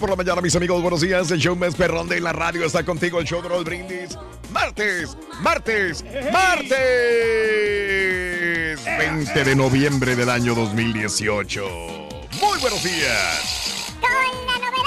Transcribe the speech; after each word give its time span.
Por 0.00 0.10
la 0.10 0.16
mañana, 0.16 0.40
mis 0.42 0.54
amigos. 0.54 0.82
Buenos 0.82 1.00
días. 1.00 1.30
El 1.30 1.38
show 1.40 1.56
más 1.56 1.74
perrón 1.74 2.08
de 2.08 2.20
la 2.20 2.32
radio 2.32 2.64
está 2.66 2.84
contigo. 2.84 3.18
El 3.18 3.26
show 3.26 3.40
de 3.42 3.48
Raúl 3.48 3.64
Brindis. 3.64 4.18
Martes, 4.52 5.16
martes, 5.40 6.04
martes. 6.32 6.76
20 8.98 9.44
de 9.44 9.56
noviembre 9.56 10.14
del 10.16 10.28
año 10.30 10.54
2018. 10.54 11.62
Muy 12.40 12.58
buenos 12.60 12.82
días. 12.82 13.86
Con 14.00 14.10
la 14.46 14.58
novedad. 14.58 14.84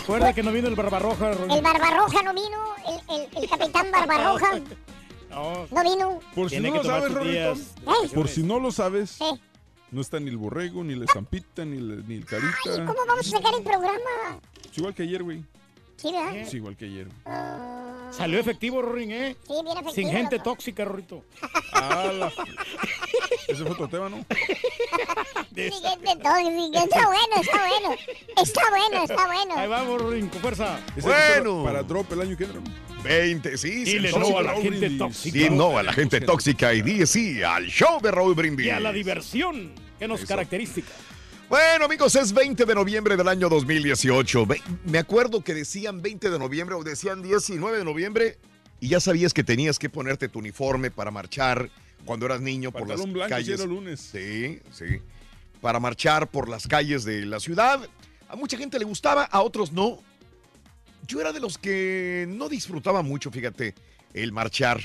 Acuerda 0.00 0.32
que 0.32 0.42
no 0.42 0.52
vino 0.52 0.68
el 0.68 0.74
Barbarroja. 0.76 1.32
Roy. 1.32 1.52
El 1.56 1.62
Barbarroja 1.62 2.22
no 2.22 2.32
vino, 2.34 2.74
el, 2.86 3.00
el- 3.16 3.28
el 3.42 3.48
capitán 3.50 3.90
Barbarroja 3.92 4.60
No, 5.30 5.66
no 5.70 5.82
vino. 5.82 6.20
Por 6.34 6.50
si 6.50 6.60
no 6.60 6.74
lo 6.74 6.84
sabes. 6.84 7.12
¿Eh? 7.26 7.54
Por 8.14 8.28
si 8.28 8.42
no 8.42 8.60
lo 8.60 8.70
sabes. 8.72 9.18
No 9.90 10.00
está 10.00 10.20
ni 10.20 10.28
el 10.28 10.36
borrego, 10.36 10.84
ni 10.84 10.94
la 10.94 11.04
estampita, 11.04 11.64
ni 11.64 11.78
el, 11.78 12.06
ni 12.08 12.16
el 12.16 12.24
carita. 12.24 12.56
Ay, 12.66 12.86
¿cómo 12.86 13.06
vamos 13.06 13.26
a 13.26 13.30
sacar 13.30 13.54
el 13.54 13.62
programa? 13.62 14.40
Es 14.70 14.78
igual 14.78 14.94
que 14.94 15.02
ayer, 15.02 15.22
güey. 15.22 15.44
Sí, 15.96 16.12
¿verdad? 16.12 16.36
Es 16.36 16.54
igual 16.54 16.76
que 16.76 16.84
ayer. 16.84 17.08
Salió 18.12 18.38
efectivo, 18.38 18.82
Rorín, 18.82 19.12
¿eh? 19.12 19.36
Sí, 19.46 19.52
bien 19.62 19.66
efectivo. 19.78 19.92
Sin 19.94 20.10
gente 20.10 20.36
loco. 20.36 20.50
tóxica, 20.50 20.84
Rorito. 20.84 21.24
Ah, 21.72 22.10
la... 22.12 22.32
Ese 23.48 23.62
fue 23.62 23.70
otro 23.72 23.88
tema, 23.88 24.08
¿no? 24.08 24.24
Sin 25.54 25.72
gente 25.72 26.16
tóxica. 26.22 26.82
Está 26.82 27.06
bueno, 27.06 27.36
está 27.40 27.66
bueno. 27.68 27.96
Está 28.36 28.62
bueno, 28.70 29.04
está 29.04 29.26
bueno. 29.26 29.54
Ahí 29.56 29.68
vamos, 29.68 30.00
Rorín, 30.02 30.28
con 30.28 30.40
fuerza. 30.40 30.80
Bueno. 31.00 31.64
Para 31.64 31.82
drop 31.82 32.12
el 32.12 32.20
año 32.22 32.36
que 32.36 32.44
entra. 32.44 32.60
¿no? 32.60 32.88
20, 33.02 33.56
sí. 33.58 33.86
sí, 33.86 33.92
Dile 33.92 34.12
sí, 34.12 34.18
no 34.18 34.38
a 34.38 34.42
la 34.42 34.52
gente 34.54 34.70
Brindis. 34.70 34.98
tóxica. 34.98 35.38
Sí, 35.38 35.50
no 35.50 35.78
a 35.78 35.82
la 35.82 35.92
gente 35.92 36.20
tóxica 36.20 36.74
y 36.74 36.82
di 36.82 37.06
sí 37.06 37.42
al 37.42 37.66
show 37.66 38.00
de 38.00 38.10
Raúl 38.10 38.34
Brindis. 38.34 38.66
Y 38.66 38.70
a 38.70 38.80
la 38.80 38.92
diversión 38.92 39.72
que 39.98 40.08
nos 40.08 40.20
Eso. 40.20 40.28
caracteriza. 40.28 40.80
Bueno, 41.48 41.86
amigos, 41.86 42.14
es 42.14 42.32
20 42.32 42.64
de 42.66 42.74
noviembre 42.74 43.16
del 43.16 43.26
año 43.28 43.48
2018. 43.48 44.46
Ve- 44.46 44.62
Me 44.84 44.98
acuerdo 44.98 45.42
que 45.42 45.54
decían 45.54 46.02
20 46.02 46.30
de 46.30 46.38
noviembre 46.38 46.74
o 46.74 46.84
decían 46.84 47.22
19 47.22 47.78
de 47.78 47.84
noviembre 47.84 48.38
y 48.80 48.88
ya 48.88 49.00
sabías 49.00 49.32
que 49.32 49.42
tenías 49.44 49.78
que 49.78 49.88
ponerte 49.88 50.28
tu 50.28 50.40
uniforme 50.40 50.90
para 50.90 51.10
marchar 51.10 51.70
cuando 52.04 52.26
eras 52.26 52.40
niño 52.42 52.70
por 52.70 52.86
las 52.86 53.00
blanco, 53.02 53.28
calles. 53.30 53.64
lunes. 53.64 54.00
Sí, 54.12 54.60
sí. 54.72 55.00
Para 55.62 55.80
marchar 55.80 56.30
por 56.30 56.48
las 56.48 56.66
calles 56.68 57.04
de 57.04 57.24
la 57.24 57.40
ciudad. 57.40 57.80
A 58.28 58.36
mucha 58.36 58.58
gente 58.58 58.78
le 58.78 58.84
gustaba, 58.84 59.24
a 59.24 59.40
otros 59.40 59.72
no. 59.72 60.00
Yo 61.06 61.20
era 61.22 61.32
de 61.32 61.40
los 61.40 61.56
que 61.56 62.26
no 62.28 62.50
disfrutaba 62.50 63.00
mucho, 63.02 63.30
fíjate, 63.30 63.74
el 64.12 64.32
marchar. 64.32 64.80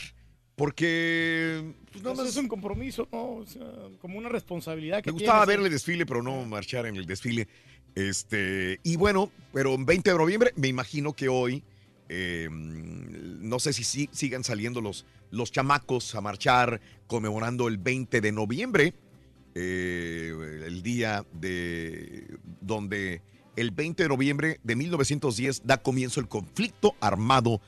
Porque 0.63 1.61
pues, 1.91 2.01
nada 2.01 2.15
más 2.15 2.29
es 2.29 2.37
un 2.37 2.47
compromiso, 2.47 3.05
¿no? 3.11 3.33
O 3.33 3.45
sea, 3.45 3.65
como 3.99 4.17
una 4.17 4.29
responsabilidad 4.29 5.03
que 5.03 5.09
me 5.11 5.15
gustaba 5.15 5.43
tienes, 5.45 5.57
ver 5.57 5.65
el 5.65 5.73
desfile, 5.73 6.05
pero 6.05 6.23
no 6.23 6.45
marchar 6.45 6.85
en 6.85 6.95
el 6.95 7.05
desfile. 7.05 7.49
Este, 7.95 8.79
y 8.81 8.95
bueno, 8.95 9.29
pero 9.51 9.73
en 9.73 9.85
20 9.85 10.11
de 10.13 10.17
noviembre, 10.17 10.53
me 10.55 10.69
imagino 10.69 11.11
que 11.11 11.27
hoy, 11.27 11.63
eh, 12.07 12.47
no 12.49 13.59
sé 13.59 13.73
si 13.73 13.83
sí- 13.83 14.09
sigan 14.13 14.45
saliendo 14.45 14.79
los, 14.79 15.05
los 15.31 15.51
chamacos 15.51 16.15
a 16.15 16.21
marchar 16.21 16.79
conmemorando 17.07 17.67
el 17.67 17.77
20 17.77 18.21
de 18.21 18.31
noviembre, 18.31 18.93
eh, 19.55 20.63
el 20.65 20.81
día 20.81 21.25
de 21.33 22.37
donde 22.61 23.21
el 23.57 23.71
20 23.71 24.03
de 24.03 24.07
noviembre 24.07 24.59
de 24.63 24.77
1910 24.77 25.63
da 25.65 25.75
comienzo 25.83 26.21
el 26.21 26.29
conflicto 26.29 26.95
armado 27.01 27.59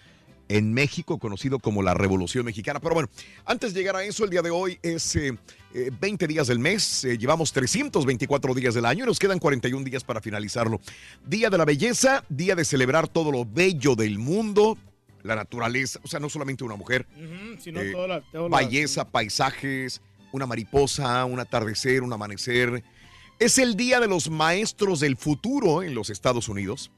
en 0.48 0.74
México, 0.74 1.18
conocido 1.18 1.60
como 1.60 1.82
la 1.82 1.94
Revolución 1.94 2.46
Mexicana. 2.46 2.80
Pero 2.80 2.94
bueno, 2.96 3.10
antes 3.46 3.74
de 3.74 3.80
llegar 3.80 3.96
a 3.96 4.04
eso, 4.04 4.24
el 4.24 4.30
día 4.30 4.42
de 4.42 4.52
hoy 4.52 4.78
es 4.84 5.16
eh, 5.16 5.38
eh, 5.74 5.92
20 6.00 6.28
días 6.28 6.48
del 6.48 6.60
mes, 6.60 7.04
eh, 7.04 7.18
llevamos 7.18 7.52
324 7.52 8.54
días 8.54 8.74
del 8.76 8.86
año 8.86 9.04
y 9.04 9.08
nos 9.08 9.20
quedan 9.20 9.40
41 9.40 9.84
días 9.84 10.04
para 10.04 10.22
finalizarlo. 10.22 10.80
Día 11.26 11.50
de 11.50 11.58
la 11.58 11.66
belleza, 11.66 12.24
día 12.30 12.56
de 12.56 12.64
celebrar 12.66 13.08
todo 13.08 13.32
lo 13.32 13.46
bello 13.46 13.96
del 13.96 14.20
mundo, 14.20 14.78
la 15.24 15.36
naturaleza, 15.36 16.00
o 16.04 16.08
sea, 16.08 16.20
no 16.20 16.30
solamente 16.30 16.64
una 16.64 16.76
mujer, 16.76 17.08
sino 17.60 17.82
eh, 17.82 17.92
toda 17.92 18.08
la, 18.08 18.22
toda 18.22 18.48
la- 18.50 18.58
belleza, 18.58 19.10
paisajes, 19.10 20.02
una 20.32 20.46
mariposa, 20.46 21.26
un 21.26 21.40
atardecer, 21.40 22.04
un 22.04 22.14
amanecer. 22.14 22.84
Es 23.40 23.58
el 23.58 23.76
día 23.76 24.00
de 24.00 24.08
los 24.08 24.30
maestros 24.30 25.00
del 25.00 25.18
futuro 25.18 25.82
en 25.82 25.96
los 25.96 26.10
Estados 26.12 26.48
Unidos. 26.50 26.92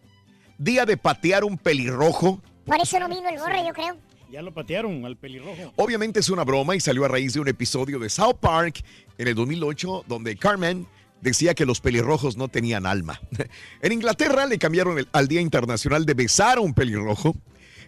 Día 0.57 0.85
de 0.85 0.97
patear 0.97 1.43
un 1.45 1.57
pelirrojo. 1.57 2.41
Por 2.67 2.79
eso 2.81 2.99
no 2.99 3.07
vino 3.09 3.27
el 3.29 3.39
gorro, 3.39 3.65
yo 3.65 3.73
creo. 3.73 3.97
Ya 4.29 4.41
lo 4.41 4.53
patearon 4.53 5.05
al 5.05 5.15
pelirrojo. 5.17 5.73
Obviamente 5.77 6.19
es 6.19 6.29
una 6.29 6.43
broma 6.43 6.75
y 6.75 6.81
salió 6.81 7.05
a 7.05 7.07
raíz 7.07 7.33
de 7.33 7.39
un 7.39 7.47
episodio 7.47 7.97
de 7.97 8.09
South 8.09 8.35
Park 8.41 8.83
en 9.17 9.27
el 9.27 9.33
2008 9.35 10.03
donde 10.05 10.35
Carmen 10.35 10.85
decía 11.21 11.53
que 11.55 11.65
los 11.65 11.79
pelirrojos 11.79 12.35
no 12.37 12.49
tenían 12.49 12.85
alma. 12.85 13.19
En 13.81 13.91
Inglaterra 13.93 14.45
le 14.45 14.59
cambiaron 14.59 14.99
el- 14.99 15.07
al 15.13 15.27
Día 15.29 15.39
Internacional 15.41 16.05
de 16.05 16.13
besar 16.13 16.57
a 16.57 16.61
un 16.61 16.73
pelirrojo. 16.73 17.35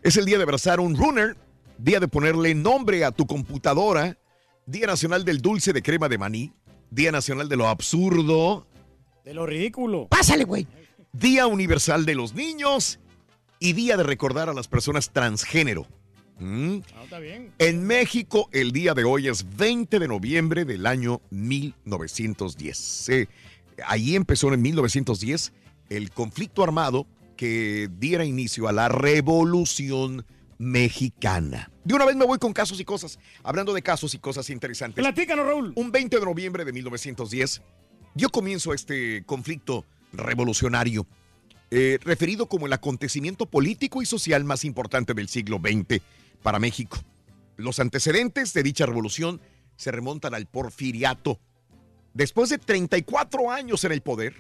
Es 0.02 0.16
el 0.16 0.24
día 0.26 0.38
de 0.38 0.44
abrazar 0.44 0.80
a 0.80 0.82
un 0.82 0.96
runner, 0.96 1.36
día 1.78 2.00
de 2.00 2.08
ponerle 2.08 2.56
nombre 2.56 3.04
a 3.04 3.12
tu 3.12 3.28
computadora, 3.28 4.18
Día 4.66 4.88
Nacional 4.88 5.26
del 5.26 5.42
Dulce 5.42 5.74
de 5.74 5.82
Crema 5.84 6.08
de 6.08 6.18
Maní, 6.18 6.54
Día 6.90 7.12
Nacional 7.12 7.50
de 7.50 7.58
lo 7.58 7.68
Absurdo, 7.68 8.66
De 9.26 9.34
lo 9.34 9.46
ridículo. 9.46 10.08
Pásale, 10.08 10.46
güey. 10.46 10.66
Día 11.12 11.48
Universal 11.48 12.06
de 12.06 12.16
los 12.16 12.34
Niños 12.34 13.00
y 13.60 13.74
Día 13.74 13.98
de 13.98 14.04
recordar 14.04 14.50
a 14.50 14.54
las 14.54 14.68
personas 14.68 15.12
transgénero. 15.12 15.86
¿Mm? 16.40 16.78
Ah, 16.96 17.04
está 17.04 17.20
bien. 17.20 17.52
En 17.60 17.86
México, 17.86 18.50
el 18.54 18.72
día 18.72 18.94
de 18.94 19.04
hoy 19.04 19.28
es 19.28 19.58
20 19.58 20.00
de 20.00 20.08
noviembre 20.08 20.66
del 20.66 20.86
año 20.86 21.22
1910. 21.32 22.78
Sí, 22.78 23.28
ahí 23.86 24.16
empezó 24.16 24.54
en 24.54 24.62
1910 24.62 25.52
el 25.90 26.12
conflicto 26.12 26.64
armado 26.64 27.08
que 27.36 27.90
diera 28.00 28.26
inicio 28.26 28.68
a 28.68 28.72
la 28.72 28.90
Revolución 28.90 30.26
Mexicana. 30.58 31.72
De 31.84 31.94
una 31.94 32.06
vez 32.06 32.16
me 32.16 32.26
voy 32.26 32.38
con 32.38 32.54
casos 32.54 32.80
y 32.80 32.86
cosas. 32.86 33.20
Hablando 33.44 33.74
de 33.74 33.82
casos 33.82 34.14
y 34.14 34.20
cosas 34.20 34.50
interesantes. 34.50 35.02
Platícanos, 35.02 35.46
Raúl. 35.46 35.74
Un 35.76 35.92
20 35.92 36.20
de 36.20 36.26
noviembre 36.26 36.66
de 36.66 36.74
1910 36.74 37.62
dio 38.14 38.30
comienzo 38.30 38.74
este 38.74 39.24
conflicto 39.26 39.86
revolucionario, 40.12 41.06
eh, 41.72 42.00
referido 42.02 42.48
como 42.48 42.66
el 42.66 42.74
acontecimiento 42.74 43.46
político 43.46 44.02
y 44.02 44.06
social 44.06 44.44
más 44.44 44.66
importante 44.66 45.14
del 45.14 45.30
siglo 45.30 45.60
XX 45.60 46.02
para 46.42 46.60
México. 46.60 46.98
Los 47.58 47.80
antecedentes 47.80 48.54
de 48.54 48.64
dicha 48.64 48.86
revolución 48.86 49.42
se 49.76 49.92
remontan 49.92 50.34
al 50.34 50.46
porfiriato. 50.46 51.40
Después 52.14 52.50
de 52.50 52.58
34 52.58 53.52
años 53.52 53.84
en 53.84 53.92
el 53.92 54.02
poder, 54.02 54.34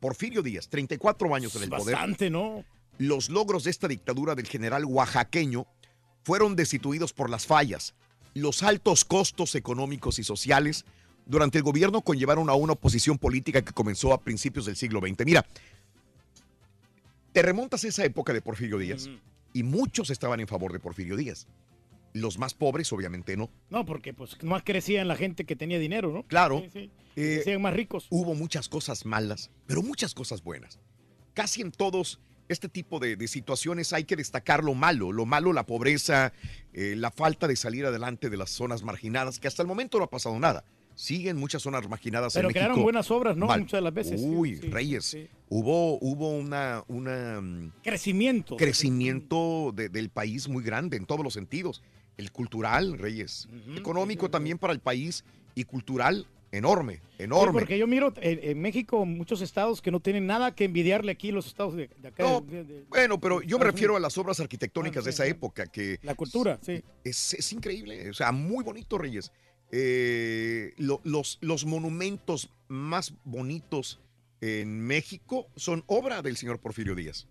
Porfirio 0.00 0.42
Díaz, 0.42 0.68
34 0.68 1.34
años 1.34 1.54
en 1.56 1.64
el 1.64 1.70
poder, 1.70 1.94
Bastante, 1.94 2.30
¿no? 2.30 2.64
los 2.98 3.30
logros 3.30 3.64
de 3.64 3.70
esta 3.70 3.88
dictadura 3.88 4.34
del 4.34 4.46
general 4.46 4.84
oaxaqueño 4.84 5.66
fueron 6.24 6.56
destituidos 6.56 7.12
por 7.12 7.30
las 7.30 7.46
fallas, 7.46 7.94
los 8.34 8.62
altos 8.62 9.04
costos 9.04 9.54
económicos 9.54 10.18
y 10.18 10.24
sociales 10.24 10.84
durante 11.26 11.58
el 11.58 11.64
gobierno 11.64 12.00
conllevaron 12.00 12.48
a 12.48 12.54
una 12.54 12.72
oposición 12.72 13.18
política 13.18 13.62
que 13.62 13.72
comenzó 13.72 14.12
a 14.12 14.20
principios 14.20 14.66
del 14.66 14.76
siglo 14.76 15.00
XX. 15.00 15.24
Mira, 15.24 15.46
te 17.32 17.42
remontas 17.42 17.84
a 17.84 17.88
esa 17.88 18.04
época 18.04 18.32
de 18.32 18.40
Porfirio 18.42 18.78
Díaz 18.78 19.08
y 19.52 19.62
muchos 19.62 20.10
estaban 20.10 20.40
en 20.40 20.48
favor 20.48 20.72
de 20.72 20.80
Porfirio 20.80 21.16
Díaz. 21.16 21.46
Los 22.14 22.38
más 22.38 22.52
pobres, 22.52 22.92
obviamente, 22.92 23.36
no. 23.36 23.50
No, 23.70 23.86
porque 23.86 24.12
pues 24.12 24.42
más 24.42 24.62
crecían 24.64 25.08
la 25.08 25.16
gente 25.16 25.44
que 25.44 25.56
tenía 25.56 25.78
dinero, 25.78 26.12
¿no? 26.12 26.24
Claro. 26.24 26.60
Sí, 26.72 26.90
sí. 26.90 26.90
Eh, 27.16 27.58
más 27.58 27.72
ricos. 27.74 28.06
hubo 28.10 28.34
muchas 28.34 28.68
cosas 28.68 29.06
malas, 29.06 29.50
pero 29.66 29.82
muchas 29.82 30.14
cosas 30.14 30.42
buenas. 30.42 30.78
Casi 31.32 31.62
en 31.62 31.72
todos 31.72 32.20
este 32.48 32.68
tipo 32.68 32.98
de, 32.98 33.16
de 33.16 33.28
situaciones 33.28 33.92
hay 33.94 34.04
que 34.04 34.16
destacar 34.16 34.62
lo 34.62 34.74
malo, 34.74 35.10
lo 35.12 35.24
malo, 35.24 35.52
la 35.54 35.64
pobreza, 35.64 36.32
eh, 36.74 36.94
la 36.96 37.10
falta 37.10 37.48
de 37.48 37.56
salir 37.56 37.86
adelante 37.86 38.28
de 38.28 38.36
las 38.36 38.50
zonas 38.50 38.82
marginadas, 38.82 39.40
que 39.40 39.48
hasta 39.48 39.62
el 39.62 39.68
momento 39.68 39.98
no 39.98 40.04
ha 40.04 40.10
pasado 40.10 40.38
nada. 40.38 40.64
Siguen 41.02 41.36
muchas 41.36 41.60
zonas 41.62 41.88
marginadas 41.88 42.32
Pero 42.32 42.48
en 42.48 42.54
México. 42.54 42.80
buenas 42.80 43.10
obras, 43.10 43.36
¿no? 43.36 43.46
mal. 43.46 43.58
Muchas 43.62 43.78
de 43.78 43.82
las 43.82 43.92
veces. 43.92 44.20
Uy, 44.24 44.54
sí, 44.56 44.68
Reyes, 44.70 45.04
sí. 45.04 45.26
hubo, 45.48 45.98
hubo 46.00 46.30
una, 46.30 46.84
una 46.86 47.40
mm, 47.40 47.72
Crecimiento. 47.82 48.56
crecimiento 48.56 49.72
de- 49.74 49.88
del 49.88 50.10
país 50.10 50.48
muy 50.48 50.62
grande 50.62 50.96
en 50.96 51.04
todos 51.04 51.24
los 51.24 51.34
sentidos. 51.34 51.82
El 52.16 52.30
cultural, 52.30 52.98
Reyes. 52.98 53.48
Económico 53.76 54.30
también 54.30 54.58
para 54.58 54.72
el 54.72 54.78
país 54.78 55.24
y 55.56 55.64
cultural 55.64 56.28
enorme, 56.52 57.00
enorme. 57.18 57.52
porque 57.60 57.78
yo 57.78 57.86
miro 57.86 58.12
eh, 58.20 58.38
en 58.42 58.60
México 58.60 59.04
muchos 59.06 59.40
estados 59.40 59.80
que 59.82 59.90
no 59.90 59.98
tienen 60.00 60.26
nada 60.26 60.54
que 60.54 60.64
envidiarle 60.66 61.10
aquí 61.10 61.32
los 61.32 61.46
estados 61.46 61.74
de, 61.74 61.88
de 61.98 62.08
acá. 62.08 62.22
No, 62.22 62.42
de- 62.42 62.62
de- 62.64 62.84
Bueno, 62.90 63.18
pero 63.18 63.40
yo 63.42 63.58
me 63.58 63.64
refiero 63.64 63.96
a 63.96 64.00
las 64.00 64.16
obras 64.18 64.38
arquitectónicas 64.38 65.02
Ah, 65.02 65.04
de 65.06 65.10
esa 65.10 65.24
sí. 65.24 65.30
época, 65.30 65.66
que 65.66 65.98
La 66.02 66.14
cultura, 66.14 66.58
sí. 66.62 66.84
es, 67.02 67.34
es 67.34 67.52
increíble, 67.54 68.10
o 68.10 68.14
sea, 68.14 68.30
muy 68.30 68.62
bonito, 68.62 68.98
Reyes. 68.98 69.32
Eh, 69.74 70.74
lo- 70.76 71.00
los, 71.02 71.38
los 71.40 71.64
monumentos 71.64 72.50
más 72.68 73.14
bonitos 73.24 74.00
en 74.42 74.80
México 74.80 75.48
son 75.56 75.82
obra 75.86 76.20
del 76.20 76.36
señor 76.36 76.60
Porfirio 76.60 76.94
Díaz. 76.94 77.26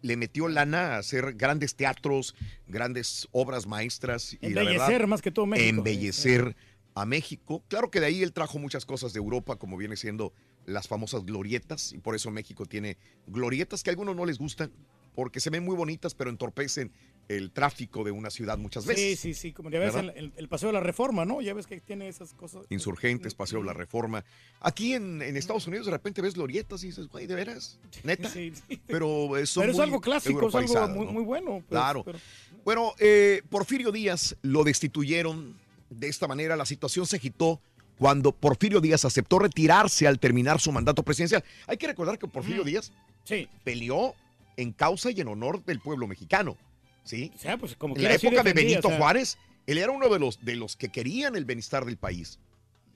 Le 0.00 0.16
metió 0.16 0.48
lana 0.48 0.94
a 0.94 0.98
hacer 0.98 1.34
grandes 1.34 1.74
teatros, 1.74 2.34
grandes 2.66 3.28
obras 3.32 3.66
maestras 3.66 4.32
y 4.34 4.38
la 4.50 4.62
Embellecer 4.62 4.88
verdad, 4.92 5.08
más 5.08 5.20
que 5.20 5.30
todo 5.30 5.44
México. 5.44 5.68
embellecer 5.68 6.56
a 6.94 7.04
México. 7.04 7.62
Claro 7.68 7.90
que 7.90 8.00
de 8.00 8.06
ahí 8.06 8.22
él 8.22 8.32
trajo 8.32 8.58
muchas 8.58 8.86
cosas 8.86 9.12
de 9.12 9.18
Europa, 9.18 9.56
como 9.56 9.76
viene 9.76 9.96
siendo 9.96 10.32
las 10.64 10.88
famosas 10.88 11.26
glorietas, 11.26 11.92
y 11.92 11.98
por 11.98 12.14
eso 12.14 12.30
México 12.30 12.64
tiene 12.64 12.96
glorietas 13.26 13.82
que 13.82 13.90
a 13.90 13.92
algunos 13.92 14.16
no 14.16 14.24
les 14.24 14.38
gustan, 14.38 14.72
porque 15.14 15.40
se 15.40 15.50
ven 15.50 15.64
muy 15.64 15.76
bonitas, 15.76 16.14
pero 16.14 16.30
entorpecen 16.30 16.92
el 17.36 17.52
tráfico 17.52 18.02
de 18.02 18.10
una 18.10 18.28
ciudad 18.28 18.58
muchas 18.58 18.82
Sí, 18.82 18.88
veces. 18.88 19.20
sí, 19.20 19.34
sí, 19.34 19.52
como 19.52 19.70
ya 19.70 19.78
ves 19.78 19.94
el, 19.94 20.10
el- 20.10 20.32
el 20.36 20.48
paseo 20.48 20.68
de 20.70 20.72
la 20.72 20.80
reforma, 20.80 21.24
¿no? 21.24 21.40
Ya 21.40 21.54
ves 21.54 21.66
que 21.66 21.80
tiene 21.80 22.08
esas 22.08 22.34
cosas. 22.34 22.66
Insurgentes, 22.70 23.34
Paseo 23.34 23.60
de 23.60 23.66
la 23.66 23.72
Reforma. 23.72 24.24
Aquí 24.60 24.94
en, 24.94 25.22
en 25.22 25.36
Estados 25.36 25.66
Unidos 25.68 25.86
de 25.86 25.92
repente 25.92 26.20
ves 26.22 26.34
glorietas 26.34 26.82
y 26.82 26.88
dices, 26.88 27.06
güey, 27.08 27.26
¿de 27.28 27.34
veras? 27.36 27.78
¿Neta? 28.02 28.28
Sí, 28.28 28.52
sí. 28.68 28.80
Pero, 28.88 29.36
eh, 29.36 29.46
son 29.46 29.62
Pero 29.62 29.70
es 29.72 29.76
muy 29.78 29.84
algo 29.84 30.00
clásico, 30.00 30.48
es 30.48 30.54
algo 30.54 30.88
muy, 30.88 31.06
¿no? 31.06 31.12
muy 31.12 31.22
bueno. 31.22 31.50
pues, 31.60 31.66
Claro. 31.68 32.02
pero- 32.04 32.18
Bueno, 32.64 32.92
eh, 32.98 33.42
Porfirio 33.48 33.92
Díaz 33.92 34.36
lo 34.42 34.64
destituyeron 34.64 35.56
de 35.88 36.08
esta 36.08 36.26
manera. 36.26 36.56
La 36.56 36.66
situación 36.66 37.06
se 37.06 37.16
agitó 37.16 37.60
cuando 37.96 38.32
Porfirio 38.32 38.80
Díaz 38.80 39.04
aceptó 39.04 39.38
retirarse 39.38 40.06
al 40.08 40.18
terminar 40.18 40.60
su 40.60 40.72
mandato 40.72 41.02
presidencial. 41.02 41.44
Hay 41.68 41.76
que 41.76 41.86
recordar 41.86 42.18
que 42.18 42.26
Porfirio 42.26 42.62
Mm. 42.62 42.66
Díaz 42.66 42.92
sí. 43.24 43.48
peleó 43.62 44.14
en 44.56 44.72
causa 44.72 45.10
y 45.12 45.20
en 45.20 45.28
honor 45.28 45.64
del 45.64 45.78
pueblo 45.80 46.06
mexicano. 46.08 46.56
¿Sí? 47.04 47.32
O 47.34 47.38
sea, 47.38 47.56
pues 47.56 47.76
como 47.76 47.96
En 47.96 48.02
la 48.04 48.14
época 48.14 48.42
de 48.42 48.52
Benito 48.52 48.88
o 48.88 48.90
sea, 48.90 48.98
Juárez, 48.98 49.38
él 49.66 49.78
era 49.78 49.90
uno 49.90 50.08
de 50.08 50.18
los, 50.18 50.44
de 50.44 50.56
los 50.56 50.76
que 50.76 50.88
querían 50.90 51.36
el 51.36 51.44
bienestar 51.44 51.84
del 51.84 51.96
país. 51.96 52.38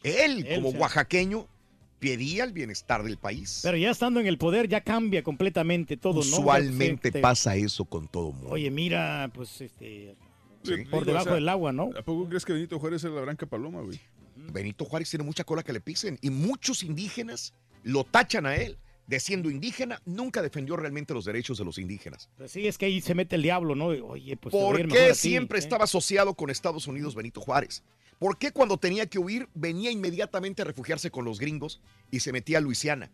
Él, 0.03 0.45
Él, 0.47 0.57
como 0.57 0.71
oaxaqueño, 0.79 1.49
pedía 1.99 2.45
el 2.45 2.53
bienestar 2.53 3.03
del 3.03 3.17
país. 3.17 3.61
Pero 3.63 3.77
ya 3.77 3.91
estando 3.91 4.21
en 4.21 4.27
el 4.27 4.37
poder 4.37 4.69
ya 4.69 4.83
cambia 4.83 5.23
completamente 5.23 5.97
todo, 5.97 6.15
¿no? 6.15 6.21
Usualmente 6.21 7.09
Sí, 7.09 7.13
te- 7.13 7.21
pasa 7.21 7.57
eso 7.57 7.87
con 7.87 8.09
todo 8.09 8.33
mundo. 8.33 8.51
Oye, 8.51 8.71
mira, 8.71 9.31
pues 9.35 9.61
este. 9.61 10.15
Sí. 10.63 10.71
Por 10.91 11.01
Digo, 11.01 11.05
debajo 11.05 11.23
o 11.23 11.29
sea, 11.29 11.35
del 11.35 11.49
agua, 11.49 11.73
¿no? 11.73 11.91
¿A 11.97 12.03
poco 12.03 12.29
crees 12.29 12.45
que 12.45 12.53
Benito 12.53 12.79
Juárez 12.79 13.05
era 13.05 13.15
la 13.15 13.21
Branca 13.23 13.47
Paloma, 13.47 13.81
güey? 13.83 14.01
Benito 14.37 14.85
Juárez 14.85 15.09
tiene 15.11 15.25
mucha 15.25 15.45
cola 15.45 15.63
que 15.63 15.73
le 15.73 15.81
pisen 15.81 16.19
y 16.21 16.31
muchos 16.31 16.83
indígenas 16.83 17.55
lo 17.83 18.05
tachan 18.05 18.47
a 18.47 18.57
él 18.57 18.79
de 19.07 19.21
siendo 19.21 19.51
indígena, 19.51 20.01
nunca 20.07 20.41
defendió 20.43 20.77
realmente 20.77 21.13
los 21.15 21.25
derechos 21.25 21.59
de 21.59 21.65
los 21.65 21.79
indígenas. 21.79 22.29
Pues 22.39 22.51
sí, 22.53 22.67
es 22.67 22.79
que 22.79 22.87
ahí 22.87 23.01
se 23.01 23.15
mete 23.15 23.37
el 23.37 23.43
diablo, 23.43 23.75
¿no? 23.75 23.87
Oye, 23.87 24.37
pues. 24.37 24.53
¿Por 24.53 24.89
qué 24.89 25.09
ti, 25.11 25.15
siempre 25.15 25.59
¿eh? 25.59 25.61
estaba 25.61 25.85
asociado 25.85 26.35
con 26.35 26.49
Estados 26.51 26.87
Unidos 26.87 27.15
Benito 27.15 27.41
Juárez? 27.41 27.83
¿Por 28.19 28.39
qué 28.39 28.53
cuando 28.53 28.79
tenía 28.79 29.07
que 29.07 29.19
huir 29.19 29.49
venía 29.55 29.91
inmediatamente 29.91 30.63
a 30.63 30.65
refugiarse 30.65 31.11
con 31.11 31.25
los 31.25 31.39
gringos 31.39 31.81
y 32.11 32.21
se 32.21 32.33
metía 32.33 32.59
a 32.59 32.61
Luisiana? 32.61 33.11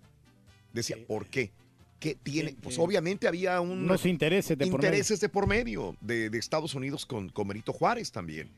Decía, 0.73 0.97
Sí. 0.97 1.05
¿por 1.09 1.27
qué? 1.27 1.51
¿Qué 1.99 2.15
tiene? 2.15 2.51
Sí, 2.51 2.57
Pues 2.63 2.75
sí. 2.77 2.81
obviamente 2.81 3.27
había 3.27 3.61
un 3.61 3.83
Unos 3.85 4.07
intereses 4.07 4.57
de 4.57 4.67
por 4.67 4.79
medio. 4.81 4.89
intereses 4.89 5.21
de 5.21 5.29
por 5.29 5.47
medio 5.47 5.97
de, 6.01 6.31
de 6.31 6.39
Estados 6.39 6.75
Unidos 6.75 7.05
con, 7.07 7.29
con 7.31 7.49
Benito 7.49 7.73
Juárez 7.73 8.13
también. 8.13 8.51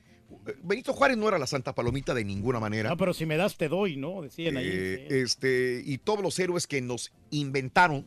Benito 0.63 0.93
Juárez 0.93 1.17
no 1.17 1.29
era 1.29 1.39
la 1.39 1.47
Santa 1.47 1.75
Palomita 1.75 2.15
de 2.15 2.25
ninguna 2.25 2.59
manera. 2.59 2.91
No, 2.91 2.97
pero 2.97 3.15
si 3.15 3.27
me 3.27 3.37
das, 3.37 3.57
te 3.57 3.69
doy, 3.69 3.97
¿no? 3.97 4.23
Decían 4.23 4.57
ahí. 4.57 4.67
Eh, 4.71 5.07
sí. 5.09 5.15
este, 5.17 5.83
y 5.85 5.99
todos 5.99 6.21
los 6.23 6.39
héroes 6.39 6.67
que 6.67 6.81
nos 6.81 7.13
inventaron, 7.31 8.07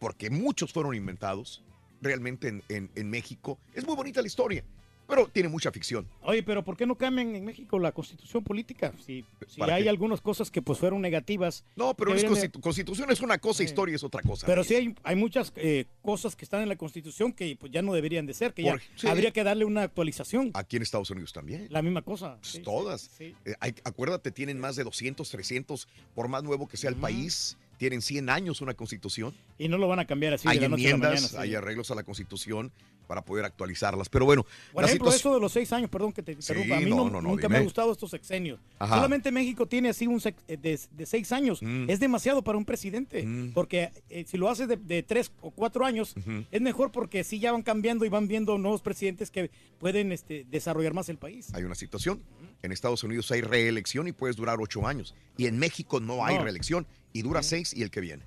porque 0.00 0.30
muchos 0.30 0.72
fueron 0.72 0.94
inventados 0.94 1.62
realmente 2.00 2.48
en, 2.48 2.62
en- 2.68 2.90
en 2.96 3.10
México. 3.10 3.58
Es 3.74 3.86
muy 3.86 3.94
bonita 3.94 4.20
la 4.20 4.26
historia, 4.26 4.64
pero 5.12 5.28
tiene 5.28 5.48
mucha 5.50 5.70
ficción. 5.70 6.08
Oye, 6.22 6.42
pero 6.42 6.64
¿por 6.64 6.74
qué 6.76 6.86
no 6.86 6.96
cambian 6.96 7.36
en 7.36 7.44
México 7.44 7.78
la 7.78 7.92
constitución 7.92 8.42
política? 8.42 8.94
Si, 9.04 9.24
si 9.46 9.58
¿Para 9.60 9.74
hay 9.74 9.82
qué? 9.82 9.90
algunas 9.90 10.22
cosas 10.22 10.50
que 10.50 10.62
pues 10.62 10.78
fueron 10.78 11.02
negativas, 11.02 11.64
No, 11.76 11.92
pero 11.94 12.14
es 12.14 12.22
de- 12.22 12.50
constitución 12.60 13.10
es 13.10 13.20
una 13.20 13.36
cosa, 13.36 13.62
historia 13.62 13.94
es 13.96 14.02
otra 14.02 14.22
cosa. 14.22 14.46
pero 14.46 14.64
sí 14.64 14.74
hay, 14.74 14.94
hay 15.02 15.16
muchas 15.16 15.52
eh, 15.56 15.84
cosas 16.00 16.34
que 16.34 16.44
están 16.46 16.62
en 16.62 16.68
la 16.70 16.76
constitución 16.76 17.32
que 17.34 17.56
pues 17.60 17.70
ya 17.70 17.82
no 17.82 17.92
deberían 17.92 18.24
de 18.24 18.32
ser, 18.32 18.54
que 18.54 18.62
ya 18.62 18.78
sí. 18.96 19.06
habría 19.06 19.32
que 19.32 19.44
darle 19.44 19.66
una 19.66 19.82
actualización. 19.82 20.50
Aquí 20.54 20.76
en 20.76 20.82
Estados 20.82 21.10
Unidos 21.10 21.32
también. 21.34 21.66
La 21.70 21.82
misma 21.82 22.00
cosa. 22.02 22.36
Pues 22.40 22.52
sí, 22.52 22.60
todas. 22.62 23.02
sí. 23.18 23.34
Eh, 23.44 23.54
hay- 23.60 23.74
acuérdate, 23.84 24.30
tienen 24.30 24.58
más 24.58 24.76
de 24.76 24.84
200, 24.84 25.28
300, 25.28 25.88
por 26.14 26.28
más 26.28 26.42
nuevo 26.42 26.66
que 26.68 26.76
sea 26.78 26.88
el 26.88 26.96
país, 26.96 27.58
tienen 27.82 28.00
100 28.00 28.30
años 28.30 28.60
una 28.60 28.74
constitución. 28.74 29.34
Y 29.58 29.66
no 29.66 29.76
lo 29.76 29.88
van 29.88 29.98
a 29.98 30.04
cambiar 30.04 30.34
así 30.34 30.46
hay 30.46 30.58
de 30.58 30.62
la 30.62 30.68
noche 30.68 30.82
a 30.82 30.90
la 30.90 30.94
enmiendas, 30.94 31.10
mañana. 31.14 31.28
sí. 31.28 31.36
hay 31.36 31.54
arreglos 31.56 31.90
a 31.90 31.96
la 31.96 32.04
constitución 32.04 32.70
para 33.08 33.24
poder 33.24 33.44
actualizarlas. 33.44 34.08
Pero 34.08 34.24
bueno, 34.24 34.46
Por 34.72 34.84
ejemplo, 34.84 35.10
eso 35.10 35.34
de 35.34 35.40
los 35.40 35.50
seis 35.50 35.72
años, 35.72 35.90
perdón 35.90 36.12
que 36.12 36.22
te 36.22 36.30
interrumpa, 36.32 36.76
a 36.76 36.80
mí 36.80 36.88
no, 36.90 36.96
no, 36.98 37.04
no, 37.10 37.20
no, 37.22 37.28
nunca 37.30 37.48
me 37.48 37.56
ha 37.56 37.60
gustado 37.60 37.90
estos 37.90 38.10
sexenios. 38.12 38.60
Ajá. 38.78 38.94
Solamente 38.94 39.32
México 39.32 39.66
tiene 39.66 39.88
así 39.88 40.06
un 40.06 40.20
sex- 40.20 40.40
eh, 40.46 40.56
de, 40.56 40.78
de 40.92 41.06
seis 41.06 41.32
años. 41.32 41.60
Mm. 41.60 41.90
Es 41.90 41.98
demasiado 41.98 42.42
para 42.44 42.56
un 42.56 42.64
presidente, 42.64 43.24
Mm. 43.24 43.50
porque 43.52 43.90
eh, 44.08 44.24
si 44.28 44.38
lo 44.38 44.48
hace 44.48 44.68
de, 44.68 44.76
de 44.76 45.02
tres 45.02 45.32
o 45.40 45.50
cuatro 45.50 45.84
años, 45.84 46.14
es 46.52 46.60
mejor 46.60 46.92
porque 46.92 47.24
sí 47.24 47.40
ya 47.40 47.50
van 47.50 47.62
cambiando 47.62 48.04
y 48.04 48.08
van 48.08 48.28
viendo 48.28 48.56
nuevos 48.58 48.80
presidentes 48.80 49.32
que 49.32 49.50
pueden 49.80 50.12
este, 50.12 50.46
desarrollar 50.48 50.94
más 50.94 51.08
el 51.08 51.18
país. 51.18 51.52
hay 51.52 51.64
una 51.64 51.74
situación. 51.74 52.22
En 52.62 52.72
Estados 52.72 53.02
Unidos 53.04 53.30
hay 53.32 53.40
reelección 53.40 54.06
y 54.08 54.12
puedes 54.12 54.36
durar 54.36 54.58
ocho 54.60 54.86
años. 54.86 55.14
Y 55.36 55.46
en 55.46 55.58
México 55.58 55.98
no 56.00 56.24
hay 56.24 56.36
No. 56.36 56.44
reelección 56.44 56.86
y 57.12 57.22
dura 57.22 57.42
seis 57.42 57.74
y 57.74 57.82
el 57.82 57.90
que 57.90 58.00
viene. 58.00 58.24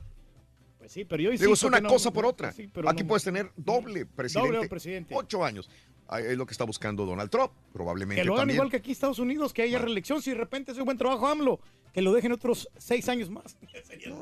Pues 0.77 0.91
sí, 0.91 1.05
pero 1.05 1.23
yo 1.23 1.31
Digo, 1.31 1.53
es 1.53 1.63
una 1.63 1.79
no- 1.79 1.89
cosa 1.89 2.11
por 2.11 2.25
otra. 2.25 2.51
sí, 2.51 2.69
Aquí 2.85 3.01
no- 3.03 3.07
puedes 3.07 3.23
tener 3.23 3.51
doble 3.55 4.05
presidente. 4.05 4.55
Doble 4.57 4.69
presidente. 4.69 5.15
Ocho 5.17 5.43
años. 5.43 5.69
Es 6.19 6.37
lo 6.37 6.45
que 6.45 6.51
está 6.51 6.65
buscando 6.65 7.03
Donald 7.03 7.31
Trump, 7.31 7.51
probablemente 7.73 8.21
Que 8.21 8.25
lo 8.27 8.33
hagan 8.33 8.41
también. 8.41 8.57
igual 8.57 8.69
que 8.69 8.77
aquí 8.77 8.89
en 8.89 8.91
Estados 8.91 9.17
Unidos, 9.17 9.51
que 9.53 9.63
haya 9.63 9.79
reelección. 9.79 10.21
Si 10.21 10.29
de 10.29 10.37
repente 10.37 10.71
hace 10.71 10.81
un 10.81 10.85
buen 10.85 10.99
trabajo 10.99 11.25
AMLO, 11.27 11.59
que 11.93 12.01
lo 12.03 12.13
dejen 12.13 12.31
otros 12.31 12.69
seis 12.77 13.09
años 13.09 13.31
más. 13.31 13.57
Serían 13.87 14.13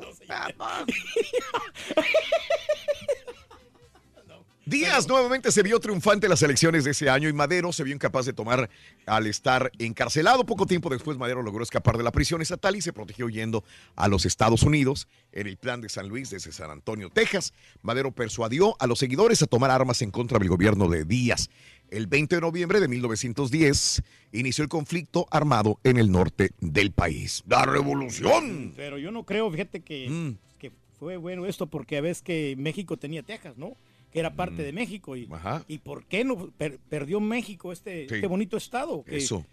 Díaz 4.66 5.06
nuevamente 5.08 5.52
se 5.52 5.62
vio 5.62 5.78
triunfante 5.78 6.24
en 6.26 6.30
las 6.30 6.40
elecciones 6.42 6.84
de 6.84 6.92
ese 6.92 7.10
año 7.10 7.28
y 7.28 7.34
Madero 7.34 7.70
se 7.70 7.84
vio 7.84 7.94
incapaz 7.94 8.24
de 8.24 8.32
tomar 8.32 8.70
al 9.04 9.26
estar 9.26 9.70
encarcelado. 9.78 10.46
Poco 10.46 10.64
tiempo 10.64 10.88
después 10.88 11.18
Madero 11.18 11.42
logró 11.42 11.62
escapar 11.62 11.98
de 11.98 12.02
la 12.02 12.10
prisión 12.10 12.40
estatal 12.40 12.74
y 12.74 12.80
se 12.80 12.94
protegió 12.94 13.28
yendo 13.28 13.62
a 13.94 14.08
los 14.08 14.24
Estados 14.24 14.62
Unidos 14.62 15.06
en 15.32 15.48
el 15.48 15.58
plan 15.58 15.82
de 15.82 15.90
San 15.90 16.08
Luis 16.08 16.30
desde 16.30 16.50
San 16.50 16.70
Antonio, 16.70 17.10
Texas. 17.10 17.52
Madero 17.82 18.10
persuadió 18.12 18.74
a 18.80 18.86
los 18.86 18.98
seguidores 19.00 19.42
a 19.42 19.46
tomar 19.46 19.70
armas 19.70 20.00
en 20.00 20.10
contra 20.10 20.38
del 20.38 20.48
gobierno 20.48 20.88
de 20.88 21.04
Díaz. 21.04 21.50
El 21.90 22.06
20 22.06 22.36
de 22.36 22.40
noviembre 22.40 22.80
de 22.80 22.88
1910 22.88 24.02
inició 24.32 24.62
el 24.62 24.70
conflicto 24.70 25.26
armado 25.30 25.78
en 25.84 25.98
el 25.98 26.10
norte 26.10 26.52
del 26.60 26.90
país. 26.90 27.44
¡La 27.46 27.66
revolución! 27.66 28.72
Pero 28.74 28.96
yo 28.96 29.10
no 29.10 29.24
creo, 29.24 29.50
fíjate 29.50 29.80
que, 29.80 30.08
Mm. 30.08 30.36
que 30.58 30.72
fue 30.98 31.18
bueno 31.18 31.44
esto 31.44 31.66
porque 31.66 31.98
a 31.98 32.00
veces 32.00 32.22
que 32.22 32.54
México 32.56 32.96
tenía 32.96 33.22
Texas, 33.22 33.58
¿no? 33.58 33.76
Que 34.14 34.20
era 34.20 34.34
parte 34.34 34.62
Mm. 34.62 34.64
de 34.66 34.72
México. 34.72 35.16
Y, 35.16 35.28
Ajá. 35.30 35.62
¿Y 35.68 35.78
por 35.78 36.06
qué 36.06 36.24
no 36.24 36.48
per- 36.56 36.78
perdió 36.88 37.20
México 37.20 37.70
este, 37.72 38.08
Sí. 38.08 38.14
este 38.14 38.26
bonito 38.28 38.56
estado? 38.56 39.04
Que 39.04 39.16
Eso. 39.18 39.44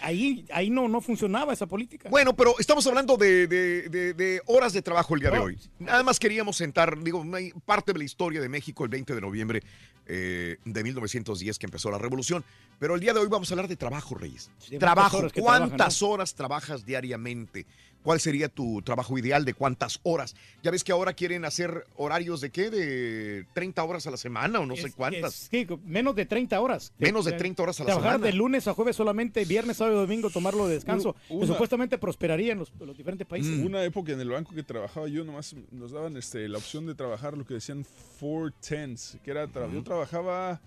Ahí, 0.00 0.44
ahí 0.52 0.70
no, 0.70 0.88
no 0.88 1.00
funcionaba 1.00 1.52
esa 1.52 1.66
política. 1.66 2.08
Bueno, 2.08 2.34
pero 2.34 2.54
estamos 2.58 2.86
hablando 2.86 3.16
de, 3.16 3.46
de- 3.46 3.88
de- 3.88 4.14
de 4.14 4.40
horas 4.46 4.72
de 4.72 4.82
trabajo 4.82 5.14
el 5.14 5.20
día 5.20 5.30
de 5.30 5.38
hoy. 5.38 5.58
Nada 5.78 6.02
más 6.02 6.18
queríamos 6.18 6.56
sentar, 6.56 6.98
digo, 7.02 7.24
parte 7.64 7.92
de 7.92 7.98
la 7.98 8.04
historia 8.04 8.40
de 8.40 8.48
México 8.48 8.84
el 8.84 8.90
20 8.90 9.14
de 9.14 9.20
noviembre 9.20 9.62
eh, 10.10 10.56
de 10.64 10.82
1910 10.84 11.58
que 11.58 11.66
empezó 11.66 11.90
la 11.90 11.98
revolución. 11.98 12.42
Pero 12.78 12.94
el 12.94 13.00
día 13.00 13.12
de 13.12 13.20
hoy 13.20 13.28
vamos 13.28 13.50
a 13.50 13.54
hablar 13.54 13.68
de 13.68 13.76
trabajo, 13.76 14.14
Reyes. 14.14 14.50
Trabajo. 14.78 15.18
horas 15.18 15.32
¿Cuántas 15.34 15.76
trabajan, 15.98 16.08
horas 16.14 16.34
trabajas 16.34 16.86
diariamente? 16.86 17.66
¿Cuál 18.02 18.20
sería 18.20 18.48
tu 18.48 18.80
trabajo 18.82 19.18
ideal? 19.18 19.44
¿De 19.44 19.52
cuántas 19.54 20.00
horas? 20.02 20.34
Ya 20.62 20.70
ves 20.70 20.82
que 20.84 20.92
ahora 20.92 21.12
quieren 21.12 21.44
hacer 21.44 21.84
horarios 21.96 22.40
de 22.40 22.50
qué? 22.50 22.70
¿De 22.70 23.44
30 23.54 23.84
horas 23.84 24.06
a 24.06 24.10
la 24.10 24.16
semana 24.16 24.60
o 24.60 24.66
no 24.66 24.76
sé 24.76 24.92
cuántas? 24.92 25.34
es- 25.34 25.48
sí, 25.50 25.66
menos 25.84 26.14
de 26.16 26.24
30 26.24 26.58
horas. 26.60 26.92
Menos 26.98 27.24
de 27.26 27.32
30 27.32 27.62
horas 27.62 27.80
a 27.80 27.82
la 27.84 27.86
Trabajar 27.88 28.12
semana. 28.12 28.26
de 28.26 28.32
lunes 28.32 28.66
a 28.68 28.74
jueves 28.74 28.96
solamente, 28.96 29.44
viernes, 29.44 29.76
sábado 29.76 29.96
y 29.96 30.00
domingo 30.06 30.30
tomarlo 30.30 30.66
de 30.68 30.74
descanso. 30.74 31.16
Una- 31.28 31.40
que 31.40 31.46
supuestamente 31.48 31.98
prosperaría 31.98 32.52
en 32.52 32.60
los, 32.60 32.72
en 32.80 32.86
los 32.86 32.96
diferentes 32.96 33.26
países. 33.26 33.52
Mm. 33.58 33.66
Una 33.66 33.82
época 33.84 34.12
en 34.12 34.20
el 34.20 34.30
banco 34.30 34.54
que 34.54 34.62
trabajaba 34.62 35.08
yo, 35.08 35.24
nomás 35.24 35.54
nos 35.70 35.90
daban 35.92 36.16
este, 36.16 36.48
la 36.48 36.58
opción 36.58 36.86
de 36.86 36.94
trabajar 36.94 37.36
lo 37.36 37.44
que 37.44 37.54
decían 37.54 37.84
four 37.84 38.52
tens, 38.66 39.18
que 39.24 39.30
era, 39.32 39.46
tra- 39.48 39.70
yo 39.72 39.82
trabajaba 39.82 40.60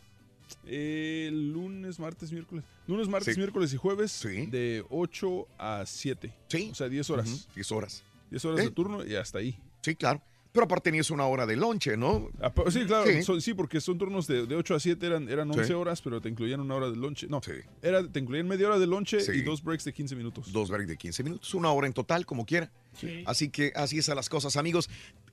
eh, 0.65 1.29
lunes, 1.31 1.99
martes, 1.99 2.31
miércoles, 2.31 2.63
lunes, 2.87 3.07
martes, 3.07 3.33
Sí. 3.35 3.39
miércoles 3.39 3.73
y 3.73 3.77
jueves 3.77 4.11
Sí. 4.11 4.45
de 4.47 4.83
8 4.89 5.47
a 5.57 5.83
7. 5.85 6.33
Sí. 6.47 6.69
O 6.71 6.75
sea, 6.75 6.89
10 6.89 7.09
horas. 7.09 7.29
Ujú, 7.29 7.53
10 7.55 7.71
horas. 7.71 8.03
10 8.29 8.45
horas 8.45 8.59
¿Eh? 8.61 8.63
de 8.63 8.71
turno 8.71 9.05
y 9.05 9.15
hasta 9.15 9.39
ahí. 9.39 9.57
Sí, 9.81 9.95
claro. 9.95 10.21
Pero 10.53 10.65
aparte 10.65 10.89
tenías 10.89 11.09
una 11.11 11.25
hora 11.27 11.45
de 11.45 11.55
lonche, 11.55 11.95
¿no? 11.95 12.29
Ah, 12.41 12.51
Sí, 12.69 12.83
claro, 12.85 13.09
Sí. 13.09 13.23
son- 13.23 13.41
sí, 13.41 13.53
porque 13.53 13.79
son 13.79 13.97
turnos 13.97 14.27
de, 14.27 14.45
de 14.45 14.55
8 14.57 14.75
a 14.75 14.81
7, 14.81 15.05
eran, 15.07 15.29
eran 15.29 15.49
11 15.49 15.63
Sí. 15.67 15.71
horas, 15.73 16.01
pero 16.01 16.19
te 16.19 16.27
incluían 16.27 16.59
una 16.59 16.75
hora 16.75 16.89
de 16.89 16.97
lonche. 16.97 17.27
No, 17.27 17.41
Sí. 17.41 17.53
era, 17.81 18.05
te 18.05 18.19
incluían 18.19 18.49
media 18.49 18.67
hora 18.67 18.77
de 18.77 18.85
lonche 18.85 19.21
Sí. 19.21 19.31
y 19.33 19.41
dos 19.43 19.63
breaks 19.63 19.85
de 19.85 19.93
15 19.93 20.13
minutos. 20.13 20.51
Dos 20.51 20.69
breaks 20.69 20.89
de 20.89 20.97
15 20.97 21.23
minutos, 21.23 21.53
una 21.53 21.71
hora 21.71 21.87
en 21.87 21.93
total, 21.93 22.25
como 22.25 22.45
quiera. 22.45 22.69
Sí. 22.99 23.23
Así 23.25 23.47
que 23.49 23.71
así 23.77 23.97
es 23.99 24.09
a 24.09 24.15
las 24.15 24.27
cosas, 24.27 24.57
amigos. 24.57 24.89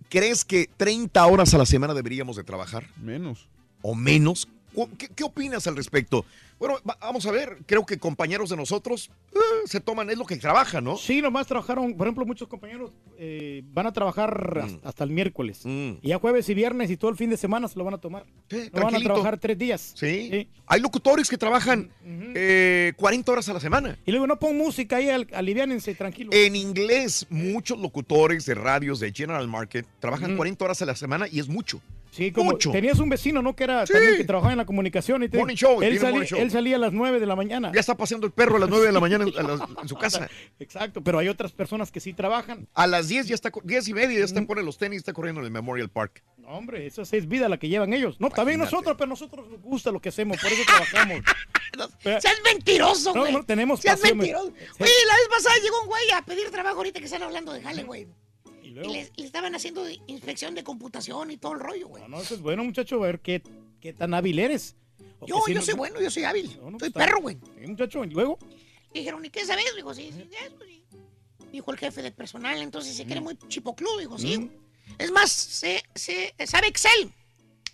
¿Crees 0.08 0.44
que 0.44 0.70
30 0.76 1.26
horas 1.26 1.52
a 1.52 1.58
la 1.58 1.66
semana 1.66 1.94
deberíamos 1.94 2.36
de 2.36 2.44
trabajar 2.44 2.88
Menos. 3.02 3.48
o 3.82 3.96
menos? 3.96 4.46
¿Cu- 4.74 4.88
¿Qué, 4.98 5.08
qué 5.08 5.24
opinas 5.24 5.66
al 5.66 5.76
respecto? 5.76 6.24
Bueno, 6.58 6.76
va- 6.88 6.98
vamos 7.00 7.24
a 7.26 7.30
ver, 7.30 7.58
creo 7.66 7.86
que 7.86 7.98
compañeros 7.98 8.50
de 8.50 8.56
nosotros 8.56 9.10
eh, 9.32 9.38
se 9.66 9.80
toman, 9.80 10.10
es 10.10 10.18
lo 10.18 10.24
que 10.26 10.36
trabajan, 10.36 10.82
¿no? 10.84 10.96
Sí, 10.96 11.22
nomás 11.22 11.46
trabajaron, 11.46 11.94
por 11.94 12.06
ejemplo, 12.08 12.26
muchos 12.26 12.48
compañeros 12.48 12.90
eh, 13.16 13.62
van 13.72 13.86
a 13.86 13.92
trabajar 13.92 14.60
hasta, 14.64 14.88
hasta 14.88 15.04
el 15.04 15.10
miércoles. 15.10 15.60
Mm. 15.64 15.92
Y 16.02 16.08
ya 16.08 16.18
jueves 16.18 16.48
y 16.48 16.54
viernes 16.54 16.90
y 16.90 16.96
todo 16.96 17.10
el 17.12 17.16
fin 17.16 17.30
de 17.30 17.36
semana 17.36 17.68
se 17.68 17.78
lo 17.78 17.84
van 17.84 17.94
a 17.94 17.98
tomar. 17.98 18.24
Sí, 18.50 18.70
No 18.72 18.82
van 18.82 18.94
a 18.96 18.98
trabajar 19.00 19.38
tres 19.38 19.56
días. 19.56 19.92
Sí. 19.96 20.48
Hay 20.66 20.80
locutores 20.80 21.28
que 21.30 21.38
trabajan 21.38 21.90
eh, 22.34 22.92
40 22.96 23.32
horas 23.32 23.48
a 23.48 23.52
la 23.54 23.60
semana. 23.60 23.96
Y 24.04 24.10
luego 24.10 24.26
no 24.26 24.38
pon 24.38 24.56
música 24.56 24.96
ahí, 24.96 25.08
al- 25.10 25.28
aliviánense, 25.32 25.94
tranquilo. 25.94 26.30
En 26.32 26.56
inglés, 26.56 27.26
muchos 27.30 27.78
locutores 27.78 28.44
de 28.46 28.54
radios 28.54 28.98
de 29.00 29.12
General 29.12 29.46
Market 29.46 29.86
trabajan 30.00 30.36
40 30.36 30.64
horas 30.64 30.82
a 30.82 30.86
la 30.86 30.96
semana 30.96 31.26
y 31.30 31.38
es 31.38 31.48
mucho. 31.48 31.80
Sí, 32.18 32.32
como 32.32 32.50
mucho. 32.50 32.70
tenías 32.72 32.98
un 32.98 33.08
vecino, 33.08 33.40
¿no? 33.40 33.56
Que 33.56 33.64
era 33.64 33.86
Sí. 33.86 33.92
también 33.94 34.16
que 34.18 34.24
trabajaba 34.24 34.52
en 34.52 34.58
la 34.58 34.66
comunicación. 34.66 35.22
Y 35.22 35.28
te- 35.28 35.38
Morning 35.38 35.54
show, 35.56 35.80
él, 35.82 35.90
tiene 35.90 35.98
salí- 36.00 36.10
morning 36.12 36.26
show. 36.26 36.38
él 36.40 36.50
salía 36.50 36.76
a 36.76 36.78
las 36.78 36.92
9 36.92 37.18
de 37.20 37.26
la 37.26 37.36
mañana. 37.36 37.72
Ya 37.72 37.80
está 37.80 37.96
paseando 37.96 38.26
el 38.26 38.32
perro 38.32 38.56
a 38.56 38.58
las 38.58 38.68
9 38.68 38.86
de 38.86 38.92
la 38.92 39.00
mañana 39.00 39.24
en, 39.24 39.88
su 39.88 39.96
casa. 39.96 40.28
Exacto, 40.58 41.02
pero 41.02 41.18
hay 41.18 41.28
otras 41.28 41.52
personas 41.52 41.90
que 41.90 42.00
sí 42.00 42.12
trabajan. 42.12 42.68
A 42.74 42.86
las 42.86 43.08
10 43.08 43.28
ya 43.28 43.34
está, 43.34 43.50
co- 43.50 43.62
10 43.64 43.88
y 43.88 43.94
media 43.94 44.18
ya 44.18 44.24
está 44.24 44.42
pone 44.42 44.62
los 44.62 44.76
tenis, 44.78 44.98
está 44.98 45.12
corriendo 45.12 45.40
en 45.40 45.46
el 45.46 45.50
Memorial 45.50 45.88
Park. 45.88 46.22
No, 46.36 46.48
hombre, 46.48 46.86
esa 46.86 47.02
es 47.02 47.28
vida 47.28 47.48
la 47.48 47.58
que 47.58 47.68
llevan 47.68 47.92
ellos. 47.92 48.20
No, 48.20 48.30
también 48.30 48.58
nosotros, 48.58 48.96
pero 48.98 49.08
nosotros 49.08 49.48
nos 49.48 49.60
gusta 49.60 49.90
lo 49.92 50.00
que 50.00 50.08
hacemos, 50.08 50.38
por 50.40 50.50
eso 50.52 50.62
trabajamos. 50.66 51.20
Seas 52.02 52.40
mentiroso, 52.44 53.14
No, 53.14 53.20
güey. 53.20 53.32
no, 53.32 53.44
tenemos 53.44 53.80
Seas 53.80 54.00
pasión, 54.00 54.18
mentiroso. 54.18 54.48
Oye, 54.48 54.90
la 55.06 55.14
vez 55.14 55.28
pasada 55.30 55.54
llegó 55.62 55.80
un 55.82 55.86
güey 55.88 56.10
a 56.16 56.22
pedir 56.22 56.50
trabajo 56.50 56.76
ahorita 56.78 56.98
que 56.98 57.04
están 57.06 57.22
hablando 57.22 57.52
de 57.52 57.62
jale, 57.62 57.84
Y 58.84 58.92
le, 58.92 59.12
estaban 59.16 59.54
haciendo 59.54 59.84
inspección 60.06 60.54
de 60.54 60.64
computación 60.64 61.30
y 61.30 61.36
todo 61.36 61.54
el 61.54 61.60
rollo, 61.60 61.88
güey. 61.88 62.02
No, 62.02 62.08
no, 62.08 62.20
eso 62.20 62.34
es 62.34 62.40
bueno, 62.40 62.64
muchacho, 62.64 62.96
a 62.96 63.06
ver 63.06 63.20
qué, 63.20 63.42
qué 63.80 63.92
tan 63.92 64.14
hábil 64.14 64.38
eres. 64.38 64.76
O 65.20 65.26
Yo, 65.26 65.40
si 65.46 65.52
yo 65.54 65.60
no- 65.60 65.64
soy 65.64 65.74
bueno, 65.74 66.00
yo 66.00 66.10
soy 66.10 66.24
hábil. 66.24 66.56
No, 66.60 66.70
no, 66.70 66.78
soy 66.78 66.88
está- 66.88 67.00
perro, 67.00 67.20
güey. 67.20 67.38
Sí, 67.60 67.66
muchacho, 67.66 68.04
y 68.04 68.10
luego. 68.10 68.38
Dijeron, 68.92 69.24
¿y 69.24 69.30
qué 69.30 69.44
sabes? 69.44 69.64
Dijo, 69.76 69.94
sí, 69.94 70.10
sí, 70.12 70.28
eso 70.46 70.56
sí. 70.64 70.84
Dijo 71.52 71.70
el 71.70 71.78
jefe 71.78 72.02
de 72.02 72.10
personal, 72.12 72.58
entonces 72.60 72.96
se 72.96 73.04
cree 73.06 73.20
muy 73.20 73.36
chipocludo. 73.48 73.98
Dijo, 73.98 74.18
sí. 74.18 74.38
Mm. 74.38 74.50
Es 74.98 75.10
más, 75.10 75.30
se, 75.30 75.82
se, 75.94 76.34
sabe 76.46 76.68
Excel. 76.68 77.12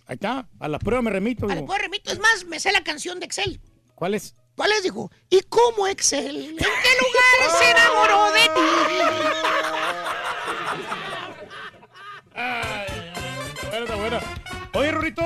Ahí 0.07 0.15
está, 0.15 0.47
a 0.59 0.67
la 0.67 0.79
prueba 0.79 1.01
me 1.01 1.09
remito. 1.11 1.45
A 1.45 1.49
digo. 1.49 1.61
después 1.61 1.81
remito. 1.81 2.11
Es 2.11 2.19
más, 2.19 2.45
me 2.45 2.59
sé 2.59 2.71
la 2.71 2.83
canción 2.83 3.19
de 3.19 3.25
Excel. 3.25 3.59
¿Cuál 3.95 4.13
es? 4.13 4.35
¿Cuál 4.55 4.71
es? 4.71 4.83
Dijo, 4.83 5.11
¿y 5.29 5.41
cómo 5.49 5.87
Excel? 5.87 6.35
¿En 6.49 6.57
qué 6.57 6.63
lugar 6.65 7.59
se 7.59 7.71
enamoró 7.71 8.31
de 8.31 8.41
ti? 8.41 9.71
Bueno, 12.35 13.85
está 13.85 13.95
buena. 13.95 14.19
Oye, 14.73 14.91
Rorito. 14.91 15.23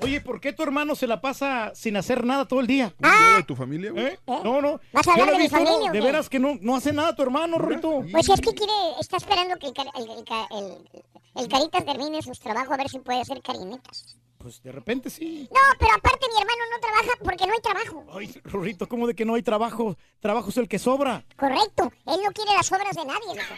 Oye, 0.00 0.20
¿por 0.20 0.40
qué 0.40 0.52
tu 0.52 0.64
hermano 0.64 0.96
se 0.96 1.06
la 1.06 1.20
pasa 1.20 1.70
sin 1.76 1.96
hacer 1.96 2.24
nada 2.24 2.44
todo 2.46 2.58
el 2.60 2.66
día? 2.66 2.92
¿Un 2.98 3.08
día 3.08 3.36
de 3.36 3.42
tu 3.44 3.54
familia, 3.54 3.92
güey? 3.92 4.06
¿Eh? 4.06 4.18
No, 4.26 4.60
no. 4.60 4.80
¿Vas 4.92 5.06
a 5.06 5.12
hablar 5.12 5.28
de 5.30 5.34
mi 5.36 5.42
visto, 5.42 5.56
familia 5.58 5.92
De 5.92 6.00
veras 6.00 6.28
que 6.28 6.40
no, 6.40 6.58
no 6.60 6.74
hace 6.74 6.92
nada 6.92 7.14
tu 7.14 7.22
hermano, 7.22 7.56
Rorito. 7.56 8.02
Pues 8.10 8.28
es 8.28 8.40
que 8.40 8.52
quiere, 8.52 8.72
está 9.00 9.16
esperando 9.18 9.56
que 9.58 9.68
el, 9.68 9.74
el, 9.96 10.10
el- 10.58 11.02
el 11.34 11.48
Caritas 11.48 11.84
termine 11.86 12.20
sus 12.20 12.38
trabajos 12.40 12.72
a 12.72 12.76
ver 12.76 12.88
si 12.90 12.98
puede 12.98 13.20
hacer 13.20 13.40
carinetas. 13.40 14.16
Pues 14.42 14.60
de 14.62 14.72
repente 14.72 15.08
sí. 15.08 15.48
No, 15.52 15.60
pero 15.78 15.94
aparte 15.94 16.26
mi 16.26 16.40
hermano 16.40 16.62
no 16.72 16.80
trabaja 16.80 17.18
porque 17.22 17.46
no 17.46 17.52
hay 17.52 17.60
trabajo. 17.60 18.04
Ay, 18.12 18.34
Rorito, 18.44 18.88
¿cómo 18.88 19.06
de 19.06 19.14
que 19.14 19.24
no 19.24 19.34
hay 19.34 19.42
trabajo? 19.42 19.96
Trabajo 20.20 20.50
es 20.50 20.56
el 20.56 20.66
que 20.68 20.80
sobra. 20.80 21.24
Correcto, 21.36 21.92
él 22.06 22.20
no 22.24 22.32
quiere 22.32 22.52
las 22.56 22.72
obras 22.72 22.96
de 22.96 23.04
nadie. 23.04 23.28
loco. 23.28 23.54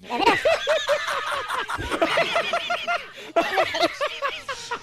De 0.00 0.08
veras. 0.08 0.40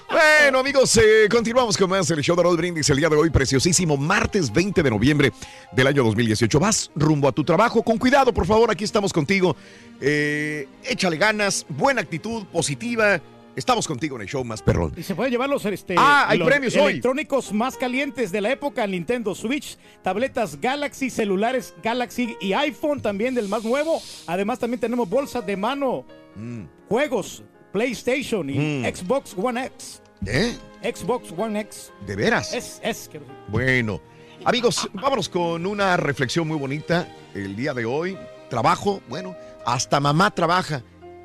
Bueno, 0.10 0.60
amigos, 0.60 0.96
eh, 0.98 1.28
continuamos 1.30 1.78
con 1.78 1.90
más 1.90 2.10
el 2.12 2.22
show 2.22 2.36
de 2.36 2.42
Rod 2.42 2.58
Brindis 2.58 2.90
el 2.90 2.98
día 2.98 3.10
de 3.10 3.16
hoy, 3.18 3.30
preciosísimo 3.30 3.98
martes 3.98 4.52
20 4.52 4.82
de 4.82 4.90
noviembre 4.90 5.34
del 5.74 5.86
año 5.88 6.04
2018. 6.06 6.60
Vas 6.60 6.90
rumbo 6.96 7.28
a 7.28 7.32
tu 7.34 7.44
trabajo, 7.44 7.84
con 7.84 7.98
cuidado, 7.98 8.34
por 8.34 8.46
favor, 8.46 8.72
aquí 8.72 8.84
estamos 8.84 9.12
contigo. 9.12 9.56
Eh, 10.00 10.68
échale 10.84 11.18
ganas, 11.18 11.66
buena 11.70 12.02
actitud, 12.02 12.46
positiva. 12.46 13.22
Estamos 13.58 13.88
contigo 13.88 14.16
en 14.18 14.22
el 14.22 14.28
show 14.28 14.44
más 14.46 14.62
perrón. 14.62 14.94
Y 14.96 15.02
se 15.02 15.16
puede 15.16 15.32
llevar 15.32 15.50
los, 15.50 15.66
este, 15.66 15.96
Ah, 15.98 16.28
hay 16.30 16.38
los 16.38 16.48
premios 16.48 16.76
hoy. 16.76 16.92
electrónicos 16.92 17.52
más 17.52 17.76
calientes 17.76 18.32
de 18.32 18.40
la 18.40 18.52
época, 18.52 18.86
Nintendo 18.86 19.34
Switch, 19.34 19.78
tabletas 20.04 20.62
Galaxy, 20.62 21.10
celulares 21.10 21.74
Galaxy 21.82 22.38
y 22.40 22.54
iPhone 22.54 23.02
también 23.02 23.34
del 23.34 23.48
más 23.50 23.64
nuevo. 23.64 24.00
Además 24.28 24.60
también 24.60 24.80
tenemos 24.80 25.10
bolsas 25.10 25.44
de 25.44 25.58
mano, 25.58 26.06
Mm. 26.36 26.66
juegos, 26.88 27.44
PlayStation 27.74 28.48
y 28.48 28.60
Mm. 28.60 28.86
Xbox 28.96 29.36
One 29.36 29.66
X. 29.66 30.04
¿Eh? 30.28 30.56
Xbox 30.84 31.34
One 31.36 31.60
X. 31.62 31.92
¿De 32.06 32.16
veras? 32.16 32.54
Es, 32.54 32.80
es. 32.84 33.10
Bueno, 33.48 34.00
amigos, 34.46 34.88
vámonos 34.94 35.30
con 35.30 35.66
una 35.66 35.98
reflexión 35.98 36.48
muy 36.48 36.58
bonita 36.60 37.08
el 37.34 37.56
día 37.56 37.74
de 37.74 37.86
hoy. 37.86 38.16
Trabajo, 38.52 39.02
bueno, 39.10 39.36
hasta 39.66 40.00
mamá 40.00 40.30
trabaja 40.30 40.84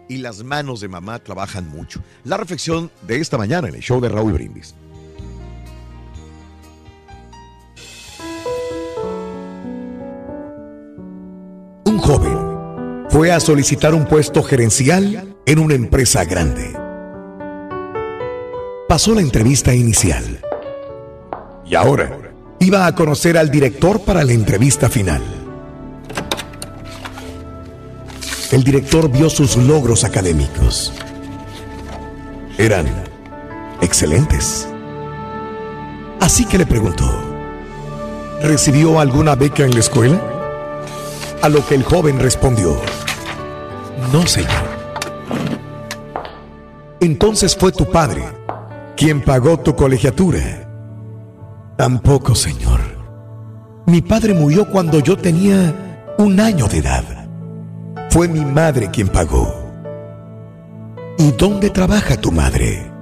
y 0.08 0.18
las 0.18 0.42
manos 0.42 0.80
de 0.80 0.88
mamá 0.88 1.18
trabajan 1.18 1.68
mucho. 1.68 2.00
La 2.24 2.36
reflexión 2.36 2.90
de 3.06 3.20
esta 3.20 3.38
mañana 3.38 3.68
en 3.68 3.74
el 3.74 3.80
show 3.80 4.00
de 4.00 4.08
Raúl 4.08 4.32
Brindis. 4.32 4.74
Un 11.84 11.98
joven 11.98 13.06
fue 13.08 13.32
a 13.32 13.40
solicitar 13.40 13.94
un 13.94 14.06
puesto 14.06 14.42
gerencial 14.42 15.36
en 15.44 15.58
una 15.58 15.74
empresa 15.74 16.24
grande. 16.24 16.72
Pasó 18.88 19.14
la 19.14 19.20
entrevista 19.20 19.74
inicial 19.74 20.40
y 21.64 21.74
ahora 21.74 22.18
iba 22.58 22.86
a 22.86 22.94
conocer 22.94 23.38
al 23.38 23.50
director 23.50 24.00
para 24.02 24.22
la 24.24 24.32
entrevista 24.32 24.88
final. 24.88 25.41
El 28.52 28.62
director 28.62 29.10
vio 29.10 29.30
sus 29.30 29.56
logros 29.56 30.04
académicos. 30.04 30.92
Eran 32.58 32.86
excelentes. 33.80 34.68
Así 36.20 36.44
que 36.44 36.58
le 36.58 36.66
preguntó, 36.66 37.10
¿recibió 38.42 39.00
alguna 39.00 39.34
beca 39.34 39.64
en 39.64 39.72
la 39.72 39.80
escuela? 39.80 40.20
A 41.40 41.48
lo 41.48 41.66
que 41.66 41.74
el 41.74 41.82
joven 41.82 42.20
respondió, 42.20 42.76
no 44.12 44.26
señor. 44.26 44.50
Entonces 47.00 47.56
fue 47.56 47.72
tu 47.72 47.90
padre 47.90 48.22
quien 48.96 49.22
pagó 49.22 49.58
tu 49.58 49.74
colegiatura. 49.74 50.68
Tampoco, 51.76 52.34
Señor. 52.34 52.80
Mi 53.86 54.02
padre 54.02 54.34
murió 54.34 54.68
cuando 54.68 55.00
yo 55.00 55.16
tenía 55.16 56.14
un 56.18 56.38
año 56.38 56.68
de 56.68 56.78
edad. 56.78 57.21
Fue 58.12 58.28
mi 58.28 58.44
madre 58.44 58.90
quien 58.90 59.08
pagó. 59.08 59.72
¿Y 61.16 61.32
dónde 61.32 61.70
trabaja 61.70 62.14
tu 62.20 62.30
madre? 62.30 62.92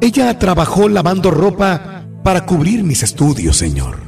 Ella 0.00 0.38
trabajó 0.38 0.88
lavando 0.88 1.30
ropa 1.30 2.06
para 2.24 2.46
cubrir 2.46 2.82
mis 2.84 3.02
estudios, 3.02 3.58
Señor. 3.58 3.98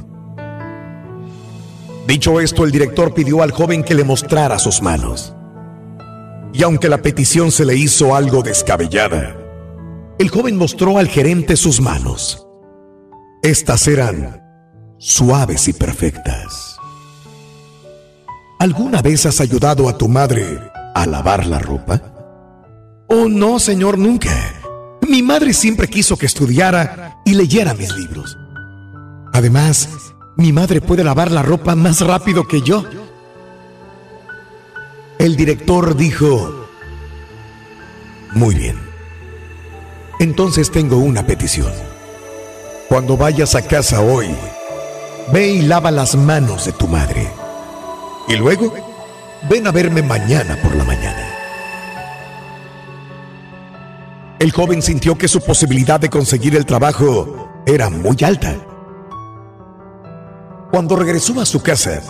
Dicho 2.07 2.41
esto, 2.41 2.63
el 2.63 2.71
director 2.71 3.13
pidió 3.13 3.43
al 3.43 3.51
joven 3.51 3.83
que 3.83 3.93
le 3.93 4.03
mostrara 4.03 4.57
sus 4.57 4.81
manos. 4.81 5.35
Y 6.51 6.63
aunque 6.63 6.89
la 6.89 7.03
petición 7.03 7.51
se 7.51 7.63
le 7.63 7.75
hizo 7.75 8.15
algo 8.15 8.41
descabellada, 8.41 9.37
el 10.17 10.29
joven 10.29 10.57
mostró 10.57 10.97
al 10.97 11.09
gerente 11.09 11.55
sus 11.55 11.79
manos. 11.79 12.47
Estas 13.43 13.87
eran 13.87 14.41
suaves 14.97 15.67
y 15.67 15.73
perfectas. 15.73 16.70
¿Alguna 18.61 19.01
vez 19.01 19.25
has 19.25 19.41
ayudado 19.41 19.89
a 19.89 19.97
tu 19.97 20.07
madre 20.07 20.59
a 20.93 21.07
lavar 21.07 21.47
la 21.47 21.57
ropa? 21.57 21.99
Oh, 23.07 23.27
no, 23.27 23.57
señor, 23.57 23.97
nunca. 23.97 24.29
Mi 25.09 25.23
madre 25.23 25.51
siempre 25.51 25.87
quiso 25.87 26.15
que 26.15 26.27
estudiara 26.27 27.19
y 27.25 27.33
leyera 27.33 27.73
mis 27.73 27.91
libros. 27.95 28.37
Además, 29.33 29.89
mi 30.37 30.53
madre 30.53 30.79
puede 30.79 31.03
lavar 31.03 31.31
la 31.31 31.41
ropa 31.41 31.73
más 31.73 32.01
rápido 32.01 32.47
que 32.47 32.61
yo. 32.61 32.85
El 35.17 35.35
director 35.35 35.97
dijo, 35.97 36.67
muy 38.33 38.53
bien. 38.53 38.77
Entonces 40.19 40.69
tengo 40.69 40.97
una 40.97 41.25
petición. 41.25 41.73
Cuando 42.87 43.17
vayas 43.17 43.55
a 43.55 43.63
casa 43.63 44.01
hoy, 44.01 44.27
ve 45.33 45.49
y 45.49 45.61
lava 45.63 45.89
las 45.89 46.15
manos 46.15 46.65
de 46.65 46.73
tu 46.73 46.87
madre. 46.87 47.40
Y 48.31 48.37
luego, 48.37 48.73
ven 49.49 49.67
a 49.67 49.71
verme 49.71 50.01
mañana 50.01 50.55
por 50.63 50.73
la 50.73 50.85
mañana. 50.85 51.27
El 54.39 54.53
joven 54.53 54.81
sintió 54.81 55.17
que 55.17 55.27
su 55.27 55.41
posibilidad 55.41 55.99
de 55.99 56.09
conseguir 56.09 56.55
el 56.55 56.65
trabajo 56.65 57.61
era 57.65 57.89
muy 57.89 58.15
alta. 58.23 58.55
Cuando 60.71 60.95
regresó 60.95 61.41
a 61.41 61.45
su 61.45 61.61
casa, 61.61 62.01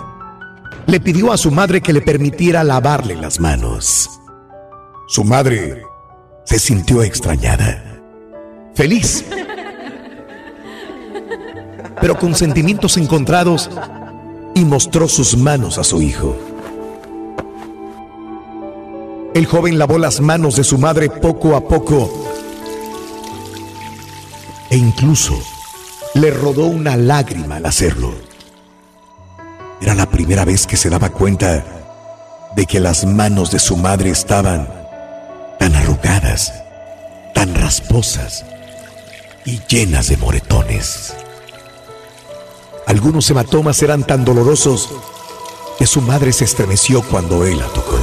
le 0.86 1.00
pidió 1.00 1.34
a 1.34 1.38
su 1.38 1.50
madre 1.50 1.82
que 1.82 1.92
le 1.92 2.01
permitiera 2.01 2.63
lavarle 2.63 3.16
las 3.16 3.40
manos. 3.40 4.08
Su 5.08 5.24
madre 5.24 5.82
se 6.46 6.60
sintió 6.60 7.01
extrañada, 7.01 7.84
feliz, 8.75 9.25
pero 12.00 12.16
con 12.20 12.36
sentimientos 12.36 12.96
encontrados 12.98 13.72
y 14.55 14.65
mostró 14.65 15.08
sus 15.08 15.38
manos 15.38 15.77
a 15.77 15.84
su 15.84 16.01
hijo. 16.01 16.36
El 19.34 19.46
joven 19.46 19.77
lavó 19.77 19.98
las 19.98 20.20
manos 20.20 20.55
de 20.58 20.63
su 20.63 20.77
madre 20.77 21.10
poco 21.10 21.55
a 21.55 21.62
poco 21.62 22.12
e 24.70 24.77
incluso 24.77 25.38
le 26.15 26.31
rodó 26.31 26.65
una 26.65 26.98
lágrima 26.98 27.58
al 27.58 27.65
hacerlo. 27.65 28.13
Era 29.81 29.96
la 29.96 30.10
primera 30.10 30.46
vez 30.46 30.67
que 30.67 30.77
se 30.77 30.89
daba 30.89 31.10
cuenta 31.10 31.63
de 32.55 32.65
que 32.65 32.79
las 32.79 33.05
manos 33.05 33.51
de 33.51 33.60
su 33.60 33.77
madre 33.77 34.10
estaban 34.10 34.67
tan 35.60 35.75
arrugadas, 35.75 36.53
tan 37.34 37.55
rasposas 37.55 38.46
y 39.46 39.60
llenas 39.67 40.10
de 40.10 40.17
moretones. 40.17 41.13
Algunos 42.92 43.30
hematomas 43.30 43.82
eran 43.84 44.04
tan 44.04 44.26
dolorosos 44.26 44.90
que 45.80 45.88
su 45.88 46.01
madre 46.01 46.34
se 46.34 46.44
estremeció 46.44 47.01
cuando 47.01 47.46
él 47.46 47.58
la 47.58 47.68
tocó. 47.68 47.98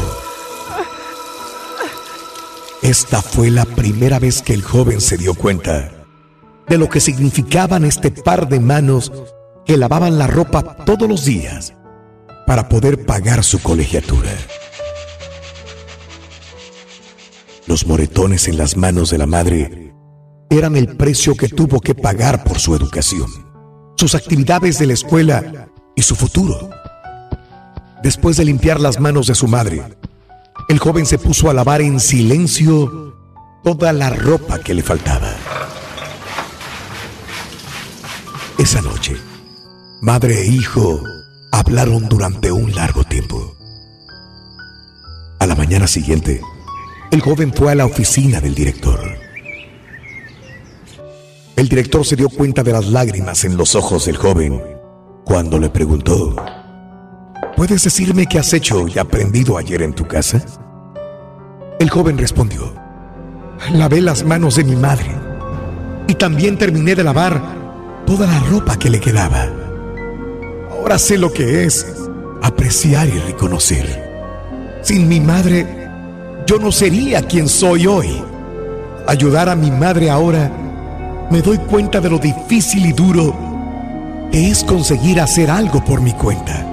Esta 2.80 3.20
fue 3.20 3.50
la 3.50 3.66
primera 3.66 4.18
vez 4.18 4.40
que 4.40 4.54
el 4.54 4.62
joven 4.62 5.02
se 5.02 5.18
dio 5.18 5.34
cuenta 5.34 5.92
de 6.66 6.78
lo 6.78 6.88
que 6.88 7.00
significaban 7.00 7.84
este 7.84 8.10
par 8.10 8.48
de 8.48 8.60
manos 8.60 9.12
que 9.66 9.76
lavaban 9.76 10.16
la 10.16 10.26
ropa 10.26 10.62
todos 10.86 11.06
los 11.06 11.26
días 11.26 11.74
para 12.46 12.70
poder 12.70 13.04
pagar 13.04 13.44
su 13.44 13.60
colegiatura. 13.60 14.32
Los 17.66 17.86
moretones 17.86 18.48
en 18.48 18.56
las 18.56 18.74
manos 18.74 19.10
de 19.10 19.18
la 19.18 19.26
madre 19.26 19.92
eran 20.48 20.76
el 20.76 20.96
precio 20.96 21.34
que 21.34 21.48
tuvo 21.48 21.78
que 21.78 21.94
pagar 21.94 22.42
por 22.42 22.58
su 22.58 22.74
educación, 22.74 23.47
sus 23.98 24.14
actividades 24.14 24.78
de 24.78 24.86
la 24.86 24.92
escuela 24.92 25.68
y 25.96 26.02
su 26.02 26.14
futuro. 26.14 26.70
Después 28.00 28.36
de 28.36 28.44
limpiar 28.44 28.78
las 28.78 29.00
manos 29.00 29.26
de 29.26 29.34
su 29.34 29.48
madre, 29.48 29.82
el 30.68 30.78
joven 30.78 31.04
se 31.04 31.18
puso 31.18 31.50
a 31.50 31.54
lavar 31.54 31.80
en 31.80 31.98
silencio 31.98 33.16
toda 33.64 33.92
la 33.92 34.10
ropa 34.10 34.60
que 34.60 34.72
le 34.72 34.84
faltaba. 34.84 35.32
Esa 38.56 38.80
noche, 38.82 39.16
madre 40.00 40.42
e 40.42 40.46
hijo 40.46 41.02
hablaron 41.50 42.08
durante 42.08 42.52
un 42.52 42.72
largo 42.76 43.02
tiempo. 43.02 43.56
A 45.40 45.46
la 45.46 45.56
mañana 45.56 45.88
siguiente, 45.88 46.40
el 47.10 47.20
joven 47.20 47.52
fue 47.52 47.72
a 47.72 47.74
la 47.74 47.86
oficina 47.86 48.40
del 48.40 48.54
director. 48.54 49.17
El 51.58 51.68
director 51.68 52.06
se 52.06 52.14
dio 52.14 52.28
cuenta 52.28 52.62
de 52.62 52.70
las 52.70 52.86
lágrimas 52.86 53.44
en 53.44 53.56
los 53.56 53.74
ojos 53.74 54.06
del 54.06 54.16
joven 54.16 54.62
cuando 55.24 55.58
le 55.58 55.68
preguntó, 55.68 56.36
¿puedes 57.56 57.82
decirme 57.82 58.26
qué 58.26 58.38
has 58.38 58.52
hecho 58.52 58.86
y 58.86 58.96
aprendido 58.96 59.58
ayer 59.58 59.82
en 59.82 59.92
tu 59.92 60.06
casa? 60.06 60.40
El 61.80 61.90
joven 61.90 62.16
respondió, 62.16 62.72
lavé 63.72 64.00
las 64.00 64.22
manos 64.22 64.54
de 64.54 64.62
mi 64.62 64.76
madre 64.76 65.10
y 66.06 66.14
también 66.14 66.56
terminé 66.58 66.94
de 66.94 67.02
lavar 67.02 67.42
toda 68.06 68.28
la 68.28 68.38
ropa 68.38 68.78
que 68.78 68.88
le 68.88 69.00
quedaba. 69.00 69.48
Ahora 70.70 70.96
sé 70.96 71.18
lo 71.18 71.32
que 71.32 71.64
es 71.64 71.84
apreciar 72.40 73.08
y 73.08 73.18
reconocer. 73.18 74.80
Sin 74.82 75.08
mi 75.08 75.18
madre, 75.18 75.66
yo 76.46 76.60
no 76.60 76.70
sería 76.70 77.26
quien 77.26 77.48
soy 77.48 77.88
hoy. 77.88 78.22
Ayudar 79.08 79.48
a 79.48 79.56
mi 79.56 79.72
madre 79.72 80.08
ahora, 80.08 80.52
me 81.30 81.42
doy 81.42 81.58
cuenta 81.58 82.00
de 82.00 82.10
lo 82.10 82.18
difícil 82.18 82.86
y 82.86 82.92
duro 82.92 83.34
que 84.30 84.50
es 84.50 84.64
conseguir 84.64 85.20
hacer 85.20 85.50
algo 85.50 85.84
por 85.84 86.00
mi 86.00 86.12
cuenta. 86.12 86.66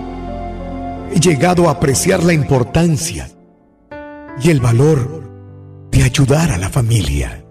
He 1.14 1.20
llegado 1.20 1.68
a 1.68 1.72
apreciar 1.72 2.24
la 2.24 2.34
importancia 2.34 3.30
y 4.42 4.50
el 4.50 4.60
valor 4.60 5.24
de 5.92 6.04
ayudar 6.04 6.52
a 6.52 6.58
la 6.58 6.70
familia. 6.70 7.44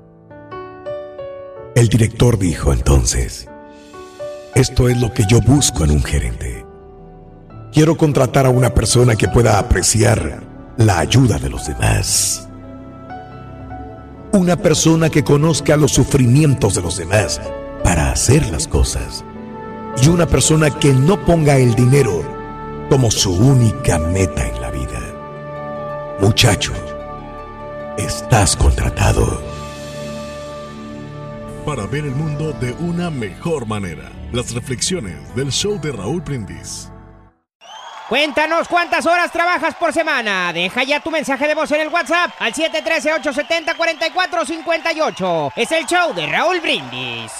El 1.74 1.88
director 1.88 2.38
dijo 2.38 2.72
entonces, 2.72 3.48
esto 4.54 4.88
es 4.88 5.00
lo 5.00 5.12
que 5.12 5.24
yo 5.28 5.40
busco 5.40 5.84
en 5.84 5.90
un 5.90 6.02
gerente. 6.02 6.64
Quiero 7.72 7.96
contratar 7.96 8.46
a 8.46 8.50
una 8.50 8.72
persona 8.72 9.16
que 9.16 9.28
pueda 9.28 9.58
apreciar 9.58 10.42
la 10.76 10.98
ayuda 11.00 11.38
de 11.38 11.50
los 11.50 11.66
demás. 11.66 12.43
Una 14.35 14.57
persona 14.57 15.11
que 15.11 15.23
conozca 15.23 15.77
los 15.77 15.92
sufrimientos 15.92 16.75
de 16.75 16.83
los 16.83 16.97
demás 16.97 17.40
para 17.85 18.11
hacer 18.11 18.51
las 18.51 18.66
cosas. 18.66 19.25
Y 20.03 20.09
una 20.09 20.27
persona 20.27 20.77
que 20.77 20.92
no 20.92 21.25
ponga 21.25 21.57
el 21.57 21.77
dinero 21.77 22.20
como 22.90 23.12
su 23.12 23.33
única 23.33 24.01
meta 24.01 24.44
en 24.49 24.61
la 24.61 24.73
vida. 24.73 26.16
Muchacho, 26.20 26.73
estás 27.97 28.57
contratado. 28.57 29.40
Para 31.64 31.87
ver 31.87 32.05
el 32.05 32.16
mundo 32.16 32.53
de 32.61 32.73
una 32.73 33.11
mejor 33.11 33.68
manera. 33.68 34.11
Las 34.33 34.53
reflexiones 34.53 35.33
del 35.37 35.53
show 35.53 35.81
de 35.81 35.92
Raúl 35.92 36.23
Brindis. 36.23 36.90
Cuéntanos 38.08 38.68
cuántas 38.68 39.04
horas 39.06 39.32
trabajas 39.32 39.74
por 39.76 39.92
semana. 39.92 40.52
Deja 40.52 40.84
ya 40.84 41.00
tu 41.00 41.10
mensaje 41.10 41.48
de 41.48 41.54
voz 41.54 41.72
en 41.72 41.80
el 41.80 41.88
WhatsApp 41.88 42.32
al 42.38 42.52
713-870-4458. 42.52 45.52
Es 45.56 45.72
el 45.72 45.86
show 45.86 46.12
de 46.12 46.26
Raúl 46.26 46.60
Brindis. 46.60 47.32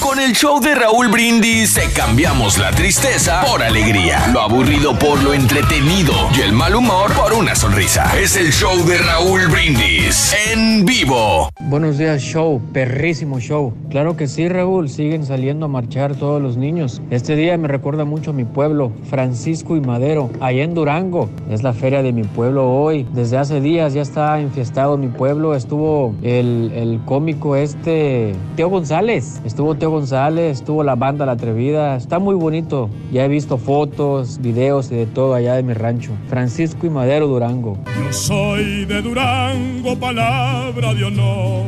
Con 0.00 0.20
el 0.20 0.32
show 0.32 0.60
de 0.60 0.76
Raúl 0.76 1.08
Brindis 1.08 1.78
cambiamos 1.94 2.56
la 2.58 2.70
tristeza 2.70 3.42
por 3.50 3.62
alegría, 3.62 4.28
lo 4.32 4.40
aburrido 4.40 4.96
por 4.96 5.20
lo 5.22 5.34
entretenido 5.34 6.12
y 6.36 6.42
el 6.42 6.52
mal 6.52 6.76
humor 6.76 7.12
por 7.14 7.32
una 7.32 7.56
sonrisa. 7.56 8.16
Es 8.16 8.36
el 8.36 8.52
show 8.52 8.76
de 8.86 8.98
Raúl 8.98 9.48
Brindis 9.48 10.34
en 10.52 10.84
vivo. 10.84 11.48
Buenos 11.60 11.98
días, 11.98 12.22
show, 12.22 12.62
perrísimo 12.72 13.40
show. 13.40 13.74
Claro 13.90 14.16
que 14.16 14.28
sí, 14.28 14.48
Raúl, 14.48 14.88
siguen 14.88 15.26
saliendo 15.26 15.66
a 15.66 15.68
marchar 15.68 16.14
todos 16.14 16.40
los 16.40 16.56
niños. 16.56 17.02
Este 17.10 17.34
día 17.34 17.58
me 17.58 17.66
recuerda 17.66 18.04
mucho 18.04 18.30
a 18.30 18.34
mi 18.34 18.44
pueblo, 18.44 18.92
Francisco 19.10 19.76
y 19.76 19.80
Madero, 19.80 20.30
allá 20.40 20.62
en 20.62 20.74
Durango. 20.74 21.28
Es 21.50 21.62
la 21.62 21.72
feria 21.72 22.02
de 22.02 22.12
mi 22.12 22.22
pueblo 22.22 22.70
hoy. 22.70 23.06
Desde 23.12 23.36
hace 23.36 23.60
días 23.60 23.94
ya 23.94 24.02
está 24.02 24.38
enfiestado 24.40 24.96
mi 24.96 25.08
pueblo. 25.08 25.54
Estuvo 25.54 26.14
el, 26.22 26.72
el 26.74 27.00
cómico 27.04 27.56
este, 27.56 28.34
Teo 28.56 28.68
González. 28.68 29.40
Estuvo 29.44 29.74
Teo 29.74 29.87
González, 29.90 30.58
estuvo 30.58 30.82
la 30.82 30.94
banda 30.94 31.26
La 31.26 31.32
Atrevida. 31.32 31.96
Está 31.96 32.18
muy 32.18 32.34
bonito. 32.34 32.90
Ya 33.12 33.24
he 33.24 33.28
visto 33.28 33.58
fotos, 33.58 34.38
videos 34.40 34.90
y 34.90 34.96
de 34.96 35.06
todo 35.06 35.34
allá 35.34 35.54
de 35.54 35.62
mi 35.62 35.74
rancho. 35.74 36.12
Francisco 36.28 36.86
y 36.86 36.90
Madero, 36.90 37.26
Durango. 37.26 37.78
Yo 37.86 38.12
soy 38.12 38.84
de 38.84 39.02
Durango, 39.02 39.96
palabra 39.98 40.94
de 40.94 41.04
honor. 41.04 41.64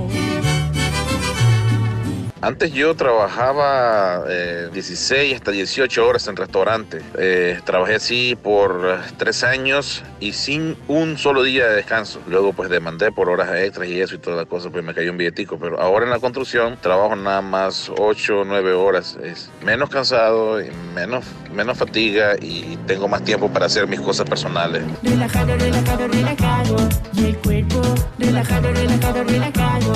Antes 2.43 2.73
yo 2.73 2.95
trabajaba 2.97 4.25
eh, 4.27 4.71
16 4.73 5.35
hasta 5.35 5.51
18 5.51 6.07
horas 6.07 6.27
en 6.27 6.37
restaurante. 6.37 7.03
Eh, 7.19 7.61
trabajé 7.65 7.97
así 7.97 8.35
por 8.43 8.81
eh, 8.87 9.13
tres 9.19 9.45
años 9.45 10.03
y 10.21 10.33
sin 10.33 10.75
un 10.89 11.19
solo 11.19 11.43
día 11.43 11.69
de 11.69 11.77
descanso. 11.77 12.19
Luego 12.27 12.55
pues 12.55 12.71
demandé 12.71 13.13
por 13.13 13.29
horas 13.29 13.51
extras 13.55 13.89
y 13.89 14.01
eso 14.01 14.15
y 14.15 14.19
toda 14.19 14.37
la 14.37 14.47
cosa, 14.47 14.71
pues 14.71 14.83
me 14.83 14.95
cayó 14.95 15.11
un 15.11 15.19
billetico. 15.19 15.59
Pero 15.59 15.79
ahora 15.79 16.07
en 16.07 16.11
la 16.11 16.19
construcción 16.19 16.79
trabajo 16.81 17.15
nada 17.15 17.43
más 17.43 17.93
8 17.99 18.41
o 18.41 18.45
9 18.45 18.73
horas. 18.73 19.19
Es 19.23 19.51
menos 19.63 19.91
cansado, 19.91 20.63
y 20.63 20.71
menos, 20.95 21.27
menos 21.55 21.77
fatiga 21.77 22.37
y 22.41 22.79
tengo 22.87 23.07
más 23.07 23.23
tiempo 23.23 23.51
para 23.51 23.67
hacer 23.67 23.87
mis 23.87 24.01
cosas 24.01 24.27
personales. 24.27 24.83
Relajado, 25.03 25.59
relajado, 25.59 26.09
relajado. 26.09 26.77
Y 27.13 27.25
el 27.27 27.37
cuerpo, 27.37 27.83
relajado, 28.19 28.73
relajado, 28.73 29.25
relajado. 29.25 29.93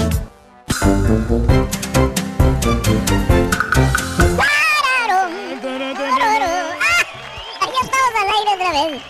Ah, 2.66 2.70
estamos 7.83 8.12
al 8.20 8.29
aire 8.29 8.55
otra 8.55 8.72
vez. 8.72 9.03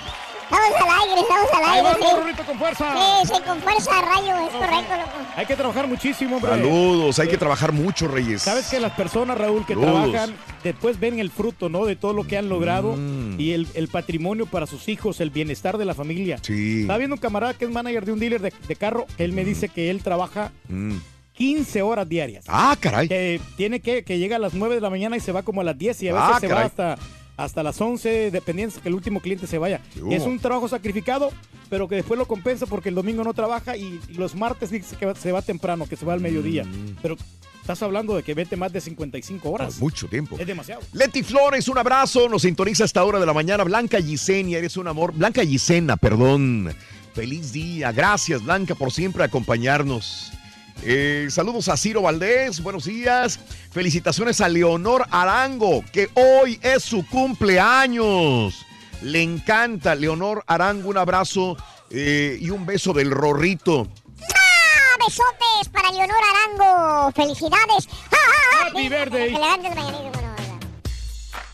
Estamos 0.44 0.74
al 0.82 1.08
aire, 1.08 1.20
estamos 1.20 1.48
al 1.52 1.64
Ahí 1.64 1.70
aire. 1.78 1.82
vamos, 1.82 2.36
sí. 2.36 2.44
Con 2.44 2.58
fuerza. 2.58 2.94
Sí, 2.94 3.32
sí, 3.34 3.40
con 3.46 3.60
fuerza, 3.62 3.90
rayo, 4.02 4.46
es 4.46 4.52
correcto, 4.52 4.96
loco. 4.96 5.10
Hay 5.36 5.46
que 5.46 5.56
trabajar 5.56 5.86
muchísimo, 5.88 6.36
hombre. 6.36 6.50
Saludos, 6.52 7.18
hay 7.18 7.28
que 7.28 7.38
trabajar 7.38 7.72
mucho, 7.72 8.06
Reyes. 8.08 8.42
Sabes 8.42 8.68
que 8.68 8.78
las 8.80 8.92
personas, 8.92 9.38
Raúl, 9.38 9.64
que 9.66 9.74
Saludos. 9.74 10.10
trabajan, 10.12 10.34
después 10.62 10.98
ven 11.00 11.18
el 11.20 11.30
fruto, 11.30 11.68
¿no? 11.68 11.84
De 11.86 11.96
todo 11.96 12.12
lo 12.12 12.24
que 12.26 12.36
han 12.38 12.48
logrado 12.48 12.94
Mm. 12.96 13.40
y 13.40 13.52
el, 13.52 13.66
el 13.74 13.88
patrimonio 13.88 14.46
para 14.46 14.66
sus 14.66 14.88
hijos, 14.88 15.20
el 15.20 15.30
bienestar 15.30 15.78
de 15.78 15.84
la 15.84 15.94
familia. 15.94 16.38
Sí. 16.42 16.82
Estaba 16.82 16.98
viendo 16.98 17.14
un 17.14 17.20
camarada 17.20 17.54
que 17.54 17.64
es 17.64 17.70
manager 17.70 18.04
de 18.04 18.12
un 18.12 18.18
dealer 18.20 18.40
de, 18.40 18.52
de 18.68 18.76
carro, 18.76 19.06
él 19.18 19.32
me 19.32 19.44
dice 19.44 19.68
que 19.68 19.90
él 19.90 20.02
trabaja 20.02 20.50
Mm. 20.68 20.96
15 21.34 21.82
horas 21.82 22.08
diarias. 22.08 22.44
Ah, 22.48 22.76
caray. 22.80 23.08
Que 23.08 23.40
tiene 23.56 23.80
que, 23.80 24.04
que 24.04 24.18
llega 24.18 24.36
a 24.36 24.38
las 24.38 24.54
9 24.54 24.74
de 24.76 24.80
la 24.80 24.90
mañana 24.90 25.16
y 25.16 25.20
se 25.20 25.32
va 25.32 25.42
como 25.42 25.60
a 25.60 25.64
las 25.64 25.76
10 25.76 26.02
y 26.02 26.08
a 26.08 26.12
veces 26.14 26.28
Ah, 26.32 26.40
se 26.40 26.48
caray. 26.48 26.62
va 26.62 26.66
hasta, 26.66 26.98
hasta 27.36 27.62
las 27.62 27.80
11, 27.80 28.30
dependiendo 28.30 28.80
que 28.80 28.88
el 28.88 28.94
último 28.94 29.20
cliente 29.20 29.46
se 29.46 29.58
vaya. 29.58 29.80
¿Qué 29.94 30.00
Y 30.10 30.14
es 30.14 30.22
un 30.22 30.38
trabajo 30.38 30.68
sacrificado, 30.68 31.30
pero 31.68 31.88
que 31.88 31.96
después 31.96 32.18
lo 32.18 32.26
compensa 32.26 32.66
porque 32.66 32.88
el 32.90 32.94
domingo 32.94 33.24
no 33.24 33.34
trabaja 33.34 33.76
y, 33.76 34.00
y 34.08 34.14
los 34.14 34.34
martes 34.36 34.70
dice 34.70 34.96
que 34.96 35.12
se 35.16 35.32
va 35.32 35.42
temprano, 35.42 35.86
que 35.86 35.96
se 35.96 36.06
va 36.06 36.12
al 36.12 36.20
mediodía. 36.20 36.64
Mm. 36.64 36.96
Pero 37.02 37.16
estás 37.60 37.82
hablando 37.82 38.14
de 38.14 38.22
que 38.22 38.34
vete 38.34 38.56
más 38.56 38.72
de 38.72 38.80
55 38.80 39.50
horas. 39.50 39.80
Mucho 39.80 40.06
tiempo. 40.06 40.36
Es 40.38 40.46
demasiado. 40.46 40.82
Leti 40.92 41.24
Flores, 41.24 41.66
un 41.66 41.78
abrazo. 41.78 42.28
Nos 42.28 42.42
sintoniza 42.42 42.84
a 42.84 42.86
esta 42.86 43.02
hora 43.02 43.18
de 43.18 43.26
la 43.26 43.32
mañana. 43.32 43.64
Blanca 43.64 44.00
Gisenia, 44.00 44.58
eres 44.58 44.76
un 44.76 44.86
amor. 44.86 45.12
Blanca 45.12 45.44
Gisena, 45.44 45.96
perdón. 45.96 46.72
Feliz 47.12 47.52
día. 47.52 47.90
Gracias, 47.90 48.44
Blanca, 48.44 48.74
por 48.76 48.92
siempre 48.92 49.24
acompañarnos. 49.24 50.30
Eh, 50.82 51.28
saludos 51.30 51.68
a 51.68 51.76
Ciro 51.76 52.02
Valdés, 52.02 52.62
buenos 52.62 52.84
días. 52.84 53.40
Felicitaciones 53.70 54.40
a 54.40 54.48
Leonor 54.48 55.06
Arango, 55.10 55.84
que 55.92 56.10
hoy 56.14 56.58
es 56.62 56.82
su 56.82 57.06
cumpleaños. 57.06 58.66
Le 59.02 59.22
encanta, 59.22 59.94
Leonor 59.94 60.44
Arango, 60.46 60.88
un 60.88 60.98
abrazo 60.98 61.56
eh, 61.90 62.38
y 62.40 62.50
un 62.50 62.66
beso 62.66 62.92
del 62.92 63.10
Rorrito. 63.10 63.88
¡Ah! 64.20 65.04
Besotes 65.06 65.68
para 65.72 65.90
Leonor 65.90 66.16
Arango. 66.32 67.12
¡Felicidades! 67.12 67.88
¡Ah, 68.10 68.16
ah, 68.16 68.56
ah! 68.62 68.66
Happy 68.68 68.88
birthday. 68.88 69.34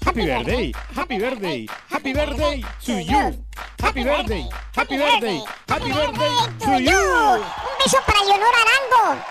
Happy 0.05 0.27
birthday, 0.27 0.73
happy 0.95 1.19
birthday, 1.19 1.67
happy 1.89 2.13
birthday 2.13 2.63
to 2.85 2.93
you. 3.03 3.45
Happy 3.79 4.03
birthday, 4.03 4.49
happy 4.75 4.97
birthday, 4.97 5.41
happy 5.69 5.93
birthday 5.93 6.37
to 6.59 6.81
you. 6.81 7.37
Un 7.37 7.79
beso 7.79 7.99
para 8.07 8.25
Leonor 8.25 8.55
Arango. 8.55 9.23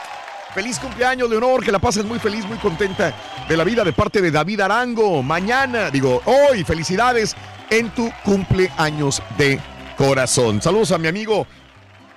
Feliz 0.54 0.80
cumpleaños, 0.80 1.30
Leonor, 1.30 1.64
que 1.64 1.72
la 1.72 1.80
pases 1.80 2.06
muy 2.06 2.20
feliz, 2.20 2.46
muy 2.46 2.58
contenta 2.60 3.14
de 3.48 3.58
la 3.58 3.64
vida 3.64 3.84
de 3.84 3.94
parte 3.94 4.22
de 4.22 4.32
David 4.32 4.62
Arango. 4.62 5.22
Mañana, 5.24 5.90
digo, 5.90 6.22
hoy, 6.26 6.64
felicidades 6.64 7.36
en 7.70 7.90
tu 7.90 8.12
cumpleaños 8.24 9.22
de 9.38 9.60
corazón. 9.98 10.62
Saludos 10.62 10.92
a 10.92 10.98
mi 10.98 11.08
amigo, 11.08 11.46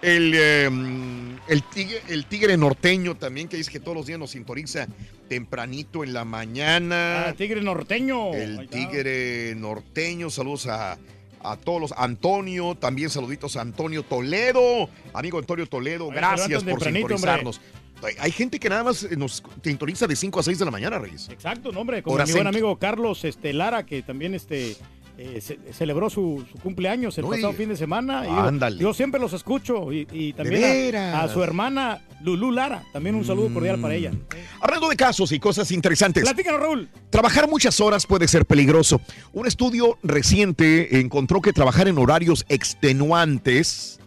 el, 0.03 0.33
eh, 0.35 1.32
el, 1.53 1.63
tigre, 1.63 2.03
el 2.09 2.27
tigre 2.27 2.57
norteño 2.57 3.17
también, 3.17 3.49
que 3.49 3.57
dice 3.57 3.71
que 3.71 3.81
todos 3.81 3.97
los 3.97 4.07
días 4.07 4.19
nos 4.19 4.31
sintoniza 4.31 4.87
tempranito 5.29 6.05
en 6.05 6.13
la 6.13 6.25
mañana. 6.25 7.29
Ah, 7.29 7.33
tigre 7.35 7.61
norteño. 7.61 8.33
El 8.33 8.69
tigre 8.69 9.55
norteño, 9.55 10.31
saludos 10.31 10.67
a, 10.67 10.99
a 11.43 11.57
todos 11.57 11.81
los. 11.81 11.93
Antonio, 11.93 12.75
también 12.75 13.11
saluditos 13.11 13.57
a 13.57 13.61
Antonio 13.61 14.03
Toledo. 14.03 14.89
Amigo 15.13 15.39
Antonio 15.39 15.67
Toledo, 15.67 16.09
gracias 16.09 16.65
por 16.65 16.83
sintonizarnos. 16.83 17.61
Hay, 18.03 18.15
hay 18.19 18.33
gente 18.33 18.59
que 18.59 18.69
nada 18.69 18.83
más 18.83 19.05
eh, 19.05 19.17
nos 19.17 19.43
sintoniza 19.63 20.09
de 20.09 20.17
5 20.17 20.41
a 20.41 20.43
6 20.43 20.59
de 20.59 20.65
la 20.65 20.71
mañana, 20.73 20.99
Reyes. 20.99 21.29
Exacto, 21.29 21.71
no, 21.71 21.81
hombre, 21.81 22.03
como 22.03 22.17
Hora 22.17 22.27
mi 22.27 22.33
buen 22.33 22.49
amigo 22.49 22.77
Carlos 22.77 23.25
este, 23.25 23.53
Lara, 23.53 23.87
que 23.87 24.03
también 24.03 24.35
este, 24.35 24.77
eh, 25.19 25.41
ce- 25.41 25.59
celebró 25.73 26.09
su, 26.11 26.45
su 26.51 26.59
cumpleaños 26.59 27.17
el 27.19 27.25
No 27.25 27.31
pasado 27.31 27.53
fin 27.53 27.69
de 27.69 27.77
semana. 27.77 28.25
Y 28.27 28.83
yo- 28.83 28.95
siempre 28.95 29.21
los 29.21 29.33
escucho 29.33 29.93
y, 29.93 30.07
y 30.13 30.33
también 30.33 30.97
a- 30.97 31.29
su 31.29 31.43
hermana 31.43 32.01
Lulú 32.23 32.51
Lara, 32.53 32.85
también 32.93 33.15
un 33.17 33.25
saludo 33.25 33.53
cordial 33.53 33.81
para 33.81 33.95
ella. 33.95 34.13
Hablando 34.61 34.89
de 34.89 34.97
casos 34.97 35.33
y 35.33 35.39
cosas 35.41 35.71
interesantes. 35.73 36.23
Platícanos, 36.23 36.61
Raúl. 36.61 36.89
Trabajar 37.11 37.49
muchas 37.49 37.81
horas 37.81 38.07
puede 38.07 38.29
ser 38.29 38.47
peligroso. 38.47 39.01
Un 39.33 39.47
estudio 39.47 39.99
reciente 40.03 41.01
encontró 41.01 41.41
que 41.43 41.53
trabajar 41.53 41.89
en 41.89 41.99
horarios 41.99 42.45
extenuantes 42.49 43.99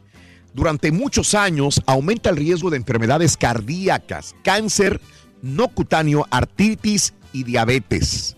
durante 0.53 0.91
muchos 0.91 1.35
años 1.35 1.81
aumenta 1.85 2.29
el 2.29 2.37
riesgo 2.37 2.69
de 2.69 2.77
enfermedades 2.77 3.35
cardíacas, 3.35 4.33
cáncer 4.43 5.01
no 5.41 5.67
cutáneo, 5.67 6.25
artritis 6.31 7.13
y 7.33 7.43
diabetes. 7.43 8.37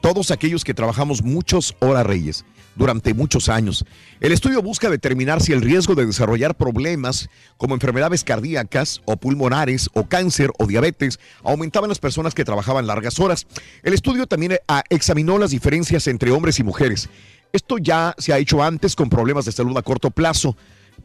Todos 0.00 0.30
aquellos 0.30 0.64
que 0.64 0.74
trabajamos 0.74 1.22
muchas 1.22 1.74
horas, 1.80 2.06
Reyes, 2.06 2.44
durante 2.76 3.12
muchos 3.12 3.48
años. 3.48 3.84
El 4.20 4.32
estudio 4.32 4.62
busca 4.62 4.88
determinar 4.88 5.42
si 5.42 5.52
el 5.52 5.60
riesgo 5.60 5.94
de 5.94 6.06
desarrollar 6.06 6.56
problemas 6.56 7.28
como 7.56 7.74
enfermedades 7.74 8.22
cardíacas 8.22 9.02
o 9.04 9.16
pulmonares 9.16 9.90
o 9.94 10.08
cáncer 10.08 10.50
o 10.58 10.66
diabetes 10.66 11.18
aumentaba 11.42 11.86
en 11.86 11.90
las 11.90 11.98
personas 11.98 12.34
que 12.34 12.44
trabajaban 12.44 12.86
largas 12.86 13.18
horas. 13.18 13.46
El 13.82 13.92
estudio 13.92 14.26
también 14.26 14.58
ah, 14.68 14.84
examinó 14.88 15.38
las 15.38 15.50
diferencias 15.50 16.06
entre 16.06 16.30
hombres 16.30 16.60
y 16.60 16.64
mujeres. 16.64 17.08
Esto 17.52 17.78
ya 17.78 18.14
se 18.18 18.32
ha 18.32 18.38
hecho 18.38 18.62
antes 18.62 18.94
con 18.94 19.10
problemas 19.10 19.44
de 19.44 19.52
salud 19.52 19.76
a 19.76 19.82
corto 19.82 20.10
plazo, 20.10 20.56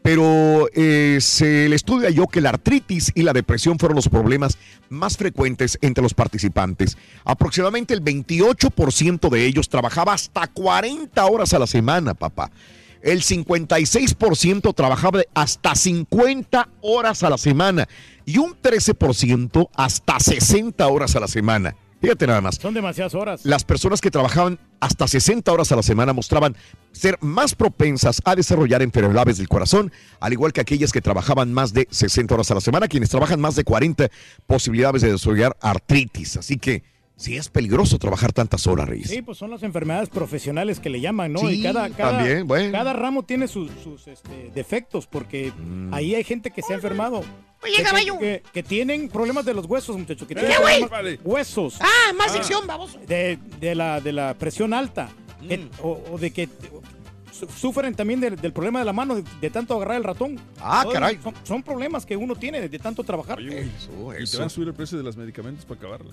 pero 0.03 0.67
eh, 0.75 1.17
se- 1.21 1.65
el 1.65 1.73
estudio 1.73 2.07
halló 2.07 2.27
que 2.27 2.41
la 2.41 2.49
artritis 2.49 3.11
y 3.15 3.23
la 3.23 3.33
depresión 3.33 3.79
fueron 3.79 3.95
los 3.95 4.09
problemas 4.09 4.57
más 4.89 5.17
frecuentes 5.17 5.79
entre 5.81 6.03
los 6.03 6.13
participantes. 6.13 6.97
Aproximadamente 7.23 7.93
el 7.93 8.03
28% 8.03 9.29
de 9.29 9.45
ellos 9.45 9.69
trabajaba 9.69 10.13
hasta 10.13 10.45
40 10.47 11.25
horas 11.25 11.53
a 11.53 11.59
la 11.59 11.67
semana, 11.67 12.13
papá. 12.13 12.51
El 13.01 13.21
56% 13.21 14.73
trabajaba 14.73 15.21
hasta 15.33 15.75
50 15.75 16.69
horas 16.81 17.23
a 17.23 17.29
la 17.29 17.37
semana 17.37 17.87
y 18.25 18.37
un 18.37 18.55
13% 18.61 19.69
hasta 19.75 20.19
60 20.19 20.87
horas 20.87 21.15
a 21.15 21.19
la 21.19 21.27
semana. 21.27 21.75
Fíjate 22.03 22.27
nada 22.27 22.41
más. 22.41 22.55
Son 22.55 22.73
demasiadas 22.73 23.15
horas. 23.15 23.45
Las 23.45 23.63
personas 23.63 24.01
que 24.01 24.11
trabajaban 24.11 24.59
hasta 24.81 25.07
60 25.07 25.49
horas 25.49 25.71
a 25.71 25.77
la 25.77 25.83
semana 25.83 26.11
mostraban 26.11 26.53
ser 26.91 27.17
más 27.21 27.55
propensas 27.55 28.21
a 28.25 28.35
desarrollar 28.35 28.81
enfermedades 28.81 29.37
del 29.37 29.47
corazón, 29.47 29.89
al 30.19 30.33
igual 30.33 30.51
que 30.51 30.59
aquellas 30.59 30.91
que 30.91 30.99
trabajaban 30.99 31.53
más 31.53 31.71
de 31.71 31.87
60 31.89 32.33
horas 32.33 32.51
a 32.51 32.55
la 32.55 32.59
semana, 32.59 32.89
quienes 32.89 33.09
trabajan 33.09 33.39
más 33.39 33.55
de 33.55 33.63
40 33.63 34.09
posibilidades 34.45 35.01
de 35.01 35.13
desarrollar 35.13 35.55
artritis. 35.61 36.35
Así 36.35 36.57
que 36.57 36.83
sí 37.15 37.37
es 37.37 37.49
peligroso 37.49 37.97
trabajar 37.99 38.33
tantas 38.33 38.67
horas, 38.67 38.87
Reyes. 38.89 39.09
Sí, 39.09 39.21
pues 39.21 39.37
son 39.37 39.51
las 39.51 39.63
enfermedades 39.63 40.09
profesionales 40.09 40.79
que 40.79 40.89
le 40.89 40.99
llaman, 41.01 41.33
¿no? 41.33 41.39
Sí, 41.39 41.59
y 41.59 41.63
cada, 41.63 41.89
cada, 41.89 42.17
también, 42.17 42.47
bueno. 42.47 42.71
cada 42.71 42.93
ramo 42.93 43.23
tiene 43.23 43.47
sus, 43.47 43.71
sus, 43.83 44.07
este, 44.07 44.51
defectos, 44.53 45.07
porque 45.07 45.51
Mm. 45.57 45.93
ahí 45.93 46.15
hay 46.15 46.23
gente 46.23 46.51
que 46.51 46.61
se 46.61 46.73
ha 46.73 46.75
enfermado. 46.75 47.23
Oye, 47.63 47.77
Que- 47.77 47.83
caballo. 47.83 48.17
Que, 48.19 48.43
que 48.51 48.63
tienen 48.63 49.07
problemas 49.09 49.45
de 49.45 49.53
los 49.53 49.65
huesos, 49.67 49.95
muchachos. 49.97 50.27
Que 50.27 50.35
¿Qué, 50.35 50.41
tienen 50.41 51.19
Huesos. 51.23 51.77
Ah, 51.79 52.11
más 52.17 52.33
dicción, 52.33 52.67
baboso. 52.67 52.99
De, 53.07 53.39
de 53.61 53.75
la, 53.75 54.01
de 54.01 54.11
la 54.11 54.33
presión 54.33 54.73
alta. 54.73 55.09
Que- 55.47 55.57
Mm. 55.57 55.69
o, 55.81 56.01
o 56.11 56.17
de 56.17 56.31
que 56.31 56.47
sufren 57.57 57.95
también 57.95 58.19
del, 58.19 58.35
del 58.35 58.53
problema 58.53 58.79
de 58.79 58.85
la 58.85 58.93
mano, 58.93 59.15
de, 59.15 59.23
de 59.41 59.49
tanto 59.49 59.75
agarrar 59.75 59.97
el 59.97 60.03
ratón. 60.03 60.39
Ah, 60.59 60.81
Todos 60.83 60.93
caray. 60.93 61.19
Son, 61.23 61.33
son 61.43 61.63
problemas 61.63 62.05
que 62.05 62.15
uno 62.15 62.35
tiene 62.35 62.61
de, 62.61 62.69
de 62.69 62.79
tanto 62.79 63.03
trabajar. 63.03 63.39
Y 63.41 63.49
te 63.49 64.37
van 64.37 64.45
a 64.45 64.49
subir 64.49 64.67
el 64.67 64.73
precio 64.73 64.97
de 64.97 65.03
los 65.03 65.17
medicamentos 65.17 65.65
para 65.65 65.79
acabarla. 65.79 66.11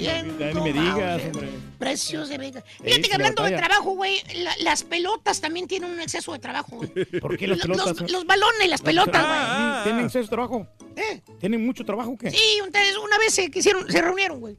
Ya 0.00 0.22
ni 0.22 0.60
me 0.60 0.72
digas, 0.72 1.22
hombre. 1.26 1.48
Precios 1.78 2.28
de 2.28 2.34
Fíjate 2.82 3.02
que 3.02 3.14
hablando 3.14 3.42
de 3.42 3.52
trabajo, 3.56 3.90
güey, 3.94 4.22
la- 4.42 4.56
las 4.62 4.82
pelotas 4.84 5.40
también 5.40 5.66
tienen 5.66 5.90
un 5.90 6.00
exceso 6.00 6.32
de 6.32 6.38
trabajo, 6.38 6.76
güey. 6.76 6.90
¿Por 7.20 7.36
qué 7.36 7.46
las 7.46 7.58
Los- 7.58 7.66
pelotas? 7.78 8.00
Los, 8.00 8.10
los 8.10 8.26
balones, 8.26 8.68
las 8.68 8.80
pelotas, 8.82 9.22
güey. 9.22 9.38
Ah, 9.40 9.80
¿Tienen 9.84 10.04
exceso 10.06 10.24
de 10.24 10.28
trabajo? 10.30 10.66
¿Eh? 10.96 11.22
¿Tienen 11.40 11.64
mucho 11.64 11.84
trabajo 11.84 12.10
o 12.10 12.18
qué? 12.18 12.30
Sí, 12.30 12.60
ustedes 12.64 12.96
una 12.96 13.18
vez 13.18 13.34
se 13.34 13.50
quisieron, 13.50 13.90
se 13.90 14.00
reunieron, 14.00 14.40
güey. 14.40 14.56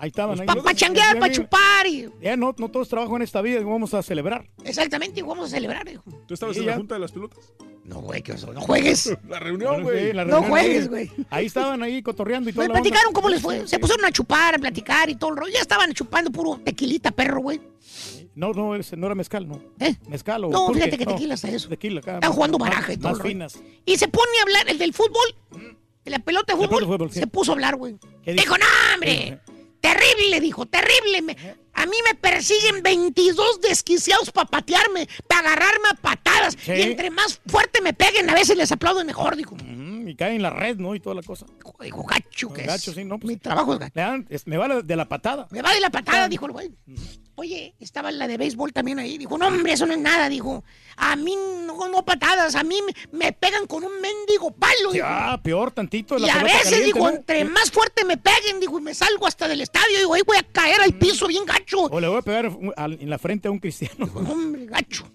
Ahí 0.00 0.08
estaban. 0.08 0.40
ahí. 0.40 0.46
Para 0.46 0.74
changuear, 0.74 1.18
para 1.18 1.30
chupar 1.32 1.86
y... 1.86 2.08
Ya 2.22 2.34
no, 2.36 2.54
no 2.58 2.70
todo 2.70 2.82
es 2.82 2.88
trabajo 2.88 3.16
en 3.16 3.22
esta 3.22 3.42
vida, 3.42 3.60
vamos 3.60 3.92
a 3.92 4.02
celebrar. 4.02 4.48
Exactamente, 4.64 5.20
y 5.20 5.22
vamos 5.22 5.46
a 5.46 5.48
celebrar, 5.48 5.86
hijo. 5.88 6.02
¿Tú 6.26 6.32
estabas 6.34 6.56
Sí, 6.56 6.60
en 6.62 6.66
la 6.68 6.76
junta 6.76 6.94
de 6.94 7.00
las 7.00 7.12
pelotas? 7.12 7.52
No, 7.84 8.00
güey, 8.00 8.22
que 8.22 8.32
eso, 8.32 8.52
no 8.52 8.60
juegues. 8.60 9.16
La 9.28 9.38
reunión, 9.40 9.82
Bueno, 9.82 9.98
sí, 9.98 10.04
güey. 10.04 10.14
No 10.14 10.22
reunión 10.24 10.44
juegues, 10.50 10.88
güey. 10.88 11.10
Ahí 11.28 11.46
estaban 11.46 11.82
ahí 11.82 12.02
cotorreando 12.02 12.48
y 12.48 12.52
todo. 12.52 12.62
Me 12.64 12.70
platicaron 12.70 13.12
cómo 13.12 13.28
les 13.28 13.42
fue. 13.42 13.66
Se 13.66 13.78
pusieron 13.78 14.04
a 14.06 14.10
chupar, 14.12 14.54
a 14.54 14.58
platicar 14.58 15.10
y 15.10 15.16
todo 15.16 15.30
el 15.30 15.36
rollo. 15.36 15.52
Ya 15.52 15.60
estaban 15.60 15.92
chupando 15.92 16.30
puro 16.30 16.58
tequilita, 16.64 17.10
perro, 17.10 17.40
güey. 17.42 17.60
No, 18.34 18.52
no, 18.52 18.74
no 18.78 19.06
era 19.06 19.14
mezcal, 19.14 19.46
no. 19.48 19.60
¿Eh? 19.80 19.96
Mezcal 20.08 20.44
o 20.44 20.50
No, 20.50 20.66
pulque, 20.66 20.82
fíjate 20.84 20.98
que 20.98 21.06
tequila 21.06 21.34
hasta 21.34 21.50
eso. 21.50 21.68
Tequila, 21.68 22.00
acá, 22.00 22.14
Están 22.14 22.32
jugando 22.32 22.58
baraja 22.58 22.92
y 22.92 22.96
todo 22.96 23.08
Más 23.08 23.18
el 23.18 23.22
rollo. 23.22 23.28
finas. 23.32 23.60
Y 23.84 23.96
se 23.96 24.08
pone 24.08 24.30
a 24.38 24.42
hablar, 24.44 24.68
el 24.70 24.78
del 24.78 24.94
fútbol, 24.94 25.34
de 26.04 26.10
la 26.10 26.20
pelota 26.20 26.52
de 26.54 26.56
fútbol, 26.56 26.68
pelota 26.78 26.92
de 26.92 26.96
fútbol, 26.98 27.12
sí. 27.12 27.18
se 27.20 27.26
puso 27.26 27.52
a 27.52 27.54
hablar, 27.54 27.76
güey. 27.76 27.96
¿Qué 28.22 28.32
Dijo, 28.34 28.56
no, 28.56 28.64
hombre, 28.94 29.40
terrible, 29.80 30.40
dijo, 30.40 30.66
terrible. 30.66 31.22
me- 31.22 31.36
a 31.72 31.86
mí 31.86 31.96
me 32.04 32.14
persiguen 32.14 32.82
22 32.82 33.60
desquiciados 33.60 34.30
para 34.32 34.46
patearme, 34.48 35.08
para 35.26 35.40
agarrarme 35.52 35.88
a 35.90 35.94
patadas. 35.94 36.56
Sí. 36.62 36.72
Y 36.72 36.82
entre 36.82 37.10
más 37.10 37.40
fuerte 37.46 37.80
me 37.80 37.92
peguen, 37.94 38.28
a 38.28 38.34
veces 38.34 38.56
les 38.56 38.70
aplauden 38.72 39.06
mejor, 39.06 39.36
dijo. 39.36 39.54
Mm, 39.54 39.79
y 40.10 40.16
cae 40.16 40.34
en 40.34 40.42
la 40.42 40.50
red, 40.50 40.76
¿no? 40.76 40.94
Y 40.94 41.00
toda 41.00 41.14
la 41.16 41.22
cosa. 41.22 41.46
Dijo, 41.80 42.02
gacho, 42.04 42.52
que 42.52 42.62
Gacho, 42.64 42.90
es. 42.90 42.96
sí, 42.96 43.04
no. 43.04 43.18
Pues, 43.18 43.28
Mi 43.34 43.36
trabajo 43.38 43.72
es 43.74 43.78
gacho. 43.78 43.92
me, 43.94 44.02
dan- 44.02 44.26
es- 44.28 44.46
me 44.46 44.56
va 44.56 44.68
la- 44.68 44.82
de 44.82 44.96
la 44.96 45.08
patada. 45.08 45.48
Me 45.50 45.62
va 45.62 45.72
de 45.72 45.80
la 45.80 45.90
patada, 45.90 46.28
dijo 46.28 46.46
el 46.46 46.52
güey. 46.52 46.70
Oye, 47.36 47.74
estaba 47.80 48.12
la 48.12 48.28
de 48.28 48.36
béisbol 48.36 48.72
también 48.72 48.98
ahí. 48.98 49.16
Dijo, 49.16 49.38
no, 49.38 49.46
hombre, 49.48 49.72
eso 49.72 49.86
no 49.86 49.94
es 49.94 49.98
nada. 49.98 50.28
Dijo, 50.28 50.62
a 50.96 51.16
mí 51.16 51.34
no, 51.66 51.88
no 51.88 52.04
patadas, 52.04 52.54
a 52.54 52.62
mí 52.62 52.78
me, 52.86 53.18
me 53.18 53.32
pegan 53.32 53.66
con 53.66 53.82
un 53.82 53.92
mendigo 54.00 54.50
palo. 54.50 54.92
Dijo. 54.92 55.06
Ya, 55.06 55.40
peor 55.42 55.70
tantito. 55.70 56.16
de 56.16 56.26
Y 56.26 56.28
a 56.28 56.34
pelota 56.34 56.44
veces, 56.44 56.62
caliente, 56.64 56.86
dijo, 56.86 56.98
¿no? 56.98 57.08
entre 57.16 57.44
más 57.46 57.70
fuerte 57.70 58.04
me 58.04 58.18
peguen, 58.18 58.60
dijo, 58.60 58.78
y 58.78 58.82
me 58.82 58.92
salgo 58.94 59.26
hasta 59.26 59.48
del 59.48 59.62
estadio. 59.62 59.96
Digo, 59.98 60.12
ahí 60.12 60.22
voy 60.26 60.36
a 60.36 60.42
caer 60.42 60.82
al 60.82 60.92
piso 60.92 61.26
bien 61.28 61.46
gacho. 61.46 61.84
O 61.84 61.98
le 61.98 62.08
voy 62.08 62.18
a 62.18 62.22
pegar 62.22 62.48
un- 62.48 62.74
al- 62.76 62.98
en 63.00 63.08
la 63.08 63.18
frente 63.18 63.48
a 63.48 63.50
un 63.50 63.58
cristiano. 63.58 64.04
Hombre, 64.14 64.66
gacho. 64.66 65.10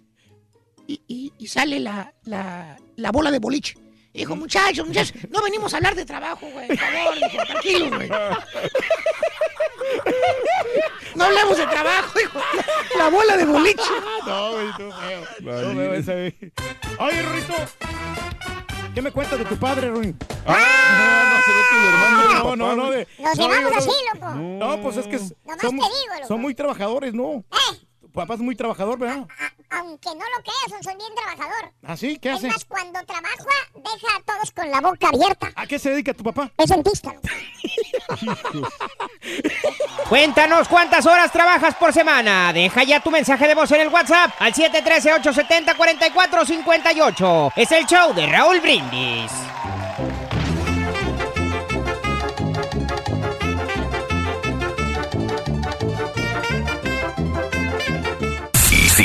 Y, 0.88 1.02
y- 1.08 1.34
y 1.38 1.48
sale 1.48 1.80
la, 1.80 2.14
la, 2.24 2.78
la 2.96 3.12
bola 3.12 3.30
de 3.32 3.40
boliche. 3.40 3.76
Dijo, 4.16 4.36
muchachos, 4.36 4.88
muchachos, 4.88 5.14
no 5.30 5.42
venimos 5.44 5.74
a 5.74 5.78
hablar 5.78 5.94
de 5.96 6.06
trabajo, 6.06 6.48
güey. 6.48 6.68
Por 6.68 6.78
favor, 6.78 7.16
dijo, 7.16 7.44
tranquilos, 7.46 7.90
güey. 7.96 8.10
No 11.16 11.24
hablemos 11.26 11.58
de 11.58 11.68
trabajo, 11.68 12.20
hijo. 12.20 12.40
La 12.98 13.10
bola 13.10 13.38
de 13.38 13.46
boliche. 13.46 13.82
No, 14.26 14.54
güey, 14.54 14.68
tú 14.78 14.92
feo. 14.92 15.22
No 15.42 15.76
veo 15.76 15.94
esa, 15.94 16.14
güey. 16.14 16.36
Oye, 16.98 17.22
Rorito. 17.22 17.54
¿Qué 18.96 19.02
me 19.02 19.12
cuentas 19.12 19.38
de 19.38 19.46
tu 19.46 19.58
padre, 19.58 19.90
Ruin? 19.90 20.18
Ah, 20.48 21.36
no, 21.36 21.42
se 21.46 21.52
ve 21.52 21.62
tu 21.70 21.76
hermano. 21.76 22.34
No, 22.44 22.56
no, 22.56 22.76
no. 22.76 22.86
güey. 22.88 23.00
De, 23.00 23.08
Nos 23.20 23.38
no, 23.38 23.48
llevamos 23.50 23.72
no, 23.72 23.78
así, 23.78 23.90
no. 23.90 24.20
loco. 24.28 24.36
No, 24.76 24.82
pues 24.82 24.98
es 24.98 25.08
que 25.08 25.16
s- 25.18 25.36
Nomás 25.44 25.62
son, 25.62 25.70
te 25.72 25.76
digo, 25.76 26.14
loco. 26.16 26.28
son 26.28 26.42
muy 26.42 26.56
trabajadores, 26.56 27.14
¿no? 27.14 27.44
Eh, 27.52 27.78
papá 28.16 28.34
es 28.36 28.40
muy 28.40 28.56
trabajador, 28.56 28.98
¿verdad? 28.98 29.28
aunque 29.72 30.10
no 30.10 30.16
lo 30.16 30.42
creas, 30.42 30.84
soy 30.84 30.96
bien 30.96 31.14
trabajador. 31.16 31.72
¿Ah, 31.84 31.98
sí? 31.98 32.18
¿Qué 32.18 32.30
Es 32.30 32.36
hace? 32.38 32.48
más, 32.48 32.64
cuando 32.66 33.04
trabaja, 33.06 33.36
deja 33.76 34.08
a 34.18 34.22
todos 34.26 34.52
con 34.52 34.72
la 34.72 34.80
boca 34.80 35.10
abierta. 35.10 35.52
¿A 35.56 35.68
qué 35.68 35.78
se 35.78 35.90
dedica 35.90 36.14
tu 36.14 36.24
papá? 36.24 36.50
Es 36.58 36.70
dentista. 36.70 37.14
Cuéntanos 40.10 40.68
cuántas 40.68 41.06
horas 41.06 41.32
trabajas 41.32 41.76
por 41.76 41.94
semana. 41.94 42.52
Deja 42.54 42.84
ya 42.84 43.00
tu 43.02 43.12
mensaje 43.12 43.48
de 43.48 43.54
voz 43.56 43.72
en 43.72 43.82
el 43.82 43.90
WhatsApp 43.90 44.32
al 44.40 44.54
713-870-4458. 44.54 47.54
Es 47.56 47.72
el 47.72 47.86
show 47.86 48.14
de 48.14 48.28
Raúl 48.28 48.60
Brindis. 48.62 49.32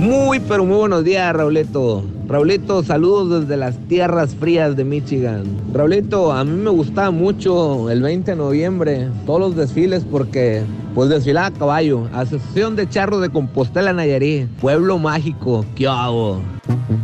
Muy, 0.00 0.40
pero 0.40 0.64
muy 0.64 0.78
buenos 0.78 1.04
días, 1.04 1.30
Raulito. 1.36 2.02
Raulito, 2.26 2.82
saludos 2.82 3.42
desde 3.42 3.58
las 3.58 3.76
tierras 3.86 4.34
frías 4.34 4.74
de 4.74 4.82
Michigan. 4.82 5.44
Raulito, 5.74 6.32
a 6.32 6.42
mí 6.42 6.52
me 6.52 6.70
gustaba 6.70 7.10
mucho 7.10 7.90
el 7.90 8.00
20 8.00 8.30
de 8.30 8.36
noviembre, 8.38 9.08
todos 9.26 9.40
los 9.40 9.56
desfiles 9.56 10.06
porque 10.10 10.62
pues 10.94 11.10
desfilaba 11.10 11.48
a 11.48 11.50
caballo. 11.50 12.08
Asociación 12.14 12.76
de 12.76 12.88
Charros 12.88 13.20
de 13.20 13.28
Compostela 13.28 13.92
Nayarit, 13.92 14.48
pueblo 14.62 14.98
mágico, 14.98 15.66
¿qué 15.74 15.86
hago? 15.86 16.40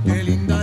Qué 0.06 0.24
linda 0.24 0.55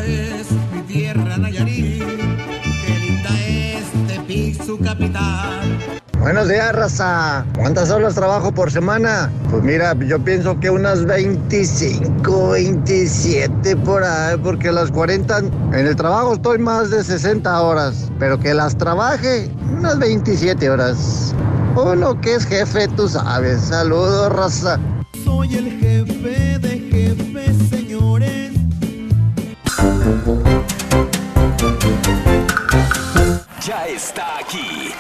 Buenos 6.24 6.48
días, 6.48 6.74
raza. 6.74 7.46
¿Cuántas 7.58 7.92
horas 7.92 8.16
trabajo 8.16 8.54
por 8.54 8.72
semana? 8.72 9.30
Pues 9.52 9.62
mira, 9.62 9.94
yo 10.08 10.24
pienso 10.24 10.58
que 10.58 10.70
unas 10.70 11.04
25, 11.04 12.52
27 12.52 13.76
por 13.76 14.06
ahí, 14.06 14.38
porque 14.42 14.72
las 14.72 14.90
40 14.90 15.40
en 15.40 15.74
el 15.74 15.98
trabajo 15.98 16.36
estoy 16.36 16.60
más 16.60 16.90
de 16.92 17.04
60 17.04 17.62
horas, 17.62 18.10
pero 18.20 18.40
que 18.40 18.54
las 18.54 18.78
trabaje 18.78 19.52
unas 19.70 20.00
27 20.00 20.70
horas. 20.70 21.36
Uno 21.76 22.20
que 22.22 22.36
es 22.36 22.46
jefe, 22.46 22.88
tú 22.88 23.10
sabes. 23.10 23.60
Saludos, 23.60 24.32
raza. 24.32 24.80
Soy 25.26 25.58
el 25.58 25.72
jefe 25.78 26.58
de 26.58 26.80
jefes, 26.90 27.70
señores. 27.70 28.54
Ya 33.68 33.88
está 33.88 34.40
aquí. 34.40 34.94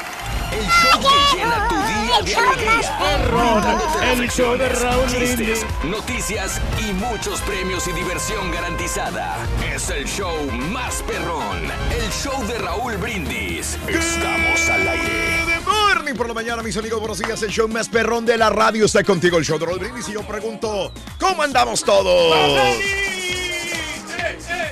El 0.54 0.66
show 0.66 1.00
que 1.02 1.38
llena 1.38 1.68
tu 1.68 1.76
día 1.76 2.22
de 2.22 2.36
alegría. 2.36 4.12
El 4.12 4.30
show 4.30 4.56
de 4.56 4.70
Raúl 4.70 5.10
Brindis. 5.10 5.66
noticias 5.84 6.62
y 6.88 6.94
muchos 6.94 7.42
premios 7.42 7.88
y 7.88 7.92
diversión 7.94 8.52
garantizada. 8.52 9.36
Es 9.74 9.90
el 9.90 10.06
show 10.06 10.36
más 10.72 11.02
perrón. 11.08 11.72
El 11.92 12.12
show 12.12 12.46
de 12.46 12.60
Raúl 12.60 12.98
Brindis. 12.98 13.78
Estamos 13.88 14.70
al 14.70 14.88
aire. 14.88 15.44
Good 15.66 15.74
morning 15.74 16.14
por 16.14 16.28
la 16.28 16.36
mañana, 16.36 16.62
mis 16.62 16.78
amigos. 16.78 17.00
Buenos 17.00 17.18
días. 17.18 17.42
El 17.42 17.50
show 17.50 17.68
más 17.68 17.90
perrón 17.90 18.24
de 18.26 18.38
la 18.38 18.52
radio 18.52 18.86
está 18.86 19.04
contigo, 19.04 19.40
el 19.40 19.46
show 19.46 19.58
de 19.58 19.66
Raúl 19.66 19.80
Brindis. 19.80 20.08
Y 20.10 20.14
yo 20.14 20.22
pregunto, 20.22 20.92
¿cómo 21.20 21.42
andamos 21.42 21.84
todos? 21.84 22.36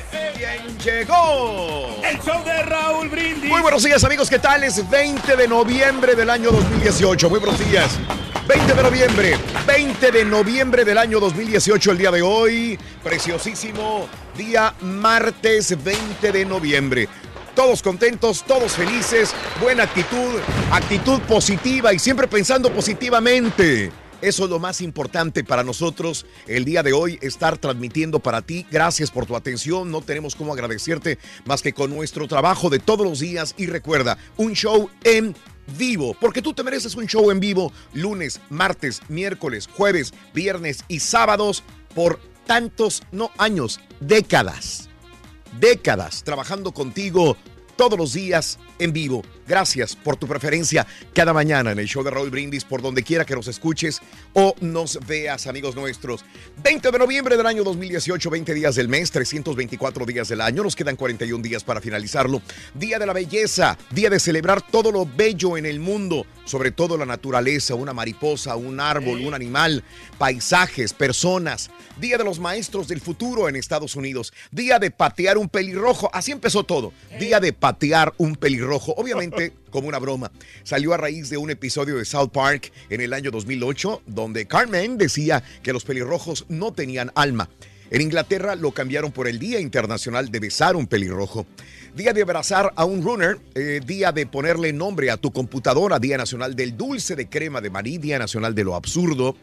¿Quién 0.09 0.79
llegó? 0.79 2.01
El 2.03 2.19
show 2.21 2.43
de 2.43 2.63
Raúl 2.63 3.09
Brindis. 3.09 3.49
Muy 3.49 3.61
buenos 3.61 3.83
días, 3.83 4.03
amigos. 4.03 4.29
¿Qué 4.29 4.39
tal? 4.39 4.63
Es 4.63 4.89
20 4.89 5.35
de 5.35 5.47
noviembre 5.47 6.15
del 6.15 6.29
año 6.29 6.51
2018. 6.51 7.29
Muy 7.29 7.39
buenos 7.39 7.59
días. 7.69 7.99
20 8.47 8.73
de 8.73 8.83
noviembre, 8.83 9.37
20 9.67 10.11
de 10.11 10.25
noviembre 10.25 10.83
del 10.83 10.97
año 10.97 11.19
2018, 11.19 11.91
el 11.91 11.97
día 11.97 12.11
de 12.11 12.21
hoy. 12.21 12.79
Preciosísimo 13.03 14.07
día 14.35 14.73
martes 14.81 15.81
20 15.83 16.31
de 16.31 16.45
noviembre. 16.45 17.07
Todos 17.55 17.81
contentos, 17.83 18.43
todos 18.43 18.73
felices, 18.73 19.33
buena 19.61 19.83
actitud, 19.83 20.39
actitud 20.71 21.19
positiva 21.21 21.93
y 21.93 21.99
siempre 21.99 22.27
pensando 22.27 22.71
positivamente. 22.71 23.91
Eso 24.21 24.43
es 24.43 24.49
lo 24.51 24.59
más 24.59 24.81
importante 24.81 25.43
para 25.43 25.63
nosotros 25.63 26.27
el 26.45 26.63
día 26.63 26.83
de 26.83 26.93
hoy, 26.93 27.17
estar 27.21 27.57
transmitiendo 27.57 28.19
para 28.19 28.43
ti. 28.43 28.67
Gracias 28.69 29.09
por 29.09 29.25
tu 29.25 29.35
atención. 29.35 29.89
No 29.89 30.01
tenemos 30.01 30.35
cómo 30.35 30.53
agradecerte 30.53 31.17
más 31.45 31.63
que 31.63 31.73
con 31.73 31.89
nuestro 31.89 32.27
trabajo 32.27 32.69
de 32.69 32.77
todos 32.77 33.05
los 33.05 33.19
días. 33.19 33.55
Y 33.57 33.65
recuerda, 33.65 34.19
un 34.37 34.53
show 34.53 34.91
en 35.03 35.35
vivo, 35.77 36.15
porque 36.19 36.43
tú 36.43 36.53
te 36.53 36.63
mereces 36.63 36.95
un 36.95 37.07
show 37.07 37.31
en 37.31 37.39
vivo 37.39 37.73
lunes, 37.93 38.41
martes, 38.49 39.01
miércoles, 39.09 39.67
jueves, 39.67 40.13
viernes 40.33 40.83
y 40.87 40.99
sábados 40.99 41.63
por 41.95 42.19
tantos, 42.45 43.01
no 43.11 43.31
años, 43.39 43.79
décadas. 43.99 44.89
Décadas 45.59 46.23
trabajando 46.23 46.73
contigo 46.73 47.37
todos 47.75 47.97
los 47.97 48.13
días 48.13 48.59
en 48.81 48.93
vivo. 48.93 49.23
Gracias 49.47 49.95
por 49.95 50.15
tu 50.15 50.27
preferencia 50.27 50.87
cada 51.13 51.33
mañana 51.33 51.71
en 51.71 51.79
el 51.79 51.87
show 51.87 52.03
de 52.03 52.09
Raúl 52.09 52.29
Brindis, 52.29 52.63
por 52.63 52.81
donde 52.81 53.03
quiera 53.03 53.25
que 53.25 53.35
nos 53.35 53.47
escuches 53.47 54.01
o 54.33 54.55
nos 54.61 54.99
veas, 55.05 55.45
amigos 55.47 55.75
nuestros. 55.75 56.23
20 56.63 56.91
de 56.91 56.99
noviembre 56.99 57.37
del 57.37 57.45
año 57.45 57.63
2018, 57.63 58.29
20 58.29 58.53
días 58.53 58.75
del 58.75 58.87
mes, 58.87 59.11
324 59.11 60.05
días 60.05 60.29
del 60.29 60.41
año, 60.41 60.63
nos 60.63 60.75
quedan 60.75 60.95
41 60.95 61.43
días 61.43 61.63
para 61.63 61.81
finalizarlo. 61.81 62.41
Día 62.73 62.97
de 62.97 63.05
la 63.05 63.13
belleza, 63.13 63.77
día 63.91 64.09
de 64.09 64.19
celebrar 64.19 64.61
todo 64.61 64.91
lo 64.91 65.05
bello 65.05 65.57
en 65.57 65.65
el 65.65 65.79
mundo, 65.79 66.25
sobre 66.45 66.71
todo 66.71 66.97
la 66.97 67.05
naturaleza, 67.05 67.75
una 67.75 67.93
mariposa, 67.93 68.55
un 68.55 68.79
árbol, 68.79 69.21
un 69.21 69.33
animal, 69.33 69.83
paisajes, 70.17 70.93
personas. 70.93 71.69
Día 71.99 72.17
de 72.17 72.23
los 72.23 72.39
maestros 72.39 72.87
del 72.87 73.01
futuro 73.01 73.49
en 73.49 73.55
Estados 73.55 73.95
Unidos. 73.95 74.33
Día 74.49 74.79
de 74.79 74.91
patear 74.91 75.37
un 75.37 75.49
pelirrojo. 75.49 76.09
Así 76.13 76.31
empezó 76.31 76.63
todo. 76.63 76.93
Día 77.19 77.39
de 77.39 77.53
patear 77.53 78.13
un 78.17 78.35
pelirrojo. 78.35 78.70
Obviamente, 78.77 79.53
como 79.69 79.87
una 79.87 79.99
broma. 79.99 80.31
Salió 80.63 80.93
a 80.93 80.97
raíz 80.97 81.29
de 81.29 81.37
un 81.37 81.49
episodio 81.49 81.97
de 81.97 82.05
South 82.05 82.29
Park 82.29 82.71
en 82.89 83.01
el 83.01 83.13
año 83.13 83.31
2008, 83.31 84.03
donde 84.05 84.47
Carmen 84.47 84.97
decía 84.97 85.43
que 85.63 85.73
los 85.73 85.83
pelirrojos 85.83 86.45
no 86.49 86.73
tenían 86.73 87.11
alma. 87.15 87.49
En 87.91 87.99
Inglaterra 87.99 88.55
lo 88.55 88.71
cambiaron 88.71 89.11
por 89.11 89.27
el 89.27 89.37
Día 89.37 89.59
Internacional 89.59 90.31
de 90.31 90.39
Besar 90.39 90.77
un 90.77 90.87
Pelirrojo. 90.87 91.45
Día 91.93 92.13
de 92.13 92.21
abrazar 92.21 92.71
a 92.77 92.85
un 92.85 93.03
runner, 93.03 93.37
eh, 93.53 93.81
día 93.85 94.13
de 94.13 94.25
ponerle 94.25 94.71
nombre 94.71 95.11
a 95.11 95.17
tu 95.17 95.33
computadora, 95.33 95.99
Día 95.99 96.17
Nacional 96.17 96.55
del 96.55 96.77
Dulce 96.77 97.17
de 97.17 97.27
Crema 97.27 97.59
de 97.59 97.69
Marí, 97.69 97.97
Día 97.97 98.17
Nacional 98.17 98.55
de 98.55 98.63
lo 98.63 98.75
Absurdo, 98.75 99.35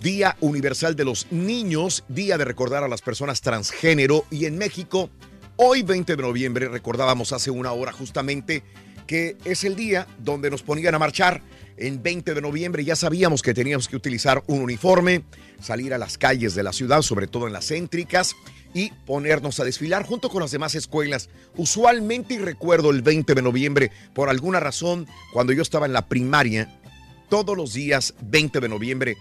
Día 0.00 0.36
Universal 0.40 0.94
de 0.94 1.04
los 1.04 1.26
Niños, 1.32 2.04
Día 2.08 2.38
de 2.38 2.44
recordar 2.44 2.84
a 2.84 2.88
las 2.88 3.02
personas 3.02 3.40
transgénero 3.40 4.24
y 4.30 4.44
en 4.44 4.56
México, 4.56 5.10
hoy 5.56 5.82
20 5.82 6.16
de 6.16 6.22
noviembre, 6.22 6.68
recordábamos 6.68 7.32
hace 7.32 7.50
una 7.50 7.72
hora 7.72 7.92
justamente 7.92 8.62
que 9.06 9.36
es 9.44 9.64
el 9.64 9.76
día 9.76 10.06
donde 10.18 10.50
nos 10.50 10.62
ponían 10.62 10.94
a 10.94 10.98
marchar. 10.98 11.42
En 11.76 12.02
20 12.02 12.34
de 12.34 12.40
noviembre 12.40 12.84
ya 12.84 12.96
sabíamos 12.96 13.42
que 13.42 13.54
teníamos 13.54 13.88
que 13.88 13.96
utilizar 13.96 14.42
un 14.46 14.62
uniforme, 14.62 15.24
salir 15.60 15.92
a 15.94 15.98
las 15.98 16.18
calles 16.18 16.54
de 16.54 16.62
la 16.62 16.72
ciudad, 16.72 17.02
sobre 17.02 17.26
todo 17.26 17.46
en 17.46 17.52
las 17.52 17.68
céntricas, 17.68 18.34
y 18.74 18.90
ponernos 19.04 19.60
a 19.60 19.64
desfilar 19.64 20.04
junto 20.04 20.28
con 20.28 20.40
las 20.40 20.50
demás 20.50 20.74
escuelas. 20.74 21.28
Usualmente, 21.56 22.34
y 22.34 22.38
recuerdo 22.38 22.90
el 22.90 23.02
20 23.02 23.34
de 23.34 23.42
noviembre, 23.42 23.90
por 24.14 24.28
alguna 24.28 24.58
razón, 24.58 25.06
cuando 25.32 25.52
yo 25.52 25.62
estaba 25.62 25.86
en 25.86 25.92
la 25.92 26.08
primaria, 26.08 26.80
todos 27.28 27.56
los 27.56 27.74
días 27.74 28.14
20 28.22 28.60
de 28.60 28.68
noviembre 28.68 29.16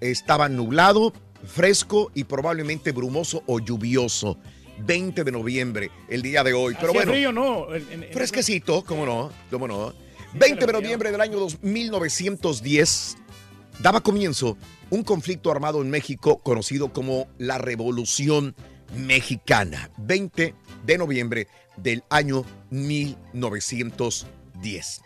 estaba 0.00 0.48
nublado, 0.48 1.12
fresco 1.46 2.10
y 2.14 2.24
probablemente 2.24 2.92
brumoso 2.92 3.42
o 3.46 3.60
lluvioso. 3.60 4.38
20 4.80 5.24
de 5.24 5.32
noviembre, 5.32 5.90
el 6.08 6.22
día 6.22 6.42
de 6.44 6.52
hoy. 6.54 6.74
Pero 6.80 6.92
bueno, 6.92 7.12
frío, 7.12 7.32
¿no? 7.32 7.66
Fresquecito, 8.12 8.82
¿cómo 8.84 9.04
no? 9.06 9.30
¿Cómo 9.50 9.66
no? 9.68 9.92
20 10.34 10.66
de 10.66 10.72
noviembre 10.72 11.10
del 11.10 11.20
año 11.20 11.38
dos- 11.38 11.58
1910 11.62 13.16
daba 13.80 14.00
comienzo 14.02 14.56
un 14.90 15.02
conflicto 15.04 15.50
armado 15.50 15.80
en 15.82 15.90
México 15.90 16.38
conocido 16.38 16.92
como 16.92 17.28
la 17.38 17.58
Revolución 17.58 18.54
Mexicana. 18.96 19.90
20 19.98 20.54
de 20.84 20.98
noviembre 20.98 21.46
del 21.76 22.02
año 22.10 22.44
1910. 22.70 25.02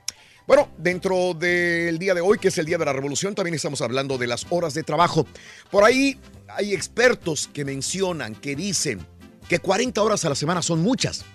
Bueno, 0.46 0.68
dentro 0.76 1.34
del 1.34 1.98
día 1.98 2.14
de 2.14 2.20
hoy, 2.20 2.38
que 2.38 2.48
es 2.48 2.58
el 2.58 2.66
día 2.66 2.78
de 2.78 2.84
la 2.84 2.92
revolución, 2.92 3.34
también 3.34 3.54
estamos 3.54 3.80
hablando 3.80 4.18
de 4.18 4.26
las 4.26 4.46
horas 4.50 4.74
de 4.74 4.82
trabajo. 4.82 5.26
Por 5.70 5.84
ahí 5.84 6.18
hay 6.48 6.74
expertos 6.74 7.48
que 7.52 7.64
mencionan, 7.64 8.34
que 8.34 8.56
dicen 8.56 9.06
que 9.52 9.58
40 9.58 10.02
horas 10.02 10.24
a 10.24 10.30
la 10.30 10.34
semana 10.34 10.62
son 10.62 10.80
muchas 10.80 11.26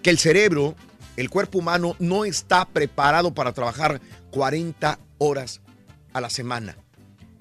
que 0.00 0.10
el 0.10 0.18
cerebro, 0.18 0.76
el 1.16 1.28
cuerpo 1.28 1.58
humano 1.58 1.96
no 1.98 2.24
está 2.24 2.64
preparado 2.68 3.34
para 3.34 3.52
trabajar 3.52 4.00
40 4.30 5.00
horas 5.18 5.60
a 6.12 6.20
la 6.20 6.30
semana. 6.30 6.78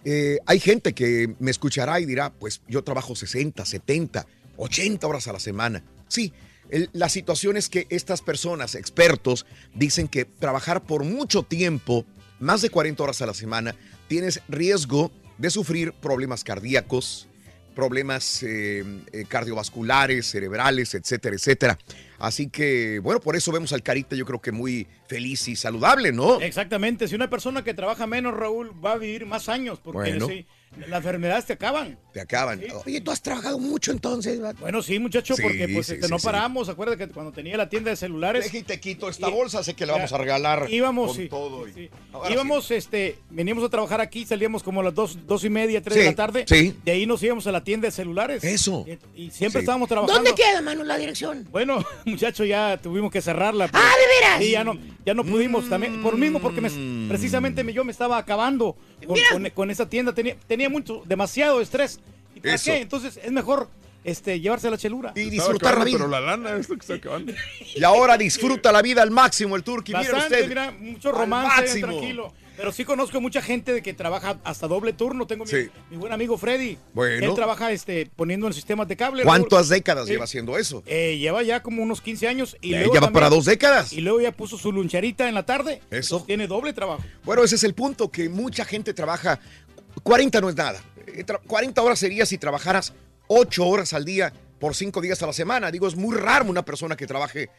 Eh, 0.06 0.40
hay 0.48 0.60
gente 0.60 0.94
que 0.94 1.36
me 1.38 1.52
escuchará 1.52 2.00
y 2.00 2.08
dirá, 2.08 2.34
pues 2.34 2.64
yo 2.68 2.84
trabajo 2.84 3.16
60, 3.16 3.64
70, 3.64 4.26
80 4.58 5.06
horas 5.06 5.28
a 5.28 5.34
la 5.34 5.40
semana. 5.40 5.84
Sí, 6.08 6.34
la 6.94 7.10
situación 7.10 7.56
es 7.56 7.70
que 7.70 7.86
estas 7.92 8.24
personas, 8.24 8.74
expertos, 8.74 9.46
dicen 9.76 10.08
que 10.08 10.26
trabajar 10.26 10.82
por 10.82 11.04
mucho 11.04 11.44
tiempo, 11.44 12.08
más 12.40 12.64
de 12.64 12.72
40 12.72 13.04
horas 13.04 13.22
a 13.22 13.28
la 13.28 13.36
semana, 13.36 13.76
tienes 14.08 14.42
riesgo 14.48 15.12
de 15.38 15.52
sufrir 15.52 15.94
problemas 15.94 16.44
cardíacos, 16.44 17.28
problemas 17.78 18.42
eh, 18.42 18.84
eh, 19.14 19.26
cardiovasculares, 19.28 20.26
cerebrales, 20.26 20.96
etcétera, 20.96 21.36
etcétera. 21.36 21.78
Así 22.18 22.50
que, 22.50 22.98
bueno, 23.04 23.20
por 23.20 23.36
eso 23.36 23.52
vemos 23.52 23.72
al 23.72 23.84
Carita, 23.84 24.16
yo 24.16 24.26
creo 24.26 24.42
que 24.42 24.52
muy 24.52 24.88
feliz 25.06 25.48
y 25.48 25.56
saludable, 25.56 26.12
¿no? 26.12 26.42
Exactamente, 26.42 27.08
si 27.08 27.14
una 27.14 27.30
persona 27.30 27.64
que 27.64 27.76
trabaja 27.76 28.08
menos, 28.08 28.34
Raúl, 28.34 28.74
va 28.84 28.94
a 28.94 28.98
vivir 28.98 29.28
más 29.28 29.48
años, 29.48 29.80
porque 29.80 30.10
Bueno. 30.10 30.28
sí, 30.28 30.48
las 30.88 30.98
enfermedades 30.98 31.46
te 31.46 31.54
acaban. 31.54 31.98
Te 32.14 32.22
acaban. 32.22 32.62
Oye, 32.86 33.02
tú 33.02 33.12
has 33.12 33.22
trabajado 33.22 33.60
mucho 33.60 33.92
entonces. 33.92 34.40
Bueno, 34.60 34.82
sí, 34.82 34.98
muchacho, 35.00 35.36
Sí, 35.36 35.42
porque 35.42 35.68
pues 35.68 35.88
sí, 35.88 35.94
este, 35.94 36.08
sí, 36.08 36.12
no 36.12 36.20
sí. 36.20 36.26
paramos. 36.26 36.70
Acuérdate 36.70 37.08
que 37.08 37.14
cuando 37.14 37.32
tenía 37.32 37.58
la 37.58 37.70
tienda 37.70 37.92
de 37.92 37.96
celulares. 37.98 38.44
Deja 38.46 38.58
y 38.58 38.64
te 38.64 38.80
quito 38.80 39.10
esta 39.10 39.28
bolsa, 39.28 39.64
sé 39.64 39.74
que 39.76 39.86
le 39.86 39.92
vamos 39.92 40.12
a 40.14 40.18
regalar 40.18 40.68
Íbamos, 40.70 41.08
con 41.12 41.16
sí, 41.18 41.30
todo 41.30 41.68
y-. 41.68 41.90
Ahora 42.14 42.32
íbamos, 42.32 42.72
este, 42.72 43.18
veníamos 43.30 43.64
a 43.64 43.70
trabajar 43.70 44.02
aquí, 44.02 44.26
salíamos 44.26 44.64
como 44.64 44.82
a 44.82 44.84
las 44.86 44.94
dos, 44.96 45.18
dos 45.28 45.44
y 45.44 45.50
media, 45.50 45.82
tres 45.82 45.94
Sí, 45.96 46.00
de 46.02 46.06
la 46.08 46.16
tarde. 46.16 46.46
sí. 46.48 46.76
De 46.84 46.92
ahí 46.92 47.06
nos 47.06 47.22
íbamos 47.24 47.46
a 47.48 47.52
la 47.52 47.64
tienda 47.64 47.88
de 47.88 47.92
celulares. 47.92 48.44
Eso. 48.44 48.86
Y, 49.16 49.26
y 49.26 49.32
siempre 49.32 49.60
Sí. 49.62 49.64
estábamos 49.66 49.88
trabajando. 49.90 50.14
¿Dónde 50.24 50.34
queda, 50.36 50.62
mano, 50.62 50.84
la 50.84 50.98
dirección? 50.98 51.48
Bueno, 51.52 51.84
muchacho, 52.06 52.46
ya 52.46 52.78
tuvimos 52.82 53.12
que 53.12 53.22
cerrarla. 53.22 53.68
pero- 53.68 53.84
¡Ah, 53.84 53.92
de 53.92 54.26
veras! 54.26 54.44
Sí, 54.44 54.52
ya 54.52 54.64
no, 54.64 54.78
ya 55.06 55.14
no 55.14 55.24
pudimos 55.24 55.70
también, 55.70 56.02
por 56.02 56.18
mismo, 56.18 56.40
porque 56.40 56.62
me- 56.62 56.70
Mm. 56.70 57.08
precisamente 57.08 57.64
me- 57.64 57.74
yo 57.74 57.84
me 57.84 57.92
estaba 57.92 58.18
acabando 58.18 58.76
con, 59.08 59.18
con- 59.32 59.50
con 59.52 59.72
esa 59.72 59.90
tienda, 59.90 60.14
tenía, 60.14 60.36
tenía 60.48 60.70
mucho, 60.70 61.02
demasiado 61.06 61.62
estrés. 61.62 62.00
¿Y 62.36 62.40
para 62.42 62.54
Eso. 62.56 62.66
qué? 62.72 62.82
Entonces 62.82 63.20
es 63.24 63.32
mejor 63.32 63.70
este, 64.04 64.40
llevarse 64.40 64.70
la 64.70 64.78
chelura. 64.78 65.12
Y 65.16 65.30
disfrutar 65.30 65.78
la 65.78 65.84
vida. 65.86 65.98
Pero 65.98 66.10
la 66.10 66.20
lana 66.22 66.56
es 66.56 66.70
lo 66.70 66.76
que 66.76 66.82
está 66.82 66.94
acabando. 66.96 67.34
Y 67.76 67.84
ahora 67.84 68.18
disfruta 68.18 68.72
la 68.72 68.82
vida 68.82 69.02
al 69.02 69.12
máximo 69.12 69.56
el 69.56 69.64
Turqui. 69.64 69.94
Mira 69.96 70.18
usted. 70.18 70.48
mira, 70.48 70.72
mucho 70.72 71.12
romance, 71.12 71.80
tranquilo. 71.82 72.34
Pero 72.58 72.72
sí 72.72 72.84
conozco 72.84 73.22
mucha 73.22 73.42
gente 73.42 73.72
de 73.72 73.82
que 73.84 73.94
trabaja 73.94 74.40
hasta 74.44 74.68
doble 74.68 74.92
turno. 74.92 75.28
Tengo 75.28 75.46
mi- 75.46 75.52
Sí. 75.52 75.70
mi, 75.92 75.98
buen 75.98 76.12
amigo 76.12 76.38
Freddy. 76.38 76.78
Bueno. 76.94 77.26
Él 77.28 77.36
trabaja 77.36 77.72
este, 77.72 78.10
poniendo 78.16 78.48
en 78.48 78.54
sistemas 78.54 78.88
de 78.88 78.98
cable. 78.98 79.24
¿Cuántas 79.24 79.70
décadas 79.70 80.08
Sí. 80.08 80.14
lleva 80.14 80.24
haciendo 80.26 80.58
eso? 80.58 80.82
Eh, 80.88 81.18
lleva 81.20 81.44
ya 81.44 81.62
como 81.62 81.84
unos 81.84 82.02
15 82.02 82.28
años. 82.28 82.58
Y 82.62 82.72
Ya 82.72 82.78
luego 82.80 82.94
lleva 82.94 83.06
también- 83.06 83.14
para 83.14 83.30
dos 83.30 83.46
décadas. 83.46 83.94
Y 83.94 84.02
luego 84.02 84.20
ya 84.20 84.32
puso 84.32 84.58
su 84.58 84.72
luncharita 84.72 85.30
en 85.30 85.36
la 85.36 85.46
tarde. 85.46 85.82
Eso. 85.92 86.24
Tiene 86.26 86.48
doble 86.48 86.74
trabajo. 86.74 87.04
Bueno, 87.24 87.44
ese 87.44 87.56
es 87.56 87.64
el 87.64 87.76
punto, 87.76 88.10
que 88.12 88.28
mucha 88.28 88.66
gente 88.66 88.94
trabaja. 88.94 89.40
40 90.04 90.42
no 90.42 90.50
es 90.50 90.56
nada. 90.56 90.82
Eh, 91.06 91.24
tra- 91.26 91.40
40 91.46 91.82
horas 91.84 92.00
sería 92.00 92.26
si 92.26 92.38
trabajaras 92.38 92.94
8 93.28 93.66
horas 93.68 93.94
al 93.94 94.04
día 94.04 94.34
por 94.60 94.76
5 94.76 95.00
días 95.02 95.22
a 95.22 95.28
la 95.28 95.34
semana. 95.34 95.70
Digo, 95.72 95.88
es 95.88 95.96
muy 95.96 96.16
raro 96.18 96.46
una 96.46 96.64
persona 96.66 96.96
que 96.96 97.06
trabaje. 97.08 97.50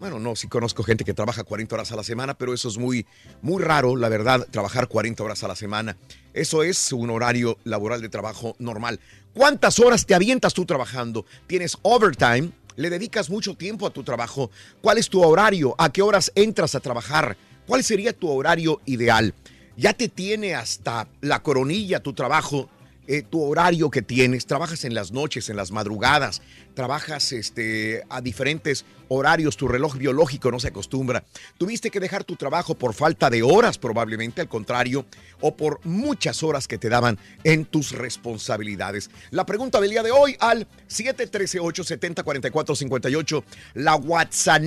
Bueno, 0.00 0.18
no, 0.18 0.34
sí 0.34 0.48
conozco 0.48 0.82
gente 0.82 1.04
que 1.04 1.14
trabaja 1.14 1.44
40 1.44 1.74
horas 1.74 1.92
a 1.92 1.96
la 1.96 2.02
semana, 2.02 2.34
pero 2.34 2.52
eso 2.52 2.68
es 2.68 2.78
muy, 2.78 3.06
muy 3.42 3.62
raro, 3.62 3.96
la 3.96 4.08
verdad, 4.08 4.46
trabajar 4.50 4.88
40 4.88 5.22
horas 5.22 5.44
a 5.44 5.48
la 5.48 5.56
semana. 5.56 5.96
Eso 6.32 6.62
es 6.64 6.92
un 6.92 7.10
horario 7.10 7.58
laboral 7.64 8.00
de 8.00 8.08
trabajo 8.08 8.56
normal. 8.58 8.98
¿Cuántas 9.32 9.78
horas 9.78 10.04
te 10.04 10.14
avientas 10.14 10.52
tú 10.52 10.66
trabajando? 10.66 11.24
¿Tienes 11.46 11.78
overtime? 11.82 12.50
¿Le 12.76 12.90
dedicas 12.90 13.30
mucho 13.30 13.54
tiempo 13.54 13.86
a 13.86 13.90
tu 13.90 14.02
trabajo? 14.02 14.50
¿Cuál 14.82 14.98
es 14.98 15.08
tu 15.08 15.22
horario? 15.22 15.76
¿A 15.78 15.92
qué 15.92 16.02
horas 16.02 16.32
entras 16.34 16.74
a 16.74 16.80
trabajar? 16.80 17.36
¿Cuál 17.66 17.84
sería 17.84 18.12
tu 18.12 18.28
horario 18.28 18.80
ideal? 18.84 19.32
Ya 19.76 19.92
te 19.92 20.08
tiene 20.08 20.54
hasta 20.54 21.08
la 21.20 21.42
coronilla 21.42 22.02
tu 22.02 22.12
trabajo, 22.12 22.68
eh, 23.06 23.22
tu 23.22 23.42
horario 23.42 23.90
que 23.90 24.02
tienes. 24.02 24.46
Trabajas 24.46 24.84
en 24.84 24.94
las 24.94 25.12
noches, 25.12 25.50
en 25.50 25.56
las 25.56 25.70
madrugadas, 25.70 26.42
trabajas 26.74 27.32
este, 27.32 28.02
a 28.08 28.20
diferentes 28.20 28.84
horarios, 29.08 29.56
tu 29.56 29.66
reloj 29.68 29.96
biológico 29.96 30.50
no 30.50 30.58
se 30.60 30.68
acostumbra. 30.68 31.24
Tuviste 31.58 31.90
que 31.90 32.00
dejar 32.00 32.24
tu 32.24 32.36
trabajo 32.36 32.74
por 32.74 32.94
falta 32.94 33.28
de 33.30 33.42
horas 33.42 33.78
probablemente, 33.78 34.40
al 34.40 34.48
contrario, 34.48 35.04
o 35.40 35.56
por 35.56 35.80
muchas 35.84 36.42
horas 36.42 36.66
que 36.66 36.78
te 36.78 36.88
daban 36.88 37.18
en 37.44 37.66
tus 37.66 37.92
responsabilidades. 37.92 39.10
La 39.30 39.46
pregunta 39.46 39.80
del 39.80 39.90
día 39.90 40.02
de 40.02 40.10
hoy 40.10 40.36
al 40.40 40.66
713-870-4458. 40.88 43.44
La 43.74 43.94
WhatsApp 43.96 44.62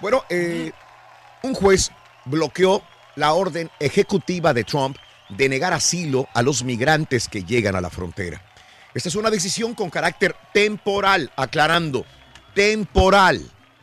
Bueno, 0.00 0.24
eh, 0.28 0.72
un 1.42 1.54
juez 1.54 1.90
bloqueó 2.24 2.82
la 3.16 3.34
orden 3.34 3.70
ejecutiva 3.78 4.52
de 4.52 4.64
Trump 4.64 4.96
de 5.28 5.48
negar 5.48 5.72
asilo 5.72 6.28
a 6.34 6.42
los 6.42 6.64
migrantes 6.64 7.28
que 7.28 7.44
llegan 7.44 7.76
a 7.76 7.80
la 7.80 7.90
frontera. 7.90 8.42
Esta 8.94 9.08
es 9.08 9.14
una 9.14 9.30
decisión 9.30 9.74
con 9.74 9.90
carácter 9.90 10.36
temporal, 10.52 11.32
aclarando, 11.36 12.04
temporal. 12.54 13.42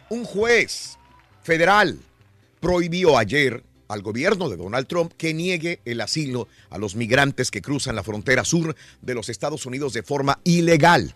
Un 0.09 0.23
juez 0.23 0.97
federal 1.43 1.99
prohibió 2.59 3.17
ayer 3.17 3.63
al 3.89 4.01
gobierno 4.01 4.47
de 4.47 4.55
Donald 4.55 4.87
Trump 4.87 5.11
que 5.17 5.33
niegue 5.33 5.81
el 5.83 5.99
asilo 5.99 6.47
a 6.69 6.77
los 6.77 6.95
migrantes 6.95 7.51
que 7.51 7.61
cruzan 7.61 7.95
la 7.95 8.03
frontera 8.03 8.45
sur 8.45 8.73
de 9.01 9.13
los 9.13 9.27
Estados 9.27 9.65
Unidos 9.65 9.91
de 9.91 10.03
forma 10.03 10.39
ilegal. 10.45 11.13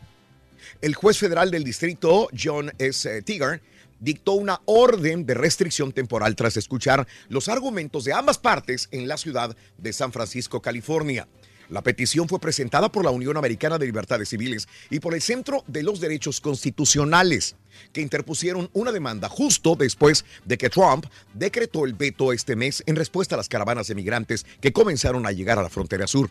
El 0.82 0.94
juez 0.94 1.18
federal 1.18 1.52
del 1.52 1.64
distrito, 1.64 2.28
John 2.38 2.74
S. 2.78 3.22
Tigar, 3.22 3.62
dictó 4.00 4.34
una 4.34 4.62
orden 4.66 5.26
de 5.26 5.34
restricción 5.34 5.92
temporal 5.92 6.36
tras 6.36 6.58
escuchar 6.58 7.08
los 7.30 7.50
argumentos 7.50 8.04
de 8.04 8.14
ambas 8.14 8.38
partes 8.38 8.88
en 8.92 9.08
la 9.08 9.18
ciudad 9.18 9.56
de 9.78 9.94
San 9.94 10.12
Francisco, 10.12 10.62
California. 10.62 11.28
La 11.70 11.82
petición 11.82 12.28
fue 12.30 12.40
presentada 12.40 12.92
por 12.92 13.04
la 13.04 13.10
Unión 13.12 13.38
Americana 13.38 13.80
de 13.80 13.88
Libertades 13.88 14.30
Civiles 14.30 14.68
y 14.92 15.00
por 15.00 15.16
el 15.16 15.22
Centro 15.22 15.64
de 15.68 15.82
los 15.82 16.00
Derechos 16.00 16.40
Constitucionales, 16.40 17.56
que 17.92 18.02
interpusieron 18.02 18.70
una 18.74 18.92
demanda 18.92 19.30
justo 19.30 19.76
después 19.76 20.26
de 20.46 20.58
que 20.58 20.70
Trump 20.70 21.08
decretó 21.34 21.86
el 21.86 21.94
veto 21.94 22.34
este 22.34 22.56
mes 22.56 22.84
en 22.86 22.96
respuesta 22.96 23.36
a 23.36 23.38
las 23.38 23.50
caravanas 23.50 23.88
de 23.88 23.96
migrantes 23.96 24.46
que 24.62 24.74
comenzaron 24.74 25.26
a 25.26 25.32
llegar 25.32 25.58
a 25.58 25.64
la 25.64 25.70
frontera 25.70 26.06
sur. 26.06 26.30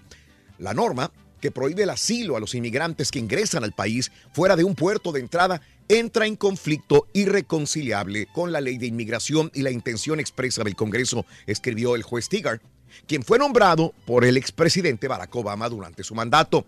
La 0.58 0.72
norma, 0.72 1.10
que 1.40 1.50
prohíbe 1.50 1.82
el 1.82 1.90
asilo 1.90 2.36
a 2.36 2.40
los 2.40 2.54
inmigrantes 2.54 3.10
que 3.10 3.18
ingresan 3.18 3.64
al 3.64 3.72
país 3.72 4.12
fuera 4.32 4.56
de 4.56 4.64
un 4.64 4.74
puerto 4.74 5.12
de 5.12 5.20
entrada, 5.20 5.60
entra 5.88 6.26
en 6.26 6.36
conflicto 6.36 7.06
irreconciliable 7.12 8.26
con 8.32 8.52
la 8.52 8.60
ley 8.60 8.78
de 8.78 8.86
inmigración 8.86 9.50
y 9.54 9.62
la 9.62 9.70
intención 9.70 10.20
expresa 10.20 10.64
del 10.64 10.76
Congreso, 10.76 11.26
escribió 11.46 11.94
el 11.94 12.02
juez 12.02 12.28
Tigar 12.28 12.60
quien 13.06 13.22
fue 13.22 13.38
nombrado 13.38 13.94
por 14.06 14.24
el 14.24 14.36
expresidente 14.36 15.08
Barack 15.08 15.34
Obama 15.34 15.68
durante 15.68 16.04
su 16.04 16.14
mandato. 16.14 16.64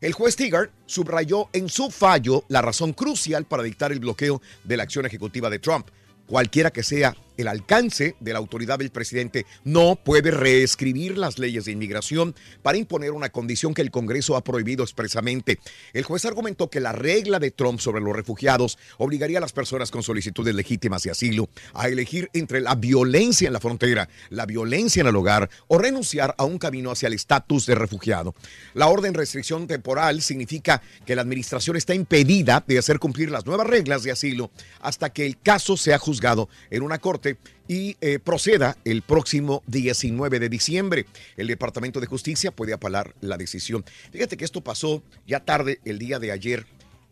El 0.00 0.12
juez 0.12 0.36
Tigar 0.36 0.70
subrayó 0.86 1.48
en 1.52 1.68
su 1.68 1.90
fallo 1.90 2.44
la 2.48 2.62
razón 2.62 2.92
crucial 2.92 3.44
para 3.44 3.62
dictar 3.62 3.92
el 3.92 4.00
bloqueo 4.00 4.40
de 4.64 4.76
la 4.76 4.84
acción 4.84 5.06
ejecutiva 5.06 5.50
de 5.50 5.58
Trump. 5.58 5.88
Cualquiera 6.26 6.70
que 6.70 6.82
sea 6.82 7.16
el 7.38 7.48
alcance 7.48 8.16
de 8.20 8.32
la 8.32 8.38
autoridad 8.38 8.78
del 8.78 8.90
presidente 8.90 9.46
no 9.64 9.96
puede 9.96 10.30
reescribir 10.30 11.16
las 11.16 11.38
leyes 11.38 11.64
de 11.64 11.72
inmigración 11.72 12.34
para 12.62 12.76
imponer 12.76 13.12
una 13.12 13.30
condición 13.30 13.72
que 13.72 13.80
el 13.80 13.90
Congreso 13.90 14.36
ha 14.36 14.44
prohibido 14.44 14.82
expresamente. 14.82 15.60
El 15.92 16.04
juez 16.04 16.24
argumentó 16.24 16.68
que 16.68 16.80
la 16.80 16.92
regla 16.92 17.38
de 17.38 17.52
Trump 17.52 17.80
sobre 17.80 18.02
los 18.02 18.14
refugiados 18.14 18.76
obligaría 18.98 19.38
a 19.38 19.40
las 19.40 19.52
personas 19.52 19.90
con 19.90 20.02
solicitudes 20.02 20.54
legítimas 20.54 21.04
de 21.04 21.12
asilo 21.12 21.48
a 21.74 21.88
elegir 21.88 22.28
entre 22.32 22.60
la 22.60 22.74
violencia 22.74 23.46
en 23.46 23.52
la 23.52 23.60
frontera, 23.60 24.08
la 24.30 24.44
violencia 24.44 25.00
en 25.00 25.06
el 25.06 25.16
hogar 25.16 25.48
o 25.68 25.78
renunciar 25.78 26.34
a 26.38 26.44
un 26.44 26.58
camino 26.58 26.90
hacia 26.90 27.06
el 27.06 27.14
estatus 27.14 27.66
de 27.66 27.76
refugiado. 27.76 28.34
La 28.74 28.88
orden 28.88 29.14
restricción 29.14 29.68
temporal 29.68 30.22
significa 30.22 30.82
que 31.06 31.14
la 31.14 31.22
administración 31.22 31.76
está 31.76 31.94
impedida 31.94 32.64
de 32.66 32.78
hacer 32.78 32.98
cumplir 32.98 33.30
las 33.30 33.46
nuevas 33.46 33.66
reglas 33.66 34.02
de 34.02 34.10
asilo 34.10 34.50
hasta 34.80 35.10
que 35.10 35.24
el 35.24 35.38
caso 35.38 35.76
sea 35.76 35.98
juzgado 35.98 36.48
en 36.70 36.82
una 36.82 36.98
corte 36.98 37.27
y 37.66 37.96
eh, 38.00 38.18
proceda 38.18 38.76
el 38.84 39.02
próximo 39.02 39.62
19 39.66 40.40
de 40.40 40.48
diciembre. 40.48 41.06
El 41.36 41.48
Departamento 41.48 42.00
de 42.00 42.06
Justicia 42.06 42.50
puede 42.50 42.72
apalar 42.72 43.14
la 43.20 43.36
decisión. 43.36 43.84
Fíjate 44.10 44.36
que 44.36 44.44
esto 44.44 44.62
pasó 44.62 45.02
ya 45.26 45.40
tarde 45.40 45.80
el 45.84 45.98
día 45.98 46.18
de 46.18 46.32
ayer 46.32 46.66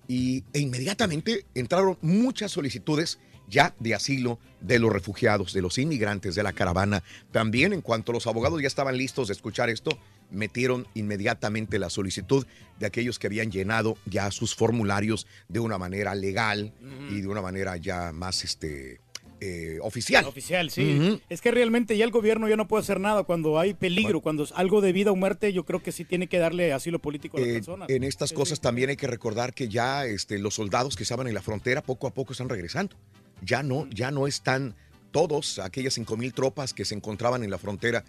y, 0.09 0.45
e 0.53 0.61
inmediatamente 0.61 1.45
entraron 1.55 1.99
muchas 2.01 2.53
solicitudes 2.53 3.19
ya 3.49 3.75
de 3.79 3.95
asilo 3.95 4.39
de 4.61 4.79
los 4.79 4.93
refugiados, 4.93 5.53
de 5.53 5.63
los 5.63 5.79
inmigrantes 5.79 6.35
de 6.35 6.43
la 6.43 6.53
caravana. 6.53 7.03
También 7.31 7.73
en 7.73 7.81
cuanto 7.81 8.13
los 8.13 8.27
abogados 8.27 8.61
ya 8.61 8.67
estaban 8.67 8.97
listos 8.97 9.29
de 9.29 9.35
escuchar 9.35 9.71
esto, 9.71 9.99
metieron 10.31 10.87
inmediatamente 10.95 11.79
la 11.79 11.91
solicitud 11.91 12.47
de 12.79 12.87
aquellos 12.87 13.19
que 13.19 13.29
habían 13.29 13.51
llenado 13.51 13.97
ya 14.07 14.31
sus 14.31 14.55
formularios 14.55 15.27
de 15.49 15.61
una 15.61 15.79
manera 15.79 16.15
legal 16.15 16.73
y 17.11 17.21
de 17.21 17.29
una 17.29 17.43
manera 17.43 17.77
ya 17.77 18.13
más 18.13 18.45
este 18.45 19.01
eh, 19.41 19.79
oficial. 19.83 20.25
Oficial, 20.27 20.71
sí. 20.71 21.21
Es 21.29 21.41
que 21.41 21.51
realmente 21.51 21.97
ya 21.97 22.05
el 22.05 22.11
gobierno 22.11 22.49
ya 22.49 22.57
no 22.57 22.67
puede 22.69 22.83
hacer 22.83 23.01
nada 23.01 23.25
cuando 23.25 23.59
hay 23.59 23.75
peligro, 23.75 24.21
cuando 24.21 24.45
es 24.45 24.53
algo 24.53 24.81
de 24.81 24.93
vida 24.93 25.11
o 25.13 25.17
muerte, 25.17 25.53
yo 25.53 25.65
creo 25.65 25.83
que 25.83 25.93
sí 25.93 26.05
tiene 26.05 26.27
que 26.27 26.39
darle 26.39 26.73
asilo 26.73 26.99
político 27.01 27.37
a 27.37 27.41
la 27.41 27.47
Eh, 27.47 27.53
persona. 27.55 27.87
en 27.89 28.05
estas 28.05 28.33
cosas 28.33 28.61
también 28.61 28.91
hay 28.91 28.97
que 28.97 29.07
recordar 29.07 29.53
que 29.55 29.69
ya 29.69 30.07
este, 30.07 30.39
los 30.39 30.55
soldados 30.55 30.97
que 30.97 31.03
estaban 31.03 31.27
en 31.29 31.35
la 31.35 31.43
frontera 31.43 31.83
poco 31.83 32.07
a 32.07 32.15
poco 32.15 32.33
están 32.33 32.49
regresando. 32.49 32.97
Ya 33.43 33.63
no, 33.63 33.87
ya 33.91 34.11
no 34.11 34.27
están 34.27 34.75
todos, 35.13 35.59
aquellas 35.59 35.95
5 35.95 36.17
mil 36.17 36.33
tropas 36.33 36.73
que 36.75 36.85
se 36.85 36.95
encontraban 36.95 37.43
en 37.45 37.51
la 37.51 37.59
frontera, 37.59 38.05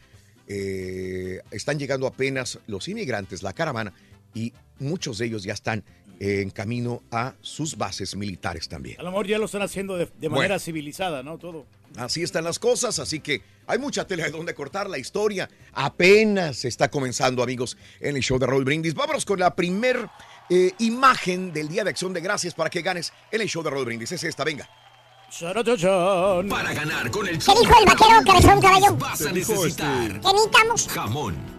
eh, 0.47 1.41
están 1.51 1.77
llegando 1.79 2.07
apenas 2.07 2.59
los 2.67 2.87
inmigrantes, 2.87 3.43
la 3.43 3.53
caravana, 3.53 3.93
y 4.33 4.53
muchos 4.79 5.17
de 5.17 5.25
ellos 5.25 5.43
ya 5.43 5.53
están 5.53 5.83
en 6.19 6.49
camino 6.49 7.03
a 7.11 7.33
sus 7.41 7.77
bases 7.77 8.15
militares 8.15 8.67
también. 8.67 8.99
A 8.99 9.03
lo 9.03 9.11
mejor 9.11 9.27
ya 9.27 9.37
lo 9.37 9.45
están 9.45 9.61
haciendo 9.61 9.97
de, 9.97 10.05
de 10.19 10.29
manera 10.29 10.55
Bueno. 10.55 10.59
civilizada, 10.59 11.23
¿no? 11.23 11.37
Todo. 11.37 11.65
Así 11.95 12.21
están 12.23 12.43
las 12.43 12.59
cosas, 12.59 12.99
así 12.99 13.19
que 13.21 13.41
hay 13.65 13.79
mucha 13.79 14.05
tela 14.05 14.25
de 14.25 14.31
donde 14.31 14.53
cortar. 14.53 14.89
La 14.89 14.97
historia 14.97 15.49
apenas 15.73 16.65
está 16.65 16.89
comenzando, 16.89 17.41
amigos, 17.43 17.77
en 17.99 18.15
el 18.17 18.21
show 18.21 18.37
de 18.37 18.45
Raúl 18.45 18.65
Brindis. 18.65 18.93
Vámonos 18.93 19.25
con 19.25 19.39
la 19.39 19.55
primer 19.55 20.07
eh, 20.49 20.71
imagen 20.79 21.53
del 21.53 21.67
Día 21.69 21.83
de 21.83 21.89
Acción 21.91 22.13
de 22.13 22.21
Gracias 22.21 22.53
para 22.53 22.69
que 22.69 22.81
ganes 22.81 23.13
en 23.31 23.41
el 23.41 23.47
show 23.47 23.63
de 23.63 23.69
Raúl 23.69 23.85
Brindis. 23.85 24.11
Es 24.11 24.23
esta, 24.23 24.43
venga. 24.43 24.69
Para 26.49 26.73
ganar 26.73 27.11
con 27.11 27.27
el 27.27 27.37
¿Qué 27.39 27.51
dijo 27.59 27.73
el 27.79 27.85
vaquero, 27.85 28.21
cabezón, 28.25 28.61
caballo? 28.61 28.95
vas 28.95 29.21
a 29.25 29.31
necesitar 29.31 30.21
¿Qué 30.21 30.27
necesitamos? 30.33 30.87
jamón. 30.87 31.56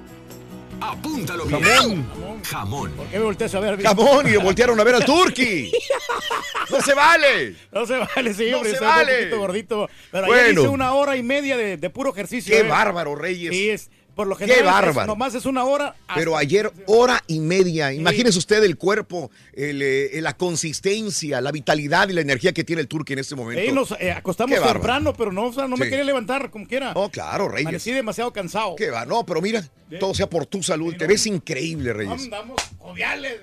Apúntalo 0.81 1.45
bien. 1.47 1.63
Jamón. 1.63 2.07
Jamón. 2.45 2.91
¿Por 2.93 3.07
qué 3.09 3.19
me 3.19 3.25
volteas 3.25 3.55
a 3.55 3.61
ver? 3.61 3.83
Jamón 3.83 4.29
y 4.29 4.33
lo 4.33 4.41
voltearon 4.41 4.79
a 4.79 4.85
ver 4.85 4.95
al 4.95 5.05
turqui. 5.05 5.73
¡No 6.71 6.81
se 6.81 6.95
vale! 6.95 7.57
No 7.73 7.85
se 7.87 7.97
vale, 7.99 8.35
sí, 8.35 8.49
No 8.51 8.59
hombre, 8.59 8.71
se 8.71 8.77
está 8.77 8.89
un 8.89 8.95
vale. 8.97 9.17
poquito 9.19 9.39
gordito. 9.39 9.91
Pero 10.13 10.25
ayer 10.27 10.37
Bueno. 10.45 10.61
hice 10.61 10.69
una 10.69 10.95
hora 10.95 11.17
y 11.17 11.23
media 11.23 11.57
de, 11.57 11.77
de 11.77 11.91
puro 11.91 12.13
ejercicio. 12.13 12.55
¡Qué 12.55 12.61
¿eh? 12.61 12.69
bárbaro, 12.69 13.15
Reyes! 13.17 13.53
Sí, 13.55 13.71
es, 13.71 13.91
por 14.19 14.27
lo 14.27 14.37
¡Qué 14.37 14.47
general, 14.49 14.67
es- 14.67 14.87
bárbaro! 14.87 15.07
nomás 15.07 15.33
es 15.37 15.47
una 15.47 15.63
hora. 15.63 15.95
Pero 16.13 16.37
ayer, 16.37 16.73
hora 16.87 17.23
y 17.29 17.39
media. 17.39 17.93
Imagínese 17.93 18.37
usted 18.37 18.65
el 18.65 18.77
cuerpo, 18.77 19.31
el, 19.53 19.81
eh, 19.81 20.19
la 20.21 20.37
consistencia, 20.37 21.41
la 21.41 21.53
vitalidad 21.53 22.09
y 22.09 22.15
la 22.15 22.23
energía 22.23 22.53
que 22.53 22.65
tiene 22.65 22.83
el 22.83 22.89
turqui 22.89 23.13
en 23.13 23.21
este 23.21 23.37
momento. 23.37 23.63
Sí, 23.65 23.71
nos 23.71 23.93
eh, 24.01 24.11
acostamos 24.11 24.59
Qué 24.59 24.65
temprano, 24.65 25.13
pero 25.13 25.31
no, 25.31 25.47
o 25.47 25.53
sea, 25.53 25.69
no 25.69 25.77
me 25.77 25.89
quería 25.89 26.03
levantar 26.03 26.51
como 26.51 26.67
quiera. 26.67 26.95
Oh, 26.97 27.09
claro, 27.09 27.49
Reyes. 27.49 27.67
Amanecí 27.69 27.93
demasiado 27.93 28.33
cansado. 28.33 28.75
¿Qué 28.75 28.91
va? 28.91 29.07
No, 29.07 29.25
pero 29.25 29.41
mira, 29.41 29.63
todo 30.01 30.13
sea 30.15 30.29
por 30.29 30.47
tu 30.47 30.65
salud. 30.65 30.97
Te 30.97 31.07
ves 31.07 31.25
increíble, 31.29 31.93
Reyes. 31.93 32.25
Andamos 32.25 32.61
joviales. 32.81 33.37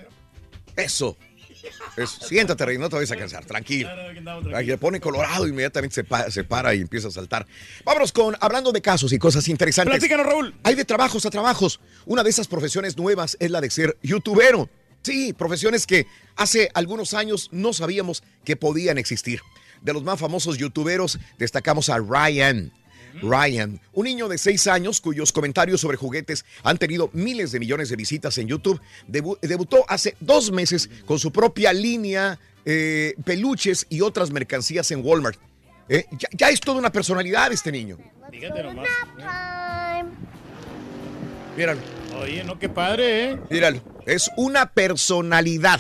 Eso. 0.76 1.16
Eso. 1.98 2.26
Siéntate, 2.28 2.66
Reyes, 2.66 2.80
no 2.80 2.90
te 2.90 2.96
vayas 2.96 3.12
a 3.12 3.16
cansar. 3.16 3.46
Tranquilo. 3.46 3.90
Ahí 4.56 4.66
le 4.66 4.78
pone 4.78 5.00
colorado, 5.00 5.48
inmediatamente 5.48 5.96
se, 5.96 6.04
pa- 6.04 6.30
se 6.30 6.44
para 6.44 6.74
y 6.76 6.82
empieza 6.82 7.08
a 7.08 7.12
saltar. 7.12 7.46
Vámonos 7.84 8.12
con, 8.12 8.36
hablando 8.40 8.72
de 8.72 8.82
casos 8.82 9.12
y 9.14 9.18
cosas 9.20 9.48
interesantes. 9.48 9.94
Platícanos, 9.98 10.26
Raúl. 10.26 10.56
Hay 10.64 10.76
de 10.76 10.86
trabajos 10.86 11.26
a 11.26 11.30
trabajos. 11.30 11.80
Una 12.06 12.24
de 12.24 12.30
esas 12.30 12.48
profesiones 12.48 12.98
nuevas 12.98 13.38
es 13.40 13.52
la 13.52 13.62
de 13.62 13.70
ser 13.70 13.98
youtubero. 14.04 14.70
Sí, 15.04 15.34
profesiones 15.34 15.86
que 15.86 16.08
hace 16.36 16.70
algunos 16.74 17.14
años 17.14 17.50
no 17.52 17.74
sabíamos 17.74 18.24
que 18.44 18.56
podían 18.56 18.98
existir. 18.98 19.42
De 19.82 19.94
los 19.94 20.04
más 20.04 20.20
famosos 20.20 20.58
youtuberos 20.58 21.20
destacamos 21.38 21.90
a 21.90 22.00
Ryan. 22.00 22.74
Ryan, 23.22 23.80
un 23.94 24.04
niño 24.06 24.28
de 24.28 24.38
6 24.38 24.68
años 24.68 25.02
cuyos 25.02 25.32
comentarios 25.32 25.82
sobre 25.82 25.98
juguetes 25.98 26.46
han 26.64 26.78
tenido 26.78 27.10
miles 27.14 27.52
de 27.52 27.60
millones 27.60 27.90
de 27.90 27.96
visitas 27.96 28.38
en 28.38 28.48
YouTube, 28.48 28.80
debu- 29.08 29.40
debutó 29.42 29.86
hace 29.88 30.16
dos 30.20 30.52
meses 30.52 30.90
con 31.06 31.20
su 31.20 31.32
propia 31.32 31.74
línea, 31.74 32.40
eh, 32.66 33.16
peluches 33.24 33.86
y 33.90 34.02
otras 34.02 34.32
mercancías 34.32 34.90
en 34.92 35.02
Walmart. 35.06 35.40
Eh, 35.88 36.06
ya, 36.18 36.28
ya 36.32 36.50
es 36.50 36.60
toda 36.60 36.80
una 36.80 36.92
personalidad 36.92 37.52
este 37.52 37.72
niño. 37.72 37.98
Fíjate 38.32 38.64
nomás. 38.64 38.88
Míralo. 41.58 41.80
Oye, 42.22 42.44
no, 42.44 42.58
qué 42.60 42.70
padre, 42.70 43.32
¿eh? 43.32 43.40
Míralo, 43.50 43.82
es 44.06 44.30
una 44.38 44.68
personalidad. 44.72 45.80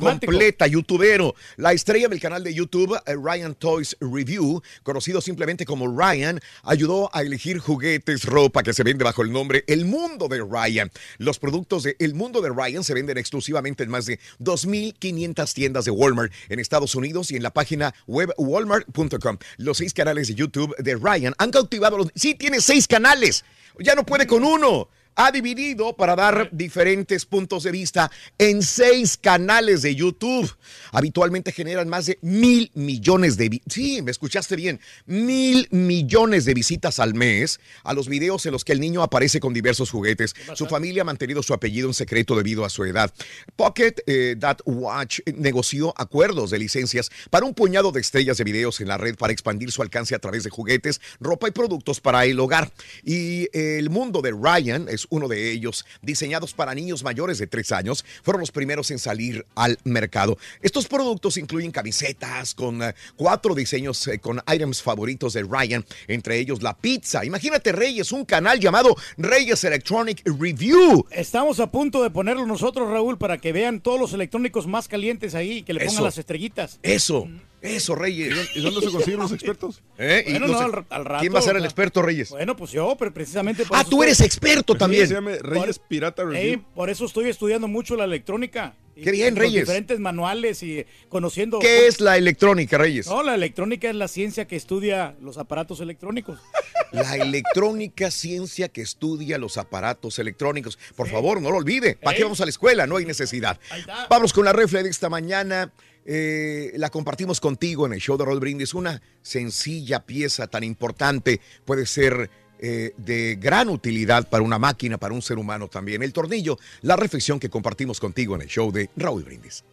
Completa, 0.00 0.66
youtubero. 0.66 1.34
La 1.56 1.72
estrella 1.72 2.08
del 2.08 2.20
canal 2.20 2.44
de 2.44 2.54
YouTube, 2.54 2.98
eh, 3.06 3.14
Ryan 3.14 3.54
Toys 3.54 3.96
Review, 4.00 4.62
conocido 4.82 5.20
simplemente 5.20 5.64
como 5.64 5.88
Ryan, 5.88 6.40
ayudó 6.62 7.10
a 7.12 7.22
elegir 7.22 7.58
juguetes, 7.58 8.24
ropa 8.24 8.62
que 8.62 8.72
se 8.72 8.82
vende 8.82 9.04
bajo 9.04 9.22
el 9.22 9.32
nombre 9.32 9.64
El 9.66 9.84
Mundo 9.84 10.28
de 10.28 10.42
Ryan. 10.42 10.90
Los 11.18 11.38
productos 11.38 11.82
de 11.82 11.96
El 11.98 12.14
Mundo 12.14 12.40
de 12.40 12.50
Ryan 12.50 12.84
se 12.84 12.94
venden 12.94 13.18
exclusivamente 13.18 13.84
en 13.84 13.90
más 13.90 14.06
de 14.06 14.18
2.500 14.40 15.52
tiendas 15.54 15.84
de 15.84 15.90
Walmart 15.90 16.32
en 16.48 16.60
Estados 16.60 16.94
Unidos 16.94 17.30
y 17.30 17.36
en 17.36 17.42
la 17.42 17.50
página 17.50 17.94
web 18.06 18.32
walmart.com. 18.36 19.38
Los 19.56 19.78
seis 19.78 19.94
canales 19.94 20.28
de 20.28 20.34
YouTube 20.34 20.74
de 20.78 20.96
Ryan 20.96 21.34
han 21.38 21.50
cautivado 21.50 21.98
los... 21.98 22.08
Sí, 22.14 22.34
tiene 22.34 22.60
seis 22.60 22.86
canales. 22.86 23.44
Ya 23.78 23.94
no 23.94 24.04
puede 24.04 24.26
con 24.26 24.44
uno. 24.44 24.88
Ha 25.18 25.32
dividido 25.32 25.96
para 25.96 26.14
dar 26.14 26.48
diferentes 26.52 27.26
puntos 27.26 27.64
de 27.64 27.72
vista 27.72 28.08
en 28.38 28.62
seis 28.62 29.16
canales 29.16 29.82
de 29.82 29.96
YouTube. 29.96 30.48
Habitualmente 30.92 31.50
generan 31.50 31.88
más 31.88 32.06
de 32.06 32.18
mil 32.22 32.70
millones 32.74 33.36
de... 33.36 33.60
Sí, 33.68 34.00
me 34.00 34.12
escuchaste 34.12 34.54
bien. 34.54 34.80
Mil 35.06 35.66
millones 35.72 36.44
de 36.44 36.54
visitas 36.54 37.00
al 37.00 37.14
mes 37.14 37.58
a 37.82 37.94
los 37.94 38.08
videos 38.08 38.46
en 38.46 38.52
los 38.52 38.64
que 38.64 38.72
el 38.72 38.78
niño 38.78 39.02
aparece 39.02 39.40
con 39.40 39.52
diversos 39.52 39.90
juguetes. 39.90 40.36
Su 40.54 40.66
familia 40.66 41.02
ha 41.02 41.04
mantenido 41.04 41.42
su 41.42 41.52
apellido 41.52 41.88
en 41.88 41.94
secreto 41.94 42.36
debido 42.36 42.64
a 42.64 42.70
su 42.70 42.84
edad. 42.84 43.12
Pocket 43.56 43.94
eh, 44.06 44.36
That 44.38 44.58
Watch 44.66 45.18
negoció 45.34 45.94
acuerdos 45.96 46.50
de 46.50 46.60
licencias 46.60 47.10
para 47.30 47.44
un 47.44 47.54
puñado 47.54 47.90
de 47.90 48.00
estrellas 48.00 48.36
de 48.36 48.44
videos 48.44 48.80
en 48.80 48.86
la 48.86 48.98
red 48.98 49.16
para 49.16 49.32
expandir 49.32 49.72
su 49.72 49.82
alcance 49.82 50.14
a 50.14 50.20
través 50.20 50.44
de 50.44 50.50
juguetes, 50.50 51.00
ropa 51.18 51.48
y 51.48 51.50
productos 51.50 52.00
para 52.00 52.24
el 52.24 52.38
hogar. 52.38 52.70
Y 53.02 53.48
eh, 53.52 53.78
el 53.80 53.90
mundo 53.90 54.22
de 54.22 54.30
Ryan 54.30 54.86
es 54.88 55.07
uno 55.10 55.28
de 55.28 55.50
ellos, 55.50 55.84
diseñados 56.02 56.54
para 56.54 56.74
niños 56.74 57.02
mayores 57.02 57.38
de 57.38 57.46
3 57.46 57.72
años, 57.72 58.04
fueron 58.22 58.40
los 58.40 58.50
primeros 58.50 58.90
en 58.90 58.98
salir 58.98 59.46
al 59.54 59.78
mercado. 59.84 60.38
Estos 60.62 60.86
productos 60.86 61.36
incluyen 61.36 61.70
camisetas 61.70 62.54
con 62.54 62.82
eh, 62.82 62.94
cuatro 63.16 63.54
diseños 63.54 64.06
eh, 64.08 64.18
con 64.18 64.42
items 64.52 64.82
favoritos 64.82 65.32
de 65.32 65.42
Ryan, 65.42 65.84
entre 66.06 66.38
ellos 66.38 66.62
la 66.62 66.76
pizza. 66.76 67.24
Imagínate, 67.24 67.72
Reyes, 67.72 68.12
un 68.12 68.24
canal 68.24 68.60
llamado 68.60 68.96
Reyes 69.16 69.62
Electronic 69.64 70.22
Review. 70.24 71.06
Estamos 71.10 71.60
a 71.60 71.70
punto 71.70 72.02
de 72.02 72.10
ponerlo 72.10 72.46
nosotros, 72.46 72.88
Raúl, 72.90 73.18
para 73.18 73.38
que 73.38 73.52
vean 73.52 73.80
todos 73.80 74.00
los 74.00 74.12
electrónicos 74.12 74.66
más 74.66 74.88
calientes 74.88 75.34
ahí, 75.34 75.62
que 75.62 75.72
le 75.72 75.80
pongan 75.80 75.94
Eso. 75.94 76.04
las 76.04 76.18
estrellitas. 76.18 76.78
Eso, 76.82 77.28
eso, 77.62 77.94
Reyes. 77.94 78.34
¿Y 78.54 78.60
dónde 78.60 78.80
se 78.80 78.90
consiguen 78.90 79.20
los 79.20 79.32
expertos? 79.32 79.82
¿Eh? 79.98 80.24
Y 80.26 80.30
Bueno, 80.32 80.46
los- 80.48 80.60
no, 80.60 80.66
al, 80.78 80.86
al 80.90 81.04
rato. 81.04 81.20
¿Quién 81.20 81.34
va 81.34 81.38
a 81.38 81.42
ser 81.42 81.56
el 81.56 81.64
experto, 81.64 82.02
Reyes? 82.02 82.30
Bueno, 82.30 82.56
pues 82.56 82.70
yo, 82.72 82.96
pero 82.98 83.12
precisamente 83.12 83.64
por 83.64 83.76
Ah, 83.76 83.82
tú 83.84 83.90
estoy- 84.02 84.06
eres 84.06 84.20
experto 84.20 84.74
también. 84.74 85.08
Se 85.08 85.14
llama 85.14 85.32
Reyes 85.40 85.78
Pirata 85.78 86.24
Review. 86.24 86.62
Por 86.74 86.90
eso 86.90 87.04
estoy 87.06 87.28
estudiando 87.28 87.68
mucho 87.68 87.96
la 87.96 88.04
electrónica. 88.04 88.74
Y 88.96 89.02
Qué 89.02 89.12
bien, 89.12 89.34
los 89.36 89.44
Reyes. 89.44 89.60
diferentes 89.62 90.00
manuales 90.00 90.60
y 90.64 90.84
conociendo. 91.08 91.60
¿Qué 91.60 91.86
es 91.86 92.00
la 92.00 92.16
electrónica, 92.16 92.78
Reyes? 92.78 93.06
No, 93.06 93.22
la 93.22 93.36
electrónica 93.36 93.88
es 93.88 93.94
la 93.94 94.08
ciencia 94.08 94.48
que 94.48 94.56
estudia 94.56 95.14
los 95.22 95.38
aparatos 95.38 95.80
electrónicos. 95.80 96.40
La 96.90 97.16
electrónica, 97.16 98.10
ciencia 98.10 98.70
que 98.70 98.80
estudia 98.80 99.36
los 99.36 99.58
aparatos 99.58 100.18
electrónicos. 100.18 100.78
Por 100.96 101.06
favor, 101.06 101.42
no 101.42 101.50
lo 101.50 101.58
olvide. 101.58 101.96
¿Para 101.96 102.16
qué 102.16 102.22
vamos 102.22 102.40
a 102.40 102.44
la 102.46 102.48
escuela? 102.50 102.86
No 102.86 102.96
hay 102.96 103.04
necesidad. 103.04 103.60
Ahí 103.70 103.80
está. 103.80 104.06
Vamos 104.08 104.32
con 104.32 104.46
la 104.46 104.54
refle 104.54 104.82
de 104.82 104.88
esta 104.88 105.10
mañana. 105.10 105.70
Eh, 106.10 106.72
la 106.76 106.88
compartimos 106.88 107.38
contigo 107.38 107.84
en 107.84 107.92
el 107.92 108.00
show 108.00 108.16
de 108.16 108.24
Roll 108.24 108.40
Brindis. 108.40 108.72
Una 108.72 109.02
sencilla 109.20 110.06
pieza 110.06 110.46
tan 110.46 110.64
importante 110.64 111.38
puede 111.66 111.84
ser 111.84 112.30
eh, 112.58 112.94
de 112.96 113.36
gran 113.38 113.68
utilidad 113.68 114.26
para 114.26 114.42
una 114.42 114.58
máquina, 114.58 114.96
para 114.96 115.12
un 115.12 115.20
ser 115.20 115.36
humano 115.36 115.68
también. 115.68 116.02
El 116.02 116.14
tornillo, 116.14 116.58
la 116.80 116.96
reflexión 116.96 117.38
que 117.38 117.50
compartimos 117.50 118.00
contigo 118.00 118.34
en 118.36 118.40
el 118.40 118.48
show 118.48 118.72
de 118.72 118.88
Raúl 118.96 119.22
Brindis. 119.22 119.64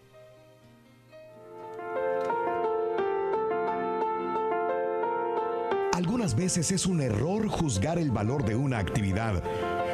Algunas 5.94 6.36
veces 6.36 6.70
es 6.72 6.86
un 6.86 7.00
error 7.00 7.48
juzgar 7.48 7.98
el 7.98 8.12
valor 8.12 8.44
de 8.44 8.56
una 8.56 8.80
actividad 8.80 9.42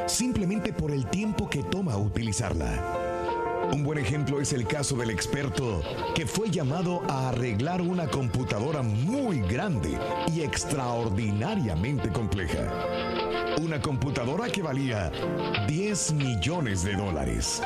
simplemente 0.08 0.72
por 0.72 0.90
el 0.90 1.08
tiempo 1.08 1.48
que 1.48 1.62
toma 1.62 1.96
utilizarla. 1.96 3.21
Un 3.70 3.84
buen 3.84 3.98
ejemplo 3.98 4.40
es 4.40 4.52
el 4.52 4.66
caso 4.66 4.96
del 4.96 5.10
experto 5.10 5.82
que 6.14 6.26
fue 6.26 6.50
llamado 6.50 7.02
a 7.08 7.28
arreglar 7.28 7.80
una 7.80 8.08
computadora 8.08 8.82
muy 8.82 9.40
grande 9.40 9.96
y 10.34 10.40
extraordinariamente 10.40 12.10
compleja. 12.10 12.68
Una 13.62 13.80
computadora 13.80 14.48
que 14.48 14.62
valía 14.62 15.12
10 15.68 16.12
millones 16.14 16.82
de 16.82 16.96
dólares. 16.96 17.62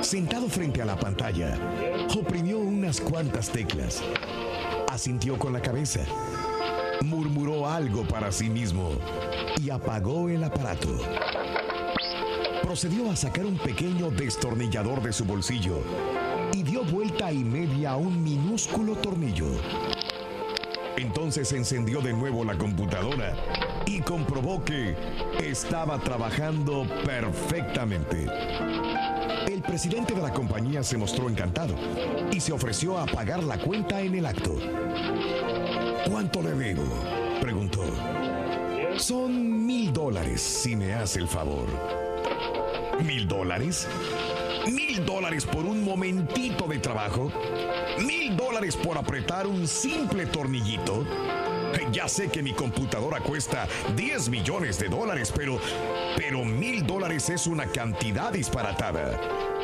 Sentado 0.00 0.48
frente 0.48 0.82
a 0.82 0.84
la 0.84 0.96
pantalla, 0.96 1.56
oprimió 2.18 2.58
unas 2.58 3.00
cuantas 3.00 3.50
teclas, 3.50 4.02
asintió 4.90 5.38
con 5.38 5.52
la 5.52 5.60
cabeza, 5.60 6.00
murmuró 7.04 7.68
algo 7.68 8.06
para 8.06 8.32
sí 8.32 8.50
mismo 8.50 8.90
y 9.62 9.70
apagó 9.70 10.28
el 10.28 10.44
aparato. 10.44 10.98
Procedió 12.68 13.10
a 13.10 13.16
sacar 13.16 13.46
un 13.46 13.56
pequeño 13.56 14.10
destornillador 14.10 15.00
de 15.00 15.10
su 15.10 15.24
bolsillo 15.24 15.80
y 16.52 16.62
dio 16.62 16.84
vuelta 16.84 17.32
y 17.32 17.42
media 17.42 17.92
a 17.92 17.96
un 17.96 18.22
minúsculo 18.22 18.94
tornillo. 18.96 19.46
Entonces 20.98 21.50
encendió 21.52 22.02
de 22.02 22.12
nuevo 22.12 22.44
la 22.44 22.58
computadora 22.58 23.34
y 23.86 24.02
comprobó 24.02 24.62
que 24.62 24.94
estaba 25.42 25.98
trabajando 25.98 26.86
perfectamente. 27.06 28.26
El 29.46 29.62
presidente 29.62 30.12
de 30.12 30.20
la 30.20 30.34
compañía 30.34 30.82
se 30.82 30.98
mostró 30.98 31.30
encantado 31.30 31.74
y 32.30 32.38
se 32.38 32.52
ofreció 32.52 32.98
a 32.98 33.06
pagar 33.06 33.42
la 33.44 33.56
cuenta 33.58 34.02
en 34.02 34.14
el 34.14 34.26
acto. 34.26 34.54
¿Cuánto 36.06 36.42
le 36.42 36.50
debo? 36.50 36.84
preguntó. 37.40 37.82
Son 38.98 39.64
mil 39.64 39.90
dólares 39.90 40.42
si 40.42 40.76
me 40.76 40.92
hace 40.92 41.20
el 41.20 41.28
favor. 41.28 42.07
¿Mil 43.04 43.28
dólares? 43.28 43.86
¿Mil 44.70 45.04
dólares 45.04 45.46
por 45.46 45.64
un 45.64 45.84
momentito 45.84 46.66
de 46.66 46.78
trabajo? 46.78 47.30
¿Mil 48.04 48.36
dólares 48.36 48.76
por 48.76 48.98
apretar 48.98 49.46
un 49.46 49.66
simple 49.68 50.26
tornillito? 50.26 51.06
Ya 51.92 52.08
sé 52.08 52.28
que 52.28 52.42
mi 52.42 52.52
computadora 52.52 53.20
cuesta 53.20 53.66
10 53.96 54.28
millones 54.28 54.78
de 54.78 54.88
dólares, 54.88 55.32
pero... 55.34 55.58
Pero 56.16 56.44
mil 56.44 56.86
dólares 56.86 57.30
es 57.30 57.46
una 57.46 57.66
cantidad 57.66 58.32
disparatada. 58.32 59.18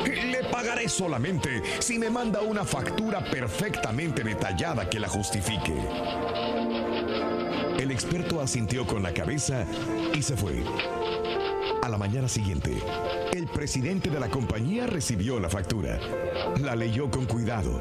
Le 0.05 0.45
pagaré 0.45 0.89
solamente 0.89 1.63
si 1.81 1.99
me 1.99 2.11
manda 2.11 2.41
una 2.41 2.65
factura 2.65 3.25
perfectamente 3.25 4.23
detallada 4.23 4.89
que 4.89 5.01
la 5.01 5.09
justifique. 5.09 5.75
El 7.79 7.91
experto 7.91 8.41
asintió 8.41 8.87
con 8.87 9.03
la 9.03 9.13
cabeza 9.13 9.67
y 10.15 10.23
se 10.23 10.37
fue. 10.37 10.63
A 11.85 11.89
la 11.91 11.99
mañana 11.99 12.29
siguiente, 12.29 12.81
el 13.35 13.47
presidente 13.47 14.09
de 14.09 14.19
la 14.19 14.31
compañía 14.31 14.87
recibió 14.87 15.39
la 15.39 15.51
factura. 15.51 16.01
La 16.63 16.75
leyó 16.75 17.11
con 17.11 17.27
cuidado. 17.27 17.79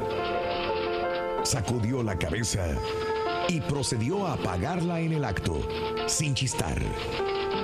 Sacudió 1.46 2.04
la 2.04 2.18
cabeza 2.18 2.68
y 3.48 3.62
procedió 3.62 4.28
a 4.28 4.36
pagarla 4.36 5.00
en 5.00 5.14
el 5.14 5.24
acto, 5.24 5.58
sin 6.06 6.36
chistar. 6.36 6.78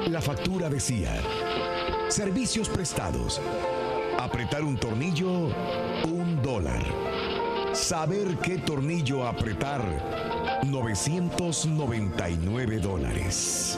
La 0.07 0.21
factura 0.21 0.69
decía, 0.69 1.21
servicios 2.07 2.69
prestados. 2.69 3.41
Apretar 4.17 4.63
un 4.63 4.77
tornillo, 4.77 5.49
un 6.05 6.41
dólar. 6.41 6.85
Saber 7.73 8.37
qué 8.37 8.59
tornillo 8.59 9.27
apretar, 9.27 9.83
999 10.63 12.79
dólares. 12.79 13.77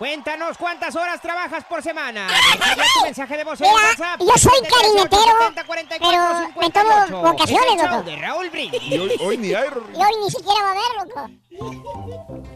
Cuéntanos 0.00 0.56
cuántas 0.56 0.96
horas 0.96 1.20
trabajas 1.20 1.62
por 1.64 1.82
semana. 1.82 2.26
Deja 2.26 2.74
ya 2.74 2.84
tu 2.94 3.04
mensaje 3.04 3.36
de 3.36 3.44
voz 3.44 3.60
en 3.60 3.66
Mira, 3.70 3.84
WhatsApp. 3.90 4.18
yo 4.18 4.32
soy 4.38 4.58
718 4.60 5.10
carinetero, 5.10 5.38
70 5.40 5.64
44 5.64 6.08
pero 6.08 6.38
me 6.38 6.46
58. 6.64 7.06
tomo 7.10 7.22
vacaciones, 7.22 7.82
loco. 7.90 8.02
de 8.04 8.16
Raúl 8.16 8.48
Brindis. 8.48 8.82
Y 8.82 8.98
hoy, 8.98 9.16
hoy 9.20 9.36
ni 9.36 9.52
hay. 9.52 9.68
Y 9.68 10.02
hoy 10.02 10.12
ni 10.24 10.30
siquiera 10.30 10.62
va 10.62 10.68
a 10.68 10.72
haber, 10.72 10.92
loco. 11.06 12.49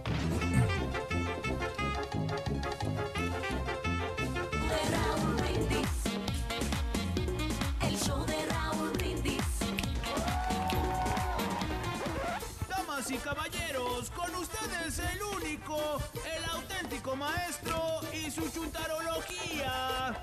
Damas 13.05 13.11
y 13.11 13.17
caballeros, 13.17 14.11
con 14.11 14.35
ustedes 14.35 14.99
el 14.99 15.23
único, 15.37 16.01
el 16.37 16.45
auténtico 16.51 17.17
maestro 17.17 18.01
y 18.13 18.31
su 18.31 18.49
chuntarología. 18.51 20.15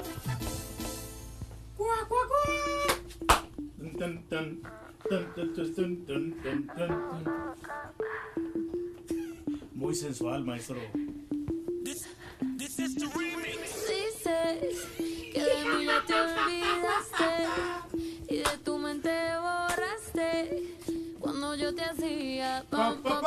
¡Cuá, 1.78 2.08
cuá, 2.08 2.20
cuá! 2.28 2.48
Muy 9.74 9.96
sensual, 9.96 10.44
maestro. 10.44 10.80
This, 11.84 12.08
this 12.58 12.80
is 12.80 12.96
the 12.96 13.08
remix. 13.08 13.88
Dices 13.88 14.88
que 15.34 15.44
de 15.44 15.66
mí 15.66 15.86
no 15.86 16.04
te 16.06 16.14
olvidaste 16.14 17.48
y 18.30 18.38
de 18.38 18.58
tu 18.64 18.78
mente 18.78 19.12
borraste 19.40 20.81
cuando 21.42 21.56
yo 21.56 21.74
te 21.74 21.84
hacía 21.84 22.64
oh, 22.72 22.96
oh, 23.04 23.22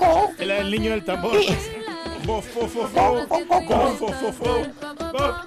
oh, 0.00 0.30
El, 0.38 0.70
niño. 0.70 0.96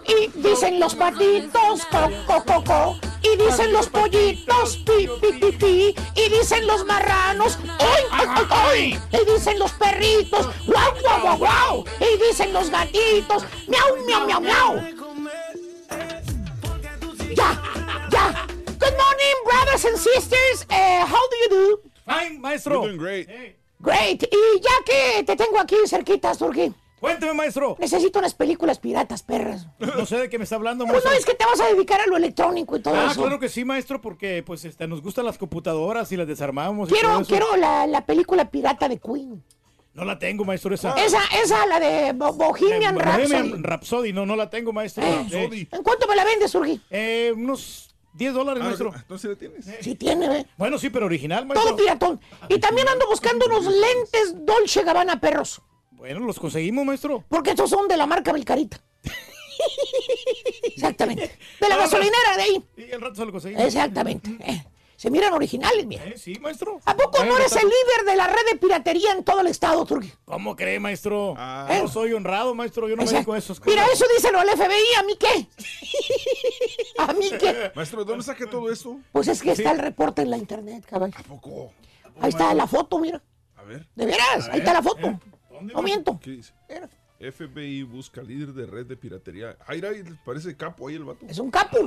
Y 0.06 0.28
dicen 0.36 0.80
los 0.80 0.94
patitos. 0.94 1.88
Y 3.24 3.38
dicen 3.44 3.74
los 3.74 3.90
pollitos. 3.90 4.80
Y 6.16 6.30
dicen 6.30 6.68
los 6.68 6.86
marranos. 6.86 7.58
Y 9.12 9.32
dicen 9.32 9.58
los 9.58 9.72
perritos, 9.72 10.50
guau, 10.68 10.94
guau, 11.02 11.22
guau, 11.22 11.38
guau. 11.38 11.86
Y 12.00 12.28
dicen 12.28 12.54
los 12.54 12.70
gatitos, 12.70 13.44
miau, 13.68 13.98
miau, 14.06 14.28
miau, 14.28 14.42
miau. 14.42 15.09
¡Ya, 17.36 17.62
ya! 18.12 18.48
Good 18.80 18.96
morning, 18.98 19.38
brothers 19.46 19.86
and 19.86 19.98
sisters. 19.98 20.66
Eh, 20.70 21.02
how 21.02 21.22
do 21.30 21.36
you 21.44 21.50
do? 21.50 21.82
Fine, 22.06 22.40
maestro. 22.40 22.74
You're 22.76 22.88
doing 22.88 22.98
great. 22.98 23.30
Great. 23.80 24.24
Y 24.24 24.60
ya 24.62 24.72
que 24.86 25.24
te 25.24 25.36
tengo 25.36 25.60
aquí 25.60 25.76
cerquita, 25.86 26.36
Turki. 26.36 26.74
Cuéntame, 27.00 27.34
maestro. 27.34 27.78
Necesito 27.80 28.20
unas 28.20 28.34
películas 28.34 28.78
piratas, 28.80 29.24
perras. 29.24 29.68
No 29.80 30.06
sé 30.06 30.18
de 30.18 30.30
qué 30.30 30.38
me 30.38 30.44
está 30.44 30.56
hablando, 30.56 30.84
Pues 30.84 30.94
maestro. 30.96 31.12
no 31.12 31.18
es 31.18 31.26
que 31.26 31.34
te 31.36 31.46
vas 31.46 31.60
a 31.62 31.68
dedicar 31.74 32.02
a 32.02 32.08
lo 32.08 32.18
electrónico 32.18 32.76
y 32.76 32.82
todo 32.82 32.94
Ah, 32.96 33.08
eso. 33.12 33.22
claro 33.22 33.40
que 33.40 33.48
sí, 33.48 33.64
maestro, 33.64 34.02
porque 34.02 34.44
pues 34.46 34.66
este, 34.66 34.86
nos 34.88 35.02
gustan 35.02 35.24
las 35.26 35.38
computadoras 35.38 36.12
y 36.12 36.18
las 36.18 36.28
desarmamos. 36.28 36.90
y 36.90 36.92
todo 36.92 37.00
Quiero, 37.00 37.20
eso. 37.22 37.30
quiero 37.30 37.56
la, 37.56 37.88
la 37.88 38.06
película 38.06 38.50
pirata 38.52 38.90
de 38.90 38.98
Queen. 39.00 39.42
No 39.94 40.06
la 40.06 40.18
tengo, 40.20 40.46
maestro, 40.46 40.74
esa. 40.74 40.94
Esa, 40.94 41.20
esa, 41.44 41.66
la 41.66 41.80
de 41.80 42.14
Bo- 42.14 42.34
Bohemian 42.34 42.96
Eh, 42.96 43.00
Rhapsody. 43.00 43.28
Bohemian 43.34 43.64
Rhapsody, 43.64 44.14
no, 44.14 44.26
no 44.26 44.36
la 44.36 44.50
tengo, 44.50 44.72
maestro. 44.72 45.04
Eh, 45.04 45.68
¿En 45.72 45.84
cuánto 45.84 46.08
me 46.08 46.16
la 46.16 46.24
vendes, 46.24 46.52
Surgi? 46.52 46.80
Eh, 46.90 47.34
unos 47.36 47.90
10 48.14 48.34
dólares, 48.34 48.62
Ah, 48.64 48.66
maestro. 48.68 48.94
Entonces 48.96 49.30
la 49.32 49.36
tienes. 49.36 49.66
Sí 49.82 49.96
tiene, 49.96 50.26
¿eh? 50.40 50.46
Bueno, 50.58 50.78
sí, 50.78 50.90
pero 50.90 51.06
original, 51.08 51.46
maestro. 51.46 51.70
Todo 51.72 51.78
piratón. 51.78 52.22
Y 52.48 52.60
también 52.60 52.88
ando 52.88 53.08
buscando 53.08 53.46
unos 53.48 53.66
lentes 53.66 54.46
Dolce 54.46 54.84
Gabbana 54.84 55.20
perros. 55.20 55.62
Bueno, 55.92 56.20
los 56.22 56.40
conseguimos, 56.40 56.86
maestro. 56.86 57.26
Porque 57.28 57.50
estos 57.50 57.70
son 57.70 57.88
de 57.90 57.98
la 57.98 58.06
marca 58.06 58.32
Belcarita. 58.32 58.80
Exactamente. 60.64 61.38
De 61.60 61.70
la 61.70 61.76
Ah, 61.76 61.80
gasolinera 61.80 62.38
de 62.38 62.42
ahí. 62.44 62.64
Y 62.78 62.92
el 62.92 63.02
rato 63.02 63.16
se 63.16 63.26
lo 63.26 63.32
conseguimos. 63.32 63.66
Exactamente. 63.66 64.38
Eh, 65.00 65.02
Se 65.02 65.10
miran 65.10 65.32
originales, 65.34 65.86
mira. 65.86 66.04
Eh, 66.04 66.18
sí, 66.18 66.34
maestro. 66.42 66.82
¿A 66.84 66.94
poco 66.96 67.24
no 67.24 67.36
eres 67.38 67.48
está- 67.54 67.62
el 67.62 67.68
líder 67.68 68.06
de 68.12 68.16
la 68.18 68.28
red 68.28 68.42
de 68.52 68.58
piratería 68.58 69.14
en 69.14 69.24
todo 69.24 69.40
el 69.40 69.48
estado, 69.48 69.86
Turki? 69.86 70.12
¿Cómo 70.26 70.58
cree, 70.58 70.78
maestro? 70.78 71.36
Ah. 71.38 71.70
Yo 71.80 71.88
soy 71.88 72.12
honrado, 72.12 72.54
maestro. 72.54 72.90
Yo 72.90 72.96
no 72.96 73.04
me 73.04 73.04
Exacto. 73.04 73.18
dedico 73.20 73.34
a 73.34 73.38
esos 73.38 73.60
cosas. 73.62 73.74
Mira, 73.74 73.86
eso 73.94 74.06
díselo 74.14 74.40
al 74.42 74.50
FBI, 74.50 74.96
¿a 74.98 75.04
mí 75.04 75.14
qué? 75.18 75.48
¿A 76.98 77.14
mí 77.14 77.30
qué? 77.40 77.72
Maestro, 77.76 78.04
¿dónde 78.04 78.24
saca 78.26 78.46
todo 78.50 78.70
esto? 78.70 79.00
Pues 79.14 79.28
es 79.30 79.42
que 79.42 79.52
está 79.54 79.72
el 79.72 79.80
reporte 79.80 80.22
en 80.22 80.32
la 80.32 80.38
internet, 80.38 80.86
caballo. 80.86 81.14
¿A 81.18 81.24
poco? 81.24 81.72
Ahí 82.20 82.30
está 82.30 82.54
la 82.54 82.68
foto, 82.68 83.00
mira. 83.00 83.22
A 83.56 83.64
ver. 83.64 83.88
De 83.96 84.06
veras, 84.06 84.50
ahí 84.52 84.60
está 84.60 84.74
la 84.74 84.84
foto. 84.84 85.18
No 85.62 85.82
miento. 85.82 86.20
¿Qué 86.22 86.32
dice? 86.32 86.54
FBI 87.20 87.84
busca 87.84 88.22
líder 88.22 88.54
de 88.54 88.66
red 88.66 88.86
de 88.86 88.96
piratería. 88.98 89.58
Ay, 89.66 89.82
parece 90.26 90.56
capo 90.56 90.88
ahí 90.88 90.96
el 90.96 91.04
vato. 91.06 91.26
Es 91.28 91.40
un 91.40 91.52
capo. 91.52 91.78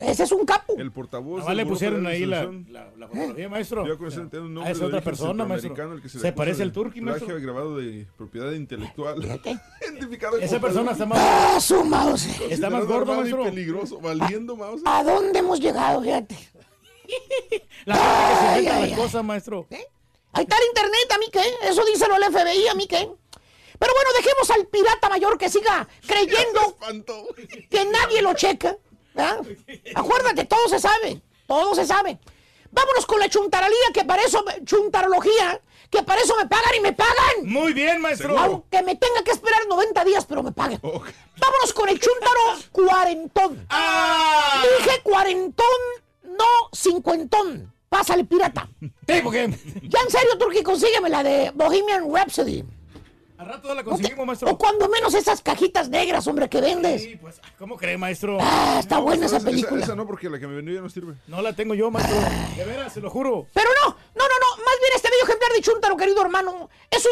Ese 0.00 0.22
es 0.24 0.32
un 0.32 0.46
capo. 0.46 0.74
El 0.78 0.90
portavoz. 0.92 1.46
Del 1.46 1.56
le 1.58 1.66
pusieron 1.66 2.06
ahí 2.06 2.24
la, 2.24 2.44
la, 2.70 2.90
la 2.96 3.06
fotografía, 3.06 3.48
maestro. 3.50 3.86
Yo 3.86 3.98
con 3.98 4.08
ese 4.08 4.20
entiendo 4.20 4.46
un 4.48 4.52
Ah, 4.52 4.54
nombre 4.54 4.72
es 4.72 4.80
otra 4.80 5.00
persona, 5.02 5.44
maestro. 5.44 5.68
centroamericano, 5.68 5.94
el 5.94 6.02
que 6.02 6.08
se, 6.08 6.32
parece 6.32 6.62
al 6.62 6.72
turqui, 6.72 7.00
maestro. 7.02 7.36
agravado 7.36 7.76
de 7.76 8.06
propiedad 8.16 8.50
intelectual. 8.52 9.22
Identificado 9.82 10.38
Esa 10.38 10.58
persona 10.58 10.92
está 10.92 11.04
más... 11.04 11.18
¡Ah, 11.20 11.60
su 11.60 11.84
mouse! 11.84 12.26
Está 12.50 12.70
más 12.70 12.86
gordo, 12.86 13.12
armado 13.12 13.20
y 13.20 13.32
maestro. 13.32 13.44
peligroso, 13.44 14.00
valiendo 14.00 14.56
mouse. 14.56 14.80
¿A 14.86 15.04
dónde 15.04 15.38
hemos 15.38 15.60
llegado, 15.60 16.02
fíjate? 16.02 16.34
La 17.84 17.96
gente 17.96 18.30
que 18.30 18.38
se 18.40 18.58
inventa 18.58 18.86
las 18.86 18.98
cosas, 18.98 19.24
maestro. 19.24 19.66
Ahí 20.32 20.44
está 20.44 20.56
el 20.56 20.66
internet, 20.68 21.12
¿a 21.14 21.18
mí 21.18 21.26
qué? 21.32 21.68
Eso 21.68 21.84
díselo 21.84 22.14
al 22.14 22.24
FBI, 22.24 22.68
¿a 22.68 22.74
mí 22.74 22.86
qué? 22.86 23.10
Pero 23.78 23.92
bueno, 23.94 24.10
dejemos 24.16 24.50
al 24.50 24.66
pirata 24.66 25.08
mayor 25.08 25.36
que 25.36 25.48
siga 25.50 25.88
creyendo 26.06 26.76
que 27.70 27.84
nadie 27.86 28.22
lo 28.22 28.32
checa. 28.34 28.76
¿Verdad? 29.14 29.40
Acuérdate, 29.94 30.44
todo 30.44 30.68
se 30.68 30.78
sabe. 30.78 31.22
Todo 31.46 31.74
se 31.74 31.86
sabe. 31.86 32.18
Vámonos 32.70 33.06
con 33.06 33.18
la 33.18 33.28
chuntarolía, 33.28 33.76
que 33.92 34.04
para 34.04 34.22
eso, 34.22 34.44
chuntarología, 34.64 35.60
que 35.90 36.02
para 36.04 36.20
eso 36.20 36.36
me 36.36 36.46
pagan 36.46 36.74
y 36.76 36.80
me 36.80 36.92
pagan. 36.92 37.44
Muy 37.44 37.72
bien, 37.72 38.00
maestro. 38.00 38.38
Aunque 38.38 38.82
me 38.82 38.94
tenga 38.94 39.22
que 39.24 39.32
esperar 39.32 39.66
90 39.68 40.04
días, 40.04 40.24
pero 40.26 40.42
me 40.42 40.52
pagan. 40.52 40.80
Vámonos 40.80 41.72
con 41.74 41.88
el 41.88 41.98
chuntaro 41.98 42.40
cuarentón. 42.70 43.66
¡Ah! 43.70 44.62
Dije 44.78 45.00
cuarentón, 45.02 45.66
no 46.22 46.44
cincuentón. 46.72 47.74
Pásale, 47.88 48.24
pirata. 48.24 48.68
Ya 49.08 50.00
en 50.02 50.10
serio, 50.10 50.38
Turki, 50.38 50.62
consígueme 50.62 51.08
la 51.08 51.24
de 51.24 51.50
Bohemian 51.52 52.14
Rhapsody. 52.14 52.64
Al 53.40 53.46
rato 53.48 53.74
la 53.74 53.82
conseguimos, 53.82 54.26
maestro. 54.26 54.50
O 54.50 54.58
cuando 54.58 54.88
menos 54.88 55.14
esas 55.14 55.40
cajitas 55.42 55.88
negras, 55.88 56.26
hombre, 56.26 56.48
que 56.48 56.60
vendes. 56.60 57.02
Sí, 57.02 57.16
pues, 57.16 57.40
¿cómo 57.58 57.76
cree, 57.76 57.96
maestro? 57.96 58.38
Ah, 58.40 58.76
está 58.80 58.96
No, 58.96 59.02
buena 59.02 59.26
esa 59.26 59.38
esa, 59.38 59.46
película. 59.46 59.82
esa 59.84 59.94
no, 59.94 60.06
porque 60.06 60.28
la 60.28 60.38
que 60.38 60.46
me 60.46 60.56
vendió 60.56 60.74
ya 60.74 60.80
no 60.82 60.90
sirve. 60.90 61.14
No 61.26 61.40
la 61.40 61.54
tengo 61.54 61.74
yo, 61.74 61.90
maestro. 61.90 62.16
De 62.56 62.64
veras, 62.64 62.92
se 62.92 63.00
lo 63.00 63.08
juro. 63.10 63.46
Pero 63.54 63.68
no, 63.82 63.88
no, 63.90 63.96
no, 64.14 64.24
no. 64.24 64.56
Más 64.64 64.74
bien 64.80 64.92
este 64.94 65.08
medio 65.10 65.24
ejemplar 65.24 65.52
de 65.52 65.60
Chuntaro, 65.62 65.96
querido 65.96 66.22
hermano. 66.22 66.68
Eso. 66.90 67.08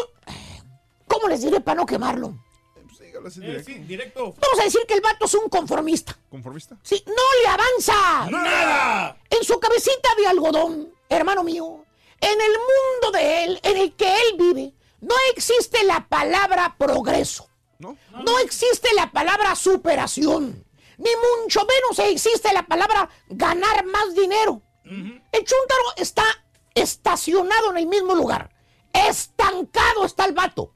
¿Cómo 1.07 1.27
les 1.27 1.41
diré 1.41 1.59
para 1.61 1.75
no 1.79 1.85
quemarlo? 1.87 2.37
Pues 2.85 2.99
dígalo 2.99 3.27
así 3.27 3.39
Eh, 3.41 3.45
directo. 3.47 3.71
sí, 3.71 3.79
directo. 3.79 4.33
Vamos 4.39 4.59
a 4.59 4.63
decir 4.65 4.81
que 4.87 4.93
el 4.93 5.01
vato 5.01 5.25
es 5.25 5.33
un 5.33 5.49
conformista. 5.49 6.15
¿Conformista? 6.29 6.77
Sí, 6.83 7.03
no 7.07 7.13
le 7.41 7.47
avanza. 7.47 8.29
¡Nada! 8.29 9.17
En 9.31 9.43
su 9.43 9.59
cabecita 9.59 10.09
de 10.17 10.27
algodón, 10.27 10.93
hermano 11.09 11.43
mío, 11.43 11.83
en 12.21 12.39
el 12.39 12.51
mundo 12.51 13.17
de 13.17 13.43
él, 13.45 13.59
en 13.63 13.77
el 13.77 13.95
que 13.95 14.07
él 14.13 14.37
vive, 14.37 14.73
no 15.01 15.15
existe 15.35 15.83
la 15.83 16.07
palabra 16.07 16.75
progreso. 16.77 17.49
¿No? 17.79 17.97
No 18.25 18.39
existe 18.39 18.89
la 18.93 19.09
palabra 19.11 19.55
superación. 19.55 20.65
Ni 20.97 21.09
mucho 21.41 21.61
menos 21.61 22.11
existe 22.11 22.51
la 22.53 22.63
palabra 22.63 23.09
ganar 23.29 23.85
más 23.85 24.13
dinero. 24.13 24.61
El 24.83 25.45
chúntaro 25.45 25.83
está 25.95 26.25
estacionado 26.73 27.71
en 27.71 27.77
el 27.77 27.87
mismo 27.87 28.15
lugar. 28.15 28.49
Estancado 28.91 30.05
está 30.05 30.25
el 30.25 30.33
vato. 30.33 30.73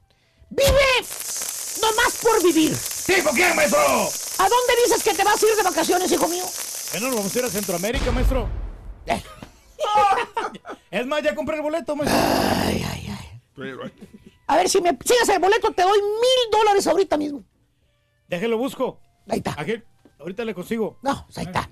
Vive 0.48 1.06
nomás 1.80 2.16
por 2.22 2.42
vivir. 2.42 2.76
¿Tipo 3.06 3.30
quién, 3.30 3.54
maestro? 3.54 3.80
¿A 3.80 4.48
dónde 4.48 4.74
dices 4.84 5.02
que 5.02 5.14
te 5.14 5.24
vas 5.24 5.42
a 5.42 5.46
ir 5.46 5.56
de 5.56 5.62
vacaciones, 5.62 6.10
hijo 6.10 6.28
mío? 6.28 6.44
Bueno, 6.92 7.08
nos 7.08 7.16
vamos 7.16 7.34
a 7.34 7.38
ir 7.38 7.44
a 7.44 7.50
Centroamérica, 7.50 8.12
maestro. 8.12 8.48
Eh. 9.06 9.22
Es 10.90 11.06
más, 11.06 11.22
ya 11.22 11.34
compré 11.34 11.56
el 11.56 11.62
boleto, 11.62 11.96
maestro. 11.96 12.16
Pero, 12.20 12.93
A 14.46 14.56
ver, 14.56 14.68
si 14.68 14.80
me 14.80 14.90
sigues 15.04 15.28
el 15.28 15.38
boleto, 15.38 15.70
te 15.72 15.82
doy 15.82 16.00
mil 16.00 16.50
dólares 16.50 16.86
ahorita 16.86 17.16
mismo. 17.16 17.44
Déjelo 18.28 18.58
busco. 18.58 19.00
Ahí 19.28 19.38
está. 19.38 19.54
Aquí, 19.58 19.82
ahorita 20.18 20.44
le 20.44 20.54
consigo. 20.54 20.98
No, 21.02 21.24
pues 21.26 21.38
ahí 21.38 21.46
está. 21.46 21.70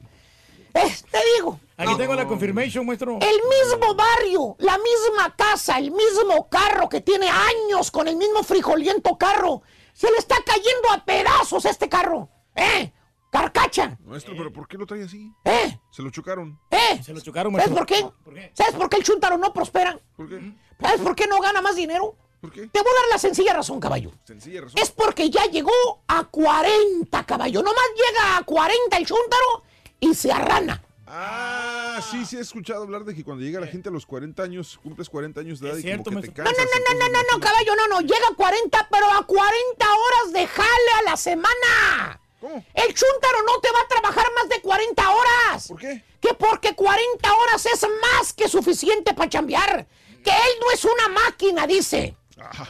Eh, 0.74 0.94
te 1.10 1.18
digo. 1.36 1.60
Aquí 1.76 1.94
tengo 1.96 2.14
la 2.14 2.26
confirmation, 2.26 2.86
maestro. 2.86 3.18
El 3.20 3.40
mismo 3.50 3.94
barrio, 3.94 4.56
la 4.58 4.78
misma 4.78 5.34
casa, 5.36 5.78
el 5.78 5.90
mismo 5.90 6.48
carro 6.48 6.88
que 6.88 7.00
tiene 7.02 7.28
años 7.28 7.90
con 7.90 8.08
el 8.08 8.16
mismo 8.16 8.42
frijoliento 8.42 9.18
carro. 9.18 9.62
Se 9.92 10.10
le 10.10 10.16
está 10.16 10.36
cayendo 10.44 10.90
a 10.92 11.04
pedazos 11.04 11.64
este 11.66 11.88
carro. 11.88 12.30
¿Eh? 12.54 12.90
Carcacha. 13.30 13.98
maestro, 14.04 14.34
¿pero 14.36 14.52
por 14.52 14.68
qué 14.68 14.76
lo 14.78 14.86
trae 14.86 15.04
así? 15.04 15.30
¿Eh? 15.44 15.78
Se 15.90 16.02
lo 16.02 16.10
chocaron. 16.10 16.58
¿Eh? 16.70 17.02
Se 17.02 17.12
lo 17.12 17.20
chocaron, 17.20 17.52
¿Sabes 17.54 17.70
maestro. 17.70 17.76
por 17.76 17.86
qué? 17.86 18.24
¿Por 18.24 18.34
qué? 18.34 18.50
¿Sabes 18.54 18.74
por 18.74 18.88
qué 18.88 18.96
el 18.98 19.04
chuntaro 19.04 19.38
no 19.38 19.52
prospera? 19.52 19.98
¿Por 20.16 20.28
qué? 20.28 20.54
¿Sabes 20.82 21.00
por 21.00 21.14
qué 21.14 21.26
no 21.26 21.40
gana 21.40 21.60
más 21.62 21.76
dinero? 21.76 22.16
¿Por 22.40 22.50
qué? 22.52 22.66
Te 22.66 22.80
voy 22.80 22.90
a 22.90 23.00
dar 23.02 23.10
la 23.12 23.18
sencilla 23.18 23.54
razón, 23.54 23.78
caballo. 23.80 24.10
Sencilla 24.24 24.62
razón. 24.62 24.78
Es 24.80 24.90
porque 24.90 25.30
ya 25.30 25.44
llegó 25.46 25.70
a 26.08 26.24
40, 26.24 27.24
caballo. 27.24 27.62
Nomás 27.62 27.84
llega 27.96 28.36
a 28.38 28.42
40 28.44 28.96
el 28.96 29.06
chúntaro 29.06 29.62
y 30.00 30.14
se 30.14 30.32
arrana. 30.32 30.82
Ah, 31.06 32.00
sí, 32.10 32.24
sí 32.24 32.38
he 32.38 32.40
escuchado 32.40 32.82
hablar 32.84 33.04
de 33.04 33.14
que 33.14 33.22
cuando 33.22 33.44
llega 33.44 33.60
la 33.60 33.66
gente 33.66 33.90
a 33.90 33.92
los 33.92 34.06
40 34.06 34.42
años, 34.42 34.80
cumples 34.82 35.08
40 35.10 35.40
años 35.40 35.60
de 35.60 35.68
edad 35.68 35.76
Es 35.78 35.84
y 35.84 35.88
cierto, 35.88 36.04
como 36.04 36.22
que 36.22 36.28
te 36.28 36.42
maestro. 36.42 36.64
No, 36.64 36.64
no, 36.64 36.72
cansas. 36.72 36.80
no, 36.88 36.98
no, 36.98 37.12
no, 37.12 37.22
no, 37.22 37.34
no, 37.34 37.40
caballo, 37.40 37.76
no, 37.76 37.88
no. 37.88 38.00
Llega 38.00 38.28
a 38.32 38.34
40, 38.34 38.88
pero 38.90 39.06
a 39.12 39.26
40 39.26 39.86
horas 39.86 40.32
de 40.32 40.46
jale 40.46 40.92
a 41.00 41.10
la 41.10 41.16
semana. 41.16 42.20
¿Cómo? 42.40 42.64
El 42.74 42.94
chúntaro 42.94 43.38
no 43.46 43.60
te 43.60 43.70
va 43.70 43.80
a 43.82 43.88
trabajar 43.88 44.26
más 44.34 44.48
de 44.48 44.60
40 44.62 45.10
horas. 45.10 45.68
¿Por 45.68 45.78
qué? 45.78 46.02
Que 46.20 46.34
porque 46.34 46.74
40 46.74 47.34
horas 47.34 47.66
es 47.66 47.86
más 48.00 48.32
que 48.32 48.48
suficiente 48.48 49.12
para 49.14 49.28
chambear. 49.28 49.86
Que 50.22 50.30
él 50.30 50.52
no 50.60 50.70
es 50.70 50.84
una 50.84 51.08
máquina, 51.08 51.66
dice. 51.66 52.16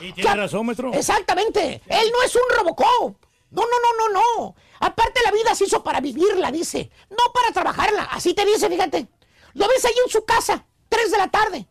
Y 0.00 0.12
tiene 0.12 0.34
razón, 0.36 0.66
maestro. 0.66 0.92
Exactamente. 0.92 1.82
Él 1.86 2.12
no 2.12 2.22
es 2.22 2.34
un 2.34 2.42
Robocop. 2.56 3.16
No, 3.50 3.62
no, 3.62 3.68
no, 3.68 4.08
no, 4.08 4.20
no. 4.38 4.54
Aparte 4.80 5.20
la 5.24 5.30
vida 5.30 5.54
se 5.54 5.64
hizo 5.64 5.82
para 5.82 6.00
vivirla, 6.00 6.50
dice. 6.50 6.90
No 7.10 7.32
para 7.32 7.52
trabajarla. 7.52 8.04
Así 8.04 8.34
te 8.34 8.44
dice, 8.44 8.68
fíjate. 8.68 9.06
Lo 9.54 9.68
ves 9.68 9.84
ahí 9.84 9.92
en 10.04 10.10
su 10.10 10.24
casa, 10.24 10.64
3 10.88 11.10
de 11.10 11.18
la 11.18 11.28
tarde. 11.28 11.66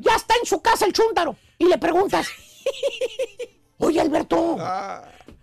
Ya 0.00 0.16
está 0.16 0.34
en 0.36 0.44
su 0.46 0.60
casa 0.60 0.84
el 0.84 0.92
chúntaro. 0.92 1.36
Y 1.58 1.64
le 1.66 1.78
preguntas. 1.78 2.26
Oye, 3.78 4.00
Alberto. 4.00 4.56
Ah, 4.60 5.02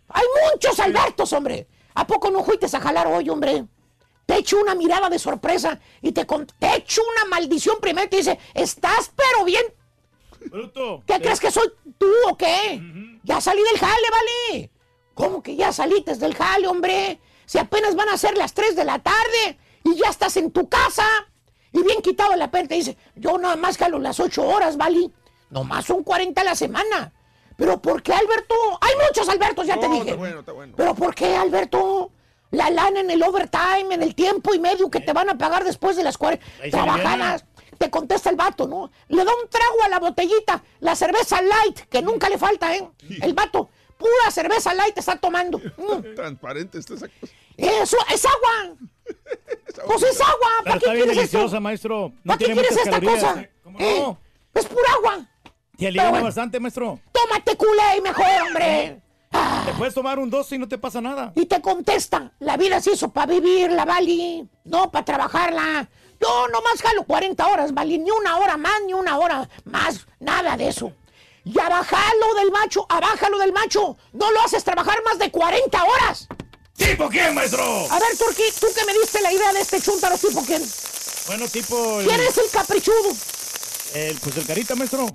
Hay 0.09 0.23
muchos 0.51 0.79
Albertos, 0.79 1.33
hombre. 1.33 1.67
¿A 1.95 2.05
poco 2.07 2.29
no 2.31 2.43
fuiste 2.43 2.65
a 2.75 2.79
jalar 2.79 3.07
hoy, 3.07 3.29
hombre? 3.29 3.65
Te 4.25 4.37
echo 4.37 4.57
una 4.59 4.75
mirada 4.75 5.09
de 5.09 5.17
sorpresa 5.19 5.79
y 6.01 6.11
te, 6.11 6.25
con- 6.25 6.45
te 6.45 6.75
echo 6.75 7.01
una 7.15 7.25
maldición 7.25 7.77
primero 7.81 8.05
y 8.05 8.09
te 8.09 8.17
dice, 8.17 8.39
estás 8.53 9.11
pero 9.15 9.43
bien. 9.43 9.63
Bruto. 10.49 11.03
¿Qué 11.05 11.19
crees 11.19 11.39
que 11.39 11.51
soy 11.51 11.71
tú 11.97 12.07
o 12.29 12.37
qué? 12.37 12.81
Ya 13.23 13.41
salí 13.41 13.61
del 13.63 13.79
jale, 13.79 14.07
vale. 14.11 14.71
¿Cómo 15.13 15.43
que 15.43 15.55
ya 15.55 15.71
saliste 15.73 16.15
del 16.15 16.33
jale, 16.35 16.67
hombre? 16.67 17.19
Si 17.45 17.57
apenas 17.57 17.95
van 17.95 18.09
a 18.09 18.17
ser 18.17 18.37
las 18.37 18.53
3 18.53 18.75
de 18.75 18.85
la 18.85 18.99
tarde 18.99 19.57
y 19.83 19.95
ya 19.95 20.09
estás 20.09 20.37
en 20.37 20.51
tu 20.51 20.69
casa 20.69 21.05
y 21.71 21.83
bien 21.83 22.01
quitado 22.01 22.35
la 22.35 22.49
pena. 22.49 22.67
Te 22.67 22.75
dice, 22.75 22.97
yo 23.15 23.37
nada 23.37 23.55
más 23.55 23.77
jalo 23.77 23.99
las 23.99 24.19
ocho 24.19 24.47
horas, 24.47 24.77
¿vale? 24.77 25.09
Nomás 25.49 25.85
son 25.85 26.03
40 26.03 26.39
a 26.39 26.43
la 26.43 26.55
semana. 26.55 27.13
¿Pero 27.57 27.81
por 27.81 28.01
qué, 28.01 28.13
Alberto? 28.13 28.55
Hay 28.79 28.93
muchos 29.05 29.27
Albertos, 29.27 29.67
ya 29.67 29.79
te 29.79 29.89
dije. 29.89 30.01
está 30.11 30.15
bueno, 30.15 30.39
está 30.39 30.51
bueno. 30.53 30.73
¿Pero 30.77 30.95
por 30.95 31.13
qué, 31.13 31.35
Alberto? 31.35 32.11
La 32.51 32.69
lana 32.69 33.01
en 33.01 33.11
el 33.11 33.21
overtime, 33.21 33.93
en 33.93 34.01
el 34.01 34.15
tiempo 34.15 34.53
y 34.53 34.59
medio 34.59 34.89
que 34.89 35.01
te 35.01 35.13
van 35.13 35.29
a 35.29 35.37
pagar 35.37 35.63
después 35.63 35.95
de 35.97 36.03
las 36.03 36.17
40 36.17 36.45
Ahí 36.45 36.71
se 36.71 36.77
trabajadas. 36.77 37.45
Te 37.79 37.89
contesta 37.89 38.29
el 38.29 38.35
vato, 38.35 38.67
¿no? 38.67 38.91
Le 39.07 39.23
da 39.25 39.31
un 39.33 39.49
trago 39.49 39.83
a 39.85 39.89
la 39.89 39.99
botellita, 39.99 40.61
la 40.81 40.95
cerveza 40.95 41.41
light, 41.41 41.79
que 41.89 42.01
nunca 42.03 42.29
le 42.29 42.37
falta, 42.37 42.75
¿eh? 42.75 42.87
El 43.21 43.33
vato, 43.33 43.69
pura 43.97 44.29
cerveza 44.31 44.73
light 44.75 44.95
está 44.97 45.15
tomando. 45.15 45.57
Mm. 45.57 46.13
Transparente 46.15 46.77
está 46.77 46.93
esa 46.93 47.07
cosa. 47.07 47.33
Eso, 47.57 47.97
es 48.13 48.25
agua. 48.25 48.75
Pues 49.85 50.03
es 50.03 50.19
agua. 50.19 50.49
Pero 50.63 50.63
¿Para 50.65 50.73
qué 50.73 50.77
está 50.85 50.93
bien 50.93 51.05
quieres 51.05 51.23
esto? 51.23 51.37
deliciosa, 51.37 51.59
maestro. 51.61 52.09
No 52.23 52.33
¿Para 52.33 52.37
qué 52.37 52.45
quieres 52.51 52.71
esta 52.71 52.89
calorías. 52.91 53.23
cosa? 53.23 53.49
¿Cómo 53.63 53.79
¿Eh? 53.79 53.99
no? 53.99 54.19
Es 54.53 54.65
pura 54.65 54.91
agua. 54.97 55.29
Te 55.77 55.91
bueno. 55.91 56.23
bastante, 56.23 56.59
maestro. 56.59 56.99
Tómate 57.13 57.55
culé 57.55 58.01
mejor, 58.03 58.25
hombre. 58.47 59.01
Te 59.65 59.73
puedes 59.77 59.93
tomar 59.93 60.19
un 60.19 60.29
12 60.29 60.55
y 60.55 60.59
no 60.59 60.67
te 60.67 60.77
pasa 60.77 60.99
nada. 60.99 61.31
Y 61.35 61.45
te 61.45 61.61
contesta, 61.61 62.33
la 62.39 62.57
vida 62.57 62.81
se 62.81 62.91
hizo 62.93 63.09
para 63.11 63.27
vivirla, 63.31 63.85
Vali, 63.85 64.45
no 64.65 64.91
para 64.91 65.05
trabajarla. 65.05 65.87
Yo 66.21 66.47
nomás 66.49 66.81
jalo 66.81 67.03
40 67.05 67.47
horas, 67.47 67.73
Vali, 67.73 67.97
ni 67.97 68.11
una 68.11 68.37
hora 68.37 68.57
más, 68.57 68.81
ni 68.85 68.93
una 68.93 69.17
hora 69.17 69.47
más, 69.65 70.05
nada 70.19 70.57
de 70.57 70.67
eso. 70.67 70.91
Y 71.45 71.57
abajalo 71.59 72.33
del 72.35 72.51
macho, 72.51 72.85
abájalo 72.89 73.37
del 73.39 73.53
macho. 73.53 73.97
No 74.13 74.29
lo 74.31 74.41
haces 74.41 74.63
trabajar 74.63 75.01
más 75.05 75.17
de 75.17 75.31
40 75.31 75.83
horas. 75.83 76.27
¿Tipo 76.75 77.09
quién, 77.09 77.33
maestro? 77.33 77.63
A 77.89 77.99
ver, 77.99 78.17
Turki, 78.17 78.43
tú 78.59 78.67
que 78.75 78.85
me 78.85 78.93
diste 78.93 79.21
la 79.21 79.31
idea 79.33 79.53
de 79.53 79.61
este 79.61 79.81
chúntaro, 79.81 80.17
tipo 80.17 80.41
quién. 80.45 80.63
Bueno, 81.27 81.47
tipo... 81.47 81.99
el- 82.01 82.07
¿Quién 82.07 82.19
es 82.21 82.37
el 82.37 82.49
caprichudo? 82.51 83.09
el, 83.93 84.17
pues 84.19 84.37
el 84.37 84.45
carita, 84.45 84.75
maestro. 84.75 85.07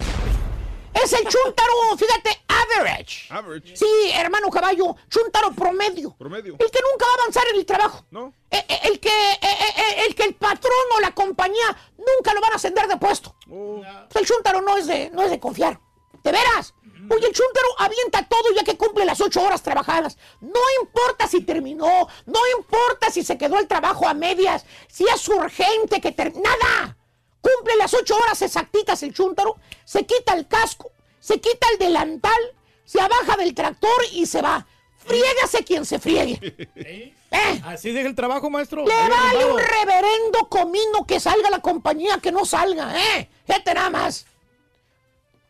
Es 0.94 1.12
el 1.12 1.26
chúntaro, 1.26 1.72
fíjate, 1.98 2.43
average. 2.64 3.26
Average. 3.30 3.76
Sí, 3.76 4.10
hermano 4.14 4.50
caballo, 4.50 4.96
chúntaro 5.08 5.52
promedio. 5.52 6.14
Promedio. 6.18 6.56
El 6.58 6.70
que 6.70 6.80
nunca 6.80 7.06
va 7.06 7.12
a 7.12 7.22
avanzar 7.22 7.44
en 7.52 7.56
el 7.56 7.66
trabajo. 7.66 8.04
¿No? 8.10 8.32
Eh, 8.50 8.64
eh, 8.68 8.80
el, 8.84 9.00
que, 9.00 9.32
eh, 9.32 10.04
el 10.06 10.14
que 10.14 10.24
el 10.24 10.34
patrón 10.34 10.72
o 10.96 11.00
la 11.00 11.12
compañía 11.12 11.76
nunca 11.96 12.34
lo 12.34 12.40
van 12.40 12.52
a 12.52 12.56
ascender 12.56 12.86
de 12.86 12.96
puesto. 12.96 13.34
Oh. 13.50 13.82
El 14.14 14.26
chúntaro 14.26 14.60
no 14.60 14.76
es 14.76 14.86
de, 14.86 15.10
no 15.10 15.22
es 15.22 15.30
de 15.30 15.40
confiar. 15.40 15.80
¿De 16.22 16.32
veras? 16.32 16.74
Oye, 17.10 17.26
el 17.26 17.34
chúntaro 17.34 17.68
avienta 17.78 18.26
todo 18.26 18.52
ya 18.54 18.64
que 18.64 18.78
cumple 18.78 19.04
las 19.04 19.20
ocho 19.20 19.42
horas 19.42 19.62
trabajadas. 19.62 20.16
No 20.40 20.60
importa 20.80 21.28
si 21.28 21.42
terminó, 21.42 22.08
no 22.24 22.40
importa 22.58 23.10
si 23.10 23.22
se 23.22 23.36
quedó 23.36 23.58
el 23.58 23.68
trabajo 23.68 24.08
a 24.08 24.14
medias, 24.14 24.64
si 24.88 25.04
es 25.04 25.28
urgente 25.28 26.00
que 26.00 26.12
ter... 26.12 26.32
¡Nada! 26.34 26.96
Cumple 27.42 27.76
las 27.76 27.92
ocho 27.92 28.16
horas 28.16 28.40
exactitas 28.40 29.02
el 29.02 29.12
chúntaro, 29.12 29.56
se 29.84 30.06
quita 30.06 30.32
el 30.32 30.48
casco, 30.48 30.92
se 31.24 31.40
quita 31.40 31.66
el 31.72 31.78
delantal, 31.78 32.38
se 32.84 33.00
abaja 33.00 33.38
del 33.38 33.54
tractor 33.54 34.04
y 34.12 34.26
se 34.26 34.42
va. 34.42 34.66
Friégase 34.98 35.64
quien 35.64 35.86
se 35.86 35.98
friegue. 35.98 36.38
¿Eh? 36.76 37.62
Así 37.64 37.92
deja 37.92 38.08
el 38.08 38.14
trabajo, 38.14 38.50
maestro. 38.50 38.84
Le 38.84 39.08
vale 39.08 39.46
un 39.46 39.58
reverendo 39.58 40.50
comino 40.50 41.06
que 41.06 41.18
salga 41.18 41.48
la 41.48 41.60
compañía 41.60 42.18
que 42.18 42.30
no 42.30 42.44
salga, 42.44 42.94
¿eh? 42.94 43.30
Fíjate 43.46 43.72
nada 43.72 43.88
más. 43.88 44.26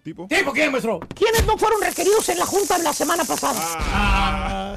¿Tipo? 0.04 0.28
¿Tipo 0.28 0.52
quién, 0.52 0.70
maestro? 0.70 1.00
¿Quiénes 1.12 1.44
no 1.44 1.58
fueron 1.58 1.82
requeridos 1.82 2.28
en 2.28 2.38
la 2.38 2.46
junta 2.46 2.78
la 2.78 2.92
semana 2.92 3.24
pasada? 3.24 3.60
Ah, 3.78 4.76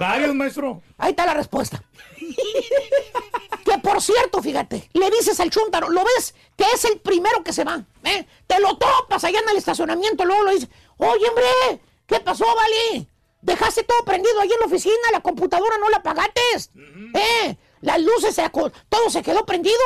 varios, 0.00 0.34
maestro. 0.34 0.80
Ahí 0.96 1.10
está 1.10 1.26
la 1.26 1.34
respuesta. 1.34 1.82
que 3.64 3.78
por 3.82 4.00
cierto, 4.00 4.40
fíjate, 4.40 4.88
le 4.94 5.10
dices 5.10 5.38
al 5.40 5.50
chúntaro, 5.50 5.90
¿lo 5.90 6.02
ves? 6.04 6.34
Que 6.56 6.64
es 6.74 6.86
el 6.86 7.00
primero 7.00 7.44
que 7.44 7.52
se 7.52 7.64
va. 7.64 7.84
¿Eh? 8.06 8.26
Te 8.46 8.60
lo 8.60 8.76
topas 8.76 9.24
allá 9.24 9.40
en 9.40 9.48
el 9.50 9.56
estacionamiento, 9.56 10.24
luego 10.24 10.44
lo 10.44 10.52
dices, 10.52 10.68
oye, 10.98 11.28
hombre, 11.28 11.80
¿qué 12.06 12.20
pasó, 12.20 12.44
Vali? 12.44 13.08
Dejaste 13.42 13.84
todo 13.84 14.04
prendido 14.04 14.40
ahí 14.40 14.50
en 14.52 14.60
la 14.60 14.66
oficina, 14.66 14.94
la 15.12 15.20
computadora 15.20 15.76
no 15.78 15.88
la 15.88 15.98
apagaste. 15.98 16.40
¿Eh? 17.14 17.56
Las 17.80 18.00
luces, 18.00 18.34
se 18.34 18.50
todo 18.50 19.10
se 19.10 19.22
quedó 19.22 19.44
prendido. 19.46 19.76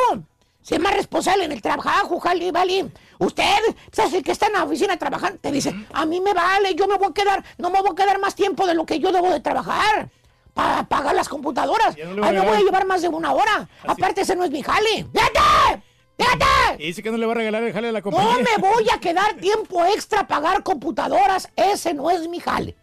Si 0.63 0.75
es 0.75 0.81
más 0.81 0.95
responsable 0.95 1.45
en 1.45 1.53
el 1.53 1.63
trabajo, 1.63 2.21
Jali, 2.21 2.51
Vali. 2.51 2.91
Usted, 3.19 3.77
¿sabes 3.93 4.15
el 4.15 4.23
que 4.23 4.33
está 4.33 4.47
en 4.47 4.55
la 4.55 4.65
oficina 4.65 4.97
trabajando? 4.97 5.39
Te 5.41 5.51
dice, 5.51 5.75
a 5.93 6.07
mí 6.07 6.21
me 6.21 6.33
vale, 6.33 6.75
yo 6.75 6.87
me 6.87 6.97
voy 6.97 7.09
a 7.11 7.15
quedar, 7.15 7.45
no 7.59 7.71
me 7.71 7.81
voy 7.81 7.91
a 7.93 7.95
quedar 7.95 8.19
más 8.19 8.35
tiempo 8.35 8.67
de 8.67 8.75
lo 8.75 8.87
que 8.87 8.99
yo 8.99 9.11
debo 9.13 9.31
de 9.31 9.41
trabajar. 9.41 10.11
Para 10.55 10.83
pagar 10.85 11.15
las 11.15 11.29
computadoras. 11.29 11.97
No 11.97 12.25
Ahí 12.25 12.35
me 12.35 12.41
voy 12.41 12.57
a 12.57 12.61
llevar 12.61 12.85
más 12.85 13.03
de 13.03 13.09
una 13.09 13.33
hora. 13.33 13.69
Aparte, 13.87 14.23
ese 14.23 14.35
no 14.35 14.45
es 14.45 14.51
mi 14.51 14.63
jale. 14.63 15.07
¡Fíjate! 15.13 15.90
¡Fíjate! 16.25 16.83
Y 16.83 16.87
dice 16.89 17.03
que 17.03 17.11
no 17.11 17.17
le 17.17 17.27
va 17.27 17.33
a 17.33 17.37
regalar 17.37 17.63
el 17.65 17.73
jale 17.73 17.89
a 17.89 17.93
la 17.93 18.01
No 18.01 18.05
compañía. 18.05 18.37
me 18.39 18.59
voy 18.69 18.87
a 18.93 18.99
quedar 19.01 19.35
tiempo 19.37 19.85
extra 19.87 20.21
a 20.21 20.27
pagar 20.29 20.63
computadoras. 20.63 21.49
Ese 21.57 21.95
no 21.95 22.11
es 22.11 22.29
mi 22.29 22.41
jale. 22.41 22.77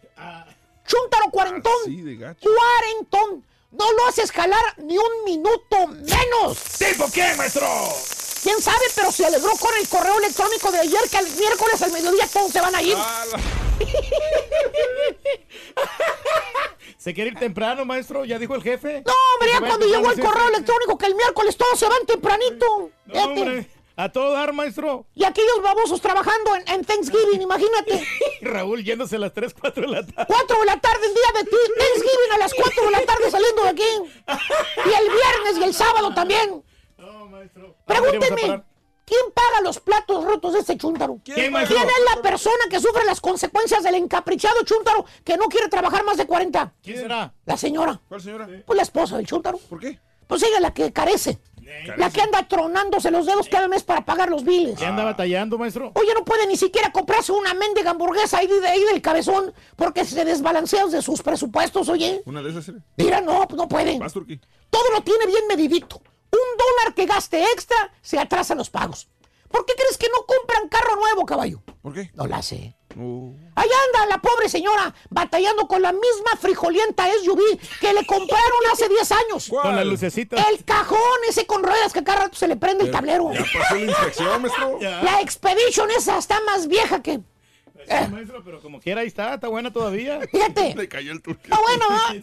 Chúntaro 0.86 1.30
cuarentón. 1.30 1.72
Sí, 1.84 2.00
de 2.02 2.16
gacho. 2.16 2.40
Cuarentón. 2.48 3.44
No 3.70 3.84
lo 3.92 4.06
haces 4.08 4.32
jalar 4.32 4.62
ni 4.78 4.96
un 4.96 5.24
minuto 5.26 5.86
menos. 5.88 6.58
¿Tipo 6.78 7.04
quién, 7.12 7.36
maestro? 7.36 7.66
¿Quién 8.42 8.60
sabe? 8.62 8.84
Pero 8.94 9.12
se 9.12 9.26
alegró 9.26 9.50
con 9.60 9.70
el 9.80 9.88
correo 9.88 10.18
electrónico 10.18 10.70
de 10.72 10.78
ayer 10.80 11.00
que 11.10 11.18
el 11.18 11.30
miércoles 11.36 11.82
al 11.82 11.92
mediodía 11.92 12.26
todos 12.32 12.50
se 12.52 12.60
van 12.60 12.74
a 12.74 12.82
ir. 12.82 12.94
Ah, 12.96 13.24
la- 13.32 13.38
¿Se 16.98 17.14
quiere 17.14 17.30
ir 17.30 17.38
temprano, 17.38 17.84
maestro? 17.84 18.24
¿Ya 18.24 18.38
dijo 18.38 18.54
el 18.54 18.62
jefe? 18.62 19.02
No, 19.06 19.12
hombre, 19.34 19.50
ya 19.52 19.60
cuando 19.60 19.86
llegó 19.86 20.10
el 20.10 20.20
correo 20.20 20.48
electrónico 20.48 20.98
que 20.98 21.06
el 21.06 21.14
miércoles 21.14 21.56
todos 21.56 21.78
se 21.78 21.88
van 21.88 22.04
tempranito. 22.06 22.90
No, 23.06 23.14
Fíjate. 23.14 23.40
hombre. 23.40 23.70
A 23.96 24.12
todo 24.12 24.30
dar, 24.32 24.52
maestro. 24.52 25.06
Y 25.14 25.24
aquellos 25.24 25.60
babosos 25.60 26.00
trabajando 26.00 26.54
en, 26.54 26.68
en 26.68 26.84
Thanksgiving, 26.84 27.42
imagínate. 27.42 28.06
Y 28.40 28.44
Raúl 28.44 28.84
yéndose 28.84 29.16
a 29.16 29.18
las 29.18 29.34
3, 29.34 29.52
4 29.60 29.82
de 29.82 29.88
la 29.88 30.06
tarde. 30.06 30.24
4 30.28 30.60
de 30.60 30.66
la 30.66 30.80
tarde 30.80 31.06
en 31.06 31.14
día 31.14 31.32
de 31.34 31.44
ti, 31.50 31.56
Thanksgiving 31.76 32.32
a 32.34 32.38
las 32.38 32.54
4 32.54 32.84
de 32.84 32.90
la 32.92 33.04
tarde 33.04 33.30
saliendo 33.30 33.62
de 33.64 33.68
aquí. 33.70 33.90
Y 34.76 35.02
el 35.02 35.10
viernes 35.10 35.58
y 35.60 35.64
el 35.64 35.74
sábado 35.74 36.14
también. 36.14 36.62
Maestro. 37.38 37.76
Pregúntenme, 37.86 38.62
¿quién 39.04 39.20
paga 39.32 39.60
los 39.62 39.78
platos 39.78 40.24
rotos 40.24 40.54
de 40.54 40.60
este 40.60 40.76
chúntaro? 40.76 41.20
¿Quién, 41.24 41.54
es 41.56 41.70
la 41.70 42.22
persona 42.22 42.64
que 42.68 42.80
sufre 42.80 43.04
las 43.04 43.20
consecuencias 43.20 43.82
del 43.84 43.94
encaprichado 43.94 44.64
chúntaro 44.64 45.04
que 45.24 45.36
no 45.36 45.46
quiere 45.46 45.68
trabajar 45.68 46.04
más 46.04 46.16
de 46.16 46.26
40? 46.26 46.74
¿Quién 46.82 46.96
será? 46.96 47.32
La 47.46 47.56
señora. 47.56 48.00
¿Cuál 48.08 48.20
señora? 48.20 48.48
Pues 48.66 48.76
la 48.76 48.82
esposa 48.82 49.16
del 49.16 49.26
chúntaro. 49.26 49.58
¿Por 49.58 49.78
qué? 49.78 50.00
Pues 50.26 50.42
ella 50.42 50.56
es 50.56 50.62
la 50.62 50.74
que 50.74 50.92
carece. 50.92 51.38
La 51.96 52.10
que 52.10 52.22
anda 52.22 52.46
tronándose 52.48 53.10
los 53.10 53.26
dedos 53.26 53.48
cada 53.48 53.68
mes 53.68 53.84
para 53.84 54.04
pagar 54.04 54.30
los 54.30 54.42
biles. 54.42 54.78
¿Ya 54.78 54.88
anda 54.88 55.04
batallando, 55.04 55.58
maestro? 55.58 55.92
Oye, 55.94 56.14
no 56.14 56.24
puede 56.24 56.46
ni 56.46 56.56
siquiera 56.56 56.90
comprarse 56.90 57.30
una 57.30 57.52
mendiga 57.54 57.90
hamburguesa 57.90 58.38
ahí, 58.38 58.46
de, 58.46 58.66
ahí 58.66 58.82
del 58.84 59.02
cabezón 59.02 59.52
porque 59.76 60.04
se 60.04 60.24
desbalancea 60.24 60.86
de 60.86 61.02
sus 61.02 61.22
presupuestos, 61.22 61.88
oye. 61.90 62.22
¿Una 62.24 62.42
de 62.42 62.50
esas 62.50 62.64
serie? 62.64 62.80
Mira, 62.96 63.20
no, 63.20 63.46
no 63.54 63.68
puede. 63.68 63.98
Todo 63.98 64.90
lo 64.94 65.02
tiene 65.02 65.26
bien 65.26 65.46
medidito. 65.46 66.00
Gaste 67.08 67.42
extra 67.42 67.90
se 68.02 68.18
atrasa 68.18 68.54
los 68.54 68.68
pagos. 68.68 69.08
¿Por 69.50 69.64
qué 69.64 69.72
crees 69.74 69.96
que 69.96 70.08
no 70.08 70.26
compran 70.26 70.68
carro 70.68 70.96
nuevo, 70.96 71.24
caballo? 71.24 71.62
¿Por 71.80 71.94
qué? 71.94 72.10
No 72.14 72.26
la 72.26 72.42
sé. 72.42 72.76
Oh. 73.00 73.34
Allá 73.54 73.74
anda 73.86 74.06
la 74.14 74.18
pobre 74.20 74.48
señora 74.48 74.94
batallando 75.08 75.66
con 75.66 75.80
la 75.80 75.92
misma 75.92 76.36
frijolienta 76.38 77.06
SUV 77.24 77.58
que 77.80 77.94
le 77.94 78.04
compraron 78.04 78.60
hace 78.72 78.88
10 78.88 79.12
años. 79.12 79.48
Con 79.48 79.74
la 79.74 79.84
lucecita. 79.84 80.36
El 80.50 80.64
cajón 80.64 80.98
ese 81.28 81.46
con 81.46 81.62
ruedas 81.62 81.94
que 81.94 82.04
cada 82.04 82.24
rato 82.24 82.36
se 82.36 82.46
le 82.46 82.56
prende 82.56 82.84
el 82.84 82.90
tablero. 82.90 83.32
¿Ya 83.32 83.40
pasó 83.40 83.74
la 83.76 83.84
inspección, 83.84 84.42
maestro? 84.42 84.78
La 84.80 85.20
Expedition 85.22 85.90
esa 85.92 86.18
está 86.18 86.40
más 86.42 86.68
vieja 86.68 87.02
que... 87.02 87.20
Sí, 87.88 88.08
maestro, 88.10 88.44
pero 88.44 88.60
como 88.60 88.80
quiera, 88.80 89.00
ahí 89.00 89.06
está. 89.06 89.34
Está 89.34 89.48
buena 89.48 89.72
todavía. 89.72 90.20
Fíjate. 90.30 90.74
Le 90.74 90.88
cayó 90.88 91.12
el 91.12 91.22
turquí. 91.22 91.48
Ah, 91.50 91.58
bueno, 91.62 91.86
ah, 91.88 92.14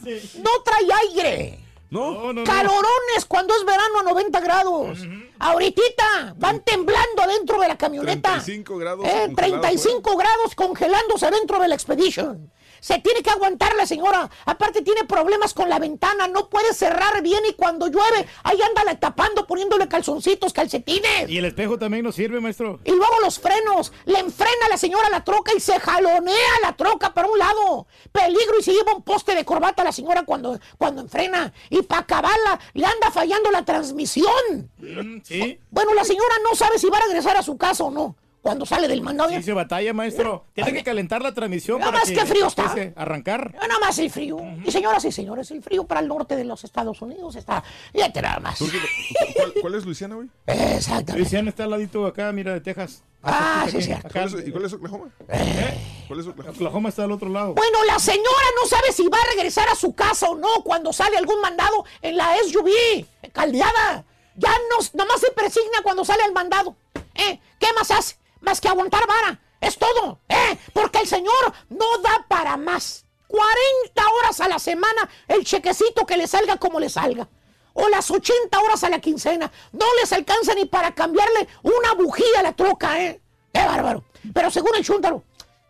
no 0.43 0.61
trae 0.63 0.87
aire. 1.09 1.64
¿No? 1.89 2.11
No, 2.11 2.33
no, 2.33 2.33
no. 2.33 2.43
Calorones 2.43 3.25
cuando 3.27 3.55
es 3.55 3.63
verano 3.65 3.99
a 3.99 4.03
90 4.03 4.39
grados. 4.41 4.99
Ahorita 5.39 6.33
van 6.37 6.61
temblando 6.61 7.27
dentro 7.27 7.59
de 7.59 7.67
la 7.67 7.77
camioneta. 7.77 8.41
35 8.41 8.77
grados. 8.77 9.05
Eh, 9.05 9.11
congelado 9.27 9.35
35 9.35 10.17
grados 10.17 10.55
congelándose 10.55 11.29
dentro 11.31 11.59
de 11.59 11.67
la 11.67 11.75
Expedition. 11.75 12.51
Se 12.85 12.99
tiene 12.99 13.23
que 13.23 13.31
aguantar 13.31 13.75
la 13.75 13.87
señora. 13.87 14.29
Aparte 14.45 14.83
tiene 14.83 15.05
problemas 15.05 15.55
con 15.55 15.67
la 15.69 15.79
ventana. 15.79 16.27
No 16.27 16.51
puede 16.51 16.71
cerrar 16.71 17.23
bien 17.23 17.41
y 17.49 17.53
cuando 17.53 17.87
llueve, 17.87 18.27
ahí 18.43 18.61
anda 18.61 18.83
la 18.83 18.99
tapando, 18.99 19.47
poniéndole 19.47 19.87
calzoncitos, 19.87 20.53
calcetines. 20.53 21.27
Y 21.27 21.39
el 21.39 21.45
espejo 21.45 21.79
también 21.79 22.03
nos 22.03 22.13
sirve, 22.13 22.39
maestro. 22.39 22.79
Y 22.83 22.91
luego 22.91 23.15
los 23.23 23.39
frenos. 23.39 23.91
Le 24.05 24.19
enfrena 24.19 24.69
la 24.69 24.77
señora 24.77 25.09
la 25.09 25.23
troca 25.23 25.51
y 25.57 25.59
se 25.61 25.79
jalonea 25.79 26.59
la 26.61 26.75
troca 26.75 27.11
para 27.11 27.27
un 27.27 27.39
lado. 27.39 27.87
Peligro 28.11 28.59
y 28.59 28.61
se 28.61 28.73
lleva 28.73 28.93
un 28.93 29.01
poste 29.01 29.33
de 29.33 29.43
corbata 29.43 29.83
la 29.83 29.91
señora 29.91 30.21
cuando, 30.21 30.59
cuando 30.77 31.01
enfrena. 31.01 31.51
Y 31.71 31.81
para 31.81 32.01
acabarla, 32.01 32.59
le 32.75 32.85
anda 32.85 33.09
fallando 33.09 33.49
la 33.49 33.65
transmisión. 33.65 34.69
Mm, 34.77 35.21
sí. 35.23 35.59
Bueno, 35.71 35.95
la 35.95 36.05
señora 36.05 36.35
no 36.47 36.55
sabe 36.55 36.77
si 36.77 36.87
va 36.87 36.99
a 36.99 37.05
regresar 37.07 37.35
a 37.35 37.41
su 37.41 37.57
casa 37.57 37.83
o 37.83 37.89
no. 37.89 38.15
Cuando 38.45 38.63
sale 38.63 38.87
del 38.87 39.01
mandado. 39.01 39.31
Sí, 39.31 39.41
se 39.41 39.53
batalla, 39.53 39.91
maestro. 39.91 40.45
Tiene 40.53 40.71
que 40.71 40.83
calentar 40.83 41.19
la 41.19 41.33
transmisión 41.33 41.79
Nada 41.79 41.91
para 41.93 42.03
más 42.05 42.11
que 42.11 42.25
frío 42.27 42.45
está. 42.45 42.75
arrancar. 42.95 43.55
Nada 43.55 43.79
más 43.81 43.97
el 43.97 44.11
frío. 44.11 44.37
Y 44.63 44.71
señoras 44.71 45.03
y 45.03 45.11
señores, 45.11 45.49
el 45.49 45.63
frío 45.63 45.85
para 45.85 46.01
el 46.01 46.07
norte 46.07 46.35
de 46.35 46.43
los 46.43 46.63
Estados 46.63 47.01
Unidos 47.01 47.35
está. 47.35 47.63
Ya 47.91 48.13
te 48.13 48.21
nada 48.21 48.39
más. 48.39 48.59
¿Cuál, 48.59 49.53
cuál 49.61 49.73
es 49.73 49.83
Luisiana, 49.85 50.13
güey? 50.13 50.27
Exactamente. 50.45 51.17
Luisiana 51.17 51.49
está 51.49 51.63
al 51.63 51.71
ladito 51.71 52.05
acá, 52.05 52.31
mira, 52.33 52.53
de 52.53 52.61
Texas. 52.61 53.01
Ah, 53.23 53.65
sí, 53.67 53.77
Aquí, 53.77 53.85
cierto. 53.87 54.07
acá. 54.09 54.27
¿Cuál 54.29 54.39
es- 54.39 54.47
¿Y 54.47 54.51
cuál 54.51 54.65
es 54.65 54.73
Oklahoma? 54.73 55.09
¿Eh? 55.29 55.77
¿Cuál 56.07 56.19
es 56.19 56.27
Oklahoma? 56.27 56.55
Oklahoma 56.55 56.89
está 56.89 57.03
al 57.05 57.11
otro 57.13 57.29
lado. 57.29 57.55
Bueno, 57.55 57.83
la 57.85 57.97
señora 57.97 58.47
no 58.61 58.69
sabe 58.69 58.91
si 58.91 59.07
va 59.07 59.17
a 59.17 59.25
regresar 59.35 59.67
a 59.69 59.75
su 59.75 59.95
casa 59.95 60.29
o 60.29 60.35
no 60.35 60.61
cuando 60.63 60.93
sale 60.93 61.17
algún 61.17 61.41
mandado 61.41 61.83
en 62.03 62.15
la 62.15 62.27
SUV, 62.47 63.07
caldeada. 63.33 64.05
Ya 64.35 64.51
no, 64.69 64.85
nada 64.93 65.09
más 65.11 65.19
se 65.19 65.31
persigna 65.31 65.81
cuando 65.81 66.05
sale 66.05 66.23
el 66.25 66.31
mandado. 66.33 66.75
¿Eh? 67.15 67.39
¿Qué 67.57 67.67
más 67.75 67.89
hace? 67.89 68.17
Más 68.45 68.61
que 68.61 68.67
aguantar 68.67 69.07
vara. 69.07 69.39
Es 69.59 69.77
todo. 69.77 70.19
¿Eh? 70.29 70.57
Porque 70.73 70.99
el 70.99 71.07
señor 71.07 71.53
no 71.69 71.97
da 71.97 72.25
para 72.27 72.55
más. 72.57 73.05
40 73.27 74.09
horas 74.11 74.39
a 74.39 74.47
la 74.47 74.59
semana 74.59 75.09
el 75.27 75.43
chequecito 75.43 76.05
que 76.05 76.15
le 76.15 76.27
salga 76.27 76.57
como 76.57 76.79
le 76.79 76.89
salga. 76.89 77.27
O 77.73 77.89
las 77.89 78.09
80 78.09 78.57
horas 78.59 78.83
a 78.83 78.89
la 78.89 78.99
quincena. 78.99 79.51
No 79.71 79.85
les 79.99 80.13
alcanza 80.13 80.53
ni 80.53 80.65
para 80.65 80.93
cambiarle 80.93 81.47
una 81.63 81.93
bujía 81.93 82.39
a 82.39 82.43
la 82.43 82.55
troca, 82.55 83.01
¿eh? 83.01 83.19
¡Qué 83.51 83.65
bárbaro! 83.65 84.05
Pero 84.33 84.51
según 84.51 84.75
el 84.75 84.85
chúntaro, 84.85 85.23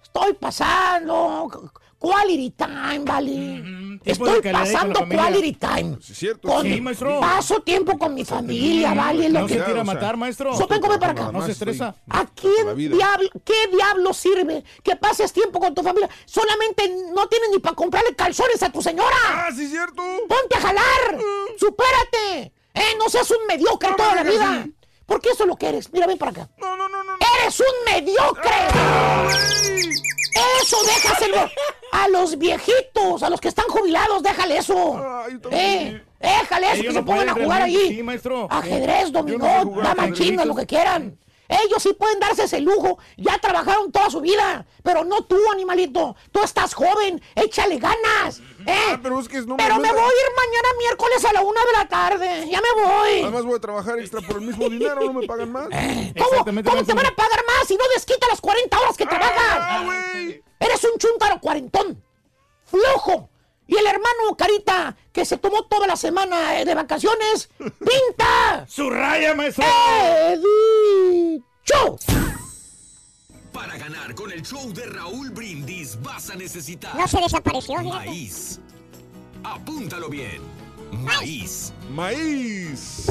estoy 0.03 0.33
pasando 0.33 1.71
quality 2.05 2.51
time, 2.51 2.99
¿vale? 3.03 3.99
Estoy 4.05 4.41
pasando 4.51 5.07
quality 5.09 5.53
time. 5.53 5.97
Sí, 6.01 6.11
es 6.13 6.17
cierto. 6.19 6.47
Con- 6.47 6.61
Sí, 6.63 6.79
maestro. 6.81 7.19
Paso 7.19 7.61
tiempo 7.61 7.97
con 7.97 8.13
mi 8.13 8.23
familia, 8.23 8.93
¿vale? 8.93 9.29
Lo 9.29 9.41
No 9.41 9.47
que- 9.47 9.55
se 9.55 9.61
tira 9.61 9.81
a 9.81 9.83
matar, 9.83 10.15
maestro. 10.17 10.55
Sopen, 10.55 10.79
come 10.79 10.99
para 10.99 11.13
acá. 11.13 11.31
No 11.31 11.43
se 11.45 11.53
estresa. 11.53 11.95
¿A 12.09 12.25
quién 12.27 12.75
diablo, 12.75 13.29
qué 13.43 13.67
diablo 13.71 14.13
sirve 14.13 14.63
que 14.83 14.95
pases 14.95 15.33
tiempo 15.33 15.59
con 15.59 15.73
tu 15.73 15.81
familia? 15.81 16.09
Solamente 16.25 16.87
no 17.13 17.27
tienes 17.27 17.49
ni 17.51 17.59
para 17.59 17.75
comprarle 17.75 18.15
calzones 18.15 18.61
a 18.61 18.69
tu 18.71 18.81
señora. 18.81 19.15
¡Ah, 19.29 19.49
sí, 19.55 19.63
es 19.63 19.71
cierto! 19.71 20.01
Ponte 20.27 20.55
a 20.57 20.61
jalar. 20.61 21.17
Supérate. 21.59 22.53
Eh, 22.73 22.95
no 22.99 23.09
seas 23.09 23.29
un 23.31 23.47
mediocre 23.47 23.89
No, 23.89 23.95
toda 23.95 24.15
la 24.15 24.23
vida. 24.23 24.63
sí. 24.65 24.75
Porque 25.07 25.29
eso 25.29 25.43
es 25.43 25.47
lo 25.49 25.55
que 25.55 25.67
eres. 25.69 25.91
Mira, 25.93 26.07
ven 26.07 26.17
para 26.17 26.31
acá. 26.31 26.49
No, 26.57 26.75
no, 26.75 26.89
no, 26.89 27.03
no. 27.03 27.13
¡Eres 27.41 27.59
un 27.59 27.93
mediocre! 27.93 28.51
Eso 30.61 30.77
déjaselo 30.83 31.49
a 31.91 32.07
los 32.09 32.37
viejitos, 32.37 33.23
a 33.23 33.29
los 33.29 33.39
que 33.39 33.47
están 33.47 33.67
jubilados, 33.67 34.21
déjale 34.21 34.57
eso. 34.57 35.01
Eh, 35.51 36.01
déjale 36.19 36.67
eso, 36.67 36.81
Ellos 36.81 36.93
que 36.93 36.99
no 36.99 36.99
se 36.99 37.05
pongan 37.05 37.29
a 37.29 37.33
jugar 37.33 37.61
allí. 37.61 37.95
sí, 37.95 38.03
maestro. 38.03 38.47
Ajedrez, 38.49 39.11
dominó, 39.11 39.65
no 39.65 39.81
dama 39.81 40.11
china, 40.11 40.45
lo 40.45 40.55
que 40.55 40.65
quieran. 40.65 41.17
Ellos 41.47 41.81
sí 41.83 41.93
pueden 41.93 42.19
darse 42.19 42.45
ese 42.45 42.59
lujo. 42.59 42.97
Ya 43.17 43.37
trabajaron 43.37 43.91
toda 43.91 44.09
su 44.09 44.19
vida. 44.19 44.65
Pero 44.83 45.03
no 45.03 45.23
tú, 45.25 45.37
animalito. 45.53 46.15
Tú 46.31 46.41
estás 46.41 46.73
joven. 46.73 47.21
Échale 47.35 47.77
ganas. 47.77 48.41
¿Eh? 48.65 48.73
Ah, 48.91 48.99
pero 49.01 49.19
es 49.19 49.27
que 49.27 49.41
no 49.41 49.55
me 49.55 49.63
Pero 49.63 49.75
me 49.79 49.87
gusta. 49.89 49.93
voy 49.93 50.11
a 50.11 50.15
ir 50.15 50.35
mañana 50.35 50.67
miércoles 50.79 51.25
a 51.25 51.33
la 51.33 51.41
una 51.41 51.61
de 51.65 51.71
la 51.73 51.87
tarde. 51.87 52.49
Ya 52.49 52.61
me 52.61 52.81
voy. 52.83 53.21
Además 53.21 53.43
voy 53.45 53.55
a 53.55 53.59
trabajar 53.59 53.99
extra 53.99 54.21
por 54.21 54.37
el 54.37 54.41
mismo 54.43 54.69
dinero, 54.69 55.01
no 55.05 55.13
me 55.13 55.27
pagan 55.27 55.51
más. 55.51 55.65
¿Cómo, 55.69 56.29
Exactamente, 56.29 56.69
¿cómo 56.69 56.83
te 56.83 56.93
van 56.93 57.05
a 57.05 57.15
pagar 57.15 57.43
más 57.45 57.67
si 57.67 57.75
no 57.75 57.83
desquita 57.93 58.27
las 58.29 58.41
40 58.41 58.79
horas 58.79 58.97
que 58.97 59.05
trabajas? 59.05 59.57
¡Ah, 59.59 59.81
güey! 59.85 60.43
Eres 60.59 60.83
un 60.83 60.97
chúntaro 60.97 61.39
cuarentón, 61.39 62.01
flojo. 62.65 63.29
Y 63.67 63.75
el 63.77 63.85
hermano 63.87 64.35
Carita, 64.37 64.95
que 65.11 65.25
se 65.25 65.37
tomó 65.37 65.63
toda 65.65 65.87
la 65.87 65.95
semana 65.95 66.59
eh, 66.61 66.65
de 66.65 66.75
vacaciones, 66.75 67.49
pinta. 67.57 68.65
¡Su 68.67 68.89
raya, 68.91 69.33
maestro! 69.33 69.65
¡He 69.65 70.37
dicho! 70.37 71.97
Para 73.55 73.77
ganar 73.77 74.13
con 74.15 74.31
el 74.33 74.41
show 74.41 74.73
de 74.73 74.85
Raúl 74.85 75.29
Brindis 75.29 75.97
vas 76.03 76.29
a 76.29 76.35
necesitar 76.35 76.93
No 76.93 77.07
se 77.07 77.21
desapareció, 77.21 77.77
fíjate. 77.79 78.05
maíz. 78.05 78.59
Apúntalo 79.45 80.09
bien. 80.09 80.41
Maíz. 80.91 81.73
Maíz. 81.89 83.05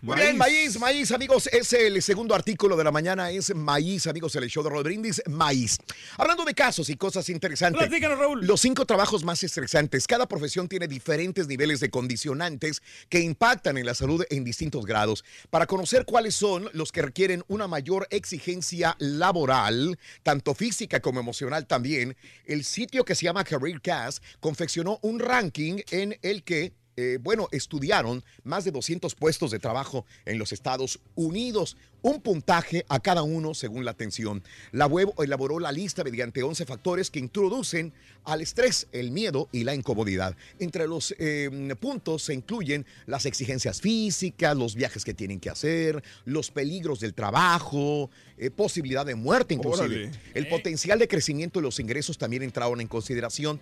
Muy 0.00 0.16
bien, 0.18 0.36
maíz, 0.36 0.78
maíz, 0.78 1.12
amigos. 1.12 1.48
Es 1.50 1.72
el 1.72 2.02
segundo 2.02 2.34
artículo 2.34 2.76
de 2.76 2.84
la 2.84 2.90
mañana. 2.90 3.30
Es 3.30 3.54
maíz, 3.54 4.06
amigos, 4.06 4.36
el 4.36 4.48
show 4.48 4.62
de 4.62 4.68
Raúl 4.68 4.82
Brindis. 4.82 5.22
Maíz. 5.26 5.78
Hablando 6.18 6.44
de 6.44 6.52
casos 6.54 6.90
y 6.90 6.96
cosas 6.96 7.28
interesantes. 7.30 7.86
Platícanos, 7.86 8.18
Raúl. 8.18 8.46
Los 8.46 8.60
cinco 8.60 8.84
trabajos 8.84 9.24
más 9.24 9.42
estresantes. 9.42 10.06
Cada 10.06 10.26
profesión 10.26 10.68
tiene 10.68 10.88
diferentes 10.88 11.48
niveles 11.48 11.80
de 11.80 11.90
condicionantes 11.90 12.82
que 13.08 13.20
impactan 13.20 13.78
en 13.78 13.86
la 13.86 13.94
salud 13.94 14.24
en 14.28 14.44
distintos 14.44 14.84
grados. 14.84 15.24
Para 15.48 15.66
conocer 15.66 16.04
cuáles 16.04 16.34
son 16.34 16.68
los 16.74 16.92
que 16.92 17.00
requieren 17.02 17.42
una 17.48 17.66
mayor 17.66 18.06
exigencia 18.10 18.96
laboral, 18.98 19.98
tanto 20.22 20.54
física 20.54 21.00
como 21.00 21.20
emocional 21.20 21.66
también, 21.66 22.14
el 22.44 22.64
sitio 22.64 23.06
que 23.06 23.14
se 23.14 23.24
llama 23.24 23.44
CareerCast 23.44 24.22
confeccionó 24.40 24.98
un 25.00 25.18
ranking 25.18 25.78
en 25.90 26.18
el 26.20 26.44
que 26.44 26.74
eh, 26.96 27.18
bueno, 27.20 27.48
estudiaron 27.50 28.22
más 28.44 28.64
de 28.64 28.70
200 28.70 29.14
puestos 29.14 29.50
de 29.50 29.58
trabajo 29.58 30.06
en 30.24 30.38
los 30.38 30.52
Estados 30.52 31.00
Unidos, 31.14 31.76
un 32.02 32.20
puntaje 32.20 32.84
a 32.88 33.00
cada 33.00 33.22
uno 33.22 33.54
según 33.54 33.84
la 33.84 33.92
atención. 33.92 34.42
La 34.72 34.86
web 34.86 35.12
elaboró 35.18 35.58
la 35.58 35.72
lista 35.72 36.04
mediante 36.04 36.42
11 36.42 36.66
factores 36.66 37.10
que 37.10 37.18
introducen 37.18 37.92
al 38.24 38.42
estrés, 38.42 38.88
el 38.92 39.10
miedo 39.10 39.48
y 39.52 39.64
la 39.64 39.74
incomodidad. 39.74 40.36
Entre 40.58 40.86
los 40.86 41.14
eh, 41.18 41.50
puntos 41.80 42.22
se 42.22 42.34
incluyen 42.34 42.86
las 43.06 43.26
exigencias 43.26 43.80
físicas, 43.80 44.56
los 44.56 44.74
viajes 44.74 45.04
que 45.04 45.14
tienen 45.14 45.40
que 45.40 45.50
hacer, 45.50 46.02
los 46.24 46.50
peligros 46.50 47.00
del 47.00 47.14
trabajo, 47.14 48.10
eh, 48.36 48.50
posibilidad 48.50 49.06
de 49.06 49.14
muerte 49.14 49.54
inclusive. 49.54 50.06
Órale. 50.06 50.10
El 50.34 50.48
potencial 50.48 50.98
de 50.98 51.08
crecimiento 51.08 51.58
de 51.58 51.64
los 51.64 51.80
ingresos 51.80 52.18
también 52.18 52.42
entraron 52.42 52.80
en 52.80 52.86
consideración. 52.86 53.60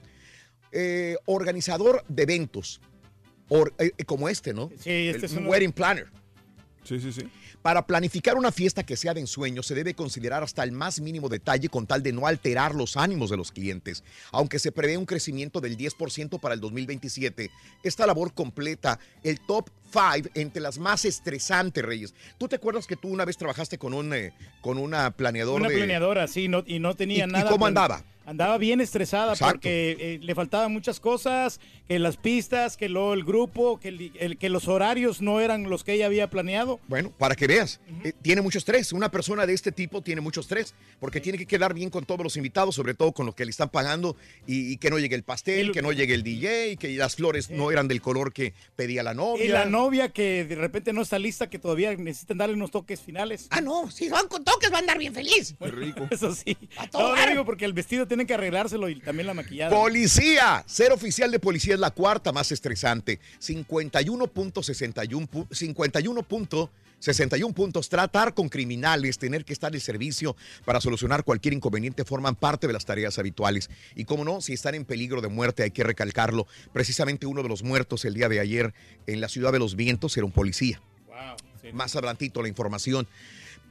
Eh, 0.75 1.17
organizador 1.27 2.03
de 2.09 2.23
eventos, 2.23 2.81
or- 3.49 3.75
eh, 3.79 3.91
como 4.05 4.29
este, 4.29 4.53
¿no? 4.53 4.71
Sí, 4.81 4.91
este 5.09 5.19
El- 5.19 5.25
es 5.25 5.33
un 5.33 5.47
wedding 5.47 5.73
planner. 5.73 6.07
Sí, 6.85 6.99
sí, 6.99 7.13
sí. 7.13 7.23
Para 7.63 7.87
planificar 7.87 8.37
una 8.37 8.51
fiesta 8.51 8.83
que 8.83 8.97
sea 8.97 9.15
de 9.15 9.21
ensueño, 9.21 9.63
se 9.63 9.73
debe 9.77 9.95
considerar 9.95 10.43
hasta 10.43 10.65
el 10.65 10.73
más 10.73 10.99
mínimo 11.01 11.29
detalle 11.29 11.69
con 11.69 11.87
tal 11.87 12.03
de 12.03 12.13
no 12.13 12.27
alterar 12.27 12.75
los 12.75 12.97
ánimos 12.97 13.31
de 13.31 13.37
los 13.37 13.53
clientes. 13.53 14.03
Aunque 14.33 14.59
se 14.59 14.73
prevé 14.73 14.97
un 14.97 15.07
crecimiento 15.07 15.61
del 15.61 15.77
10% 15.77 16.41
para 16.41 16.55
el 16.57 16.61
2027, 16.61 17.51
esta 17.85 18.05
labor 18.05 18.35
completa 18.35 18.99
el 19.23 19.39
top 19.39 19.71
5 19.93 20.31
entre 20.35 20.61
las 20.61 20.79
más 20.79 21.05
estresantes, 21.05 21.85
Reyes. 21.85 22.15
¿Tú 22.37 22.49
te 22.49 22.57
acuerdas 22.57 22.89
que 22.89 22.97
tú 22.97 23.07
una 23.11 23.25
vez 23.25 23.37
trabajaste 23.37 23.79
con, 23.79 23.95
un, 23.95 24.13
eh, 24.13 24.33
con 24.61 24.77
una 24.77 25.13
planeadora? 25.13 25.61
Una 25.61 25.69
de... 25.69 25.77
planeadora, 25.77 26.27
sí, 26.27 26.49
no, 26.49 26.65
y 26.67 26.81
no 26.81 26.97
tenía 26.97 27.27
¿Y- 27.27 27.29
y 27.29 27.33
nada. 27.33 27.45
cómo 27.45 27.59
plan- 27.67 27.69
andaba? 27.69 28.05
Andaba 28.33 28.57
bien 28.59 28.81
estresada 28.81 29.33
Exacto. 29.33 29.53
porque 29.55 29.97
eh, 30.01 30.19
le 30.23 30.35
faltaban 30.35 30.73
muchas 30.73 31.01
cosas, 31.01 31.61
que 31.87 31.99
las 31.99 32.17
pistas, 32.17 32.77
que 32.79 32.89
luego 32.89 33.13
el 33.13 33.25
grupo, 33.25 33.79
que, 33.79 33.89
el- 33.89 34.13
el- 34.19 34.39
que 34.39 34.49
los 34.49 34.69
horarios 34.69 35.21
no 35.21 35.41
eran 35.41 35.69
los 35.69 35.85
que 35.85 35.93
ella 35.93 36.07
había 36.07 36.31
planeado. 36.31 36.81
Bueno, 36.89 37.11
para 37.19 37.35
que 37.35 37.47
veas, 37.47 37.81
eh, 38.05 38.13
tiene 38.23 38.41
mucho 38.41 38.57
estrés. 38.59 38.93
Una 38.93 39.11
persona 39.11 39.45
de 39.47 39.53
este 39.53 39.71
tipo 39.71 40.01
tiene 40.01 40.21
mucho 40.23 40.41
estrés 40.41 40.75
porque 40.99 41.21
tiene 41.21 41.37
que 41.37 41.45
quedar 41.47 41.75
bien 41.75 41.91
con 41.91 42.07
todos 42.07 42.23
los 42.25 42.37
invitados, 42.39 42.75
sobre 42.75 42.95
todo 42.95 43.13
con 43.13 43.27
los 43.27 43.35
que 43.35 43.45
le 43.45 43.51
están 43.51 43.69
pagando 43.69 44.17
y, 44.47 44.73
y 44.73 44.77
que 44.79 44.89
no 44.89 44.99
llegue 44.99 45.15
el 45.15 45.23
pastel, 45.25 45.73
que 45.73 45.83
no 45.83 45.93
llegue 45.93 46.15
el 46.15 46.23
DJ, 46.23 46.77
que 46.79 46.89
las 46.97 47.17
flores 47.17 47.51
no 47.51 47.71
eran 47.71 47.87
del 47.87 48.01
color 48.01 48.33
que 48.33 48.55
pedía 48.77 49.03
la 49.03 49.13
novia. 49.13 49.45
Y 49.45 49.49
la 49.49 49.67
novia 49.67 50.09
que 50.09 50.45
de 50.47 50.55
repente 50.55 50.95
no 50.95 51.03
está 51.03 51.19
lista, 51.19 51.51
que 51.51 51.59
todavía 51.59 51.95
necesitan 51.97 52.39
darle 52.39 52.55
unos 52.55 52.71
toques 52.71 53.01
finales. 53.01 53.49
Ah, 53.51 53.61
no, 53.61 53.91
si 53.91 54.09
van 54.09 54.27
con 54.29 54.43
toques 54.43 54.73
va 54.73 54.77
a 54.77 54.81
andar 54.81 54.97
bien 54.99 55.13
feliz. 55.13 55.55
Qué 55.59 55.67
rico. 55.71 56.09
Eso 56.11 56.35
sí. 56.35 56.57
todo 56.91 57.11
No, 57.11 57.17
dar. 57.17 57.29
digo 57.29 57.45
porque 57.45 57.67
el 57.67 57.75
vestido 57.75 58.07
tienen 58.23 58.27
que 58.29 58.35
arreglárselo 58.35 58.89
y 58.89 59.01
también 59.01 59.27
la 59.27 59.35
maquillada. 59.35 59.75
Policía. 59.77 60.65
Ser 60.67 60.93
oficial 60.93 61.31
de 61.31 61.39
policía 61.39 61.75
es 61.75 61.81
la 61.81 61.91
cuarta 61.91 62.33
más 62.33 62.53
estresante. 62.53 63.19
51.61 63.41 65.29
pu- 65.29 65.49
51.61 65.49 67.53
puntos. 67.55 67.89
Tratar 67.89 68.35
con 68.35 68.49
criminales, 68.49 69.19
tener 69.19 69.45
que 69.45 69.53
estar 69.53 69.75
en 69.75 69.81
servicio 69.81 70.37
para 70.65 70.81
solucionar 70.81 71.25
cualquier 71.25 71.55
inconveniente 71.55 72.05
forman 72.05 72.37
parte 72.37 72.67
de 72.69 72.73
las 72.73 72.85
tareas 72.85 73.19
habituales. 73.19 73.69
Y 73.97 74.05
como 74.05 74.25
no, 74.25 74.41
si 74.41 74.53
están 74.53 74.75
en 74.77 74.85
peligro 74.85 75.21
de 75.21 75.29
muerte, 75.29 75.65
hay 75.65 75.71
que 75.73 75.83
recalcarlo. 75.83 76.47
Precisamente 76.73 77.27
uno 77.27 77.43
de 77.43 77.49
los 77.49 77.63
muertos 77.65 78.05
el 78.05 78.15
día 78.15 78.29
de 78.29 78.39
ayer 78.41 78.73
en 79.09 79.21
la 79.21 79.29
ciudad 79.29 79.51
de 79.53 79.59
los 79.59 79.75
vientos 79.75 80.17
era 80.17 80.27
un 80.27 80.33
policía. 80.33 80.81
Más 81.73 81.95
adelantito 81.97 82.41
la 82.43 82.49
información. 82.49 83.07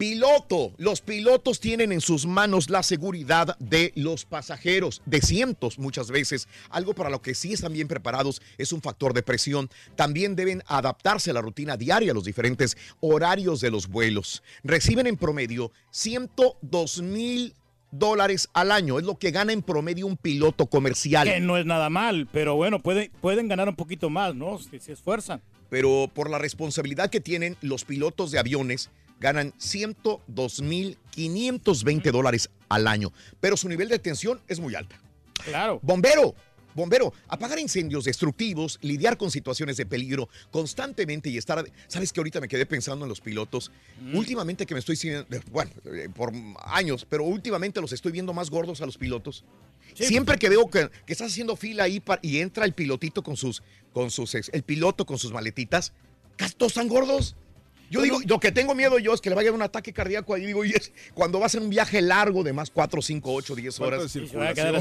Piloto. 0.02 0.74
Los 0.80 1.00
pilotos 1.00 1.60
tienen 1.60 1.92
en 1.92 2.02
sus 2.02 2.26
manos 2.26 2.72
la 2.72 2.82
seguridad 2.82 3.56
de 3.60 3.92
los 3.94 4.26
pasajeros, 4.26 5.04
de 5.06 5.22
cientos 5.22 5.78
muchas 5.78 6.10
veces. 6.10 6.48
Algo 6.72 6.96
para 6.96 7.12
lo 7.12 7.22
que 7.22 7.36
sí 7.36 7.54
están 7.54 7.74
bien 7.74 7.88
preparados 7.88 8.42
es 8.58 8.74
un 8.74 8.82
factor 8.82 9.14
de 9.14 9.22
presión. 9.22 9.70
También 9.96 10.36
deben 10.36 10.64
adaptarse 10.66 11.30
a 11.30 11.34
la 11.36 11.42
rutina 11.42 11.78
diaria, 11.78 12.14
a 12.14 12.16
los 12.16 12.24
diferentes 12.24 12.78
horarios 13.00 13.62
de 13.62 13.70
los 13.70 13.90
vuelos. 13.90 14.42
Reciben 14.64 15.06
en 15.06 15.18
promedio 15.18 15.72
102 15.92 17.04
mil 17.04 17.54
dólares 17.92 18.50
al 18.54 18.72
año. 18.72 18.98
Es 18.98 19.06
lo 19.06 19.20
que 19.20 19.30
gana 19.30 19.54
en 19.54 19.62
promedio 19.62 20.08
un 20.08 20.18
piloto 20.18 20.66
comercial. 20.66 21.28
Que 21.28 21.40
no 21.40 21.58
es 21.58 21.68
nada 21.68 21.92
mal, 21.92 22.28
pero 22.32 22.56
bueno, 22.56 22.80
pueden, 22.80 23.12
pueden 23.22 23.48
ganar 23.48 23.70
un 23.70 23.76
poquito 23.76 24.10
más, 24.10 24.34
¿no? 24.34 24.58
Si 24.58 24.80
se 24.80 24.94
esfuerzan. 24.94 25.44
pero 25.70 26.10
por 26.14 26.30
la 26.30 26.38
responsabilidad 26.38 27.10
que 27.10 27.22
tienen 27.22 27.56
los 27.62 27.86
pilotos 27.86 28.32
de 28.32 28.40
aviones, 28.40 28.90
ganan 29.22 29.54
102.520 29.54 32.12
dólares 32.12 32.50
al 32.70 32.88
año, 32.88 33.14
pero 33.40 33.56
su 33.56 33.70
nivel 33.70 33.88
de 33.90 34.00
tensión 34.00 34.42
es 34.48 34.60
muy 34.60 34.74
alta. 34.76 35.00
Claro. 35.46 35.80
Bombero. 35.82 36.34
Bombero, 36.74 37.14
apagar 37.28 37.60
incendios 37.60 38.06
destructivos, 38.06 38.80
lidiar 38.82 39.18
con 39.18 39.30
situaciones 39.30 39.76
de 39.76 39.86
peligro 39.86 40.30
constantemente 40.52 41.30
y 41.30 41.38
estar... 41.38 41.66
Sabes 41.90 42.14
que 42.14 42.22
ahorita 42.22 42.40
me 42.40 42.48
quedé 42.48 42.66
pensando 42.66 43.04
en 43.04 43.10
los 43.10 43.20
pilotos. 43.20 43.74
Últimamente 44.14 44.66
que 44.66 44.74
me 44.74 44.80
estoy... 44.80 44.96
siguiendo- 44.96 45.28
Bueno, 45.52 45.70
eh, 45.94 46.08
por 46.16 46.32
años, 46.64 47.06
pero 47.10 47.26
últimamente 47.26 47.82
los 47.82 47.92
estoy 47.92 48.14
viendo 48.14 48.32
más 48.32 48.50
gordos 48.50 48.80
a 48.80 48.86
los 48.86 48.98
pilotos. 48.98 49.44
Siempre 49.96 50.38
que 50.38 50.48
veo 50.48 50.70
que, 50.70 50.90
que 51.06 51.12
estás 51.12 51.34
haciendo 51.34 51.58
fila 51.58 51.84
ahí 51.84 52.02
y 52.22 52.40
entra 52.40 52.64
el 52.64 52.72
pilotito 52.74 53.22
con 53.22 53.36
sus... 53.36 53.62
Con 53.92 54.10
sus 54.10 54.34
el 54.34 54.64
piloto 54.64 55.06
con 55.06 55.18
sus 55.20 55.34
maletitas, 55.34 55.92
casi 56.38 56.56
todos 56.56 56.72
están 56.72 56.88
gordos. 56.88 57.36
Yo 57.92 58.02
digo, 58.02 58.20
lo 58.26 58.40
que 58.40 58.52
tengo 58.52 58.74
miedo 58.74 58.98
yo 58.98 59.14
es 59.14 59.22
que 59.22 59.30
le 59.30 59.36
vaya 59.36 59.50
a 59.50 59.52
dar 59.52 59.56
un 59.58 59.62
ataque 59.62 59.94
cardíaco 59.94 60.34
ahí. 60.34 60.46
Digo, 60.46 60.66
y 60.66 60.72
es 60.72 60.92
cuando 61.14 61.40
vas 61.40 61.54
en 61.56 61.64
un 61.64 61.70
viaje 61.70 62.02
largo 62.02 62.44
de 62.44 62.54
más 62.54 62.72
4, 62.72 63.02
5, 63.02 63.32
8, 63.34 63.56
10 63.56 63.78
Falta 63.78 63.98
horas. 63.98 64.16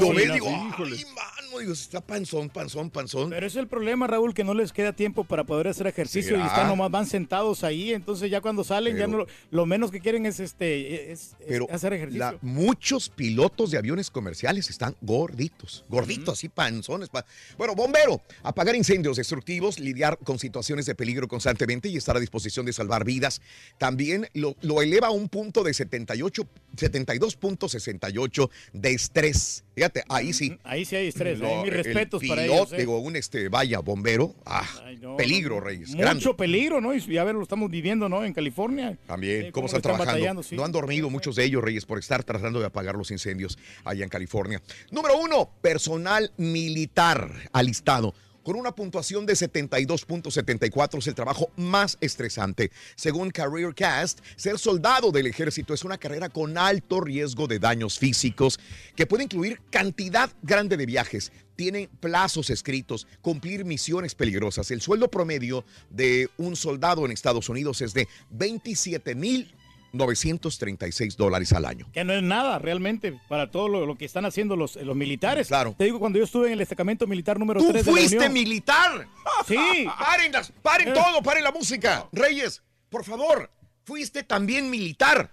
Lo 0.01 0.13
ves, 0.13 0.33
digo, 0.33 0.47
ay, 0.47 1.05
mano, 1.13 1.59
digo, 1.59 1.73
está 1.73 2.01
panzón, 2.01 2.49
panzón, 2.49 2.89
panzón. 2.89 3.29
Pero 3.29 3.45
es 3.45 3.55
el 3.57 3.67
problema, 3.67 4.07
Raúl, 4.07 4.33
que 4.33 4.43
no 4.43 4.53
les 4.53 4.71
queda 4.73 4.93
tiempo 4.93 5.23
para 5.25 5.43
poder 5.43 5.67
hacer 5.67 5.87
ejercicio 5.87 6.37
y 6.37 6.41
están 6.41 6.67
nomás 6.67 6.89
van 6.89 7.05
sentados 7.05 7.63
ahí, 7.63 7.93
entonces 7.93 8.31
ya 8.31 8.41
cuando 8.41 8.63
salen 8.63 8.95
ya 8.97 9.07
no 9.07 9.25
lo 9.49 9.65
menos 9.65 9.91
que 9.91 9.99
quieren 9.99 10.25
es 10.25 10.39
este 10.39 11.11
es, 11.11 11.19
es 11.21 11.35
Pero 11.47 11.67
hacer 11.69 11.93
ejercicio. 11.93 12.19
la- 12.19 12.37
muchos 12.41 13.09
pilotos 13.09 13.71
de 13.71 13.77
aviones 13.77 14.09
comerciales 14.09 14.69
están 14.69 14.95
gorditos, 15.01 15.83
gorditos, 15.89 16.37
así 16.37 16.47
panzones. 16.49 17.09
pa- 17.09 17.25
Bueno, 17.57 17.75
bombero, 17.75 18.21
apagar 18.43 18.75
incendios 18.75 19.17
destructivos, 19.17 19.79
lidiar 19.79 20.17
con 20.19 20.39
situaciones 20.39 20.85
de 20.85 20.95
peligro 20.95 21.27
constantemente 21.27 21.89
y 21.89 21.97
estar 21.97 22.15
a 22.15 22.19
disposición 22.19 22.65
de 22.65 22.73
salvar 22.73 23.00
vidas. 23.03 23.41
También 23.77 24.27
lo, 24.33 24.55
lo 24.61 24.81
eleva 24.81 25.07
a 25.07 25.11
un 25.11 25.29
punto 25.29 25.63
de 25.63 25.73
78, 25.73 26.47
72.68 26.75 28.49
de 28.73 28.91
estrés. 28.91 29.63
Fíjate, 29.73 30.03
ahí 30.09 30.33
sí. 30.33 30.57
Ahí 30.63 30.85
sí 30.85 30.95
hay 30.95 31.07
estrés, 31.07 31.41
ahí 31.41 31.63
mis 31.63 31.73
el 31.73 31.83
respetos 31.83 32.21
para 32.27 32.41
piloto, 32.41 32.61
ellos. 32.61 32.73
¿eh? 32.73 32.77
Digo, 32.77 32.99
un 32.99 33.15
este, 33.15 33.47
vaya, 33.47 33.79
bombero. 33.79 34.35
Ah, 34.45 34.67
no, 34.99 35.15
peligro, 35.15 35.55
no, 35.55 35.61
Reyes. 35.61 35.89
Mucho 35.89 35.99
grande. 35.99 36.33
peligro, 36.33 36.81
¿no? 36.81 36.93
Y 36.93 36.99
ya 36.99 37.23
ver, 37.23 37.35
lo 37.35 37.43
estamos 37.43 37.69
viviendo, 37.69 38.09
¿no? 38.09 38.23
En 38.25 38.33
California. 38.33 38.97
También, 39.07 39.51
cómo 39.51 39.53
cómo 39.53 39.65
están 39.67 39.81
trabajando. 39.81 40.43
sí. 40.43 40.55
No 40.55 40.65
han 40.65 40.71
dormido 40.71 41.09
muchos 41.09 41.35
de 41.35 41.45
ellos, 41.45 41.63
Reyes, 41.63 41.85
por 41.85 41.99
estar 41.99 42.23
tratando 42.23 42.59
de 42.59 42.65
apagar 42.65 42.95
los 42.95 43.11
incendios 43.11 43.57
allá 43.85 44.03
en 44.03 44.09
California. 44.09 44.61
Número 44.91 45.17
uno, 45.17 45.49
personal 45.61 46.31
militar 46.37 47.31
alistado. 47.53 48.13
Con 48.43 48.55
una 48.55 48.73
puntuación 48.73 49.27
de 49.27 49.33
72.74 49.33 50.97
es 50.97 51.07
el 51.07 51.13
trabajo 51.13 51.51
más 51.57 51.99
estresante. 52.01 52.71
Según 52.95 53.29
Career 53.29 53.75
Cast, 53.75 54.19
ser 54.35 54.57
soldado 54.57 55.11
del 55.11 55.27
ejército 55.27 55.75
es 55.75 55.83
una 55.83 55.99
carrera 55.99 56.27
con 56.27 56.57
alto 56.57 57.01
riesgo 57.01 57.45
de 57.45 57.59
daños 57.59 57.99
físicos 57.99 58.59
que 58.95 59.05
puede 59.05 59.25
incluir 59.25 59.61
cantidad 59.69 60.31
grande 60.41 60.75
de 60.75 60.87
viajes, 60.87 61.31
tiene 61.55 61.89
plazos 61.99 62.49
escritos, 62.49 63.05
cumplir 63.21 63.63
misiones 63.63 64.15
peligrosas. 64.15 64.71
El 64.71 64.81
sueldo 64.81 65.11
promedio 65.11 65.63
de 65.91 66.27
un 66.37 66.55
soldado 66.55 67.05
en 67.05 67.11
Estados 67.11 67.49
Unidos 67.49 67.81
es 67.81 67.93
de 67.93 68.07
27 68.31 69.13
mil 69.13 69.53
936 69.93 71.17
dólares 71.17 71.53
al 71.53 71.65
año. 71.65 71.87
Que 71.91 72.03
no 72.03 72.13
es 72.13 72.23
nada 72.23 72.59
realmente 72.59 73.19
para 73.27 73.51
todo 73.51 73.67
lo, 73.67 73.85
lo 73.85 73.97
que 73.97 74.05
están 74.05 74.25
haciendo 74.25 74.55
los, 74.55 74.75
los 74.77 74.95
militares. 74.95 75.47
Claro. 75.47 75.75
Te 75.77 75.85
digo, 75.85 75.99
cuando 75.99 76.17
yo 76.19 76.25
estuve 76.25 76.47
en 76.47 76.53
el 76.53 76.59
destacamento 76.59 77.07
militar 77.07 77.39
número 77.39 77.59
¡Tú 77.61 77.69
3 77.71 77.85
de 77.85 77.91
la 77.91 77.97
fuiste 77.97 78.17
Unión- 78.17 78.33
militar! 78.33 79.07
Sí. 79.47 79.85
¡Paren, 79.99 80.31
las- 80.31 80.51
paren 80.61 80.89
Eh. 80.89 80.93
todo! 80.93 81.21
¡Paren 81.23 81.43
la 81.43 81.51
música! 81.51 82.07
Reyes, 82.11 82.61
por 82.89 83.03
favor, 83.03 83.49
fuiste 83.85 84.23
también 84.23 84.69
militar. 84.69 85.31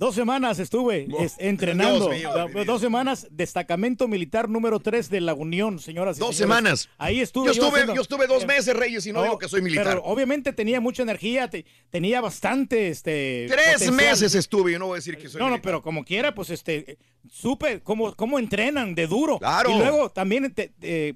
Dos 0.00 0.14
semanas 0.14 0.58
estuve 0.58 1.06
es- 1.20 1.34
entrenando. 1.38 2.08
Mío, 2.08 2.32
dos 2.64 2.80
semanas, 2.80 3.28
destacamento 3.30 4.08
militar 4.08 4.48
número 4.48 4.80
3 4.80 5.10
de 5.10 5.20
la 5.20 5.34
Unión, 5.34 5.78
señoras 5.78 6.16
y 6.16 6.20
Dos 6.20 6.34
señores. 6.36 6.38
semanas. 6.56 6.88
Ahí 6.96 7.20
estuve. 7.20 7.48
Yo 7.48 7.52
estuve, 7.52 7.68
haciendo- 7.68 7.94
yo 7.94 8.00
estuve 8.00 8.26
dos 8.26 8.46
meses, 8.46 8.74
Reyes, 8.74 9.04
y 9.06 9.12
no, 9.12 9.22
digo 9.22 9.38
que 9.38 9.46
soy 9.46 9.60
militar. 9.60 9.84
Pero 9.86 10.02
obviamente 10.04 10.54
tenía 10.54 10.80
mucha 10.80 11.02
energía, 11.02 11.48
te- 11.50 11.66
tenía 11.90 12.22
bastante, 12.22 12.88
este. 12.88 13.44
Tres 13.50 13.74
potencial. 13.74 13.94
meses 13.94 14.34
estuve, 14.34 14.72
yo 14.72 14.78
no 14.78 14.86
voy 14.86 14.94
a 14.94 15.00
decir 15.00 15.18
que 15.18 15.28
soy 15.28 15.38
No, 15.38 15.44
no, 15.44 15.50
militar. 15.52 15.62
pero 15.70 15.82
como 15.82 16.02
quiera, 16.02 16.34
pues 16.34 16.48
este, 16.48 16.96
supe 17.30 17.80
cómo, 17.82 18.14
cómo 18.16 18.38
entrenan 18.38 18.94
de 18.94 19.06
duro. 19.06 19.38
Claro. 19.38 19.70
Y 19.70 19.76
luego 19.78 20.08
también 20.10 20.50
te- 20.54 20.72
eh, 20.80 21.12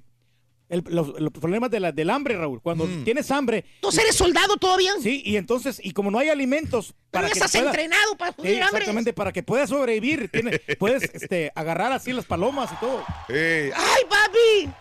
el- 0.69 0.83
los, 0.87 1.19
los 1.19 1.31
problemas 1.31 1.69
de 1.71 1.79
la- 1.79 1.91
del 1.91 2.09
hambre, 2.09 2.37
Raúl. 2.37 2.61
Cuando 2.61 2.85
Mm. 2.85 3.03
tienes 3.03 3.29
hambre. 3.31 3.65
¿Tú 3.81 3.89
eres 3.89 4.15
soldado 4.15 4.57
todavía? 4.57 4.91
Sí, 5.01 5.21
y 5.25 5.37
entonces, 5.37 5.79
y 5.83 5.91
como 5.91 6.11
no 6.11 6.19
hay 6.19 6.29
alimentos. 6.29 6.93
Pero 7.11 7.27
ya 7.27 7.33
que 7.33 7.39
estás 7.39 7.51
pueda- 7.51 7.65
entrenado 7.67 8.17
para 8.17 8.31
hambre. 8.31 8.57
exactamente, 8.57 9.13
para 9.13 9.31
que 9.31 9.43
puedas 9.43 9.69
sobrevivir. 9.69 10.29
Tienes, 10.31 10.59
puedes 10.79 11.03
este, 11.03 11.51
agarrar 11.55 11.91
así 11.91 12.11
las 12.13 12.25
palomas 12.25 12.71
y 12.73 12.75
todo. 12.77 13.03
Eh, 13.29 13.71
¡Ay, 13.75 14.03
papi! 14.09 14.73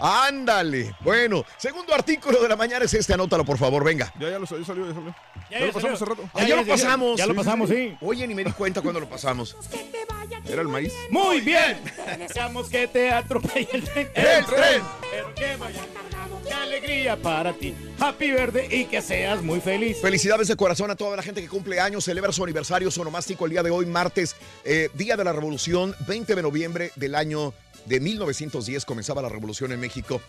Ándale. 0.00 0.94
Bueno, 1.00 1.44
segundo 1.56 1.94
artículo 1.94 2.40
de 2.42 2.48
la 2.48 2.56
mañana 2.56 2.84
es 2.84 2.94
este, 2.94 3.14
anótalo, 3.14 3.44
por 3.44 3.58
favor, 3.58 3.84
venga. 3.84 4.12
Ya, 4.18 4.30
ya 4.30 4.38
lo 4.38 4.46
salió, 4.46 4.64
ya 4.64 4.66
salió. 4.66 4.86
Ya, 5.50 5.58
Ya, 5.58 5.60
lo 5.60 5.66
ya 5.66 5.72
pasamos 5.72 5.98
salió. 5.98 6.12
hace 6.14 6.22
rato. 6.22 6.30
Ah, 6.34 6.44
ya, 6.46 6.56
lo 6.56 6.66
pasamos. 6.66 7.18
ya 7.18 7.26
lo 7.26 7.34
pasamos, 7.34 7.68
sí. 7.70 7.96
Oye, 8.00 8.26
ni 8.26 8.34
me 8.34 8.44
di 8.44 8.52
cuenta 8.52 8.80
cuando 8.80 9.00
lo 9.00 9.08
pasamos. 9.08 9.56
Era 10.46 10.62
el 10.62 10.68
maíz. 10.68 10.92
Muy 11.10 11.40
bien. 11.40 11.78
Deseamos 12.18 12.68
que 12.68 12.88
te 12.88 13.10
atropelle 13.10 13.68
el 13.72 13.84
tren. 13.84 14.08
El 14.14 14.44
tren. 14.46 14.82
Pero 15.10 15.34
que 15.34 15.56
vaya 15.56 15.80
cargado 15.92 16.40
de 16.42 16.52
alegría 16.52 17.16
para 17.16 17.52
ti. 17.52 17.74
Happy 17.98 18.30
verde 18.30 18.66
y 18.70 18.86
que 18.86 19.02
seas 19.02 19.42
muy 19.42 19.60
feliz. 19.60 19.98
Felicidades 20.00 20.48
de 20.48 20.56
corazón 20.56 20.90
a 20.90 20.96
toda 20.96 21.16
la 21.16 21.22
gente 21.22 21.42
que 21.42 21.48
cumple 21.48 21.78
años, 21.78 22.04
celebra 22.04 22.32
su 22.32 22.42
aniversario 22.42 22.90
sonomástico 22.90 23.44
el 23.44 23.50
día 23.52 23.62
de 23.62 23.70
hoy, 23.70 23.86
martes, 23.86 24.34
eh, 24.64 24.88
Día 24.94 25.16
de 25.16 25.24
la 25.24 25.32
Revolución, 25.32 25.94
20 26.06 26.34
de 26.34 26.42
noviembre 26.42 26.90
del 26.96 27.14
año 27.14 27.52
de 27.86 28.00
1910, 28.00 28.84
comenzaba 28.84 29.22
la 29.22 29.28
revolución 29.28 29.72
en 29.72 29.80
México. 29.80 30.20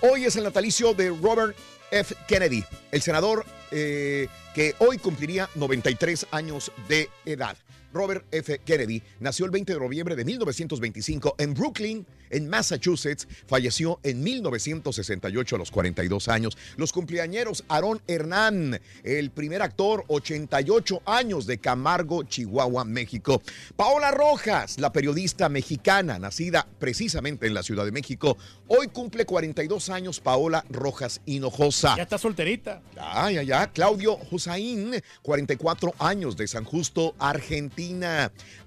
Hoy 0.00 0.24
es 0.24 0.36
el 0.36 0.44
natalicio 0.44 0.94
de 0.94 1.10
Robert 1.10 1.56
F. 1.90 2.14
Kennedy, 2.28 2.64
el 2.92 3.02
senador 3.02 3.44
eh, 3.70 4.28
que 4.54 4.74
hoy 4.78 4.98
cumpliría 4.98 5.48
93 5.54 6.26
años 6.30 6.72
de 6.88 7.08
edad. 7.24 7.56
Robert 7.92 8.24
F. 8.30 8.60
Kennedy 8.64 9.02
nació 9.18 9.46
el 9.46 9.50
20 9.50 9.74
de 9.74 9.80
noviembre 9.80 10.16
de 10.16 10.24
1925 10.24 11.34
en 11.38 11.54
Brooklyn, 11.54 12.06
en 12.30 12.48
Massachusetts. 12.48 13.26
Falleció 13.46 13.98
en 14.02 14.22
1968 14.22 15.56
a 15.56 15.58
los 15.58 15.70
42 15.70 16.28
años. 16.28 16.56
Los 16.76 16.92
cumpleañeros 16.92 17.64
Aarón 17.68 18.00
Hernán, 18.06 18.80
el 19.02 19.30
primer 19.30 19.62
actor, 19.62 20.04
88 20.08 21.02
años 21.06 21.46
de 21.46 21.58
Camargo, 21.58 22.22
Chihuahua, 22.22 22.84
México. 22.84 23.42
Paola 23.76 24.10
Rojas, 24.10 24.78
la 24.78 24.92
periodista 24.92 25.48
mexicana, 25.48 26.18
nacida 26.18 26.66
precisamente 26.78 27.46
en 27.46 27.54
la 27.54 27.62
Ciudad 27.62 27.84
de 27.84 27.92
México. 27.92 28.36
Hoy 28.68 28.88
cumple 28.88 29.24
42 29.24 29.90
años 29.90 30.20
Paola 30.20 30.64
Rojas 30.70 31.20
Hinojosa. 31.26 31.96
Ya 31.96 32.04
está 32.04 32.18
solterita. 32.18 32.82
Ah, 32.96 33.32
ya, 33.32 33.42
ya. 33.42 33.72
Claudio 33.72 34.18
Hussain, 34.30 35.02
44 35.22 35.94
años 35.98 36.36
de 36.36 36.46
San 36.46 36.64
Justo, 36.64 37.14
Argentina. 37.18 37.79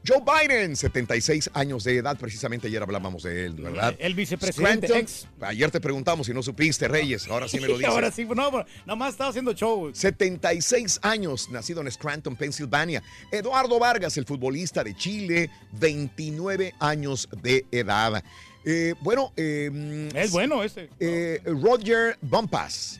Joe 0.05 0.21
Biden, 0.25 0.75
76 0.75 1.51
años 1.53 1.83
de 1.83 1.97
edad. 1.97 2.17
Precisamente 2.17 2.67
ayer 2.67 2.81
hablábamos 2.81 3.23
de 3.23 3.45
él, 3.45 3.53
¿verdad? 3.55 3.95
El 3.99 4.15
vicepresidente, 4.15 4.87
Scranton. 4.87 4.97
ex. 4.97 5.27
Ayer 5.41 5.71
te 5.71 5.79
preguntamos 5.79 6.27
si 6.27 6.33
no 6.33 6.41
supiste, 6.43 6.87
Reyes. 6.87 7.27
Ahora 7.27 7.47
sí 7.47 7.59
me 7.59 7.67
lo 7.67 7.73
dices. 7.77 7.89
ahora 7.93 8.11
sí, 8.11 8.25
no, 8.25 8.65
nomás 8.85 9.11
estaba 9.11 9.29
haciendo 9.29 9.53
show. 9.53 9.91
76 9.93 10.99
años, 11.03 11.49
nacido 11.49 11.81
en 11.81 11.91
Scranton, 11.91 12.35
Pensilvania. 12.35 13.01
Eduardo 13.31 13.79
Vargas, 13.79 14.17
el 14.17 14.25
futbolista 14.25 14.83
de 14.83 14.95
Chile, 14.95 15.49
29 15.73 16.73
años 16.79 17.29
de 17.41 17.65
edad. 17.71 18.23
Eh, 18.65 18.93
bueno, 19.01 19.33
eh, 19.35 20.09
Es 20.15 20.31
bueno 20.31 20.63
este. 20.63 20.89
eh, 20.99 21.41
Roger 21.45 22.17
Bumpas. 22.21 22.99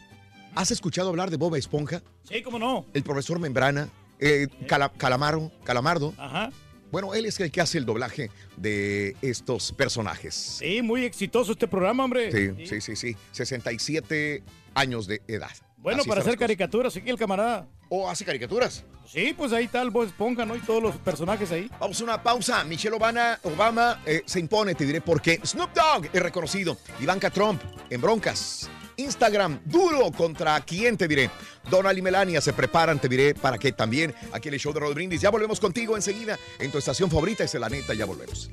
¿Has 0.56 0.72
escuchado 0.72 1.10
hablar 1.10 1.32
de 1.32 1.38
Boba 1.38 1.58
Esponja? 1.58 2.02
Sí, 2.30 2.42
cómo 2.44 2.60
no. 2.60 2.86
El 2.94 3.04
profesor 3.04 3.40
Membrana, 3.40 3.90
eh, 4.20 4.48
Cala- 4.68 4.92
Calamaro, 4.98 5.52
Calamardo. 5.64 6.14
Ajá. 6.18 6.50
Bueno, 6.92 7.16
él 7.16 7.26
es 7.26 7.40
el 7.40 7.50
que 7.52 7.60
hace 7.60 7.80
el 7.80 7.86
doblaje 7.86 8.30
de 8.56 9.16
estos 9.24 9.72
personajes. 9.72 10.36
Sí, 10.60 10.82
muy 10.84 11.04
exitoso 11.06 11.54
este 11.54 11.68
programa, 11.68 12.04
hombre. 12.06 12.32
Sí, 12.32 12.66
sí, 12.68 12.82
sí, 12.82 12.96
sí. 12.96 13.16
67 13.32 14.44
años 14.76 15.08
de 15.08 15.22
edad. 15.28 15.50
Bueno, 15.78 16.02
Así 16.02 16.10
para 16.10 16.22
hacer 16.22 16.38
caricaturas, 16.38 16.96
aquí 16.96 17.10
el 17.10 17.18
camarada. 17.18 17.68
¿O 17.90 18.10
hace 18.10 18.24
caricaturas? 18.24 18.84
Sí, 19.08 19.34
pues 19.38 19.52
ahí 19.54 19.66
está 19.66 19.82
el 19.82 19.90
Bob 19.90 20.06
Esponja, 20.06 20.46
¿no? 20.46 20.56
Y 20.56 20.60
todos 20.60 20.82
los 20.82 20.96
personajes 20.98 21.52
ahí. 21.52 21.70
Vamos 21.80 22.00
a 22.00 22.04
una 22.04 22.24
pausa. 22.24 22.64
Michelle 22.64 22.96
Obama, 22.96 23.38
Obama 23.44 24.02
eh, 24.06 24.24
se 24.26 24.40
impone, 24.40 24.74
te 24.76 24.86
diré 24.86 25.02
por 25.02 25.22
qué. 25.22 25.40
Snoop 25.44 25.72
Dogg 25.74 26.10
es 26.14 26.22
reconocido. 26.22 26.78
Ivanka 27.02 27.30
Trump 27.30 27.62
en 27.90 28.00
broncas. 28.02 28.70
Instagram 28.98 29.60
duro 29.66 30.12
contra 30.12 30.60
quién 30.62 30.98
te 30.98 31.08
diré. 31.08 31.30
Donald 31.70 31.98
y 31.98 32.02
Melania 32.02 32.42
se 32.42 32.54
preparan, 32.54 33.00
te 33.00 33.08
diré 33.08 33.34
para 33.34 33.58
qué 33.58 33.72
también. 33.72 34.14
Aquí 34.32 34.50
en 34.50 34.56
el 34.56 34.60
show 34.60 34.74
de 34.74 34.80
Rod 34.80 34.94
Brindis. 34.94 35.22
Ya 35.22 35.30
volvemos 35.30 35.60
contigo 35.60 35.96
enseguida 35.96 36.38
en 36.60 36.72
tu 36.72 36.78
estación 36.78 37.10
favorita. 37.10 37.44
Es 37.44 37.54
la 37.56 37.70
neta, 37.70 37.94
ya 37.94 38.06
volvemos. 38.06 38.50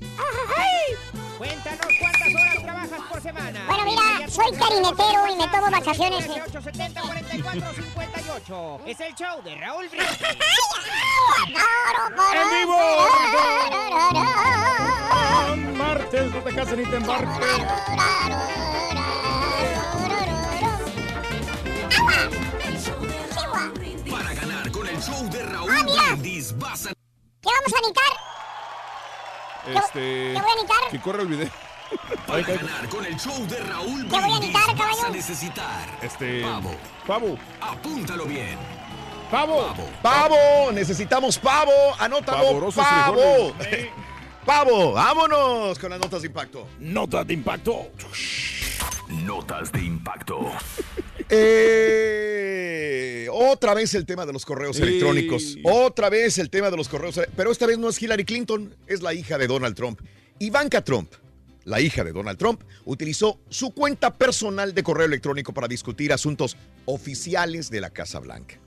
¡Ay! 0.57 0.97
Cuéntanos 1.39 1.87
cuántas 1.99 2.35
horas 2.35 2.63
trabajas 2.63 3.01
por 3.11 3.23
semana. 3.23 3.65
Bueno, 3.67 3.85
mira, 3.87 4.29
soy 4.29 4.53
carinetero 4.59 5.27
y 5.33 5.37
me 5.37 5.49
tomo 5.49 5.71
vacaciones. 5.71 6.29
870 6.29 7.01
44 7.01 7.75
58. 7.75 8.81
Es 8.87 9.01
el 9.01 9.15
show 9.15 9.43
de 9.43 9.55
Raúl 9.55 9.89
Brindis. 9.89 10.19
¡En 12.35 12.51
vivo! 12.51 12.79
Martes, 15.79 16.31
no 16.31 16.43
te 16.43 16.55
cases 16.55 16.77
ni 16.77 16.85
te 16.85 16.97
embarques. 16.97 17.47
Para 24.11 24.35
ganar 24.35 24.71
con 24.73 24.87
el 24.89 25.01
show 25.01 25.29
de 25.31 25.43
Raúl 25.45 25.71
Ah. 25.73 25.83
Brindis 26.13 26.57
vas 26.59 26.87
a... 26.87 26.89
¿Qué 26.91 27.49
vamos 27.49 27.73
a 27.73 27.81
necesitar? 27.81 28.13
Este. 29.85 30.01
¿Qué 30.35 30.41
voy 30.41 30.51
a 30.51 30.55
necesitar? 30.57 30.91
Que 30.91 31.01
corre 31.01 31.23
el 31.23 31.29
video. 31.29 31.49
Para 32.27 32.43
ganar 32.43 32.89
con 32.89 33.05
el 33.05 33.17
show 33.19 33.47
de 33.47 33.59
Raúl 33.65 34.03
¿Qué 34.09 34.09
voy 34.11 34.19
a 34.25 34.27
necesitar, 34.41 34.63
vas 34.67 34.71
a 34.71 34.77
caballo? 34.97 35.09
necesitar 35.15 35.99
Este. 36.03 36.43
pavo. 36.43 36.71
Pavo. 37.07 37.39
Apúntalo 37.61 38.25
bien. 38.27 38.59
¡Pavo! 39.31 39.73
Pavo, 40.03 40.73
necesitamos 40.73 41.39
pavo. 41.39 41.71
Anótalo, 42.01 42.43
Pavorosos 42.45 42.85
pavo. 42.85 43.53
Pavo, 44.45 44.93
vámonos 44.95 45.79
con 45.79 45.91
las 45.91 46.01
notas 46.01 46.23
de 46.23 46.27
impacto. 46.29 46.67
Notas 46.81 47.25
de 47.27 47.35
impacto. 47.35 47.91
Notas 49.09 49.71
de 49.71 49.85
impacto. 49.85 50.51
Eh, 51.31 53.29
otra 53.33 53.75
vez 53.75 53.95
el 53.95 54.07
tema 54.07 54.27
de 54.27 54.33
los 54.33 54.45
correos 54.45 54.77
Sí. 54.77 54.83
electrónicos. 54.83 55.57
Otra 55.65 56.09
vez 56.11 56.39
el 56.39 56.51
tema 56.51 56.71
de 56.71 56.77
los 56.77 56.89
correos. 56.89 57.21
Pero 57.37 57.51
esta 57.53 57.67
vez 57.67 57.79
no 57.79 57.89
es 57.89 58.01
Hillary 58.01 58.25
Clinton, 58.25 58.75
es 58.87 59.03
la 59.03 59.15
hija 59.15 59.39
de 59.39 59.47
Donald 59.47 59.75
Trump. 59.77 60.01
Ivanka 60.39 60.83
Trump, 60.83 61.13
la 61.65 61.81
hija 61.81 62.05
de 62.05 62.13
Donald 62.13 62.39
Trump, 62.39 62.63
utilizó 62.85 63.41
su 63.49 63.73
cuenta 63.73 64.13
personal 64.15 64.75
de 64.75 64.83
correo 64.83 65.07
electrónico 65.07 65.53
para 65.53 65.69
discutir 65.69 66.13
asuntos 66.13 66.57
oficiales 66.87 67.71
de 67.71 67.81
la 67.81 67.91
Casa 67.91 68.19
Blanca. 68.21 68.59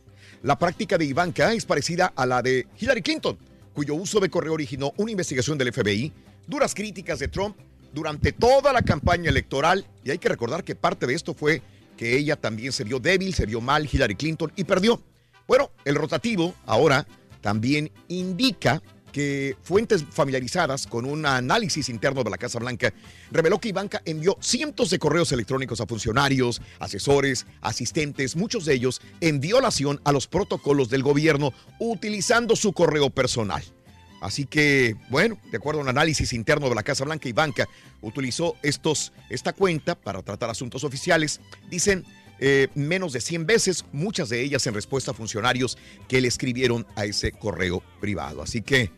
La 0.43 0.59
práctica 0.59 0.97
de 0.97 1.05
Ivanka 1.05 1.53
es 1.53 1.66
parecida 1.66 2.14
a 2.16 2.26
la 2.26 2.41
de 2.41 2.68
Hillary 2.80 3.01
Clinton, 3.01 3.38
cuyo 3.74 3.95
uso 3.95 4.20
de 4.20 4.30
correo 4.30 4.53
originó 4.53 4.93
una 4.97 5.11
investigación 5.11 5.57
del 5.57 5.72
FBI, 5.74 6.11
duras 6.47 6.76
críticas 6.76 7.20
de 7.20 7.28
Trump 7.30 7.57
durante 7.93 8.32
toda 8.34 8.74
la 8.74 8.82
campaña 8.82 9.30
electoral, 9.30 9.86
y 10.03 10.11
hay 10.11 10.18
que 10.18 10.30
recordar 10.30 10.64
que 10.64 10.76
parte 10.76 11.07
de 11.07 11.14
esto 11.14 11.34
fue 11.34 11.61
que 12.04 12.18
ella 12.18 12.36
también 12.36 12.74
se 12.74 12.84
vio 12.84 12.99
débil, 12.99 13.34
se 13.34 13.45
vio 13.45 13.62
mal 13.62 13.88
Hillary 13.89 14.16
Clinton 14.16 14.51
y 14.58 14.66
perdió. 14.66 15.01
Bueno, 15.47 15.72
el 15.86 15.95
rotativo 15.95 16.54
ahora 16.66 17.08
también 17.39 17.89
indica 18.10 18.84
que 19.14 19.56
fuentes 19.62 20.04
familiarizadas 20.04 20.86
con 20.86 21.06
un 21.06 21.26
análisis 21.26 21.88
interno 21.88 22.26
de 22.26 22.30
la 22.30 22.38
Casa 22.38 22.60
Blanca 22.60 22.93
reveló 23.32 23.58
que 23.58 23.70
Ivanka 23.70 24.01
envió 24.04 24.38
cientos 24.41 24.89
de 24.89 24.99
correos 24.99 25.32
electrónicos 25.32 25.80
a 25.80 25.86
funcionarios, 25.86 26.62
asesores, 26.80 27.45
asistentes, 27.62 28.36
muchos 28.36 28.66
de 28.66 28.74
ellos 28.74 28.99
en 29.22 29.39
violación 29.39 30.01
a 30.04 30.12
los 30.12 30.28
protocolos 30.28 30.89
del 30.89 31.04
gobierno 31.04 31.54
utilizando 31.80 32.58
su 32.58 32.74
correo 32.74 33.12
personal. 33.12 33.64
Así 34.24 34.46
que, 34.46 34.96
bueno, 35.10 35.38
de 35.52 35.58
acuerdo 35.58 35.82
a 35.82 35.84
un 35.84 35.90
análisis 35.90 36.32
interno 36.34 36.70
de 36.70 36.76
la 36.76 36.84
Casa 36.84 37.04
Blanca, 37.04 37.28
Ivanka 37.30 37.68
utilizó 38.02 38.56
estos, 38.64 39.12
esta 39.30 39.54
cuenta 39.54 39.96
para 39.96 40.22
tratar 40.22 40.50
asuntos 40.50 40.84
oficiales. 40.84 41.42
Dicen 41.70 42.06
eh, 42.40 42.68
menos 42.74 43.14
de 43.14 43.22
100 43.22 43.46
veces, 43.46 43.86
muchas 43.92 44.30
de 44.30 44.42
ellas 44.42 44.66
en 44.68 44.74
respuesta 44.74 45.12
a 45.12 45.14
funcionarios 45.14 45.78
que 46.08 46.20
le 46.22 46.28
escribieron 46.28 46.86
a 46.96 47.06
ese 47.06 47.32
correo 47.32 47.84
privado. 48.00 48.42
Así 48.42 48.62
que... 48.62 48.92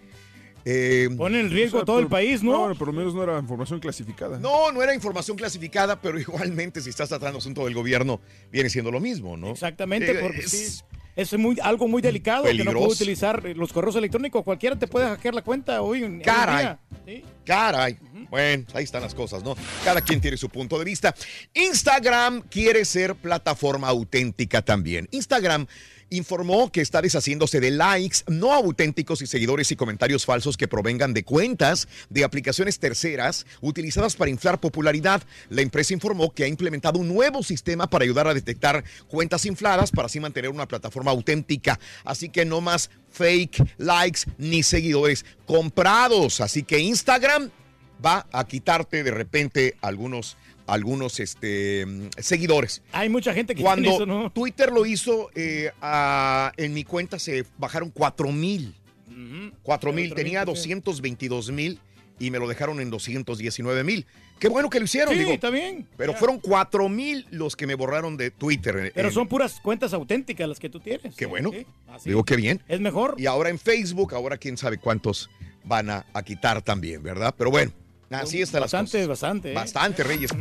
eh, 0.63 1.09
Pone 1.17 1.39
en 1.41 1.49
riesgo 1.51 1.77
O 1.77 1.79
sea, 1.79 1.83
a 1.83 1.85
todo 1.85 1.99
el 1.99 2.07
país, 2.07 2.41
¿no? 2.41 2.69
No, 2.69 2.75
por 2.75 2.87
lo 2.87 2.93
menos 2.93 3.13
no 3.13 3.21
era 3.23 3.37
información 3.39 3.79
clasificada. 3.79 4.39
no, 4.39 4.71
no 4.71 4.81
era 4.81 4.93
información 4.95 5.37
clasificada, 5.37 6.01
pero 6.01 6.19
igualmente 6.27 6.81
si 6.81 6.89
estás 6.89 7.09
tratando 7.09 7.37
asunto 7.39 7.65
del 7.65 7.73
gobierno, 7.73 8.19
viene 8.51 8.69
siendo 8.69 8.91
lo 8.91 8.99
mismo, 8.99 9.37
¿no? 9.37 9.51
Exactamente, 9.51 10.11
Eh, 10.11 10.19
porque 10.21 10.39
es- 10.41 10.51
sí, 10.51 10.83
es 11.15 11.37
muy, 11.37 11.57
algo 11.61 11.87
muy 11.87 12.01
delicado 12.01 12.43
que 12.45 12.53
no 12.63 12.71
puedo 12.73 12.87
utilizar 12.89 13.43
los 13.55 13.71
correos 13.71 13.95
electrónicos. 13.95 14.43
Cualquiera 14.43 14.77
te 14.77 14.87
puede 14.87 15.07
hackear 15.07 15.33
la 15.33 15.41
cuenta 15.41 15.81
hoy. 15.81 16.03
en- 16.03 16.19
Caray. 16.21 16.59
día. 16.65 16.79
Sí. 17.05 17.23
Caray. 17.45 17.97
Bueno, 18.29 18.65
ahí 18.73 18.83
están 18.83 19.01
las 19.03 19.13
cosas, 19.15 19.43
¿no? 19.43 19.55
Cada 19.83 20.01
quien 20.01 20.19
tiene 20.19 20.35
su 20.35 20.49
punto 20.49 20.77
de 20.79 20.83
vista. 20.85 21.13
Instagram 21.53 22.41
quiere 22.41 22.83
ser 22.85 23.15
plataforma 23.15 23.87
auténtica 23.87 24.61
también. 24.61 25.07
Instagram 25.11 25.67
informó 26.15 26.71
que 26.71 26.81
está 26.81 27.01
deshaciéndose 27.01 27.59
de 27.59 27.71
likes 27.71 28.19
no 28.27 28.53
auténticos 28.53 29.21
y 29.21 29.27
seguidores 29.27 29.71
y 29.71 29.75
comentarios 29.75 30.25
falsos 30.25 30.57
que 30.57 30.67
provengan 30.67 31.13
de 31.13 31.23
cuentas 31.23 31.87
de 32.09 32.23
aplicaciones 32.23 32.79
terceras 32.79 33.45
utilizadas 33.61 34.15
para 34.15 34.31
inflar 34.31 34.59
popularidad. 34.59 35.23
La 35.49 35.61
empresa 35.61 35.93
informó 35.93 36.33
que 36.33 36.43
ha 36.43 36.47
implementado 36.47 36.99
un 36.99 37.07
nuevo 37.07 37.43
sistema 37.43 37.87
para 37.87 38.03
ayudar 38.03 38.27
a 38.27 38.33
detectar 38.33 38.83
cuentas 39.07 39.45
infladas 39.45 39.91
para 39.91 40.07
así 40.07 40.19
mantener 40.19 40.49
una 40.49 40.67
plataforma 40.67 41.11
auténtica. 41.11 41.79
Así 42.03 42.29
que 42.29 42.45
no 42.45 42.61
más 42.61 42.89
fake 43.11 43.75
likes 43.77 44.21
ni 44.37 44.63
seguidores 44.63 45.25
comprados. 45.45 46.41
Así 46.41 46.63
que 46.63 46.79
Instagram 46.79 47.49
va 48.03 48.27
a 48.31 48.45
quitarte 48.45 49.03
de 49.03 49.11
repente 49.11 49.77
algunos 49.81 50.37
algunos 50.67 51.19
este, 51.19 51.85
seguidores. 52.17 52.81
Hay 52.91 53.09
mucha 53.09 53.33
gente 53.33 53.53
que 53.55 53.61
Cuando 53.61 53.89
eso, 53.91 54.05
¿no? 54.05 54.31
Twitter 54.31 54.71
lo 54.71 54.85
hizo, 54.85 55.29
eh, 55.35 55.71
a- 55.81 56.51
en 56.57 56.73
mi 56.73 56.83
cuenta 56.83 57.19
se 57.19 57.45
bajaron 57.57 57.91
4 57.91 58.31
mil. 58.31 58.75
4 59.63 59.93
mil, 59.93 60.13
tenía 60.13 60.43
222 60.45 61.51
mil 61.51 61.79
y 62.19 62.31
me 62.31 62.39
lo 62.39 62.47
dejaron 62.47 62.79
en 62.81 62.89
219 62.89 63.83
mil. 63.83 64.05
Qué 64.39 64.49
bueno 64.49 64.69
que 64.69 64.79
lo 64.79 64.85
hicieron, 64.85 65.13
Sí, 65.13 65.19
digo. 65.19 65.31
está 65.31 65.49
bien. 65.49 65.87
Pero 65.97 66.11
Ya. 66.11 66.17
fueron 66.17 66.39
4 66.39 66.89
mil 66.89 67.25
los 67.31 67.55
que 67.55 67.65
me 67.67 67.75
borraron 67.75 68.17
de 68.17 68.31
Twitter. 68.31 68.91
Pero 68.93 69.07
En- 69.07 69.13
son 69.13 69.27
puras 69.27 69.59
cuentas 69.61 69.93
auténticas 69.93 70.47
las 70.49 70.59
que 70.59 70.69
tú 70.69 70.79
tienes. 70.81 71.15
Qué 71.15 71.25
bueno. 71.25 71.51
Sí. 71.51 71.65
Digo, 72.05 72.23
qué 72.25 72.35
bien. 72.35 72.61
Es 72.67 72.81
mejor. 72.81 73.15
Y 73.17 73.25
ahora 73.27 73.49
en 73.49 73.57
Facebook, 73.59 74.13
ahora 74.13 74.37
quién 74.37 74.57
sabe 74.57 74.77
cuántos 74.77 75.29
van 75.63 75.89
a, 75.89 76.05
a 76.13 76.21
quitar 76.23 76.61
también, 76.61 77.01
¿verdad? 77.01 77.33
Pero 77.37 77.49
bueno, 77.49 77.71
así 78.21 78.41
están 78.41 78.61
las 78.61 78.71
Bastante, 78.71 78.91
cosas. 78.99 79.07
bastante. 79.07 79.51
¿eh? 79.51 79.53
Bastante, 79.55 80.03
Reyes. 80.03 80.31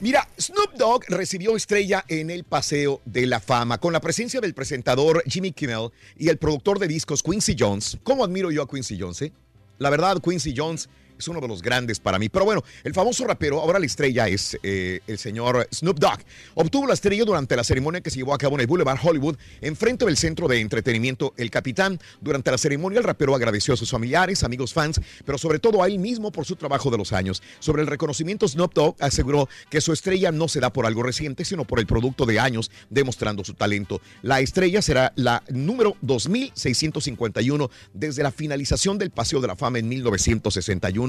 Mira, 0.00 0.28
Snoop 0.38 0.74
Dogg 0.76 1.04
recibió 1.08 1.56
estrella 1.56 2.04
en 2.08 2.28
el 2.30 2.44
Paseo 2.44 3.00
de 3.04 3.26
la 3.26 3.40
Fama 3.40 3.78
con 3.78 3.92
la 3.92 4.00
presencia 4.00 4.40
del 4.40 4.52
presentador 4.54 5.22
Jimmy 5.26 5.52
Kimmel 5.52 5.90
y 6.16 6.28
el 6.28 6.36
productor 6.36 6.78
de 6.78 6.88
discos 6.88 7.22
Quincy 7.22 7.56
Jones. 7.58 7.98
¿Cómo 8.02 8.24
admiro 8.24 8.50
yo 8.50 8.62
a 8.62 8.68
Quincy 8.68 8.98
Jones? 8.98 9.22
eh? 9.22 9.32
La 9.78 9.90
verdad, 9.90 10.20
Quincy 10.22 10.52
Jones 10.56 10.88
es 11.18 11.28
uno 11.28 11.40
de 11.40 11.48
los 11.48 11.62
grandes 11.62 12.00
para 12.00 12.18
mí. 12.18 12.28
Pero 12.28 12.44
bueno, 12.44 12.62
el 12.82 12.94
famoso 12.94 13.24
rapero, 13.24 13.60
ahora 13.60 13.78
la 13.78 13.86
estrella 13.86 14.28
es 14.28 14.58
eh, 14.62 15.00
el 15.06 15.18
señor 15.18 15.68
Snoop 15.72 15.98
Dogg. 15.98 16.20
Obtuvo 16.54 16.86
la 16.86 16.94
estrella 16.94 17.24
durante 17.24 17.56
la 17.56 17.64
ceremonia 17.64 18.00
que 18.00 18.10
se 18.10 18.16
llevó 18.16 18.34
a 18.34 18.38
cabo 18.38 18.56
en 18.56 18.62
el 18.62 18.66
Boulevard 18.66 18.98
Hollywood, 19.02 19.36
enfrente 19.60 20.04
del 20.04 20.16
centro 20.16 20.48
de 20.48 20.60
entretenimiento 20.60 21.34
El 21.36 21.50
Capitán. 21.50 21.98
Durante 22.20 22.50
la 22.50 22.58
ceremonia, 22.58 22.98
el 22.98 23.04
rapero 23.04 23.34
agradeció 23.34 23.74
a 23.74 23.76
sus 23.76 23.90
familiares, 23.90 24.42
amigos, 24.44 24.72
fans, 24.72 25.00
pero 25.24 25.38
sobre 25.38 25.58
todo 25.58 25.82
a 25.82 25.86
él 25.86 25.98
mismo 25.98 26.32
por 26.32 26.44
su 26.44 26.56
trabajo 26.56 26.90
de 26.90 26.98
los 26.98 27.12
años. 27.12 27.42
Sobre 27.58 27.82
el 27.82 27.88
reconocimiento, 27.88 28.48
Snoop 28.48 28.74
Dogg 28.74 28.96
aseguró 29.00 29.48
que 29.70 29.80
su 29.80 29.92
estrella 29.92 30.32
no 30.32 30.48
se 30.48 30.60
da 30.60 30.72
por 30.72 30.86
algo 30.86 31.02
reciente, 31.02 31.44
sino 31.44 31.64
por 31.64 31.78
el 31.78 31.86
producto 31.86 32.26
de 32.26 32.40
años 32.40 32.70
demostrando 32.90 33.44
su 33.44 33.54
talento. 33.54 34.00
La 34.22 34.40
estrella 34.40 34.82
será 34.82 35.12
la 35.16 35.42
número 35.48 35.96
2651 36.02 37.70
desde 37.92 38.22
la 38.22 38.30
finalización 38.30 38.98
del 38.98 39.10
Paseo 39.10 39.40
de 39.40 39.48
la 39.48 39.56
Fama 39.56 39.78
en 39.78 39.88
1961. 39.88 41.03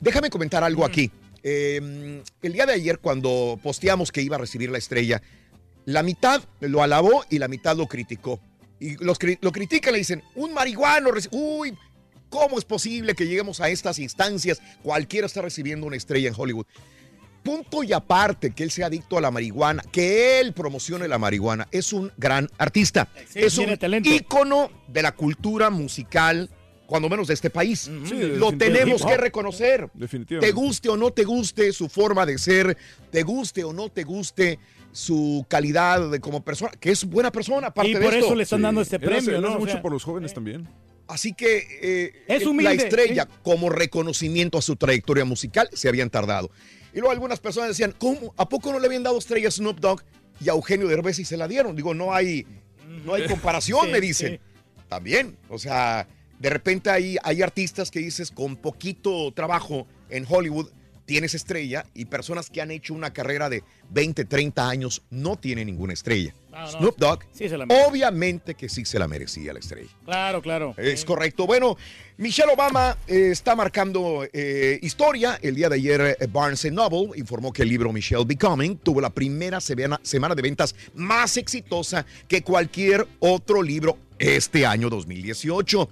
Déjame 0.00 0.30
comentar 0.30 0.62
algo 0.64 0.84
aquí. 0.84 1.10
Eh, 1.42 2.22
el 2.42 2.52
día 2.52 2.66
de 2.66 2.72
ayer, 2.72 2.98
cuando 2.98 3.58
posteamos 3.62 4.10
que 4.10 4.22
iba 4.22 4.36
a 4.36 4.38
recibir 4.38 4.70
la 4.70 4.78
estrella, 4.78 5.22
la 5.84 6.02
mitad 6.02 6.42
lo 6.60 6.82
alabó 6.82 7.24
y 7.30 7.38
la 7.38 7.48
mitad 7.48 7.76
lo 7.76 7.86
criticó. 7.86 8.40
Y 8.80 8.96
los, 9.02 9.18
lo 9.40 9.52
critican, 9.52 9.92
le 9.92 9.98
dicen, 9.98 10.22
un 10.34 10.52
marihuano, 10.52 11.10
uy, 11.30 11.74
¿cómo 12.28 12.58
es 12.58 12.64
posible 12.64 13.14
que 13.14 13.26
lleguemos 13.26 13.60
a 13.60 13.68
estas 13.68 13.98
instancias? 13.98 14.60
Cualquiera 14.82 15.26
está 15.26 15.42
recibiendo 15.42 15.86
una 15.86 15.96
estrella 15.96 16.28
en 16.28 16.34
Hollywood. 16.36 16.66
Punto 17.42 17.84
y 17.84 17.92
aparte 17.92 18.50
que 18.50 18.64
él 18.64 18.72
sea 18.72 18.86
adicto 18.86 19.16
a 19.16 19.20
la 19.20 19.30
marihuana, 19.30 19.84
que 19.92 20.40
él 20.40 20.52
promocione 20.52 21.06
la 21.06 21.16
marihuana, 21.16 21.68
es 21.70 21.92
un 21.92 22.10
gran 22.16 22.50
artista. 22.58 23.08
Sí, 23.28 23.38
es 23.38 23.56
un 23.56 23.76
talento. 23.78 24.10
ícono 24.10 24.68
de 24.88 25.02
la 25.02 25.12
cultura 25.12 25.70
musical, 25.70 26.50
cuando 26.86 27.08
menos 27.08 27.26
de 27.28 27.34
este 27.34 27.50
país. 27.50 27.90
Sí, 28.04 28.14
Lo 28.36 28.52
tenemos 28.52 29.04
que 29.04 29.14
hop. 29.14 29.20
reconocer. 29.20 29.90
Definitivamente. 29.94 30.46
Te 30.46 30.52
guste 30.52 30.88
o 30.88 30.96
no 30.96 31.10
te 31.12 31.24
guste 31.24 31.72
su 31.72 31.88
forma 31.88 32.24
de 32.26 32.38
ser, 32.38 32.76
te 33.10 33.22
guste 33.22 33.64
o 33.64 33.72
no 33.72 33.88
te 33.90 34.04
guste 34.04 34.58
su 34.92 35.44
calidad 35.48 36.10
de 36.10 36.20
como 36.20 36.42
persona, 36.42 36.72
que 36.80 36.90
es 36.90 37.04
buena 37.04 37.30
persona, 37.30 37.66
aparte 37.68 37.90
Y 37.90 37.94
de 37.94 38.00
por 38.00 38.14
esto. 38.14 38.26
eso 38.26 38.34
le 38.34 38.42
están 38.44 38.62
dando 38.62 38.80
este 38.80 38.98
premio, 38.98 39.40
¿no? 39.40 39.48
hace 39.48 39.56
O 39.56 39.60
mucho 39.60 39.72
sea, 39.72 39.82
por 39.82 39.92
los 39.92 40.04
jóvenes 40.04 40.32
también. 40.32 40.66
Así 41.08 41.34
que 41.34 41.66
eh, 41.82 42.24
Es 42.26 42.44
la 42.44 42.72
estrella, 42.72 43.24
sí. 43.30 43.38
como 43.42 43.68
reconocimiento 43.68 44.58
a 44.58 44.62
su 44.62 44.74
trayectoria 44.76 45.24
musical, 45.24 45.68
se 45.72 45.88
habían 45.88 46.08
tardado. 46.10 46.50
Y 46.92 46.98
luego 46.98 47.12
algunas 47.12 47.40
personas 47.40 47.68
decían, 47.68 47.94
¿cómo? 47.98 48.32
¿A 48.38 48.48
poco 48.48 48.72
no 48.72 48.78
le 48.78 48.86
habían 48.86 49.02
dado 49.02 49.18
estrella 49.18 49.48
a 49.48 49.50
Snoop 49.50 49.78
Dogg 49.80 50.02
y 50.40 50.48
a 50.48 50.52
Eugenio 50.52 50.88
Derbez 50.88 51.18
y 51.18 51.24
se 51.24 51.36
la 51.36 51.46
dieron? 51.46 51.76
Digo, 51.76 51.92
no 51.94 52.14
hay, 52.14 52.46
no 53.04 53.12
hay 53.14 53.26
comparación, 53.28 53.86
Sí, 53.86 53.92
me 53.92 54.00
dicen. 54.00 54.40
También, 54.88 55.36
o 55.48 55.58
sea, 55.58 56.08
de 56.38 56.50
repente 56.50 56.90
hay, 56.90 57.16
hay 57.22 57.42
artistas 57.42 57.90
que 57.90 58.00
dices 58.00 58.30
con 58.30 58.56
poquito 58.56 59.32
trabajo 59.32 59.86
en 60.10 60.26
Hollywood 60.28 60.68
tienes 61.06 61.34
estrella 61.34 61.86
y 61.94 62.04
personas 62.06 62.50
que 62.50 62.60
han 62.60 62.70
hecho 62.70 62.92
una 62.92 63.12
carrera 63.12 63.48
de 63.48 63.62
20, 63.90 64.24
30 64.24 64.68
años 64.68 65.02
no 65.08 65.36
tienen 65.36 65.68
ninguna 65.68 65.94
estrella. 65.94 66.34
No, 66.50 66.60
no. 66.60 66.66
Snoop 66.66 66.98
Dogg, 66.98 67.20
Sí 67.32 67.48
se 67.48 67.56
la 67.56 67.66
merece. 67.66 67.86
obviamente 67.88 68.54
que 68.54 68.68
sí 68.68 68.84
se 68.84 68.98
la 68.98 69.06
merecía 69.06 69.52
la 69.52 69.60
estrella. 69.60 69.90
Claro, 70.04 70.42
claro. 70.42 70.74
Es 70.76 71.04
correcto. 71.04 71.46
Bueno, 71.46 71.76
Michelle 72.16 72.52
Obama 72.52 72.96
eh, 73.06 73.28
está 73.30 73.54
marcando 73.54 74.26
eh, 74.32 74.78
historia. 74.82 75.38
El 75.40 75.54
día 75.54 75.68
de 75.68 75.76
ayer, 75.76 76.16
eh, 76.18 76.26
Barnes 76.26 76.70
Noble 76.72 77.10
informó 77.16 77.52
que 77.52 77.62
el 77.62 77.68
libro 77.68 77.92
Michelle 77.92 78.24
Becoming 78.24 78.78
tuvo 78.78 79.00
la 79.00 79.10
primera 79.10 79.60
semana, 79.60 80.00
semana 80.02 80.34
de 80.34 80.42
ventas 80.42 80.74
más 80.94 81.36
exitosa 81.36 82.04
que 82.26 82.42
cualquier 82.42 83.06
otro 83.20 83.62
libro 83.62 83.98
este 84.18 84.66
año 84.66 84.88
2018. 84.88 85.88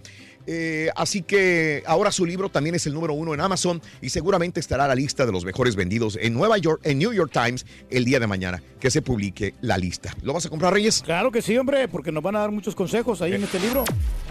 Eh, 0.47 0.91
así 0.97 1.23
que 1.23 1.83
ahora 1.87 2.13
su 2.13 2.27
libro 2.27 2.49
también 2.51 2.75
es 2.75 2.87
el 2.87 2.93
número 2.95 3.15
uno 3.15 3.33
en 3.35 3.41
Amazon 3.41 3.81
y 4.03 4.11
seguramente 4.11 4.61
estará 4.61 4.85
a 4.85 4.89
la 4.89 4.95
lista 4.95 5.25
de 5.25 5.33
los 5.33 5.45
mejores 5.45 5.75
vendidos 5.77 6.19
en 6.21 6.35
Nueva 6.35 6.59
York, 6.59 6.81
en 6.85 6.99
New 6.99 7.13
York 7.13 7.31
Times, 7.33 7.65
el 7.91 8.05
día 8.05 8.21
de 8.21 8.27
mañana 8.27 8.63
que 8.79 8.91
se 8.91 9.01
publique 9.03 9.55
la 9.63 9.79
lista. 9.79 10.15
¿Lo 10.23 10.33
vas 10.35 10.45
a 10.45 10.51
comprar, 10.51 10.73
Reyes? 10.75 11.03
Claro 11.03 11.31
que 11.33 11.41
sí, 11.41 11.57
hombre, 11.57 11.89
porque 11.89 12.13
nos 12.13 12.23
van 12.23 12.37
a 12.37 12.41
dar 12.41 12.51
muchos 12.51 12.75
consejos 12.75 13.23
ahí 13.23 13.33
en 13.33 13.45
este 13.45 13.59
libro. 13.59 13.85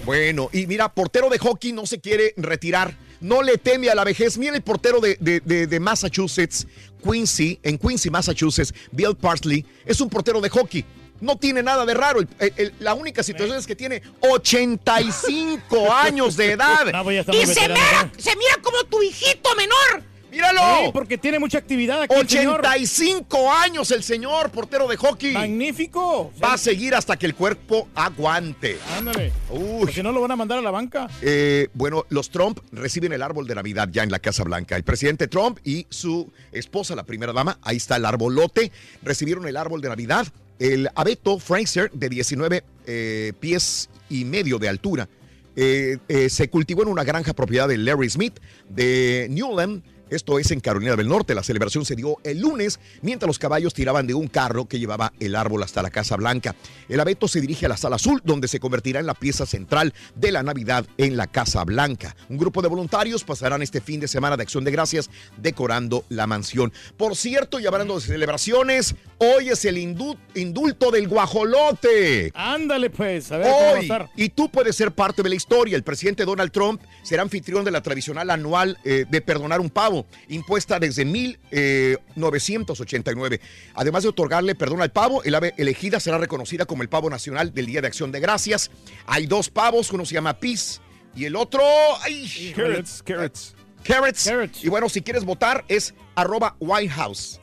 Bueno, 0.05 0.49
y 0.53 0.67
mira, 0.67 0.93
portero 0.93 1.29
de 1.29 1.39
hockey 1.39 1.71
no 1.71 1.85
se 1.85 1.99
quiere 1.99 2.33
retirar, 2.37 2.95
no 3.21 3.41
le 3.41 3.57
teme 3.57 3.89
a 3.89 3.95
la 3.95 4.03
vejez. 4.03 4.37
Mira 4.37 4.55
el 4.55 4.61
portero 4.61 4.99
de, 4.99 5.17
de- 5.19 5.39
de- 5.39 5.65
de 5.65 5.79
Massachusetts, 5.79 6.67
Quincy, 7.03 7.59
en 7.63 7.77
Quincy, 7.77 8.09
Massachusetts, 8.09 8.73
Bill 8.91 9.15
Parsley, 9.15 9.65
es 9.85 9.99
un 10.01 10.09
portero 10.09 10.41
de 10.41 10.49
hockey. 10.49 10.85
No 11.21 11.37
tiene 11.37 11.63
nada 11.63 11.85
de 11.85 11.93
raro. 11.93 12.19
El- 12.19 12.27
el- 12.39 12.53
el- 12.57 12.73
la 12.79 12.93
única 12.93 13.23
situación 13.23 13.57
es 13.57 13.65
que 13.67 13.75
tiene 13.75 14.01
85 14.21 15.93
años 15.93 16.35
de 16.37 16.51
edad. 16.53 16.85
No, 16.91 17.03
pues 17.03 17.25
Y 17.31 17.45
se 17.45 17.61
mira, 17.67 17.75
¿eh? 18.03 18.11
se 18.17 18.35
mira 18.35 18.55
como 18.61 18.83
tu 18.85 19.01
hijito 19.01 19.49
menor. 19.55 20.03
¡Míralo! 20.31 20.61
Sí, 20.85 20.89
porque 20.91 21.19
tiene 21.19 21.37
mucha 21.37 21.59
actividad 21.59 22.01
aquí 22.01 22.15
el 22.15 22.27
señor. 22.27 22.61
85 22.61 23.51
años 23.53 23.91
el 23.91 24.01
señor 24.03 24.49
portero 24.49 24.87
de 24.87 24.97
hockey. 24.97 25.31
Magnífico. 25.33 26.33
Va 26.43 26.53
a 26.53 26.57
seguir 26.57 26.95
hasta 26.95 27.17
que 27.17 27.27
el 27.27 27.35
cuerpo 27.35 27.87
aguante. 27.93 28.79
Ándale. 28.97 29.31
Uy. 29.51 29.81
Porque 29.81 30.01
no 30.01 30.11
lo 30.11 30.21
van 30.21 30.31
a 30.31 30.35
mandar 30.35 30.57
a 30.57 30.61
la 30.63 30.71
banca. 30.71 31.07
Eh, 31.21 31.67
bueno, 31.75 32.07
los 32.09 32.31
Trump 32.31 32.59
reciben 32.71 33.13
el 33.13 33.21
árbol 33.21 33.45
de 33.45 33.53
Navidad 33.53 33.89
ya 33.91 34.01
en 34.01 34.09
la 34.09 34.17
Casa 34.17 34.43
Blanca. 34.43 34.75
El 34.75 34.83
presidente 34.83 35.27
Trump 35.27 35.59
y 35.63 35.85
su 35.91 36.33
esposa, 36.51 36.95
la 36.95 37.03
primera 37.03 37.31
dama, 37.31 37.59
ahí 37.61 37.77
está 37.77 37.97
el 37.97 38.05
arbolote, 38.05 38.71
recibieron 39.03 39.47
el 39.47 39.55
árbol 39.55 39.81
de 39.81 39.89
Navidad. 39.89 40.25
El 40.63 40.87
abeto 40.95 41.39
Fraser, 41.39 41.91
de 41.91 42.07
19 42.07 42.63
eh, 42.87 43.33
pies 43.37 43.89
y 44.09 44.23
medio 44.23 44.59
de 44.59 44.69
altura, 44.69 45.09
eh, 45.57 45.97
eh, 46.07 46.29
se 46.29 46.49
cultivó 46.49 46.83
en 46.83 46.87
una 46.87 47.03
granja 47.03 47.33
propiedad 47.33 47.67
de 47.67 47.77
Larry 47.77 48.09
Smith 48.09 48.39
de 48.69 49.27
Newland. 49.29 49.83
Esto 50.13 50.37
es 50.37 50.51
en 50.51 50.59
Carolina 50.59 50.95
del 50.95 51.07
Norte. 51.07 51.33
La 51.33 51.43
celebración 51.43 51.85
se 51.85 51.95
dio 51.95 52.17
el 52.23 52.39
lunes 52.39 52.79
mientras 53.01 53.27
los 53.27 53.39
caballos 53.39 53.73
tiraban 53.73 54.05
de 54.05 54.13
un 54.13 54.27
carro 54.27 54.65
que 54.67 54.77
llevaba 54.79 55.11
el 55.19 55.35
árbol 55.35 55.63
hasta 55.63 55.81
la 55.81 55.89
Casa 55.89 56.15
Blanca. 56.17 56.55
El 56.87 56.99
abeto 56.99 57.27
se 57.27 57.41
dirige 57.41 57.65
a 57.65 57.69
la 57.69 57.77
sala 57.77 57.95
azul, 57.95 58.21
donde 58.23 58.47
se 58.47 58.59
convertirá 58.59 58.99
en 58.99 59.07
la 59.07 59.15
pieza 59.15 59.45
central 59.45 59.93
de 60.15 60.31
la 60.31 60.43
Navidad 60.43 60.85
en 60.97 61.17
la 61.17 61.27
Casa 61.27 61.63
Blanca. 61.63 62.15
Un 62.29 62.37
grupo 62.37 62.61
de 62.61 62.67
voluntarios 62.67 63.23
pasarán 63.23 63.61
este 63.63 63.81
fin 63.81 63.99
de 63.99 64.07
semana 64.07 64.37
de 64.37 64.43
acción 64.43 64.63
de 64.63 64.71
gracias 64.71 65.09
decorando 65.37 66.05
la 66.09 66.27
mansión. 66.27 66.71
Por 66.95 67.15
cierto, 67.15 67.59
y 67.59 67.65
hablando 67.65 67.95
de 67.95 68.01
celebraciones, 68.05 68.95
hoy 69.17 69.49
es 69.49 69.65
el 69.65 69.77
indu- 69.77 70.17
indulto 70.35 70.91
del 70.91 71.07
guajolote. 71.07 72.31
Ándale, 72.35 72.89
pues, 72.89 73.31
a 73.31 73.37
ver 73.37 73.47
cómo 73.47 73.59
va 73.61 73.69
a 73.69 73.73
Hoy, 73.73 73.79
estar. 73.81 74.09
y 74.15 74.29
tú 74.29 74.49
puedes 74.51 74.75
ser 74.75 74.91
parte 74.91 75.23
de 75.23 75.29
la 75.29 75.35
historia. 75.35 75.75
El 75.75 75.83
presidente 75.83 76.25
Donald 76.25 76.51
Trump 76.51 76.81
será 77.03 77.21
anfitrión 77.23 77.63
de 77.65 77.71
la 77.71 77.81
tradicional 77.81 78.29
anual 78.29 78.77
eh, 78.83 79.05
de 79.09 79.21
perdonar 79.21 79.59
un 79.59 79.69
pavo, 79.69 80.02
impuesta 80.29 80.79
desde 80.79 81.05
1989. 81.05 83.39
Además 83.75 84.03
de 84.03 84.09
otorgarle 84.09 84.55
perdón 84.55 84.81
al 84.81 84.91
pavo, 84.91 85.23
el 85.23 85.35
ave 85.35 85.53
elegida 85.57 85.99
será 85.99 86.17
reconocida 86.17 86.65
como 86.65 86.81
el 86.83 86.89
pavo 86.89 87.09
nacional 87.09 87.53
del 87.53 87.65
Día 87.65 87.81
de 87.81 87.87
Acción 87.87 88.11
de 88.11 88.19
Gracias. 88.19 88.71
Hay 89.05 89.27
dos 89.27 89.49
pavos, 89.49 89.91
uno 89.91 90.05
se 90.05 90.13
llama 90.13 90.39
Peace 90.39 90.79
y 91.15 91.25
el 91.25 91.35
otro... 91.35 91.61
¡ay! 92.03 92.53
Carrots, 92.55 93.03
carrots. 93.03 93.55
Carrots. 93.83 94.63
Y 94.63 94.69
bueno, 94.69 94.87
si 94.89 95.01
quieres 95.01 95.25
votar 95.25 95.65
es 95.67 95.93
arroba 96.15 96.55
White 96.59 96.93
House. 96.93 97.39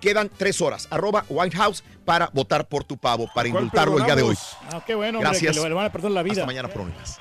Quedan 0.00 0.30
tres 0.36 0.60
horas, 0.60 0.86
arroba 0.90 1.24
White 1.30 1.56
House, 1.56 1.82
para 2.04 2.28
votar 2.34 2.68
por 2.68 2.84
tu 2.84 2.98
pavo, 2.98 3.26
para 3.34 3.48
¿Cuál 3.48 3.64
indultarlo 3.64 3.96
el 3.98 4.04
día 4.04 4.16
de 4.16 4.22
hoy. 4.22 4.36
Ah, 4.70 4.82
qué 4.86 4.94
bueno, 4.94 5.18
hombre, 5.18 5.30
Gracias. 5.30 5.56
que 5.56 5.68
le 5.68 5.74
van 5.74 5.86
a 5.86 5.92
perdonar 5.92 6.16
la 6.16 6.22
vida. 6.22 6.34
Hasta 6.34 6.46
mañana, 6.46 6.68
Prónicas. 6.68 7.16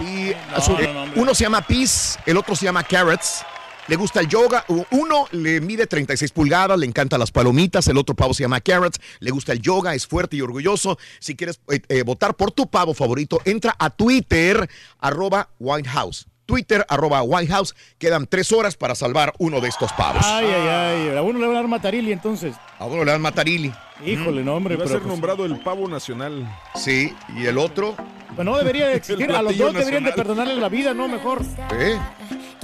Sí, 0.00 0.32
No, 0.52 0.60
su- 0.60 0.72
no, 0.72 0.78
eh, 0.80 0.92
no, 1.14 1.22
uno 1.22 1.34
se 1.34 1.44
llama 1.44 1.60
Peace, 1.62 2.18
el 2.26 2.36
otro 2.36 2.56
se 2.56 2.64
llama 2.64 2.82
Carrots. 2.82 3.42
Le 3.88 3.96
gusta 3.96 4.20
el 4.20 4.28
yoga. 4.28 4.64
Uno 4.90 5.26
le 5.32 5.60
mide 5.60 5.84
36 5.86 6.30
pulgadas, 6.30 6.78
le 6.78 6.86
encantan 6.86 7.18
las 7.18 7.32
palomitas. 7.32 7.88
El 7.88 7.96
otro 7.98 8.14
pavo 8.14 8.32
se 8.34 8.44
llama 8.44 8.60
Carrots. 8.60 9.00
Le 9.18 9.32
gusta 9.32 9.50
el 9.52 9.60
yoga, 9.60 9.96
es 9.96 10.06
fuerte 10.06 10.36
y 10.36 10.42
orgulloso. 10.42 10.96
Si 11.18 11.34
quieres 11.34 11.58
eh, 11.72 11.80
eh, 11.88 12.02
votar 12.04 12.34
por 12.36 12.52
tu 12.52 12.70
pavo 12.70 12.94
favorito, 12.94 13.40
entra 13.44 13.74
a 13.76 13.90
Twitter, 13.90 14.68
arroba 15.00 15.48
White 15.58 15.88
House. 15.88 16.26
Twitter, 16.50 16.84
arroba 16.88 17.22
White 17.22 17.52
House. 17.52 17.74
Quedan 17.98 18.26
tres 18.26 18.50
horas 18.50 18.76
para 18.76 18.96
salvar 18.96 19.32
uno 19.38 19.60
de 19.60 19.68
estos 19.68 19.92
pavos. 19.92 20.24
Ay, 20.26 20.46
ay, 20.46 20.68
ay. 21.08 21.16
A 21.16 21.22
uno 21.22 21.38
le 21.38 21.46
van 21.46 21.54
a 21.56 21.60
dar 21.60 21.68
matarili 21.68 22.10
entonces. 22.10 22.56
A 22.78 22.86
uno 22.86 23.04
le 23.04 23.12
dan 23.12 23.22
matarili. 23.22 23.72
Híjole, 24.04 24.42
no, 24.42 24.54
hombre. 24.56 24.74
Va 24.76 24.84
a 24.84 24.88
ser 24.88 24.98
pues- 24.98 25.08
nombrado 25.08 25.44
el 25.44 25.60
pavo 25.60 25.86
nacional. 25.86 26.44
Sí, 26.74 27.14
y 27.36 27.46
el 27.46 27.56
otro. 27.58 27.94
Pues 28.34 28.44
no 28.44 28.56
debería 28.58 28.88
de 28.88 28.96
existir. 28.96 29.30
A 29.30 29.42
los 29.42 29.56
dos 29.56 29.72
deberían 29.72 30.02
de 30.02 30.12
perdonarle 30.12 30.56
la 30.56 30.68
vida, 30.68 30.92
¿no? 30.92 31.06
Mejor. 31.06 31.40
¿Eh? 31.74 31.96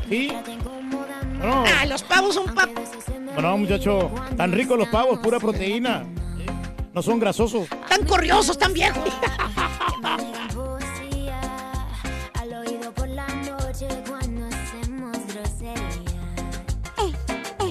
Sí. 0.09 0.33
No, 1.41 1.65
Ah, 1.81 1.87
los 1.87 2.03
pavos 2.03 2.35
son 2.35 2.53
pavos. 2.55 2.75
no, 3.41 3.57
muchacho. 3.59 4.11
Tan 4.37 4.51
ricos 4.53 4.77
los 4.79 4.89
pavos, 4.89 5.19
pura 5.21 5.39
proteína. 5.39 6.05
No 6.93 7.03
son 7.03 7.21
grasosos. 7.21 7.69
Tan 7.89 8.05
corriosos, 8.07 8.59
tan 8.59 8.73
viejos. 8.73 9.05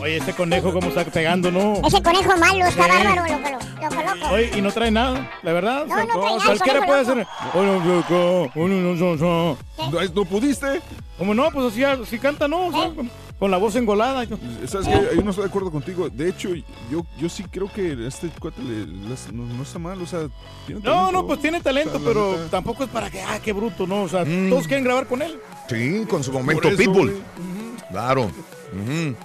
Oye, 0.01 0.17
este 0.17 0.33
conejo 0.33 0.71
cómo 0.71 0.87
está 0.89 1.03
pegando, 1.05 1.49
¿no? 1.51 1.75
Ese 1.87 2.01
conejo 2.03 2.37
malo 2.37 2.65
está 2.65 2.83
Sí. 2.83 2.89
bárbaro, 2.89 3.23
loco, 3.27 3.49
loco, 3.81 3.95
loco. 4.19 4.33
Oye, 4.35 4.51
y 4.55 4.61
no 4.61 4.71
trae 4.71 4.91
nada, 4.91 5.31
la 5.41 5.53
verdad. 5.53 5.85
No, 5.87 5.95
no 5.95 6.05
trae 6.05 6.21
nada, 6.37 6.45
Cualquiera 6.45 6.85
puede 6.85 7.01
hacer. 7.01 7.27
No, 7.55 7.63
no, 7.63 9.15
no. 9.17 9.57
¿No, 9.91 10.01
no 10.13 10.25
pudiste? 10.25 10.81
¿Cómo 11.17 11.33
no? 11.33 11.49
Pues 11.49 11.67
así, 11.73 11.83
así 11.83 12.19
canta, 12.19 12.47
¿no? 12.47 12.67
O 12.67 12.71
sea, 12.71 12.93
con, 12.93 13.09
con 13.39 13.49
la 13.51 13.57
voz 13.57 13.75
engolada. 13.77 14.25
¿Sabes 14.67 14.87
qué? 14.87 15.15
Yo 15.15 15.21
no 15.23 15.29
estoy 15.31 15.45
de 15.45 15.49
acuerdo 15.49 15.71
contigo. 15.71 16.09
De 16.09 16.29
hecho, 16.29 16.49
yo, 16.91 17.03
yo 17.17 17.29
sí 17.29 17.43
creo 17.49 17.71
que 17.71 18.05
este 18.05 18.29
cuate 18.39 18.61
le- 18.61 18.85
no, 19.31 19.45
no 19.45 19.63
está 19.63 19.79
mal. 19.79 19.99
O 20.01 20.05
sea, 20.05 20.27
tiene 20.67 20.81
No, 20.81 20.91
talento. 20.91 21.11
no, 21.13 21.25
pues 21.27 21.39
tiene 21.39 21.61
talento, 21.61 21.95
O 21.95 21.99
sea, 21.99 22.07
pero 22.07 22.31
neta. 22.33 22.49
tampoco 22.51 22.83
es 22.83 22.89
para 22.89 23.09
que, 23.09 23.21
ah, 23.21 23.39
qué 23.43 23.53
bruto, 23.53 23.87
¿no? 23.87 24.03
O 24.03 24.09
sea, 24.09 24.23
todos 24.49 24.67
quieren 24.67 24.83
grabar 24.83 25.07
con 25.07 25.21
él. 25.21 25.39
Sí, 25.69 26.05
con 26.07 26.23
su 26.23 26.31
momento 26.31 26.67
eso, 26.67 26.77
Pitbull. 26.77 27.21
Claro. 27.89 28.23
Ujú. 28.25 29.15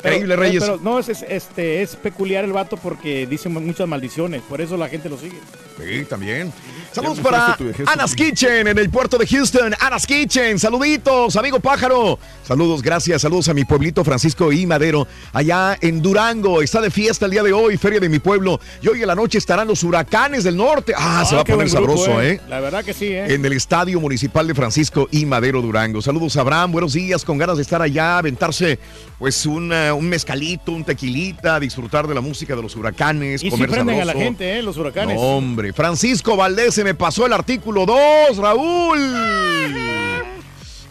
Pero- 0.00 0.14
Increíble, 0.14 0.36
Reyes. 0.36 0.62
Pero 0.62 0.78
no, 0.82 0.98
es, 0.98 1.08
es- 1.08 1.24
este, 1.28 1.82
es 1.82 1.96
peculiar 1.96 2.44
el 2.44 2.52
vato 2.52 2.76
porque 2.76 3.26
dice 3.26 3.48
muchas 3.48 3.88
maldiciones. 3.88 4.42
Por 4.42 4.60
eso 4.60 4.76
la 4.76 4.88
gente 4.88 5.08
lo 5.08 5.18
sigue. 5.18 5.38
Sí, 5.78 6.04
también. 6.04 6.52
Saludos 6.92 7.20
para 7.20 7.56
Chucky. 7.56 7.74
Kitchen 8.16 8.66
en 8.66 8.78
el 8.78 8.90
puerto 8.90 9.18
de 9.18 9.26
Houston. 9.26 9.74
Anna's 9.78 10.06
Kitchen, 10.06 10.58
saluditos, 10.58 11.36
amigo 11.36 11.60
pájaro. 11.60 12.18
Saludos, 12.46 12.82
gracias. 12.82 13.22
Saludos 13.22 13.48
a 13.48 13.54
mi 13.54 13.64
pueblito 13.64 14.02
Francisco 14.04 14.50
y 14.52 14.66
Madero, 14.66 15.06
allá 15.32 15.76
en 15.80 16.00
Durango. 16.02 16.62
Está 16.62 16.80
de 16.80 16.90
fiesta 16.90 17.26
el 17.26 17.30
día 17.32 17.42
de 17.42 17.52
hoy, 17.52 17.76
feria 17.76 18.00
de 18.00 18.08
mi 18.08 18.18
pueblo. 18.18 18.58
Y 18.82 18.88
hoy 18.88 19.02
en 19.02 19.06
la 19.06 19.14
noche 19.14 19.38
estarán 19.38 19.68
los 19.68 19.82
huracanes 19.84 20.44
del 20.44 20.56
norte. 20.56 20.94
Ah, 20.96 21.24
se 21.28 21.34
va 21.36 21.42
a 21.42 21.44
qué 21.44 21.52
poner 21.52 21.68
grupo, 21.68 21.96
sabroso, 21.98 22.22
¿eh? 22.22 22.40
La 22.48 22.58
verdad 22.60 22.82
que 22.84 22.94
sí, 22.94 23.06
¿eh? 23.06 23.34
En 23.34 23.44
el 23.44 23.52
Estadio 23.52 24.00
Municipal 24.00 24.46
de 24.46 24.54
Francisco 24.54 25.08
y 25.12 25.26
Madero 25.26 25.60
Durango. 25.62 26.00
Saludos, 26.02 26.36
Abraham. 26.36 26.72
Buenos 26.72 26.94
días. 26.94 27.24
Con 27.24 27.38
ganas 27.38 27.56
de 27.56 27.62
estar 27.62 27.82
allá, 27.82 28.18
aventarse 28.18 28.78
pues 29.18 29.44
una- 29.46 29.94
un 29.94 30.08
mezcalito, 30.08 30.72
un 30.72 30.84
tequilita, 30.84 31.60
disfrutar 31.60 32.06
de 32.06 32.14
la 32.14 32.20
música 32.20 32.56
de 32.56 32.62
los 32.62 32.74
huracanes, 32.76 33.42
Y 33.42 33.50
comer 33.50 33.68
prenden 33.70 34.00
a 34.00 34.04
la 34.04 34.12
gente, 34.14 34.58
¿eh? 34.58 34.62
Los 34.62 34.76
huracanes. 34.76 35.16
No, 35.16 35.20
hombre, 35.22 35.67
Francisco 35.72 36.36
Valdés 36.36 36.74
se 36.74 36.84
me 36.84 36.94
pasó 36.94 37.26
el 37.26 37.32
artículo 37.32 37.86
2, 37.86 38.36
Raúl. 38.36 38.98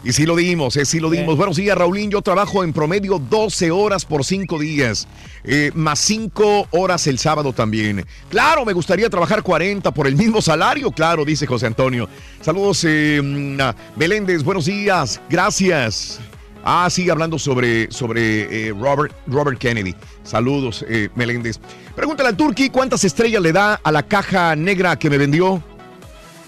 Y 0.04 0.12
sí 0.12 0.24
lo 0.24 0.36
dimos, 0.36 0.76
eh, 0.76 0.84
sí 0.84 1.00
lo 1.00 1.10
dimos. 1.10 1.36
Buenos 1.36 1.56
días, 1.56 1.76
Raulín. 1.76 2.10
Yo 2.10 2.22
trabajo 2.22 2.62
en 2.62 2.72
promedio 2.72 3.18
12 3.18 3.70
horas 3.70 4.04
por 4.04 4.24
5 4.24 4.58
días, 4.58 5.08
eh, 5.44 5.70
más 5.74 5.98
5 5.98 6.68
horas 6.70 7.06
el 7.08 7.18
sábado 7.18 7.52
también. 7.52 8.06
Claro, 8.30 8.64
me 8.64 8.72
gustaría 8.72 9.10
trabajar 9.10 9.42
40 9.42 9.92
por 9.92 10.06
el 10.06 10.16
mismo 10.16 10.40
salario, 10.40 10.92
claro, 10.92 11.24
dice 11.24 11.46
José 11.46 11.66
Antonio. 11.66 12.08
Saludos, 12.40 12.84
eh, 12.84 13.20
mm, 13.22 13.58
Meléndez, 13.96 14.44
buenos 14.44 14.66
días, 14.66 15.20
gracias. 15.28 16.20
Ah, 16.64 16.88
sigue 16.90 17.10
hablando 17.10 17.38
sobre, 17.38 17.90
sobre 17.90 18.68
eh, 18.68 18.72
Robert, 18.78 19.12
Robert 19.26 19.58
Kennedy. 19.58 19.94
Saludos, 20.22 20.84
eh, 20.88 21.08
Meléndez. 21.14 21.60
Pregúntale 21.96 22.28
al 22.30 22.36
Turki 22.36 22.68
cuántas 22.70 23.04
estrellas 23.04 23.40
le 23.42 23.52
da 23.52 23.80
a 23.82 23.92
la 23.92 24.02
caja 24.02 24.54
negra 24.56 24.96
que 24.98 25.08
me 25.08 25.18
vendió. 25.18 25.62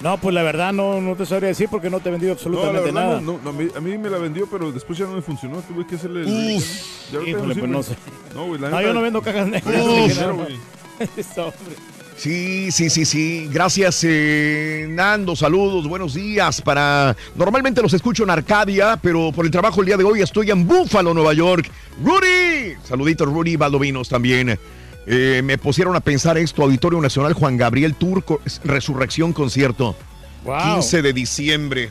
No, 0.02 0.16
pues 0.18 0.34
la 0.34 0.42
verdad 0.42 0.72
no, 0.72 1.00
no 1.00 1.14
te 1.14 1.26
sabría 1.26 1.48
decir 1.48 1.68
porque 1.70 1.90
no 1.90 2.00
te 2.00 2.08
he 2.08 2.12
vendido 2.12 2.34
No, 2.34 2.40
la 2.40 2.40
absolutamente 2.40 2.92
verdad, 2.92 3.06
nada. 3.08 3.20
no, 3.20 3.38
no, 3.44 3.50
a, 3.50 3.52
mí, 3.52 3.68
a 3.76 3.80
mí 3.80 3.98
me 3.98 4.08
la 4.08 4.16
vendió, 4.18 4.46
pero 4.50 4.72
después 4.72 4.98
ya 4.98 5.04
no 5.06 5.12
me 5.12 5.20
funcionó. 5.22 5.58
Tuve 5.60 5.86
que 5.86 5.96
hacerle 5.96 6.22
el. 6.22 6.56
Uf, 6.56 6.64
Ya 7.12 7.18
ahorita 7.18 7.38
híjole, 7.38 7.54
sirve. 7.54 7.68
pues 7.68 7.70
no 7.70 7.82
sé. 7.82 7.96
No, 8.34 8.46
güey, 8.46 8.60
la 8.60 8.70
No, 8.70 8.76
neta- 8.78 8.88
yo 8.88 8.94
no 8.94 9.02
vendo 9.02 9.20
cajas 9.22 9.46
negras. 9.46 9.74
Uf. 9.86 10.08
Dinero, 10.08 10.36
güey. 10.36 10.56
Eso, 11.16 11.42
hombre. 11.42 11.76
Sí, 12.20 12.70
sí, 12.70 12.90
sí, 12.90 13.06
sí. 13.06 13.48
Gracias, 13.50 14.04
eh, 14.06 14.86
Nando. 14.90 15.34
Saludos, 15.34 15.88
buenos 15.88 16.12
días. 16.12 16.60
Para 16.60 17.16
normalmente 17.34 17.80
los 17.80 17.94
escucho 17.94 18.24
en 18.24 18.30
Arcadia, 18.30 18.98
pero 19.00 19.32
por 19.32 19.46
el 19.46 19.50
trabajo 19.50 19.80
el 19.80 19.86
día 19.86 19.96
de 19.96 20.04
hoy 20.04 20.20
estoy 20.20 20.50
en 20.50 20.66
Buffalo, 20.66 21.14
Nueva 21.14 21.32
York. 21.32 21.70
Rudy, 22.04 22.74
saluditos, 22.86 23.26
Rudy 23.26 23.56
Valdovinos 23.56 24.10
también. 24.10 24.58
Eh, 25.06 25.40
me 25.42 25.56
pusieron 25.56 25.96
a 25.96 26.00
pensar 26.00 26.36
esto, 26.36 26.62
Auditorio 26.62 27.00
Nacional 27.00 27.32
Juan 27.32 27.56
Gabriel 27.56 27.94
Turco, 27.94 28.42
Resurrección 28.64 29.32
Concierto, 29.32 29.96
Wow. 30.44 30.74
15 30.74 31.00
de 31.00 31.12
diciembre. 31.14 31.90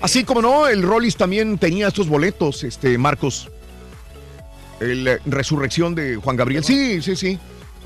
Así 0.00 0.22
como 0.22 0.42
no, 0.42 0.68
el 0.68 0.84
Rollis 0.84 1.16
también 1.16 1.58
tenía 1.58 1.88
estos 1.88 2.08
boletos, 2.08 2.62
este 2.62 2.96
Marcos. 2.98 3.50
El 4.78 5.08
eh, 5.08 5.18
Resurrección 5.26 5.96
de 5.96 6.14
Juan 6.14 6.36
Gabriel. 6.36 6.62
Sí, 6.62 7.02
sí, 7.02 7.16
sí. 7.16 7.36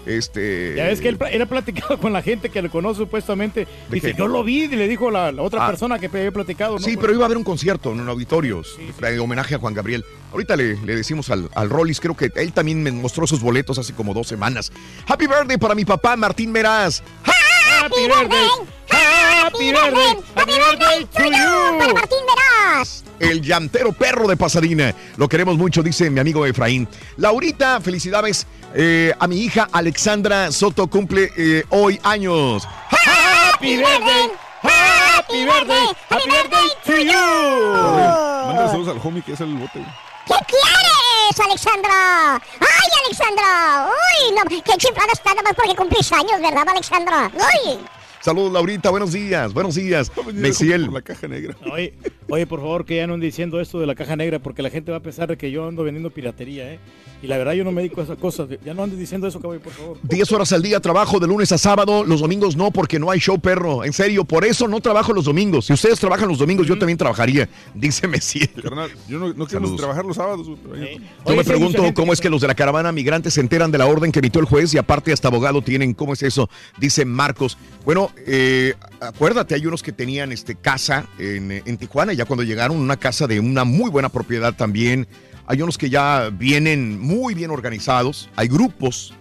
Este. 0.06 0.74
Ya 0.76 0.84
ves 0.84 1.00
que 1.00 1.08
él, 1.08 1.18
ha 1.42 1.46
platicado 1.46 1.98
con 1.98 2.12
la 2.12 2.22
gente 2.22 2.48
que 2.48 2.62
le 2.62 2.70
conoce 2.70 2.98
supuestamente. 3.00 3.66
Dice, 3.90 4.12
qué? 4.12 4.18
yo 4.18 4.28
lo 4.28 4.42
vi, 4.42 4.64
y 4.64 4.68
le 4.68 4.88
dijo 4.88 5.10
la, 5.10 5.30
la 5.32 5.42
otra 5.42 5.64
Ah. 5.64 5.68
persona 5.68 5.98
que 5.98 6.06
había 6.06 6.30
platicado. 6.32 6.74
¿no? 6.74 6.78
Sí, 6.80 6.96
pero 6.96 7.12
iba 7.12 7.22
a 7.22 7.26
haber 7.26 7.36
un 7.36 7.44
concierto 7.44 7.92
en 7.92 8.00
un 8.00 8.08
auditorio 8.08 8.62
de 9.00 9.18
homenaje 9.18 9.54
a 9.54 9.58
Juan 9.58 9.74
Gabriel. 9.74 10.04
Ahorita 10.32 10.56
le, 10.56 10.76
le 10.76 10.96
decimos 10.96 11.28
al, 11.30 11.50
al 11.54 11.68
Rollis, 11.70 12.00
creo 12.00 12.16
que 12.16 12.30
él 12.34 12.52
también 12.52 12.82
me 12.82 12.90
mostró 12.92 13.26
sus 13.26 13.40
boletos 13.40 13.78
hace 13.78 13.92
como 13.94 14.14
dos 14.14 14.28
semanas. 14.28 14.72
Happy 15.06 15.26
birthday 15.26 15.58
para 15.58 15.74
mi 15.74 15.84
papá 15.84 16.16
Martín 16.16 16.52
Meraz. 16.52 17.02
Happy 17.24 18.02
birthday. 18.06 18.46
Happy 18.90 19.72
birthday. 19.72 20.16
Happy 20.34 20.52
birthday 20.52 21.04
to 21.14 21.24
you. 21.24 21.94
Martín 21.94 22.18
Meraz. 22.26 23.04
El 23.18 23.42
llantero 23.42 23.92
perro 23.92 24.26
de 24.28 24.36
Pasadena. 24.36 24.94
Lo 25.16 25.28
queremos 25.28 25.56
mucho, 25.58 25.82
dice 25.82 26.08
mi 26.10 26.20
amigo 26.20 26.46
Efraín. 26.46 26.88
Laurita, 27.16 27.80
felicidades 27.80 28.46
eh, 28.74 29.12
a 29.18 29.26
mi 29.26 29.36
hija 29.36 29.68
Alexandra 29.72 30.52
Soto, 30.52 30.86
cumple 30.86 31.30
eh, 31.36 31.64
hoy 31.70 32.00
años. 32.02 32.66
Happy 32.90 33.76
birthday. 33.76 34.30
Happy 34.62 35.44
birthday. 35.44 35.86
Happy 36.08 36.30
birthday 36.30 36.68
to 36.84 36.96
you. 36.98 38.46
Manda 38.46 38.68
saludos 38.70 38.96
al 38.96 39.00
homie 39.06 39.22
que 39.22 39.32
es 39.32 39.40
el 39.40 39.54
bote. 39.54 39.84
¿Qué 40.26 40.34
quieres, 40.46 41.40
Alexandra? 41.44 42.34
¡Ay, 42.34 42.88
Alexandra! 43.04 43.88
¡Uy, 43.88 44.32
no! 44.32 44.62
¡Qué 44.62 44.76
chiflada 44.76 45.12
está 45.12 45.30
nada 45.30 45.42
más 45.42 45.54
porque 45.54 45.74
cumplís 45.74 46.12
años, 46.12 46.40
¿verdad, 46.40 46.68
Alexandra? 46.68 47.30
¡Uy! 47.34 47.78
Saludos, 48.22 48.52
Laurita, 48.52 48.90
buenos 48.90 49.12
días, 49.12 49.54
buenos 49.54 49.76
días. 49.76 50.12
Mesiel. 50.34 50.92
La 50.92 51.00
caja 51.00 51.26
negra. 51.26 51.56
Oye, 51.72 51.94
oye, 52.28 52.46
por 52.46 52.60
favor, 52.60 52.84
que 52.84 52.96
ya 52.96 53.06
no 53.06 53.14
anden 53.14 53.26
diciendo 53.28 53.60
esto 53.60 53.80
de 53.80 53.86
la 53.86 53.94
caja 53.94 54.14
negra, 54.14 54.38
porque 54.38 54.60
la 54.60 54.68
gente 54.68 54.90
va 54.90 54.98
a 54.98 55.02
pensar 55.02 55.28
de 55.28 55.38
que 55.38 55.50
yo 55.50 55.66
ando 55.66 55.84
vendiendo 55.84 56.10
piratería, 56.10 56.74
¿eh? 56.74 56.78
Y 57.22 57.26
la 57.26 57.36
verdad 57.36 57.52
yo 57.52 57.64
no 57.64 57.72
me 57.72 57.82
dedico 57.82 58.00
a 58.00 58.04
esas 58.04 58.18
cosas. 58.18 58.48
Ya 58.64 58.72
no 58.72 58.82
andes 58.82 58.98
diciendo 58.98 59.26
eso, 59.26 59.40
caballo, 59.40 59.60
por 59.60 59.72
favor. 59.72 59.98
10 60.02 60.32
horas 60.32 60.52
al 60.52 60.62
día 60.62 60.80
trabajo 60.80 61.18
de 61.20 61.26
lunes 61.26 61.52
a 61.52 61.58
sábado, 61.58 62.02
los 62.04 62.20
domingos 62.20 62.56
no 62.56 62.70
porque 62.70 62.98
no 62.98 63.10
hay 63.10 63.20
show 63.20 63.38
perro. 63.38 63.84
En 63.84 63.92
serio, 63.92 64.24
por 64.24 64.44
eso 64.44 64.68
no 64.68 64.80
trabajo 64.80 65.12
los 65.12 65.26
domingos. 65.26 65.66
Si 65.66 65.72
ustedes 65.74 65.98
trabajan 66.00 66.28
los 66.28 66.38
domingos, 66.38 66.66
yo 66.66 66.78
también 66.78 66.96
trabajaría, 66.96 67.48
dice 67.74 68.06
Messiel. 68.08 68.50
Carnal, 68.62 68.90
yo 69.08 69.18
no, 69.18 69.48
Saludos. 69.48 69.76
trabajar 69.76 70.04
los 70.04 70.16
sábados. 70.16 70.46
Yo 70.46 71.36
me 71.36 71.44
pregunto 71.44 71.82
cómo 71.94 72.12
es 72.12 72.20
que 72.20 72.30
los 72.30 72.40
de 72.40 72.48
la 72.48 72.54
caravana 72.54 72.90
migrante 72.90 73.30
se 73.30 73.40
enteran 73.40 73.70
de 73.70 73.78
la 73.78 73.86
orden 73.86 74.12
que 74.12 74.20
emitió 74.20 74.40
el 74.40 74.46
juez 74.46 74.72
y 74.74 74.78
aparte 74.78 75.12
hasta 75.12 75.28
abogado 75.28 75.60
tienen. 75.62 75.92
¿Cómo 75.92 76.14
es 76.14 76.22
eso? 76.22 76.48
Dice 76.78 77.04
Marcos. 77.04 77.58
Bueno, 77.84 78.09
eh, 78.26 78.74
acuérdate, 79.00 79.54
hay 79.54 79.66
unos 79.66 79.82
que 79.82 79.92
tenían 79.92 80.32
este, 80.32 80.54
casa 80.54 81.06
en, 81.18 81.50
en 81.52 81.76
Tijuana, 81.78 82.12
ya 82.12 82.24
cuando 82.24 82.42
llegaron, 82.42 82.76
una 82.78 82.96
casa 82.96 83.26
de 83.26 83.40
una 83.40 83.64
muy 83.64 83.90
buena 83.90 84.08
propiedad 84.08 84.54
también. 84.54 85.06
Hay 85.46 85.60
unos 85.62 85.78
que 85.78 85.90
ya 85.90 86.30
vienen 86.32 87.00
muy 87.00 87.34
bien 87.34 87.50
organizados. 87.50 88.28
Hay 88.36 88.46
grupos 88.48 89.14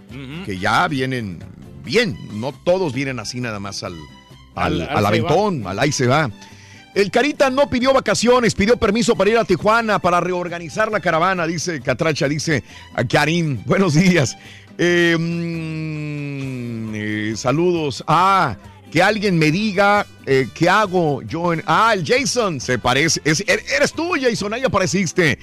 que 0.46 0.58
ya 0.60 0.88
vienen 0.88 1.40
bien. 1.84 2.18
No 2.34 2.52
todos 2.52 2.94
vienen 2.94 3.20
así 3.20 3.40
nada 3.42 3.60
más 3.60 3.82
al, 3.84 3.96
al, 4.56 4.82
Al- 4.90 5.06
aventón, 5.06 5.66
al 5.66 5.80
ahí 5.80 5.92
se 5.92 6.06
va. 6.06 6.30
El 6.94 7.10
Carita 7.12 7.50
no 7.50 7.70
pidió 7.70 7.94
vacaciones, 7.94 8.54
pidió 8.56 8.78
permiso 8.78 9.16
para 9.16 9.30
ir 9.30 9.38
a 9.38 9.46
Tijuana 9.46 10.00
para 10.00 10.20
reorganizar 10.20 10.92
la 10.92 11.00
caravana, 11.00 11.48
dice 11.48 11.82
Catracha, 11.82 12.28
dice 12.28 12.64
a 12.94 13.04
Karim. 13.04 13.64
Buenos 13.66 13.94
días. 13.94 14.38
Eh, 14.78 15.16
mm, 15.20 16.92
eh, 16.96 17.34
saludos. 17.36 18.04
Ah, 18.08 18.56
que 18.92 19.02
alguien 19.04 19.38
me 19.38 19.52
diga 19.52 20.06
eh, 20.26 20.48
qué 20.54 20.70
hago 20.70 21.22
yo 21.24 21.54
en. 21.54 21.64
Ah, 21.66 21.92
el 21.94 22.06
Jason 22.06 22.60
se 22.60 22.80
parece. 22.80 23.22
es- 23.24 23.42
er- 23.48 23.64
eres 23.76 23.94
tú, 23.94 24.14
Jason, 24.20 24.54
ahí 24.54 24.64
apareciste. 24.64 25.38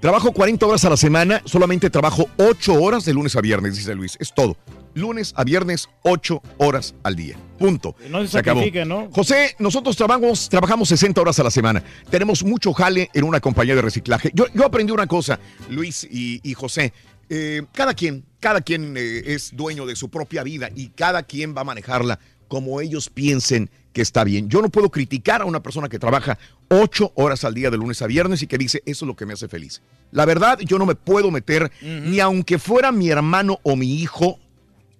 Trabajo 0.00 0.32
40 0.32 0.64
horas 0.64 0.82
a 0.86 0.90
la 0.90 0.96
semana, 0.96 1.42
solamente 1.44 1.90
trabajo 1.90 2.26
8 2.38 2.72
horas 2.74 3.04
de 3.04 3.12
lunes 3.12 3.36
a 3.36 3.42
viernes, 3.42 3.76
dice 3.76 3.94
Luis. 3.94 4.16
Es 4.18 4.32
todo. 4.34 4.56
Lunes 4.94 5.34
a 5.36 5.44
viernes, 5.44 5.88
8 6.02 6.42
horas 6.56 6.94
al 7.02 7.16
día. 7.16 7.36
Punto. 7.58 7.94
No 8.08 8.22
se 8.22 8.28
Se 8.28 8.38
acabó. 8.38 8.62
¿no? 8.86 9.10
José, 9.12 9.54
nosotros 9.58 9.96
trabajamos, 9.96 10.48
trabajamos 10.48 10.88
60 10.88 11.20
horas 11.20 11.38
a 11.38 11.44
la 11.44 11.50
semana. 11.50 11.84
Tenemos 12.10 12.42
mucho 12.42 12.72
jale 12.72 13.10
en 13.12 13.24
una 13.24 13.40
compañía 13.40 13.74
de 13.76 13.82
reciclaje. 13.82 14.30
Yo, 14.34 14.46
yo 14.54 14.64
aprendí 14.64 14.90
una 14.90 15.06
cosa, 15.06 15.38
Luis 15.68 16.08
y, 16.10 16.40
y 16.42 16.54
José. 16.54 16.94
Eh, 17.28 17.62
cada 17.72 17.92
quien, 17.94 18.24
cada 18.40 18.62
quien 18.62 18.94
eh, 18.96 19.22
es 19.26 19.54
dueño 19.54 19.84
de 19.86 19.96
su 19.96 20.08
propia 20.08 20.42
vida 20.42 20.70
y 20.74 20.88
cada 20.88 21.22
quien 21.24 21.54
va 21.54 21.60
a 21.60 21.64
manejarla 21.64 22.18
como 22.50 22.80
ellos 22.80 23.08
piensen 23.08 23.70
que 23.92 24.02
está 24.02 24.24
bien. 24.24 24.48
Yo 24.48 24.60
no 24.60 24.70
puedo 24.70 24.90
criticar 24.90 25.40
a 25.40 25.44
una 25.44 25.62
persona 25.62 25.88
que 25.88 26.00
trabaja 26.00 26.36
ocho 26.68 27.12
horas 27.14 27.44
al 27.44 27.54
día 27.54 27.70
de 27.70 27.76
lunes 27.76 28.02
a 28.02 28.08
viernes 28.08 28.42
y 28.42 28.48
que 28.48 28.58
dice, 28.58 28.82
eso 28.86 29.04
es 29.04 29.06
lo 29.06 29.14
que 29.14 29.24
me 29.24 29.34
hace 29.34 29.46
feliz. 29.46 29.82
La 30.10 30.24
verdad, 30.24 30.58
yo 30.58 30.76
no 30.76 30.84
me 30.84 30.96
puedo 30.96 31.30
meter, 31.30 31.70
ni 31.80 32.18
aunque 32.18 32.58
fuera 32.58 32.90
mi 32.90 33.08
hermano 33.08 33.60
o 33.62 33.76
mi 33.76 34.00
hijo, 34.02 34.40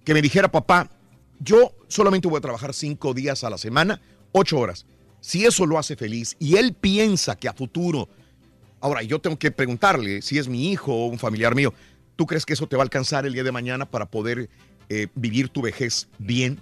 que 0.05 0.13
me 0.13 0.21
dijera, 0.21 0.49
papá, 0.49 0.89
yo 1.39 1.73
solamente 1.89 2.29
voy 2.29 2.37
a 2.37 2.41
trabajar 2.41 2.73
cinco 2.73 3.13
días 3.13 3.43
a 3.43 3.49
la 3.49 3.57
semana, 3.57 3.99
ocho 4.31 4.57
horas. 4.57 4.85
Si 5.19 5.45
eso 5.45 5.65
lo 5.65 5.77
hace 5.77 5.97
feliz 5.97 6.37
y 6.39 6.55
él 6.55 6.73
piensa 6.73 7.35
que 7.35 7.49
a 7.49 7.53
futuro, 7.53 8.07
ahora 8.79 9.03
yo 9.03 9.19
tengo 9.19 9.37
que 9.37 9.51
preguntarle 9.51 10.21
si 10.21 10.37
es 10.37 10.47
mi 10.47 10.71
hijo 10.71 10.93
o 10.93 11.07
un 11.07 11.19
familiar 11.19 11.53
mío, 11.53 11.73
¿tú 12.15 12.25
crees 12.25 12.45
que 12.45 12.53
eso 12.53 12.67
te 12.67 12.77
va 12.77 12.83
a 12.83 12.85
alcanzar 12.85 13.25
el 13.25 13.33
día 13.33 13.43
de 13.43 13.51
mañana 13.51 13.85
para 13.85 14.05
poder 14.05 14.49
eh, 14.93 15.07
vivir 15.15 15.47
tu 15.47 15.61
vejez 15.61 16.07
bien, 16.17 16.59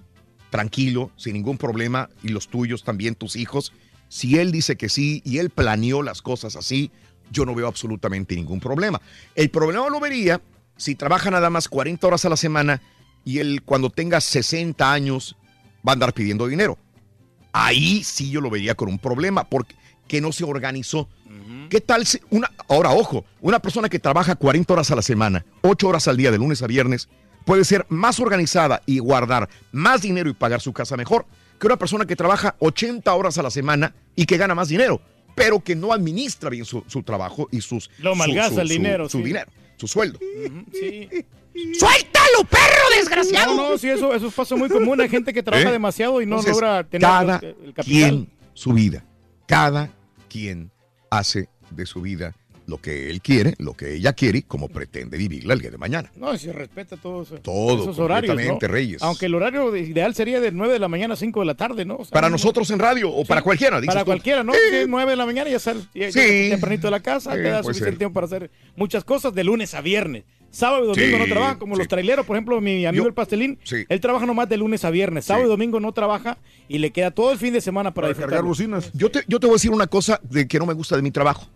tranquilo, 0.50 1.12
sin 1.16 1.34
ningún 1.34 1.58
problema 1.58 2.10
y 2.24 2.30
los 2.30 2.48
tuyos 2.48 2.84
también, 2.84 3.16
tus 3.16 3.36
hijos? 3.36 3.74
Si 4.08 4.38
él 4.38 4.52
dice 4.52 4.76
que 4.76 4.90
sí 4.90 5.22
y 5.26 5.38
él 5.38 5.50
planeó 5.50 6.02
las 6.02 6.22
cosas 6.22 6.56
así, 6.56 6.92
yo 7.32 7.46
no 7.46 7.54
veo 7.54 7.68
absolutamente 7.68 8.36
ningún 8.36 8.60
problema. 8.60 9.02
El 9.36 9.50
problema 9.50 9.88
lo 9.90 10.00
vería 10.00 10.42
si 10.78 10.96
trabaja 10.96 11.30
nada 11.30 11.50
más 11.50 11.68
40 11.68 12.08
horas 12.08 12.26
a 12.26 12.30
la 12.30 12.38
semana 12.38 12.82
y 13.24 13.40
él 13.40 13.62
cuando 13.64 13.90
tenga 13.90 14.20
60 14.22 14.92
años 14.92 15.36
va 15.88 15.92
a 15.92 15.94
andar 15.94 16.14
pidiendo 16.14 16.48
dinero. 16.48 16.78
Ahí 17.52 18.04
sí 18.04 18.30
yo 18.30 18.42
lo 18.42 18.50
vería 18.50 18.76
con 18.76 18.90
un 18.90 19.00
problema 19.00 19.44
porque 19.44 19.76
que 20.08 20.20
no 20.20 20.32
se 20.32 20.44
organizó. 20.44 21.08
¿Qué 21.70 21.80
tal 21.80 22.06
si 22.06 22.20
una 22.32 22.52
ahora 22.68 22.90
ojo, 22.90 23.26
una 23.42 23.60
persona 23.60 23.90
que 23.90 24.00
trabaja 24.00 24.36
40 24.36 24.74
horas 24.74 24.90
a 24.90 24.96
la 24.96 25.04
semana, 25.04 25.46
8 25.62 25.88
horas 25.88 26.08
al 26.08 26.18
día 26.18 26.32
de 26.32 26.40
lunes 26.40 26.64
a 26.64 26.68
viernes, 26.68 27.08
puede 27.50 27.66
ser 27.66 27.84
más 27.90 28.20
organizada 28.20 28.84
y 28.86 29.00
guardar 29.00 29.50
más 29.72 30.04
dinero 30.04 30.30
y 30.30 30.34
pagar 30.34 30.62
su 30.62 30.72
casa 30.72 30.96
mejor 30.96 31.26
que 31.60 31.66
una 31.66 31.78
persona 31.78 32.06
que 32.06 32.16
trabaja 32.16 32.56
80 32.60 33.12
horas 33.16 33.40
a 33.40 33.42
la 33.42 33.50
semana 33.50 33.92
y 34.16 34.28
que 34.28 34.38
gana 34.38 34.54
más 34.54 34.68
dinero, 34.68 35.02
pero 35.34 35.60
que 35.60 35.76
no 35.76 35.92
administra 35.92 36.52
bien 36.52 36.64
su, 36.64 36.84
su 36.86 37.02
trabajo 37.02 37.48
y 37.52 37.62
sus 37.62 37.90
Lo 37.98 38.14
malgasta 38.14 38.54
su- 38.54 38.62
el 38.62 38.68
su- 38.68 38.74
dinero, 38.74 39.10
su 39.10 39.18
sí. 39.18 39.24
dinero, 39.24 39.52
su 39.78 39.88
sueldo. 39.88 40.20
Sí. 40.72 41.10
¡Suéltalo, 41.80 42.44
perro 42.48 42.96
desgraciado! 42.96 43.56
No, 43.56 43.70
no, 43.72 43.78
sí, 43.80 43.90
eso, 43.90 44.14
eso 44.14 44.30
pasa 44.30 44.56
muy 44.56 44.70
común. 44.70 45.02
Hay 45.02 45.10
gente 45.10 45.34
que 45.34 45.42
trabaja 45.42 45.70
¿Eh? 45.70 45.72
demasiado 45.72 46.22
y 46.22 46.28
no 46.28 46.36
Entonces, 46.38 46.52
logra 46.54 46.84
tener 46.84 47.02
cada 47.02 47.38
el, 47.40 47.48
el 47.66 47.74
capital. 47.74 47.84
quien 47.84 48.30
su 48.54 48.74
vida, 48.74 49.04
cada 49.48 49.90
quien 50.30 50.70
hace 51.10 51.50
de 51.72 51.88
su 51.88 52.00
vida 52.02 52.36
lo 52.70 52.78
que 52.78 53.10
él 53.10 53.22
quiere, 53.22 53.56
lo 53.58 53.74
que 53.74 53.96
ella 53.96 54.14
quiere, 54.14 54.40
y 54.40 54.42
como 54.44 54.70
pretende 54.70 55.18
vivirla 55.18 55.54
el 55.56 55.60
día 55.62 55.72
de 55.72 55.78
mañana. 55.78 56.12
No, 56.16 56.34
y 56.34 56.38
se 56.38 56.54
respeta 56.54 56.96
todo 56.98 57.24
eso. 57.24 57.36
Todo, 57.40 57.82
esos 57.84 58.00
horarios. 58.00 58.36
¿no? 58.36 58.60
Reyes. 58.60 59.02
Aunque 59.02 59.26
el 59.26 59.36
horario 59.36 59.76
ideal 59.76 60.14
sería 60.14 60.40
de 60.40 60.52
9 60.52 60.74
de 60.74 60.80
la 60.80 60.88
mañana 60.88 61.16
a 61.16 61.18
5 61.18 61.40
de 61.40 61.46
la 61.46 61.56
tarde, 61.56 61.84
¿no? 61.86 61.96
O 61.98 62.06
sea, 62.06 62.12
Para 62.12 62.28
no- 62.30 62.34
nosotros 62.34 62.70
en 62.72 62.80
radio 62.80 63.10
o 63.12 63.26
para 63.26 63.42
cualquiera, 63.42 63.82
dices 63.82 63.94
Para 63.94 64.02
tú. 64.02 64.06
cualquiera, 64.12 64.44
¿no? 64.44 64.54
Que 64.54 64.86
9 64.88 65.12
de 65.12 65.18
la 65.18 65.26
mañana 65.26 65.50
ya 65.50 65.60
sales 65.60 65.86
ya- 65.94 66.12
Sí. 66.12 66.20
ya 66.20 66.52
tempranito 66.52 66.88
de 66.88 66.92
la 66.92 67.00
casa, 67.00 67.32
Sí, 67.32 67.38
te 67.38 67.44
da 67.50 67.64
suficiente 67.64 67.92
ser. 67.92 67.98
tiempo 67.98 68.14
para 68.14 68.28
hacer 68.28 68.52
muchas 68.76 69.04
cosas 69.04 69.34
de 69.34 69.44
lunes 69.44 69.74
a 69.74 69.82
viernes. 69.82 70.24
Sábado 70.52 70.84
y 70.86 70.88
domingo 70.88 71.18
Sí, 71.18 71.24
no 71.24 71.34
trabaja, 71.34 71.60
como 71.60 71.76
sí. 71.76 71.80
los 71.80 71.88
traileros, 71.88 72.26
por 72.26 72.36
ejemplo, 72.36 72.60
mi 72.60 72.84
amigo 72.86 73.04
Yo- 73.04 73.08
el 73.08 73.14
pastelín, 73.14 73.60
sí. 73.64 73.86
él 73.88 74.00
trabaja 74.00 74.26
nomás 74.26 74.50
de 74.50 74.58
lunes 74.58 74.84
a 74.84 74.90
viernes. 74.90 75.26
Sábado 75.26 75.46
y 75.46 75.50
domingo 75.50 75.80
no 75.80 75.92
trabaja 75.92 76.38
y 76.68 76.80
le 76.80 76.92
queda 76.92 77.12
todo 77.12 77.32
el 77.32 77.38
fin 77.38 77.54
de 77.54 77.62
semana 77.62 77.94
para, 77.94 78.08
disfrutar. 78.08 78.44
Yo 78.94 79.12
te, 79.12 79.22
yo 79.28 79.40
te 79.40 79.46
voy 79.46 79.54
a 79.54 79.58
decir 79.58 79.72
una 79.72 79.88
cosa 79.88 80.20
de 80.24 80.48
que 80.48 80.58
no 80.60 80.66
me 80.66 80.74
gusta 80.74 80.96
de 80.96 81.02
mi 81.04 81.12
trabajo. 81.12 81.48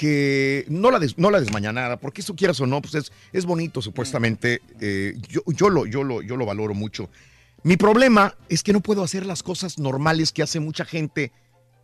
Que 0.00 0.64
no 0.70 0.90
la, 0.90 0.98
des, 0.98 1.18
no 1.18 1.30
la 1.30 1.98
porque 2.00 2.22
eso 2.22 2.34
quieras 2.34 2.58
o 2.62 2.66
no, 2.66 2.80
pues 2.80 2.94
es, 2.94 3.12
es 3.34 3.44
bonito 3.44 3.82
supuestamente. 3.82 4.62
eh, 4.80 5.12
yo, 5.28 5.42
yo, 5.48 5.68
lo, 5.68 5.84
yo, 5.84 6.04
lo, 6.04 6.22
yo 6.22 6.38
lo 6.38 6.46
valoro 6.46 6.72
mucho. 6.72 7.10
Mi 7.64 7.76
problema 7.76 8.34
es 8.48 8.62
que 8.62 8.72
no 8.72 8.80
puedo 8.80 9.02
hacer 9.02 9.26
las 9.26 9.42
cosas 9.42 9.78
normales 9.78 10.32
que 10.32 10.42
hace 10.42 10.58
mucha 10.58 10.86
gente. 10.86 11.32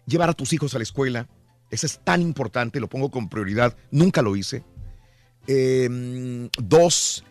Llevar 0.07 0.31
a 0.31 0.33
tus 0.33 0.55
hijos 0.55 0.75
a 0.75 0.79
la 0.79 0.85
escuela. 0.85 1.29
Eso 1.71 1.85
es 1.85 2.01
tan 2.05 2.23
importante, 2.23 2.81
lo 2.81 2.89
pongo 2.89 3.11
con 3.11 3.29
prioridad. 3.29 3.77
Nunca 3.91 4.23
lo 4.23 4.35
hice. 4.35 4.65
Eh, 5.47 6.49
dos, 6.57 7.23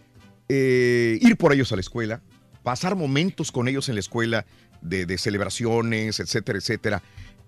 eh, 0.50 1.18
ir 1.20 1.36
por 1.36 1.52
ellos 1.52 1.72
a 1.72 1.78
la 1.78 1.82
escuela. 1.82 2.22
Pasar 2.62 2.96
momentos 2.96 3.52
con 3.52 3.68
ellos 3.68 3.90
en 3.90 3.96
la 3.96 4.02
escuela 4.02 4.46
de, 4.84 5.18
celebraciones, 5.18 6.20
etcétera, 6.20 6.60
etcétera. 6.60 7.02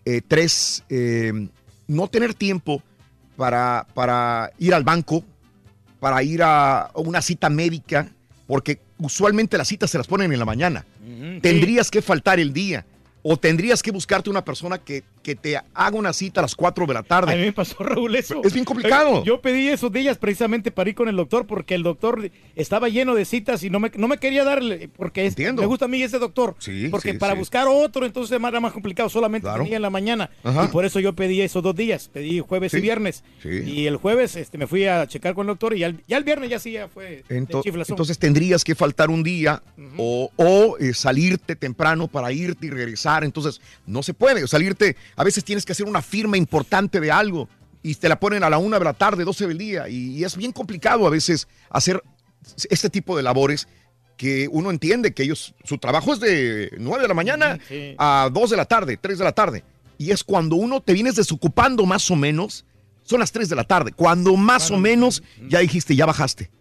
Eh, 0.05 0.22
tres, 0.27 0.84
eh, 0.89 1.49
no 1.88 2.07
tener 2.07 2.34
tiempo 2.34 2.81
para, 3.38 3.88
para 3.93 4.51
ir 4.57 4.73
al 4.73 4.84
banco, 4.84 5.23
para 6.01 6.22
ir 6.23 6.41
a 6.43 6.91
una 6.95 7.22
cita 7.22 7.49
médica, 7.49 8.09
porque 8.47 8.80
usualmente 8.97 9.57
las 9.57 9.68
citas 9.68 9.89
se 9.89 9.97
las 9.97 10.07
ponen 10.07 10.34
en 10.34 10.39
la 10.39 10.45
mañana. 10.45 10.85
Tendrías 11.41 11.89
que 11.89 12.01
faltar 12.01 12.39
el 12.39 12.51
día. 12.51 12.85
O 13.23 13.38
tendrías 13.38 13.84
que 13.84 13.91
buscarte 13.91 14.30
una 14.30 14.45
persona 14.45 14.77
que, 14.77 15.03
que 15.27 15.35
te 15.35 15.57
haga 15.73 15.97
una 15.97 16.13
cita 16.13 16.39
a 16.39 16.43
las 16.43 16.55
4 16.55 16.85
de 16.85 16.93
la 16.93 17.03
tarde. 17.03 17.33
A 17.33 17.35
mí 17.35 17.41
me 17.41 17.51
pasó, 17.51 17.83
Raúl, 17.83 18.15
eso. 18.15 18.39
Es 18.45 18.53
bien 18.53 18.63
complicado. 18.63 19.25
Yo 19.25 19.41
pedí 19.41 19.67
esos 19.67 19.91
días 19.91 20.17
precisamente 20.17 20.71
para 20.71 20.89
ir 20.89 20.95
con 20.95 21.09
el 21.09 21.17
doctor 21.17 21.45
porque 21.45 21.75
el 21.75 21.83
doctor 21.83 22.31
estaba 22.55 22.87
lleno 22.87 23.13
de 23.13 23.25
citas 23.25 23.61
y 23.63 23.69
no 23.69 23.81
me, 23.81 23.91
no 23.97 24.07
me 24.07 24.19
quería 24.19 24.45
darle, 24.45 24.87
porque 24.95 25.25
es- 25.25 25.37
me 25.37 25.65
gusta 25.65 25.83
a 25.83 25.87
mí 25.89 26.01
ese 26.01 26.17
doctor. 26.17 26.55
Sí, 26.59 26.87
porque 26.89 27.11
sí, 27.11 27.17
para 27.17 27.33
sí. 27.33 27.39
buscar 27.39 27.67
otro 27.67 28.05
entonces 28.05 28.39
era 28.41 28.59
más 28.61 28.71
complicado, 28.71 29.09
solamente 29.09 29.43
Claro. 29.47 29.63
tenía 29.63 29.75
en 29.75 29.81
la 29.81 29.89
mañana. 29.89 30.29
Ajá. 30.45 30.63
Y 30.63 30.67
por 30.69 30.85
eso 30.85 31.01
yo 31.01 31.11
pedí 31.11 31.41
esos 31.41 31.61
dos 31.61 31.75
días, 31.75 32.09
pedí 32.13 32.39
jueves 32.39 32.73
y 32.73 32.79
viernes. 32.79 33.25
sí. 33.43 33.49
Y 33.65 33.87
el 33.87 33.97
jueves 33.97 34.37
este, 34.37 34.57
me 34.57 34.65
fui 34.65 34.85
a 34.85 35.05
checar 35.07 35.33
con 35.33 35.43
el 35.45 35.47
doctor 35.47 35.75
y 35.75 35.79
ya 35.79 35.87
el, 35.87 36.01
ya 36.07 36.15
el 36.15 36.23
viernes 36.23 36.49
ya 36.49 36.59
sí 36.59 36.71
ya 36.71 36.87
fue 36.87 37.23
de 37.27 37.41
Ento- 37.41 37.61
chiflazón. 37.63 37.95
entonces 37.95 38.17
tendrías 38.17 38.63
que 38.63 38.75
faltar 38.75 39.09
un 39.09 39.23
día 39.23 39.61
o, 39.97 40.31
o, 40.37 40.77
eh, 40.79 40.93
salirte 40.93 41.57
temprano 41.57 42.07
para 42.07 42.31
irte 42.31 42.67
y 42.67 42.69
regresar. 42.69 43.25
Entonces 43.25 43.59
no 43.85 44.01
se 44.03 44.13
puede. 44.13 44.47
Salirte, 44.47 44.95
a 45.18 45.23
veces 45.23 45.44
tienes 45.44 45.65
que 45.65 45.73
hacer 45.73 45.88
una 45.88 46.02
firma 46.02 46.38
importante 46.38 47.02
de 47.02 47.11
algo 47.11 47.49
y 47.84 47.95
te 47.95 48.07
la 48.07 48.19
ponen 48.19 48.44
a 48.44 48.49
la 48.49 48.60
una 48.60 48.80
de 48.80 48.85
la 48.85 48.94
tarde, 48.94 49.26
12 49.26 49.48
del 49.48 49.57
día. 49.57 49.89
Y, 49.89 50.15
y 50.15 50.23
es 50.23 50.38
bien 50.38 50.52
complicado 50.52 51.06
a 51.06 51.10
veces 51.10 51.48
hacer 51.69 52.02
este 52.69 52.89
tipo 52.89 53.18
de 53.18 53.23
labores 53.23 53.68
que 54.15 54.48
uno 54.52 54.69
entiende 54.69 55.14
que 55.14 55.23
ellos, 55.23 55.56
su 55.64 55.77
trabajo 55.80 56.14
es 56.14 56.19
de 56.19 56.72
9 56.77 57.02
de 57.02 57.07
la 57.07 57.14
mañana 57.14 57.60
sí. 57.68 57.95
a 57.98 58.30
2 58.31 58.49
de 58.49 58.57
la 58.57 58.65
tarde, 58.65 58.98
3 58.98 59.18
de 59.18 59.23
la 59.23 59.31
tarde. 59.31 59.64
Y 59.98 60.11
es 60.11 60.23
cuando 60.23 60.56
uno 60.56 60.81
te 60.81 60.94
vienes 60.94 61.15
desocupando 61.15 61.85
más 61.85 62.10
o 62.11 62.15
menos, 62.15 62.65
son 63.03 63.19
las 63.19 63.31
3 63.31 63.49
de 63.49 63.56
la 63.56 63.64
tarde. 63.64 63.94
Cuando 63.94 64.35
más 64.35 64.69
o 64.69 64.77
menos 64.77 65.23
ya 65.48 65.60
dijiste, 65.60 65.95
ya 65.95 66.06
bajaste. 66.06 66.52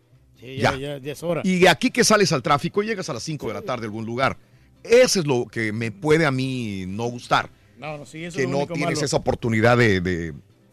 Sí, 0.41 0.57
ya, 0.57 0.73
ya. 0.73 0.79
ya, 0.79 0.99
ya 0.99 1.13
es 1.13 1.23
hora. 1.23 1.43
Y 1.45 1.59
de 1.59 1.69
aquí 1.69 1.91
que 1.91 2.05
sales 2.05 2.33
al 2.33 2.43
tráfico, 2.43 2.83
llegas 2.83 3.11
a 3.11 3.13
las 3.15 3.23
5 3.23 3.49
de 3.49 3.55
la 3.55 3.63
tarde 3.63 3.85
a 3.85 3.89
algún 3.89 4.07
lugar. 4.07 4.39
Eso 4.83 5.21
es 5.21 5.27
lo 5.27 5.47
que 5.47 5.73
me 5.73 5.91
puede 5.91 6.25
a 6.25 6.31
mí 6.31 6.85
no 6.87 7.05
gustar. 7.05 7.51
No, 7.79 7.99
no, 7.99 8.07
sí, 8.07 8.25
eso 8.25 8.37
Que 8.37 8.43
es 8.45 8.49
lo 8.49 8.53
no 8.53 8.59
único 8.59 8.75
tienes 8.75 8.95
malo. 8.97 9.05
esa 9.07 9.17
oportunidad 9.17 9.77
de, 9.77 10.01
de, 10.01 10.33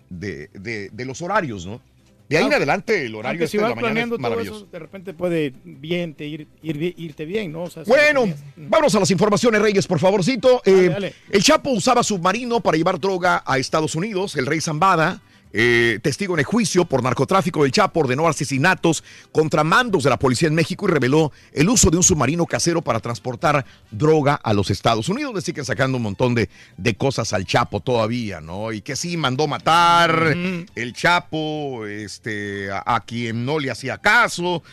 de- 0.09 0.89
de- 0.91 1.05
los 1.05 1.21
horarios, 1.21 1.65
¿no? 1.65 1.81
De 2.29 2.37
ahí 2.37 2.45
en 2.45 2.53
adelante 2.53 3.05
el 3.05 3.13
horario 3.13 3.43
este 3.43 3.57
si 3.57 3.63
de 3.63 3.69
la 3.69 3.75
mañana 3.75 4.13
es 4.15 4.19
maravilloso. 4.19 4.57
eso, 4.59 4.67
de 4.71 4.79
repente 4.79 5.13
puede 5.13 5.53
bien 5.65 6.15
te 6.15 6.25
ir, 6.25 6.47
ir- 6.63 6.93
irte 6.97 7.25
bien, 7.25 7.51
¿no? 7.51 7.63
O 7.63 7.69
sea, 7.69 7.83
si 7.83 7.91
Bueno, 7.91 8.21
lo 8.25 8.33
tenías- 8.33 8.43
vamos 8.69 8.95
a 8.95 8.99
las 9.01 9.11
informaciones, 9.11 9.61
Reyes, 9.61 9.85
por 9.85 9.99
favorcito. 9.99 10.61
Eh, 10.65 10.89
dale. 10.89 11.13
El 11.29 11.43
Chapo 11.43 11.69
usaba 11.71 12.01
submarino 12.01 12.61
para 12.61 12.77
llevar 12.77 12.99
droga 12.99 13.43
a 13.45 13.57
Estados 13.57 13.93
Unidos. 13.95 14.35
El 14.37 14.45
rey 14.45 14.61
Zambada, 14.61 15.21
eh, 15.53 15.99
testigo 16.01 16.33
en 16.33 16.39
el 16.39 16.45
juicio 16.45 16.83
por 16.85 17.03
narcotráfico 17.03 17.63
del 17.63 17.71
Chapo, 17.71 17.99
ordenó 18.01 18.27
asesinatos 18.27 19.03
contra 19.31 19.63
mandos 19.63 20.03
de 20.03 20.09
la 20.09 20.17
policía 20.17 20.47
en 20.47 20.55
México 20.55 20.87
y 20.87 20.91
reveló 20.91 21.31
el 21.53 21.69
uso 21.69 21.89
de 21.91 21.97
un 21.97 22.03
submarino 22.03 22.45
casero 22.47 22.81
para 22.81 22.99
transportar 22.99 23.65
droga 23.91 24.33
a 24.35 24.53
los 24.53 24.69
Estados 24.71 25.09
Unidos. 25.09 25.33
Le 25.35 25.41
siguen 25.41 25.63
sacando 25.65 25.97
un 25.97 26.03
montón 26.03 26.33
de, 26.35 26.49
de 26.77 26.95
cosas 26.95 27.31
al 27.33 27.45
Chapo 27.45 27.79
todavía, 27.79 28.41
¿no? 28.41 28.71
Y 28.71 28.81
que 28.81 28.95
sí, 28.95 29.15
mandó 29.15 29.47
matar 29.47 30.35
el 30.75 30.93
Chapo, 30.93 31.85
este, 31.85 32.71
a- 32.71 32.83
a 32.95 32.99
quien 33.01 33.45
no 33.45 33.59
le 33.59 33.69
hacía 33.71 33.97
caso. 33.99 34.63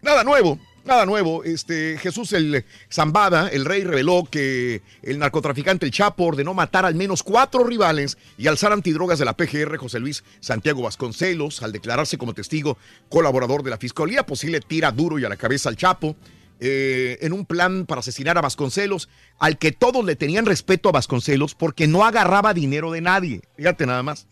Nada 0.00 0.24
nuevo, 0.24 0.58
nada 0.88 1.06
nuevo. 1.06 1.44
Este, 1.44 1.96
Jesús 1.98 2.32
el 2.32 2.64
Zambada, 2.92 3.48
el 3.48 3.64
rey, 3.64 3.84
reveló 3.84 4.26
que 4.28 4.82
el 5.02 5.18
narcotraficante 5.20 5.86
El 5.86 5.92
Chapo 5.92 6.24
ordenó 6.24 6.54
matar 6.54 6.84
al 6.84 6.96
menos 6.96 7.22
cuatro 7.22 7.62
rivales 7.62 8.18
y 8.36 8.48
alzar 8.48 8.72
antidrogas 8.72 9.18
de 9.20 9.24
la 9.24 9.36
PGR 9.36 9.76
José 9.76 10.00
Luis 10.00 10.24
Santiago 10.40 10.82
Vasconcelos 10.82 11.62
al 11.62 11.70
declararse 11.72 12.18
como 12.18 12.34
testigo 12.34 12.76
colaborador 13.08 13.62
de 13.62 13.70
la 13.70 13.78
Fiscalía. 13.78 14.26
Pues 14.26 14.40
sí 14.40 14.48
le 14.48 14.60
tira 14.60 14.90
duro 14.90 15.18
y 15.18 15.24
a 15.24 15.28
la 15.28 15.36
cabeza 15.36 15.68
al 15.68 15.76
Chapo. 15.76 16.16
eh, 16.60 17.18
en 17.20 17.32
un 17.32 17.46
plan 17.46 17.86
para 17.86 18.00
asesinar 18.00 18.36
a 18.36 18.40
Vasconcelos, 18.40 19.08
al 19.38 19.58
que 19.58 19.70
todos 19.70 20.04
le 20.04 20.16
tenían 20.16 20.44
respeto 20.44 20.88
a 20.88 20.92
Vasconcelos 20.92 21.54
porque 21.54 21.86
no 21.86 22.04
agarraba 22.04 22.52
dinero 22.52 22.90
de 22.90 23.00
nadie. 23.00 23.42
Fíjate 23.56 23.86
nada 23.86 24.02
más. 24.02 24.26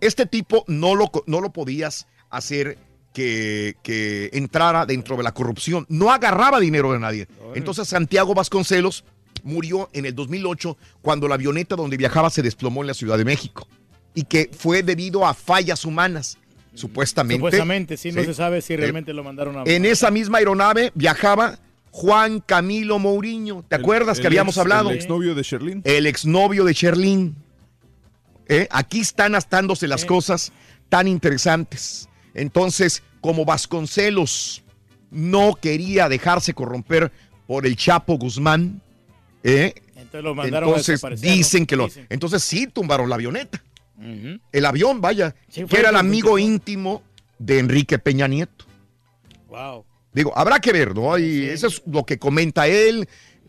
Este 0.00 0.24
tipo 0.24 0.64
no 0.68 0.94
lo, 0.94 1.10
no 1.26 1.40
lo 1.42 1.52
podías 1.52 2.06
hacer 2.30 2.78
que, 3.16 3.76
que 3.82 4.28
entrara 4.34 4.84
dentro 4.84 5.16
de 5.16 5.22
la 5.22 5.32
corrupción. 5.32 5.86
No 5.88 6.10
agarraba 6.12 6.60
dinero 6.60 6.92
de 6.92 6.98
nadie. 6.98 7.28
Entonces 7.54 7.88
Santiago 7.88 8.34
Vasconcelos 8.34 9.04
murió 9.42 9.88
en 9.94 10.04
el 10.04 10.14
2008 10.14 10.76
cuando 11.00 11.26
la 11.26 11.36
avioneta 11.36 11.76
donde 11.76 11.96
viajaba 11.96 12.28
se 12.28 12.42
desplomó 12.42 12.82
en 12.82 12.88
la 12.88 12.92
Ciudad 12.92 13.16
de 13.16 13.24
México 13.24 13.66
y 14.12 14.24
que 14.24 14.50
fue 14.52 14.82
debido 14.82 15.26
a 15.26 15.32
fallas 15.32 15.86
humanas, 15.86 16.36
supuestamente. 16.74 17.38
Supuestamente, 17.38 17.96
sí, 17.96 18.12
no 18.12 18.20
Sí. 18.20 18.26
se 18.26 18.34
sabe 18.34 18.60
si 18.60 18.74
Eh, 18.74 18.76
realmente 18.76 19.14
lo 19.14 19.24
mandaron 19.24 19.56
a... 19.56 19.62
En 19.64 19.86
esa 19.86 20.10
misma 20.10 20.36
aeronave 20.36 20.92
viajaba 20.94 21.58
Juan 21.92 22.40
Camilo 22.44 22.98
Mourinho. 22.98 23.64
¿Te 23.66 23.76
acuerdas 23.76 24.18
el 24.18 24.22
que 24.22 24.26
habíamos 24.26 24.56
ex- 24.56 24.60
hablado? 24.60 24.90
el 24.90 24.96
exnovio 24.96 25.34
de 25.34 25.42
Sherlyn. 25.42 25.80
El 25.86 26.06
exnovio 26.06 26.64
de 26.66 26.74
Sherlyn. 26.74 27.34
¿Eh? 28.48 28.68
Aquí 28.70 29.00
están 29.00 29.34
estándose 29.34 29.88
las 29.88 30.04
cosas 30.04 30.52
tan 30.90 31.08
interesantes. 31.08 32.10
Entonces, 32.36 33.02
como 33.20 33.44
Vasconcelos 33.44 34.62
no 35.10 35.54
quería 35.54 36.08
dejarse 36.08 36.52
corromper 36.52 37.10
por 37.46 37.66
el 37.66 37.76
Chapo 37.76 38.18
Guzmán, 38.18 38.82
¿eh? 39.42 39.74
Entonces 40.12 41.02
dicen 41.20 41.66
que 41.66 41.76
lo... 41.76 41.86
Dicen. 41.86 42.06
Entonces 42.10 42.44
sí 42.44 42.66
tumbaron 42.66 43.08
la 43.08 43.16
avioneta. 43.16 43.62
El 44.52 44.66
avión, 44.66 45.00
vaya, 45.00 45.34
Sí, 45.48 45.64
que 45.64 45.78
era 45.78 45.88
el 45.88 45.94
el 45.94 46.00
amigo 46.00 46.38
íntimo 46.38 47.02
de 47.38 47.58
Enrique 47.58 47.98
Peña 47.98 48.28
Nieto. 48.28 48.66
Wow. 49.48 49.86
Digo, 50.12 50.36
habrá 50.36 50.60
que 50.60 50.72
ver, 50.72 50.94
¿no? 50.94 51.16
Y 51.18 51.46
eso 51.46 51.68
es 51.68 51.82
lo 51.86 52.04
que 52.04 52.18
comenta 52.18 52.68
él. 52.68 53.08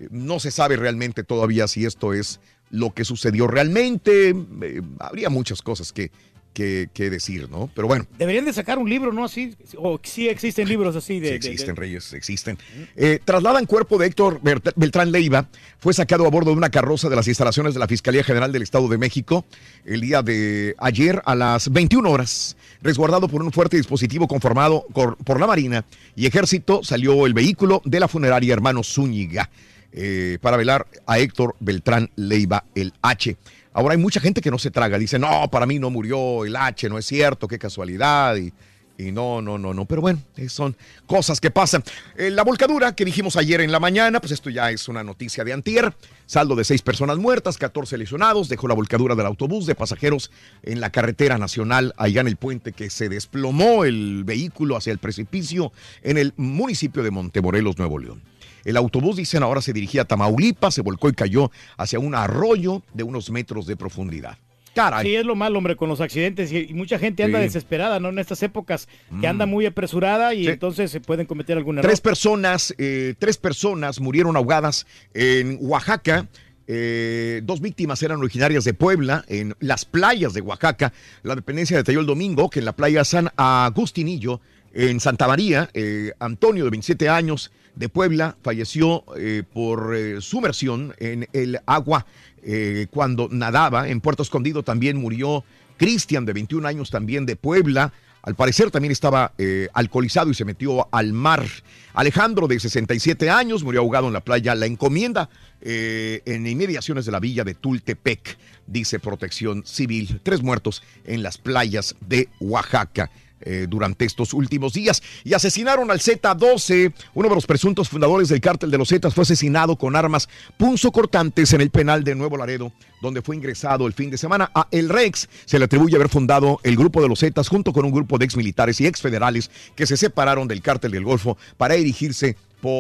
No 0.09 0.39
se 0.39 0.51
sabe 0.51 0.77
realmente 0.77 1.25
todavía 1.25 1.67
si 1.67 1.85
esto 1.85 2.13
es 2.13 2.39
lo 2.69 2.93
que 2.93 3.03
sucedió 3.03 3.47
realmente. 3.47 4.29
Eh, 4.29 4.81
habría 4.99 5.29
muchas 5.29 5.61
cosas 5.61 5.91
que, 5.91 6.11
que, 6.57 6.89
que 6.91 7.11
decir, 7.11 7.47
¿no? 7.51 7.69
Pero 7.75 7.87
bueno. 7.87 8.07
Deberían 8.17 8.43
de 8.43 8.51
sacar 8.51 8.79
un 8.79 8.89
libro, 8.89 9.13
¿no? 9.13 9.25
Así, 9.25 9.55
o 9.77 9.99
sí 10.01 10.27
existen 10.27 10.67
libros 10.67 10.95
así 10.95 11.19
de... 11.19 11.27
Sí 11.29 11.33
existen, 11.35 11.75
de- 11.75 11.79
Reyes, 11.81 12.13
existen. 12.13 12.57
Eh, 12.95 13.19
trasladan 13.23 13.67
cuerpo 13.67 13.99
de 13.99 14.07
Héctor 14.07 14.41
Beltrán 14.75 15.11
Leiva. 15.11 15.47
Fue 15.77 15.93
sacado 15.93 16.25
a 16.25 16.31
bordo 16.31 16.49
de 16.49 16.57
una 16.57 16.71
carroza 16.71 17.09
de 17.09 17.15
las 17.15 17.27
instalaciones 17.27 17.75
de 17.75 17.79
la 17.79 17.87
Fiscalía 17.87 18.23
General 18.23 18.51
del 18.51 18.63
Estado 18.63 18.87
de 18.87 18.97
México 18.97 19.45
el 19.85 20.01
día 20.01 20.23
de 20.23 20.73
ayer 20.79 21.21
a 21.25 21.35
las 21.35 21.71
21 21.71 22.09
horas. 22.09 22.57
Resguardado 22.81 23.27
por 23.27 23.43
un 23.43 23.51
fuerte 23.51 23.77
dispositivo 23.77 24.27
conformado 24.27 24.83
por 24.93 25.39
la 25.39 25.45
Marina 25.45 25.85
y 26.15 26.25
Ejército, 26.25 26.83
salió 26.83 27.27
el 27.27 27.35
vehículo 27.35 27.83
de 27.85 27.99
la 27.99 28.07
funeraria 28.07 28.51
Hermano 28.53 28.81
Zúñiga 28.83 29.47
eh, 29.93 30.37
para 30.41 30.57
velar 30.57 30.87
a 31.05 31.19
Héctor 31.19 31.55
Beltrán 31.59 32.09
Leiva, 32.15 32.63
el 32.75 32.93
H. 33.03 33.35
Ahora 33.77 33.93
hay 33.93 33.99
mucha 33.99 34.19
gente 34.19 34.41
que 34.41 34.49
no 34.49 34.57
se 34.57 34.71
traga. 34.71 34.97
Dice, 34.97 35.19
no, 35.19 35.51
para 35.51 35.67
mí 35.67 35.77
no 35.77 35.91
murió 35.91 36.45
el 36.45 36.55
H, 36.55 36.89
no 36.89 36.97
es 36.97 37.05
cierto, 37.05 37.47
qué 37.47 37.59
casualidad. 37.59 38.35
Y, 38.35 38.51
y 38.97 39.11
no, 39.11 39.39
no, 39.39 39.59
no, 39.59 39.71
no. 39.71 39.85
Pero 39.85 40.01
bueno, 40.01 40.19
eh, 40.35 40.49
son 40.49 40.75
cosas 41.05 41.39
que 41.39 41.51
pasan. 41.51 41.83
Eh, 42.15 42.31
la 42.31 42.43
volcadura 42.43 42.95
que 42.95 43.05
dijimos 43.05 43.35
ayer 43.35 43.61
en 43.61 43.71
la 43.71 43.79
mañana, 43.79 44.19
pues 44.19 44.31
esto 44.31 44.49
ya 44.49 44.71
es 44.71 44.87
una 44.87 45.03
noticia 45.03 45.43
de 45.43 45.53
antier. 45.53 45.93
Saldo 46.25 46.55
de 46.55 46.63
seis 46.63 46.81
personas 46.81 47.19
muertas, 47.19 47.59
14 47.59 47.99
lesionados. 47.99 48.49
Dejó 48.49 48.67
la 48.67 48.73
volcadura 48.73 49.13
del 49.13 49.27
autobús 49.27 49.67
de 49.67 49.75
pasajeros 49.75 50.31
en 50.63 50.81
la 50.81 50.89
carretera 50.89 51.37
nacional, 51.37 51.93
allá 51.97 52.21
en 52.21 52.27
el 52.29 52.37
puente 52.37 52.73
que 52.73 52.89
se 52.89 53.09
desplomó 53.09 53.85
el 53.85 54.23
vehículo 54.23 54.75
hacia 54.75 54.91
el 54.91 54.97
precipicio 54.97 55.71
en 56.01 56.17
el 56.17 56.33
municipio 56.35 57.03
de 57.03 57.11
Montemorelos, 57.11 57.77
Nuevo 57.77 57.99
León. 57.99 58.23
El 58.67 58.75
autobús, 58.75 59.15
dicen, 59.15 59.43
ahora 59.43 59.61
se 59.61 59.71
dirigía 59.71 60.01
a 60.01 60.05
Tamaulipas, 60.05 60.73
se 60.73 60.81
volcó 60.81 61.07
y 61.07 61.13
cayó 61.13 61.51
hacia 61.77 61.99
un 61.99 62.13
arroyo 62.15 62.83
de 62.93 63.03
unos 63.03 63.29
metros 63.31 63.65
de 63.65 63.77
profundidad. 63.77 64.37
Caray. 64.75 65.07
Sí, 65.07 65.15
es 65.15 65.25
lo 65.25 65.35
malo, 65.35 65.57
hombre, 65.57 65.77
con 65.77 65.87
los 65.87 66.01
accidentes 66.01 66.51
y, 66.51 66.73
mucha 66.73 66.99
gente 66.99 67.23
anda 67.23 67.39
Sí. 67.39 67.45
desesperada, 67.45 67.99
¿no? 68.01 68.09
En 68.09 68.19
estas 68.19 68.43
épocas, 68.43 68.87
que 69.09 69.25
Mm. 69.25 69.29
anda 69.29 69.45
muy 69.45 69.65
apresurada 69.65 70.33
y 70.33 70.43
Sí. 70.43 70.49
entonces 70.51 70.91
se 70.91 70.99
pueden 70.99 71.25
cometer 71.25 71.57
algún 71.57 71.77
error. 71.77 71.89
Tres 71.89 72.01
personas, 72.01 72.75
eh, 72.77 73.15
tres 73.17 73.37
personas 73.37 74.01
murieron 74.01 74.35
ahogadas 74.35 74.85
en 75.13 75.57
Oaxaca. 75.61 76.27
Eh, 76.67 77.39
dos 77.45 77.61
víctimas 77.61 78.03
eran 78.03 78.19
originarias 78.19 78.65
de 78.65 78.73
Puebla, 78.73 79.23
en 79.29 79.55
las 79.61 79.85
playas 79.85 80.33
de 80.33 80.41
Oaxaca. 80.41 80.91
La 81.23 81.35
dependencia 81.35 81.77
detalló 81.77 82.01
el 82.01 82.05
domingo 82.05 82.49
que 82.49 82.59
en 82.59 82.65
la 82.65 82.75
playa 82.75 83.05
San 83.05 83.29
Agustinillo, 83.37 84.41
en 84.73 84.99
Santa 84.99 85.25
María, 85.27 85.69
eh, 85.73 86.11
Antonio, 86.19 86.65
de 86.65 86.69
27 86.69 87.07
años, 87.09 87.51
de 87.77 87.89
Puebla 87.89 88.35
falleció 88.41 89.03
eh, 89.15 89.43
por 89.53 89.95
eh, 89.95 90.19
sumersión 90.19 90.95
en 90.97 91.27
el 91.31 91.59
agua 91.65 92.05
eh, 92.43 92.87
cuando 92.89 93.29
nadaba. 93.31 93.87
En 93.87 94.01
Puerto 94.01 94.23
Escondido 94.23 94.63
también 94.63 94.97
murió 94.97 95.43
Cristian, 95.77 96.25
de 96.25 96.33
21 96.33 96.67
años, 96.67 96.89
también 96.89 97.25
de 97.25 97.35
Puebla. 97.35 97.93
Al 98.23 98.35
parecer 98.35 98.71
también 98.71 98.91
estaba 98.91 99.31
alcoholizado 99.73 100.29
y 100.29 100.33
se 100.33 100.43
metió 100.43 100.89
al 100.91 101.13
mar. 101.13 101.45
Alejandro, 101.93 102.47
de 102.47 102.59
67 102.59 103.29
años, 103.29 103.63
murió 103.63 103.79
ahogado 103.79 104.07
en 104.07 104.13
la 104.13 104.19
playa 104.19 104.53
La 104.53 104.65
Encomienda, 104.65 105.29
en 105.61 106.45
inmediaciones 106.45 107.05
de 107.05 107.13
la 107.13 107.21
villa 107.21 107.45
de 107.45 107.53
Tultepec, 107.53 108.37
dice 108.65 108.99
Protección 108.99 109.65
Civil. 109.65 110.19
Tres 110.23 110.43
muertos 110.43 110.83
en 111.05 111.23
las 111.23 111.37
playas 111.37 111.95
de 112.01 112.27
Oaxaca. 112.41 113.09
Eh, 113.41 113.67
durante 113.69 114.05
estos 114.05 114.33
últimos 114.33 114.73
días. 114.73 115.03
Y 115.23 115.33
asesinaron 115.33 115.91
al 115.91 115.99
Z12, 115.99 116.93
uno 117.13 117.29
de 117.29 117.35
los 117.35 117.45
presuntos 117.45 117.89
fundadores 117.89 118.29
del 118.29 118.41
cártel 118.41 118.71
de 118.71 118.77
los 118.77 118.89
Zetas, 118.89 119.13
fue 119.13 119.23
asesinado 119.23 119.75
con 119.75 119.95
armas 119.95 120.27
punzocortantes 120.57 121.53
en 121.53 121.61
el 121.61 121.69
penal 121.69 122.03
de 122.03 122.15
Nuevo 122.15 122.37
Laredo, 122.37 122.71
donde 123.01 123.21
fue 123.21 123.35
ingresado 123.35 123.87
el 123.87 123.93
fin 123.93 124.09
de 124.09 124.17
semana. 124.17 124.49
A 124.55 124.67
El 124.71 124.89
Rex 124.89 125.29
se 125.45 125.59
le 125.59 125.65
atribuye 125.65 125.95
haber 125.95 126.09
fundado 126.09 126.59
el 126.63 126.75
grupo 126.75 127.01
de 127.01 127.09
los 127.09 127.19
Zetas 127.19 127.47
junto 127.47 127.73
con 127.73 127.85
un 127.85 127.91
grupo 127.91 128.17
de 128.17 128.25
exmilitares 128.25 128.81
y 128.81 128.87
exfederales 128.87 129.51
que 129.75 129.85
se 129.85 129.97
separaron 129.97 130.47
del 130.47 130.61
cártel 130.61 130.91
del 130.91 131.03
Golfo 131.03 131.37
para 131.57 131.75
erigirse 131.75 132.37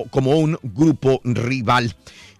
como 0.09 0.37
un 0.37 0.57
grupo 0.63 1.21
rival. 1.23 1.95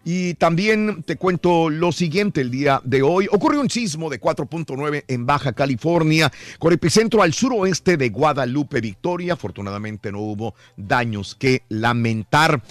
Y 0.09 0.35
también 0.35 1.03
te 1.03 1.17
cuento 1.17 1.69
lo 1.69 1.91
siguiente 1.91 2.39
el 2.39 2.49
día 2.49 2.79
de 2.85 3.01
hoy. 3.01 3.27
Ocurrió 3.29 3.59
un 3.59 3.69
sismo 3.69 4.09
de 4.09 4.21
4.9 4.21 5.03
en 5.05 5.25
Baja 5.25 5.51
California, 5.51 6.31
con 6.59 6.71
epicentro 6.71 7.21
al 7.21 7.33
suroeste 7.33 7.97
de 7.97 8.07
Guadalupe, 8.07 8.79
Victoria. 8.79 9.33
Afortunadamente 9.33 10.09
no 10.13 10.19
hubo 10.21 10.55
daños 10.77 11.35
que 11.35 11.63
lamentar. 11.67 12.63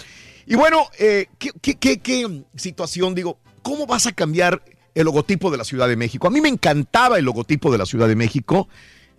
Y 0.47 0.55
bueno, 0.55 0.87
eh, 0.97 1.27
¿qué, 1.37 1.51
qué- 1.61 1.75
qué- 1.75 1.99
qué 1.99 2.41
situación? 2.55 3.13
Digo, 3.13 3.37
¿cómo 3.61 3.85
vas 3.85 4.07
a 4.07 4.13
cambiar 4.13 4.63
el 4.95 5.05
logotipo 5.05 5.51
de 5.51 5.57
la 5.57 5.63
Ciudad 5.63 5.87
de 5.87 5.95
México? 5.95 6.25
A 6.25 6.31
mí 6.31 6.41
me 6.41 6.49
encantaba 6.49 7.19
el 7.19 7.25
logotipo 7.25 7.71
de 7.71 7.77
la 7.77 7.85
Ciudad 7.85 8.07
de 8.07 8.15
México. 8.15 8.67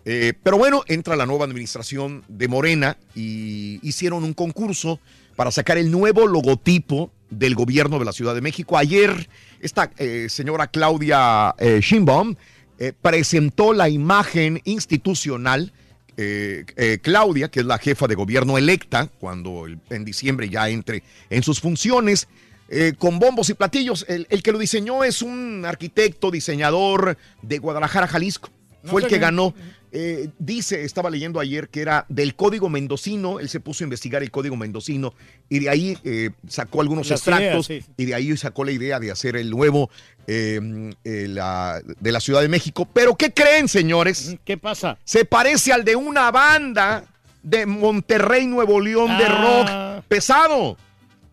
Eh, 0.04 0.32
pero 0.42 0.58
bueno, 0.58 0.82
entra 0.88 1.14
la 1.14 1.24
nueva 1.24 1.44
administración 1.44 2.24
de 2.26 2.48
Morena 2.48 2.96
y 3.14 3.78
hicieron 3.86 4.24
un 4.24 4.34
concurso 4.34 4.98
para 5.36 5.52
sacar 5.52 5.78
el 5.78 5.92
nuevo 5.92 6.26
logotipo 6.26 7.12
del 7.30 7.54
gobierno 7.54 7.98
de 7.98 8.04
la 8.04 8.12
Ciudad 8.12 8.34
de 8.34 8.40
México. 8.40 8.76
Ayer, 8.78 9.28
esta 9.60 9.90
eh, 9.98 10.26
señora 10.28 10.66
Claudia 10.68 11.54
eh, 11.58 11.80
Sheinbaum 11.82 12.34
eh, 12.78 12.92
presentó 13.00 13.72
la 13.72 13.88
imagen 13.88 14.60
institucional. 14.64 15.72
eh, 16.20 16.98
Claudia, 17.00 17.48
que 17.48 17.60
es 17.60 17.66
la 17.66 17.78
jefa 17.78 18.08
de 18.08 18.16
gobierno 18.16 18.58
electa, 18.58 19.06
cuando 19.20 19.66
el- 19.66 19.78
en 19.90 20.04
diciembre 20.04 20.48
ya 20.48 20.68
entre 20.68 21.04
en 21.30 21.44
sus 21.44 21.60
funciones, 21.60 22.26
eh, 22.68 22.92
con 22.98 23.20
bombos 23.20 23.48
y 23.50 23.54
platillos. 23.54 24.04
El, 24.08 24.26
el 24.28 24.42
que 24.42 24.50
lo 24.50 24.58
diseñó 24.58 25.04
es 25.04 25.22
un 25.22 25.64
arquitecto, 25.64 26.32
diseñador 26.32 27.16
de 27.42 27.58
Guadalajara, 27.58 28.08
Jalisco. 28.08 28.50
No 28.82 28.90
Fue 28.90 29.02
el 29.02 29.06
que 29.08 29.18
ganó. 29.18 29.54
Eh, 29.92 30.28
dice, 30.38 30.84
estaba 30.84 31.08
leyendo 31.10 31.40
ayer 31.40 31.68
que 31.68 31.80
era 31.80 32.04
del 32.08 32.34
código 32.34 32.68
mendocino. 32.68 33.40
Él 33.40 33.48
se 33.48 33.60
puso 33.60 33.82
a 33.82 33.86
investigar 33.86 34.22
el 34.22 34.30
código 34.30 34.56
mendocino 34.56 35.14
y 35.48 35.60
de 35.60 35.70
ahí 35.70 35.98
eh, 36.04 36.30
sacó 36.46 36.80
algunos 36.80 37.08
Las 37.08 37.20
extractos 37.20 37.70
ideas, 37.70 37.84
sí. 37.86 37.92
y 37.96 38.04
de 38.04 38.14
ahí 38.14 38.36
sacó 38.36 38.64
la 38.64 38.72
idea 38.72 39.00
de 39.00 39.10
hacer 39.10 39.36
el 39.36 39.50
nuevo 39.50 39.90
eh, 40.26 40.60
eh, 41.04 41.26
la- 41.28 41.80
de 42.00 42.12
la 42.12 42.20
Ciudad 42.20 42.42
de 42.42 42.48
México. 42.48 42.86
Pero 42.92 43.16
¿qué 43.16 43.32
creen, 43.32 43.66
señores? 43.68 44.36
¿Qué 44.44 44.58
pasa? 44.58 44.98
Se 45.04 45.24
parece 45.24 45.72
al 45.72 45.84
de 45.84 45.96
una 45.96 46.30
banda 46.30 47.04
de 47.42 47.64
Monterrey, 47.64 48.46
Nuevo 48.46 48.80
León, 48.80 49.16
de 49.16 49.24
Ah. 49.24 49.94
rock 49.96 50.04
pesado. 50.08 50.76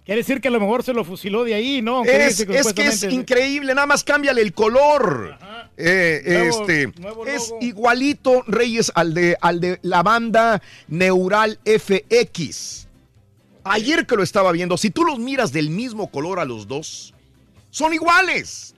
Quiere 0.06 0.22
decir 0.22 0.40
que 0.40 0.50
a 0.50 0.52
lo 0.52 0.60
mejor 0.60 0.84
se 0.84 0.94
lo 0.94 1.04
fusiló 1.04 1.44
de 1.44 1.56
ahí, 1.56 1.82
¿no? 1.82 2.04
Es, 2.28 2.38
que 2.76 2.84
es 2.88 3.04
increíble, 3.16 3.74
nada 3.74 3.88
más 3.88 4.04
cámbiale 4.04 4.42
el 4.42 4.54
color. 4.54 5.36
Eh, 5.78 6.22
Nuevo- 6.28 6.62
este 6.62 7.02
nuevo 7.02 7.26
es 7.26 7.52
igualito, 7.60 8.44
Reyes, 8.46 8.92
al 8.94 9.16
de, 9.16 9.36
al 9.42 9.60
de 9.60 9.80
la 9.82 10.04
banda 10.04 10.62
Neural 10.88 11.60
FX. 11.66 12.88
Ayer 13.64 14.06
que 14.06 14.16
lo 14.16 14.22
estaba 14.22 14.52
viendo, 14.52 14.78
si 14.78 14.92
tú 14.92 15.04
los 15.04 15.18
miras 15.18 15.52
del 15.52 15.72
mismo 15.72 16.12
color 16.12 16.40
a 16.40 16.46
los 16.46 16.68
dos, 16.68 17.14
son 17.72 17.94
iguales. 17.96 18.76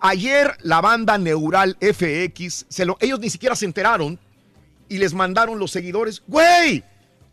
Ayer 0.00 0.56
la 0.62 0.80
banda 0.80 1.18
Neural 1.18 1.76
FX, 1.80 2.66
se 2.68 2.84
lo- 2.84 2.96
ellos 3.00 3.20
ni 3.20 3.30
siquiera 3.30 3.54
se 3.54 3.64
enteraron 3.64 4.18
y 4.88 4.98
les 4.98 5.14
mandaron 5.14 5.60
los 5.60 5.70
seguidores, 5.70 6.20
güey, 6.26 6.82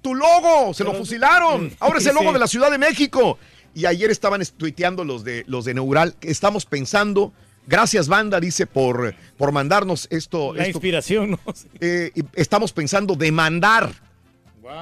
tu 0.01 0.15
logo, 0.15 0.73
se 0.73 0.83
lo 0.83 0.93
fusilaron. 0.93 1.71
Ahora 1.79 1.99
es 1.99 2.05
el 2.05 2.15
logo 2.15 2.33
de 2.33 2.39
la 2.39 2.47
Ciudad 2.47 2.71
de 2.71 2.77
México. 2.77 3.37
Y 3.75 3.85
ayer 3.85 4.09
estaban 4.09 4.41
tuiteando 4.57 5.03
los 5.03 5.23
de, 5.23 5.43
los 5.47 5.65
de 5.65 5.73
Neural, 5.73 6.15
que 6.19 6.31
estamos 6.31 6.65
pensando, 6.65 7.33
gracias 7.67 8.07
banda, 8.07 8.39
dice, 8.39 8.65
por, 8.65 9.13
por 9.37 9.51
mandarnos 9.51 10.07
esto. 10.09 10.53
La 10.53 10.63
esto. 10.63 10.77
inspiración, 10.77 11.31
¿no? 11.31 11.39
Eh, 11.79 12.11
estamos 12.35 12.73
pensando 12.73 13.15
demandar 13.15 13.93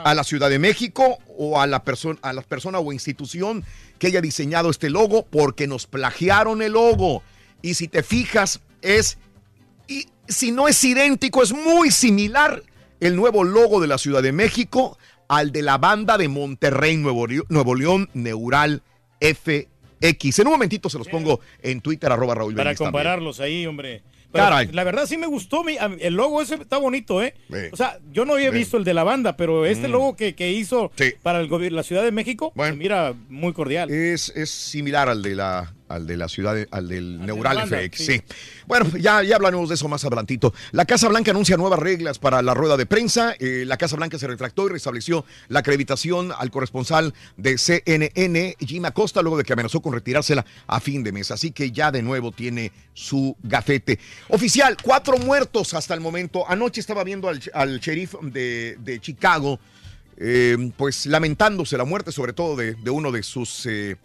a 0.03 0.13
la 0.13 0.23
Ciudad 0.23 0.49
de 0.49 0.59
México 0.59 1.19
o 1.37 1.59
a 1.59 1.67
la 1.67 1.83
persona 1.83 2.19
a 2.21 2.33
la 2.33 2.41
persona 2.41 2.79
o 2.79 2.91
institución 2.91 3.63
que 3.99 4.07
haya 4.07 4.21
diseñado 4.21 4.69
este 4.69 4.89
logo 4.89 5.25
porque 5.25 5.67
nos 5.67 5.87
plagiaron 5.87 6.61
el 6.61 6.73
logo 6.73 7.23
y 7.61 7.75
si 7.75 7.87
te 7.87 8.03
fijas 8.03 8.59
es 8.81 9.17
y 9.87 10.07
si 10.27 10.51
no 10.51 10.67
es 10.67 10.83
idéntico 10.83 11.41
es 11.41 11.53
muy 11.53 11.91
similar 11.91 12.63
el 12.99 13.15
nuevo 13.15 13.43
logo 13.43 13.79
de 13.79 13.87
la 13.87 13.97
Ciudad 13.97 14.21
de 14.21 14.31
México 14.31 14.97
al 15.27 15.51
de 15.51 15.61
la 15.61 15.77
banda 15.77 16.17
de 16.17 16.27
Monterrey 16.27 16.97
Nuevo, 16.97 17.25
Nuevo 17.49 17.75
León 17.75 18.09
Neural 18.13 18.81
FX. 19.19 20.39
En 20.39 20.47
un 20.47 20.53
momentito 20.53 20.89
se 20.89 20.97
los 20.97 21.07
pongo 21.07 21.39
en 21.61 21.81
Twitter 21.81 22.11
arroba 22.11 22.35
Raúl 22.35 22.55
Para 22.55 22.71
también. 22.73 22.91
compararlos 22.91 23.39
ahí, 23.39 23.65
hombre. 23.65 24.03
Pero 24.31 24.43
Caray. 24.43 24.67
La 24.73 24.83
verdad 24.83 25.05
sí 25.05 25.17
me 25.17 25.25
gustó. 25.25 25.63
mi- 25.63 25.77
el 25.99 26.13
logo 26.13 26.41
ese 26.41 26.55
está 26.55 26.77
bonito, 26.77 27.23
¿eh? 27.23 27.33
Sí. 27.49 27.55
O 27.71 27.77
sea, 27.77 27.97
yo 28.11 28.25
no 28.25 28.33
había 28.33 28.51
Sí. 28.51 28.57
visto 28.57 28.77
el 28.77 28.83
de 28.83 28.93
la 28.93 29.03
banda, 29.05 29.37
pero 29.37 29.65
este 29.65 29.87
Mm. 29.87 29.91
logo 29.91 30.15
que, 30.17 30.35
que 30.35 30.51
hizo 30.51 30.91
para 31.23 31.39
el 31.39 31.47
gobierno, 31.47 31.77
la 31.77 31.83
Ciudad 31.83 32.03
de 32.03 32.11
México, 32.11 32.51
se 32.55 32.73
mira 32.73 33.13
muy 33.29 33.53
cordial. 33.53 33.89
Es, 33.89 34.29
es 34.35 34.49
similar 34.49 35.07
al 35.07 35.21
de 35.23 35.35
la, 35.35 35.73
al 35.89 36.05
de 36.07 36.17
la 36.17 36.27
ciudad, 36.27 36.55
de- 36.55 36.67
al 36.71 36.87
del 36.87 37.19
Neural 37.25 37.67
FX, 37.67 37.97
sí. 37.97 38.05
sí. 38.05 38.21
Bueno, 38.65 38.89
ya, 38.97 39.23
ya 39.23 39.35
hablaremos 39.35 39.69
de 39.69 39.75
eso 39.75 39.87
más 39.87 40.03
adelantito. 40.05 40.53
La 40.71 40.85
Casa 40.85 41.07
Blanca 41.07 41.31
anuncia 41.31 41.57
nuevas 41.57 41.79
reglas 41.79 42.19
para 42.19 42.41
la 42.41 42.53
rueda 42.53 42.77
de 42.77 42.85
prensa. 42.85 43.35
Eh, 43.39 43.63
la 43.65 43.77
Casa 43.77 43.95
Blanca 43.95 44.17
se 44.19 44.27
retractó 44.27 44.65
y 44.67 44.69
restableció 44.69 45.25
la 45.47 45.59
acreditación 45.59 46.31
al 46.37 46.51
corresponsal 46.51 47.13
de 47.37 47.57
CNN, 47.57 48.55
Jim 48.59 48.85
Acosta, 48.85 49.21
luego 49.21 49.37
de 49.37 49.43
que 49.43 49.53
amenazó 49.53 49.81
con 49.81 49.93
retirársela 49.93 50.45
a 50.67 50.79
fin 50.79 51.03
de 51.03 51.11
mes. 51.11 51.31
Así 51.31 51.51
que 51.51 51.71
ya 51.71 51.91
de 51.91 52.01
nuevo 52.01 52.31
tiene 52.31 52.71
su 52.93 53.35
gafete. 53.43 53.99
Oficial, 54.29 54.75
cuatro 54.81 55.17
muertos 55.17 55.73
hasta 55.73 55.93
el 55.93 56.01
momento. 56.01 56.43
Anoche 56.49 56.79
estaba 56.81 57.03
viendo 57.03 57.29
al, 57.29 57.41
al 57.53 57.79
sheriff 57.79 58.15
de, 58.21 58.77
de 58.79 58.99
Chicago 58.99 59.59
eh, 60.19 60.71
pues 60.75 61.05
lamentándose 61.05 61.77
la 61.77 61.83
muerte 61.85 62.11
sobre 62.11 62.33
todo 62.33 62.55
de, 62.55 62.73
de 62.73 62.89
uno 62.89 63.11
de 63.11 63.21
sus 63.21 63.65
eh, 63.67 63.97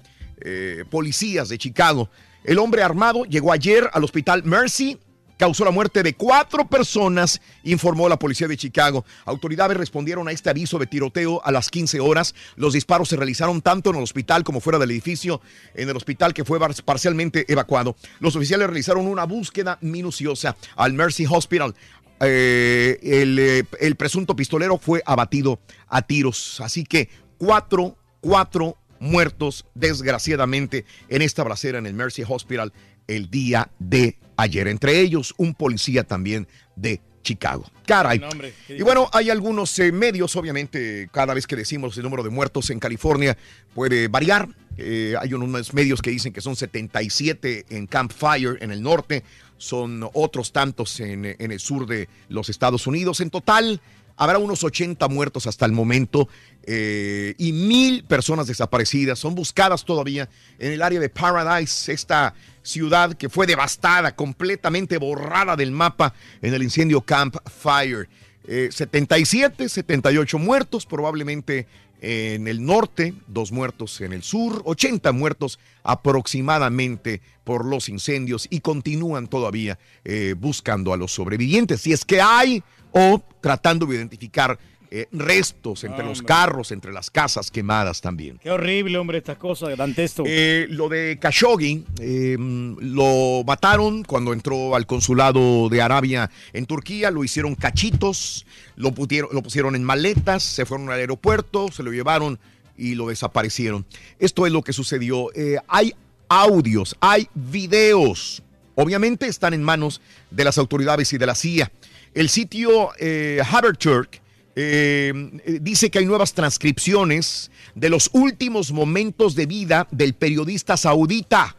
eh, 0.44 0.85
policías 0.90 1.48
de 1.48 1.59
Chicago. 1.59 2.10
El 2.44 2.59
hombre 2.59 2.82
armado 2.82 3.24
llegó 3.24 3.52
ayer 3.52 3.89
al 3.93 4.02
hospital 4.02 4.43
Mercy, 4.44 4.98
causó 5.39 5.64
la 5.64 5.70
muerte 5.70 6.02
de 6.02 6.14
cuatro 6.14 6.69
personas, 6.69 7.40
informó 7.64 8.09
la 8.09 8.19
policía 8.19 8.48
de 8.48 8.56
Chicago. 8.56 9.05
Autoridades 9.24 9.77
respondieron 9.77 10.28
a 10.28 10.32
este 10.32 10.51
aviso 10.51 10.78
de 10.78 10.86
tiroteo 10.86 11.40
a 11.44 11.51
las 11.51 11.69
15 11.69 12.01
horas. 12.01 12.35
Los 12.56 12.73
disparos 12.74 13.09
se 13.09 13.16
realizaron 13.16 13.60
tanto 13.60 13.90
en 13.90 13.97
el 13.97 14.02
hospital 14.02 14.44
como 14.44 14.60
fuera 14.60 14.78
del 14.78 14.90
edificio, 14.90 15.40
en 15.74 15.89
el 15.89 15.97
hospital 15.97 16.35
que 16.35 16.44
fue 16.44 16.60
parcialmente 16.85 17.44
evacuado. 17.52 17.97
Los 18.20 18.36
oficiales 18.36 18.69
realizaron 18.69 19.06
una 19.06 19.24
búsqueda 19.24 19.78
minuciosa 19.81 20.56
al 20.77 20.93
Mercy 20.93 21.27
Hospital. 21.28 21.74
Eh, 22.20 22.98
el, 23.02 23.39
eh, 23.39 23.64
el 23.81 23.97
presunto 23.97 24.36
pistolero 24.36 24.78
fue 24.78 25.02
abatido 25.06 25.59
a 25.89 26.02
tiros. 26.02 26.60
Así 26.60 26.85
que 26.85 27.09
cuatro, 27.36 27.97
cuatro 28.20 28.78
muertos 29.03 29.66
desgraciadamente 29.74 30.85
en 31.09 31.23
esta 31.23 31.43
balacera 31.43 31.79
en 31.79 31.87
el 31.87 31.95
Mercy 31.95 32.23
Hospital 32.27 32.73
el 33.09 33.31
día 33.31 33.69
de 33.79 34.16
ayer. 34.37 34.69
Entre 34.69 35.01
ellos 35.01 35.35
un 35.37 35.55
policía 35.55 36.05
también 36.05 36.47
de 36.77 37.01
Chicago. 37.23 37.65
Caray. 37.85 38.20
No, 38.20 38.29
hombre, 38.29 38.55
qué 38.66 38.77
y 38.77 38.83
bueno, 38.83 39.09
hay 39.12 39.31
algunos 39.31 39.77
eh, 39.79 39.93
medios, 39.93 40.35
obviamente, 40.37 41.09
cada 41.12 41.35
vez 41.35 41.47
que 41.47 41.57
decimos 41.57 41.97
el 41.97 42.05
número 42.05 42.23
de 42.23 42.31
muertos 42.31 42.70
en 42.70 42.79
California 42.79 43.37
puede 43.74 44.09
variar. 44.09 44.49
Eh, 44.77 45.15
hay 45.20 45.35
unos 45.35 45.74
medios 45.74 46.01
que 46.01 46.11
dicen 46.11 46.33
que 46.33 46.41
son 46.41 46.57
77 46.57 47.66
en 47.70 47.87
Camp 47.87 48.12
Fire, 48.12 48.57
en 48.61 48.70
el 48.70 48.83
norte, 48.83 49.23
son 49.59 50.09
otros 50.15 50.53
tantos 50.53 50.99
en, 51.01 51.24
en 51.24 51.53
el 51.53 51.61
sur 51.61 51.87
de 51.87 52.09
los 52.29 52.49
Estados 52.49 52.87
Unidos. 52.87 53.20
En 53.20 53.31
total, 53.31 53.81
habrá 54.17 54.39
unos 54.39 54.65
80 54.65 55.07
muertos 55.09 55.47
hasta 55.47 55.67
el 55.67 55.73
momento 55.73 56.29
eh, 56.65 57.35
y 57.39 57.53
mil 57.53 58.05
personas 58.05 58.47
desaparecidas. 58.47 59.19
Son 59.19 59.35
buscadas 59.35 59.85
todavía 59.85 60.29
en 60.59 60.73
el 60.73 60.83
área 60.83 61.01
de 61.01 61.09
Paradise, 61.09 61.93
esta 61.93 62.35
ciudad 62.63 63.15
que 63.15 63.29
fue 63.29 63.47
devastada, 63.47 64.15
completamente 64.15 64.99
borrada 64.99 65.57
del 65.57 65.73
mapa 65.73 66.15
en 66.41 66.55
el 66.55 66.63
incendio 66.63 67.01
Camp 67.01 67.37
Fire. 67.47 68.09
Eh, 68.45 68.71
77, 68.73 69.69
78 69.69 70.39
muertos, 70.39 70.85
probablemente 70.85 71.67
en 72.03 72.49
el 72.49 72.65
norte, 72.65 73.15
dos 73.29 73.53
muertos 73.53 74.01
en 74.01 74.13
el 74.13 74.25
sur, 74.25 74.61
80 74.65 75.13
muertos 75.13 75.61
aproximadamente 75.85 77.23
por 77.45 77.65
los 77.65 77.89
incendios 77.89 78.49
y 78.51 78.61
continúan 78.61 79.29
todavía 79.29 79.79
eh, 80.05 80.35
buscando 80.37 80.93
a 80.93 80.97
los 80.97 81.13
sobrevivientes, 81.13 81.81
si 81.81 81.93
es 81.93 82.05
que 82.05 82.21
hay, 82.21 82.65
o 82.93 83.23
tratando 83.40 83.86
de 83.86 83.97
identificar 83.97 84.59
eh, 84.94 85.09
restos 85.10 85.85
entre 85.85 86.05
los 86.05 86.20
carros, 86.23 86.70
entre 86.70 86.93
las 86.93 87.10
casas 87.10 87.51
quemadas 87.51 88.02
también. 88.02 88.39
Qué 88.43 88.51
horrible, 88.51 88.98
hombre, 88.98 89.16
estas 89.19 89.39
cosas, 89.39 89.74
Dantesto. 89.78 90.23
Eh, 90.27 90.66
lo 90.69 90.90
de 90.90 91.19
Khashoggi, 91.19 91.85
eh, 91.98 92.36
lo 92.39 93.43
mataron 93.47 94.02
cuando 94.05 94.35
entró 94.35 94.77
al 94.77 94.86
consulado 94.86 95.70
de 95.70 95.81
Arabia 95.81 96.31
en 96.52 96.66
Turquía, 96.66 97.10
lo 97.10 97.24
hicieron 97.24 97.55
cachitos, 97.55 98.44
lo, 98.77 98.93
putieron- 98.93 99.31
lo 99.32 99.43
pusieron 99.43 99.77
en 99.77 99.82
maletas, 99.85 100.43
se 100.43 100.66
fueron 100.66 100.90
al 100.90 100.98
aeropuerto, 100.98 101.73
se 101.73 101.82
lo 101.82 101.90
llevaron 101.90 102.39
y 102.77 102.94
lo 102.94 103.09
desaparecieron. 103.09 103.86
Esto 104.19 104.44
es 104.47 104.52
lo 104.52 104.60
que 104.62 104.74
sucedió. 104.74 105.28
Eh, 105.35 105.56
hay 105.69 105.94
audios, 106.28 106.97
hay 107.01 107.28
videos. 107.35 108.43
Obviamente 108.74 109.27
están 109.27 109.55
en 109.55 109.62
manos 109.62 110.01
de 110.31 110.44
las 110.44 110.59
autoridades 110.59 111.12
y 111.12 111.19
de 111.19 111.27
la 111.27 111.35
CIA. 111.35 111.70
El 112.15 112.29
sitio 112.29 112.91
eh, 112.99 113.41
Haberturk 113.51 114.21
eh, 114.55 115.13
eh, 115.47 115.59
dice 115.63 115.91
que 115.91 115.99
hay 115.99 116.05
nuevas 116.05 116.35
transcripciones 116.35 117.51
de 117.75 117.89
los 117.89 118.11
últimos 118.13 118.71
momentos 118.71 119.35
de 119.35 119.47
vida 119.47 119.89
del 119.91 120.13
periodista 120.13 120.77
saudita, 120.77 121.57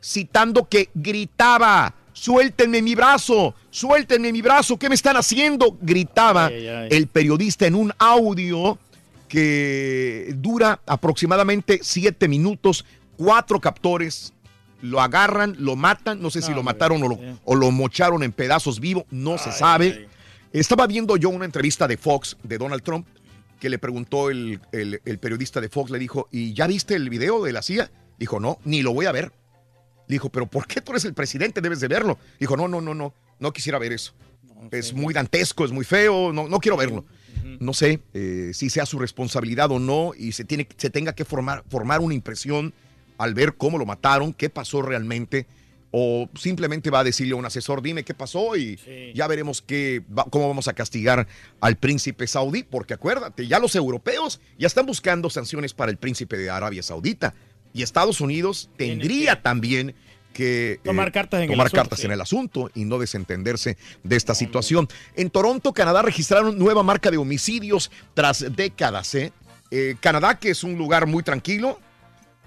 citando 0.00 0.68
que 0.68 0.90
gritaba, 0.94 1.92
suéltenme 2.12 2.82
mi 2.82 2.94
brazo, 2.94 3.54
suéltenme 3.70 4.32
mi 4.32 4.42
brazo, 4.42 4.78
¿qué 4.78 4.88
me 4.88 4.94
están 4.94 5.16
haciendo? 5.16 5.76
Gritaba 5.80 6.46
Ay, 6.46 6.68
ay, 6.68 6.68
ay. 6.68 6.88
el 6.92 7.08
periodista 7.08 7.66
en 7.66 7.74
un 7.74 7.92
audio 7.98 8.78
que 9.28 10.32
dura 10.36 10.80
aproximadamente 10.86 11.80
siete 11.82 12.28
minutos, 12.28 12.84
cuatro 13.16 13.60
captores. 13.60 14.32
Lo 14.82 15.00
agarran, 15.00 15.56
lo 15.58 15.76
matan, 15.76 16.20
no 16.22 16.30
sé 16.30 16.40
si 16.42 16.52
lo 16.54 16.62
mataron 16.62 17.02
o 17.02 17.08
lo, 17.08 17.18
o 17.44 17.54
lo 17.54 17.70
mocharon 17.70 18.22
en 18.22 18.32
pedazos 18.32 18.80
vivo, 18.80 19.06
no 19.10 19.36
se 19.38 19.52
sabe. 19.52 20.08
Estaba 20.52 20.86
viendo 20.86 21.16
yo 21.16 21.28
una 21.28 21.44
entrevista 21.44 21.86
de 21.86 21.96
Fox 21.96 22.36
de 22.42 22.58
Donald 22.58 22.82
Trump 22.82 23.06
que 23.60 23.68
le 23.68 23.78
preguntó 23.78 24.30
el, 24.30 24.58
el- 24.72 25.00
el 25.04 25.18
periodista 25.18 25.60
de 25.60 25.68
Fox, 25.68 25.90
le 25.90 25.98
dijo, 25.98 26.28
¿y 26.32 26.54
ya 26.54 26.66
viste 26.66 26.94
el 26.94 27.10
video 27.10 27.42
de 27.44 27.52
la 27.52 27.60
CIA? 27.62 27.90
Dijo, 28.18 28.40
no, 28.40 28.58
ni 28.64 28.82
lo 28.82 28.94
voy 28.94 29.06
a 29.06 29.12
ver. 29.12 29.32
Le 30.08 30.14
dijo, 30.14 30.28
pero 30.30 30.46
¿por 30.46 30.66
qué 30.66 30.80
tú 30.80 30.92
eres 30.92 31.04
el 31.04 31.12
presidente? 31.14 31.60
Debes 31.60 31.80
de 31.80 31.88
verlo. 31.88 32.18
Dijo, 32.40 32.56
no, 32.56 32.66
no, 32.68 32.80
no, 32.80 32.94
no, 32.94 33.12
no 33.38 33.52
quisiera 33.52 33.78
ver 33.78 33.92
eso. 33.92 34.12
Es 34.70 34.92
muy 34.92 35.12
dantesco, 35.14 35.64
es 35.64 35.72
muy 35.72 35.84
feo, 35.84 36.32
no, 36.32 36.48
no 36.48 36.58
quiero 36.58 36.76
verlo. 36.76 37.04
No 37.60 37.72
sé 37.74 38.00
eh, 38.14 38.50
si 38.54 38.70
sea 38.70 38.86
su 38.86 38.98
responsabilidad 38.98 39.70
o 39.70 39.78
no 39.78 40.12
y 40.16 40.32
se, 40.32 40.44
tiene, 40.44 40.66
se 40.76 40.90
tenga 40.90 41.12
que 41.14 41.24
formar, 41.24 41.62
formar 41.68 42.00
una 42.00 42.14
impresión 42.14 42.72
al 43.20 43.34
ver 43.34 43.54
cómo 43.54 43.76
lo 43.76 43.84
mataron, 43.84 44.32
qué 44.32 44.48
pasó 44.48 44.80
realmente, 44.80 45.46
o 45.90 46.28
simplemente 46.34 46.88
va 46.88 47.00
a 47.00 47.04
decirle 47.04 47.34
a 47.34 47.36
un 47.36 47.44
asesor, 47.44 47.82
dime 47.82 48.02
qué 48.02 48.14
pasó 48.14 48.56
y 48.56 48.78
ya 49.14 49.26
veremos 49.26 49.60
qué, 49.60 50.02
cómo 50.30 50.48
vamos 50.48 50.68
a 50.68 50.72
castigar 50.72 51.26
al 51.60 51.76
príncipe 51.76 52.26
saudí, 52.26 52.62
porque 52.62 52.94
acuérdate, 52.94 53.46
ya 53.46 53.58
los 53.58 53.76
europeos 53.76 54.40
ya 54.58 54.66
están 54.66 54.86
buscando 54.86 55.28
sanciones 55.28 55.74
para 55.74 55.90
el 55.90 55.98
príncipe 55.98 56.38
de 56.38 56.48
Arabia 56.48 56.82
Saudita 56.82 57.34
y 57.74 57.82
Estados 57.82 58.22
Unidos 58.22 58.70
tendría 58.78 59.42
también 59.42 59.94
que 60.32 60.72
eh, 60.72 60.80
Tomar 60.82 61.12
cartas 61.12 61.38
en 61.40 61.44
el 61.44 61.50
tomar 61.50 61.66
asunto, 61.66 61.82
cartas 61.82 61.98
sí. 61.98 62.06
en 62.06 62.12
el 62.12 62.20
asunto 62.22 62.70
y 62.74 62.84
no 62.86 62.98
desentenderse 62.98 63.76
de 64.02 64.16
esta 64.16 64.34
situación. 64.34 64.88
En 65.14 65.28
Toronto, 65.28 65.74
Canadá, 65.74 66.00
registraron 66.00 66.58
nueva 66.58 66.82
marca 66.82 67.10
de 67.10 67.18
homicidios 67.18 67.90
tras 68.14 68.46
décadas. 68.56 69.14
¿eh? 69.14 69.32
Eh, 69.70 69.96
Canadá, 70.00 70.38
que 70.38 70.50
es 70.50 70.64
un 70.64 70.78
lugar 70.78 71.06
muy 71.06 71.22
tranquilo, 71.22 71.80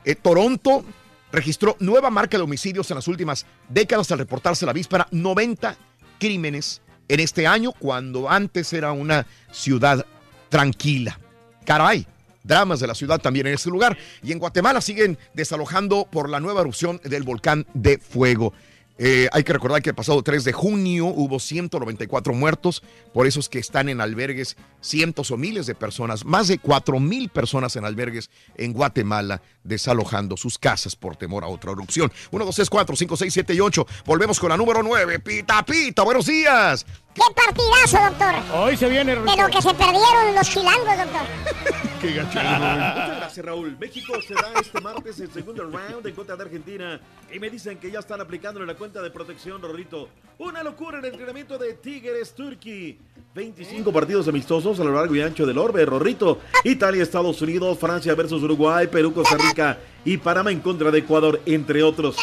eh, 0.06 0.16
Toronto 0.16 0.84
registró 1.32 1.76
nueva 1.80 2.10
marca 2.10 2.38
de 2.38 2.44
homicidios 2.44 2.90
en 2.92 2.96
las 2.96 3.08
últimas 3.08 3.46
décadas 3.68 4.12
al 4.12 4.20
reportarse 4.20 4.66
la 4.66 4.74
víspera 4.74 5.08
90 5.12 5.76
crímenes 6.20 6.82
en 7.08 7.20
este 7.20 7.48
año, 7.48 7.74
cuando 7.74 8.30
antes 8.30 8.72
era 8.72 8.92
una 8.92 9.26
ciudad 9.52 10.06
tranquila. 10.50 11.20
Caray, 11.66 12.06
dramas 12.44 12.80
de 12.80 12.88
la 12.88 12.96
ciudad 12.96 13.20
también 13.20 13.48
en 13.48 13.56
este 13.56 13.70
lugar. 13.70 13.98
Y 14.22 14.32
en 14.32 14.40
Guatemala 14.40 14.82
siguen 14.82 15.18
desalojando 15.34 16.08
por 16.10 16.30
la 16.30 16.40
nueva 16.40 16.62
erupción 16.62 17.02
del 17.04 17.24
volcán 17.24 17.66
de 17.74 17.98
fuego. 17.98 18.54
Eh, 18.98 19.28
hay 19.32 19.44
que 19.44 19.54
recordar 19.54 19.82
que 19.82 19.90
el 19.90 19.96
pasado 19.96 20.22
3 20.22 20.44
de 20.44 20.54
junio 20.54 21.08
hubo 21.08 21.40
194 21.40 22.34
muertos, 22.34 22.84
por 23.12 23.26
eso 23.26 23.40
es 23.40 23.50
que 23.50 23.58
están 23.58 23.90
en 23.90 24.02
albergues 24.02 24.56
cientos 24.82 25.32
o 25.32 25.38
miles 25.38 25.66
de 25.66 25.74
personas, 25.74 26.26
más 26.26 26.48
de 26.48 26.60
4 26.60 27.00
mil 27.00 27.30
personas 27.30 27.76
en 27.76 27.86
albergues 27.86 28.30
en 28.56 28.74
Guatemala 28.74 29.42
desalojando 29.64 30.38
sus 30.38 30.60
casas 30.60 30.96
por 30.96 31.16
temor 31.16 31.44
a 31.44 31.48
otra 31.48 31.72
erupción. 31.72 32.12
1, 32.32 32.46
2, 32.46 32.56
3, 32.56 32.70
4, 32.70 32.96
5, 32.96 33.18
6, 33.18 33.34
7 33.34 33.54
y 33.54 33.60
8. 33.60 33.88
Volvemos 34.06 34.40
con 34.40 34.50
la 34.50 34.58
número 34.58 34.84
9. 34.84 35.20
Pita, 35.20 35.66
pita, 35.66 36.04
buenos 36.04 36.26
días. 36.26 36.86
¡Qué 37.14 37.22
partidazo, 37.36 38.10
doctor! 38.10 38.58
Hoy 38.60 38.76
se 38.76 38.90
viene. 38.90 39.16
De 39.16 39.22
lo 39.22 39.48
que 39.48 39.62
se 39.62 39.74
perdieron 39.74 40.36
los 40.36 40.50
chilangos, 40.50 40.98
doctor. 40.98 41.84
Qué 42.02 42.14
gacho. 42.14 42.40
Muchas 42.40 43.18
gracias, 43.18 43.46
Raúl. 43.46 43.78
México 43.80 44.14
será 44.28 44.50
este 44.60 44.82
martes 44.82 45.20
el 45.20 45.32
segundo 45.32 45.64
round 45.64 46.06
en 46.06 46.16
contra 46.16 46.36
de 46.36 46.44
Argentina. 46.44 47.00
Y 47.32 47.40
me 47.40 47.50
dicen 47.50 47.78
que 47.78 47.92
ya 47.92 48.00
están 48.00 48.20
aplicándole 48.20 48.66
la 48.66 48.76
cuenta 48.76 49.02
de 49.02 49.12
protección, 49.12 49.62
Rorrito. 49.62 50.10
Una 50.40 50.64
locura 50.64 50.98
en 50.98 51.06
el 51.06 51.12
entrenamiento 51.12 51.58
de 51.58 51.74
Tigres 51.76 52.34
Turkey. 52.34 53.00
25 53.36 53.92
partidos 53.94 54.28
amistosos 54.28 54.80
a 54.80 54.84
lo 54.84 54.94
largo 54.94 55.16
y 55.16 55.22
ancho 55.22 55.46
del 55.46 55.58
orbe, 55.58 55.86
Rorrito. 55.86 56.40
Italia, 56.64 57.04
Estados 57.04 57.42
Unidos, 57.42 57.78
Francia 57.80 58.14
versus 58.16 58.44
Uruguay, 58.44 58.88
Perú, 58.88 59.14
Costa 59.14 59.38
Rica 59.38 59.78
y 60.04 60.18
Panamá 60.18 60.52
en 60.52 60.60
contra 60.60 60.92
de 60.92 61.00
Ecuador, 61.00 61.42
entre 61.46 61.84
otros. 61.84 62.18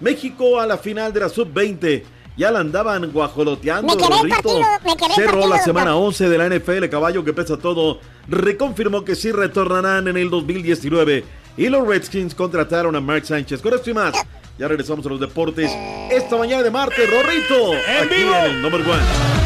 México 0.00 0.60
a 0.60 0.66
la 0.66 0.78
final 0.78 1.12
de 1.12 1.20
la 1.20 1.28
sub-20. 1.28 2.02
Ya 2.36 2.50
la 2.50 2.60
andaban 2.60 3.10
guajoloteando, 3.12 3.94
Me 3.94 3.96
quedé 3.96 4.06
el 4.06 4.18
Rorrito. 4.30 4.34
partido, 4.42 4.60
me 4.84 4.96
quedé 4.96 5.06
el 5.08 5.14
Cerró 5.14 5.26
partido, 5.32 5.40
la 5.40 5.46
doctor. 5.56 5.64
semana 5.64 5.96
11 5.96 6.28
de 6.28 6.38
la 6.38 6.46
NFL, 6.48 6.88
caballo 6.90 7.24
que 7.24 7.32
pesa 7.32 7.56
todo, 7.56 7.98
reconfirmó 8.28 9.04
que 9.04 9.14
sí 9.14 9.32
retornarán 9.32 10.08
en 10.08 10.16
el 10.16 10.28
2019. 10.28 11.24
Y 11.56 11.68
los 11.68 11.86
Redskins 11.86 12.34
contrataron 12.34 12.94
a 12.94 13.00
Mark 13.00 13.24
Sánchez. 13.24 13.62
Con 13.62 13.72
esto 13.72 13.88
y 13.88 13.94
más, 13.94 14.14
ya 14.58 14.68
regresamos 14.68 15.06
a 15.06 15.08
los 15.08 15.18
deportes 15.20 15.72
esta 16.10 16.36
mañana 16.36 16.62
de 16.62 16.70
martes, 16.70 17.10
Rorrito. 17.10 17.72
¡En 17.72 18.04
aquí 18.06 18.14
vivo! 18.16 18.34
en 18.34 18.44
el 18.56 18.62
number 18.62 18.80
one. 18.82 19.45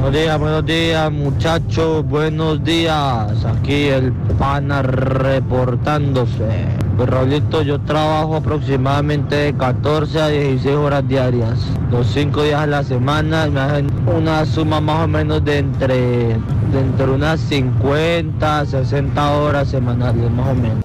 Buenos 0.00 0.20
días, 0.22 0.38
buenos 0.38 0.64
días 0.64 1.12
muchachos, 1.12 2.06
buenos 2.06 2.62
días. 2.62 3.44
Aquí 3.44 3.88
el 3.88 4.12
pana 4.38 4.80
reportándose. 4.80 6.66
Pues 6.96 7.10
Raulito, 7.10 7.62
yo 7.62 7.80
trabajo 7.80 8.36
aproximadamente 8.36 9.34
de 9.34 9.54
14 9.54 10.20
a 10.20 10.28
16 10.28 10.76
horas 10.76 11.06
diarias. 11.06 11.58
Los 11.90 12.06
5 12.12 12.44
días 12.44 12.60
a 12.60 12.66
la 12.68 12.84
semana 12.84 13.48
me 13.48 13.58
hacen 13.58 13.90
una 14.06 14.46
suma 14.46 14.80
más 14.80 15.04
o 15.04 15.08
menos 15.08 15.44
de 15.44 15.58
entre, 15.58 15.96
de 15.96 16.80
entre 16.80 17.10
unas 17.10 17.40
50 17.40 18.60
a 18.60 18.66
60 18.66 19.30
horas 19.32 19.68
semanales 19.68 20.30
más 20.30 20.48
o 20.48 20.54
menos. 20.54 20.84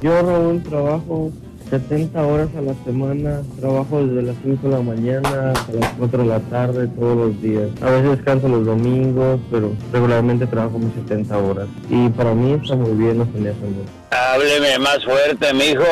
Yo, 0.00 0.22
Raúl, 0.22 0.62
trabajo 0.62 1.32
70 1.70 2.26
horas 2.26 2.48
a 2.56 2.60
la 2.60 2.74
semana, 2.84 3.42
trabajo 3.58 4.04
desde 4.04 4.22
las 4.22 4.36
5 4.42 4.68
de 4.68 4.74
la 4.74 4.82
mañana 4.82 5.50
hasta 5.50 5.72
las 5.72 5.92
4 5.98 6.22
de 6.22 6.28
la 6.28 6.40
tarde 6.40 6.86
todos 6.88 7.16
los 7.16 7.42
días. 7.42 7.68
A 7.80 7.90
veces 7.90 8.10
descanso 8.10 8.48
los 8.48 8.64
domingos, 8.64 9.40
pero 9.50 9.72
regularmente 9.92 10.46
trabajo 10.46 10.78
mis 10.78 10.94
70 10.94 11.38
horas. 11.38 11.68
Y 11.88 12.08
para 12.10 12.34
mí 12.34 12.52
está 12.52 12.76
muy 12.76 12.92
bien, 12.92 13.18
no 13.18 13.24
se 13.24 13.40
me 13.40 13.50
hace 13.50 13.60
mucho. 13.60 13.90
Hábleme 14.10 14.78
más 14.78 15.04
fuerte, 15.04 15.52
mijo. 15.54 15.84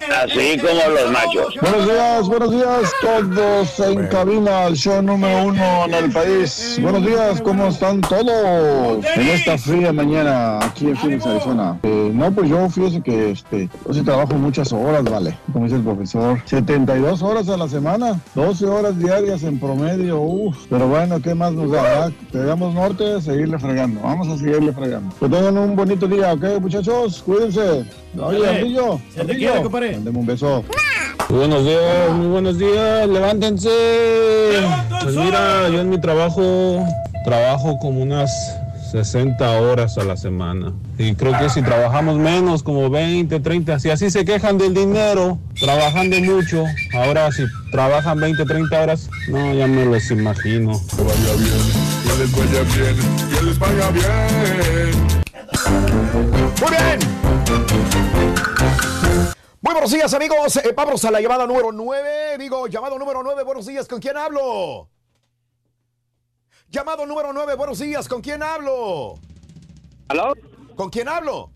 Así 0.00 0.56
como 0.58 0.94
los 0.94 1.10
machos. 1.10 1.54
Buenos 1.60 1.86
días, 1.86 2.28
buenos 2.28 2.50
días, 2.52 2.92
todos 3.02 3.80
en 3.80 4.06
cabina, 4.06 4.66
el 4.68 4.76
show 4.76 5.02
número 5.02 5.46
uno 5.46 5.86
en 5.86 5.94
el 5.94 6.12
país. 6.12 6.78
Buenos 6.80 7.04
días, 7.04 7.42
¿cómo 7.42 7.66
están 7.66 8.00
todos 8.02 9.04
en 9.16 9.28
esta 9.28 9.58
fría 9.58 9.92
mañana 9.92 10.60
aquí 10.64 10.86
en 10.86 10.96
Phoenix, 10.96 11.26
Arizona? 11.26 11.78
Eh, 11.82 12.10
no, 12.14 12.30
pues 12.30 12.48
yo 12.48 12.70
fíjese 12.70 13.00
que 13.02 13.32
este, 13.32 13.68
yo 13.86 13.94
sí 13.94 14.02
trabajo 14.02 14.34
muchas 14.34 14.72
horas, 14.72 15.02
vale, 15.02 15.36
como 15.52 15.64
dice 15.64 15.76
el 15.76 15.82
profesor. 15.82 16.40
72 16.44 17.20
horas 17.20 17.48
a 17.48 17.56
la 17.56 17.68
semana, 17.68 18.20
12 18.36 18.66
horas 18.66 18.98
diarias 18.98 19.42
en 19.42 19.58
promedio, 19.58 20.20
uff. 20.20 20.56
Pero 20.70 20.86
bueno, 20.86 21.20
¿qué 21.20 21.34
más 21.34 21.52
nos 21.52 21.72
da? 21.72 22.12
Pegamos 22.30 22.72
norte, 22.72 23.20
seguirle 23.20 23.58
fregando. 23.58 24.00
Vamos 24.02 24.28
a 24.28 24.38
seguirle 24.38 24.72
fregando. 24.72 25.12
Que 25.18 25.28
tengan 25.28 25.58
un 25.58 25.74
bonito 25.74 26.06
día, 26.06 26.32
¿ok, 26.34 26.60
muchachos? 26.60 27.20
Cuídense. 27.26 27.84
Oye. 28.20 28.48
Ardillo, 28.48 29.00
Se 29.14 29.24
te 29.24 29.36
quiere, 29.36 29.62
compadre. 29.62 29.87
Mándeme 29.92 30.18
un 30.18 30.26
beso. 30.26 30.64
Muy 31.28 31.38
buenos 31.38 31.64
días, 31.64 32.10
muy 32.12 32.26
buenos 32.26 32.58
días, 32.58 33.08
levántense. 33.08 33.68
Pues 35.02 35.14
mira, 35.14 35.68
yo 35.68 35.80
en 35.80 35.90
mi 35.90 36.00
trabajo 36.00 36.84
trabajo 37.24 37.78
como 37.78 38.00
unas 38.00 38.30
60 38.90 39.60
horas 39.60 39.98
a 39.98 40.04
la 40.04 40.16
semana. 40.16 40.72
Y 40.96 41.14
creo 41.14 41.38
que 41.38 41.50
si 41.50 41.60
trabajamos 41.62 42.16
menos, 42.16 42.62
como 42.62 42.88
20, 42.88 43.40
30, 43.40 43.78
si 43.78 43.90
así 43.90 44.10
se 44.10 44.24
quejan 44.24 44.56
del 44.56 44.72
dinero, 44.72 45.38
trabajando 45.60 46.18
mucho, 46.20 46.64
ahora 46.94 47.30
si 47.30 47.44
trabajan 47.70 48.18
20, 48.20 48.46
30 48.46 48.82
horas, 48.82 49.10
no, 49.28 49.52
ya 49.52 49.66
me 49.66 49.84
los 49.84 50.10
imagino. 50.10 50.80
Que 50.96 51.02
vaya 51.02 51.34
bien, 51.36 51.60
que 52.04 52.16
les 52.18 52.32
vaya 52.32 52.62
bien, 52.62 52.96
que 53.28 53.42
les 53.44 53.58
vaya 53.58 53.90
bien. 53.90 55.08
Muy 56.60 56.70
bien. 56.70 56.98
Muy 59.60 59.72
buenos 59.72 59.90
días, 59.90 60.14
amigos. 60.14 60.56
Eh, 60.58 60.72
vamos 60.74 61.04
a 61.04 61.10
la 61.10 61.20
llamada 61.20 61.44
número 61.44 61.72
9. 61.72 62.38
Digo, 62.38 62.68
llamado 62.68 62.96
número 62.96 63.24
9. 63.24 63.42
Buenos 63.42 63.66
días, 63.66 63.88
¿con 63.88 63.98
quién 63.98 64.16
hablo? 64.16 64.88
Llamado 66.68 67.04
número 67.04 67.32
9. 67.32 67.56
Buenos 67.56 67.80
días, 67.80 68.06
¿con 68.06 68.22
quién 68.22 68.40
hablo? 68.40 69.16
¿Aló? 70.06 70.32
¿Con 70.76 70.90
quién 70.90 71.08
hablo? 71.08 71.50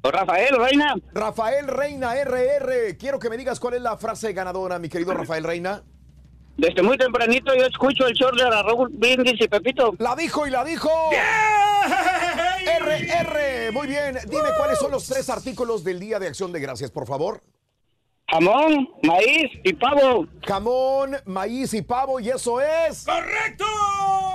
Con 0.00 0.12
Rafael 0.12 0.56
Reina. 0.56 0.94
Rafael 1.12 1.66
Reina, 1.66 2.14
RR. 2.14 2.96
Quiero 2.96 3.18
que 3.18 3.28
me 3.28 3.36
digas 3.36 3.60
cuál 3.60 3.74
es 3.74 3.82
la 3.82 3.98
frase 3.98 4.32
ganadora, 4.32 4.78
mi 4.78 4.88
querido 4.88 5.12
Rafael 5.12 5.44
Reina. 5.44 5.82
Desde 6.56 6.82
muy 6.82 6.96
tempranito 6.96 7.54
yo 7.54 7.66
escucho 7.66 8.06
el 8.06 8.14
show 8.14 8.34
de 8.34 8.48
Raúl 8.48 8.88
Brindis 8.90 9.38
y 9.38 9.48
Pepito. 9.48 9.94
La 9.98 10.16
dijo 10.16 10.46
y 10.46 10.50
la 10.50 10.64
dijo. 10.64 10.90
RR. 12.64 13.72
Muy 13.72 13.86
bien. 13.86 14.18
Dime 14.28 14.48
cuáles 14.56 14.78
son 14.78 14.90
los 14.90 15.06
tres 15.06 15.28
artículos 15.30 15.84
del 15.84 16.00
Día 16.00 16.18
de 16.18 16.28
Acción 16.28 16.52
de 16.52 16.60
Gracias, 16.60 16.90
por 16.90 17.06
favor. 17.06 17.42
Jamón, 18.30 18.90
maíz 19.02 19.50
y 19.64 19.72
pavo. 19.72 20.26
Jamón, 20.46 21.16
maíz 21.24 21.72
y 21.72 21.80
pavo, 21.82 22.20
y 22.20 22.28
eso 22.28 22.60
es. 22.60 23.04
¡Correcto! 23.04 23.64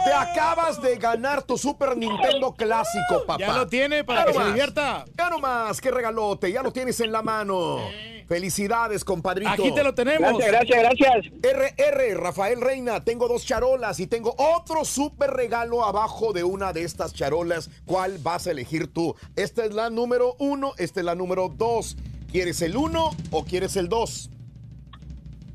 Te 0.04 0.14
acabas 0.14 0.82
de 0.82 0.98
ganar 0.98 1.44
tu 1.44 1.58
Super 1.58 1.96
Nintendo 1.96 2.54
clásico, 2.54 3.26
papá. 3.26 3.40
Ya 3.40 3.58
lo 3.58 3.68
tiene 3.68 4.04
para 4.04 4.22
Ya 4.22 4.26
que 4.26 4.34
se 4.34 4.46
divierta. 4.46 5.06
Ya 5.18 5.30
nomás, 5.30 5.80
qué 5.80 5.92
regalote, 5.92 6.52
ya 6.52 6.62
lo 6.62 6.72
tienes 6.72 7.00
en 7.00 7.12
la 7.12 7.22
mano. 7.22 7.80
Felicidades, 8.28 9.04
compadrito. 9.04 9.52
Aquí 9.52 9.72
te 9.74 9.84
lo 9.84 9.94
tenemos. 9.94 10.38
Gracias, 10.38 10.80
gracias, 10.80 11.10
gracias. 11.12 11.78
RR, 11.78 12.16
Rafael 12.16 12.62
Reina, 12.62 13.04
tengo 13.04 13.28
dos 13.28 13.46
charolas 13.46 14.00
y 14.00 14.08
tengo 14.08 14.36
otro 14.38 14.86
super 14.86 15.32
regalo 15.32 15.84
abajo 15.84 16.34
de 16.34 16.44
una 16.44 16.74
de 16.74 16.84
estas 16.84 17.14
charolas. 17.14 17.70
¿Cuál 17.86 18.18
vas 18.20 18.48
a 18.48 18.52
elegir 18.52 18.92
tú? 18.92 19.16
Esta 19.36 19.66
es 19.66 19.74
la 19.74 19.90
número 19.90 20.36
uno, 20.40 20.74
esta 20.78 21.00
es 21.02 21.06
la 21.06 21.16
número 21.16 21.50
dos. 21.50 21.98
¿Quieres 22.32 22.62
el 22.62 22.76
uno 22.76 23.12
o 23.32 23.46
quieres 23.46 23.76
el 23.76 23.90
dos? 23.90 24.30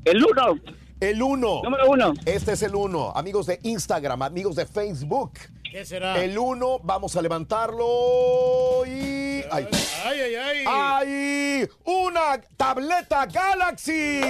El 0.05 0.23
uno. 0.23 0.55
El 0.99 1.23
uno. 1.23 1.61
Número 1.63 1.89
uno. 1.89 2.13
Este 2.25 2.53
es 2.53 2.61
el 2.61 2.75
uno. 2.75 3.13
Amigos 3.15 3.45
de 3.45 3.59
Instagram, 3.63 4.21
amigos 4.21 4.57
de 4.57 4.65
Facebook. 4.65 5.31
¿Qué 5.71 5.85
será? 5.85 6.21
El 6.21 6.37
uno, 6.37 6.79
vamos 6.79 7.15
a 7.15 7.21
levantarlo 7.21 8.85
y... 8.85 9.43
¡Ay! 9.49 9.67
Ay, 10.03 10.19
ay, 10.19 10.35
ay. 10.35 10.65
¡Ay! 10.67 11.69
¡Una 11.85 12.41
tableta 12.57 13.25
Galaxy! 13.27 14.21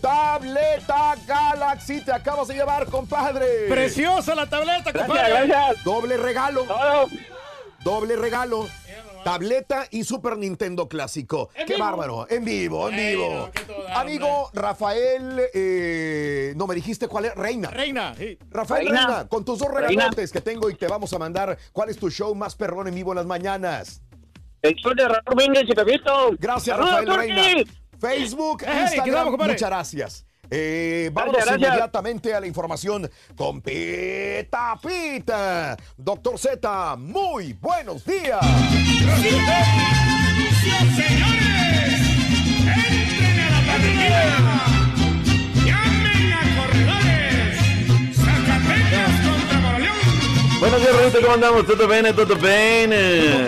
¡Tableta 0.00 1.14
Galaxy! 1.26 2.00
Te 2.00 2.12
acabas 2.12 2.48
de 2.48 2.54
llevar, 2.54 2.86
compadre. 2.86 3.68
Preciosa 3.68 4.34
la 4.34 4.48
tableta, 4.48 4.92
compadre. 4.92 5.46
gracias. 5.46 5.84
Doble 5.84 6.16
regalo. 6.16 6.64
Doble 7.84 8.16
regalo. 8.16 8.66
Tableta 9.26 9.88
y 9.90 10.04
Super 10.04 10.36
Nintendo 10.36 10.88
clásico. 10.88 11.50
¡Qué 11.52 11.64
vivo. 11.64 11.78
bárbaro! 11.80 12.26
En 12.30 12.44
vivo, 12.44 12.88
en 12.88 12.94
Ay, 12.94 13.06
vivo. 13.16 13.50
no, 13.66 13.94
Amigo 13.96 14.50
Rafael, 14.54 15.42
eh, 15.52 16.52
no 16.54 16.68
me 16.68 16.76
dijiste 16.76 17.08
cuál 17.08 17.24
es. 17.24 17.34
Reina. 17.34 17.68
Reina, 17.70 18.14
sí. 18.16 18.38
Rafael 18.50 18.86
Reina. 18.86 19.06
Reina, 19.08 19.28
con 19.28 19.44
tus 19.44 19.58
dos 19.58 19.68
regalotes 19.68 20.30
que 20.30 20.40
tengo 20.40 20.70
y 20.70 20.76
te 20.76 20.86
vamos 20.86 21.12
a 21.12 21.18
mandar. 21.18 21.58
¿Cuál 21.72 21.88
es 21.88 21.98
tu 21.98 22.08
show 22.08 22.32
más 22.36 22.54
perrón 22.54 22.86
en 22.86 22.94
vivo 22.94 23.10
en 23.10 23.16
las 23.16 23.26
mañanas? 23.26 24.00
El 24.62 24.74
show 24.76 24.94
de 24.94 25.08
Raúl 25.08 25.34
Brindis 25.34 25.70
y 25.70 25.74
Pepito. 25.74 26.30
Gracias, 26.38 26.76
¡Saludos, 26.76 27.04
Rafael! 27.04 27.34
Reina. 27.34 27.70
Facebook, 27.98 28.62
Instagram, 28.62 29.32
muchas 29.32 29.60
gracias. 29.68 30.26
Eh, 30.50 31.10
vámonos 31.12 31.44
gracias. 31.44 31.68
inmediatamente 31.68 32.34
a 32.34 32.40
la 32.40 32.46
información 32.46 33.10
con 33.36 33.60
Pita 33.60 34.78
Pita. 34.82 35.76
Doctor 35.96 36.38
Z, 36.38 36.96
muy 36.96 37.52
buenos 37.54 38.04
días. 38.04 38.40
señores! 40.96 42.00
¡Entren 42.60 43.40
a 43.40 43.50
la 43.50 43.66
partida! 43.72 44.75
Buenos 50.58 50.80
días, 50.80 51.04
Rito, 51.04 51.18
¿cómo 51.20 51.34
andamos? 51.34 51.66
¿Todo 51.66 51.86
bien? 51.86 52.04
¿Todo 52.14 52.34
bien? 52.34 52.90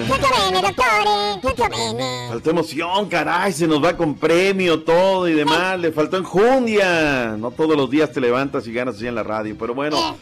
Tutto 0.06 0.28
bene, 0.30 0.60
dottore, 0.60 1.40
tutto 1.40 1.64
bene. 1.70 2.26
Faltó 2.28 2.51
emoción, 2.51 3.09
caray, 3.09 3.52
se 3.52 3.66
nos 3.66 3.82
va 3.82 3.97
con 3.97 4.14
premio, 4.16 4.80
todo 4.80 5.26
y 5.26 5.32
demás. 5.32 5.80
Le 5.80 5.90
faltó 5.90 6.18
enjundia. 6.18 7.35
No 7.39 7.51
todos 7.51 7.76
los 7.76 7.89
días 7.89 8.12
te 8.12 8.20
levantas 8.20 8.66
y 8.66 8.72
ganas 8.74 8.97
así 8.97 9.06
en 9.06 9.14
la 9.14 9.22
radio, 9.22 9.56
pero 9.59 9.74
bueno. 9.74 10.16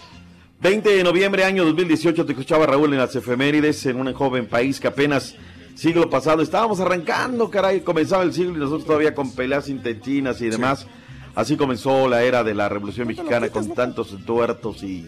20 0.60 0.88
de 0.88 1.02
noviembre, 1.02 1.44
año 1.44 1.64
2018, 1.64 2.24
te 2.24 2.32
escuchaba 2.32 2.66
Raúl 2.66 2.92
en 2.92 3.00
las 3.00 3.14
efemérides, 3.16 3.84
en 3.86 4.00
un 4.00 4.12
joven 4.14 4.46
país 4.46 4.78
que 4.78 4.86
apenas 4.86 5.34
siglo 5.74 6.08
pasado 6.08 6.40
estábamos 6.40 6.78
arrancando, 6.80 7.50
caray, 7.50 7.80
comenzaba 7.80 8.22
el 8.22 8.32
siglo 8.32 8.56
y 8.56 8.60
nosotros 8.60 8.86
todavía 8.86 9.14
con 9.14 9.32
peleas 9.32 9.68
intestinas 9.68 10.40
y 10.40 10.48
demás. 10.48 10.86
Así 11.34 11.56
comenzó 11.56 12.08
la 12.08 12.22
era 12.22 12.44
de 12.44 12.54
la 12.54 12.68
Revolución 12.68 13.08
Mexicana 13.08 13.48
con 13.48 13.74
tantos 13.74 14.16
tuertos 14.24 14.82
y 14.82 15.04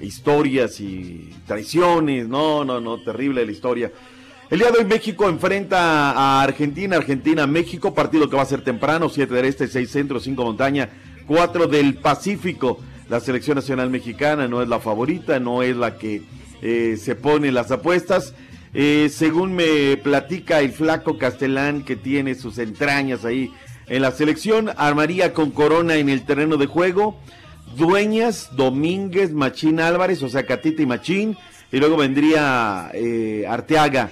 historias 0.00 0.80
y 0.80 1.34
traiciones. 1.46 2.28
No, 2.28 2.64
no, 2.64 2.80
no, 2.80 3.00
terrible 3.02 3.44
la 3.44 3.52
historia. 3.52 3.92
El 4.50 4.58
día 4.58 4.70
de 4.70 4.78
hoy 4.78 4.84
México 4.84 5.28
enfrenta 5.28 6.10
a 6.10 6.42
Argentina, 6.42 6.96
Argentina, 6.96 7.46
México, 7.46 7.94
partido 7.94 8.28
que 8.28 8.36
va 8.36 8.42
a 8.42 8.46
ser 8.46 8.62
temprano, 8.62 9.08
7 9.08 9.32
del 9.32 9.44
Este, 9.44 9.68
6 9.68 9.88
Centro, 9.88 10.18
5 10.18 10.42
Montaña, 10.42 10.88
4 11.26 11.68
del 11.68 11.94
Pacífico. 11.94 12.80
La 13.08 13.20
selección 13.20 13.56
nacional 13.56 13.90
mexicana 13.90 14.48
no 14.48 14.62
es 14.62 14.68
la 14.68 14.80
favorita, 14.80 15.38
no 15.38 15.62
es 15.62 15.76
la 15.76 15.98
que 15.98 16.22
eh, 16.62 16.96
se 17.00 17.14
pone 17.14 17.52
las 17.52 17.70
apuestas. 17.70 18.34
Eh, 18.72 19.08
según 19.12 19.54
me 19.54 19.96
platica 19.96 20.60
el 20.60 20.72
flaco 20.72 21.18
Castelán, 21.18 21.84
que 21.84 21.96
tiene 21.96 22.34
sus 22.34 22.58
entrañas 22.58 23.24
ahí 23.24 23.52
en 23.88 24.02
la 24.02 24.12
selección, 24.12 24.70
armaría 24.76 25.32
con 25.32 25.50
Corona 25.50 25.96
en 25.96 26.08
el 26.08 26.24
terreno 26.24 26.56
de 26.56 26.66
juego, 26.66 27.18
Dueñas, 27.76 28.50
Domínguez, 28.56 29.32
Machín 29.32 29.80
Álvarez, 29.80 30.22
o 30.22 30.28
sea, 30.28 30.44
Catita 30.44 30.82
y 30.82 30.86
Machín, 30.86 31.36
y 31.72 31.78
luego 31.78 31.96
vendría 31.96 32.90
eh, 32.94 33.44
Arteaga. 33.48 34.10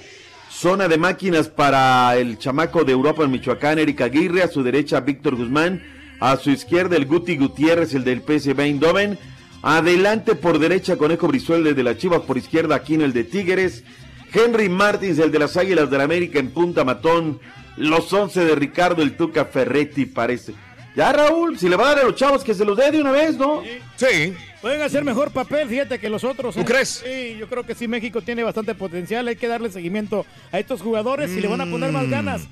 Zona 0.51 0.89
de 0.89 0.98
máquinas 0.98 1.48
para 1.48 2.16
el 2.16 2.39
chamaco 2.39 2.82
de 2.82 2.93
Europa 2.93 3.22
en 3.22 3.30
Michoacán, 3.30 3.78
Erika 3.78 4.06
Aguirre, 4.06 4.43
a 4.43 4.48
su 4.48 4.62
derecha 4.62 5.01
Víctor 5.01 5.36
Guzmán, 5.36 5.82
a 6.20 6.36
su 6.36 6.51
izquierda 6.51 6.97
el 6.97 7.06
Guti 7.06 7.36
Gutiérrez, 7.36 7.94
el 7.94 8.02
del 8.02 8.22
PSV 8.22 8.59
Eindhoven, 8.60 9.18
adelante 9.62 10.35
por 10.35 10.59
derecha 10.59 10.97
Conejo 10.97 11.28
Brizuel, 11.28 11.66
el 11.66 11.76
de 11.76 11.82
la 11.82 11.97
Chivas, 11.97 12.22
por 12.22 12.39
izquierda 12.39 12.76
Aquino, 12.76 13.05
el 13.05 13.12
de 13.12 13.24
Tigres, 13.24 13.85
Henry 14.32 14.68
Martins, 14.68 15.18
el 15.18 15.30
de 15.30 15.39
las 15.39 15.56
Águilas 15.56 15.90
del 15.90 16.01
América 16.01 16.39
en 16.39 16.51
punta 16.51 16.85
matón, 16.85 17.39
los 17.76 18.12
once 18.12 18.44
de 18.44 18.55
Ricardo 18.55 19.02
el 19.02 19.16
Tuca 19.16 19.44
Ferretti 19.44 20.06
parece. 20.06 20.55
Ya 20.98 21.12
Raúl, 21.12 21.56
si 21.56 21.68
le 21.68 21.76
va 21.76 21.84
a 21.84 21.94
dar 21.94 21.98
a 22.00 22.08
los 22.08 22.16
chavos 22.16 22.42
que 22.42 22.52
se 22.54 22.64
los 22.64 22.76
dé 22.76 22.90
de 22.90 23.00
una 23.00 23.12
vez, 23.12 23.36
¿no? 23.36 23.62
Sí. 23.94 24.34
Pueden 24.60 24.82
hacer 24.82 25.04
mejor 25.04 25.30
papel, 25.30 25.68
fíjate, 25.68 26.00
que 26.00 26.08
los 26.10 26.24
otros. 26.24 26.56
¿Tú 26.56 26.62
¿eh? 26.62 26.64
crees? 26.64 27.04
Sí, 27.06 27.36
yo 27.38 27.46
creo 27.48 27.62
que 27.62 27.76
sí, 27.76 27.86
México 27.86 28.20
tiene 28.20 28.42
bastante 28.42 28.74
potencial. 28.74 29.28
Hay 29.28 29.36
que 29.36 29.46
darle 29.46 29.70
seguimiento 29.70 30.26
a 30.50 30.58
estos 30.58 30.82
jugadores 30.82 31.30
y 31.30 31.40
le 31.40 31.46
van 31.46 31.60
a 31.60 31.66
poner 31.70 31.92
más 31.92 32.08
Mm. 32.08 32.10
ganas. 32.10 32.48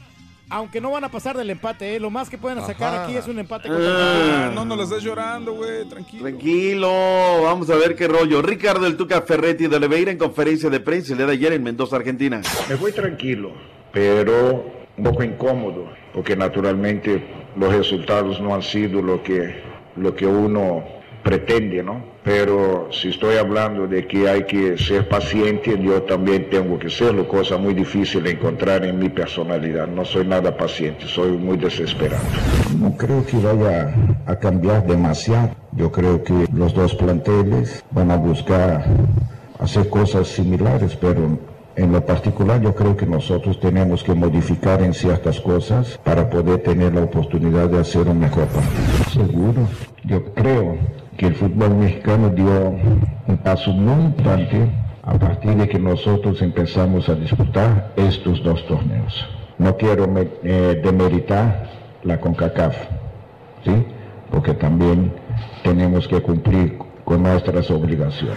Aunque 0.49 0.81
no 0.81 0.93
van 0.93 1.03
a 1.03 1.11
pasar 1.11 1.37
del 1.37 1.51
empate, 1.51 1.97
¿eh? 1.97 1.99
lo 1.99 2.09
más 2.09 2.31
que 2.31 2.39
pueden 2.39 2.65
sacar 2.65 2.95
Ajá. 2.95 3.05
aquí 3.07 3.17
es 3.17 3.27
un 3.27 3.41
empate. 3.41 3.69
Ah. 3.69 3.73
contra- 3.73 4.51
No 4.55 4.65
nos 4.65 4.79
la 4.79 4.85
estés 4.85 5.03
llorando, 5.03 5.55
güey, 5.55 5.85
tranquilo. 5.89 6.23
Tranquilo, 6.23 7.43
vamos 7.43 7.69
a 7.69 7.75
ver 7.75 7.97
qué 7.97 8.07
rollo. 8.07 8.43
Ricardo 8.43 8.87
el 8.87 8.97
Tuca 8.97 9.23
Ferretti 9.23 9.67
de 9.67 9.75
Oliveira 9.75 10.13
en 10.13 10.19
conferencia 10.19 10.71
de 10.71 10.79
prensa 10.79 11.15
el 11.15 11.19
día 11.19 11.27
de 11.27 11.33
ayer 11.33 11.53
en 11.53 11.65
Mendoza, 11.65 11.97
Argentina. 11.97 12.41
Me 12.69 12.77
voy 12.77 12.93
tranquilo, 12.93 13.51
pero 13.93 14.87
un 14.97 15.03
poco 15.05 15.25
incómodo, 15.25 15.89
porque 16.15 16.37
naturalmente 16.37 17.27
los 17.57 17.75
resultados 17.75 18.41
no 18.41 18.55
han 18.55 18.63
sido 18.63 19.03
lo 19.03 19.23
que, 19.23 19.63
lo 19.97 20.15
que 20.15 20.27
uno 20.27 20.85
pretende, 21.23 21.83
¿no? 21.83 22.17
Pero 22.23 22.89
si 22.93 23.09
estoy 23.09 23.37
hablando 23.37 23.87
de 23.87 24.07
que 24.07 24.29
hay 24.29 24.45
que 24.45 24.79
ser 24.79 25.09
paciente, 25.09 25.77
yo 25.81 26.03
también 26.03 26.51
tengo 26.51 26.79
que 26.79 26.91
serlo, 26.91 27.27
cosa 27.27 27.57
muy 27.57 27.75
difícil 27.75 28.23
de 28.23 28.33
encontrar 28.33 28.85
en 28.85 28.99
mi 28.99 29.09
personalidad. 29.09 29.89
No 29.89 30.05
soy 30.05 30.27
nada 30.27 30.57
paciente, 30.57 31.07
soy 31.07 31.33
muy 31.33 31.57
desesperado. 31.57 32.23
No 32.81 32.97
creo 32.97 33.25
que 33.27 33.37
vaya 33.39 33.95
a 34.27 34.37
cambiar 34.37 34.87
demasiado. 34.87 35.51
Yo 35.73 35.91
creo 35.91 36.23
que 36.23 36.47
los 36.53 36.75
dos 36.75 36.95
planteles 36.95 37.85
van 37.91 38.11
a 38.11 38.17
buscar 38.17 38.85
hacer 39.59 39.89
cosas 39.89 40.29
similares, 40.29 40.97
pero 40.97 41.39
en 41.77 41.93
lo 41.93 42.05
particular 42.05 42.61
yo 42.61 42.75
creo 42.75 42.97
que 42.97 43.07
nosotros 43.07 43.61
tenemos 43.61 44.03
que 44.03 44.15
modificar 44.15 44.83
en 44.83 44.95
ciertas 44.95 45.41
cosas 45.41 45.99
para 46.03 46.29
poder 46.31 46.63
tener 46.63 46.95
la 46.95 47.03
oportunidad 47.03 47.69
de 47.69 47.81
hacer 47.81 48.09
un 48.09 48.19
mejor 48.19 48.47
partido. 48.47 49.27
Seguro, 49.27 49.69
yo 50.05 50.25
creo 50.35 50.77
que 51.17 51.27
el 51.27 51.35
fútbol 51.35 51.75
mexicano 51.77 52.31
dio 52.31 52.75
un 53.27 53.37
paso 53.43 53.73
muy 53.73 54.05
importante 54.07 54.69
a 55.03 55.15
partir 55.19 55.55
de 55.57 55.69
que 55.69 55.79
nosotros 55.79 56.41
empezamos 56.43 57.09
a 57.09 57.15
disputar 57.15 57.93
estos 57.97 58.43
dos 58.43 58.67
torneos. 58.67 59.27
No 59.59 59.77
quiero 59.77 60.07
me- 60.09 60.29
eh, 60.43 60.81
demeritar 60.83 61.71
la 62.03 62.19
CONCACAF, 62.21 62.77
¿sí? 63.65 63.73
porque 64.31 64.53
también 64.55 65.13
tenemos 65.63 66.07
que 66.09 66.21
cumplir 66.21 66.79
con 67.05 67.23
nuestras 67.23 67.71
obligaciones. 67.71 68.37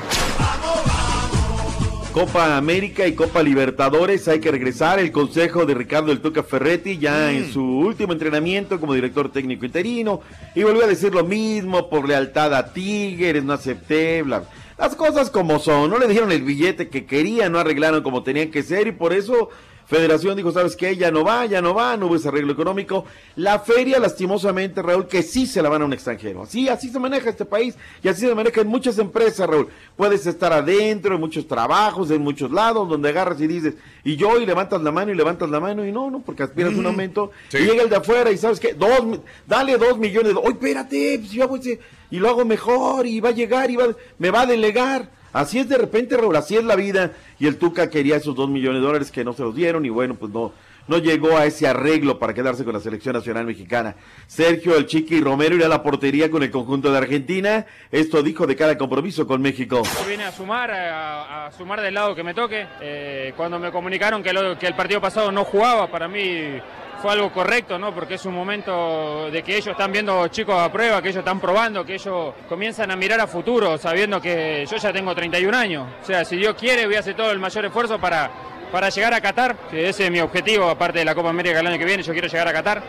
Copa 2.11 2.57
América 2.57 3.05
y 3.05 3.13
Copa 3.13 3.43
Libertadores, 3.43 4.27
hay 4.27 4.39
que 4.39 4.51
regresar. 4.51 4.99
El 4.99 5.11
consejo 5.11 5.65
de 5.65 5.75
Ricardo 5.75 6.11
El 6.11 6.21
Tuca 6.21 6.41
Ferretti 6.41 6.97
ya 6.97 7.31
en 7.31 7.53
su 7.53 7.63
último 7.63 8.13
entrenamiento 8.13 8.79
como 8.79 8.95
director 8.95 9.31
técnico 9.31 9.65
interino 9.65 10.21
y 10.55 10.63
volvió 10.63 10.85
a 10.85 10.87
decir 10.87 11.13
lo 11.13 11.23
mismo 11.23 11.87
por 11.87 12.07
lealtad 12.07 12.53
a 12.55 12.73
Tigres, 12.73 13.43
no 13.43 13.53
acepté, 13.53 14.23
bla. 14.23 14.43
Las 14.79 14.95
cosas 14.95 15.29
como 15.29 15.59
son, 15.59 15.91
no 15.91 15.99
le 15.99 16.07
dieron 16.07 16.31
el 16.31 16.41
billete 16.41 16.89
que 16.89 17.05
querían, 17.05 17.51
no 17.51 17.59
arreglaron 17.59 18.01
como 18.01 18.23
tenían 18.23 18.49
que 18.49 18.63
ser 18.63 18.87
y 18.87 18.91
por 18.91 19.13
eso 19.13 19.49
Federación 19.89 20.37
dijo, 20.37 20.51
¿sabes 20.51 20.75
qué? 20.75 20.95
Ya 20.95 21.09
no 21.09 21.23
va, 21.23 21.47
ya 21.47 21.63
no 21.63 21.73
va, 21.73 21.97
no 21.97 22.05
hubo 22.05 22.15
ese 22.15 22.27
arreglo 22.27 22.53
económico. 22.53 23.05
La 23.35 23.57
feria, 23.57 23.97
lastimosamente, 23.99 24.83
Raúl, 24.83 25.07
que 25.07 25.23
sí 25.23 25.47
se 25.47 25.63
la 25.63 25.69
van 25.69 25.81
a 25.81 25.85
un 25.85 25.93
extranjero. 25.93 26.43
Así, 26.43 26.69
así 26.69 26.89
se 26.89 26.99
maneja 26.99 27.31
este 27.31 27.43
país 27.43 27.75
y 28.03 28.07
así 28.07 28.27
se 28.27 28.35
maneja 28.35 28.61
en 28.61 28.67
muchas 28.67 28.99
empresas, 28.99 29.49
Raúl. 29.49 29.67
Puedes 29.97 30.27
estar 30.27 30.53
adentro, 30.53 31.15
en 31.15 31.19
muchos 31.19 31.47
trabajos, 31.47 32.11
en 32.11 32.21
muchos 32.21 32.51
lados, 32.51 32.87
donde 32.87 33.09
agarras 33.09 33.41
y 33.41 33.47
dices, 33.47 33.73
y 34.03 34.15
yo, 34.15 34.39
y 34.39 34.45
levantas 34.45 34.79
la 34.83 34.91
mano, 34.91 35.11
y 35.11 35.15
levantas 35.15 35.49
la 35.49 35.59
mano, 35.59 35.83
y 35.83 35.91
no, 35.91 36.11
no, 36.11 36.19
porque 36.21 36.43
aspiras 36.43 36.73
un 36.75 36.85
aumento. 36.85 37.31
Y 37.51 37.57
llega 37.57 37.81
el 37.81 37.89
de 37.89 37.95
afuera, 37.95 38.29
y 38.31 38.37
¿sabes 38.37 38.59
qué? 38.59 38.75
Dos, 38.75 39.19
dale 39.47 39.75
dos 39.77 39.97
millones. 39.97 40.33
Oye, 40.35 40.49
espérate, 40.51 41.17
pues 41.17 41.31
yo 41.31 41.43
a 41.45 41.57
hacer- 41.57 41.79
y 42.11 42.19
lo 42.19 42.29
hago 42.29 42.45
mejor, 42.45 43.07
y 43.07 43.19
va 43.21 43.29
a 43.29 43.33
llegar, 43.33 43.71
y 43.71 43.75
va, 43.75 43.87
me 44.19 44.29
va 44.29 44.41
a 44.41 44.45
delegar. 44.45 45.17
Así 45.33 45.59
es 45.59 45.69
de 45.69 45.77
repente, 45.77 46.17
así 46.35 46.57
es 46.57 46.63
la 46.63 46.75
vida. 46.75 47.11
Y 47.39 47.47
el 47.47 47.57
Tuca 47.57 47.89
quería 47.89 48.17
esos 48.17 48.35
dos 48.35 48.49
millones 48.49 48.81
de 48.81 48.87
dólares 48.87 49.11
que 49.11 49.23
no 49.23 49.33
se 49.33 49.43
los 49.43 49.55
dieron 49.55 49.85
y 49.85 49.89
bueno, 49.89 50.15
pues 50.15 50.31
no, 50.31 50.51
no 50.87 50.97
llegó 50.97 51.37
a 51.37 51.45
ese 51.45 51.67
arreglo 51.67 52.17
para 52.17 52.33
quedarse 52.33 52.65
con 52.65 52.73
la 52.73 52.79
selección 52.79 53.13
nacional 53.13 53.45
mexicana. 53.45 53.95
Sergio 54.27 54.75
El 54.75 54.87
Chiqui 54.87 55.21
Romero 55.21 55.55
irá 55.55 55.67
a 55.67 55.69
la 55.69 55.83
portería 55.83 56.31
con 56.31 56.41
el 56.41 56.49
conjunto 56.49 56.91
de 56.91 56.97
Argentina. 56.97 57.65
Esto 57.91 58.23
dijo 58.23 58.47
de 58.47 58.55
cada 58.55 58.77
compromiso 58.77 59.27
con 59.27 59.41
México. 59.41 59.83
Vine 60.09 60.25
a 60.25 60.31
sumar, 60.31 60.71
a, 60.71 61.51
sumar 61.55 61.81
del 61.81 61.93
lado 61.93 62.15
que 62.15 62.23
me 62.23 62.33
toque. 62.33 62.67
Eh, 62.81 63.33
cuando 63.37 63.59
me 63.59 63.71
comunicaron 63.71 64.23
que 64.23 64.31
el 64.31 64.75
partido 64.75 64.99
pasado 64.99 65.31
no 65.31 65.45
jugaba, 65.45 65.91
para 65.91 66.07
mí 66.07 66.59
fue 67.01 67.11
algo 67.11 67.31
correcto, 67.31 67.77
¿no? 67.79 67.93
Porque 67.93 68.15
es 68.15 68.25
un 68.25 68.33
momento 68.35 69.29
de 69.31 69.41
que 69.43 69.53
ellos 69.55 69.67
están 69.67 69.91
viendo 69.91 70.27
chicos 70.27 70.55
a 70.55 70.71
prueba, 70.71 71.01
que 71.01 71.09
ellos 71.09 71.19
están 71.19 71.39
probando, 71.39 71.85
que 71.85 71.93
ellos 71.95 72.33
comienzan 72.47 72.91
a 72.91 72.95
mirar 72.95 73.19
a 73.21 73.27
futuro, 73.27 73.77
sabiendo 73.77 74.19
que 74.21 74.65
yo 74.69 74.77
ya 74.77 74.91
tengo 74.91 75.13
31 75.15 75.57
años. 75.57 75.87
O 76.01 76.05
sea, 76.05 76.25
si 76.25 76.35
Dios 76.37 76.55
quiere, 76.55 76.85
voy 76.85 76.95
a 76.95 76.99
hacer 76.99 77.15
todo 77.15 77.31
el 77.31 77.39
mayor 77.39 77.65
esfuerzo 77.65 77.99
para, 77.99 78.29
para 78.71 78.89
llegar 78.89 79.13
a 79.13 79.21
Qatar, 79.21 79.55
que 79.71 79.89
ese 79.89 80.05
es 80.05 80.11
mi 80.11 80.19
objetivo, 80.19 80.69
aparte 80.69 80.99
de 80.99 81.05
la 81.05 81.15
Copa 81.15 81.29
América 81.29 81.59
el 81.59 81.67
año 81.67 81.77
que 81.77 81.85
viene, 81.85 82.03
yo 82.03 82.13
quiero 82.13 82.27
llegar 82.27 82.47
a 82.47 82.53
Qatar. 82.53 82.83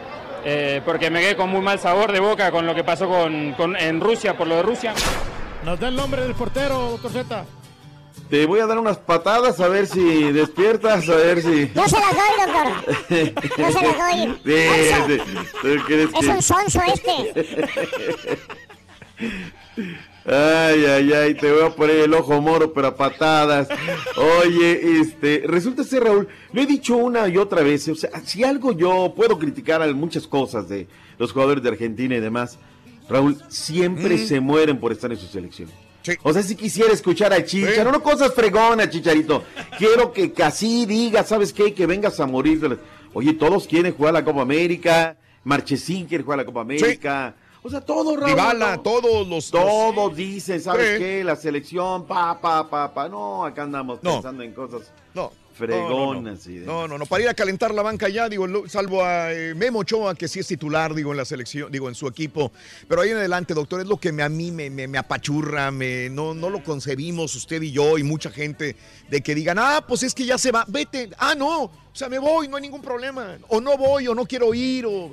eh, 0.45 0.81
porque 0.87 1.11
me 1.11 1.21
quedé 1.21 1.37
con 1.37 1.51
muy 1.51 1.61
mal 1.61 1.79
sabor 1.79 2.13
de 2.13 2.19
boca 2.19 2.51
con 2.51 2.65
lo 2.67 2.75
que 2.75 2.83
pasó 2.83 3.07
con, 3.09 3.53
con- 3.53 3.77
en 3.77 4.01
Rusia, 4.01 4.37
por 4.37 4.47
lo 4.47 4.57
de 4.57 4.63
Rusia. 4.63 4.95
Nos 5.65 5.79
da 5.79 5.89
el 5.89 5.95
nombre 5.97 6.23
del 6.23 6.35
portero, 6.35 6.93
doctor 6.93 7.11
Z. 7.13 7.45
Te 8.31 8.47
voy 8.47 8.61
a 8.61 8.67
dar 8.67 8.79
unas 8.79 8.97
patadas 8.99 9.59
a 9.61 9.67
ver 9.69 9.87
si 9.89 10.31
despiertas, 10.33 11.09
a 11.09 11.17
ver 11.17 11.43
si... 11.43 11.69
Yo 11.75 11.89
se 11.89 11.97
las 11.99 12.15
doy, 12.15 12.33
doctor. 12.47 12.67
Yo 13.59 13.73
se 13.73 13.87
las 13.87 13.99
doy. 13.99 14.39
Sí, 14.45 15.15
sí. 15.17 15.19
¿Tú 15.61 15.69
crees 15.87 16.11
Es 16.15 16.21
que- 16.21 16.29
un 16.31 16.43
sonso 16.43 16.81
este. 16.95 18.39
Ay, 20.27 20.85
ay, 20.85 21.13
ay, 21.13 21.35
te 21.35 21.51
voy 21.51 21.65
a 21.65 21.71
poner 21.71 21.97
el 21.97 22.13
ojo 22.15 22.41
moro, 22.43 22.73
pero 22.73 22.89
a 22.89 22.95
patadas. 22.97 23.69
Oye, 24.45 25.01
este, 25.01 25.43
resulta 25.47 25.83
ser, 25.83 26.05
Raúl, 26.05 26.29
lo 26.53 26.61
he 26.61 26.67
dicho 26.67 26.97
una 26.97 27.27
y 27.27 27.37
otra 27.39 27.63
vez, 27.63 27.89
o 27.89 27.95
sea, 27.95 28.11
si 28.25 28.45
algo 28.45 28.73
yo 28.73 29.15
puedo 29.17 29.39
criticar 29.39 29.81
a 29.83 29.87
muchas 29.93 30.27
cosas 30.27 30.69
de 30.69 30.87
los 31.19 31.33
jugadores 31.33 31.63
de 31.63 31.71
Argentina 31.71 32.15
y 32.17 32.21
demás, 32.21 32.59
Raúl, 33.09 33.39
siempre 33.49 34.17
Mm. 34.17 34.27
se 34.27 34.41
mueren 34.41 34.79
por 34.79 34.93
estar 34.93 35.11
en 35.11 35.19
su 35.19 35.27
selección. 35.27 35.71
O 36.23 36.33
sea, 36.33 36.43
si 36.43 36.57
quisiera 36.57 36.93
escuchar 36.93 37.33
a 37.33 37.45
Chicharo, 37.45 37.93
no 37.93 38.03
cosas 38.03 38.33
fregonas, 38.35 38.89
Chicharito. 38.91 39.43
Quiero 39.79 40.13
que 40.13 40.33
casi 40.33 40.87
diga, 40.87 41.23
¿sabes 41.25 41.53
qué? 41.53 41.75
Que 41.75 41.87
vengas 41.87 42.19
a 42.21 42.27
morir. 42.27 42.61
de 42.61 42.69
la- 42.71 42.79
Oye, 43.13 43.33
todos 43.35 43.67
quieren 43.67 43.93
jugar 43.95 44.15
la 44.15 44.25
Copa 44.25 44.43
América. 44.43 45.17
Marchesín 45.45 46.07
quiere 46.07 46.23
jugar 46.25 46.39
la 46.39 46.45
Copa 46.45 46.61
América. 46.63 47.35
O 47.63 47.69
sea, 47.69 47.81
todo, 47.83 48.17
Raúl. 48.17 48.83
Todos 48.83 49.29
los... 49.29 49.51
Todos 49.51 50.17
dicen, 50.17 50.61
¿sabes 50.63 50.93
Sí. 50.95 50.99
qué? 50.99 51.25
La 51.25 51.37
selección, 51.37 52.07
pa, 52.07 52.41
pa, 52.41 52.69
pa, 52.71 52.93
pa. 52.95 53.09
No, 53.09 53.45
acá 53.45 53.65
andamos 53.65 53.99
No. 54.03 54.15
pensando 54.15 54.43
en 54.43 54.53
cosas 54.53 54.91
No. 55.15 55.31
Fregonas. 55.61 56.47
y 56.47 56.59
de- 56.59 56.67
No, 56.67 56.89
no, 56.89 56.99
no, 56.99 57.07
para 57.07 57.23
ir 57.25 57.29
a 57.29 57.35
calentar 57.35 57.73
la 57.75 57.83
banca 57.83 58.09
ya, 58.09 58.29
digo, 58.29 58.47
salvo 58.69 59.05
a 59.05 59.33
eh, 59.33 59.55
Memo 59.55 59.81
Ochoa, 59.81 60.15
que 60.15 60.27
sí 60.29 60.41
es 60.41 60.47
titular, 60.47 60.95
digo, 60.95 61.11
en 61.13 61.17
la 61.19 61.25
selección, 61.25 61.71
digo, 61.71 61.89
en 61.89 61.95
su 61.95 62.07
equipo. 62.09 62.51
Pero 62.89 63.03
ahí 63.03 63.11
en 63.11 63.19
adelante, 63.19 63.55
doctor, 63.55 63.81
es 63.81 63.87
lo 63.87 63.99
que 63.99 64.13
me, 64.13 64.23
a 64.23 64.29
mí 64.29 64.51
me, 64.51 64.71
me- 64.71 64.89
me 64.89 64.99
apachurra, 64.99 65.71
me, 65.71 66.09
no, 66.11 66.35
no 66.35 66.51
lo 66.51 66.63
concebimos 66.65 67.35
usted 67.37 67.63
y 67.63 67.71
yo 67.73 67.99
y 67.99 68.03
mucha 68.03 68.31
gente, 68.31 68.77
de 69.09 69.21
que 69.21 69.35
digan, 69.35 69.59
ah, 69.59 69.85
pues 69.87 70.03
es 70.03 70.15
que 70.15 70.25
ya 70.25 70.39
se 70.39 70.51
va, 70.51 70.65
vete, 70.67 71.11
ah, 71.19 71.35
no, 71.37 71.65
o 71.65 71.71
sea, 71.93 72.09
me 72.09 72.19
voy, 72.19 72.49
no 72.49 72.57
hay 72.57 72.63
ningún 72.63 72.83
problema, 72.83 73.39
o 73.49 73.61
no 73.61 73.77
voy, 73.77 74.07
o 74.09 74.15
no 74.15 74.25
quiero 74.27 74.53
ir, 74.55 74.87
o... 74.87 75.13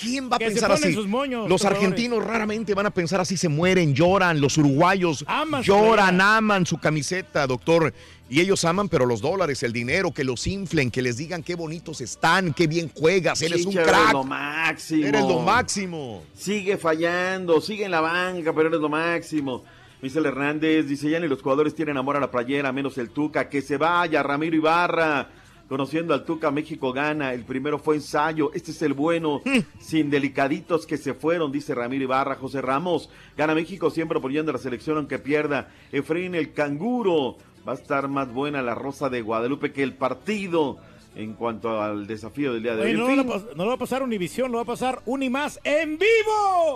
¿Quién 0.00 0.30
va 0.30 0.36
a 0.36 0.38
Que 0.38 0.46
se 0.46 0.50
pensar 0.52 0.70
ponen 0.70 0.84
así? 0.84 0.94
sus 0.94 1.06
moños, 1.06 1.48
los 1.48 1.60
jugadores. 1.60 1.82
argentinos 1.84 2.24
raramente 2.24 2.74
van 2.74 2.86
a 2.86 2.90
pensar 2.90 3.20
así, 3.20 3.36
se 3.36 3.48
mueren, 3.48 3.94
lloran, 3.94 4.40
los 4.40 4.56
uruguayos 4.58 5.24
Aman 5.28 5.62
su 5.62 5.72
lloran, 5.72 6.20
aman 6.20 6.66
su 6.66 6.78
camiseta, 6.78 7.46
doctor. 7.46 7.92
Y 8.28 8.40
ellos 8.40 8.64
aman, 8.64 8.88
pero 8.88 9.04
los 9.04 9.20
dólares, 9.20 9.62
el 9.62 9.72
dinero, 9.74 10.10
que 10.12 10.24
los 10.24 10.46
inflen, 10.46 10.90
que 10.90 11.02
les 11.02 11.18
digan 11.18 11.42
qué 11.42 11.54
bonitos 11.54 12.00
están, 12.00 12.54
qué 12.54 12.66
bien 12.66 12.90
juegas, 12.94 13.42
eres 13.42 13.66
un 13.66 13.72
Chicha, 13.72 13.82
eres 13.82 13.92
crack. 13.94 14.12
lo 14.14 14.24
máximo. 14.24 15.06
Eres 15.06 15.20
lo 15.22 15.40
máximo. 15.40 16.22
Sigue 16.34 16.78
fallando, 16.78 17.60
sigue 17.60 17.84
en 17.84 17.90
la 17.90 18.00
banca, 18.00 18.54
pero 18.54 18.68
eres 18.68 18.80
lo 18.80 18.88
máximo. 18.88 19.64
Michel 20.00 20.24
Hernández 20.26 20.86
dice, 20.88 21.10
ya 21.10 21.20
ni 21.20 21.28
los 21.28 21.42
jugadores 21.42 21.74
tienen 21.74 21.96
amor 21.98 22.16
a 22.16 22.20
la 22.20 22.30
playera, 22.30 22.72
menos 22.72 22.96
el 22.98 23.10
Tuca, 23.10 23.48
que 23.50 23.60
se 23.62 23.76
vaya, 23.76 24.22
Ramiro 24.22 24.56
Ibarra. 24.56 25.28
Conociendo 25.72 26.12
al 26.12 26.26
Tuca, 26.26 26.50
México 26.50 26.92
gana. 26.92 27.32
El 27.32 27.46
primero 27.46 27.78
fue 27.78 27.94
ensayo. 27.94 28.50
Este 28.52 28.72
es 28.72 28.82
el 28.82 28.92
bueno. 28.92 29.40
Sin 29.80 30.10
delicaditos 30.10 30.84
que 30.84 30.98
se 30.98 31.14
fueron, 31.14 31.50
dice 31.50 31.74
Ramiro 31.74 32.04
Ibarra. 32.04 32.34
José 32.34 32.60
Ramos. 32.60 33.08
Gana 33.38 33.54
México 33.54 33.88
siempre 33.88 34.18
apoyando 34.18 34.50
a 34.50 34.52
la 34.52 34.58
selección 34.58 34.98
aunque 34.98 35.18
pierda. 35.18 35.70
Efraín 35.90 36.34
el 36.34 36.52
canguro. 36.52 37.38
Va 37.66 37.72
a 37.72 37.76
estar 37.76 38.06
más 38.08 38.30
buena 38.34 38.60
la 38.60 38.74
Rosa 38.74 39.08
de 39.08 39.22
Guadalupe 39.22 39.72
que 39.72 39.82
el 39.82 39.94
partido 39.94 40.76
en 41.14 41.34
cuanto 41.34 41.80
al 41.82 42.06
desafío 42.06 42.54
del 42.54 42.62
día 42.62 42.74
de 42.74 42.82
hoy. 42.82 42.86
Oye, 42.88 42.94
En 42.94 43.00
no, 43.00 43.06
fin, 43.06 43.16
lo 43.16 43.24
pas- 43.24 43.54
no 43.54 43.64
lo 43.64 43.68
va 43.70 43.74
a 43.74 43.78
pasar 43.78 44.02
Univisión, 44.02 44.50
lo 44.50 44.56
va 44.58 44.62
a 44.62 44.66
pasar 44.66 45.00
Unimás 45.06 45.60
en 45.64 45.98
vivo. 45.98 46.74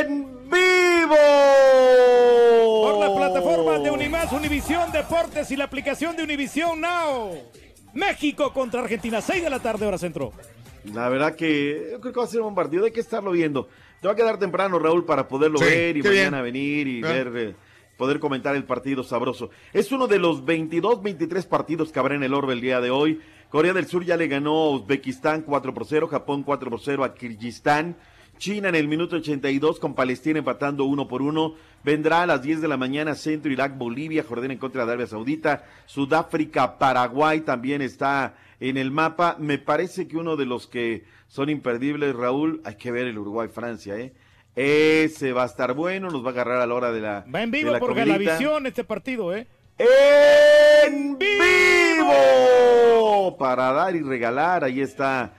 ¡En 0.00 0.48
vivo! 0.50 1.16
Por 2.82 2.98
la 3.00 3.14
plataforma 3.14 3.78
de 3.78 3.90
Unimás, 3.90 4.32
Univisión 4.32 4.90
Deportes 4.92 5.50
y 5.50 5.56
la 5.56 5.64
aplicación 5.64 6.16
de 6.16 6.22
Univisión 6.24 6.80
Now. 6.80 7.32
México 7.94 8.52
contra 8.52 8.80
Argentina, 8.82 9.20
6 9.20 9.42
de 9.44 9.50
la 9.50 9.58
tarde, 9.60 9.86
hora 9.86 9.98
centro. 9.98 10.32
La 10.92 11.08
verdad 11.08 11.34
que 11.34 11.88
yo 11.92 12.00
creo 12.00 12.12
que 12.12 12.18
va 12.20 12.24
a 12.24 12.28
ser 12.28 12.42
un 12.42 12.54
partido, 12.54 12.84
hay 12.84 12.92
que 12.92 13.00
estarlo 13.00 13.30
viendo. 13.32 13.68
Te 14.00 14.06
va 14.08 14.12
a 14.12 14.16
quedar 14.16 14.38
temprano, 14.38 14.78
Raúl, 14.78 15.04
para 15.04 15.26
poderlo 15.26 15.58
Sí, 15.58 15.64
ver 15.64 15.96
y 15.96 16.02
mañana 16.02 16.42
bien. 16.42 16.52
venir 16.54 16.86
y 16.88 17.00
ver, 17.02 17.32
eh, 17.34 17.54
poder 17.96 18.20
comentar 18.20 18.56
el 18.56 18.64
partido 18.64 19.02
sabroso. 19.02 19.50
Es 19.72 19.92
uno 19.92 20.06
de 20.06 20.18
los 20.18 20.44
22, 20.44 21.02
23 21.02 21.46
partidos 21.46 21.92
que 21.92 21.98
habrá 21.98 22.14
en 22.14 22.22
el 22.22 22.34
Orbe 22.34 22.52
el 22.52 22.60
día 22.60 22.80
de 22.80 22.90
hoy. 22.90 23.20
Corea 23.48 23.72
del 23.72 23.86
Sur 23.86 24.04
ya 24.04 24.16
le 24.16 24.28
ganó 24.28 24.54
a 24.54 24.70
Uzbekistán 24.70 25.42
4 25.42 25.72
por 25.72 25.86
0, 25.86 26.08
Japón 26.08 26.42
4 26.42 26.70
por 26.70 26.80
0 26.80 27.04
a 27.04 27.14
Kirguistán. 27.14 27.96
China 28.38 28.68
en 28.68 28.74
el 28.74 28.86
minuto 28.86 29.16
82 29.16 29.80
con 29.80 29.94
Palestina 29.94 30.40
empatando 30.40 30.84
uno 30.84 31.08
por 31.08 31.22
uno. 31.22 31.54
Vendrá 31.82 32.22
a 32.22 32.26
las 32.26 32.42
10 32.42 32.60
de 32.60 32.68
la 32.68 32.76
mañana 32.76 33.14
Centro, 33.14 33.50
Irak, 33.50 33.78
Bolivia, 33.78 34.24
Jordania 34.24 34.54
en 34.54 34.58
contra 34.58 34.84
de 34.84 34.90
Arabia 34.90 35.06
Saudita. 35.06 35.64
Sudáfrica, 35.86 36.78
Paraguay 36.78 37.40
también 37.40 37.80
está 37.80 38.36
en 38.60 38.76
el 38.76 38.90
mapa. 38.90 39.36
Me 39.38 39.58
parece 39.58 40.06
que 40.06 40.18
uno 40.18 40.36
de 40.36 40.44
los 40.44 40.66
que 40.66 41.04
son 41.28 41.48
imperdibles, 41.48 42.14
Raúl, 42.14 42.60
hay 42.64 42.76
que 42.76 42.90
ver 42.90 43.06
el 43.06 43.18
Uruguay-Francia, 43.18 43.96
¿eh? 43.96 44.12
Ese 44.56 45.34
va 45.34 45.42
a 45.42 45.46
estar 45.46 45.74
bueno, 45.74 46.08
nos 46.08 46.24
va 46.24 46.28
a 46.28 46.32
agarrar 46.32 46.62
a 46.62 46.66
la 46.66 46.74
hora 46.74 46.90
de 46.90 47.02
la 47.02 47.26
Va 47.32 47.42
en 47.42 47.50
vivo 47.50 47.72
la 47.72 47.78
por 47.78 47.90
comidita. 47.90 48.16
Galavisión 48.16 48.66
este 48.66 48.84
partido, 48.84 49.36
¿eh? 49.36 49.46
¡En 49.78 51.18
vivo! 51.18 53.36
Para 53.38 53.70
dar 53.72 53.94
y 53.94 54.00
regalar, 54.00 54.64
ahí 54.64 54.80
está. 54.80 55.34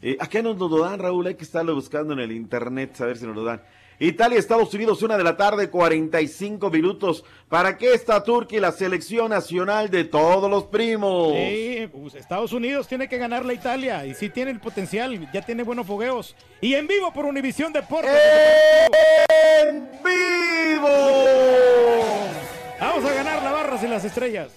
Eh, 0.00 0.16
acá 0.20 0.40
nos 0.40 0.56
lo 0.56 0.68
dan, 0.78 1.00
Raúl, 1.00 1.26
hay 1.26 1.34
que 1.34 1.42
estarlo 1.42 1.74
buscando 1.74 2.14
en 2.14 2.20
el 2.20 2.30
internet, 2.30 3.00
a 3.00 3.06
ver 3.06 3.18
si 3.18 3.26
nos 3.26 3.34
lo 3.34 3.42
dan. 3.42 3.60
Italia, 4.02 4.38
Estados 4.38 4.72
Unidos, 4.72 5.02
una 5.02 5.18
de 5.18 5.24
la 5.24 5.36
tarde, 5.36 5.68
45 5.68 6.70
minutos. 6.70 7.22
¿Para 7.50 7.76
qué 7.76 7.92
está 7.92 8.24
Turquía, 8.24 8.58
la 8.58 8.72
selección 8.72 9.28
nacional 9.28 9.90
de 9.90 10.04
todos 10.04 10.50
los 10.50 10.64
primos? 10.64 11.34
Sí, 11.34 11.86
pues, 11.92 12.14
Estados 12.14 12.54
Unidos 12.54 12.88
tiene 12.88 13.10
que 13.10 13.18
ganar 13.18 13.44
la 13.44 13.52
Italia 13.52 14.06
y 14.06 14.14
sí 14.14 14.30
tiene 14.30 14.52
el 14.52 14.58
potencial, 14.58 15.30
ya 15.34 15.42
tiene 15.42 15.64
buenos 15.64 15.86
fogueos. 15.86 16.34
Y 16.62 16.76
en 16.76 16.86
vivo 16.86 17.12
por 17.12 17.26
Univisión 17.26 17.74
Deportes. 17.74 18.10
¡En 19.68 19.90
vivo! 20.02 20.88
Vamos 22.80 23.04
a 23.04 23.12
ganar 23.12 23.42
la 23.42 23.52
barras 23.52 23.84
y 23.84 23.86
las 23.86 24.02
estrellas. 24.02 24.48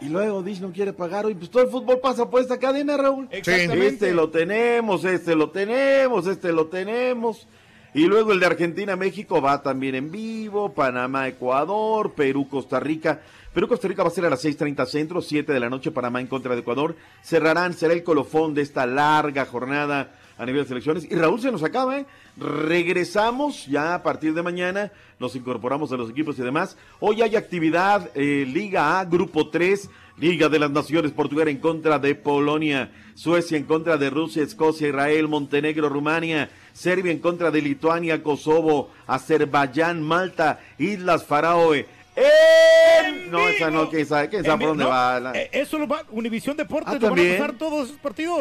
Y 0.00 0.06
luego 0.06 0.40
Dish 0.40 0.60
no 0.60 0.70
quiere 0.70 0.92
pagar 0.92 1.26
hoy, 1.26 1.34
pues 1.34 1.50
todo 1.50 1.64
el 1.64 1.68
fútbol 1.68 1.98
pasa 1.98 2.30
por 2.30 2.40
esta 2.40 2.60
cadena, 2.60 2.96
Raúl. 2.96 3.26
Exactamente. 3.32 3.88
Este 3.88 4.12
lo 4.12 4.30
tenemos, 4.30 5.04
este 5.04 5.34
lo 5.34 5.50
tenemos, 5.50 6.28
este 6.28 6.52
lo 6.52 6.66
tenemos. 6.68 7.48
Y 7.94 8.06
luego 8.06 8.32
el 8.32 8.40
de 8.40 8.46
Argentina, 8.46 8.96
México 8.96 9.40
va 9.40 9.62
también 9.62 9.94
en 9.94 10.10
vivo, 10.10 10.74
Panamá, 10.74 11.28
Ecuador, 11.28 12.12
Perú, 12.14 12.48
Costa 12.48 12.80
Rica. 12.80 13.20
Perú, 13.52 13.68
Costa 13.68 13.86
Rica 13.86 14.02
va 14.02 14.08
a 14.08 14.12
ser 14.12 14.26
a 14.26 14.30
las 14.30 14.44
6.30 14.44 14.84
centro, 14.86 15.22
7 15.22 15.52
de 15.52 15.60
la 15.60 15.70
noche, 15.70 15.92
Panamá 15.92 16.20
en 16.20 16.26
contra 16.26 16.54
de 16.54 16.62
Ecuador. 16.62 16.96
Cerrarán, 17.22 17.72
será 17.72 17.94
el 17.94 18.02
colofón 18.02 18.52
de 18.52 18.62
esta 18.62 18.84
larga 18.84 19.46
jornada 19.46 20.12
a 20.36 20.44
nivel 20.44 20.62
de 20.62 20.68
selecciones. 20.68 21.04
Y 21.08 21.14
Raúl 21.14 21.40
se 21.40 21.52
nos 21.52 21.62
acaba, 21.62 21.96
¿eh? 21.96 22.06
Regresamos 22.36 23.66
ya 23.66 23.94
a 23.94 24.02
partir 24.02 24.34
de 24.34 24.42
mañana, 24.42 24.90
nos 25.20 25.36
incorporamos 25.36 25.92
a 25.92 25.96
los 25.96 26.10
equipos 26.10 26.36
y 26.40 26.42
demás. 26.42 26.76
Hoy 26.98 27.22
hay 27.22 27.36
actividad, 27.36 28.10
eh, 28.16 28.44
Liga 28.44 28.98
A, 28.98 29.04
Grupo 29.04 29.50
3, 29.50 29.88
Liga 30.16 30.48
de 30.48 30.60
las 30.60 30.70
Naciones, 30.70 31.10
Portugal 31.10 31.48
en 31.48 31.58
contra 31.58 31.98
de 31.98 32.14
Polonia, 32.14 32.92
Suecia 33.14 33.58
en 33.58 33.64
contra 33.64 33.96
de 33.96 34.10
Rusia, 34.10 34.44
Escocia, 34.44 34.88
Israel, 34.88 35.26
Montenegro, 35.26 35.88
Rumania, 35.88 36.50
Serbia 36.72 37.10
en 37.10 37.18
contra 37.18 37.50
de 37.50 37.60
Lituania, 37.60 38.22
Kosovo, 38.22 38.90
Azerbaiyán, 39.08 40.02
Malta, 40.02 40.60
Islas 40.78 41.24
Faroe. 41.24 41.86
¡En 42.16 43.30
No, 43.30 43.48
esa 43.48 43.70
no, 43.70 43.88
quién 43.90 44.06
sabe, 44.06 44.28
quién 44.28 44.44
sabe 44.44 44.58
por 44.58 44.68
dónde 44.68 44.84
No, 44.84 44.90
va. 44.90 45.20
la- 45.20 45.32
eh, 45.32 45.50
Eso 45.52 45.78
lo 45.78 45.88
va, 45.88 46.02
Univisión 46.10 46.56
Deportes, 46.56 46.94
Ah, 46.94 46.98
lo 47.00 47.10
van 47.10 47.18
a 47.18 47.32
pasar 47.32 47.52
todos 47.58 47.88
esos 47.88 47.98
partidos. 48.00 48.40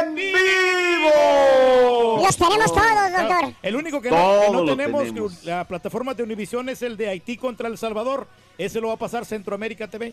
¡En 0.00 0.14
vivo! 0.14 1.10
Los 2.22 2.36
tenemos 2.36 2.72
todos, 2.72 3.12
doctor. 3.12 3.52
El 3.62 3.76
único 3.76 4.00
que 4.00 4.10
no, 4.10 4.64
que 4.64 4.70
tenemos, 4.76 5.04
tenemos. 5.04 5.36
que 5.38 5.46
la 5.48 5.64
plataforma 5.66 6.14
de 6.14 6.22
Univisión 6.22 6.68
es 6.68 6.82
el 6.82 6.96
de 6.96 7.08
Haití 7.08 7.36
contra 7.36 7.68
El 7.68 7.78
Salvador. 7.78 8.26
Ese 8.58 8.80
lo 8.80 8.88
va 8.88 8.94
a 8.94 8.98
pasar 8.98 9.24
Centroamérica 9.24 9.88
TV. 9.88 10.12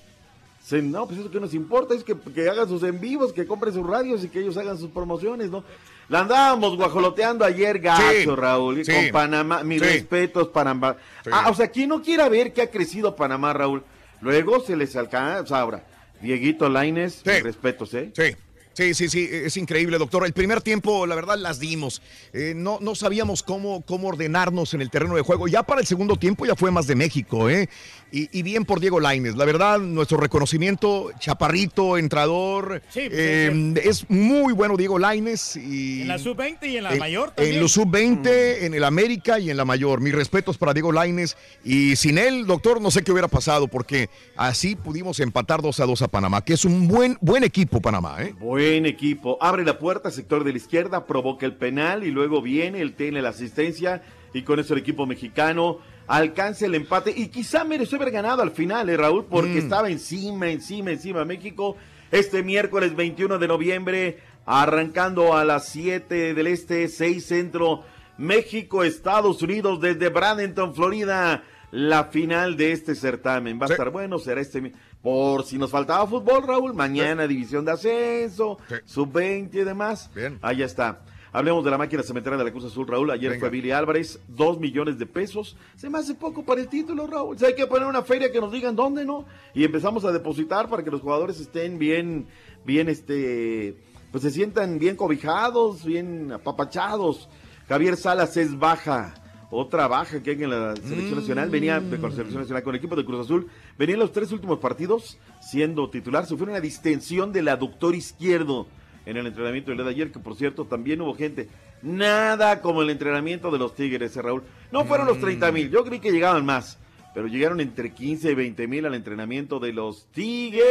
No, 0.72 1.07
pues 1.07 1.19
eso 1.19 1.30
que 1.30 1.40
nos 1.40 1.53
importa 1.53 1.94
es 1.94 2.03
que, 2.03 2.15
que 2.15 2.49
hagan 2.49 2.68
sus 2.68 2.84
en 2.84 2.99
vivos, 2.99 3.34
que 3.34 3.45
compren 3.45 3.73
sus 3.73 3.85
radios 3.85 4.23
y 4.23 4.30
que 4.30 4.40
ellos 4.40 4.56
hagan 4.57 4.77
sus 4.77 4.90
promociones, 4.90 5.49
¿no? 5.49 5.64
La 6.10 6.22
andábamos 6.22 6.77
guajoloteando 6.77 7.45
ayer, 7.45 7.80
gacho, 7.80 8.03
Sí, 8.11 8.26
Raúl, 8.26 8.85
sí, 8.85 8.91
con 8.91 9.10
Panamá. 9.11 9.64
Mis 9.64 9.81
sí. 9.81 9.88
respetos, 9.88 10.48
Panamá. 10.49 10.95
Ah, 11.31 11.49
o 11.49 11.53
sea, 11.53 11.68
quien 11.69 11.90
no 11.90 12.02
quiera 12.02 12.30
ver 12.30 12.53
que 12.53 12.61
ha 12.61 12.72
crecido 12.72 13.15
Panamá, 13.15 13.53
Raúl, 13.53 13.84
luego 14.22 14.61
se 14.61 14.76
les 14.76 14.95
alcanza, 14.95 15.41
o 15.41 15.48
sea, 15.48 15.60
ahora, 15.60 15.85
Dieguito 16.22 16.69
Laines, 16.69 17.23
mis 17.26 17.44
respetos, 17.44 17.94
¿eh? 17.94 18.11
Sí. 18.15 18.35
Sí, 18.73 18.95
sí, 18.95 19.07
sí, 19.07 19.30
es 19.31 19.56
increíble, 19.56 19.99
doctor. 19.99 20.26
El 20.26 20.34
primer 20.34 20.60
tiempo, 20.61 21.06
la 21.06 21.14
verdad, 21.14 21.38
las 21.38 21.60
dimos. 21.60 22.02
Eh, 22.34 22.53
no, 22.56 22.80
no 22.81 22.95
sabíamos 22.95 23.44
cómo, 23.44 23.84
cómo 23.85 24.07
ordenarnos 24.07 24.73
en 24.73 24.81
el 24.81 24.90
terreno 24.90 25.15
de 25.15 25.22
juego. 25.22 25.48
Ya 25.48 25.61
para 25.61 25.81
el 25.81 25.85
segundo 25.85 26.15
tiempo 26.15 26.48
ya 26.48 26.56
fue 26.56 26.72
más 26.72 26.88
de 26.88 26.95
México, 26.95 27.52
¿eh? 27.52 27.69
Y, 28.15 28.30
y 28.31 28.44
bien 28.44 28.64
por 28.64 28.80
Diego 28.80 28.99
Laines. 28.99 29.35
La 29.38 29.44
verdad, 29.44 29.80
nuestro 29.80 30.18
reconocimiento, 30.18 31.10
chaparrito, 31.18 31.98
entrador. 31.98 32.84
Sí, 32.90 33.02
pues, 33.07 33.11
eh, 33.19 33.73
es 33.84 34.07
muy 34.07 34.53
bueno 34.53 34.77
Diego 34.77 34.99
Laines. 34.99 35.56
Y 35.56 36.02
En 36.03 36.10
la 36.10 36.19
sub-20 36.19 36.69
y 36.69 36.77
en 36.77 36.84
la 36.84 36.94
en- 36.94 36.99
mayor 36.99 37.31
también. 37.31 37.56
En 37.56 37.61
los 37.61 37.72
sub-20, 37.72 38.65
en 38.65 38.76
el 38.76 38.84
América 38.84 39.40
y 39.40 39.49
en 39.49 39.57
la 39.57 39.65
mayor. 39.65 39.99
Mis 39.99 40.14
respetos 40.14 40.60
para 40.60 40.73
Diego 40.76 40.91
Laines. 40.91 41.35
Y 41.64 41.95
sin 41.95 42.19
él, 42.19 42.45
doctor, 42.45 42.80
no 42.80 42.91
sé 42.91 43.02
qué 43.03 43.11
hubiera 43.11 43.27
pasado, 43.27 43.68
porque 43.68 44.11
así 44.35 44.76
pudimos 44.76 45.19
empatar 45.19 45.64
2 45.64 45.80
a 45.80 45.85
2 45.88 46.03
a 46.03 46.07
Panamá, 46.07 46.45
que 46.45 46.53
es 46.53 46.65
un 46.65 46.88
buen, 46.88 47.18
buen 47.19 47.44
equipo 47.44 47.81
Panamá, 47.81 48.18
¿eh? 48.22 48.35
Buen 48.40 48.85
equipo. 48.85 49.40
Abre 49.41 49.65
la 49.65 49.80
puerta, 49.80 50.11
sector 50.11 50.44
de 50.44 50.52
la 50.52 50.57
izquierda, 50.57 51.07
provoca 51.07 51.48
el 51.48 51.56
penal 51.56 52.03
y 52.03 52.11
luego 52.11 52.44
viene, 52.44 52.80
él 52.81 52.94
tiene 52.94 53.23
la 53.23 53.30
asistencia 53.30 54.03
y 54.35 54.44
con 54.44 54.60
eso 54.60 54.73
el 54.76 54.81
equipo 54.81 55.07
mexicano 55.07 55.80
alcanza 56.15 56.65
el 56.65 56.76
empate 56.76 57.14
y 57.15 57.27
quizá 57.27 57.64
mereció 57.64 57.98
haber 57.98 58.11
ganado 58.11 58.41
al 58.41 58.52
final, 58.52 58.90
¿eh, 58.90 58.98
Raúl? 58.98 59.26
Porque 59.26 59.56
Mm. 59.56 59.57
estaba 59.57 59.90
encima, 59.90 60.49
encima, 60.49 60.91
encima 60.91 61.26
México. 61.26 61.76
Este 62.11 62.44
miércoles 62.44 62.95
21 62.95 63.40
de 63.40 63.48
noviembre, 63.48 64.19
arrancando 64.45 65.35
a 65.35 65.44
las 65.45 65.68
7 65.69 66.34
del 66.34 66.48
Este, 66.48 66.88
6 66.88 67.26
Centro, 67.26 67.84
México, 68.18 68.84
Estados 68.84 69.41
Unidos, 69.41 69.81
desde 69.81 70.10
Bradenton, 70.10 70.76
Florida. 70.76 71.44
La 71.72 72.03
final 72.06 72.56
de 72.56 72.72
este 72.72 72.94
certamen 72.94 73.60
va 73.60 73.65
a 73.65 73.69
estar 73.69 73.90
bueno, 73.90 74.19
será 74.19 74.41
este. 74.41 74.72
Por 75.02 75.44
si 75.44 75.57
nos 75.57 75.72
faltaba 75.72 76.06
fútbol, 76.06 76.45
Raúl, 76.48 76.76
mañana 76.76 77.26
división 77.27 77.65
de 77.65 77.72
ascenso, 77.72 78.60
sub-20 78.85 79.56
y 79.56 79.64
demás. 79.64 80.11
Bien. 80.14 80.38
Ahí 80.44 80.61
está. 80.61 81.02
Hablemos 81.35 81.65
de 81.65 81.72
la 81.72 81.80
máquina 81.80 82.03
cementera 82.03 82.38
de 82.38 82.43
la 82.43 82.51
Cruz 82.51 82.65
Azul, 82.65 82.88
Raúl. 82.88 83.10
Ayer 83.10 83.31
Venga. 83.31 83.39
fue 83.39 83.49
Billy 83.49 83.72
Álvarez, 83.72 84.19
dos 84.27 84.60
millones 84.60 84.99
de 84.99 85.07
pesos. 85.07 85.57
Se 85.76 85.89
me 85.89 85.97
hace 85.97 86.14
poco 86.14 86.43
para 86.45 86.61
el 86.61 86.68
título, 86.68 87.07
Raúl. 87.07 87.35
O 87.35 87.39
sea, 87.39 87.47
hay 87.47 87.55
que 87.55 87.65
poner 87.65 87.88
una 87.88 88.03
feria 88.03 88.31
que 88.31 88.39
nos 88.39 88.51
digan 88.51 88.76
dónde, 88.76 89.03
¿no? 89.03 89.26
Y 89.55 89.64
empezamos 89.64 90.05
a 90.05 90.11
depositar 90.11 90.69
para 90.69 90.84
que 90.84 90.91
los 90.91 91.01
jugadores 91.01 91.39
estén 91.39 91.80
bien, 91.80 92.27
bien, 92.65 92.88
este, 92.88 93.76
pues 94.11 94.22
se 94.23 94.30
sientan 94.30 94.77
bien 94.77 94.95
cobijados, 94.95 95.84
bien 95.84 96.31
apapachados. 96.31 97.27
Javier 97.68 97.97
Salas 97.97 98.38
es 98.38 98.57
baja. 98.60 99.15
Otra 99.49 99.88
baja 99.88 100.22
que 100.22 100.31
hay 100.31 100.43
en 100.43 100.49
la 100.51 100.76
selección 100.76 101.15
nacional. 101.19 101.49
Venía 101.49 101.80
de- 101.80 101.97
con 101.99 102.10
la 102.11 102.15
selección 102.15 102.41
nacional 102.41 102.61
con 102.64 102.73
el 102.76 102.77
equipo 102.80 102.95
de 102.95 103.05
Cruz 103.05 103.26
Azul. 103.26 103.47
Venía 103.77 103.93
en 103.95 103.99
los 104.01 104.11
tres 104.11 104.31
últimos 104.31 104.60
partidos 104.60 105.18
siendo 105.41 105.89
titular. 105.89 106.26
Sufrió 106.27 106.49
una 106.51 106.60
distensión 106.60 107.31
del 107.31 107.47
aductor 107.47 107.95
izquierdo 107.95 108.68
en 109.05 109.17
el 109.17 109.27
entrenamiento 109.27 109.71
del 109.71 109.77
día 109.77 109.85
de 109.85 109.91
ayer, 109.91 110.11
que 110.11 110.19
por 110.19 110.35
cierto 110.35 110.65
también 110.65 111.01
hubo 111.01 111.15
gente. 111.15 111.49
Nada 111.81 112.61
como 112.61 112.81
el 112.81 112.89
entrenamiento 112.89 113.51
de 113.51 113.59
los 113.59 113.75
Tigres, 113.75 114.15
eh, 114.15 114.21
Raúl. 114.21 114.43
No 114.71 114.85
fueron 114.85 115.07
los 115.07 115.19
30 115.19 115.51
mil, 115.51 115.69
yo 115.69 115.84
creí 115.84 115.99
que 115.99 116.11
llegaban 116.11 116.45
más. 116.45 116.80
Pero 117.13 117.27
llegaron 117.27 117.59
entre 117.59 117.93
15 117.93 118.31
y 118.31 118.34
20 118.34 118.67
mil 118.67 118.85
al 118.88 118.95
entrenamiento 118.95 119.59
de 119.59 119.71
los 119.71 120.05
Tigres. 120.07 120.63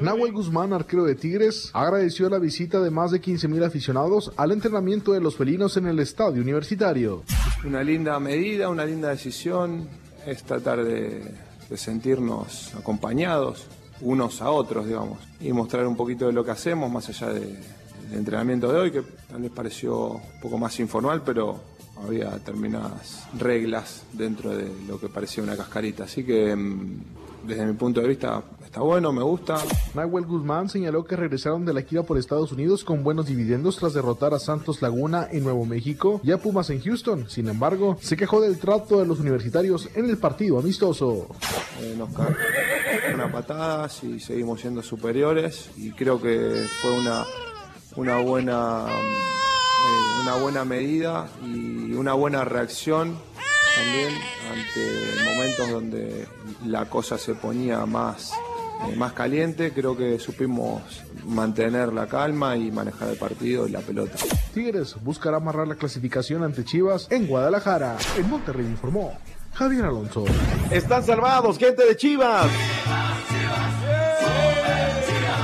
Nahuel 0.00 0.32
Guzmán, 0.32 0.72
arquero 0.72 1.04
de 1.04 1.14
Tigres, 1.16 1.70
agradeció 1.74 2.30
la 2.30 2.38
visita 2.38 2.80
de 2.80 2.90
más 2.90 3.10
de 3.10 3.20
15.000 3.20 3.62
aficionados 3.66 4.32
al 4.38 4.52
entrenamiento 4.52 5.12
de 5.12 5.20
los 5.20 5.36
felinos 5.36 5.76
en 5.76 5.86
el 5.86 5.98
estadio 5.98 6.40
universitario. 6.40 7.24
Una 7.62 7.82
linda 7.82 8.18
medida, 8.20 8.70
una 8.70 8.86
linda 8.86 9.10
decisión 9.10 9.86
es 10.26 10.42
tratar 10.44 10.82
de, 10.82 11.24
de 11.68 11.76
sentirnos 11.76 12.74
acompañados 12.74 13.66
unos 14.02 14.40
a 14.42 14.50
otros, 14.50 14.86
digamos, 14.86 15.18
y 15.40 15.52
mostrar 15.52 15.86
un 15.86 15.96
poquito 15.96 16.26
de 16.26 16.32
lo 16.32 16.44
que 16.44 16.50
hacemos 16.52 16.90
más 16.90 17.08
allá 17.08 17.28
de- 17.32 17.40
del 18.10 18.18
entrenamiento 18.18 18.72
de 18.72 18.78
hoy, 18.80 18.90
que 18.90 19.02
tal 19.30 19.42
vez 19.42 19.50
pareció 19.52 20.08
un 20.12 20.40
poco 20.42 20.58
más 20.58 20.78
informal, 20.80 21.22
pero 21.24 21.60
había 22.04 22.30
determinadas 22.30 23.24
reglas 23.38 24.02
dentro 24.12 24.50
de 24.56 24.68
lo 24.88 24.98
que 24.98 25.08
parecía 25.08 25.42
una 25.44 25.56
cascarita. 25.56 26.04
Así 26.04 26.24
que 26.24 26.56
mm, 26.56 27.46
desde 27.46 27.66
mi 27.66 27.74
punto 27.74 28.00
de 28.00 28.08
vista 28.08 28.42
está 28.70 28.82
bueno, 28.82 29.12
me 29.12 29.22
gusta. 29.24 29.58
Nahuel 29.94 30.26
Guzmán 30.26 30.68
señaló 30.68 31.04
que 31.04 31.16
regresaron 31.16 31.64
de 31.64 31.74
la 31.74 31.82
gira 31.82 32.04
por 32.04 32.16
Estados 32.18 32.52
Unidos 32.52 32.84
con 32.84 33.02
buenos 33.02 33.26
dividendos 33.26 33.76
tras 33.76 33.94
derrotar 33.94 34.32
a 34.32 34.38
Santos 34.38 34.80
Laguna 34.80 35.26
en 35.32 35.42
Nuevo 35.42 35.66
México 35.66 36.20
y 36.22 36.30
a 36.30 36.38
Pumas 36.38 36.70
en 36.70 36.80
Houston. 36.80 37.28
Sin 37.28 37.48
embargo, 37.48 37.98
se 38.00 38.16
quejó 38.16 38.40
del 38.40 38.60
trato 38.60 39.00
de 39.00 39.06
los 39.06 39.18
universitarios 39.18 39.88
en 39.96 40.08
el 40.08 40.18
partido 40.18 40.60
amistoso. 40.60 41.26
Eh, 41.80 41.96
nos 41.98 42.10
una 43.12 43.32
patada 43.32 43.88
y 44.04 44.20
seguimos 44.20 44.60
siendo 44.60 44.84
superiores 44.84 45.70
y 45.76 45.90
creo 45.90 46.22
que 46.22 46.64
fue 46.80 46.96
una, 46.96 47.24
una 47.96 48.18
buena 48.18 48.86
eh, 48.88 50.22
una 50.22 50.36
buena 50.36 50.64
medida 50.64 51.28
y 51.44 51.92
una 51.94 52.12
buena 52.12 52.44
reacción 52.44 53.18
también 53.74 54.14
ante 54.48 55.24
momentos 55.24 55.70
donde 55.70 56.28
la 56.66 56.84
cosa 56.88 57.18
se 57.18 57.34
ponía 57.34 57.84
más 57.84 58.32
eh, 58.88 58.96
más 58.96 59.12
caliente, 59.12 59.72
creo 59.72 59.96
que 59.96 60.18
supimos 60.18 60.82
mantener 61.26 61.92
la 61.92 62.06
calma 62.06 62.56
y 62.56 62.70
manejar 62.70 63.10
el 63.10 63.16
partido 63.16 63.66
y 63.66 63.70
la 63.70 63.80
pelota. 63.80 64.16
Tigres 64.54 64.96
buscará 65.02 65.36
amarrar 65.36 65.68
la 65.68 65.74
clasificación 65.74 66.42
ante 66.42 66.64
Chivas 66.64 67.06
en 67.10 67.26
Guadalajara. 67.26 67.96
En 68.16 68.28
Monterrey 68.28 68.66
informó 68.66 69.12
Javier 69.54 69.84
Alonso. 69.84 70.24
Están 70.70 71.04
salvados, 71.04 71.58
gente 71.58 71.84
de 71.84 71.96
Chivas. 71.96 72.50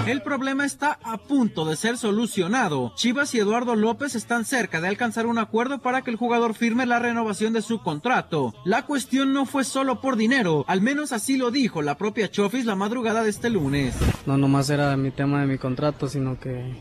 El 0.07 0.23
problema 0.23 0.65
está 0.65 1.01
a 1.03 1.19
punto 1.19 1.65
de 1.65 1.75
ser 1.75 1.97
solucionado. 1.97 2.93
Chivas 2.95 3.35
y 3.35 3.41
Eduardo 3.41 3.75
López 3.75 4.15
están 4.15 4.45
cerca 4.45 4.81
de 4.81 4.87
alcanzar 4.87 5.27
un 5.27 5.37
acuerdo 5.37 5.81
para 5.81 6.03
que 6.03 6.13
el 6.13 6.17
jugador 6.17 6.55
firme 6.55 6.87
la 6.87 7.01
renovación 7.01 7.53
de 7.53 7.61
su 7.61 7.81
contrato. 7.83 8.55
La 8.65 8.87
cuestión 8.87 9.33
no 9.33 9.47
fue 9.47 9.65
solo 9.65 10.01
por 10.01 10.17
dinero, 10.17 10.65
al 10.69 10.81
menos 10.81 11.11
así 11.11 11.37
lo 11.37 11.51
dijo 11.51 11.83
la 11.83 11.99
propia 11.99 12.31
Chofis 12.31 12.67
la 12.67 12.77
madrugada 12.77 13.25
de 13.25 13.31
este 13.31 13.51
lunes. 13.51 13.97
No 14.27 14.39
nomás 14.39 14.71
era 14.71 14.97
mi 14.97 15.11
tema 15.11 15.41
de 15.41 15.49
mi 15.49 15.59
contrato, 15.59 16.09
sino 16.09 16.39
que, 16.39 16.77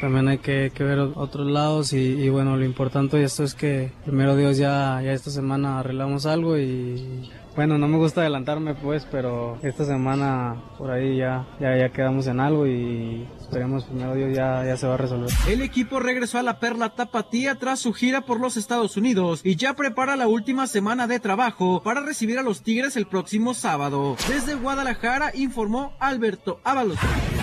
también 0.00 0.26
hay 0.26 0.38
que, 0.38 0.72
que 0.74 0.82
ver 0.82 0.98
otros 0.98 1.48
lados 1.48 1.92
y, 1.92 1.98
y 1.98 2.30
bueno, 2.30 2.56
lo 2.56 2.64
importante 2.64 3.16
de 3.16 3.24
esto 3.24 3.44
es 3.44 3.54
que 3.54 3.92
primero 4.04 4.34
Dios 4.34 4.56
ya, 4.56 5.00
ya 5.04 5.12
esta 5.12 5.30
semana 5.30 5.78
arreglamos 5.78 6.26
algo 6.26 6.58
y 6.58 7.30
bueno, 7.56 7.78
no 7.78 7.88
me 7.88 7.98
gusta 7.98 8.20
adelantarme 8.22 8.74
pues, 8.74 9.06
pero 9.10 9.58
esta 9.62 9.84
semana 9.84 10.56
por 10.78 10.90
ahí 10.90 11.16
ya, 11.18 11.46
ya, 11.60 11.76
ya 11.76 11.90
quedamos 11.90 12.26
en 12.26 12.40
algo 12.40 12.66
y 12.66 13.26
esperemos 13.40 13.84
primero 13.84 14.14
Dios 14.14 14.34
ya, 14.34 14.64
ya 14.64 14.76
se 14.76 14.86
va 14.86 14.94
a 14.94 14.96
resolver. 14.96 15.30
El 15.48 15.60
equipo 15.62 15.98
regresó 16.00 16.38
a 16.38 16.42
la 16.42 16.58
Perla 16.60 16.94
Tapatía 16.94 17.56
tras 17.56 17.80
su 17.80 17.92
gira 17.92 18.20
por 18.22 18.40
los 18.40 18.56
Estados 18.56 18.96
Unidos 18.96 19.40
y 19.44 19.56
ya 19.56 19.74
prepara 19.74 20.16
la 20.16 20.28
última 20.28 20.66
semana 20.66 21.06
de 21.06 21.20
trabajo 21.20 21.82
para 21.82 22.00
recibir 22.00 22.38
a 22.38 22.42
los 22.42 22.62
Tigres 22.62 22.96
el 22.96 23.06
próximo 23.06 23.52
sábado. 23.54 24.16
Desde 24.28 24.54
Guadalajara 24.54 25.32
informó 25.34 25.92
Alberto 25.98 26.60
Ábalos. 26.64 26.98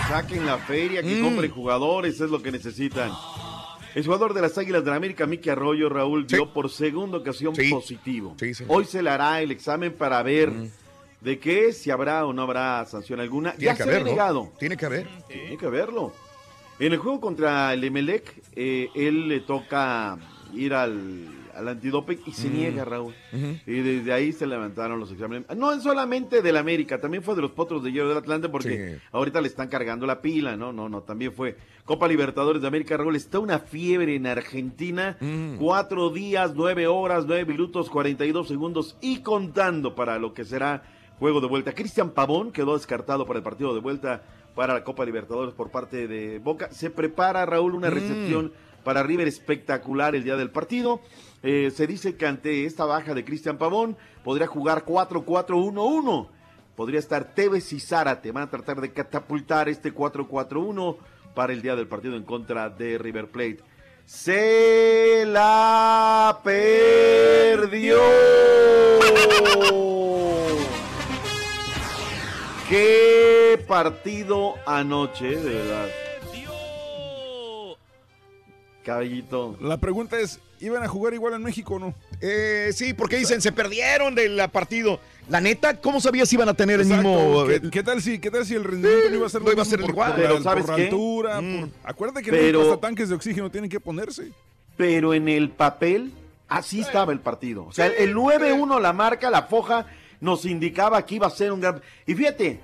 Saquen 0.07 0.45
la 0.45 0.57
feria, 0.57 1.01
que 1.03 1.19
Mm. 1.19 1.23
compren 1.23 1.51
jugadores, 1.51 2.21
es 2.21 2.29
lo 2.29 2.41
que 2.41 2.51
necesitan. 2.51 3.11
El 3.97 4.03
jugador 4.03 4.35
de 4.35 4.43
las 4.43 4.55
Águilas 4.59 4.85
de 4.85 4.91
la 4.91 4.95
América, 4.95 5.25
Miki 5.25 5.49
Arroyo, 5.49 5.89
Raúl, 5.89 6.27
dio 6.27 6.53
por 6.53 6.69
segunda 6.69 7.17
ocasión 7.17 7.55
positivo. 7.71 8.35
Hoy 8.67 8.85
se 8.85 9.01
le 9.01 9.09
hará 9.09 9.41
el 9.41 9.49
examen 9.49 9.91
para 9.91 10.21
ver 10.21 10.51
de 11.19 11.39
qué, 11.39 11.73
si 11.73 11.89
habrá 11.89 12.23
o 12.27 12.31
no 12.31 12.43
habrá 12.43 12.85
sanción 12.85 13.19
alguna. 13.19 13.53
Tiene 13.53 13.65
ya 13.65 13.71
que 13.75 13.89
se 13.89 13.89
haber, 13.89 14.15
¿no? 14.15 14.53
Tiene 14.59 14.77
que 14.77 14.85
haber. 14.85 15.07
Tiene 15.27 15.57
que 15.57 15.65
haberlo. 15.65 16.13
En 16.77 16.93
el 16.93 16.99
juego 16.99 17.19
contra 17.19 17.73
el 17.73 17.83
Emelec, 17.85 18.35
eh, 18.55 18.89
él 18.93 19.27
le 19.27 19.39
toca 19.39 20.19
ir 20.53 20.75
al, 20.75 21.25
al 21.57 21.67
antidoping 21.67 22.19
y 22.25 22.31
se 22.31 22.49
Mm. 22.49 22.53
niega, 22.53 22.85
Raúl. 22.85 23.13
Y 23.65 23.71
desde 23.81 24.13
ahí 24.13 24.31
se 24.31 24.45
levantaron 24.47 24.99
los 24.99 25.11
exámenes. 25.11 25.45
No 25.57 25.71
es 25.73 25.83
solamente 25.83 26.41
del 26.41 26.57
América, 26.57 26.99
también 27.01 27.23
fue 27.23 27.35
de 27.35 27.41
los 27.41 27.51
potros 27.51 27.83
de 27.83 27.91
hierro 27.91 28.09
del 28.09 28.17
Atlante, 28.19 28.49
porque 28.49 28.99
ahorita 29.11 29.41
le 29.41 29.47
están 29.47 29.67
cargando 29.67 30.05
la 30.05 30.21
pila, 30.21 30.55
¿no? 30.55 30.71
No, 30.71 30.87
no, 30.89 31.01
también 31.01 31.33
fue 31.33 31.57
Copa 31.85 32.07
Libertadores 32.07 32.61
de 32.61 32.67
América, 32.67 32.95
Raúl. 32.97 33.15
Está 33.15 33.39
una 33.39 33.59
fiebre 33.59 34.15
en 34.15 34.27
Argentina. 34.27 35.17
Cuatro 35.59 36.09
días, 36.09 36.53
nueve 36.55 36.87
horas, 36.87 37.25
nueve 37.27 37.45
minutos, 37.45 37.89
cuarenta 37.89 38.25
y 38.25 38.31
dos 38.31 38.47
segundos 38.47 38.97
y 39.01 39.21
contando 39.21 39.95
para 39.95 40.19
lo 40.19 40.33
que 40.33 40.45
será 40.45 40.83
juego 41.19 41.41
de 41.41 41.47
vuelta. 41.47 41.73
Cristian 41.73 42.11
Pavón 42.11 42.51
quedó 42.51 42.77
descartado 42.77 43.25
para 43.25 43.39
el 43.39 43.43
partido 43.43 43.73
de 43.73 43.79
vuelta 43.81 44.21
para 44.55 44.73
la 44.73 44.83
Copa 44.83 45.05
Libertadores 45.05 45.53
por 45.53 45.69
parte 45.71 46.07
de 46.07 46.39
Boca. 46.39 46.69
Se 46.71 46.89
prepara, 46.89 47.45
Raúl, 47.45 47.73
una 47.75 47.89
Mm. 47.89 47.93
recepción 47.93 48.51
para 48.83 49.03
River 49.03 49.27
espectacular 49.27 50.15
el 50.15 50.23
día 50.23 50.35
del 50.37 50.49
partido. 50.49 51.01
Eh, 51.43 51.71
se 51.73 51.87
dice 51.87 52.15
que 52.15 52.25
ante 52.25 52.65
esta 52.65 52.85
baja 52.85 53.13
de 53.13 53.23
Cristian 53.23 53.57
Pavón 53.57 53.95
podría 54.23 54.47
jugar 54.47 54.85
4-4-1-1. 54.85 56.27
Podría 56.75 56.99
estar 56.99 57.33
Tevez 57.33 57.73
y 57.73 57.79
Zárate. 57.79 58.31
Van 58.31 58.43
a 58.43 58.49
tratar 58.49 58.81
de 58.81 58.91
catapultar 58.91 59.69
este 59.69 59.93
4-4-1 59.93 60.97
para 61.33 61.53
el 61.53 61.61
día 61.61 61.75
del 61.75 61.87
partido 61.87 62.15
en 62.15 62.23
contra 62.23 62.69
de 62.69 62.97
River 62.97 63.27
Plate. 63.29 63.59
Se 64.05 65.25
la 65.27 66.39
perdió. 66.43 67.99
Qué 72.69 73.63
partido 73.67 74.55
anoche, 74.65 75.35
de 75.35 75.53
verdad. 75.53 75.87
Caballito. 78.83 79.57
La 79.59 79.77
pregunta 79.77 80.19
es, 80.19 80.39
¿iban 80.59 80.83
a 80.83 80.87
jugar 80.87 81.13
igual 81.13 81.33
en 81.33 81.43
México 81.43 81.75
o 81.75 81.79
no? 81.79 81.93
Eh, 82.21 82.71
sí, 82.73 82.93
porque 82.93 83.17
dicen, 83.17 83.41
se 83.41 83.51
perdieron 83.51 84.15
del 84.15 84.39
partido. 84.51 84.99
La 85.29 85.41
neta, 85.41 85.79
¿cómo 85.81 85.99
sabías 85.99 86.29
si 86.29 86.35
iban 86.35 86.47
a 86.49 86.53
tener 86.53 86.79
el 86.79 86.87
Exacto, 86.87 87.09
mismo... 87.09 87.45
¿Qué, 87.47 87.55
eh, 87.55 87.61
qué 87.71 87.83
tal 87.83 88.01
si, 88.01 88.19
¿Qué 88.19 88.31
tal 88.31 88.45
si 88.45 88.55
el 88.55 88.63
rendimiento 88.63 89.09
no 89.09 89.15
iba 89.17 89.25
a 89.27 89.29
ser 89.29 89.41
no 89.41 89.51
iba 89.51 89.61
a 89.61 89.65
mismo 89.65 89.71
ser 89.77 89.81
por, 89.81 89.89
igual. 89.89 90.11
por 90.13 90.21
Pero 90.21 90.33
la, 90.37 90.41
¿sabes 90.43 90.65
por 90.65 90.75
qué? 90.75 90.83
altura? 90.83 91.41
Mm. 91.41 91.59
por- 91.59 91.69
acuérdate 91.83 92.23
que 92.23 92.31
Pero- 92.31 92.61
hasta 92.61 92.77
tanques 92.77 93.09
de 93.09 93.15
oxígeno 93.15 93.51
tienen 93.51 93.69
que 93.69 93.79
ponerse. 93.79 94.31
pero 94.77 95.13
en 95.13 95.27
el 95.27 95.49
papel 95.49 96.11
así 96.47 96.79
estaba 96.81 97.11
el 97.11 97.19
partido. 97.19 97.65
O 97.65 97.73
sea, 97.73 97.87
el 97.87 98.15
9-1, 98.15 98.79
la 98.79 98.93
marca, 98.93 99.29
la 99.29 99.43
foja, 99.43 99.85
nos 100.21 100.45
indicaba 100.45 101.05
que 101.05 101.15
iba 101.15 101.27
a 101.27 101.31
ser 101.31 101.51
un 101.51 101.59
gran... 101.61 101.81
Y 102.05 102.15
fíjate, 102.15 102.59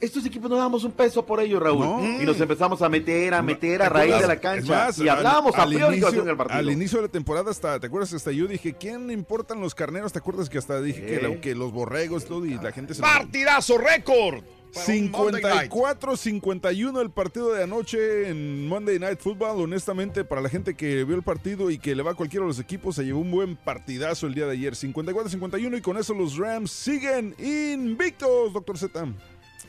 estos 0.00 0.26
equipos 0.26 0.50
no 0.50 0.56
damos 0.56 0.84
un 0.84 0.92
peso 0.92 1.24
por 1.24 1.40
ello, 1.40 1.58
Raúl. 1.58 1.80
No. 1.80 2.22
Y 2.22 2.24
nos 2.26 2.40
empezamos 2.40 2.82
a 2.82 2.88
meter, 2.88 3.32
a 3.34 3.42
meter 3.42 3.80
a 3.82 3.86
¿Te 3.86 3.90
raíz 3.90 4.20
de 4.20 4.26
la 4.26 4.40
cancha. 4.40 4.86
Más, 4.86 4.98
y 4.98 5.08
hablábamos 5.08 5.54
a 5.56 5.62
al 5.62 5.68
priori 5.70 5.84
a 5.98 6.00
ser 6.00 6.08
inicio- 6.10 6.24
gran 6.24 6.36
partido. 6.36 6.58
Al 6.58 6.70
inicio 6.70 6.98
de 6.98 7.06
la 7.06 7.12
temporada, 7.12 7.50
hasta, 7.50 7.80
¿te 7.80 7.86
acuerdas? 7.86 8.12
Hasta 8.12 8.30
yo 8.32 8.46
dije, 8.46 8.74
¿quién 8.78 9.10
importan 9.10 9.60
los 9.60 9.74
carneros? 9.74 10.12
¿Te 10.12 10.18
acuerdas 10.18 10.48
que 10.50 10.58
hasta 10.58 10.80
dije 10.80 11.04
que, 11.06 11.20
la- 11.22 11.40
que 11.40 11.54
los 11.54 11.72
borregos 11.72 12.24
todo 12.26 12.44
y 12.46 12.54
la 12.54 12.72
gente 12.72 12.94
se... 12.94 13.00
Partidazo 13.02 13.78
récord. 13.78 14.42
para 14.74 14.92
un 14.92 15.10
Monday 15.10 15.42
Night. 15.42 15.72
54-51 15.72 17.00
el 17.00 17.10
partido 17.10 17.52
de 17.54 17.62
anoche 17.64 18.28
en 18.28 18.68
Monday 18.68 18.98
Night 18.98 19.18
Football. 19.20 19.60
Honestamente, 19.62 20.24
para 20.24 20.42
la 20.42 20.50
gente 20.50 20.74
que 20.74 21.04
vio 21.04 21.16
el 21.16 21.22
partido 21.22 21.70
y 21.70 21.78
que 21.78 21.94
le 21.94 22.02
va 22.02 22.10
a 22.10 22.14
cualquiera 22.14 22.44
de 22.44 22.48
los 22.48 22.58
equipos, 22.58 22.96
se 22.96 23.04
llevó 23.04 23.20
un 23.20 23.30
buen 23.30 23.56
partidazo 23.56 24.26
el 24.26 24.34
día 24.34 24.44
de 24.46 24.52
ayer. 24.52 24.74
54-51 24.74 25.78
y 25.78 25.80
con 25.80 25.96
eso 25.96 26.12
los 26.12 26.36
Rams 26.36 26.70
siguen 26.70 27.34
invictos, 27.38 28.52
doctor 28.52 28.76
Z. 28.76 29.06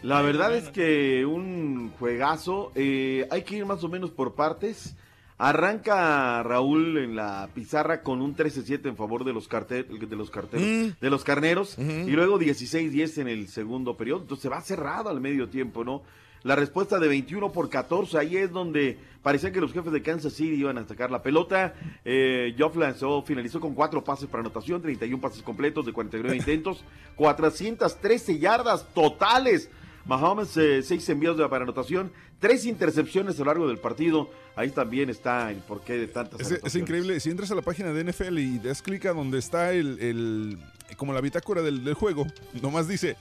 La 0.03 0.21
verdad 0.21 0.55
es 0.55 0.69
que 0.69 1.25
un 1.25 1.91
juegazo. 1.99 2.71
eh, 2.75 3.27
hay 3.31 3.43
que 3.43 3.57
ir 3.57 3.65
más 3.65 3.83
o 3.83 3.89
menos 3.89 4.11
por 4.11 4.35
partes. 4.35 4.95
Arranca 5.39 6.41
Raúl 6.41 6.97
en 6.97 7.15
la 7.15 7.49
pizarra 7.53 8.01
con 8.01 8.21
un 8.23 8.35
13-7 8.35 8.87
en 8.89 8.97
favor 8.97 9.23
de 9.23 9.33
los, 9.33 9.47
de 9.47 10.15
los 10.15 10.31
carteros, 10.31 10.65
Mm. 10.65 10.87
de 10.99 11.09
los 11.11 11.23
carneros, 11.23 11.77
y 11.77 12.09
luego 12.11 12.39
16-10 12.39 13.19
en 13.19 13.27
el 13.27 13.47
segundo 13.47 13.95
periodo. 13.95 14.21
Entonces 14.21 14.41
se 14.43 14.49
va 14.49 14.61
cerrado 14.61 15.09
al 15.09 15.21
medio 15.21 15.47
tiempo, 15.47 15.83
¿no? 15.83 16.01
La 16.43 16.55
respuesta 16.55 16.97
de 16.97 17.07
21 17.07 17.51
por 17.51 17.69
14, 17.69 18.17
ahí 18.17 18.37
es 18.37 18.51
donde 18.51 18.97
parecía 19.21 19.51
que 19.51 19.59
los 19.61 19.73
jefes 19.73 19.91
de 19.91 20.01
Kansas 20.01 20.33
City 20.33 20.55
iban 20.55 20.77
a 20.79 20.87
sacar 20.87 21.11
la 21.11 21.21
pelota. 21.21 21.73
Eh, 22.05 22.53
Geoff 22.57 22.75
lanzó, 22.77 23.21
finalizó 23.23 23.59
con 23.59 23.73
cuatro 23.75 24.03
pases 24.03 24.27
para 24.29 24.41
anotación, 24.41 24.81
31 24.81 25.19
pases 25.21 25.43
completos 25.43 25.85
de 25.85 25.93
49 25.93 26.35
intentos, 26.37 26.83
413 27.15 28.39
yardas 28.39 28.87
totales. 28.93 29.69
Mahomes, 30.07 30.55
eh, 30.57 30.81
seis 30.83 31.07
envíos 31.09 31.37
de 31.37 31.47
para 31.49 31.63
anotación, 31.63 32.11
tres 32.39 32.65
intercepciones 32.65 33.35
a 33.35 33.39
lo 33.39 33.45
largo 33.45 33.67
del 33.67 33.77
partido. 33.77 34.29
Ahí 34.55 34.71
también 34.71 35.09
está 35.09 35.51
el 35.51 35.57
porqué 35.57 35.93
de 35.93 36.07
tantas 36.07 36.39
Es, 36.41 36.59
es 36.63 36.75
increíble. 36.75 37.19
Si 37.19 37.29
entras 37.29 37.51
a 37.51 37.55
la 37.55 37.61
página 37.61 37.91
de 37.93 38.03
NFL 38.03 38.37
y 38.39 38.57
das 38.59 38.81
clic 38.81 39.05
a 39.05 39.13
donde 39.13 39.37
está 39.39 39.73
el, 39.73 39.99
el- 39.99 40.57
como 40.95 41.13
la 41.13 41.21
bitácora 41.21 41.61
del, 41.61 41.83
del 41.83 41.93
juego, 41.93 42.25
nomás 42.61 42.87
dice 42.87 43.17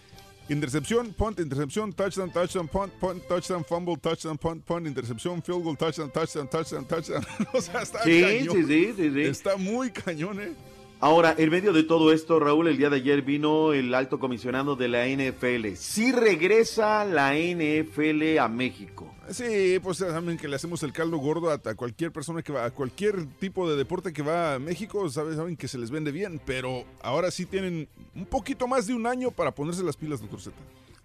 intercepción, 0.48 1.12
punt, 1.12 1.40
intercepción, 1.40 1.92
touchdown, 1.92 2.32
touchdown, 2.32 2.68
punt, 2.68 2.92
punt, 3.00 3.22
touchdown, 3.26 3.64
fumble, 3.64 3.96
touchdown, 3.96 4.38
punt, 4.38 4.64
punt, 4.64 4.86
intercepción, 4.86 5.42
field 5.42 5.64
goal, 5.64 5.76
touchdown, 5.76 6.10
touchdown, 6.10 6.48
touchdown, 6.48 6.84
touchdown. 6.86 7.26
o 7.52 7.60
sea, 7.60 7.82
está 7.82 8.02
Sí, 8.04 8.20
cañón. 8.22 8.54
sí, 8.54 8.64
sí, 8.64 8.92
sí, 8.96 9.10
sí. 9.12 9.20
Está 9.22 9.56
muy 9.56 9.90
cañón, 9.90 10.40
¿eh? 10.40 10.52
Ahora, 10.98 11.34
en 11.36 11.50
medio 11.50 11.74
de 11.74 11.82
todo 11.82 12.10
esto, 12.10 12.40
Raúl, 12.40 12.68
el 12.68 12.78
día 12.78 12.88
de 12.88 12.96
ayer 12.96 13.20
vino 13.20 13.74
el 13.74 13.94
alto 13.94 14.18
comisionado 14.18 14.76
de 14.76 14.88
la 14.88 15.06
NFL. 15.06 15.74
Sí 15.76 16.10
regresa 16.10 17.04
la 17.04 17.34
NFL 17.34 18.38
a 18.38 18.48
México. 18.48 19.14
Sí, 19.28 19.78
pues 19.82 19.98
saben 19.98 20.38
que 20.38 20.48
le 20.48 20.56
hacemos 20.56 20.82
el 20.84 20.92
caldo 20.92 21.18
gordo 21.18 21.50
a, 21.50 21.60
a 21.62 21.74
cualquier 21.74 22.12
persona 22.12 22.42
que 22.42 22.52
va, 22.52 22.64
a 22.64 22.70
cualquier 22.70 23.26
tipo 23.38 23.68
de 23.68 23.76
deporte 23.76 24.12
que 24.14 24.22
va 24.22 24.54
a 24.54 24.58
México, 24.58 25.10
saben, 25.10 25.36
saben 25.36 25.56
que 25.56 25.68
se 25.68 25.76
les 25.76 25.90
vende 25.90 26.12
bien, 26.12 26.40
pero 26.46 26.84
ahora 27.02 27.30
sí 27.30 27.44
tienen 27.44 27.88
un 28.14 28.24
poquito 28.24 28.66
más 28.66 28.86
de 28.86 28.94
un 28.94 29.06
año 29.06 29.30
para 29.30 29.54
ponerse 29.54 29.82
las 29.82 29.96
pilas, 29.96 30.20
doctor 30.20 30.40
Z. 30.40 30.56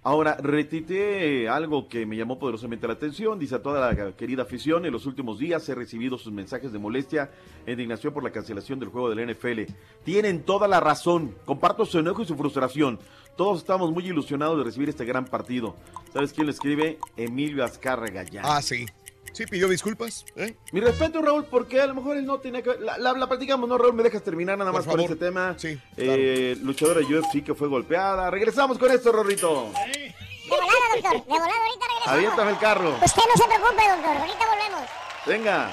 Ahora, 0.04 0.36
retité 0.42 1.48
algo 1.48 1.88
que 1.88 2.08
me 2.08 2.18
llamó 2.18 2.40
poderosamente 2.40 2.88
la 2.88 2.94
atención. 2.94 3.38
Dice 3.38 3.56
a 3.56 3.62
toda 3.62 3.94
la 3.94 4.12
querida 4.14 4.42
afición, 4.42 4.86
en 4.86 4.92
los 4.92 5.06
últimos 5.06 5.38
días 5.38 5.68
he 5.70 5.76
recibido 5.76 6.18
sus 6.18 6.34
mensajes 6.34 6.72
de 6.72 6.80
molestia 6.80 7.30
e 7.68 7.74
indignación 7.74 8.12
por 8.12 8.24
la 8.24 8.32
cancelación 8.32 8.80
del 8.80 8.90
juego 8.90 9.14
del 9.14 9.32
NFL. 9.32 9.72
Tienen 10.04 10.42
toda 10.42 10.68
la 10.68 10.80
razón. 10.80 11.36
Comparto 11.46 11.86
su 11.86 12.00
enojo 12.00 12.24
y 12.24 12.26
su 12.26 12.36
frustración. 12.36 12.98
Todos 13.38 13.60
estamos 13.60 13.92
muy 13.92 14.08
ilusionados 14.08 14.58
de 14.58 14.64
recibir 14.64 14.90
este 14.90 15.06
gran 15.06 15.26
partido. 15.26 15.76
¿Sabes 16.12 16.34
quién 16.34 16.48
lo 16.48 16.52
escribe? 16.52 16.98
Emilio 17.16 17.64
Azcárraga 17.64 18.24
ya. 18.24 18.42
Ah, 18.44 18.62
sí. 18.64 18.88
Sí, 19.34 19.46
pidió 19.46 19.68
disculpas. 19.70 20.26
¿eh? 20.36 20.56
Mi 20.72 20.82
respeto, 20.82 21.22
Raúl, 21.22 21.46
porque 21.46 21.80
a 21.82 21.88
lo 21.88 21.94
mejor 21.96 22.18
él 22.18 22.26
no 22.26 22.40
tenía 22.40 22.62
que... 22.62 22.72
La, 22.80 22.98
la, 22.98 23.14
la 23.14 23.28
platicamos, 23.28 23.68
¿no, 23.70 23.78
Raúl? 23.78 23.94
¿Me 23.94 24.04
dejas 24.04 24.24
terminar 24.24 24.58
nada 24.58 24.72
Por 24.72 24.80
más 24.82 24.86
favor. 24.86 25.02
con 25.02 25.12
este 25.12 25.26
tema? 25.26 25.56
Sí, 25.58 25.80
Eh, 25.98 26.58
luchadora 26.62 27.00
UFC 27.02 27.44
que 27.44 27.56
fue 27.56 27.68
golpeada. 27.68 28.30
Regresamos 28.30 28.78
con 28.78 28.92
esto, 28.92 29.12
Rorrito. 29.12 29.72
De 29.74 30.14
volada, 30.50 30.72
doctor. 30.96 31.14
De 31.14 31.20
volada, 31.28 31.46
ahorita 31.46 31.86
regresamos. 31.88 32.08
Aviéntame 32.08 32.52
el 32.52 32.58
carro. 32.58 32.90
Usted 33.04 33.22
no 33.34 33.42
se 33.42 33.48
preocupe, 33.48 33.84
doctor. 33.90 34.18
Ahorita 34.18 34.46
volvemos. 34.48 34.90
Venga. 35.26 35.72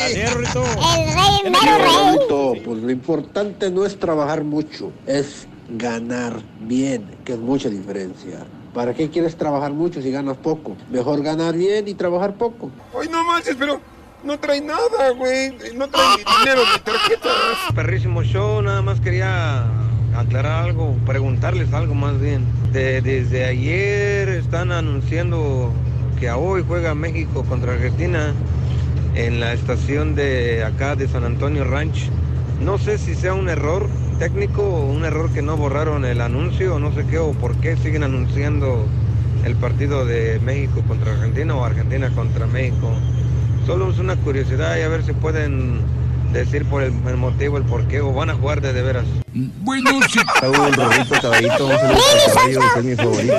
El 0.00 1.14
rey, 1.14 1.40
el 1.44 1.50
mero 1.50 1.78
rey. 1.78 2.62
Pues 2.64 2.82
lo 2.82 2.90
importante 2.90 3.70
no 3.70 3.86
es 3.86 3.98
trabajar 3.98 4.42
mucho, 4.44 4.92
es 5.06 5.46
ganar 5.70 6.42
bien, 6.60 7.16
que 7.24 7.34
es 7.34 7.38
mucha 7.38 7.68
diferencia. 7.68 8.46
¿Para 8.78 8.94
qué 8.94 9.10
quieres 9.10 9.34
trabajar 9.36 9.72
mucho 9.72 10.00
si 10.00 10.12
ganas 10.12 10.36
poco? 10.36 10.76
Mejor 10.88 11.20
ganar 11.20 11.56
bien 11.56 11.88
y 11.88 11.94
trabajar 11.94 12.34
poco. 12.34 12.70
Ay, 12.96 13.08
no 13.10 13.24
manches, 13.24 13.56
pero 13.58 13.80
no 14.22 14.38
trae 14.38 14.60
nada, 14.60 15.10
güey. 15.16 15.50
No 15.74 15.88
trae 15.88 16.18
dinero 16.18 16.60
de 16.60 16.78
tarjetas. 16.84 17.32
Perrísimo 17.74 18.22
show, 18.22 18.62
nada 18.62 18.80
más 18.80 19.00
quería 19.00 19.64
aclarar 20.16 20.62
algo, 20.66 20.94
preguntarles 21.04 21.72
algo 21.72 21.96
más 21.96 22.20
bien. 22.20 22.44
De- 22.72 23.00
desde 23.02 23.46
ayer 23.46 24.28
están 24.28 24.70
anunciando 24.70 25.72
que 26.20 26.28
a 26.28 26.36
hoy 26.36 26.62
juega 26.64 26.94
México 26.94 27.44
contra 27.48 27.72
Argentina 27.72 28.32
en 29.16 29.40
la 29.40 29.54
estación 29.54 30.14
de 30.14 30.62
acá 30.62 30.94
de 30.94 31.08
San 31.08 31.24
Antonio 31.24 31.64
Ranch. 31.64 32.10
No 32.60 32.78
sé 32.78 32.98
si 32.98 33.16
sea 33.16 33.34
un 33.34 33.48
error 33.48 33.88
técnico 34.18 34.62
un 34.62 35.04
error 35.04 35.30
que 35.30 35.42
no 35.42 35.56
borraron 35.56 36.04
el 36.04 36.20
anuncio 36.20 36.80
no 36.80 36.92
sé 36.92 37.04
qué 37.06 37.18
o 37.18 37.32
por 37.32 37.54
qué 37.56 37.76
siguen 37.76 38.02
anunciando 38.02 38.84
el 39.44 39.54
partido 39.54 40.04
de 40.04 40.40
México 40.40 40.82
contra 40.88 41.12
Argentina 41.12 41.54
o 41.54 41.64
Argentina 41.64 42.10
contra 42.10 42.46
México. 42.46 42.90
Solo 43.64 43.90
es 43.90 43.98
una 43.98 44.16
curiosidad 44.16 44.76
y 44.76 44.82
a 44.82 44.88
ver 44.88 45.04
si 45.04 45.12
pueden 45.12 45.78
decir 46.32 46.64
por 46.64 46.82
el, 46.82 46.92
el 47.06 47.16
motivo, 47.16 47.58
el 47.58 47.64
por 47.64 47.86
qué 47.86 48.00
o 48.00 48.12
van 48.12 48.30
a 48.30 48.34
jugar 48.34 48.60
de 48.60 48.72
de 48.72 48.82
veras. 48.82 49.06
Bueno, 49.62 49.90
sí. 50.10 50.18
Rorrito, 50.40 51.14
Caballito, 51.22 51.66
un 51.66 51.78
saludo 51.78 52.00
para 52.08 52.34
Caballo, 52.34 52.60
que 52.74 52.80
es 52.80 52.84
mi 52.84 52.96
favorito. 52.96 53.34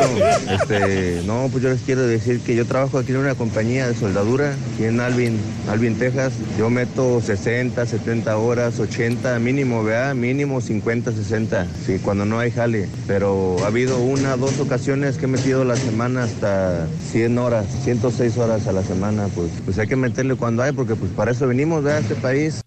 Este, 0.50 1.22
no, 1.26 1.50
pues 1.52 1.64
yo 1.64 1.70
les 1.70 1.82
quiero 1.82 2.04
decir 2.04 2.40
que 2.40 2.56
yo 2.56 2.66
trabajo 2.66 3.00
aquí 3.00 3.12
en 3.12 3.18
una 3.18 3.36
compañía 3.36 3.88
de 3.88 3.96
soldadura, 3.96 4.56
aquí 4.74 4.86
en 4.86 5.02
Alvin, 5.02 5.38
Alvin, 5.70 5.98
Texas. 5.98 6.34
Yo 6.58 6.70
meto 6.70 7.20
60, 7.20 7.86
70 7.86 8.38
horas, 8.38 8.80
80 8.80 9.40
mínimo, 9.40 9.84
¿verdad? 9.84 10.16
Mínimo 10.16 10.62
50, 10.62 11.12
60, 11.12 11.68
sí, 11.86 12.00
cuando 12.02 12.24
no 12.24 12.40
hay 12.40 12.52
jale. 12.52 12.88
Pero 13.06 13.58
ha 13.64 13.68
habido 13.68 13.98
una, 14.00 14.38
dos 14.38 14.58
ocasiones 14.60 15.18
que 15.18 15.26
he 15.26 15.28
metido 15.30 15.66
la 15.66 15.76
semana 15.76 16.24
hasta 16.24 16.88
100 17.12 17.38
horas, 17.38 17.66
106 17.84 18.38
horas 18.38 18.68
a 18.68 18.72
la 18.72 18.84
semana, 18.84 19.28
pues, 19.36 19.50
pues 19.66 19.78
hay 19.78 19.88
que 19.88 19.98
meterle 19.98 20.36
cuando 20.36 20.64
hay, 20.64 20.72
porque 20.72 20.96
pues 20.96 21.12
para 21.12 21.32
eso 21.32 21.46
venimos, 21.46 21.84
¿verdad? 21.84 22.00
A 22.00 22.02
este 22.02 22.16
país. 22.16 22.62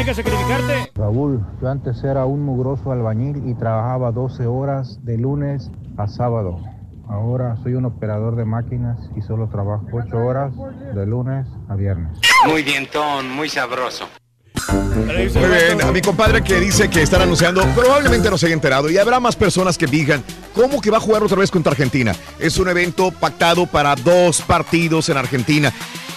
Tienes 0.00 0.16
que 0.16 0.22
sacrificarte. 0.22 0.92
Raúl, 0.94 1.44
yo 1.60 1.68
antes 1.68 2.02
era 2.02 2.24
un 2.24 2.42
mugroso 2.42 2.90
albañil 2.90 3.46
y 3.46 3.52
trabajaba 3.52 4.12
12 4.12 4.46
horas 4.46 4.98
de 5.04 5.18
lunes 5.18 5.70
a 5.98 6.06
sábado. 6.08 6.58
Ahora 7.06 7.58
soy 7.62 7.74
un 7.74 7.84
operador 7.84 8.34
de 8.34 8.46
máquinas 8.46 8.98
y 9.14 9.20
solo 9.20 9.50
trabajo 9.50 9.86
8 9.92 10.16
horas 10.16 10.54
de 10.94 11.04
lunes 11.04 11.46
a 11.68 11.74
viernes. 11.74 12.18
Muy 12.46 12.62
bien, 12.62 12.88
Ton, 12.90 13.30
muy 13.30 13.50
sabroso. 13.50 14.08
Muy 14.72 15.48
bien, 15.48 15.82
a 15.82 15.92
mi 15.92 16.00
compadre 16.00 16.42
que 16.42 16.58
dice 16.58 16.88
que 16.88 17.02
están 17.02 17.20
anunciando, 17.20 17.62
probablemente 17.74 18.30
no 18.30 18.38
se 18.38 18.46
haya 18.46 18.54
enterado 18.54 18.88
y 18.88 18.96
habrá 18.96 19.20
más 19.20 19.36
personas 19.36 19.76
que 19.76 19.86
digan, 19.86 20.24
¿cómo 20.54 20.80
que 20.80 20.90
va 20.90 20.96
a 20.96 21.00
jugar 21.00 21.22
otra 21.22 21.36
vez 21.36 21.50
contra 21.50 21.72
Argentina? 21.72 22.14
Es 22.38 22.58
un 22.58 22.68
evento 22.68 23.10
pactado 23.10 23.66
para 23.66 23.94
dos 23.96 24.40
partidos 24.40 25.10
en 25.10 25.18
Argentina. 25.18 25.70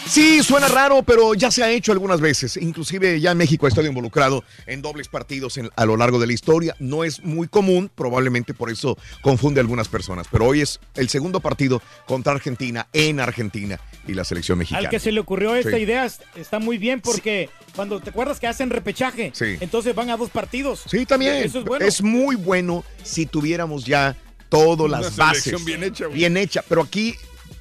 Sí, 0.07 0.43
suena 0.43 0.67
raro, 0.67 1.01
pero 1.01 1.33
ya 1.33 1.49
se 1.49 1.63
ha 1.63 1.71
hecho 1.71 1.91
algunas 1.91 2.21
veces. 2.21 2.57
Inclusive 2.57 3.19
ya 3.19 3.31
en 3.31 3.37
México 3.37 3.65
ha 3.65 3.69
estado 3.69 3.87
involucrado 3.87 4.43
en 4.67 4.81
dobles 4.81 5.07
partidos 5.07 5.57
en- 5.57 5.69
a 5.75 5.85
lo 5.85 5.97
largo 5.97 6.19
de 6.19 6.27
la 6.27 6.33
historia. 6.33 6.75
No 6.77 7.03
es 7.03 7.23
muy 7.23 7.47
común, 7.47 7.89
probablemente 7.93 8.53
por 8.53 8.69
eso 8.69 8.97
confunde 9.21 9.59
a 9.59 9.63
algunas 9.63 9.87
personas. 9.87 10.27
Pero 10.31 10.45
hoy 10.45 10.61
es 10.61 10.79
el 10.95 11.09
segundo 11.09 11.39
partido 11.39 11.81
contra 12.05 12.33
Argentina 12.33 12.87
en 12.93 13.19
Argentina 13.19 13.79
y 14.07 14.13
la 14.13 14.23
selección 14.23 14.59
mexicana. 14.59 14.85
Al 14.87 14.89
que 14.91 14.99
se 14.99 15.11
le 15.11 15.19
ocurrió 15.19 15.55
esta 15.55 15.77
Sí. 15.77 15.83
idea 15.83 16.05
es- 16.05 16.19
está 16.35 16.59
muy 16.59 16.77
bien 16.77 17.01
porque 17.01 17.49
cuando 17.75 17.99
te 17.99 18.11
acuerdas 18.11 18.39
que 18.39 18.45
hacen 18.47 18.69
repechaje, 18.69 19.31
Sí. 19.33 19.55
entonces 19.61 19.95
van 19.95 20.09
a 20.11 20.17
dos 20.17 20.29
partidos. 20.29 20.83
Sí, 20.85 21.05
también. 21.07 21.35
Eso 21.37 21.59
es 21.59 21.65
bueno. 21.65 21.85
muy 22.01 22.35
bueno 22.35 22.83
si 23.03 23.25
tuviéramos 23.25 23.85
ya 23.85 24.15
todas 24.49 24.87
Una 24.87 24.99
las 25.01 25.15
bases. 25.15 25.43
selección 25.45 25.65
bien 25.65 25.83
hecha, 25.83 26.05
güey. 26.05 26.17
Bien 26.19 26.37
hecha. 26.37 26.63
Pero 26.67 26.81
aquí, 26.83 27.15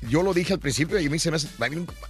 yo 0.08 0.22
lo 0.22 0.34
dije 0.34 0.52
al 0.52 0.58
principio 0.58 0.98
y 0.98 1.06
a 1.06 1.10
mí 1.10 1.18
se 1.18 1.30
me 1.30 1.36
hace 1.36 1.48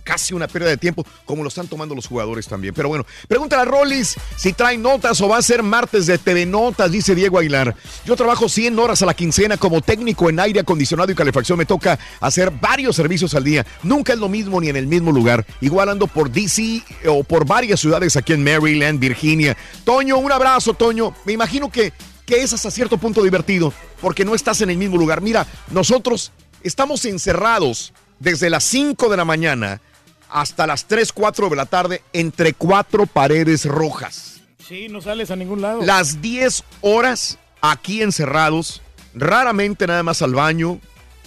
casi 0.05 0.35
una 0.35 0.48
pérdida 0.48 0.70
de 0.70 0.77
tiempo, 0.77 1.05
como 1.24 1.43
lo 1.43 1.48
están 1.48 1.69
tomando 1.69 1.94
los 1.94 2.06
jugadores 2.06 2.47
también. 2.47 2.74
Pero 2.74 2.89
bueno, 2.89 3.06
pregúntale 3.28 3.62
a 3.62 3.64
Rollis 3.64 4.16
si 4.36 4.52
trae 4.52 4.78
notas 4.78 5.20
o 5.20 5.28
va 5.28 5.39
a 5.39 5.43
ser 5.43 5.62
martes 5.62 6.06
de 6.06 6.19
TV 6.19 6.47
Notas, 6.47 6.90
dice 6.90 7.14
Diego 7.14 7.39
Aguilar. 7.39 7.74
Yo 8.05 8.16
trabajo 8.16 8.48
100 8.48 8.78
horas 8.78 9.02
a 9.02 9.06
la 9.06 9.14
quincena 9.14 9.56
como 9.56 9.81
técnico 9.81 10.28
en 10.31 10.40
aire 10.40 10.60
acondicionado 10.60 11.12
y 11.12 11.14
calefacción. 11.14 11.59
Me 11.59 11.66
toca 11.66 11.98
hacer 12.20 12.51
varios 12.51 12.97
servicios 12.97 13.35
al 13.35 13.44
día. 13.44 13.66
Nunca 13.82 14.12
es 14.12 14.19
lo 14.19 14.28
mismo 14.28 14.60
ni 14.60 14.69
en 14.69 14.77
el 14.77 14.86
mismo 14.86 15.12
lugar. 15.12 15.47
Igual 15.60 15.89
ando 15.89 16.06
por 16.06 16.31
DC 16.31 16.82
o 17.09 17.24
por 17.24 17.47
varias 17.47 17.81
ciudades 17.81 18.16
aquí 18.16 18.32
en 18.32 18.43
Maryland, 18.43 18.98
Virginia. 18.98 19.56
Toño, 19.85 20.19
un 20.19 20.32
abrazo, 20.32 20.74
Toño. 20.74 21.14
Me 21.24 21.32
imagino 21.32 21.70
que, 21.70 21.93
que 22.27 22.43
es 22.43 22.52
hasta 22.52 22.70
cierto 22.70 22.98
punto 22.98 23.23
divertido 23.23 23.73
porque 24.01 24.24
no 24.24 24.35
estás 24.35 24.60
en 24.60 24.70
el 24.70 24.77
mismo 24.77 24.97
lugar. 24.97 25.20
Mira, 25.20 25.47
nosotros 25.70 26.32
estamos 26.64 27.05
encerrados 27.05 27.93
desde 28.18 28.51
las 28.51 28.64
5 28.64 29.09
de 29.09 29.16
la 29.16 29.24
mañana 29.24 29.80
hasta 30.30 30.66
las 30.66 30.86
3, 30.86 31.12
4 31.12 31.51
de 31.51 31.56
la 31.56 31.66
tarde 31.66 32.02
entre 32.12 32.55
cuatro 32.55 33.06
paredes 33.06 33.64
rojas. 33.66 34.40
Sí, 34.66 34.89
no 34.89 35.01
sales 35.01 35.30
a 35.30 35.36
ningún 35.36 35.60
lado. 35.60 35.82
Las 35.82 36.22
10 36.22 36.64
horas 36.80 37.39
aquí 37.60 38.02
encerrados, 38.02 38.80
raramente 39.14 39.86
nada 39.86 40.02
más 40.02 40.22
al 40.22 40.34
baño 40.34 40.80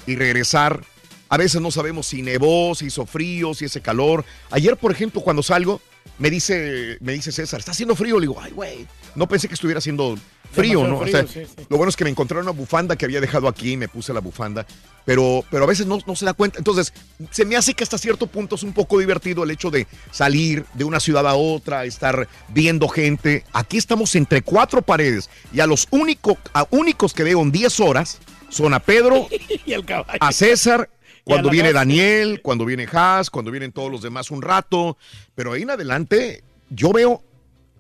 y 0.08 0.16
regresar. 0.16 0.84
A 1.30 1.38
veces 1.38 1.62
no 1.62 1.72
sabemos 1.72 2.08
si 2.08 2.22
nevó, 2.22 2.74
si 2.76 2.86
hizo 2.86 3.06
frío, 3.06 3.54
si 3.54 3.66
hace 3.66 3.82
calor. 3.82 4.26
Ayer, 4.52 4.78
por 4.78 4.92
ejemplo, 4.92 5.22
cuando 5.22 5.44
salgo, 5.44 5.82
me 6.18 6.30
dice, 6.30 6.98
me 7.02 7.14
dice 7.14 7.32
César, 7.32 7.60
está 7.60 7.72
haciendo 7.72 7.96
frío. 7.96 8.20
Le 8.20 8.28
digo, 8.28 8.40
ay, 8.40 8.52
güey, 8.52 8.88
no 9.16 9.28
pensé 9.28 9.48
que 9.48 9.54
estuviera 9.54 9.80
haciendo 9.80 10.18
frío, 10.52 10.84
Demasiado 10.84 10.88
¿no? 10.88 10.98
O 10.98 11.02
frío, 11.02 11.12
sea, 11.12 11.28
sí, 11.28 11.52
sí. 11.58 11.66
Lo 11.70 11.78
bueno 11.78 11.90
es 11.90 11.96
que 11.96 12.04
me 12.04 12.10
encontré 12.10 12.40
una 12.40 12.52
bufanda 12.52 12.96
que 12.96 13.06
había 13.06 13.20
dejado 13.20 13.48
aquí 13.48 13.74
y 13.74 13.78
me 13.78 13.88
puse 13.88 14.14
la 14.14 14.22
bufanda, 14.22 14.66
pero, 15.04 15.44
pero 15.52 15.66
a 15.66 15.68
veces 15.68 15.86
no, 15.86 16.00
no 16.06 16.16
se 16.16 16.26
da 16.26 16.34
cuenta. 16.34 16.58
Entonces, 16.58 16.94
se 17.32 17.46
me 17.46 17.58
hace 17.58 17.74
que 17.74 17.84
hasta 17.84 17.98
cierto 17.98 18.28
punto 18.28 18.56
es 18.56 18.64
un 18.64 18.74
poco 18.74 19.00
divertido 19.00 19.44
el 19.44 19.52
hecho 19.52 19.70
de 19.72 19.88
salir 20.12 20.66
de 20.74 20.84
una 20.84 21.00
ciudad 21.00 21.28
a 21.28 21.36
otra, 21.36 21.86
estar 21.86 22.28
viendo 22.50 22.88
gente. 22.88 23.44
Aquí 23.52 23.78
estamos 23.78 24.16
entre 24.16 24.42
cuatro 24.42 24.82
paredes 24.82 25.30
y 25.54 25.60
a 25.60 25.68
los 25.68 25.88
único, 25.92 26.38
a 26.54 26.66
únicos 26.72 27.14
que 27.14 27.24
veo 27.24 27.42
en 27.42 27.52
10 27.52 27.80
horas 27.82 28.20
son 28.50 28.74
a 28.74 28.80
Pedro, 28.80 29.28
y 29.66 29.74
el 29.74 29.84
a 30.20 30.32
César, 30.32 30.90
cuando 31.26 31.50
viene. 31.50 31.70
Daniel, 31.74 32.42
cuando 32.42 32.66
viene 32.66 32.88
Haas, 32.92 33.30
cuando 33.30 33.52
vienen 33.52 33.72
todos 33.72 33.92
los 33.92 34.02
demás 34.02 34.32
un 34.32 34.42
rato. 34.42 34.98
Pero 35.36 35.52
ahí 35.54 35.64
en 35.64 35.72
adelante 35.72 36.44
yo 36.70 36.92
veo 36.94 37.22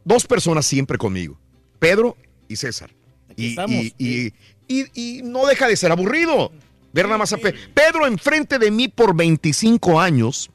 dos 0.03 0.25
personas 0.27 0.65
siempre 0.65 0.97
conmigo, 0.97 1.37
Pedro 1.79 2.17
y 2.47 2.55
César. 2.57 2.91
Y, 3.35 3.55
y- 4.67 4.85
y- 5.17 5.21
no 5.23 5.45
deja 5.45 5.67
de 5.67 5.75
ser 5.77 5.91
aburrido. 5.91 6.51
Ver 6.93 7.05
nada 7.05 7.17
más 7.17 7.33
a 7.33 7.37
Pe- 7.37 7.53
Pedro 7.73 8.07
enfrente 8.07 8.57
de 8.57 8.71
mí 8.71 8.87
por 8.87 9.15
25 9.15 9.99
años. 9.99 10.49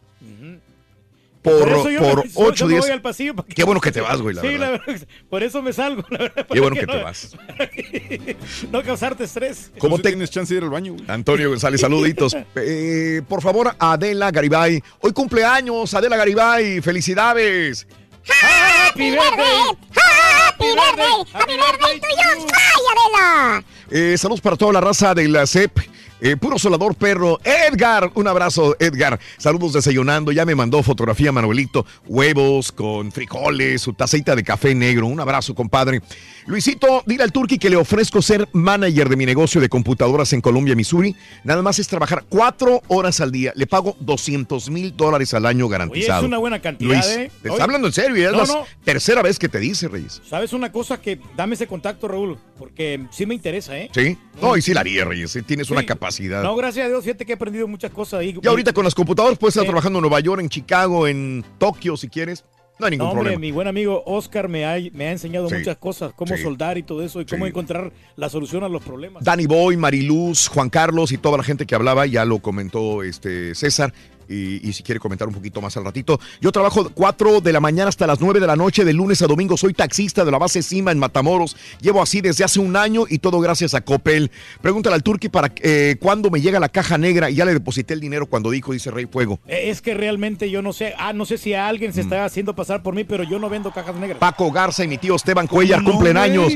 Por, 1.43 1.59
por 1.59 1.85
me- 1.87 1.95
yo 1.95 2.23
8 2.35 2.67
me 2.67 2.73
días. 2.73 2.85
voy 2.85 2.91
al 2.93 3.01
pasillo 3.03 3.35
para 3.37 3.49
que- 3.49 3.55
Qué 3.55 3.65
bueno 3.65 3.81
que 3.81 3.91
te 3.93 4.01
vas, 4.01 4.21
güey, 4.21 4.35
la 4.35 4.43
sí, 4.43 4.49
verdad. 4.49 4.73
la 4.79 4.85
verdad. 4.93 5.09
Por 5.31 5.43
eso 5.43 5.62
me 5.62 5.73
salgo, 5.73 6.05
la 6.11 6.19
verdad. 6.19 6.47
Qué 6.53 6.61
bueno 6.61 6.77
que 6.77 6.87
no- 6.87 6.93
te 6.93 7.03
vas. 7.03 7.37
No 8.71 8.83
causarte 8.83 9.25
estrés. 9.25 9.71
¿Cómo 9.79 9.99
te 9.99 10.09
tienes 10.11 10.31
chance 10.31 10.53
de 10.53 10.59
ir 10.59 10.65
al 10.65 10.71
baño? 10.71 10.97
Antonio 11.09 11.49
González, 11.51 11.81
saluditos. 11.81 12.37
Eh, 12.57 13.23
por 13.29 13.41
favor, 13.43 13.75
Adela 13.79 14.31
Garibay. 14.31 14.83
Hoy 15.01 15.12
cumpleaños, 15.12 15.93
Adela 15.95 16.17
Garibay. 16.17 16.81
Felicidades. 16.81 17.87
Happy 18.29 19.11
birthday. 19.11 19.77
Happy 19.93 20.67
birthday. 20.67 21.25
Happy 21.33 21.53
birthday 21.57 22.01
to 22.01 22.07
you. 22.09 22.47
Ay, 22.53 22.83
Adela. 22.93 23.65
Eh, 23.91 24.19
saludos 24.19 24.41
para 24.41 24.57
toda 24.57 24.73
la 24.75 24.81
raza 24.81 25.15
de 25.15 25.27
la 25.29 25.47
CEP. 25.47 25.79
Eh, 26.21 26.37
puro 26.37 26.59
solador 26.59 26.95
perro. 26.95 27.39
Edgar, 27.45 28.11
un 28.15 28.27
abrazo, 28.29 28.77
Edgar. 28.79 29.19
Saludos 29.39 29.73
desayunando. 29.73 30.33
Ya 30.33 30.45
me 30.45 30.55
mandó 30.55 30.83
fotografía 30.83 31.33
Manuelito. 31.33 31.87
Huevos 32.07 32.73
con 32.73 33.11
frijoles, 33.13 33.81
su 33.83 33.93
tacita 33.95 34.37
de 34.37 34.43
café 34.43 34.75
negro. 34.75 35.07
Un 35.07 35.21
abrazo, 35.21 35.55
compadre. 35.55 36.01
Luisito, 36.47 37.03
dile 37.07 37.23
al 37.23 37.33
Turqui 37.33 37.59
que 37.59 37.71
le 37.71 37.77
ofrezco 37.77 38.21
ser 38.23 38.49
manager 38.53 39.09
de 39.09 39.17
mi 39.17 39.25
negocio 39.27 39.61
de 39.61 39.69
computadoras 39.69 40.33
en 40.33 40.41
Columbia, 40.41 40.75
Missouri. 40.75 41.15
Nada 41.45 41.63
más 41.63 41.79
es 41.79 41.87
trabajar 41.87 42.25
cuatro 42.29 42.83
horas 42.89 43.21
al 43.21 43.31
día. 43.31 43.53
Le 43.55 43.67
pago 43.67 43.97
200 44.01 44.71
mil 44.71 44.97
dólares 44.97 45.33
al 45.35 45.47
año 45.47 45.67
Oye, 45.67 45.73
garantizado. 45.73 46.21
es 46.23 46.27
una 46.27 46.39
buena 46.39 46.61
cantidad, 46.61 46.91
Luis, 46.93 47.07
¿eh? 47.07 47.31
te 47.43 47.49
está 47.51 47.65
hablando 47.65 47.87
en 47.89 47.93
serio 47.93 48.17
y 48.17 48.23
es 48.23 48.33
no, 48.33 48.39
la 48.39 48.47
no. 48.47 48.65
tercera 48.85 49.23
vez 49.23 49.39
que 49.39 49.49
te 49.49 49.59
dice, 49.59 49.89
Reyes. 49.89 50.21
¿Sabes 50.29 50.53
una 50.53 50.73
cosa? 50.73 51.01
Que 51.01 51.21
dame 51.37 51.55
ese 51.55 51.67
contacto, 51.67 52.09
Raúl, 52.09 52.39
porque 52.59 53.07
sí 53.11 53.27
me 53.27 53.35
interesa, 53.35 53.79
¿eh? 53.79 53.91
¿Sí? 53.95 54.19
No, 54.41 54.57
y 54.57 54.63
sí 54.63 54.75
la 54.75 54.81
haría, 54.81 55.05
Reyes. 55.05 55.31
sí, 55.31 55.43
Tienes 55.43 55.71
una 55.71 55.85
capacidad. 55.85 56.10
No, 56.43 56.57
gracias 56.57 56.87
a 56.87 56.89
Dios, 56.89 57.05
fíjate 57.05 57.24
que 57.24 57.32
he 57.32 57.35
aprendido 57.35 57.66
muchas 57.69 57.91
cosas 57.91 58.20
ahí. 58.20 58.37
Y 58.43 58.47
ahorita 58.47 58.73
con 58.73 58.85
las 58.85 58.95
computadoras 58.95 59.39
puedes 59.39 59.53
estar 59.53 59.65
Sí. 59.65 59.69
trabajando 59.69 59.99
en 59.99 60.03
Nueva 60.03 60.20
York, 60.20 60.41
en 60.41 60.49
Chicago, 60.49 61.07
en 61.07 61.45
Tokio, 61.59 61.97
si 61.97 62.09
quieres. 62.09 62.45
No 62.78 62.87
hay 62.87 62.93
ningún 62.93 63.09
No, 63.09 63.11
hombre, 63.11 63.23
problema. 63.24 63.41
mi 63.41 63.53
buen 63.53 63.69
amigo 63.69 64.03
Oscar 64.07 64.49
me 64.49 64.65
ha, 64.65 64.78
me 64.95 65.07
ha 65.09 65.12
enseñado 65.12 65.51
Sí. 65.51 65.57
muchas 65.57 65.77
cosas, 65.77 66.12
cómo 66.16 66.35
Sí. 66.35 66.43
soldar 66.43 66.78
y 66.78 66.82
todo 66.82 67.03
eso, 67.05 67.20
y 67.20 67.27
cómo 67.27 67.47
encontrar 67.47 67.93
la 68.16 68.31
solución 68.31 68.65
a 68.65 68.70
los 68.70 68.82
problemas. 68.82 69.23
Danny 69.23 69.45
Boy, 69.47 69.77
Mariluz, 69.77 70.49
Juan 70.49 70.70
Carlos 70.70 71.12
y 71.12 71.19
toda 71.19 71.37
la 71.37 71.45
gente 71.45 71.66
que 71.66 71.74
hablaba, 71.74 72.07
ya 72.07 72.24
lo 72.24 72.39
comentó 72.39 73.03
este 73.03 73.55
César. 73.55 73.93
Y, 74.31 74.66
y 74.69 74.73
si 74.73 74.82
quiere 74.85 75.01
comentar 75.01 75.27
un 75.28 75.35
poquito 75.35 75.61
más 75.61 75.77
al 75.77 75.85
ratito. 75.85 76.20
Yo 76.40 76.52
trabajo 76.52 76.89
4 76.94 77.40
de 77.40 77.52
la 77.52 77.59
mañana 77.61 77.89
hasta 77.89 78.07
las 78.07 78.20
9 78.20 78.39
de 78.40 78.47
la 78.47 78.55
noche, 78.57 78.85
de 78.85 78.93
lunes 78.93 79.20
a 79.23 79.27
domingo. 79.27 79.57
Soy 79.57 79.74
taxista 79.74 80.24
de 80.24 80.31
la 80.31 80.39
base 80.39 80.62
Cima 80.62 80.93
en 80.93 80.98
Matamoros. 81.01 81.57
Llevo 81.81 82.01
así 82.01 82.20
desde 82.20 82.44
hace 82.44 82.61
un 82.61 82.77
año 82.77 83.05
y 83.09 83.19
todo 83.19 83.40
gracias 83.40 83.74
a 83.74 83.81
Copel. 83.81 84.31
Pregúntale 84.62 84.94
al 84.94 85.02
Turqui 85.02 85.28
para 85.28 85.52
eh, 85.62 85.97
cuándo 86.01 86.31
me 86.31 86.40
llega 86.40 86.61
la 86.61 86.69
caja 86.69 86.97
negra 86.97 87.28
y 87.28 87.35
ya 87.35 87.44
le 87.44 87.52
deposité 87.55 87.94
el 87.94 88.01
dinero 88.01 88.27
cuando 88.27 88.51
dijo, 88.51 88.73
dice 88.73 88.90
Rey 88.90 89.07
Fuego. 89.11 89.40
Eh, 89.48 89.70
Es 89.70 89.82
que 89.82 89.94
realmente 89.94 90.48
yo 90.51 90.62
no 90.62 90.73
sé, 90.73 90.94
ah, 90.97 91.12
no 91.12 91.24
sé 91.27 91.36
si 91.36 91.55
alguien 91.55 91.90
Mm. 91.90 91.94
se 91.94 92.01
está 92.02 92.24
haciendo 92.24 92.55
pasar 92.55 92.82
por 92.85 92.94
mí, 92.94 93.02
pero 93.05 93.24
yo 93.24 93.39
no 93.40 93.48
vendo 93.48 93.73
cajas 93.73 93.97
negras. 93.97 94.19
Paco 94.19 94.52
Garza 94.52 94.85
y 94.85 94.89
mi 94.89 94.97
tío 94.98 95.16
Esteban 95.16 95.47
Cuellar 95.48 95.82
cumplen 95.82 96.16
años. 96.16 96.52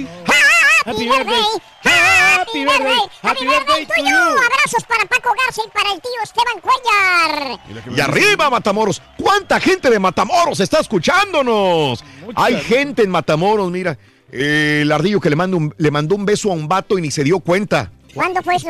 Happy 0.85 1.07
birthday. 1.09 1.43
Happy 1.83 2.65
birthday. 2.65 2.99
Happy 3.23 3.45
birthday 3.47 3.87
to 3.87 4.03
you. 4.03 4.17
Abrazos 4.17 4.85
para 4.87 5.05
Paco 5.07 5.31
Garza 5.45 5.63
y 5.67 5.71
para 5.71 5.93
el 5.93 6.01
tío 6.01 6.11
Esteban 6.23 6.61
Cuellar. 6.61 7.97
Y 7.97 8.01
arriba, 8.01 8.51
Matamoros. 8.51 9.01
¿Cuánta 9.19 9.59
gente 9.61 9.89
de 9.91 9.99
Matamoros 9.99 10.61
está 10.61 10.81
escuchándonos? 10.81 12.05
Hay 12.37 12.61
gente 12.61 13.03
en 13.03 13.11
Matamoros, 13.11 13.71
mira. 13.71 13.97
Eh, 14.31 14.81
el 14.83 14.91
ardillo 14.93 15.21
que 15.21 15.31
le, 15.31 15.37
manda 15.37 15.57
un- 15.57 15.75
le 15.79 15.91
mandó 15.91 16.17
un 16.17 16.25
beso 16.27 16.51
a 16.51 16.55
un 16.55 16.67
vato 16.67 16.99
y 16.99 17.03
ni 17.03 17.11
se 17.11 17.23
dio 17.23 17.39
cuenta. 17.41 17.91
¿Cuándo 18.13 18.43
fue 18.43 18.57
eso? 18.57 18.69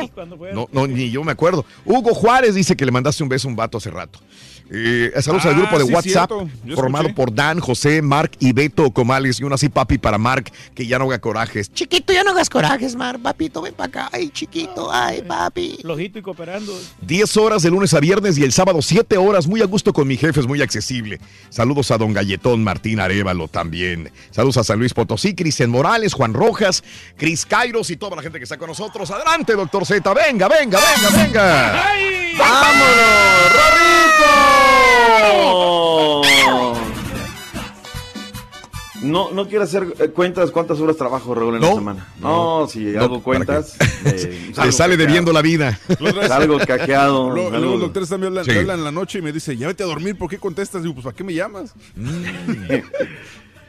No, 0.53 0.67
no, 0.71 0.87
ni 0.87 1.09
yo 1.11 1.23
me 1.23 1.31
acuerdo. 1.31 1.65
Hugo 1.85 2.13
Juárez 2.13 2.55
dice 2.55 2.75
que 2.75 2.85
le 2.85 2.91
mandaste 2.91 3.23
un 3.23 3.29
beso 3.29 3.47
a 3.47 3.51
un 3.51 3.55
vato 3.55 3.77
hace 3.77 3.89
rato. 3.91 4.19
Eh, 4.69 5.11
saludos 5.21 5.45
al 5.45 5.53
Ah, 5.53 5.57
grupo 5.57 5.77
de 5.79 5.85
sí, 5.85 5.93
WhatsApp 5.93 6.31
formado 6.73 7.03
escuché. 7.09 7.13
por 7.13 7.33
Dan, 7.35 7.59
José, 7.59 8.01
Mark 8.01 8.31
y 8.39 8.51
Beto 8.51 8.89
Comales. 8.91 9.39
Y 9.39 9.43
un 9.43 9.53
así 9.53 9.69
papi 9.69 9.97
para 9.99 10.17
Mark, 10.17 10.51
que 10.73 10.87
ya 10.87 10.97
no 10.97 11.05
haga 11.05 11.19
corajes. 11.19 11.71
Chiquito, 11.71 12.11
ya 12.13 12.23
no 12.23 12.31
hagas 12.31 12.49
corajes, 12.49 12.95
Mar. 12.95 13.19
Papito, 13.19 13.61
ven 13.61 13.73
para 13.75 13.87
acá. 13.87 14.09
Ay, 14.11 14.29
chiquito, 14.29 14.91
ay, 14.91 15.21
papi. 15.21 15.77
Flojito 15.81 16.17
y 16.19 16.21
cooperando. 16.23 16.73
10 17.01 17.37
horas 17.37 17.61
de 17.61 17.69
lunes 17.69 17.93
a 17.93 17.99
viernes 17.99 18.37
y 18.39 18.43
el 18.43 18.51
sábado 18.51 18.81
7 18.81 19.17
horas. 19.17 19.45
Muy 19.47 19.61
a 19.61 19.65
gusto 19.65 19.93
con 19.93 20.07
mi 20.07 20.17
jefe, 20.17 20.39
es 20.39 20.47
muy 20.47 20.61
accesible. 20.61 21.19
Saludos 21.49 21.91
a 21.91 21.97
don 21.99 22.11
Galletón 22.13 22.63
Martín 22.63 22.99
Arevalo 22.99 23.47
también. 23.47 24.11
Saludos 24.31 24.57
a 24.57 24.63
San 24.63 24.79
Luis 24.79 24.93
Potosí, 24.95 25.35
Cristian 25.35 25.69
Morales, 25.69 26.13
Juan 26.13 26.33
Rojas, 26.33 26.83
Cris 27.17 27.45
Kairos 27.45 27.91
y 27.91 27.97
toda 27.97 28.15
la 28.15 28.23
gente 28.23 28.39
que 28.39 28.43
está 28.45 28.57
con 28.57 28.69
nosotros. 28.69 29.11
Adelante, 29.11 29.53
doctor 29.53 29.85
Z. 29.85 30.11
Venga, 30.13 30.47
venga, 30.47 30.79
venga, 30.79 31.23
venga. 31.23 31.83
¡Vámonos, 32.37 33.53
Rorrito! 33.53 34.54
No, 39.01 39.29
no 39.31 39.47
quiero 39.47 39.65
hacer 39.65 39.85
eh, 39.99 40.07
cuentas 40.09 40.49
cuántas 40.51 40.79
horas 40.79 40.95
trabajo, 40.97 41.35
Raúl, 41.35 41.55
en 41.55 41.61
la 41.61 41.73
semana. 41.75 42.07
No, 42.19 42.65
si 42.67 42.85
No, 42.85 43.01
hago 43.01 43.21
cuentas. 43.21 43.75
eh, 44.05 44.45
Te 44.49 44.53
salgo 44.55 44.71
sale 44.71 44.97
debiendo 44.97 45.31
la 45.31 45.41
vida. 45.43 45.79
Salgo 46.27 46.57
caqueado. 46.59 47.29
Luego, 47.29 47.49
salgo- 47.51 47.59
luego 47.59 47.73
el 47.75 47.79
doctor 47.81 48.07
también 48.07 48.31
habla, 48.31 48.43
Sí. 48.45 48.51
me 48.51 48.59
habla 48.59 48.73
en 48.73 48.83
la 48.83 48.91
noche 48.91 49.19
y 49.19 49.21
me 49.21 49.31
dice, 49.31 49.55
ya 49.57 49.67
vete 49.67 49.83
a 49.83 49.85
dormir, 49.85 50.17
¿por 50.17 50.29
qué 50.29 50.39
contestas? 50.39 50.81
Digo, 50.81 50.95
pues 50.95 51.03
¿para 51.03 51.15
qué 51.15 51.23
me 51.23 51.33
llamas? 51.33 51.73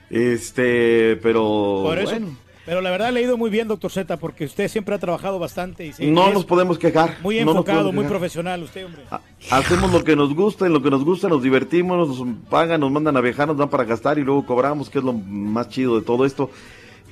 Este, 0.08 1.16
pero. 1.20 1.80
Por 1.84 1.98
eso. 1.98 2.10
bueno, 2.12 2.36
Pero 2.66 2.80
la 2.80 2.90
verdad 2.90 3.12
le 3.12 3.20
ha 3.20 3.22
ido 3.22 3.36
muy 3.36 3.48
bien, 3.48 3.68
doctor 3.68 3.92
Z, 3.92 4.16
porque 4.16 4.44
usted 4.44 4.66
siempre 4.68 4.96
ha 4.96 4.98
trabajado 4.98 5.38
bastante. 5.38 5.86
Y 5.86 5.92
sí, 5.92 6.10
no 6.10 6.32
nos 6.32 6.44
podemos 6.44 6.78
quejar. 6.78 7.16
Muy 7.22 7.38
enfocado, 7.38 7.92
muy 7.92 8.02
quejar. 8.02 8.10
profesional 8.10 8.62
usted, 8.64 8.84
hombre. 8.84 9.02
Hacemos 9.50 9.92
lo 9.92 10.02
que 10.02 10.16
nos 10.16 10.34
gusta, 10.34 10.66
en 10.66 10.72
lo 10.72 10.82
que 10.82 10.90
nos 10.90 11.04
gusta 11.04 11.28
nos 11.28 11.44
divertimos, 11.44 12.08
nos 12.08 12.26
pagan, 12.50 12.80
nos 12.80 12.90
mandan 12.90 13.16
a 13.16 13.20
viajar, 13.20 13.46
nos 13.46 13.56
dan 13.56 13.70
para 13.70 13.84
gastar 13.84 14.18
y 14.18 14.24
luego 14.24 14.44
cobramos, 14.44 14.90
que 14.90 14.98
es 14.98 15.04
lo 15.04 15.12
más 15.12 15.68
chido 15.68 15.94
de 15.94 16.04
todo 16.04 16.26
esto. 16.26 16.50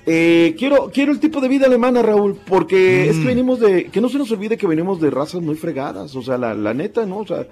Eh, 0.07 0.57
quiero, 0.59 0.91
quiero 0.93 1.13
el 1.13 1.21
tipo 1.21 1.41
de 1.41 1.49
vida 1.49 1.67
alemana, 1.67 2.03
Raúl, 2.03 2.37
porque 2.47 3.09
es 3.09 3.17
que 3.17 3.25
venimos 3.25 3.61
de, 3.61 3.87
que 3.87 4.01
no 4.01 4.09
se 4.09 4.19
nos 4.19 4.31
olvide 4.33 4.59
que 4.59 4.67
venimos 4.67 5.01
de 5.01 5.09
razas 5.11 5.41
muy 5.41 5.55
fregadas, 5.55 6.15
o 6.17 6.21
sea, 6.21 6.37
la, 6.37 6.53
la 6.53 6.75
neta, 6.75 7.07
¿no? 7.07 7.19
O 7.19 7.27
sea, 7.27 7.47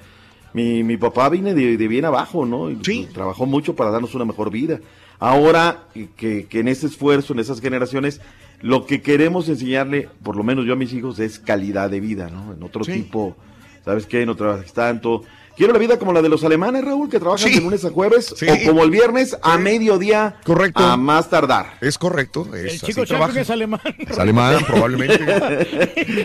mi, 0.55 0.83
mi 0.85 0.97
papá 0.97 1.29
viene 1.29 1.55
de, 1.55 1.77
de 1.77 1.89
bien 1.89 2.05
abajo, 2.05 2.45
¿no? 2.47 2.70
Y 2.70 3.07
Trabajó 3.12 3.47
mucho 3.47 3.74
para 3.77 3.91
darnos 3.91 4.15
una 4.15 4.24
mejor 4.24 4.51
vida. 4.51 4.81
Ahora, 5.19 5.85
que, 6.16 6.47
que 6.47 6.61
en 6.61 6.69
ese 6.69 6.87
esfuerzo, 6.89 7.33
en 7.33 7.39
esas 7.39 7.61
generaciones, 7.61 8.20
lo 8.61 8.87
que 8.87 9.03
queremos 9.03 9.49
enseñarle, 9.49 10.09
por 10.23 10.37
lo 10.37 10.43
menos 10.43 10.65
yo 10.66 10.73
a 10.73 10.77
mis 10.77 10.93
hijos, 10.93 11.19
es 11.20 11.39
calidad 11.39 11.91
de 11.91 12.01
vida, 12.01 12.29
¿no? 12.29 12.53
En 12.55 12.62
otro 12.62 12.85
tipo, 12.85 13.37
¿sabes 13.85 14.07
qué? 14.07 14.27
No 14.27 14.35
trabajes 14.37 14.73
tanto. 14.73 15.23
Quiero 15.55 15.74
la 15.74 15.79
vida 15.79 15.99
como 15.99 16.15
la 16.15 16.23
de 16.23 16.31
los 16.31 16.43
alemanes, 16.45 16.83
Raúl, 16.83 17.11
que 17.11 17.20
trabajan 17.20 17.47
Sí. 17.47 17.55
de 17.57 17.61
lunes 17.61 17.85
a 17.85 17.91
jueves, 17.91 18.35
Sí. 18.37 18.47
o 18.49 18.66
como 18.66 18.83
el 18.85 18.91
viernes 18.91 19.37
a 19.43 19.59
mediodía, 19.59 20.37
Correcto. 20.45 20.83
a 20.83 20.97
más 20.97 21.29
tardar. 21.29 21.74
Es 21.83 21.99
correcto. 21.99 22.49
Es 22.57 22.73
El 22.74 22.81
chico 22.81 23.05
trabaja. 23.05 23.35
Champion 23.35 23.43
es 23.43 23.51
alemán. 23.51 23.81
Es 23.99 24.19
alemán, 24.19 24.57
probablemente. 24.66 25.23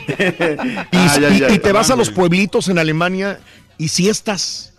Y, 0.92 0.98
Ah, 0.98 1.18
ya, 1.20 1.30
y- 1.30 1.40
ya, 1.40 1.52
y 1.54 1.60
te 1.60 1.72
vas 1.72 1.92
a 1.92 1.96
los 1.96 2.10
pueblitos 2.10 2.70
en 2.70 2.80
Alemania 2.80 3.40
y 3.78 3.88
siestas. 3.90 4.74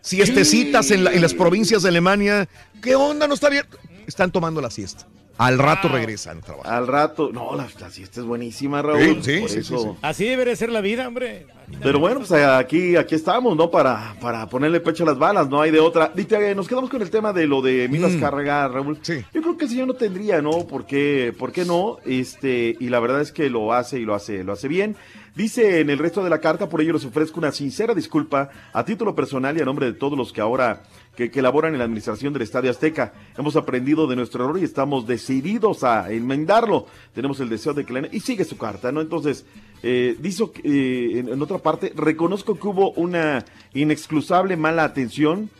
Siestecitas 0.00 0.90
en, 0.90 1.04
la- 1.04 1.12
en 1.12 1.22
las 1.22 1.32
provincias 1.34 1.82
de 1.82 1.88
Alemania. 1.88 2.48
¿Qué 2.82 2.94
onda? 2.94 3.26
¿No 3.26 3.34
está 3.34 3.46
abierto? 3.46 3.78
Están 4.06 4.30
tomando 4.30 4.60
la 4.60 4.70
siesta. 4.70 5.06
Al 5.36 5.58
rato 5.58 5.88
regresan 5.88 6.38
a 6.38 6.40
trabajar. 6.42 6.72
Al 6.74 6.86
rato, 6.86 7.30
no, 7.32 7.56
la, 7.56 7.66
la 7.80 7.90
siesta 7.90 8.20
es 8.20 8.26
buenísima, 8.26 8.82
Raúl. 8.82 9.22
Sí, 9.22 9.34
sí, 9.34 9.40
por 9.40 9.48
sí, 9.50 9.58
eso- 9.58 9.78
sí, 9.78 9.84
sí. 9.90 9.98
Así 10.02 10.24
debería 10.26 10.54
ser 10.54 10.70
la 10.70 10.80
vida, 10.80 11.08
hombre. 11.08 11.46
Pero 11.82 11.98
bueno, 11.98 12.18
pues 12.20 12.30
aquí, 12.32 12.94
aquí 12.94 13.14
estamos, 13.14 13.56
¿no? 13.56 13.70
Para, 13.70 14.14
para 14.20 14.46
ponerle 14.48 14.80
pecho 14.80 15.02
a 15.02 15.06
las 15.06 15.18
balas, 15.18 15.48
no 15.48 15.60
hay 15.60 15.70
de 15.70 15.80
otra. 15.80 16.12
Dite, 16.14 16.50
eh, 16.50 16.54
nos 16.54 16.68
quedamos 16.68 16.90
con 16.90 17.02
el 17.02 17.10
tema 17.10 17.32
de 17.32 17.46
lo 17.46 17.62
de 17.62 17.88
Milas 17.88 18.12
Mm. 18.12 18.20
Carrega, 18.20 18.68
Raúl. 18.68 18.98
Yo 19.02 19.42
creo 19.42 19.56
que 19.56 19.64
el 19.64 19.70
señor 19.70 19.88
no 19.88 19.94
tendría, 19.94 20.40
¿no? 20.42 20.66
¿Por 20.66 20.86
qué, 20.86 21.34
¿Por 21.36 21.50
qué 21.52 21.64
no? 21.64 21.96
Este, 22.04 22.76
y 22.78 22.88
la 22.90 23.00
verdad 23.00 23.20
es 23.22 23.32
que 23.32 23.48
lo 23.50 23.72
hace 23.72 23.98
y 23.98 24.04
lo 24.04 24.14
hace, 24.14 24.44
lo 24.44 24.52
hace 24.52 24.68
bien. 24.68 24.94
Dice 25.34 25.80
en 25.80 25.90
el 25.90 25.98
resto 25.98 26.22
de 26.22 26.30
la 26.30 26.38
carta, 26.38 26.68
por 26.68 26.80
ello 26.80 26.92
les 26.92 27.04
ofrezco 27.06 27.40
una 27.40 27.50
sincera 27.50 27.92
disculpa 27.92 28.50
a 28.72 28.84
título 28.84 29.16
personal 29.16 29.56
y 29.58 29.60
a 29.62 29.64
nombre 29.64 29.86
de 29.86 29.94
todos 29.94 30.16
los 30.16 30.32
que 30.32 30.40
ahora 30.40 30.84
que, 31.16 31.30
que 31.30 31.42
laboran 31.42 31.72
en 31.72 31.78
la 31.78 31.84
administración 31.84 32.32
del 32.32 32.42
Estadio 32.42 32.70
Azteca. 32.70 33.12
Hemos 33.36 33.56
aprendido 33.56 34.06
de 34.06 34.16
nuestro 34.16 34.44
error 34.44 34.58
y 34.58 34.64
estamos 34.64 35.06
decididos 35.06 35.84
a 35.84 36.10
enmendarlo. 36.10 36.86
Tenemos 37.14 37.40
el 37.40 37.48
deseo 37.48 37.74
de 37.74 37.84
que 37.84 37.92
la... 37.92 38.08
Y 38.10 38.20
sigue 38.20 38.44
su 38.44 38.56
carta, 38.56 38.92
¿no? 38.92 39.00
Entonces, 39.00 39.44
eh, 39.82 40.16
dice 40.18 40.44
eh, 40.62 41.24
en, 41.28 41.42
otra 41.42 41.58
parte, 41.58 41.92
reconozco 41.94 42.58
que 42.58 42.66
hubo 42.66 42.92
una 42.92 43.44
inexcusable 43.74 44.56
mala 44.56 44.84
atención 44.84 45.50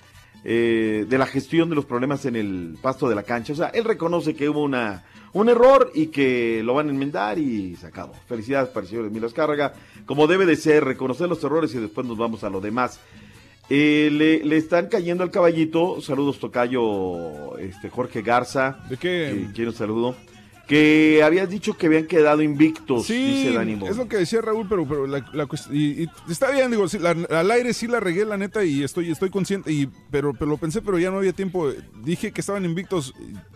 eh, 0.45 1.07
de 1.09 1.19
la 1.19 1.27
gestión 1.27 1.69
de 1.69 1.75
los 1.75 1.85
problemas 1.85 2.25
en 2.25 2.37
el 2.37 2.79
pasto 2.81 3.09
de 3.09 3.15
la 3.15 3.23
cancha. 3.23 3.53
O 3.53 3.57
sea, 3.57 3.69
él 3.69 3.85
reconoce 3.85 4.35
que 4.35 4.49
hubo 4.49 4.63
una, 4.63 5.05
un 5.35 5.49
error 5.49 5.91
y 5.95 6.07
que 6.07 6.63
lo 6.65 6.75
van 6.75 6.89
a 6.89 6.91
enmendar 6.91 7.39
y 7.39 7.77
se 7.77 7.87
acabó. 7.87 8.15
Felicidades 8.27 8.71
para 8.71 8.85
el 8.85 8.89
señor 8.89 9.07
Emilio. 9.07 9.29
Como 10.07 10.27
debe 10.27 10.47
de 10.47 10.57
ser, 10.57 10.85
reconocer 10.85 11.29
los 11.29 11.43
errores 11.45 11.75
y 11.75 11.79
después 11.79 12.07
nos 12.07 12.17
vamos 12.17 12.45
a 12.45 12.51
lo 12.51 12.61
demás. 12.61 13.01
Eh, 13.71 14.11
le, 14.13 14.45
le 14.45 14.57
están 14.57 14.89
cayendo 14.89 15.25
al 15.25 15.31
caballito. 15.31 16.01
Saludos, 16.03 16.39
Tocayo 16.39 17.57
este, 17.59 17.89
Jorge 17.91 18.23
Garza. 18.23 18.79
¿De 18.89 18.97
qué? 18.97 19.47
Quiero 19.55 19.71
un 19.71 19.77
saludo. 19.77 20.15
que 20.67 21.23
habías 21.23 21.49
dicho 21.51 21.77
que 21.77 21.87
habían 21.87 22.07
quedado 22.07 22.41
invictos, 22.41 23.07
dice 23.09 23.53
Dani 23.53 23.79
es 23.87 23.99
lo 23.99 24.09
que 24.09 24.17
decía 24.17 24.41
Raúl, 24.41 24.67
pero, 24.67 24.89
pero 24.89 25.07
la, 25.07 25.23
la 25.35 25.47
y, 25.71 26.05
y 26.05 26.09
está 26.31 26.51
bien, 26.53 26.71
digo, 26.71 26.89
sí, 26.89 26.99
la- 26.99 27.11
al 27.11 27.51
aire 27.51 27.75
sí 27.75 27.87
la 27.87 28.01
regué, 28.01 28.25
la 28.25 28.39
neta, 28.39 28.65
y 28.65 28.83
estoy, 28.83 29.11
estoy 29.11 29.29
consciente, 29.29 29.71
y, 29.71 29.91
pero, 30.11 30.33
pero 30.33 30.47
lo 30.51 30.57
pensé, 30.57 30.81
pero 30.81 30.99
ya 30.99 31.11
no 31.11 31.19
había 31.19 31.35
tiempo. 31.35 31.71
Dije 32.03 32.33
que 32.33 32.41
estaban 32.41 32.65
invictos, 32.65 33.13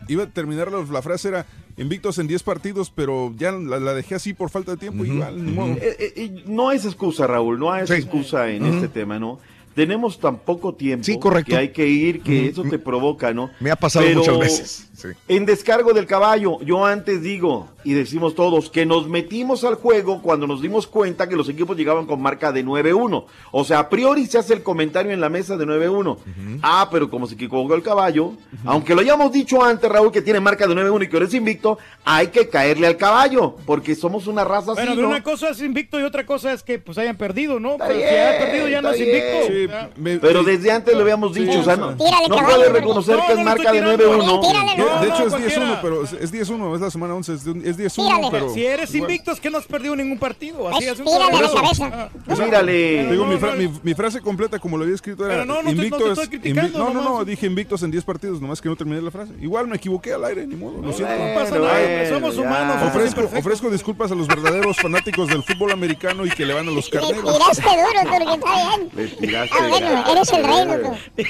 iba 0.07 0.25
a 0.25 0.27
terminar 0.31 0.71
la, 0.71 0.85
la 0.85 1.01
frase 1.01 1.29
era 1.29 1.47
invictos 1.79 2.19
en 2.19 2.27
10 2.27 2.43
partidos, 2.43 2.91
pero 2.95 3.33
ya 3.39 3.53
la, 3.53 3.81
la 3.81 3.95
dejé 3.95 4.15
así 4.17 4.35
por 4.35 4.51
falta 4.51 4.73
de 4.73 4.77
tiempo, 4.77 5.03
igual, 5.07 5.43
ni 5.43 5.53
modo. 5.53 5.73
Eh, 5.81 5.97
eh, 5.99 6.13
eh, 6.15 6.43
no 6.47 6.73
es 6.73 6.85
excusa, 6.85 7.27
Raúl, 7.27 7.59
no 7.59 7.75
es 7.75 7.91
excusa 7.91 8.51
en 8.51 8.67
este 8.67 8.89
tema, 8.89 9.19
¿no? 9.19 9.39
Tenemos 9.79 10.19
tan 10.19 10.41
poco 10.41 10.75
tiempo 10.75 11.05
Sí, 11.05 11.21
correcto. 11.21 11.51
que 11.53 11.57
hay 11.57 11.69
que 11.69 11.87
ir, 11.87 12.21
que 12.21 12.51
Ujú. 12.51 12.63
eso 12.63 12.63
te 12.69 12.81
provoca, 12.81 13.33
¿no? 13.33 13.49
Me 13.61 13.71
ha 13.71 13.77
pasado 13.77 14.05
Pero 14.05 14.19
muchas 14.19 14.39
veces. 14.41 14.88
Sí. 14.99 15.09
En 15.29 15.47
descargo 15.47 15.93
del 15.93 16.07
caballo, 16.07 16.61
yo 16.61 16.85
antes 16.85 17.23
digo, 17.23 17.69
y 17.85 17.95
decimos 17.95 18.35
todos, 18.35 18.69
que 18.69 18.85
nos 18.85 19.09
metimos 19.09 19.65
al 19.65 19.77
juego 19.77 20.21
cuando 20.21 20.47
nos 20.47 20.61
dimos 20.61 20.87
cuenta 20.87 21.29
que 21.29 21.37
los 21.37 21.49
equipos 21.49 21.77
llegaban 21.77 22.07
con 22.07 22.21
marca 22.21 22.53
de 22.53 22.65
9-1. 22.65 23.25
O 23.53 23.65
sea, 23.65 23.79
a 23.79 23.89
priori 23.89 24.27
se 24.27 24.39
hace 24.39 24.55
el 24.55 24.63
comentario 24.63 25.13
en 25.13 25.21
la 25.21 25.29
mesa 25.29 25.57
de 25.57 25.65
9-1. 25.65 26.19
Ah, 26.63 26.89
pero 26.91 27.09
como 27.09 27.27
se 27.27 27.35
equivocó 27.35 27.75
el 27.75 27.83
caballo, 27.83 28.33
aunque 28.65 28.95
lo 28.95 29.01
hayamos 29.01 29.33
dicho 29.33 29.63
antes, 29.63 29.91
Raúl, 29.91 30.13
que 30.13 30.23
tiene 30.23 30.41
marca 30.41 30.67
de 30.67 30.75
9-1 30.75 31.05
y 31.05 31.09
que 31.09 31.17
ahora 31.17 31.27
es 31.27 31.35
invicto, 31.35 31.79
hay 32.05 32.29
que 32.29 32.49
caerle 32.49 32.87
al 32.87 32.97
caballo, 32.97 33.57
porque 33.65 33.95
somos 33.95 34.27
una 34.27 34.45
raza 34.45 34.73
Bueno, 34.75 34.91
así, 34.91 34.97
de 34.97 35.03
¿no? 35.03 35.09
una 35.09 35.23
cosa 35.23 35.51
es 35.51 35.61
invicto 35.63 36.01
y 36.01 36.03
otra 36.03 36.27
cosa 36.27 36.53
es 36.53 36.63
que 36.63 36.79
pues 36.79 36.99
hayan 36.99 37.17
perdido, 37.17 37.61
¿no? 37.61 37.77
Pero 37.79 37.93
si 37.93 37.99
bien, 37.99 38.09
hayan 38.09 38.43
perdido 38.43 38.69
ya 38.69 38.83
no 38.83 38.91
es 38.91 39.01
invicto. 39.01 40.21
Pero 40.21 40.43
desde 40.43 40.73
antes 40.73 40.95
lo 40.95 41.03
habíamos 41.03 41.35
dicho, 41.35 41.61
o 41.61 41.65
sea, 41.65 41.77
no, 41.77 41.93
no 41.93 41.97
puede 41.97 42.69
reconocer 42.71 43.17
No, 43.17 43.27
que 43.27 43.33
es 43.33 43.45
marca 43.45 43.73
de 43.73 43.81
tirando, 43.81 44.19
9-1. 44.19 44.88
De, 44.89 44.95
no, 44.95 45.01
de 45.01 45.09
hecho 45.09 45.19
no, 45.19 45.25
es 45.27 45.33
10-1, 45.33 45.39
cualquiera. 45.57 45.81
pero 45.83 46.05
es, 46.05 46.13
es 46.13 46.33
10-1, 46.33 46.75
es 46.75 46.81
la 46.81 46.91
semana 46.91 47.15
11, 47.15 47.35
es, 47.35 47.45
de 47.45 47.51
un- 47.51 47.67
es 47.67 47.79
10-1, 47.79 47.95
Tírale. 47.95 48.29
pero... 48.31 48.49
Si 48.55 48.65
eres 48.67 48.95
invicto 48.95 49.33
es 49.33 49.41
que 49.41 49.51
no 49.51 49.59
has 49.59 49.67
perdido 49.67 49.95
ningún 49.97 50.19
partido. 50.19 50.69
Así 50.69 50.85
Es 50.85 50.95
tírale 50.97 51.41
la 51.43 51.51
cabeza. 51.53 51.91
Ah. 51.93 52.09
Pues 52.25 52.39
mírale. 52.39 53.11
Digo, 53.11 53.25
mi, 53.27 53.37
fra- 53.39 53.53
no, 53.55 53.57
mi- 53.59 53.81
mi 53.83 53.95
frase 53.95 54.21
completa, 54.21 54.59
como 54.59 54.77
lo 54.77 54.85
había 54.85 54.95
escrito, 54.95 55.25
era 55.27 55.35
Pero 55.35 55.45
no, 55.45 55.55
no 55.55 55.59
te- 55.61 55.65
no 55.65 55.81
te 55.81 55.87
invictos. 55.87 56.11
estoy 56.19 56.29
criticando, 56.29 56.79
invi- 56.79 56.93
no, 56.95 56.95
no, 56.95 57.03
no, 57.19 57.25
dije 57.25 57.47
invictos 57.47 57.83
en 57.83 57.91
10 57.91 58.05
partidos, 58.05 58.41
nomás 58.41 58.61
que 58.61 58.69
no 58.69 58.77
terminé 58.77 59.01
la 59.03 59.11
frase. 59.11 59.33
Igual 59.41 59.67
me 59.69 59.77
equivoqué 59.77 60.13
al 60.13 60.25
aire, 60.25 60.47
ni 60.47 60.57
modo, 60.57 60.81
lo 60.83 60.93
siento. 60.93 61.15
No 61.15 61.35
pasa 61.35 61.59
nada, 61.59 62.09
somos 62.09 62.37
humanos. 62.37 62.95
Ofrezco, 63.37 63.71
disculpas 63.71 64.11
a 64.13 64.15
los 64.15 64.27
verdaderos 64.27 64.77
fanáticos 64.77 65.29
del 65.29 65.43
fútbol 65.43 65.73
americano 65.73 66.25
y 66.27 66.31
que 66.31 66.47
le 66.47 66.55
van 66.55 66.69
a 66.69 66.71
los 66.71 66.93
Le 66.93 67.01
carneros. 67.01 67.33
tiraste 67.39 67.63
duro, 67.63 68.17
Turki, 68.19 68.35
está 68.35 68.55
bien. 68.79 68.91
Le 68.95 69.07
tiraste 69.27 69.57
Ah, 69.59 69.67
bueno, 69.69 70.05
eres 70.13 70.33
el 70.33 70.45
rey. 70.45 71.27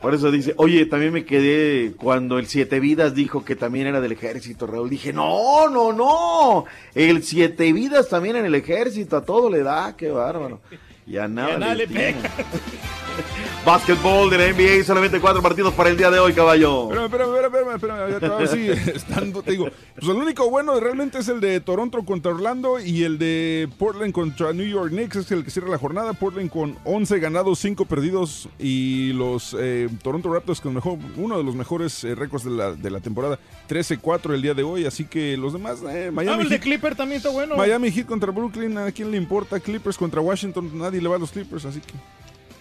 Por 0.00 0.14
eso 0.14 0.30
dice, 0.30 0.54
oye, 0.56 0.84
también 0.86 1.12
me 1.12 1.24
quedé 1.24 1.92
cuando 1.96 2.21
el 2.30 2.46
Siete 2.46 2.80
Vidas 2.80 3.14
dijo 3.14 3.44
que 3.44 3.56
también 3.56 3.86
era 3.86 4.00
del 4.00 4.12
ejército, 4.12 4.66
Raúl. 4.66 4.90
Dije, 4.90 5.12
no, 5.12 5.68
no, 5.68 5.92
no. 5.92 6.64
El 6.94 7.22
Siete 7.22 7.72
Vidas 7.72 8.08
también 8.08 8.36
en 8.36 8.44
el 8.46 8.54
ejército, 8.54 9.16
a 9.16 9.24
todo 9.24 9.50
le 9.50 9.62
da, 9.62 9.94
qué 9.96 10.10
bárbaro. 10.10 10.60
Y 11.06 11.16
a 11.16 11.28
nada, 11.28 11.50
Ya 11.52 11.58
nada 11.58 11.74
le 11.74 11.86
le 11.86 11.94
pega. 11.94 12.20
Básquetbol 13.64 14.28
de 14.28 14.38
la 14.38 14.52
NBA, 14.52 14.82
solamente 14.82 15.20
cuatro 15.20 15.40
partidos 15.40 15.72
para 15.74 15.88
el 15.88 15.96
día 15.96 16.10
de 16.10 16.18
hoy, 16.18 16.32
caballo. 16.32 16.90
Espérame, 16.90 17.04
espérame, 17.04 17.74
espérame, 17.74 18.10
espérame, 18.10 18.32
a 18.32 18.38
decir, 18.40 18.70
estando, 18.96 19.40
te 19.40 19.52
digo, 19.52 19.68
pues 19.94 20.08
el 20.08 20.16
único 20.16 20.50
bueno 20.50 20.80
realmente 20.80 21.18
es 21.18 21.28
el 21.28 21.40
de 21.40 21.60
Toronto 21.60 22.02
contra 22.04 22.32
Orlando 22.32 22.80
y 22.80 23.04
el 23.04 23.18
de 23.18 23.68
Portland 23.78 24.12
contra 24.12 24.52
New 24.52 24.66
York 24.66 24.90
Knicks, 24.90 25.14
es 25.14 25.30
el 25.30 25.44
que 25.44 25.52
cierra 25.52 25.68
la 25.68 25.78
jornada, 25.78 26.12
Portland 26.12 26.50
con 26.50 26.76
11 26.84 27.20
ganados, 27.20 27.60
5 27.60 27.84
perdidos 27.84 28.48
y 28.58 29.12
los 29.12 29.56
eh, 29.56 29.88
Toronto 30.02 30.32
Raptors 30.32 30.60
con 30.60 30.74
mejor, 30.74 30.98
uno 31.16 31.38
de 31.38 31.44
los 31.44 31.54
mejores 31.54 32.02
eh, 32.02 32.16
récords 32.16 32.44
de 32.44 32.50
la, 32.50 32.72
de 32.72 32.90
la 32.90 32.98
temporada, 32.98 33.38
13-4 33.68 34.34
el 34.34 34.42
día 34.42 34.54
de 34.54 34.64
hoy, 34.64 34.86
así 34.86 35.04
que 35.04 35.36
los 35.36 35.52
demás, 35.52 35.78
eh, 35.88 36.08
Ah, 36.08 36.10
Miami 36.10 36.42
el 36.42 36.48
de 36.48 36.56
Heat, 36.56 36.64
Clipper 36.64 36.96
también 36.96 37.18
está 37.18 37.30
bueno. 37.30 37.56
Miami 37.56 37.92
Heat 37.92 38.06
contra 38.06 38.32
Brooklyn, 38.32 38.76
¿a 38.76 38.90
quién 38.90 39.12
le 39.12 39.16
importa? 39.16 39.60
Clippers 39.60 39.96
contra 39.96 40.20
Washington, 40.20 40.68
nadie 40.74 41.00
le 41.00 41.08
va 41.08 41.14
a 41.14 41.18
los 41.20 41.30
Clippers, 41.30 41.64
así 41.64 41.78
que... 41.78 41.94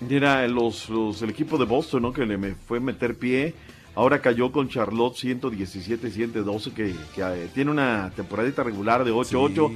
Mira, 0.08 0.48
los, 0.48 0.90
los- 0.90 1.22
el 1.22 1.30
equipo 1.30 1.58
de 1.58 1.66
Boston, 1.66 2.02
¿no? 2.04 2.14
Que 2.14 2.26
le 2.26 2.38
me 2.38 2.56
fue 2.56 2.80
meter 2.80 3.16
pie. 3.18 3.54
Ahora 3.94 4.22
cayó 4.22 4.52
con 4.52 4.70
Charlotte 4.70 5.16
117-112, 5.18 6.72
que, 6.74 6.96
que 7.16 7.22
eh, 7.22 7.50
tiene 7.54 7.72
una 7.72 8.12
temporadita 8.16 8.64
regular 8.64 9.04
de 9.04 9.12
8-8. 9.12 9.72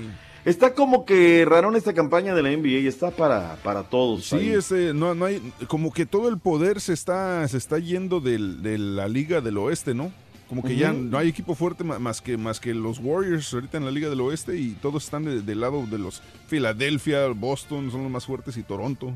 Está 0.46 0.74
como 0.76 1.06
que 1.06 1.44
rarón 1.44 1.76
esta 1.76 1.94
campaña 1.94 2.36
de 2.36 2.44
la 2.44 2.52
NBA 2.52 2.80
y 2.82 2.88
está 2.88 3.10
para, 3.12 3.56
para 3.64 3.84
todos. 3.84 4.26
Sí, 4.26 4.50
este, 4.52 4.94
no, 4.94 5.16
no 5.16 5.26
hay, 5.26 5.42
como 5.68 5.92
que 5.92 6.06
todo 6.06 6.30
el 6.30 6.38
poder 6.38 6.80
se 6.82 6.94
está, 6.94 7.48
se 7.48 7.58
está 7.58 7.80
yendo 7.80 8.20
del- 8.22 8.62
de 8.62 8.78
la 8.78 9.08
liga 9.08 9.42
del 9.42 9.58
oeste, 9.58 9.96
¿no? 9.96 10.12
Como 10.48 10.62
que 10.64 10.76
ya 10.76 10.94
no 10.94 11.18
hay 11.18 11.30
equipo 11.30 11.56
fuerte 11.56 11.84
más 11.84 12.22
que, 12.22 12.38
más 12.38 12.60
que 12.60 12.76
los 12.76 13.00
Warriors 13.00 13.52
ahorita 13.52 13.80
en 13.80 13.86
la 13.86 13.90
liga 13.92 14.10
del 14.10 14.22
oeste 14.22 14.56
y 14.56 14.74
todos 14.74 15.06
están 15.06 15.26
de- 15.26 15.42
del 15.42 15.60
lado 15.62 15.84
de 15.90 15.98
los 15.98 16.22
Filadelfia, 16.48 17.26
Boston 17.30 17.90
son 17.90 18.04
los 18.04 18.12
más 18.12 18.26
fuertes 18.28 18.56
y 18.56 18.62
Toronto. 18.62 19.12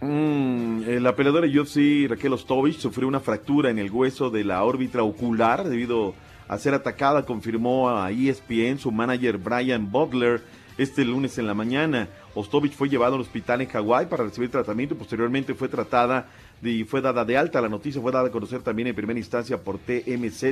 Mm, 0.00 1.00
la 1.00 1.16
peleadora 1.16 1.46
UFC 1.46 2.08
Raquel 2.08 2.32
Ostovich 2.32 2.78
sufrió 2.78 3.08
una 3.08 3.18
fractura 3.18 3.70
en 3.70 3.78
el 3.78 3.90
hueso 3.90 4.30
de 4.30 4.44
la 4.44 4.62
órbita 4.62 5.02
ocular 5.02 5.68
debido 5.68 6.14
a 6.46 6.56
ser 6.58 6.74
atacada, 6.74 7.26
confirmó 7.26 7.90
a 7.90 8.10
ESPN 8.12 8.78
su 8.78 8.92
manager 8.92 9.38
Brian 9.38 9.90
Butler 9.90 10.42
este 10.78 11.04
lunes 11.04 11.36
en 11.38 11.48
la 11.48 11.54
mañana. 11.54 12.08
Ostovich 12.34 12.74
fue 12.74 12.88
llevado 12.88 13.16
al 13.16 13.20
hospital 13.20 13.60
en 13.60 13.68
Hawái 13.68 14.06
para 14.06 14.24
recibir 14.24 14.50
tratamiento 14.50 14.94
y 14.94 14.98
posteriormente 14.98 15.54
fue 15.54 15.68
tratada 15.68 16.28
y 16.62 16.84
fue 16.84 17.00
dada 17.00 17.24
de 17.24 17.36
alta. 17.36 17.60
La 17.60 17.68
noticia 17.68 18.00
fue 18.00 18.12
dada 18.12 18.28
a 18.28 18.32
conocer 18.32 18.62
también 18.62 18.88
en 18.88 18.94
primera 18.94 19.18
instancia 19.18 19.60
por 19.60 19.78
TMZ. 19.78 20.44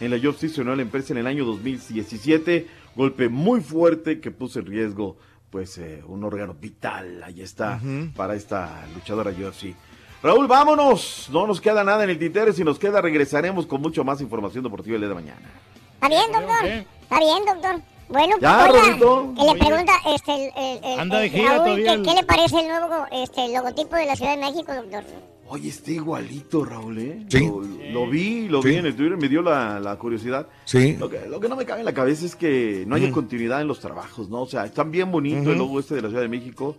En 0.00 0.10
la 0.12 0.16
UFC 0.16 0.48
se 0.48 0.60
unió 0.60 0.72
a 0.72 0.76
la 0.76 0.82
empresa 0.82 1.12
en 1.12 1.18
el 1.18 1.26
año 1.26 1.44
2017, 1.44 2.68
golpe 2.94 3.28
muy 3.28 3.60
fuerte 3.60 4.20
que 4.20 4.30
puso 4.30 4.60
en 4.60 4.66
riesgo 4.66 5.16
pues 5.50 5.78
eh, 5.78 6.02
un 6.06 6.22
órgano 6.24 6.54
vital, 6.54 7.22
ahí 7.22 7.40
está, 7.40 7.80
para 8.14 8.34
esta 8.34 8.84
luchadora 8.94 9.30
UFC. 9.30 9.74
Raúl, 10.22 10.46
vámonos, 10.46 11.28
no 11.32 11.46
nos 11.46 11.60
queda 11.60 11.84
nada 11.84 12.04
en 12.04 12.10
el 12.10 12.18
tintero, 12.18 12.52
si 12.52 12.64
nos 12.64 12.78
queda 12.78 13.00
regresaremos 13.00 13.66
con 13.66 13.80
mucho 13.80 14.02
más 14.04 14.20
información 14.20 14.64
deportiva 14.64 14.96
el 14.96 15.00
día 15.02 15.08
de 15.08 15.14
mañana. 15.14 15.48
Está 15.94 16.08
bien, 16.08 16.32
doctor. 16.32 16.64
Está 16.66 17.18
bien, 17.18 17.44
doctor. 17.46 17.80
Bueno, 18.08 18.36
Ya, 18.40 18.64
oiga, 18.70 18.80
Rodito. 18.86 19.34
que 19.36 19.42
le 19.44 19.54
pregunta 19.58 19.92
este, 20.06 20.34
el, 20.34 20.52
el- 20.56 20.84
el- 20.92 21.00
Anda 21.00 21.18
de 21.18 21.28
gira 21.30 21.48
Raúl, 21.50 21.64
todavía 21.64 21.84
¿qué, 21.86 21.92
el- 21.92 22.02
qué 22.02 22.14
le 22.14 22.24
parece 22.24 22.60
el 22.60 22.68
nuevo 22.68 23.04
este, 23.12 23.48
logotipo 23.52 23.96
de 23.96 24.06
la 24.06 24.16
Ciudad 24.16 24.30
de 24.36 24.38
México, 24.38 24.72
doctor? 24.74 25.04
Oye, 25.50 25.70
está 25.70 25.90
igualito, 25.92 26.64
Raúl, 26.64 26.98
¿eh? 26.98 27.26
Sí. 27.28 27.46
Lo, 27.46 27.62
lo 27.92 28.10
vi, 28.10 28.48
lo 28.48 28.60
Sí. 28.62 28.68
vi 28.68 28.74
en 28.76 28.86
el 28.86 28.94
Twitter, 28.94 29.16
me 29.16 29.28
dio 29.28 29.40
la, 29.40 29.80
la 29.80 29.96
curiosidad. 29.96 30.46
Sí. 30.64 30.96
Lo 30.98 31.08
que, 31.08 31.26
lo 31.26 31.40
que 31.40 31.48
no 31.48 31.56
me 31.56 31.64
cabe 31.64 31.80
en 31.80 31.86
la 31.86 31.94
cabeza 31.94 32.26
es 32.26 32.36
que 32.36 32.84
no 32.86 32.94
haya 32.96 33.08
Mm. 33.08 33.12
continuidad 33.12 33.60
en 33.62 33.66
los 33.68 33.80
trabajos, 33.80 34.28
¿no? 34.28 34.42
O 34.42 34.46
sea, 34.46 34.66
están 34.66 34.90
bien 34.90 35.10
bonito 35.10 35.50
el 35.52 35.58
logo 35.58 35.80
este 35.80 35.94
de 35.94 36.02
la 36.02 36.08
Ciudad 36.08 36.22
de 36.22 36.28
México. 36.28 36.76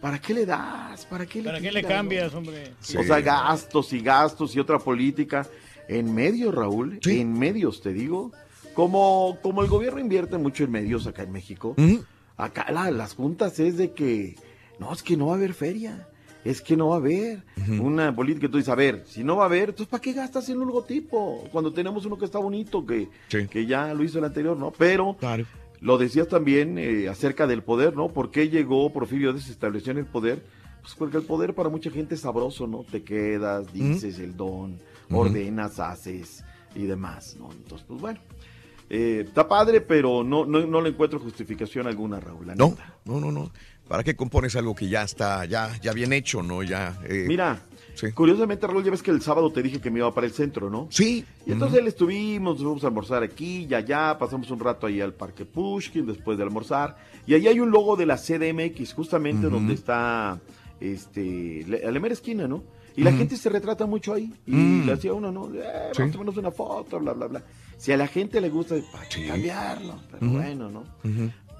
¿Para 0.00 0.18
qué 0.20 0.34
le 0.34 0.44
das? 0.44 1.06
¿Para 1.06 1.24
qué 1.24 1.38
le, 1.40 1.44
¿Para 1.46 1.60
qué 1.60 1.72
le 1.72 1.82
cambias, 1.82 2.34
hombre? 2.34 2.72
Sí. 2.80 2.98
O 2.98 3.02
sea, 3.02 3.20
gastos 3.22 3.92
y 3.94 4.00
gastos 4.00 4.54
y 4.54 4.60
otra 4.60 4.78
política. 4.78 5.46
En 5.88 6.14
medios, 6.14 6.54
Raúl, 6.54 6.98
Sí. 7.02 7.20
en 7.20 7.32
medios, 7.38 7.80
te 7.80 7.92
digo. 7.94 8.30
Como, 8.74 9.38
como 9.42 9.62
el 9.62 9.68
gobierno 9.68 10.00
invierte 10.00 10.36
mucho 10.36 10.64
en 10.64 10.70
medios 10.70 11.06
acá 11.06 11.22
en 11.22 11.32
México, 11.32 11.74
acá 12.36 12.70
la- 12.70 12.90
las 12.90 13.14
juntas 13.14 13.58
es 13.58 13.78
de 13.78 13.92
que, 13.92 14.36
no, 14.78 14.92
es 14.92 15.02
que 15.02 15.16
no 15.16 15.28
va 15.28 15.32
a 15.32 15.36
haber 15.36 15.54
feria. 15.54 16.06
Es 16.46 16.60
que 16.62 16.76
no 16.76 16.88
va 16.88 16.96
a 16.96 16.98
haber 16.98 17.42
una 17.80 18.14
política. 18.14 18.48
Tú 18.48 18.56
dices, 18.58 18.68
a 18.68 18.74
ver, 18.76 19.02
si 19.06 19.24
no 19.24 19.36
va 19.36 19.44
a 19.44 19.46
haber, 19.46 19.70
entonces 19.70 19.88
¿para 19.88 20.00
qué 20.00 20.12
gastas 20.12 20.48
en 20.48 20.58
un 20.60 20.68
logotipo? 20.68 21.44
Cuando 21.50 21.72
tenemos 21.72 22.06
uno 22.06 22.16
que 22.16 22.24
está 22.24 22.38
bonito, 22.38 22.84
que, 22.86 23.08
Sí. 23.28 23.46
que 23.48 23.66
ya 23.66 23.92
lo 23.94 24.04
hizo 24.04 24.18
el 24.18 24.24
anterior, 24.24 24.56
¿no? 24.56 24.70
Pero 24.70 25.16
Claro. 25.18 25.44
lo 25.80 25.98
decías 25.98 26.28
también 26.28 26.78
eh, 26.78 27.08
acerca 27.08 27.46
del 27.46 27.62
poder, 27.62 27.96
¿no? 27.96 28.08
¿Por 28.08 28.30
qué 28.30 28.48
llegó 28.48 28.92
Porfirio 28.92 29.32
Díaz, 29.32 29.46
se 29.46 29.52
estableció 29.52 29.90
en 29.92 29.98
el 29.98 30.06
poder? 30.06 30.42
Pues 30.82 30.94
porque 30.94 31.16
el 31.16 31.24
poder 31.24 31.52
para 31.54 31.68
mucha 31.68 31.90
gente 31.90 32.14
es 32.14 32.20
sabroso, 32.20 32.66
¿no? 32.68 32.84
Te 32.84 33.02
quedas, 33.02 33.72
dices 33.72 34.20
el 34.20 34.36
don, 34.36 34.78
ordenas, 35.10 35.80
haces 35.80 36.44
y 36.76 36.84
demás, 36.86 37.36
¿no? 37.40 37.50
Entonces, 37.50 37.84
pues 37.88 38.00
bueno. 38.00 38.20
eh, 38.88 39.24
está 39.26 39.48
padre, 39.48 39.80
pero 39.80 40.22
no, 40.22 40.46
no, 40.46 40.64
no 40.64 40.80
le 40.80 40.90
encuentro 40.90 41.18
justificación 41.18 41.88
alguna, 41.88 42.20
Raúl. 42.20 42.46
No, 42.56 42.76
no, 43.04 43.18
no, 43.20 43.32
no. 43.32 43.50
¿Para 43.88 44.02
qué 44.02 44.16
compones 44.16 44.56
algo 44.56 44.74
que 44.74 44.88
ya 44.88 45.02
está, 45.02 45.44
ya, 45.44 45.70
ya 45.80 45.92
bien 45.92 46.12
hecho, 46.12 46.42
no? 46.42 46.62
Ya. 46.62 46.98
eh, 47.04 47.24
Mira, 47.28 47.60
Sí. 47.94 48.12
curiosamente, 48.12 48.66
Raúl, 48.66 48.84
ya 48.84 48.90
ves 48.90 49.02
que 49.02 49.10
el 49.10 49.22
sábado 49.22 49.50
te 49.52 49.62
dije 49.62 49.80
que 49.80 49.90
me 49.90 50.00
iba 50.00 50.12
para 50.12 50.26
el 50.26 50.32
centro, 50.32 50.68
¿no? 50.68 50.86
Sí. 50.90 51.24
Y 51.46 51.52
entonces 51.52 51.78
él 51.78 51.86
estuvimos, 51.86 52.58
fuimos 52.58 52.84
a 52.84 52.88
almorzar 52.88 53.22
aquí 53.22 53.66
y 53.70 53.74
allá, 53.74 54.18
pasamos 54.18 54.50
un 54.50 54.58
rato 54.60 54.86
ahí 54.86 55.00
al 55.00 55.14
Parque 55.14 55.44
Pushkin 55.46 56.04
después 56.04 56.36
de 56.36 56.44
almorzar. 56.44 56.96
Y 57.26 57.34
ahí 57.34 57.46
hay 57.48 57.58
un 57.60 57.70
logo 57.70 57.96
de 57.96 58.04
la 58.06 58.16
CDMX, 58.18 58.92
justamente 58.92 59.48
donde 59.48 59.74
está 59.74 60.38
este, 60.80 61.64
le- 61.66 61.86
a 61.86 61.90
la 61.90 61.98
mera 62.00 62.12
esquina, 62.12 62.46
¿no? 62.46 62.62
Y 62.96 63.02
la 63.02 63.12
gente 63.12 63.36
se 63.36 63.48
retrata 63.50 63.86
mucho 63.86 64.12
ahí. 64.14 64.32
Y 64.46 64.52
Mm. 64.52 64.86
le 64.86 64.92
hacía 64.92 65.12
uno, 65.14 65.30
¿no? 65.32 65.46
Eh, 65.54 65.62
Sí. 65.92 65.98
Vamos 66.00 66.08
a 66.08 66.12
tomarnos 66.12 66.36
una 66.38 66.50
foto, 66.50 66.98
bla, 66.98 67.12
bla, 67.12 67.26
bla. 67.26 67.42
Si 67.78 67.92
a 67.92 67.96
la 67.96 68.06
gente 68.08 68.40
le 68.40 68.48
gusta, 68.50 68.74
¿para 68.92 69.06
qué 69.08 69.14
Sí. 69.22 69.26
cambiarlo? 69.26 70.00
Pero 70.10 70.32
bueno, 70.32 70.70
¿no? 70.70 70.84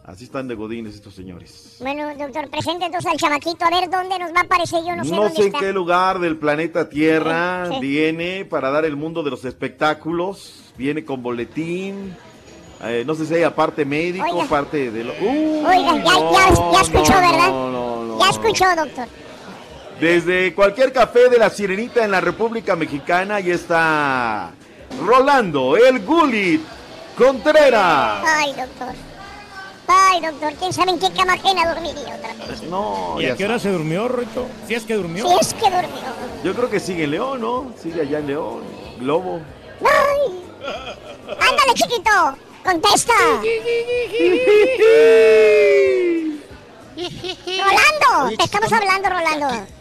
Así 0.07 0.23
están 0.25 0.47
de 0.47 0.55
godines 0.55 0.95
estos 0.95 1.15
señores. 1.15 1.77
Bueno, 1.81 2.07
doctor, 2.17 2.49
presente 2.49 2.85
entonces 2.87 3.11
al 3.11 3.19
chamaquito 3.19 3.65
a 3.65 3.71
ver 3.71 3.91
dónde 3.91 4.17
nos 4.21 4.33
va 4.33 4.41
a 4.41 4.43
aparecer. 4.45 4.85
Yo 4.87 4.95
no 4.95 5.05
sé 5.05 5.11
No 5.11 5.17
dónde 5.23 5.35
sé 5.35 5.41
en 5.43 5.47
está. 5.49 5.59
qué 5.59 5.73
lugar 5.73 6.21
del 6.21 6.37
planeta 6.37 6.89
Tierra 6.89 7.69
Sí, 7.73 7.81
viene 7.81 8.45
para 8.45 8.71
dar 8.71 8.85
el 8.85 8.95
mundo 8.95 9.25
de 9.25 9.31
los 9.31 9.45
espectáculos. 9.45 10.63
Viene 10.79 11.05
con 11.05 11.23
boletín. 11.25 12.15
eh, 12.85 13.03
no 13.05 13.17
sé 13.17 13.27
si 13.27 13.35
hay 13.35 13.43
aparte 13.43 13.85
médico, 13.85 14.25
Oiga. 14.31 14.45
parte 14.49 14.93
de 14.93 15.03
lo... 15.05 15.13
Uy, 15.15 15.65
Oiga, 15.67 15.97
ya, 15.97 16.13
no, 16.13 16.33
ya, 16.33 16.73
ya 16.73 16.81
escuchó, 16.83 17.13
no, 17.15 17.21
¿verdad? 17.21 17.49
no. 17.49 18.19
Ya 18.21 18.31
escuchó, 18.31 18.65
doctor. 18.77 19.09
Desde 19.99 20.55
cualquier 20.55 20.93
café 20.93 21.29
de 21.31 21.39
la 21.39 21.51
Sirenita 21.51 22.05
en 22.05 22.11
la 22.13 22.21
República 22.21 22.77
Mexicana 22.77 23.41
ya 23.41 23.55
está 23.55 24.53
Rolando, 25.05 25.77
el 25.77 26.05
Gulit 26.05 26.61
Contreras. 27.19 28.23
Ay, 28.25 28.53
doctor. 28.53 28.95
Ay, 29.89 30.21
doctor, 30.21 30.53
quién 30.55 30.73
sabe 30.73 30.91
en 30.93 30.99
qué 30.99 31.11
cama 31.13 31.35
ajena 31.35 31.73
dormiría 31.73 32.17
otra 32.17 32.35
vez. 32.47 32.63
No, 32.65 33.17
¿Y 33.21 33.25
ya 33.25 33.35
a 33.35 33.37
qué 33.37 33.45
hora 33.45 33.59
se 33.59 33.71
durmió, 33.71 34.09
Rito? 34.09 34.47
Si 34.67 34.75
es 34.75 34.85
que 34.85 34.95
durmió. 34.95 35.29
Si 35.29 35.35
es 35.41 35.55
que 35.55 35.71
durmió. 35.71 35.89
Yo 36.43 36.55
creo 36.55 36.71
que 36.71 36.81
sigue 36.81 37.05
en 37.05 37.13
León, 37.13 37.41
¿no? 37.41 37.73
Sigue 37.81 38.01
allá 38.01 38.19
en 38.19 38.27
León, 38.27 38.63
Globo. 38.99 39.41
¡Ay! 39.81 40.45
¡Ándale, 41.29 41.75
chiquito! 41.75 42.11
¡Contesta! 42.65 43.15
¡Rolando! 46.97 48.37
Te 48.37 48.45
estamos 48.45 48.73
hablando, 48.73 49.09
Rolando. 49.09 49.76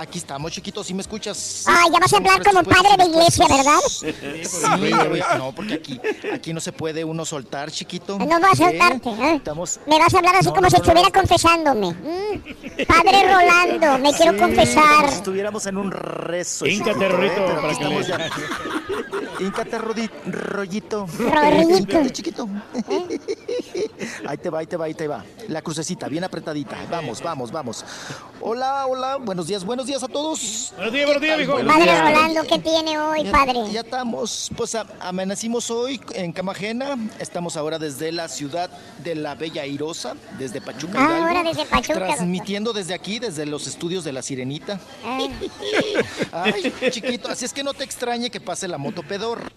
Aquí 0.00 0.16
estamos, 0.16 0.50
chiquitos, 0.50 0.86
si 0.86 0.94
me 0.94 1.02
escuchas. 1.02 1.64
Ay, 1.66 1.90
ya 1.92 1.98
vas 1.98 2.10
a 2.10 2.16
hablar 2.16 2.42
como 2.42 2.62
padre 2.62 2.88
de 2.96 3.04
iglesia, 3.10 3.46
¿verdad? 3.46 3.78
Sí, 3.86 4.90
no, 5.36 5.52
porque 5.52 5.74
aquí, 5.74 6.00
aquí 6.32 6.54
no 6.54 6.60
se 6.60 6.72
puede 6.72 7.04
uno 7.04 7.26
soltar, 7.26 7.70
chiquito. 7.70 8.18
No 8.18 8.40
vas 8.40 8.52
a 8.52 8.56
soltarte, 8.70 9.10
¿eh? 9.10 9.34
Estamos... 9.36 9.78
Me 9.86 9.98
vas 9.98 10.14
a 10.14 10.18
hablar 10.18 10.36
así 10.36 10.46
No, 10.46 10.52
como 10.54 10.62
no, 10.62 10.70
si 10.70 10.76
no, 10.76 10.82
estuviera 10.84 11.08
no. 11.08 11.12
confesándome. 11.20 11.88
Mm. 11.90 12.86
Padre 12.86 13.30
Rolando, 13.34 13.98
me 13.98 14.14
quiero 14.14 14.32
Sí, 14.32 14.38
confesar. 14.38 14.96
como 14.96 15.08
si 15.08 15.14
estuviéramos 15.16 15.66
en 15.66 15.76
un 15.76 15.90
rezo. 15.90 16.64
Híncate, 16.66 16.92
chiquito, 16.92 17.04
¿eh? 17.04 17.08
Rorrito, 17.10 17.44
para 17.44 17.60
que 17.60 17.66
le- 17.66 17.72
estamos 17.72 18.06
ya. 18.06 18.30
Híncate, 19.40 19.78
Rodi- 19.78 20.10
rollito. 20.26 21.06
Rollito. 21.18 22.08
Chiquito. 22.10 22.46
Ahí 24.26 24.36
te 24.36 24.50
va, 24.50 24.58
ahí 24.58 24.66
te 24.66 24.76
va, 24.76 24.84
ahí 24.84 24.94
te 24.94 25.08
va. 25.08 25.24
La 25.48 25.62
crucecita, 25.62 26.08
bien 26.08 26.24
apretadita. 26.24 26.76
Vamos, 26.90 27.22
vamos, 27.22 27.50
vamos. 27.50 27.84
Hola, 28.42 28.86
hola. 28.86 29.16
Buenos 29.16 29.46
días, 29.46 29.64
buenos 29.64 29.86
días 29.86 30.02
a 30.02 30.08
todos. 30.08 30.72
Buenos 30.76 30.92
días, 30.92 31.04
buenos 31.06 31.22
días, 31.22 31.38
mijo. 31.38 31.52
Padre 31.66 32.00
Rolando, 32.00 32.42
¿qué 32.46 32.58
tiene 32.58 32.98
hoy, 32.98 33.24
Ya- 33.24 33.32
padre? 33.32 33.54
Ya 33.72 33.80
estamos, 33.80 34.50
pues 34.56 34.74
a- 34.74 34.86
amanecimos 35.00 35.70
hoy 35.70 36.00
en 36.14 36.32
Cama 36.32 36.52
Ajena. 36.52 36.98
Estamos 37.18 37.56
ahora 37.56 37.78
desde 37.78 38.12
la 38.12 38.28
ciudad 38.28 38.70
de 39.02 39.14
la 39.14 39.34
Bella 39.34 39.62
Airosa, 39.62 40.16
desde 40.38 40.60
Pachuca. 40.60 40.98
Ah, 40.98 41.04
Hidalgo, 41.04 41.26
ahora 41.28 41.42
desde 41.44 41.64
Pachuca, 41.64 41.94
doctor. 41.94 42.14
Transmitiendo 42.16 42.72
desde 42.74 42.92
aquí, 42.94 43.18
desde 43.18 43.46
los 43.46 43.66
estudios 43.66 44.04
de 44.04 44.12
la 44.12 44.20
Sirenita. 44.22 44.78
Ay, 46.32 46.72
chiquito, 46.90 47.28
así 47.28 47.44
es 47.46 47.52
que 47.52 47.62
no 47.64 47.72
te 47.74 47.84
extrañe 47.84 48.30
que 48.30 48.40
pase 48.40 48.68
la 48.68 48.78
moto 48.78 49.02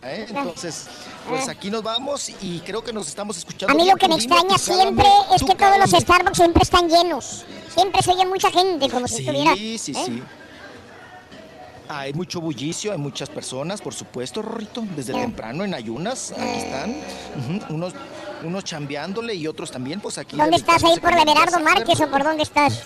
¿eh? 0.04 0.26
Entonces, 0.30 0.88
pues 1.28 1.48
aquí 1.48 1.70
nos 1.70 1.82
vamos 1.84 2.30
y 2.42 2.60
creo 2.62 2.84
que 2.84 2.94
nos 2.94 3.08
estamos 3.08 3.38
escuchando. 3.38 3.74
A 3.74 3.76
mí 3.78 3.90
lo 3.90 3.96
que 3.96 4.08
me 4.08 4.16
extraña 4.16 4.58
siempre 4.58 5.06
es 5.36 5.44
que 5.44 5.56
todos 5.56 5.78
los. 5.78 5.90
Starbucks 5.90 6.38
siempre 6.38 6.62
están 6.64 6.90
llenos. 6.90 7.46
Siempre 7.74 8.02
se 8.02 8.12
oye 8.12 8.26
mucha 8.26 8.52
gente, 8.52 8.90
como 8.90 9.08
si 9.08 9.16
Sí, 9.18 9.22
estuviera. 9.26 9.56
sí, 9.56 9.76
¿eh? 9.76 9.80
sí. 10.06 10.24
Hay 11.90 12.14
mucho 12.14 12.40
bullicio, 12.40 12.92
hay 12.92 12.98
muchas 12.98 13.30
personas, 13.30 13.82
por 13.82 13.94
supuesto, 13.94 14.42
Rorrito, 14.42 14.84
desde 14.96 15.14
Sí. 15.14 15.20
temprano 15.20 15.64
en 15.64 15.74
ayunas, 15.74 16.32
aquí 16.32 16.58
están, 16.58 16.96
ujú, 17.60 17.74
unos, 17.74 17.94
unos 18.44 18.64
chambeándole 18.64 19.36
y 19.36 19.48
otros 19.48 19.70
también, 19.70 20.00
pues 20.00 20.18
aquí. 20.18 20.36
¿Dónde 20.38 20.56
estás 20.58 20.84
ahí 20.84 20.98
por 21.00 21.12
Everardo 21.12 21.60
Márquez 21.60 22.00
o 22.02 22.08
por 22.10 22.24
dónde 22.24 22.44
estás? 22.44 22.84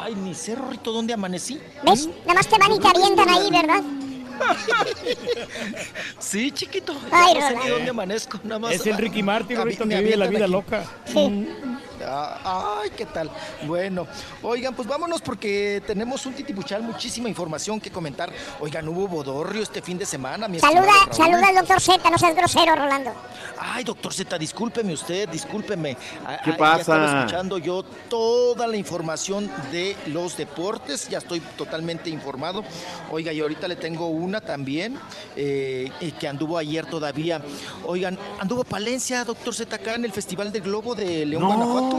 Ay, 0.00 0.14
ni 0.16 0.34
sé, 0.34 0.54
Rorrito, 0.56 0.92
¿dónde 0.92 1.12
amanecí? 1.14 1.60
¿Ves? 1.84 2.08
Nada 2.26 2.34
más 2.34 2.46
te 2.48 2.58
van 2.58 2.72
y 2.72 2.78
te 2.80 2.88
avientan 2.88 3.28
ahí, 3.28 3.50
¿verdad? 3.50 3.82
Sí, 6.18 6.50
chiquito. 6.52 6.94
Ay, 7.10 7.34
no 7.34 7.48
sé 7.48 7.56
ni 7.56 7.68
dónde 7.70 7.90
amanezco, 7.90 8.40
nada 8.44 8.58
más. 8.58 8.72
Es 8.72 8.86
el 8.86 8.96
Ricky 8.96 9.22
Martin, 9.22 9.56
a- 9.56 9.60
Rorrito, 9.60 9.86
me 9.86 9.96
que 9.96 10.02
vive 10.02 10.16
la 10.16 10.26
vida 10.26 10.44
aquí. 10.44 10.52
loca. 10.52 10.84
Sí. 11.06 11.48
Ah, 12.08 12.80
Ay, 12.82 12.90
¿qué 12.96 13.06
tal? 13.06 13.30
Bueno, 13.66 14.06
oigan, 14.42 14.74
pues 14.74 14.88
vámonos 14.88 15.20
porque 15.20 15.82
tenemos 15.86 16.24
un 16.26 16.32
titipuchal, 16.32 16.82
muchísima 16.82 17.28
información 17.28 17.80
que 17.80 17.90
comentar. 17.90 18.30
Oigan, 18.60 18.88
hubo 18.88 19.06
bodorrio 19.08 19.62
este 19.62 19.82
fin 19.82 19.98
de 19.98 20.06
semana, 20.06 20.48
mi 20.48 20.58
Saluda, 20.58 20.92
saluda 21.10 21.48
al 21.48 21.54
doctor 21.56 21.80
Z, 21.80 22.10
no 22.10 22.18
seas 22.18 22.34
grosero, 22.34 22.74
Rolando. 22.74 23.12
Ay, 23.58 23.84
doctor 23.84 24.14
Z, 24.14 24.38
discúlpeme 24.38 24.92
usted, 24.92 25.28
discúlpeme. 25.28 25.96
¿Qué 26.44 26.50
ah, 26.50 26.56
pasa? 26.56 26.76
Ya 26.76 26.80
estaba 26.80 27.18
escuchando 27.18 27.58
yo 27.58 27.82
toda 28.08 28.66
la 28.66 28.76
información 28.76 29.50
de 29.70 29.96
los 30.06 30.36
deportes, 30.36 31.08
ya 31.08 31.18
estoy 31.18 31.40
totalmente 31.40 32.08
informado. 32.08 32.64
Oiga, 33.10 33.32
y 33.32 33.40
ahorita 33.40 33.68
le 33.68 33.76
tengo 33.76 34.08
una 34.08 34.40
también, 34.40 34.98
eh, 35.36 35.90
eh, 36.00 36.12
que 36.18 36.28
anduvo 36.28 36.56
ayer 36.56 36.86
todavía. 36.86 37.42
Oigan, 37.84 38.18
anduvo 38.38 38.64
Palencia, 38.64 39.24
doctor 39.24 39.54
Z, 39.54 39.74
acá 39.76 39.94
en 39.94 40.04
el 40.04 40.12
Festival 40.12 40.52
del 40.52 40.62
Globo 40.62 40.94
de 40.94 41.26
León, 41.26 41.42
No. 41.42 41.48
Guanajuato, 41.48 41.97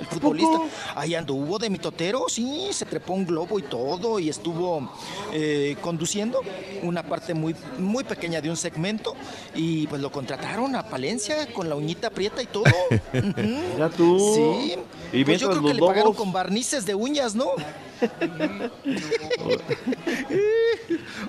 el 0.00 0.06
futbolista. 0.06 0.58
Ahí 0.94 1.14
anduvo 1.14 1.58
de 1.58 1.70
mitotero, 1.70 2.24
sí, 2.28 2.68
se 2.72 2.86
trepó 2.86 3.14
un 3.14 3.26
globo 3.26 3.58
y 3.58 3.62
todo, 3.62 4.18
y 4.18 4.28
estuvo 4.28 4.90
eh, 5.32 5.76
conduciendo 5.80 6.40
una 6.82 7.02
parte 7.02 7.34
muy, 7.34 7.54
muy 7.78 8.04
pequeña 8.04 8.40
de 8.40 8.50
un 8.50 8.56
segmento, 8.56 9.14
y 9.54 9.86
pues 9.86 10.00
lo 10.00 10.10
contrataron 10.10 10.74
a 10.76 10.82
Palencia 10.84 11.52
con 11.52 11.68
la 11.68 11.74
uñita 11.74 12.10
prieta 12.10 12.42
y 12.42 12.46
todo. 12.46 12.64
Ujú. 13.14 13.78
Ya 13.78 13.88
tú. 13.88 14.34
Sí. 14.34 14.76
Y 15.12 15.24
pues 15.24 15.40
yo 15.40 15.50
creo 15.50 15.62
que 15.62 15.74
le 15.74 15.80
pagaron 15.80 16.14
con 16.14 16.32
barnices 16.32 16.86
de 16.86 16.94
uñas, 16.94 17.34
¿no? 17.34 17.50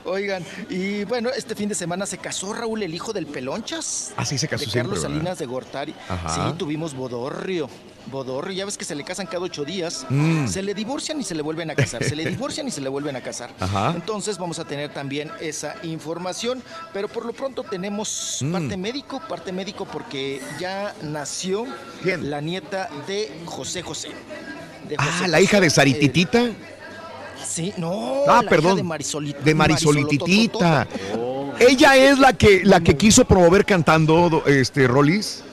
Oigan, 0.05 0.43
y 0.69 1.03
bueno, 1.05 1.29
este 1.29 1.55
fin 1.55 1.69
de 1.69 1.75
semana 1.75 2.05
se 2.05 2.17
casó 2.17 2.53
Raúl, 2.53 2.83
el 2.83 2.93
hijo 2.93 3.13
del 3.13 3.27
Pelonchas. 3.27 4.13
Así 4.17 4.37
se 4.37 4.47
casó 4.47 4.65
De 4.65 4.71
Carlos. 4.71 5.01
Salinas 5.01 5.37
de 5.37 5.45
Gortari. 5.45 5.93
Ajá. 6.09 6.49
Sí, 6.51 6.57
tuvimos 6.57 6.93
bodorrio. 6.95 7.69
Bodorrio, 8.07 8.53
ya 8.53 8.65
ves 8.65 8.77
que 8.79 8.85
se 8.85 8.95
le 8.95 9.03
casan 9.03 9.27
cada 9.27 9.43
ocho 9.43 9.63
días. 9.63 10.05
Mm. 10.09 10.47
Se 10.47 10.63
le 10.63 10.73
divorcian 10.73 11.21
y 11.21 11.23
se 11.23 11.35
le 11.35 11.43
vuelven 11.43 11.69
a 11.69 11.75
casar. 11.75 12.03
Se 12.03 12.15
le 12.15 12.25
divorcian 12.25 12.67
y 12.67 12.71
se 12.71 12.81
le 12.81 12.89
vuelven 12.89 13.15
a 13.15 13.21
casar. 13.21 13.51
Ajá. 13.59 13.91
Entonces 13.95 14.39
vamos 14.39 14.57
a 14.57 14.65
tener 14.65 14.91
también 14.91 15.29
esa 15.39 15.75
información. 15.83 16.63
Pero 16.93 17.07
por 17.07 17.25
lo 17.25 17.33
pronto 17.33 17.63
tenemos 17.63 18.39
Mm. 18.41 18.51
parte 18.51 18.77
médico, 18.77 19.21
parte 19.29 19.51
médico 19.51 19.85
porque 19.85 20.41
ya 20.59 20.95
nació 21.03 21.65
la 22.03 22.41
nieta 22.41 22.89
de 23.07 23.31
José 23.45 23.81
José. 23.83 24.09
De 24.87 24.95
Ah, 24.97 25.03
José 25.05 25.27
la 25.27 25.39
hija 25.41 25.59
de 25.59 25.67
eh, 25.67 25.69
Sarititita. 25.69 26.49
Sí, 27.45 27.73
no. 27.77 28.23
Ah, 28.27 28.41
la 28.43 28.49
perdón. 28.49 28.79
hija 28.79 28.97
de 29.39 29.43
De 29.43 29.55
Marisolititita. 29.55 30.87
Ella 31.59 31.95
es 31.97 32.17
la 32.19 32.33
que, 32.33 32.61
la 32.63 32.79
que 32.81 32.95
quiso 32.97 33.25
promover 33.25 33.65
cantando 33.65 34.29
do- 34.29 34.45
este 34.47 34.87
Rolis. 34.87 35.43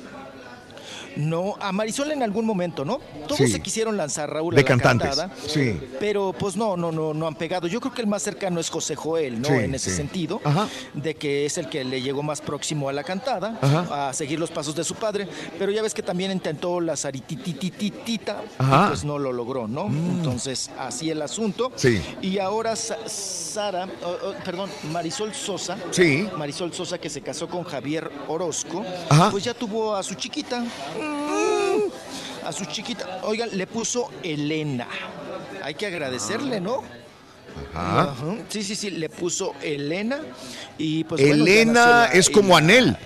No, 1.19 1.57
a 1.61 1.73
Marisol 1.73 2.13
en 2.13 2.23
algún 2.23 2.47
momento, 2.47 2.85
¿no? 2.85 3.01
Todos 3.27 3.39
Sí. 3.39 3.49
se 3.49 3.61
quisieron 3.61 3.97
lanzar, 3.97 4.31
Raúl, 4.33 4.55
De 4.55 4.61
a 4.61 4.63
la 4.63 4.69
cantantes, 4.69 5.09
cantada, 5.17 5.35
sí. 5.47 5.79
Pero 5.99 6.33
pues 6.33 6.57
no, 6.57 6.77
no, 6.77 6.93
no, 6.93 7.13
no 7.13 7.27
han 7.27 7.35
pegado. 7.35 7.67
Yo 7.67 7.81
creo 7.81 7.93
que 7.93 8.03
el 8.03 8.07
más 8.07 8.23
cercano 8.23 8.61
es 8.61 8.71
José 8.71 8.95
Joel, 8.95 9.41
¿no? 9.43 9.49
Sí, 9.49 9.55
en 9.55 9.75
ese 9.75 9.91
sí. 9.91 9.97
sentido, 9.97 10.41
Ajá. 10.45 10.69
de 10.95 11.15
que 11.17 11.45
es 11.45 11.59
el 11.59 11.69
que 11.69 11.83
le 11.85 12.01
llegó 12.03 12.23
más 12.23 12.41
próximo 12.41 12.89
a 12.89 12.93
la 12.93 13.03
cantada, 13.05 13.59
Ajá. 13.61 14.09
a 14.09 14.13
seguir 14.13 14.39
los 14.39 14.51
pasos 14.51 14.75
de 14.75 14.85
su 14.85 14.95
padre. 14.95 15.29
Pero 15.59 15.73
ya 15.73 15.83
ves 15.83 15.93
que 15.93 16.03
también 16.03 16.31
intentó 16.31 16.81
la. 16.81 16.95
Mm. 16.95 17.99
y 18.09 18.19
pues 18.89 19.05
no 19.05 19.19
lo 19.19 19.33
logró, 19.33 19.67
¿no? 19.69 19.87
Entonces, 19.87 20.71
así 20.79 21.11
el 21.11 21.21
asunto. 21.23 21.73
Sí. 21.77 22.01
Y 22.23 22.39
ahora 22.39 22.77
Sa- 22.77 23.09
Sara, 23.09 23.89
oh, 24.05 24.29
oh, 24.29 24.33
perdón, 24.45 24.71
Marisol 24.93 25.35
Sosa. 25.35 25.77
Sí. 25.91 26.29
Marisol 26.37 26.73
Sosa 26.73 26.99
que 26.99 27.11
se 27.11 27.21
casó 27.23 27.49
con 27.49 27.65
Javier 27.65 28.11
Orozco, 28.29 28.85
Ajá. 29.09 29.31
pues 29.31 29.45
ya 29.45 29.55
tuvo 29.55 29.95
a 29.97 30.03
su 30.03 30.15
chiquita. 30.15 30.65
A 32.45 32.53
su 32.53 32.65
chiquita. 32.65 33.21
Oigan, 33.25 33.51
le 33.53 33.67
puso 33.67 34.11
Elena. 34.23 34.87
Hay 35.63 35.75
que 35.75 35.87
agradecerle, 35.87 36.61
¿no? 36.61 36.83
Ajá. 37.75 38.03
Ajá. 38.13 38.37
Sí, 38.49 38.63
sí, 38.63 38.75
sí, 38.77 38.91
le 38.91 39.09
puso 39.09 39.55
Elena 39.63 40.21
y 40.79 41.05
pues 41.05 41.21
Elena 41.21 41.87
la- 41.87 42.07
es 42.07 42.31
como 42.31 42.57
Anel. 42.57 42.97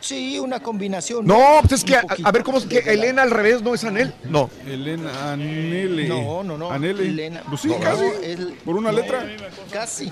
Sí, 0.00 0.38
una 0.38 0.60
combinación. 0.60 1.26
No, 1.26 1.58
pues 1.60 1.72
es 1.80 1.84
que, 1.84 1.94
a, 1.96 2.32
ver, 2.32 2.42
¿cómo 2.42 2.56
es 2.58 2.64
que 2.64 2.78
Elena 2.78 3.22
al 3.22 3.30
revés 3.30 3.60
no 3.62 3.74
es 3.74 3.84
Anel? 3.84 4.14
No. 4.24 4.48
Elena 4.66 5.32
Anele. 5.32 6.08
No, 6.08 6.42
no, 6.42 6.56
no. 6.56 6.70
Anele. 6.70 7.04
Elena. 7.04 7.42
Pues 7.48 7.60
sí, 7.60 7.68
No, 7.68 7.78
casi. 7.80 8.04
el- 8.22 8.54
Por 8.64 8.76
una 8.76 8.92
no, 8.92 8.98
letra. 8.98 9.26
Casi. 9.70 10.10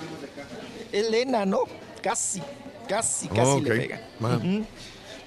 Elena, 0.91 1.45
¿no? 1.45 1.61
Casi. 2.03 2.41
Casi, 2.87 3.27
casi 3.29 3.41
Oh, 3.41 3.59
le 3.61 3.71
ok. 3.71 3.77
pega. 3.77 4.01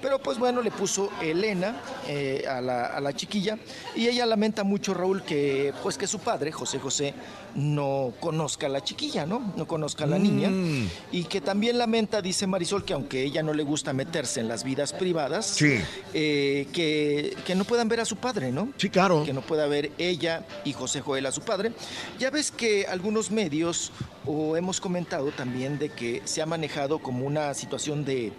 Pero 0.02 0.18
pues 0.18 0.36
bueno, 0.38 0.60
le 0.62 0.70
puso 0.72 1.10
Elena 1.22 1.76
eh, 2.08 2.44
a, 2.48 2.60
la, 2.60 2.86
a 2.86 3.00
la 3.00 3.12
chiquilla 3.14 3.56
y 3.94 4.08
ella 4.08 4.26
lamenta 4.26 4.64
mucho, 4.64 4.92
Raúl, 4.94 5.22
que 5.22 5.72
pues 5.82 5.96
que 5.96 6.06
su 6.08 6.18
padre, 6.18 6.50
José 6.52 6.80
José, 6.80 7.14
no 7.54 8.12
conozca 8.18 8.66
a 8.66 8.68
la 8.70 8.82
chiquilla, 8.82 9.26
¿no? 9.26 9.52
No 9.56 9.66
conozca 9.68 10.04
a 10.04 10.06
la 10.06 10.18
niña. 10.18 10.48
Mm. 10.50 10.88
Y 11.12 11.24
que 11.24 11.40
también 11.40 11.78
lamenta, 11.78 12.20
dice 12.22 12.46
Marisol, 12.46 12.84
que 12.84 12.94
aunque 12.94 13.22
ella 13.22 13.42
no 13.42 13.52
le 13.54 13.62
gusta 13.62 13.92
meterse 13.92 14.40
en 14.40 14.48
las 14.48 14.64
vidas 14.64 14.92
privadas, 14.92 15.46
Sí. 15.46 15.78
eh, 16.14 16.66
que, 16.72 17.36
que 17.46 17.54
no 17.54 17.64
puedan 17.64 17.88
ver 17.88 18.00
a 18.00 18.04
su 18.04 18.16
padre, 18.16 18.50
¿no? 18.50 18.70
Sí, 18.78 18.90
claro. 18.90 19.22
Que 19.24 19.32
no 19.32 19.42
pueda 19.42 19.66
ver 19.66 19.92
ella 19.98 20.44
y 20.64 20.72
José 20.72 21.00
Joel 21.00 21.26
a 21.26 21.32
su 21.32 21.42
padre. 21.42 21.72
Ya 22.18 22.30
ves 22.30 22.50
que 22.50 22.86
algunos 22.86 23.30
medios 23.30 23.92
o 24.26 24.56
hemos 24.56 24.80
comentado 24.80 25.30
también 25.30 25.78
de 25.78 25.90
que 25.90 26.22
se 26.24 26.42
ha 26.42 26.46
manejado 26.46 26.98
como 27.00 27.26
una 27.26 27.54
situación 27.54 28.04
de 28.04 28.32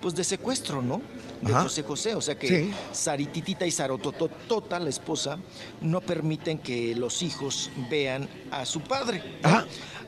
pues 0.00 0.14
de 0.14 0.24
secuestro, 0.24 0.82
¿no? 0.82 1.00
De 1.40 1.52
Ajá. 1.52 1.62
José 1.64 1.82
José, 1.82 2.14
o 2.14 2.20
sea 2.20 2.38
que 2.38 2.48
Sí. 2.48 2.70
Sarititita 2.92 3.66
y 3.66 3.70
Sarototota, 3.70 4.78
la 4.78 4.88
esposa, 4.90 5.38
no 5.80 6.00
permiten 6.00 6.58
que 6.58 6.94
los 6.94 7.22
hijos 7.22 7.70
vean 7.90 8.28
a 8.50 8.64
su 8.64 8.80
padre. 8.80 9.22
¿no? 9.42 9.64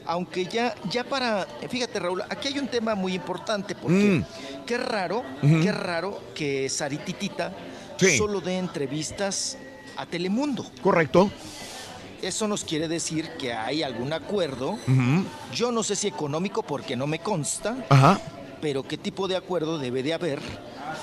Aunque 0.06 0.46
ya, 0.46 0.74
ya 0.90 1.04
para, 1.04 1.46
fíjate 1.68 1.98
Raúl, 2.00 2.22
aquí 2.30 2.48
hay 2.48 2.58
un 2.58 2.68
tema 2.68 2.94
muy 2.94 3.14
importante 3.14 3.74
porque 3.74 3.94
Mm. 4.20 4.24
qué 4.64 4.78
raro, 4.78 5.22
qué 5.42 5.70
raro 5.72 6.20
que 6.34 6.68
Sarititita 6.70 7.52
Sí. 7.98 8.16
solo 8.16 8.40
dé 8.40 8.56
entrevistas 8.58 9.58
a 9.96 10.06
Telemundo. 10.06 10.64
Correcto. 10.82 11.30
Eso 12.22 12.48
nos 12.48 12.64
quiere 12.64 12.88
decir 12.88 13.28
que 13.38 13.52
hay 13.52 13.82
algún 13.82 14.12
acuerdo, 14.12 14.76
yo 15.54 15.70
no 15.70 15.82
sé 15.84 15.94
si 15.94 16.08
económico 16.08 16.62
porque 16.62 16.96
no 16.96 17.06
me 17.06 17.18
consta, 17.20 17.76
Ajá. 17.90 18.20
Pero 18.60 18.82
qué 18.82 18.96
tipo 18.98 19.28
de 19.28 19.36
acuerdo 19.36 19.78
debe 19.78 20.02
de 20.02 20.14
haber 20.14 20.40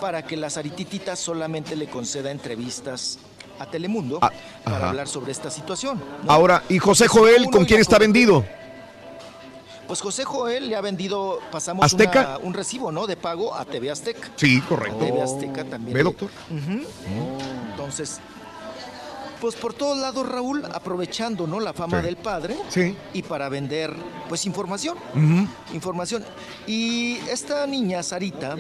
para 0.01 0.25
que 0.25 0.35
la 0.37 0.49
Sarititita 0.49 1.15
solamente 1.15 1.75
le 1.75 1.87
conceda 1.87 2.31
entrevistas 2.31 3.17
a 3.59 3.65
Telemundo 3.65 4.19
para 4.19 4.35
Ah, 4.65 4.75
ajá. 4.75 4.89
hablar 4.89 5.07
sobre 5.07 5.31
esta 5.31 5.49
situación. 5.49 6.01
¿no? 6.23 6.31
Ahora, 6.31 6.63
¿y 6.69 6.77
José 6.79 7.07
Joel 7.07 7.49
con 7.49 7.65
quién 7.65 7.79
está 7.79 7.97
vendido? 7.97 8.43
Pues 9.87 10.01
José 10.01 10.25
Joel 10.25 10.67
le 10.69 10.75
ha 10.75 10.81
vendido, 10.81 11.39
pasamos 11.51 11.93
una- 11.93 12.39
un 12.41 12.53
recibo, 12.55 12.91
¿no? 12.91 13.05
De 13.05 13.15
pago 13.15 13.53
a 13.53 13.65
TV 13.65 13.91
Azteca. 13.91 14.29
Sí, 14.35 14.59
correcto. 14.61 14.97
TV 14.97 15.21
Azteca 15.21 15.63
también. 15.63 15.93
¿Ve, 15.95 16.03
doctor? 16.03 16.29
Ujú. 16.49 16.81
Entonces, 17.71 18.19
pues 19.45 19.57
por 19.57 19.75
todos 19.75 19.95
lados, 19.99 20.27
Raúl, 20.27 20.65
aprovechando, 20.73 21.45
¿no? 21.45 21.59
La 21.59 21.71
fama 21.71 21.99
Sí. 21.99 22.05
del 22.07 22.17
padre. 22.17 22.57
Sí. 22.67 22.95
Y 23.13 23.21
para 23.21 23.47
vender, 23.47 23.93
pues, 24.27 24.47
información. 24.47 24.97
Información. 25.71 26.25
Y 26.65 27.17
esta 27.29 27.67
niña, 27.67 28.01
Sarita, 28.01 28.55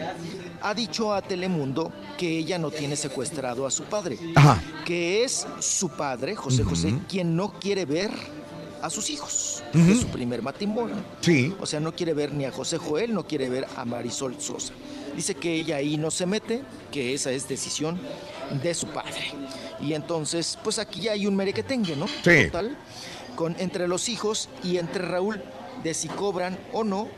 ha 0.61 0.73
dicho 0.75 1.11
a 1.11 1.23
Telemundo 1.23 1.91
que 2.19 2.37
ella 2.37 2.59
no 2.59 2.69
tiene 2.69 2.95
secuestrado 2.95 3.65
a 3.65 3.71
su 3.71 3.85
padre. 3.85 4.19
Ajá. 4.35 4.61
Que 4.85 5.23
es 5.23 5.47
su 5.59 5.89
padre, 5.89 6.35
José 6.35 6.63
José, 6.63 6.93
quien 7.09 7.35
no 7.35 7.53
quiere 7.59 7.85
ver 7.85 8.11
a 8.83 8.91
sus 8.91 9.09
hijos. 9.09 9.63
De 9.73 9.95
su 9.95 10.05
primer 10.09 10.43
matrimonio. 10.43 10.97
Sí. 11.21 11.51
O 11.59 11.65
sea, 11.65 11.79
no 11.79 11.95
quiere 11.95 12.13
ver 12.13 12.31
ni 12.31 12.45
a 12.45 12.51
José 12.51 12.77
Joel, 12.77 13.11
no 13.11 13.25
quiere 13.25 13.49
ver 13.49 13.65
a 13.75 13.85
Marisol 13.85 14.39
Sosa. 14.39 14.71
Dice 15.15 15.33
que 15.33 15.51
ella 15.51 15.77
ahí 15.77 15.97
no 15.97 16.11
se 16.11 16.27
mete, 16.27 16.61
que 16.91 17.15
esa 17.15 17.31
es 17.31 17.47
decisión 17.47 17.99
de 18.61 18.73
su 18.75 18.85
padre. 18.85 19.31
Y 19.81 19.93
entonces, 19.93 20.57
pues 20.63 20.79
aquí 20.79 21.01
ya 21.01 21.11
hay 21.13 21.27
un 21.27 21.35
merequetengue, 21.35 21.95
¿no? 21.95 22.07
Sí. 22.07 22.45
Total, 22.45 22.77
con, 23.35 23.55
entre 23.59 23.87
los 23.87 24.07
hijos 24.09 24.49
y 24.63 24.77
entre 24.77 25.03
Raúl, 25.03 25.41
de 25.83 25.93
si 25.93 26.07
cobran 26.07 26.57
o 26.73 26.83
no, 26.83 27.09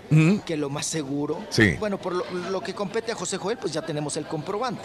que 0.46 0.58
lo 0.58 0.70
más 0.70 0.86
seguro. 0.88 1.40
Sí. 1.50 1.76
Bueno, 1.80 1.98
por 2.00 2.14
lo, 2.14 2.26
lo 2.50 2.62
que 2.62 2.74
compete 2.74 3.12
a 3.12 3.16
José 3.16 3.38
Joel, 3.38 3.58
pues 3.58 3.72
ya 3.72 3.82
tenemos 3.84 4.18
el 4.18 4.26
comprobante. 4.26 4.84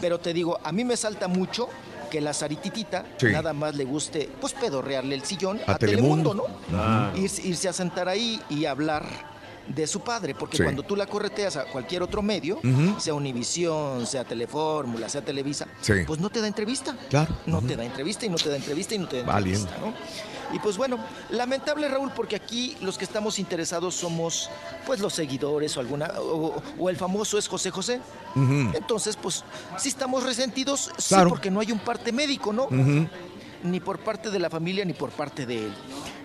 Pero 0.00 0.18
te 0.20 0.32
digo, 0.32 0.58
a 0.62 0.72
mí 0.72 0.84
me 0.84 0.96
salta 0.96 1.28
mucho 1.28 1.68
que 2.10 2.20
la 2.20 2.32
Sarititita 2.32 3.04
Sí. 3.18 3.26
nada 3.26 3.52
más 3.52 3.76
le 3.76 3.84
guste, 3.84 4.28
pues 4.40 4.52
pedorrearle 4.54 5.14
el 5.14 5.22
sillón 5.24 5.60
A 5.66 5.72
a, 5.72 5.78
Telemundo, 5.78 6.30
Telemundo. 6.30 6.60
¿no? 6.70 7.16
Irse 7.16 7.68
a 7.68 7.72
sentar 7.72 8.08
ahí 8.08 8.40
y 8.48 8.64
hablar 8.64 9.29
de 9.74 9.86
su 9.86 10.00
padre, 10.00 10.34
porque 10.34 10.56
Sí. 10.56 10.62
cuando 10.62 10.82
tú 10.82 10.96
la 10.96 11.06
correteas 11.06 11.56
a 11.56 11.64
cualquier 11.64 12.02
otro 12.02 12.22
medio, 12.22 12.58
sea 12.98 13.14
Univisión, 13.14 14.06
sea 14.06 14.24
Telefórmula, 14.24 15.08
sea 15.08 15.22
Televisa, 15.24 15.66
Sí. 15.80 15.92
pues 16.06 16.18
no 16.20 16.28
te 16.30 16.40
da 16.40 16.46
entrevista. 16.48 16.96
Claro. 17.08 17.34
No 17.46 17.62
te 17.62 17.76
da 17.76 17.84
entrevista 17.84 18.26
y 18.26 18.28
no 18.28 18.36
te 18.36 18.48
da 18.48 18.56
entrevista 18.56 18.94
y 18.94 18.98
no 18.98 19.08
te 19.08 19.22
da 19.22 19.36
entrevista, 19.38 19.76
¿no? 19.78 19.94
Y 20.52 20.58
pues 20.58 20.76
bueno, 20.76 20.98
lamentable 21.30 21.86
Raúl, 21.86 22.10
porque 22.10 22.34
aquí 22.34 22.76
los 22.80 22.98
que 22.98 23.04
estamos 23.04 23.38
interesados 23.38 23.94
somos 23.94 24.50
pues 24.84 24.98
los 24.98 25.12
seguidores 25.14 25.76
o 25.76 25.80
alguna 25.80 26.10
o, 26.18 26.60
o 26.76 26.90
el 26.90 26.96
famoso 26.96 27.38
es 27.38 27.46
José 27.46 27.70
José. 27.70 28.00
Entonces, 28.74 29.16
pues 29.16 29.44
sí 29.78 29.88
estamos 29.88 30.24
resentidos, 30.24 30.90
sí, 30.98 31.14
porque 31.28 31.50
no 31.52 31.60
hay 31.60 31.70
un 31.70 31.78
parte 31.78 32.10
médico, 32.10 32.52
¿no? 32.52 32.68
Ni 33.62 33.80
por 33.80 33.98
parte 33.98 34.30
de 34.30 34.38
la 34.38 34.48
familia 34.48 34.84
ni 34.84 34.92
por 34.94 35.10
parte 35.10 35.44
de 35.44 35.66
él. 35.66 35.72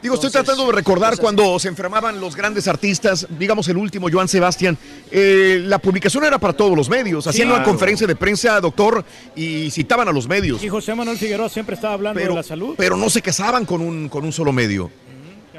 Digo, 0.02 0.16
estoy 0.16 0.30
tratando 0.30 0.66
de 0.68 0.72
recordar 0.72 1.10
pues, 1.12 1.20
cuando 1.20 1.58
se 1.60 1.68
enfermaban 1.68 2.22
los 2.22 2.36
grandes 2.36 2.68
artistas, 2.68 3.28
digamos 3.38 3.68
el 3.68 3.78
último, 3.78 4.08
Joan 4.12 4.28
Sebastián. 4.28 4.78
eh, 5.12 5.62
la 5.66 5.80
publicación 5.80 6.24
era 6.24 6.38
para 6.38 6.54
todos 6.54 6.78
los 6.78 6.90
medios. 6.90 7.26
Hacían 7.28 7.48
una 7.48 7.58
claro. 7.58 7.72
conferencia 7.72 8.06
de 8.08 8.16
prensa, 8.16 8.62
doctor, 8.62 9.04
y 9.36 9.72
citaban 9.72 10.08
a 10.08 10.12
los 10.12 10.28
medios. 10.28 10.64
Y 10.64 10.70
José 10.70 10.94
Manuel 10.96 11.18
Figueroa 11.18 11.50
siempre 11.50 11.76
estaba 11.76 11.96
hablando 11.96 12.20
Pero, 12.20 12.34
de 12.34 12.38
la 12.38 12.44
salud. 12.44 12.76
pero 12.78 12.96
no 12.98 13.10
se 13.10 13.22
casaban 13.22 13.66
con 13.66 13.82
un, 13.82 14.08
con 14.08 14.24
un 14.24 14.32
solo 14.32 14.52
medio. 14.54 14.92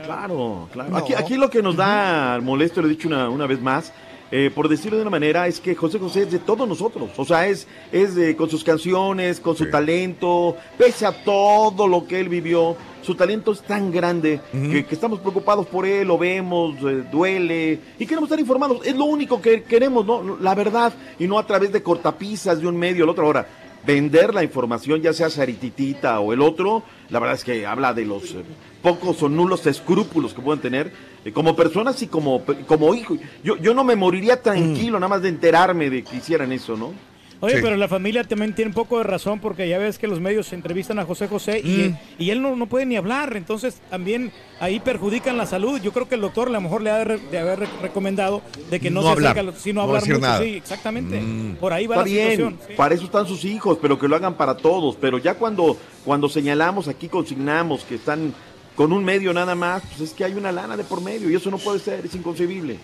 Claro, 0.04 0.68
claro. 0.72 0.90
No. 0.90 0.96
Aquí, 0.98 1.14
aquí 1.14 1.36
lo 1.36 1.50
que 1.50 1.62
nos 1.62 1.74
da 1.76 2.38
molesto, 2.40 2.80
lo 2.80 2.86
he 2.86 2.90
dicho 2.90 3.08
una, 3.08 3.28
una 3.28 3.46
vez 3.46 3.60
más, 3.60 3.92
eh, 4.30 4.50
por 4.54 4.68
decirlo 4.68 4.96
de 4.96 5.02
una 5.02 5.10
manera, 5.10 5.46
es 5.46 5.60
que 5.60 5.74
José 5.74 5.98
José 5.98 6.22
es 6.22 6.32
de 6.32 6.38
todos 6.38 6.66
nosotros. 6.68 7.10
O 7.16 7.24
sea, 7.24 7.46
es, 7.46 7.66
es 7.92 8.14
de- 8.14 8.34
con 8.36 8.50
sus 8.50 8.64
canciones, 8.64 9.38
con 9.40 9.56
su 9.56 9.70
talento, 9.70 10.56
pese 10.76 11.06
a 11.06 11.12
todo 11.24 11.86
lo 11.86 12.06
que 12.06 12.20
él 12.20 12.28
vivió. 12.28 12.76
Su 13.02 13.14
talento 13.14 13.52
es 13.52 13.60
tan 13.62 13.92
grande 13.92 14.40
que, 14.50 14.84
que 14.84 14.94
estamos 14.94 15.20
preocupados 15.20 15.66
por 15.68 15.86
él, 15.86 16.08
lo 16.08 16.18
vemos, 16.18 16.74
eh, 16.82 17.04
duele 17.12 17.78
y 18.00 18.04
queremos 18.04 18.24
estar 18.28 18.40
informados. 18.40 18.84
Es 18.84 18.96
lo 18.96 19.04
único 19.04 19.40
que 19.40 19.62
queremos, 19.62 20.04
¿no? 20.04 20.36
La 20.40 20.56
verdad, 20.56 20.92
y 21.16 21.28
no 21.28 21.38
a 21.38 21.46
través 21.46 21.70
de 21.72 21.84
cortapisas 21.84 22.60
de 22.60 22.66
un 22.66 22.76
medio 22.76 23.04
al 23.04 23.10
otro. 23.10 23.24
Ahora, 23.26 23.46
vender 23.86 24.34
la 24.34 24.42
información, 24.42 25.00
ya 25.00 25.12
sea 25.12 25.30
Sarititita 25.30 26.18
o 26.20 26.32
el 26.32 26.42
otro, 26.42 26.82
la 27.08 27.20
verdad 27.20 27.36
es 27.36 27.44
que 27.44 27.64
habla 27.64 27.94
de 27.94 28.04
los 28.04 28.32
eh, 28.32 28.42
pocos 28.82 29.22
o 29.22 29.28
nulos 29.28 29.66
escrúpulos 29.66 30.34
que 30.34 30.42
pueden 30.42 30.60
tener 30.60 30.92
eh, 31.24 31.32
como 31.32 31.54
personas 31.54 32.02
y 32.02 32.08
como, 32.08 32.42
como 32.66 32.94
hijo. 32.94 33.16
Yo, 33.42 33.56
yo 33.56 33.72
no 33.72 33.84
me 33.84 33.96
moriría 33.96 34.42
tranquilo 34.42 34.98
nada 34.98 35.08
más 35.08 35.22
de 35.22 35.28
enterarme 35.28 35.88
de 35.88 36.02
que 36.02 36.16
hicieran 36.16 36.52
eso, 36.52 36.76
¿no? 36.76 36.92
Oye, 37.40 37.56
Sí. 37.56 37.60
pero 37.62 37.76
la 37.76 37.86
familia 37.88 38.24
también 38.24 38.54
tiene 38.54 38.70
un 38.70 38.74
poco 38.74 38.98
de 38.98 39.04
razón 39.04 39.40
porque 39.40 39.68
ya 39.68 39.78
ves 39.78 39.98
que 39.98 40.06
los 40.08 40.20
medios 40.20 40.52
entrevistan 40.52 40.98
a 40.98 41.04
José 41.04 41.28
José 41.28 41.60
y, 41.62 41.88
Mm. 41.90 41.98
y 42.18 42.30
él 42.30 42.40
no, 42.40 42.56
no 42.56 42.66
puede 42.66 42.86
ni 42.86 42.96
hablar, 42.96 43.36
entonces 43.36 43.80
también 43.90 44.32
ahí 44.58 44.80
perjudican 44.80 45.36
la 45.36 45.44
salud. 45.46 45.80
Yo 45.80 45.92
creo 45.92 46.08
que 46.08 46.14
el 46.14 46.22
doctor 46.22 46.48
a 46.48 46.52
lo 46.52 46.60
mejor 46.60 46.80
le 46.82 46.90
ha 46.90 47.04
de, 47.04 47.38
haber 47.38 47.58
re- 47.60 47.68
recomendado 47.82 48.40
de 48.70 48.80
que 48.80 48.90
no, 48.90 49.00
No 49.02 49.08
se 49.08 49.12
hablar, 49.12 49.32
acerque 49.32 49.40
a 49.40 49.52
los- 49.52 49.60
sino 49.62 49.80
no 49.80 49.86
hablar 49.88 50.00
decir 50.02 50.14
mucho. 50.14 50.26
nada. 50.26 50.42
Sí, 50.42 50.48
exactamente. 50.54 51.20
Mm. 51.20 51.56
Por 51.56 51.72
ahí 51.72 51.86
va 51.86 51.96
Está 51.96 52.06
la 52.08 52.12
bien, 52.12 52.30
situación. 52.30 52.58
sí. 52.68 52.72
para 52.76 52.94
eso 52.94 53.04
están 53.04 53.26
sus 53.26 53.44
hijos, 53.44 53.78
pero 53.82 53.98
que 53.98 54.08
lo 54.08 54.16
hagan 54.16 54.34
para 54.34 54.56
todos. 54.56 54.96
Pero 55.00 55.18
ya 55.18 55.34
cuando, 55.34 55.76
cuando 56.04 56.28
señalamos 56.30 56.88
aquí, 56.88 57.08
consignamos 57.08 57.84
que 57.84 57.96
están 57.96 58.32
con 58.74 58.92
un 58.92 59.02
medio 59.04 59.32
nada 59.32 59.54
más, 59.54 59.82
pues 59.88 60.10
es 60.10 60.14
que 60.14 60.22
hay 60.22 60.34
una 60.34 60.52
lana 60.52 60.76
de 60.76 60.84
por 60.84 61.00
medio 61.00 61.30
y 61.30 61.34
eso 61.34 61.50
no 61.50 61.56
puede 61.56 61.78
ser, 61.78 62.04
es 62.04 62.14
inconcebible. 62.14 62.78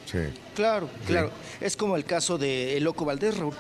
Claro, 0.55 0.89
claro. 1.07 1.31
Es 1.61 1.77
como 1.77 1.97
el 1.97 2.05
caso 2.05 2.37
de 2.39 2.77
El 2.77 2.85
Loco 2.85 3.05
Valdés, 3.05 3.39
Raúl. 3.39 3.55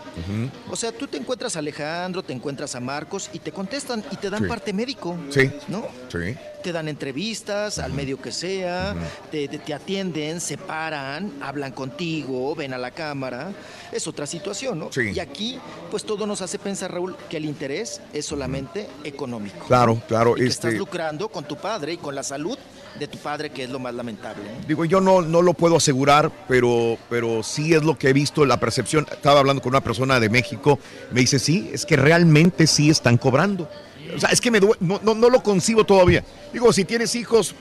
O 0.71 0.77
sea, 0.77 0.93
tú 0.93 1.07
te 1.07 1.17
encuentras 1.17 1.57
a 1.57 1.61
Alejandro, 1.61 2.23
te 2.23 2.33
encuentras 2.33 2.75
a 2.75 2.81
Marcos 2.81 3.31
y 3.33 3.39
te 3.39 3.53
contestan 3.53 4.05
y 4.11 4.17
te 4.17 4.29
dan 4.31 4.43
Sí. 4.43 4.49
parte 4.49 4.73
médico. 4.73 5.17
Sí. 5.31 5.51
¿No? 5.69 5.87
Sí. 6.11 6.37
Te 6.63 6.71
dan 6.73 6.89
entrevistas 6.89 7.79
al 7.79 7.93
medio 7.93 8.21
que 8.21 8.31
sea, 8.31 8.95
te, 9.31 9.49
te- 9.49 9.59
te 9.59 9.75
atienden, 9.75 10.41
se 10.41 10.57
paran, 10.59 11.33
hablan 11.43 11.73
contigo, 11.73 12.55
ven 12.55 12.73
a 12.75 12.79
la 12.79 12.91
cámara. 12.93 13.53
Es 13.91 14.07
otra 14.07 14.27
situación, 14.27 14.79
¿no? 14.79 14.93
Sí. 14.93 15.11
Y 15.15 15.19
aquí, 15.21 15.59
pues 15.91 16.05
todo 16.05 16.27
nos 16.27 16.41
hace 16.41 16.59
pensar, 16.59 16.93
Raúl, 16.93 17.17
que 17.29 17.37
el 17.39 17.45
interés 17.47 18.01
es 18.13 18.27
solamente 18.27 18.89
económico. 19.05 19.67
Claro, 19.67 20.01
claro. 20.07 20.33
Y 20.37 20.41
que 20.43 20.47
estás 20.47 20.67
Este, 20.71 20.79
lucrando 20.79 21.29
con 21.29 21.45
tu 21.45 21.57
padre 21.57 21.95
y 21.95 21.97
con 21.97 22.15
la 22.15 22.23
salud 22.23 22.57
de 22.99 23.09
tu 23.09 23.19
padre, 23.19 23.51
que 23.51 23.65
es 23.65 23.71
lo 23.71 23.79
más 23.79 23.95
lamentable. 23.95 24.43
digo, 24.67 24.85
yo 24.85 25.01
no, 25.01 25.23
no 25.23 25.43
lo 25.43 25.55
puedo 25.55 25.77
asegurar, 25.77 26.31
pero, 26.49 26.99
pero 27.09 27.43
sí 27.43 27.75
es 27.75 27.83
lo 27.83 27.99
que 27.99 28.11
he 28.11 28.13
visto, 28.13 28.45
la 28.45 28.61
percepción. 28.61 29.07
Estaba 29.11 29.41
hablando 29.41 29.63
con 29.63 29.71
una 29.71 29.81
persona 29.81 30.21
de 30.21 30.29
México, 30.29 30.79
me 31.11 31.21
dice, 31.21 31.39
sí, 31.39 31.71
es 31.73 31.87
que 31.87 31.97
realmente 31.97 32.67
sí 32.67 32.91
están 32.91 33.19
cobrando. 33.19 33.69
O 34.15 34.19
sea, 34.19 34.31
es 34.31 34.41
que 34.41 34.51
me 34.51 34.61
no, 34.61 35.01
no, 35.03 35.15
no 35.15 35.31
lo 35.31 35.43
concibo 35.43 35.85
todavía. 35.85 36.25
Digo, 36.53 36.73
si 36.73 36.85
tienes 36.85 37.15
hijos, 37.15 37.55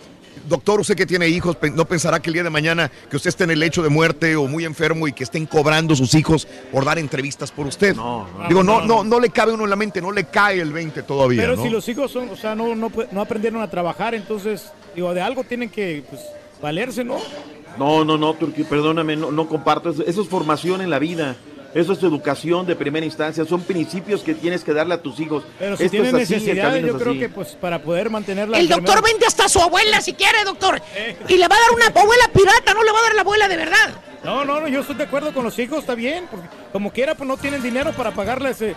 doctor, 0.47 0.79
usted 0.79 0.95
que 0.95 1.05
tiene 1.05 1.27
hijos, 1.27 1.57
no 1.73 1.85
pensará 1.85 2.19
que 2.21 2.29
el 2.29 2.33
día 2.33 2.43
de 2.43 2.49
mañana 2.49 2.91
que 3.09 3.15
usted 3.15 3.29
esté 3.29 3.43
en 3.43 3.51
el 3.51 3.59
lecho 3.59 3.83
de 3.83 3.89
muerte 3.89 4.35
o 4.35 4.47
muy 4.47 4.65
enfermo 4.65 5.07
y 5.07 5.13
que 5.13 5.23
estén 5.23 5.45
cobrando 5.45 5.95
sus 5.95 6.13
hijos 6.13 6.47
por 6.71 6.85
dar 6.85 6.99
entrevistas 6.99 7.51
por 7.51 7.67
usted. 7.67 7.95
Digo, 8.47 8.63
no, 8.63 8.81
no, 8.81 9.03
no 9.03 9.19
le 9.19 9.29
cabe 9.29 9.53
uno 9.53 9.63
en 9.63 9.69
la 9.69 9.75
mente, 9.75 10.01
no 10.01 10.11
le 10.11 10.25
cae 10.25 10.61
el 10.61 10.71
20 10.71 11.03
todavía. 11.03 11.41
Pero 11.41 11.55
¿no? 11.55 11.63
si 11.63 11.69
los 11.69 11.87
hijos 11.89 12.11
son, 12.11 12.29
o 12.29 12.35
sea, 12.35 12.55
no, 12.55 12.75
no, 12.75 12.91
no 13.11 13.21
aprendieron 13.21 13.61
a 13.61 13.69
trabajar, 13.69 14.15
entonces, 14.15 14.71
digo, 14.95 15.13
de 15.13 15.21
algo 15.21 15.43
tienen 15.43 15.69
que 15.69 16.03
pues, 16.09 16.21
valerse, 16.61 17.03
¿no? 17.03 17.17
No, 17.77 18.03
no, 18.03 18.17
no, 18.17 18.33
Turquía, 18.33 18.65
perdóname, 18.67 19.15
no, 19.15 19.31
no 19.31 19.47
comparto. 19.47 19.89
Eso, 19.89 20.03
eso 20.05 20.21
es 20.21 20.27
formación 20.27 20.81
en 20.81 20.89
la 20.89 20.99
vida. 20.99 21.37
Eso 21.73 21.93
es 21.93 22.03
educación 22.03 22.65
de 22.65 22.75
primera 22.75 23.05
instancia, 23.05 23.45
son 23.45 23.61
principios 23.61 24.21
que 24.23 24.33
tienes 24.33 24.63
que 24.63 24.73
darle 24.73 24.93
a 24.95 25.01
tus 25.01 25.19
hijos. 25.21 25.43
Pero 25.57 25.77
si 25.77 25.83
Esto 25.85 25.91
tienen 25.91 26.15
es 26.17 26.23
así, 26.23 26.33
el 26.33 26.39
necesidades, 26.41 26.71
camino 26.73 26.87
yo 26.89 26.95
es 26.97 27.01
creo 27.01 27.11
así. 27.13 27.19
que 27.19 27.29
pues 27.29 27.47
para 27.49 27.81
poder 27.81 28.09
mantener 28.09 28.49
la 28.49 28.59
El 28.59 28.67
doctor 28.67 28.89
enfermedad- 28.89 29.11
vende 29.13 29.25
hasta 29.25 29.45
a 29.45 29.49
su 29.49 29.59
abuela 29.61 30.01
si 30.01 30.13
quiere, 30.13 30.43
doctor. 30.43 30.81
Y 31.29 31.37
le 31.37 31.47
va 31.47 31.55
a 31.55 31.59
dar 31.59 31.71
una 31.75 31.85
abuela 31.87 32.23
pirata, 32.33 32.73
no 32.73 32.83
le 32.83 32.91
va 32.91 32.99
a 32.99 33.03
dar 33.03 33.15
la 33.15 33.21
abuela 33.21 33.47
de 33.47 33.57
verdad. 33.57 33.93
No, 34.23 34.43
no, 34.45 34.59
no, 34.59 34.67
yo 34.67 34.81
estoy 34.81 34.95
de 34.97 35.03
acuerdo 35.05 35.33
con 35.33 35.43
los 35.43 35.57
hijos, 35.59 35.79
está 35.79 35.95
bien, 35.95 36.25
porque 36.29 36.47
como 36.73 36.91
quiera 36.91 37.15
pues 37.15 37.27
no 37.27 37.37
tienen 37.37 37.63
dinero 37.63 37.91
para 37.93 38.11
pagarles 38.11 38.61
eh, 38.61 38.75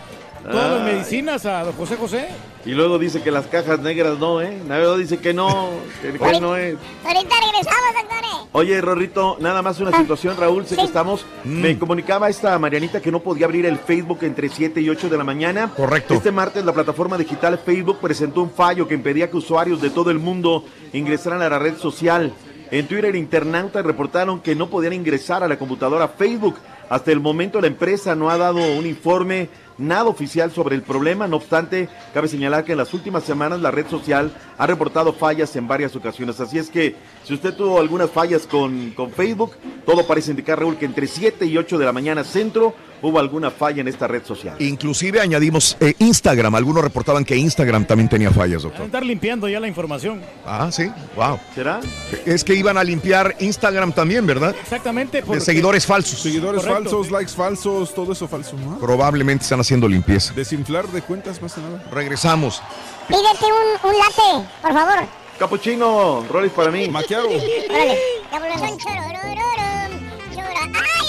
todas 0.51 0.79
las 0.79 0.93
medicinas 0.93 1.47
a 1.47 1.65
don 1.65 1.75
José 1.75 1.97
José. 1.97 2.29
Y 2.65 2.71
luego 2.71 2.99
dice 2.99 3.23
que 3.23 3.31
las 3.31 3.47
cajas 3.47 3.81
negras 3.81 4.19
no, 4.19 4.41
¿eh? 4.41 4.59
Luego 4.67 4.97
dice 4.97 5.19
que 5.19 5.35
no, 5.35 5.71
que, 6.01 6.13
que 6.13 6.41
no 6.41 6.57
es. 6.57 6.77
Ahorita 7.05 7.35
regresamos, 7.41 7.95
doctores. 8.01 8.49
Oye, 8.53 8.81
Rorrito, 8.81 9.37
nada 9.41 9.63
más 9.63 9.81
una 9.81 9.97
situación, 9.97 10.37
Raúl, 10.39 10.65
sé 10.65 10.77
que 10.77 10.83
estamos. 10.83 11.27
Me 11.45 11.79
comunicaba 11.79 12.29
esta 12.29 12.59
Marianita 12.59 13.01
que 13.01 13.11
no 13.11 13.21
podía 13.21 13.47
abrir 13.47 13.67
el 13.67 13.79
Facebook 13.79 14.19
entre 14.23 14.49
7 14.49 14.81
y 14.81 14.89
8 14.89 15.09
de 15.09 15.19
la 15.19 15.25
mañana. 15.25 15.71
Correcto. 15.77 16.15
Este 16.15 16.31
martes 16.31 16.65
la 16.65 16.73
plataforma 16.73 17.19
digital 17.19 17.59
Facebook 17.59 17.99
presentó 18.01 18.43
un 18.43 18.51
fallo 18.51 18.89
que 18.89 18.95
impedía 18.95 19.29
que 19.29 19.37
usuarios 19.37 19.81
de 19.83 19.91
todo 19.91 20.11
el 20.11 20.19
mundo 20.19 20.65
ingresaran 20.93 21.43
a 21.43 21.49
la 21.49 21.59
red 21.59 21.77
social. 21.77 22.33
En 22.71 22.87
Twitter, 22.89 23.15
internautas 23.15 23.85
reportaron 23.85 24.41
que 24.41 24.55
no 24.55 24.69
podían 24.71 24.95
ingresar 24.95 25.45
a 25.45 25.49
la 25.49 25.59
computadora 25.59 26.09
Facebook. 26.09 26.57
Hasta 26.89 27.13
el 27.13 27.21
momento 27.21 27.61
la 27.61 27.67
empresa 27.67 28.15
no 28.15 28.31
ha 28.31 28.39
dado 28.39 28.59
un 28.77 28.87
informe 28.87 29.49
nada 29.79 30.05
oficial 30.05 30.51
sobre 30.51 30.77
el 30.77 30.83
problema, 30.83 31.27
no 31.27 31.37
obstante, 31.37 31.89
cabe 32.13 32.29
señalar 32.29 32.65
que 32.65 32.73
en 32.73 32.79
las 32.79 32.95
últimas 32.95 33.25
semanas 33.25 33.61
la 33.61 33.71
red 33.71 33.87
social 33.89 34.33
ha 34.59 34.67
reportado 34.67 35.13
fallas 35.13 35.55
en 35.57 35.69
varias 35.69 35.97
ocasiones. 35.97 36.41
Así 36.41 36.59
es 36.59 36.71
que 36.71 36.97
si 37.25 37.35
usted 37.35 37.55
tuvo 37.55 37.79
algunas 37.79 38.11
fallas 38.11 38.47
con, 38.47 38.91
con 38.91 39.11
Facebook, 39.11 39.53
todo 39.85 40.07
parece 40.07 40.31
indicar, 40.31 40.59
Raúl, 40.59 40.77
que 40.77 40.87
entre 40.87 41.07
7 41.07 41.47
y 41.47 41.57
8 41.57 41.79
de 41.79 41.85
la 41.85 41.93
mañana 41.93 42.25
centro 42.25 42.75
hubo 43.07 43.19
alguna 43.19 43.51
falla 43.51 43.83
en 43.83 43.89
esta 43.89 44.09
red 44.09 44.25
social. 44.25 44.57
Inclusive 44.61 45.21
añadimos 45.21 45.77
eh, 45.81 45.95
Instagram. 45.99 46.55
Algunos 46.55 46.83
reportaban 46.83 47.25
que 47.25 47.37
Instagram 47.37 47.85
también 47.87 48.09
tenía 48.09 48.31
fallas, 48.31 48.63
Van 48.63 48.67
a 48.67 48.69
doctor. 48.71 48.87
estar 48.87 49.05
limpiando 49.05 49.47
ya 49.49 49.61
la 49.61 49.69
información. 49.69 50.23
Ah, 50.47 50.71
sí, 50.73 50.91
wow. 51.15 51.39
¿Será? 51.55 51.81
Es 52.25 52.43
que 52.43 52.55
iban 52.55 52.79
a 52.79 52.85
limpiar 52.85 53.37
Instagram 53.41 53.93
también, 53.93 54.27
¿verdad? 54.27 54.55
Exactamente. 54.61 55.21
De 55.23 55.41
seguidores 55.41 55.85
falsos. 55.87 56.21
Seguidores 56.21 56.63
Correcto. 56.63 56.83
falsos, 56.91 57.11
likes 57.11 57.33
falsos, 57.33 57.95
todo 57.95 58.13
eso 58.13 58.27
falso. 58.27 58.57
¿no? 58.57 58.79
Probablemente 58.79 59.43
están 59.43 59.61
haciendo 59.61 59.87
limpieza. 59.87 60.33
Desinflar 60.35 60.89
de 60.89 61.03
cuentas 61.03 61.41
más 61.43 61.53
que 61.55 61.61
nada. 61.61 61.85
Regresamos. 61.93 62.63
Pídete 63.09 63.45
un, 63.45 63.91
un 63.91 63.99
latte, 63.99 64.49
por 64.63 64.73
favor. 64.73 65.05
Capuchino, 65.39 66.25
roles 66.31 66.53
para 66.53 66.71
mí. 66.71 66.89
Maquiaro. 66.89 67.29
Órale. 67.29 67.99
¡Ah, 68.33 68.39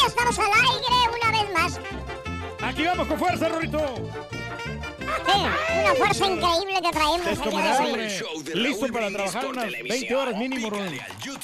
ya 0.01 0.07
estamos 0.07 0.37
al 0.39 0.45
aire 0.45 1.04
Aquí 2.61 2.85
vamos 2.85 3.07
con 3.07 3.17
fuerza, 3.17 3.49
Rorito. 3.49 3.79
Sí, 5.25 5.39
una 5.79 5.95
fuerza 5.95 6.25
increíble 6.27 6.81
que 6.81 6.91
traemos. 6.91 7.25
de 7.25 7.31
hoy. 7.31 7.37
Hombre, 8.35 8.55
Listo 8.55 8.87
para 8.87 9.09
trabajar 9.11 9.45
unas 9.45 9.71
20 9.71 10.15
horas 10.15 10.35
mínimo, 10.37 10.69
canal. 10.69 10.93
Estamos 10.93 11.39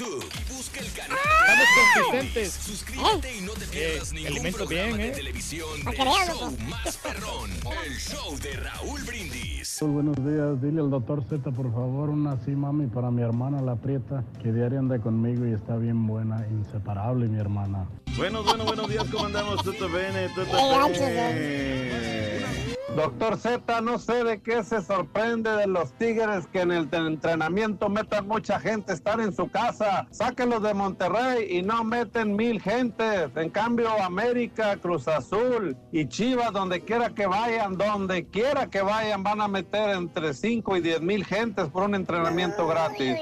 consistentes. 1.94 2.54
Suscríbete 2.54 3.38
y 3.38 3.42
no 3.42 3.54
te 3.54 3.66
pierdas 3.66 4.14
ningún 4.14 4.32
alimento 4.32 4.68
bien, 4.68 4.98
de 4.98 5.08
¿eh? 5.08 5.12
televisión 5.12 5.84
del 5.84 5.96
show 5.96 6.06
loco. 6.28 6.52
más 6.70 6.98
perrón, 6.98 7.50
el 7.86 7.98
show 7.98 8.38
de 8.40 8.54
Raúl 8.54 9.02
Brindis. 9.04 9.78
Buenos 9.82 10.16
días, 10.18 10.62
dile 10.62 10.82
al 10.82 10.90
doctor 10.90 11.24
Z 11.28 11.52
por 11.52 11.72
favor 11.72 12.10
una 12.10 12.34
así 12.34 12.52
mami 12.52 12.88
para 12.88 13.10
mi 13.12 13.22
hermana 13.22 13.62
la 13.62 13.76
prieta 13.76 14.24
que 14.42 14.52
diario 14.52 14.80
anda 14.80 15.00
conmigo 15.00 15.46
y 15.48 15.54
está 15.54 15.76
bien 15.76 16.08
buena, 16.08 16.46
inseparable 16.52 17.28
mi 17.28 17.40
hermana. 17.40 17.88
Bueno, 18.16 18.44
bueno, 18.44 18.66
buenos 18.66 18.90
días, 18.90 19.06
¿cómo 19.12 19.26
andamos? 19.26 19.64
Tutto 19.64 19.90
bene, 19.90 20.28
gachos, 20.36 21.00
bene. 21.00 22.76
Doctor 22.96 23.38
Z, 23.38 23.82
no 23.82 23.98
sé 23.98 24.24
de 24.26 24.42
qué 24.42 24.64
se 24.64 24.82
sorprende 24.82 25.50
de 25.50 25.66
los 25.66 25.94
Tigres 25.94 26.46
que 26.52 26.60
en 26.60 26.72
el 26.72 26.90
entrenamiento 26.92 27.88
metan 27.88 28.28
mucha 28.28 28.60
gente, 28.60 28.92
están 28.92 29.22
en 29.22 29.34
su 29.34 29.50
casa. 29.50 30.08
Sáquenlos 30.12 30.62
de 30.62 30.74
Monterrey 30.74 31.48
y 31.50 31.62
no 31.62 31.86
meten 31.86 32.36
mil 32.36 32.62
gentes. 32.62 33.30
En 33.36 33.50
cambio, 33.50 33.90
América, 34.04 34.76
Cruz 34.76 35.08
Azul 35.08 35.78
y 35.94 36.08
Chivas, 36.08 36.52
donde 36.52 36.82
quiera 36.82 37.12
que 37.12 37.28
vayan, 37.28 37.78
donde 37.78 38.28
quiera 38.28 38.70
que 38.70 38.82
vayan, 38.82 39.24
van 39.24 39.40
a 39.40 39.48
meter 39.48 39.92
entre 39.92 40.34
5 40.34 40.76
y 40.76 40.82
10 40.82 41.02
mil 41.02 41.26
gentes 41.26 41.70
por 41.70 41.84
un 41.84 41.96
entrenamiento 41.96 42.68
gratis. 42.68 43.16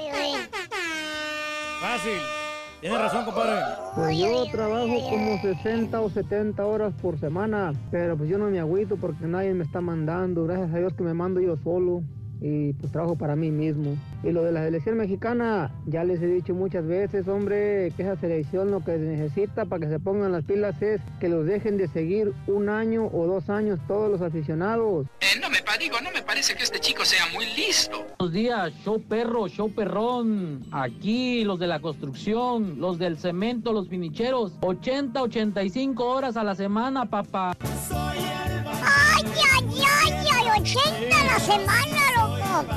Fácil. 1.80 2.39
Tienes 2.80 2.98
razón, 2.98 3.24
compadre. 3.26 3.60
Pues 3.94 4.16
yo 4.16 4.46
trabajo 4.46 5.10
como 5.10 5.38
60 5.42 6.00
o 6.00 6.08
70 6.08 6.64
horas 6.64 6.94
por 7.02 7.20
semana, 7.20 7.74
pero 7.90 8.16
pues 8.16 8.30
yo 8.30 8.38
no 8.38 8.46
me 8.46 8.58
agüito 8.58 8.96
porque 8.96 9.26
nadie 9.26 9.52
me 9.52 9.64
está 9.64 9.82
mandando. 9.82 10.44
Gracias 10.44 10.72
a 10.72 10.78
Dios 10.78 10.94
que 10.94 11.02
me 11.02 11.12
mando 11.12 11.40
yo 11.40 11.58
solo 11.58 12.02
y 12.40 12.72
pues 12.74 12.92
trabajo 12.92 13.16
para 13.16 13.36
mí 13.36 13.50
mismo. 13.50 13.96
Y 14.22 14.30
lo 14.30 14.42
de 14.42 14.52
la 14.52 14.64
selección 14.64 14.96
mexicana, 14.96 15.72
ya 15.86 16.04
les 16.04 16.20
he 16.22 16.26
dicho 16.26 16.54
muchas 16.54 16.86
veces, 16.86 17.28
hombre, 17.28 17.92
que 17.96 18.02
esa 18.02 18.16
selección 18.16 18.70
lo 18.70 18.84
que 18.84 18.96
necesita 18.98 19.64
para 19.64 19.86
que 19.86 19.92
se 19.92 19.98
pongan 19.98 20.32
las 20.32 20.44
pilas 20.44 20.80
es 20.82 21.00
que 21.20 21.28
los 21.28 21.46
dejen 21.46 21.76
de 21.76 21.88
seguir 21.88 22.32
un 22.46 22.68
año 22.68 23.06
o 23.12 23.26
dos 23.26 23.50
años 23.50 23.78
todos 23.86 24.10
los 24.10 24.22
aficionados. 24.22 25.06
Eh, 25.20 25.38
no 25.40 25.48
me 25.48 25.60
digo, 25.80 25.96
no 26.02 26.10
me 26.10 26.22
parece 26.22 26.54
que 26.54 26.62
este 26.62 26.78
chico 26.78 27.04
sea 27.04 27.24
muy 27.32 27.46
listo. 27.56 28.04
Buenos 28.18 28.34
días, 28.34 28.72
show 28.84 29.00
perro, 29.00 29.48
show 29.48 29.70
perrón. 29.70 30.62
Aquí 30.72 31.42
los 31.44 31.58
de 31.58 31.66
la 31.66 31.80
construcción, 31.80 32.78
los 32.78 32.98
del 32.98 33.16
cemento, 33.16 33.72
los 33.72 33.88
finicheros. 33.88 34.52
80, 34.60 35.22
85 35.22 36.04
horas 36.04 36.36
a 36.36 36.44
la 36.44 36.54
semana, 36.54 37.06
papá. 37.06 37.56
¡Ay, 38.82 39.24
ay, 39.52 39.82
ay, 40.04 40.12
ay! 40.32 40.62
¡80 40.62 41.12
a 41.12 41.24
la 41.24 41.38
semana, 41.40 42.02
loco! 42.16 42.72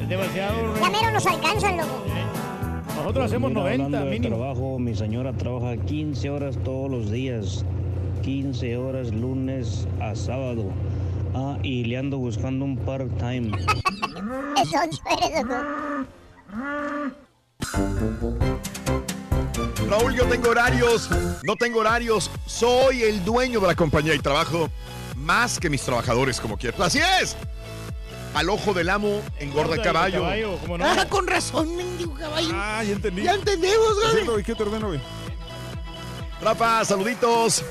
Es 0.00 0.08
demasiado, 0.08 0.74
Ya 0.80 0.90
menos 0.90 1.12
nos 1.12 1.26
alcanzan, 1.26 1.76
loco. 1.76 2.04
Nosotros 2.96 3.26
hacemos 3.26 3.52
90 3.52 4.00
mínimo. 4.04 4.36
trabajo, 4.36 4.78
mi 4.78 4.94
señora 4.94 5.32
trabaja 5.32 5.76
15 5.76 6.30
horas 6.30 6.58
todos 6.64 6.90
los 6.90 7.10
días. 7.10 7.64
15 8.22 8.76
horas 8.76 9.12
lunes 9.12 9.88
a 10.00 10.14
sábado. 10.14 10.64
Ah, 11.34 11.56
y 11.62 11.84
le 11.84 11.96
ando 11.96 12.18
buscando 12.18 12.64
un 12.64 12.76
part-time. 12.76 13.52
Eso 14.62 15.44
loco. 15.44 15.54
Raúl, 19.88 20.14
yo 20.14 20.24
tengo 20.26 20.50
horarios. 20.50 21.08
No 21.44 21.56
tengo 21.56 21.80
horarios. 21.80 22.30
Soy 22.46 23.02
el 23.02 23.24
dueño 23.24 23.60
de 23.60 23.66
la 23.66 23.74
compañía 23.74 24.14
y 24.14 24.18
trabajo 24.18 24.68
más 25.20 25.58
que 25.58 25.70
mis 25.70 25.82
trabajadores, 25.82 26.40
como 26.40 26.56
quieras. 26.56 26.80
Así 26.80 27.00
es. 27.22 27.36
Al 28.34 28.48
ojo 28.48 28.72
del 28.72 28.88
amo 28.88 29.22
engorda 29.38 29.74
el 29.74 29.82
caballo. 29.82 30.24
¿cómo 30.60 30.78
no? 30.78 30.84
Ah, 30.84 31.06
con 31.08 31.26
razón, 31.26 31.76
mendigo 31.76 32.14
caballo. 32.14 32.50
Ah, 32.52 32.82
ya 32.84 32.92
entendí. 32.92 33.22
Ya 33.22 33.34
entendemos, 33.34 33.94
güey. 33.94 34.12
cierto, 34.12 34.38
¿y 34.38 34.42
qué 34.44 34.54
te 34.54 34.62
ordeno, 34.62 34.88
güey? 34.88 35.00
Rafa, 36.40 36.84
saluditos. 36.84 37.64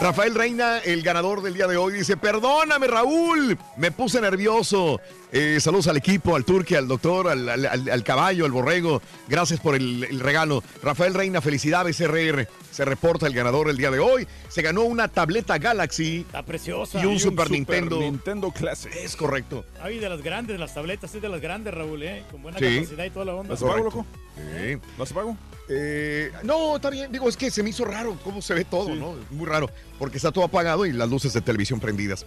Rafael 0.00 0.34
Reina, 0.34 0.78
el 0.78 1.02
ganador 1.02 1.42
del 1.42 1.54
día 1.54 1.66
de 1.66 1.76
hoy, 1.76 1.92
dice, 1.92 2.16
perdóname 2.16 2.86
Raúl, 2.86 3.56
me 3.76 3.92
puse 3.92 4.20
nervioso. 4.20 5.00
Eh, 5.36 5.58
saludos 5.58 5.88
al 5.88 5.96
equipo, 5.96 6.36
al 6.36 6.44
turque, 6.44 6.76
al 6.76 6.86
doctor, 6.86 7.26
al, 7.26 7.48
al- 7.48 7.66
al- 7.66 7.90
al 7.90 8.04
caballo, 8.04 8.44
al 8.44 8.52
borrego. 8.52 9.02
Gracias 9.26 9.58
por 9.58 9.74
el, 9.74 10.04
el 10.04 10.20
regalo. 10.20 10.62
Rafael 10.80 11.12
Reina, 11.12 11.40
felicidades 11.40 11.98
RR. 12.00 12.46
Se 12.70 12.84
reporta 12.84 13.26
el 13.26 13.34
ganador 13.34 13.68
el 13.68 13.76
día 13.76 13.90
de 13.90 13.98
hoy. 13.98 14.28
Se 14.48 14.62
ganó 14.62 14.82
una 14.82 15.08
tableta 15.08 15.58
Galaxy 15.58 16.18
Está 16.20 16.44
preciosa. 16.44 17.02
y 17.02 17.06
un 17.06 17.18
Super, 17.18 17.50
Nintendo. 17.50 17.98
Nintendo 17.98 18.52
Classic. 18.52 18.92
Es 18.94 19.16
correcto. 19.16 19.64
Ay, 19.82 19.98
de 19.98 20.08
las 20.08 20.22
grandes, 20.22 20.60
las 20.60 20.72
tabletas 20.72 21.12
es 21.12 21.20
de 21.20 21.28
las 21.28 21.40
grandes, 21.40 21.74
Raúl, 21.74 22.04
¿eh? 22.04 22.22
Con 22.30 22.40
buena 22.40 22.56
Sí. 22.60 22.76
capacidad 22.76 23.04
y 23.04 23.10
toda 23.10 23.24
la 23.24 23.34
onda. 23.34 23.50
¿Las 23.54 23.60
pago, 23.60 23.76
loco? 23.84 24.06
Sí. 24.36 24.76
¿Las 24.96 25.12
pago? 25.12 25.36
Eh, 25.68 26.30
no, 26.44 26.76
está 26.76 26.90
bien. 26.90 27.10
Digo, 27.10 27.28
es 27.28 27.36
que 27.36 27.50
se 27.50 27.62
me 27.64 27.70
hizo 27.70 27.84
raro 27.84 28.16
cómo 28.22 28.40
se 28.42 28.54
ve 28.54 28.64
todo, 28.64 28.94
¿no? 28.94 29.14
Muy 29.30 29.46
raro, 29.46 29.70
porque 29.98 30.18
está 30.18 30.30
todo 30.30 30.44
apagado 30.44 30.84
y 30.86 30.92
las 30.92 31.08
luces 31.08 31.32
de 31.32 31.40
televisión 31.40 31.80
prendidas. 31.80 32.24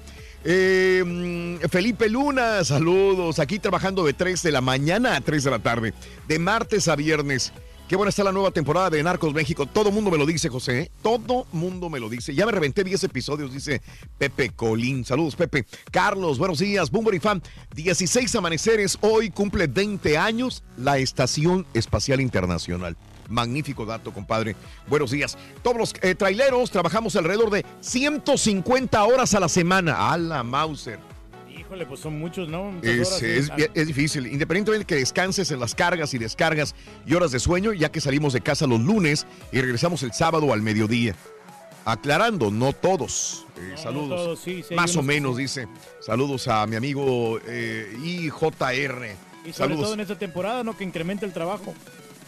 Eh, 0.50 1.60
Felipe 1.70 2.08
Luna, 2.08 2.64
saludos. 2.64 3.40
Aquí 3.40 3.60
trabajando 3.60 4.06
de 4.06 4.14
3 4.14 4.42
de 4.44 4.54
la 4.54 4.62
mañana 4.62 5.18
a 5.18 5.22
3 5.22 5.44
de 5.44 5.52
la 5.52 5.60
tarde, 5.60 5.94
de 6.26 6.40
martes 6.40 6.88
a 6.88 6.96
viernes. 6.96 7.52
Qué 7.90 7.98
buena 7.98 8.10
está 8.10 8.24
la 8.24 8.32
nueva 8.32 8.52
temporada 8.52 8.90
de 8.90 9.04
Narcos 9.04 9.34
México. 9.34 9.66
Todo 9.66 9.92
mundo 9.92 10.10
me 10.10 10.18
lo 10.18 10.26
dice, 10.26 10.48
José. 10.48 10.80
¿eh? 10.80 10.92
Todo 11.02 11.48
mundo 11.52 11.90
me 11.90 12.00
lo 12.00 12.08
dice. 12.08 12.34
Ya 12.34 12.46
me 12.46 12.54
reventé 12.54 12.86
10 12.86 13.04
episodios, 13.04 13.52
dice 13.52 13.82
Pepe 14.18 14.52
Colín. 14.52 15.04
Saludos, 15.04 15.36
Pepe. 15.36 15.66
Carlos, 15.92 16.38
buenos 16.38 16.60
días. 16.60 16.92
Boomer 16.92 17.16
y 17.16 17.20
fan. 17.20 17.44
16 17.76 18.34
amaneceres. 18.36 18.98
Hoy 19.02 19.32
cumple 19.32 19.68
20 19.68 20.18
años 20.18 20.64
la 20.78 20.98
Estación 20.98 21.66
Espacial 21.74 22.22
Internacional. 22.22 22.96
Magnífico 23.30 23.86
dato, 23.86 24.12
compadre. 24.14 24.56
Buenos 24.88 25.12
días. 25.12 25.38
Todos 25.64 25.78
los 25.78 25.94
eh, 26.02 26.16
traileros 26.16 26.72
trabajamos 26.72 27.16
alrededor 27.16 27.50
de 27.50 27.66
150 27.82 29.04
horas 29.04 29.34
a 29.34 29.40
la 29.40 29.50
semana. 29.50 30.12
A 30.12 30.18
la 30.18 30.44
Mauser. 30.44 31.00
Híjole, 31.58 31.86
pues 31.86 32.00
son 32.00 32.18
muchos, 32.20 32.48
¿no? 32.48 32.72
Es, 32.82 33.22
es- 33.22 33.48
sí. 33.48 33.64
es 33.74 33.88
difícil, 33.88 34.28
independientemente 34.28 34.80
de 34.80 34.86
que 34.86 34.96
descanses 34.96 35.52
en 35.52 35.60
las 35.60 35.76
cargas 35.76 36.14
y 36.14 36.18
descargas 36.18 36.76
y 37.06 37.14
horas 37.14 37.32
de 37.32 37.40
sueño, 37.40 37.74
ya 37.74 37.90
que 37.92 38.00
salimos 38.00 38.32
de 38.34 38.42
casa 38.42 38.68
los 38.68 38.80
lunes 38.80 39.26
y 39.52 39.60
regresamos 39.60 40.02
el 40.04 40.14
sábado 40.14 40.54
al 40.54 40.62
mediodía. 40.62 41.16
Aclarando, 41.84 42.52
no 42.52 42.74
todos. 42.74 43.46
Eh, 43.58 43.74
saludos. 43.78 44.10
todos, 44.24 44.40
sí, 44.40 44.62
sí, 44.62 44.68
hay 44.72 44.76
Más 44.76 44.96
o 44.98 45.02
menos, 45.04 45.38
dice. 45.38 45.68
Saludos 46.02 46.48
a 46.48 46.66
mi 46.68 46.76
amigo 46.76 47.40
eh, 47.48 47.98
IJR. 48.04 49.08
Y 49.46 49.54
sobre 49.54 49.54
Saludos. 49.54 49.84
todo 49.86 49.94
en 49.94 50.00
esta 50.02 50.18
temporada, 50.18 50.64
¿no? 50.64 50.76
Que 50.78 50.84
incremente 50.84 51.26
el 51.26 51.32
trabajo. 51.34 51.74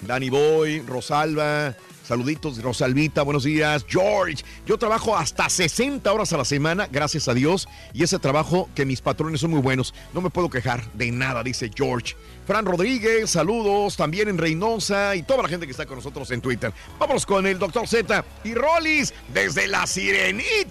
Danny 0.02 0.30
Boy, 0.30 0.82
Rosalba, 0.82 1.76
saluditos, 2.04 2.62
Rosalvita, 2.62 3.22
buenos 3.24 3.44
días. 3.44 3.86
George, 3.88 4.44
yo 4.66 4.78
trabajo 4.78 5.18
hasta 5.18 5.50
60 5.50 6.12
horas 6.12 6.34
a 6.34 6.38
la 6.38 6.46
semana, 6.46 6.88
gracias 6.92 7.28
a 7.28 7.34
Dios, 7.34 7.68
y 7.94 8.04
ese 8.04 8.18
trabajo 8.18 8.70
que 8.74 8.86
mis 8.86 9.02
patrones 9.02 9.42
son 9.42 9.52
muy 9.52 9.62
buenos. 9.62 9.94
No 10.14 10.22
me 10.22 10.30
puedo 10.30 10.50
quejar 10.50 10.90
de 10.94 11.12
nada, 11.12 11.44
dice 11.44 11.70
George. 11.74 12.16
Fran 12.48 12.66
Rodríguez, 12.66 13.30
saludos 13.30 13.96
también 13.96 14.30
en 14.30 14.38
Reynosa 14.38 15.16
y 15.16 15.24
toda 15.24 15.44
la 15.44 15.50
gente 15.50 15.68
que 15.68 15.72
está 15.72 15.86
con 15.86 15.98
nosotros 15.98 16.32
en 16.32 16.42
Twitter. 16.42 16.74
Vámonos 16.98 17.26
con 17.26 17.46
el 17.46 17.60
doctor 17.60 17.88
Z 17.88 18.26
y 18.44 18.54
Rollis 18.56 19.14
desde 19.34 19.68
la 19.68 19.86
Sirenita. 19.86 20.64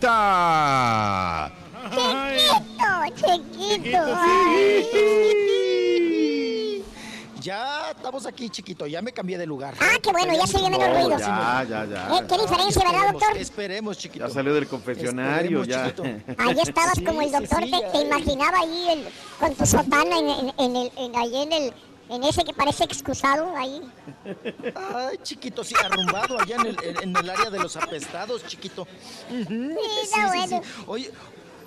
Chiquito, 3.14 3.98
chiquito. 4.92 6.17
Ya 7.48 7.92
estamos 7.96 8.26
aquí, 8.26 8.50
chiquito. 8.50 8.86
Ya 8.86 9.00
me 9.00 9.10
cambié 9.10 9.38
de 9.38 9.46
lugar. 9.46 9.72
Ah, 9.80 9.96
qué 10.02 10.12
bueno, 10.12 10.34
ya 10.34 10.46
se 10.46 10.58
oye 10.58 10.68
menos 10.68 10.86
ruido. 10.94 11.18
Ya, 11.18 11.64
ya, 11.66 11.84
ya. 11.86 12.18
Eh, 12.18 12.24
¿Qué 12.28 12.36
diferencia, 12.42 12.82
verdad, 12.84 13.12
doctor? 13.12 13.38
Esperemos, 13.38 13.96
chiquito. 13.96 14.28
Ya 14.28 14.34
salió 14.34 14.52
del 14.52 14.66
confesionario, 14.68 15.64
ya. 15.64 15.84
chiquito. 15.86 16.02
Ahí 16.36 16.60
estabas 16.60 16.92
Sí, 16.96 17.04
como 17.04 17.22
el 17.22 17.28
sí, 17.30 17.32
doctor, 17.36 17.64
sí, 17.64 17.70
te, 17.92 17.98
imaginaba 18.02 18.58
ahí 18.58 18.88
el- 18.90 19.08
con 19.40 19.54
tu 19.54 19.64
sotana 19.64 20.18
en, 20.18 20.28
en, 20.28 20.52
en 20.58 20.76
el, 20.76 20.92
en, 20.98 21.16
ahí 21.16 21.36
en 21.42 21.52
el, 21.54 21.72
en 22.10 22.24
ese 22.24 22.44
que 22.44 22.52
parece 22.52 22.84
excusado 22.84 23.56
ahí. 23.56 23.80
Ay, 24.74 25.16
chiquito, 25.22 25.64
sí, 25.64 25.74
arrumbado 25.82 26.38
allá 26.38 26.56
en 26.56 26.66
el, 26.66 26.76
en- 26.84 27.02
en 27.02 27.16
el 27.16 27.30
área 27.30 27.48
de 27.48 27.60
los 27.60 27.74
apestados, 27.78 28.44
chiquito. 28.46 28.82
Ujú, 29.30 29.44
Sí, 29.48 29.76
está 30.02 30.26
bueno. 30.26 30.60
Oye, 30.86 31.10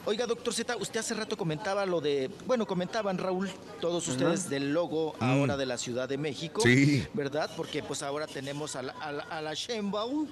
oiga, 0.05 0.25
doctor 0.25 0.53
Z, 0.53 0.75
usted 0.77 0.99
hace 0.99 1.13
rato 1.13 1.37
comentaba 1.37 1.85
lo 1.85 2.01
de, 2.01 2.29
bueno, 2.45 2.65
comentaban, 2.65 3.17
Raúl, 3.17 3.49
todos 3.79 4.07
ustedes 4.07 4.49
del 4.49 4.73
logo 4.73 5.13
Mm. 5.19 5.23
ahora 5.23 5.57
de 5.57 5.65
la 5.65 5.77
Ciudad 5.77 6.07
de 6.09 6.17
México. 6.17 6.61
Sí. 6.61 7.05
¿Verdad? 7.13 7.49
Porque 7.55 7.83
pues 7.83 8.01
ahora 8.03 8.27
tenemos 8.27 8.75
a 8.75 8.81
la, 8.83 8.93
a 8.93 9.11
la, 9.11 9.23
a 9.23 9.41
la 9.41 9.53
Sheinbaum, 9.53 10.27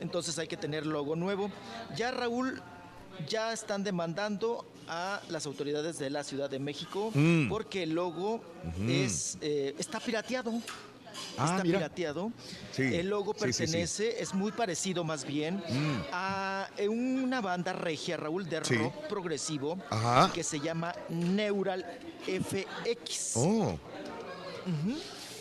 entonces 0.00 0.38
hay 0.38 0.46
que 0.48 0.56
tener 0.56 0.86
logo 0.86 1.16
nuevo. 1.16 1.50
Ya, 1.96 2.10
Raúl, 2.10 2.62
ya 3.28 3.52
están 3.52 3.82
demandando 3.82 4.64
a 4.88 5.20
las 5.28 5.44
autoridades 5.46 5.98
de 5.98 6.08
la 6.08 6.22
Ciudad 6.24 6.48
de 6.48 6.58
México 6.58 7.10
Mm. 7.12 7.48
porque 7.48 7.82
el 7.82 7.90
logo 7.90 8.40
es, 8.88 9.36
eh, 9.40 9.74
está 9.78 10.00
pirateado. 10.00 10.52
Ah, 11.36 11.44
está 11.52 11.64
mira. 11.64 11.78
pirateado. 11.78 12.32
Sí, 12.72 12.82
El 12.94 13.08
logo 13.08 13.32
sí, 13.34 13.40
sí, 13.40 13.52
sí. 13.52 13.58
pertenece, 13.62 14.22
es 14.22 14.34
muy 14.34 14.52
parecido 14.52 15.04
más 15.04 15.24
bien 15.24 15.56
Mm. 15.68 16.02
a 16.12 16.68
eh, 16.76 16.88
una 16.88 17.40
banda 17.40 17.72
regia, 17.72 18.16
Raúl, 18.16 18.48
de 18.48 18.60
rock 18.60 19.06
progresivo 19.08 19.78
Ajá. 19.90 20.30
que 20.32 20.42
se 20.42 20.60
llama 20.60 20.94
Neural 21.08 21.84
FX. 22.26 23.32
Oh. 23.36 23.78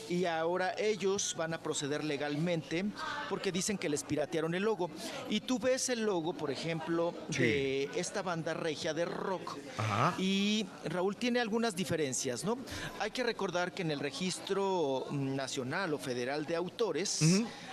Y 0.10 0.26
ahora 0.26 0.74
ellos 0.78 1.36
van 1.38 1.54
a 1.54 1.62
proceder 1.62 2.04
legalmente 2.04 2.86
porque 3.30 3.52
dicen 3.52 3.78
que 3.78 3.90
les 3.90 4.04
piratearon 4.04 4.54
el 4.56 4.64
logo. 4.64 4.90
Y 5.30 5.42
tú 5.42 5.60
ves 5.60 5.90
el 5.90 6.04
logo, 6.04 6.34
por 6.34 6.52
ejemplo, 6.52 7.14
Sí. 7.30 7.44
de 7.44 7.90
esta 7.96 8.22
banda 8.22 8.54
regia 8.54 8.94
de 8.94 9.06
rock. 9.06 9.58
Ajá. 9.78 10.14
Y 10.18 10.66
Raúl 10.86 11.16
tiene 11.18 11.40
algunas 11.40 11.76
diferencias, 11.76 12.44
¿no? 12.44 12.58
Hay 13.00 13.12
que 13.12 13.24
recordar 13.24 13.72
que 13.74 13.82
en 13.82 13.92
el 13.92 14.00
registro 14.00 15.08
nacional 15.12 15.94
o 15.94 15.98
federal 15.98 16.46
de 16.46 16.56
autores, 16.56 17.22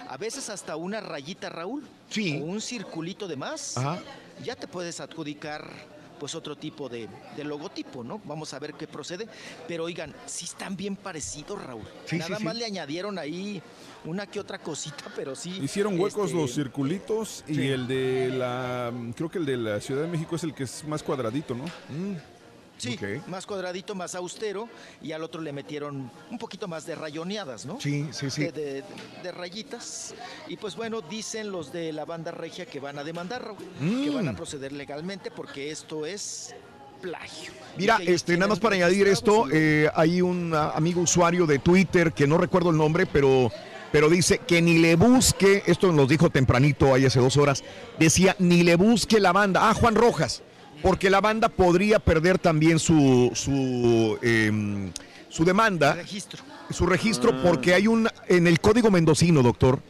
a 0.08 0.16
veces 0.16 0.50
hasta 0.50 0.76
una 0.76 1.00
rayita, 1.00 1.48
Raúl, 1.48 1.84
Sí. 2.10 2.40
o 2.40 2.44
un 2.44 2.60
circulito 2.60 3.26
de 3.28 3.36
más, 3.36 3.76
Ajá. 3.76 4.00
ya 4.42 4.56
te 4.56 4.66
puedes 4.66 5.00
adjudicar 5.00 5.70
pues 6.18 6.34
otro 6.34 6.56
tipo 6.56 6.88
de, 6.88 7.08
de 7.36 7.44
logotipo, 7.44 8.02
¿no? 8.04 8.20
Vamos 8.24 8.54
a 8.54 8.58
ver 8.58 8.74
qué 8.74 8.86
procede. 8.86 9.26
Pero 9.68 9.84
oigan, 9.84 10.14
sí 10.26 10.44
están 10.44 10.76
bien 10.76 10.96
parecidos, 10.96 11.62
Raúl. 11.62 11.84
Sí, 12.06 12.16
Nada 12.16 12.38
sí, 12.38 12.44
más 12.44 12.54
sí. 12.54 12.58
le 12.60 12.64
añadieron 12.66 13.18
ahí 13.18 13.62
una 14.04 14.26
que 14.26 14.40
otra 14.40 14.58
cosita, 14.58 15.04
pero 15.16 15.34
sí. 15.34 15.58
Hicieron 15.62 15.98
huecos 15.98 16.26
este, 16.26 16.36
los 16.40 16.54
circulitos 16.54 17.44
y 17.48 17.54
Sí. 17.54 17.68
el 17.68 17.86
de 17.86 18.28
la. 18.36 18.92
Creo 19.16 19.30
que 19.30 19.38
el 19.38 19.46
de 19.46 19.56
la 19.56 19.80
Ciudad 19.80 20.02
de 20.02 20.08
México 20.08 20.36
es 20.36 20.44
el 20.44 20.54
que 20.54 20.64
es 20.64 20.84
más 20.84 21.02
cuadradito, 21.02 21.54
¿no? 21.54 21.64
Sí, 22.90 22.98
más 23.26 23.46
cuadradito, 23.46 23.94
más 23.94 24.14
austero, 24.14 24.68
y 25.02 25.12
al 25.12 25.22
otro 25.22 25.40
le 25.40 25.52
metieron 25.52 26.10
un 26.30 26.38
poquito 26.38 26.68
más 26.68 26.86
de 26.86 26.94
rayoneadas, 26.94 27.66
¿no? 27.66 27.80
Sí, 27.80 28.06
sí, 28.12 28.30
sí. 28.30 28.42
De, 28.44 28.52
de- 28.52 28.84
de 29.22 29.32
rayitas. 29.32 30.14
Y 30.48 30.56
pues 30.56 30.76
bueno, 30.76 31.00
dicen 31.00 31.50
los 31.50 31.72
de 31.72 31.92
la 31.92 32.04
banda 32.04 32.30
regia 32.30 32.66
que 32.66 32.80
van 32.80 32.98
a 32.98 33.04
demandar, 33.04 33.54
que 33.80 34.10
van 34.10 34.28
a 34.28 34.32
Mm. 34.32 34.36
proceder 34.36 34.72
legalmente 34.72 35.30
porque 35.30 35.70
esto 35.70 36.04
es 36.06 36.54
plagio. 37.00 37.52
Mira, 37.76 37.98
este, 38.04 38.34
nada 38.36 38.48
más 38.48 38.60
para 38.60 38.76
añadir 38.76 39.06
esto, 39.08 39.46
eh, 39.52 39.90
hay 39.94 40.22
un 40.22 40.52
ah, 40.54 40.72
amigo 40.74 41.00
usuario 41.02 41.46
de 41.46 41.58
Twitter 41.58 42.12
que 42.12 42.26
no 42.26 42.38
recuerdo 42.38 42.70
el 42.70 42.76
nombre, 42.78 43.04
pero, 43.06 43.50
pero 43.92 44.08
dice 44.08 44.38
que 44.38 44.62
ni 44.62 44.78
le 44.78 44.96
busque, 44.96 45.62
esto 45.66 45.92
nos 45.92 46.08
dijo 46.08 46.30
tempranito, 46.30 46.94
ahí 46.94 47.04
hace 47.04 47.20
dos 47.20 47.36
horas, 47.36 47.62
decía, 47.98 48.34
ni 48.38 48.62
le 48.62 48.76
busque 48.76 49.20
la 49.20 49.32
banda, 49.32 49.68
ah, 49.68 49.74
Juan 49.74 49.94
Rojas, 49.96 50.42
porque 50.84 51.08
la 51.08 51.22
banda 51.22 51.48
podría 51.48 51.98
perder 51.98 52.38
también 52.38 52.78
su, 52.78 53.30
su, 53.34 54.18
em, 54.20 54.92
su 55.30 55.42
demanda, 55.42 55.94
registro. 55.94 56.42
su 56.70 56.84
registro, 56.84 57.30
Ah. 57.32 57.40
porque 57.42 57.72
hay 57.72 57.86
un, 57.86 58.06
en 58.28 58.46
el 58.46 58.60
código 58.60 58.90
mendocino, 58.90 59.42
doctor, 59.42 59.80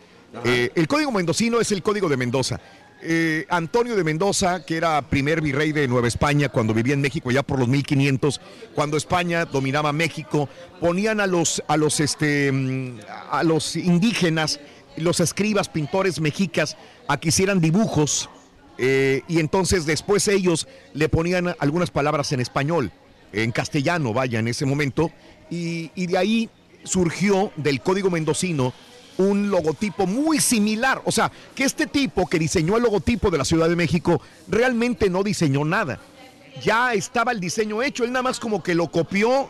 eh, 0.44 0.70
el 0.76 0.86
código 0.86 1.10
mendocino 1.10 1.60
es 1.60 1.72
el 1.72 1.82
código 1.82 2.08
de 2.08 2.16
Mendoza. 2.16 2.60
Eh, 3.02 3.44
Antonio 3.48 3.96
de 3.96 4.04
Mendoza, 4.04 4.64
que 4.64 4.76
era 4.76 5.02
primer 5.02 5.40
virrey 5.40 5.72
de 5.72 5.88
Nueva 5.88 6.06
España 6.06 6.48
cuando 6.48 6.72
vivía 6.72 6.94
en 6.94 7.00
México 7.00 7.32
ya 7.32 7.42
por 7.42 7.58
los 7.58 7.66
1500, 7.66 8.40
cuando 8.72 8.96
España 8.96 9.46
dominaba 9.46 9.92
México, 9.92 10.48
ponían 10.80 11.18
a 11.18 11.26
los, 11.26 11.60
a 11.66 11.76
los, 11.76 11.98
este, 11.98 12.52
mm, 12.52 13.00
a 13.32 13.42
los 13.42 13.74
indígenas, 13.74 14.60
los 14.96 15.18
escribas, 15.18 15.68
pintores 15.68 16.20
mexicas, 16.20 16.76
a 17.08 17.18
que 17.18 17.28
hicieran 17.30 17.60
dibujos 17.60 18.30
eh, 18.78 19.22
y 19.28 19.38
entonces 19.38 19.86
después 19.86 20.26
ellos 20.28 20.66
le 20.92 21.08
ponían 21.08 21.54
algunas 21.58 21.90
palabras 21.90 22.32
en 22.32 22.40
español, 22.40 22.90
en 23.32 23.52
castellano, 23.52 24.12
vaya, 24.12 24.38
en 24.38 24.48
ese 24.48 24.66
momento, 24.66 25.10
y, 25.50 25.88
de 26.06 26.18
ahí 26.18 26.50
surgió 26.84 27.52
del 27.56 27.80
código 27.80 28.10
mendocino 28.10 28.72
un 29.16 29.50
logotipo 29.50 30.06
muy 30.06 30.40
similar. 30.40 31.00
O 31.04 31.12
sea, 31.12 31.30
que 31.54 31.64
este 31.64 31.86
tipo 31.86 32.26
que 32.26 32.38
diseñó 32.38 32.76
el 32.76 32.82
logotipo 32.82 33.30
de 33.30 33.38
la 33.38 33.44
Ciudad 33.44 33.68
de 33.68 33.76
México 33.76 34.20
realmente 34.48 35.08
no 35.08 35.22
diseñó 35.22 35.64
nada. 35.64 36.00
Ya 36.62 36.94
estaba 36.94 37.32
el 37.32 37.40
diseño 37.40 37.82
hecho, 37.82 38.04
él 38.04 38.12
nada 38.12 38.24
más 38.24 38.40
como 38.40 38.62
que 38.62 38.74
lo 38.74 38.88
copió 38.88 39.48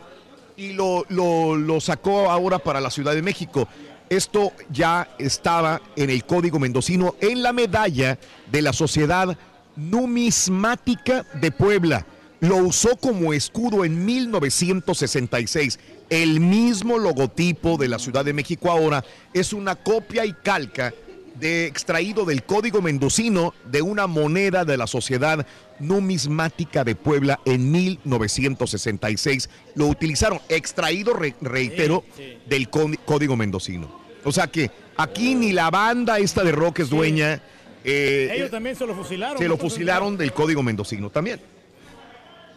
y 0.55 0.73
lo, 0.73 1.05
lo 1.09 1.81
sacó 1.81 2.29
ahora 2.29 2.59
para 2.59 2.79
la 2.79 2.91
Ciudad 2.91 3.15
de 3.15 3.21
México. 3.23 3.67
Esto 4.09 4.53
ya 4.71 5.07
estaba 5.17 5.81
en 5.95 6.09
el 6.09 6.25
código 6.25 6.59
mendocino, 6.59 7.15
en 7.21 7.41
la 7.41 7.53
medalla 7.53 8.19
de 8.51 8.61
la 8.61 8.73
Sociedad 8.73 9.37
Numismática 9.75 11.25
de 11.41 11.51
Puebla. 11.51 12.05
Lo 12.39 12.57
usó 12.57 12.95
como 12.97 13.33
escudo 13.33 13.83
en 13.83 14.05
1966. 14.05 15.79
El 16.09 16.39
mismo 16.39 16.99
logotipo 16.99 17.77
de 17.77 17.87
la 17.87 17.97
Ciudad 17.97 18.23
de 18.23 18.33
México 18.33 18.69
ahora 18.69 19.03
es 19.33 19.53
una 19.53 19.75
copia 19.75 20.25
y 20.25 20.33
calca 20.33 20.93
de 21.35 21.65
extraído 21.65 22.25
del 22.25 22.43
código 22.43 22.81
mendocino 22.81 23.53
de 23.65 23.81
una 23.81 24.07
moneda 24.07 24.65
de 24.65 24.77
la 24.77 24.87
Sociedad 24.87 25.45
Numismática 25.79 26.83
de 26.83 26.95
Puebla 26.95 27.39
en 27.45 27.71
1966. 27.71 29.49
Lo 29.75 29.87
utilizaron, 29.87 30.39
extraído, 30.49 31.13
re- 31.13 31.35
reitero, 31.41 32.03
del 32.47 32.69
có- 32.69 32.89
código 33.05 33.35
mendocino. 33.35 34.01
O 34.23 34.31
sea 34.31 34.47
que 34.47 34.71
aquí 34.97 35.35
ni 35.35 35.51
la 35.51 35.69
banda 35.69 36.17
esta 36.19 36.43
de 36.43 36.51
rock 36.51 36.79
es 36.79 36.89
dueña. 36.89 37.41
eh, 37.83 38.31
Ellos 38.33 38.49
también 38.49 38.75
se 38.75 38.85
lo 38.87 38.95
fusilaron. 38.95 39.37
se 39.37 39.47
lo 39.47 39.57
fusilaron 39.57 40.17
del 40.17 40.31
código 40.33 40.63
mendocino 40.63 41.09
también. 41.09 41.39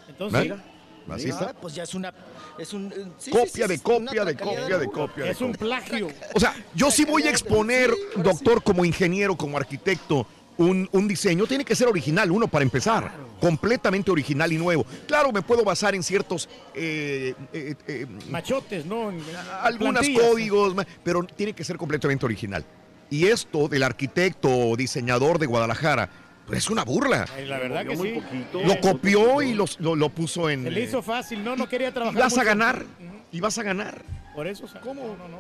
Entonces, 0.09 0.43
¿Mira? 0.43 0.65
Así 1.11 1.27
Ah, 1.31 1.31
está. 1.31 1.53
pues 1.55 1.75
ya 1.75 1.83
es 1.83 1.95
una. 1.95 2.13
Es 2.59 2.73
un, 2.73 2.87
eh, 2.93 3.05
sí, 3.19 3.31
sí, 3.31 3.31
Copia 3.31 3.65
sí, 3.65 3.69
de 3.69 3.75
es 3.75 3.83
copia 3.83 4.25
de 4.25 4.37
copia 4.37 4.79
de 4.79 4.87
copia 4.89 5.25
de 5.25 5.31
es 5.31 5.41
un 5.41 5.53
copia. 5.53 5.67
plagio. 5.67 6.09
O 6.35 6.41
sea, 6.41 6.55
yo 6.75 6.91
sí 6.91 7.05
voy 7.05 7.23
a 7.25 7.31
exponer, 7.31 7.91
doctor, 8.17 8.63
como 8.63 8.85
ingeniero, 8.85 9.37
como 9.37 9.57
arquitecto, 9.57 10.27
un, 10.57 10.89
un 10.91 11.07
diseño. 11.07 11.47
Tiene 11.47 11.65
que 11.65 11.77
ser 11.77 11.87
original, 11.89 12.31
uno 12.33 12.49
para 12.49 12.65
empezar. 12.65 13.13
Completamente 13.41 14.11
original 14.11 14.53
y 14.53 14.57
nuevo. 14.59 14.85
Claro, 15.07 15.31
me 15.31 15.43
puedo 15.43 15.63
basar 15.63 15.95
en 15.95 16.03
ciertos 16.03 16.49
eh, 16.75 17.35
eh, 17.53 17.75
eh, 17.87 18.07
Machotes, 18.29 18.85
¿no? 18.85 19.11
En- 19.11 19.23
algunos 19.63 20.05
códigos, 20.09 20.75
pero 21.05 21.23
tiene 21.23 21.53
que 21.53 21.63
ser 21.63 21.77
completamente 21.77 22.27
original. 22.27 22.65
Y 23.11 23.27
esto 23.27 23.69
del 23.69 23.85
arquitecto 23.85 24.49
o 24.51 24.77
diseñador 24.77 25.39
de 25.39 25.47
Guadalajara, 25.47 26.11
es 26.53 26.71
una 26.71 26.85
burla. 26.85 27.27
La 27.47 27.59
verdad 27.59 27.87
que 27.87 27.97
sí. 27.97 28.21
Lo 28.65 28.81
copió 28.81 29.43
y 29.43 29.55
los- 29.55 29.79
lo, 29.81 29.95
lo 29.97 30.09
puso 30.09 30.49
en... 30.51 30.65
Se 30.65 30.71
le 30.71 30.81
hizo 30.85 31.03
fácil, 31.03 31.45
no, 31.45 31.57
no 31.57 31.69
quería 31.69 31.89
y 31.89 31.93
trabajar. 31.93 32.21
vas 32.21 32.39
a 32.39 32.45
ganar, 32.45 32.85
y 33.33 33.41
vas 33.41 33.59
a 33.59 33.63
ganar. 33.63 34.03
Por 34.35 34.47
eso, 34.47 34.65
o 34.65 34.69
sea, 34.69 34.81
¿cómo? 34.81 35.03
No, 35.19 35.29
no. 35.29 35.39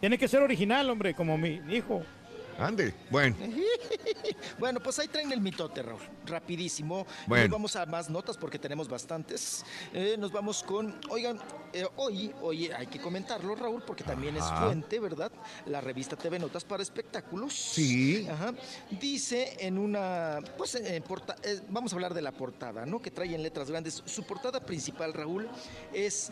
Tiene 0.00 0.16
que 0.18 0.26
ser 0.28 0.40
original, 0.42 0.88
hombre, 0.88 1.14
como 1.14 1.36
mi 1.36 1.60
hijo. 1.70 2.02
Ande, 2.58 2.94
bueno. 3.10 3.36
bueno, 4.58 4.80
pues 4.80 4.98
ahí 4.98 5.08
traen 5.08 5.32
el 5.32 5.40
mitote, 5.40 5.82
Raúl. 5.82 6.00
Rapidísimo. 6.26 7.06
Bueno. 7.26 7.44
Nos 7.44 7.52
vamos 7.52 7.76
a 7.76 7.86
más 7.86 8.10
notas 8.10 8.36
porque 8.36 8.58
tenemos 8.58 8.88
bastantes. 8.88 9.64
Eh, 9.92 10.16
nos 10.18 10.30
vamos 10.30 10.62
con, 10.62 11.00
oigan, 11.08 11.38
eh, 11.72 11.86
hoy, 11.96 12.32
hoy 12.42 12.68
hay 12.68 12.86
que 12.86 13.00
comentarlo, 13.00 13.54
Raúl, 13.54 13.82
porque 13.86 14.04
también 14.04 14.36
es 14.36 14.44
fuente, 14.44 15.00
¿verdad? 15.00 15.32
La 15.66 15.80
revista 15.80 16.16
TV 16.16 16.38
Notas 16.38 16.64
para 16.64 16.82
Espectáculos. 16.82 17.54
Sí. 17.54 18.26
Ajá. 18.30 18.52
Dice 18.90 19.56
en 19.60 19.78
una, 19.78 20.40
pues 20.58 20.74
en 20.74 21.02
porta- 21.02 21.36
eh, 21.42 21.60
vamos 21.68 21.92
a 21.92 21.96
hablar 21.96 22.12
de 22.14 22.22
la 22.22 22.32
portada, 22.32 22.84
¿no? 22.84 23.00
Que 23.00 23.10
trae 23.10 23.34
en 23.34 23.42
letras 23.42 23.70
grandes. 23.70 24.02
Su 24.04 24.24
portada 24.24 24.60
principal, 24.60 25.14
Raúl, 25.14 25.48
es 25.94 26.30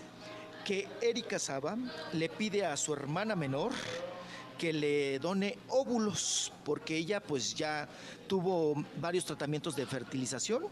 que 0.64 0.86
Erika 1.00 1.38
Saba 1.38 1.76
le 2.12 2.28
pide 2.28 2.66
a 2.66 2.76
su 2.76 2.92
hermana 2.92 3.34
menor 3.34 3.72
que 4.58 4.72
le 4.72 5.18
done 5.20 5.56
óvulos, 5.68 6.52
porque 6.64 6.96
ella 6.96 7.20
pues 7.20 7.54
ya 7.54 7.88
tuvo 8.26 8.74
varios 9.00 9.24
tratamientos 9.24 9.76
de 9.76 9.86
fertilización 9.86 10.64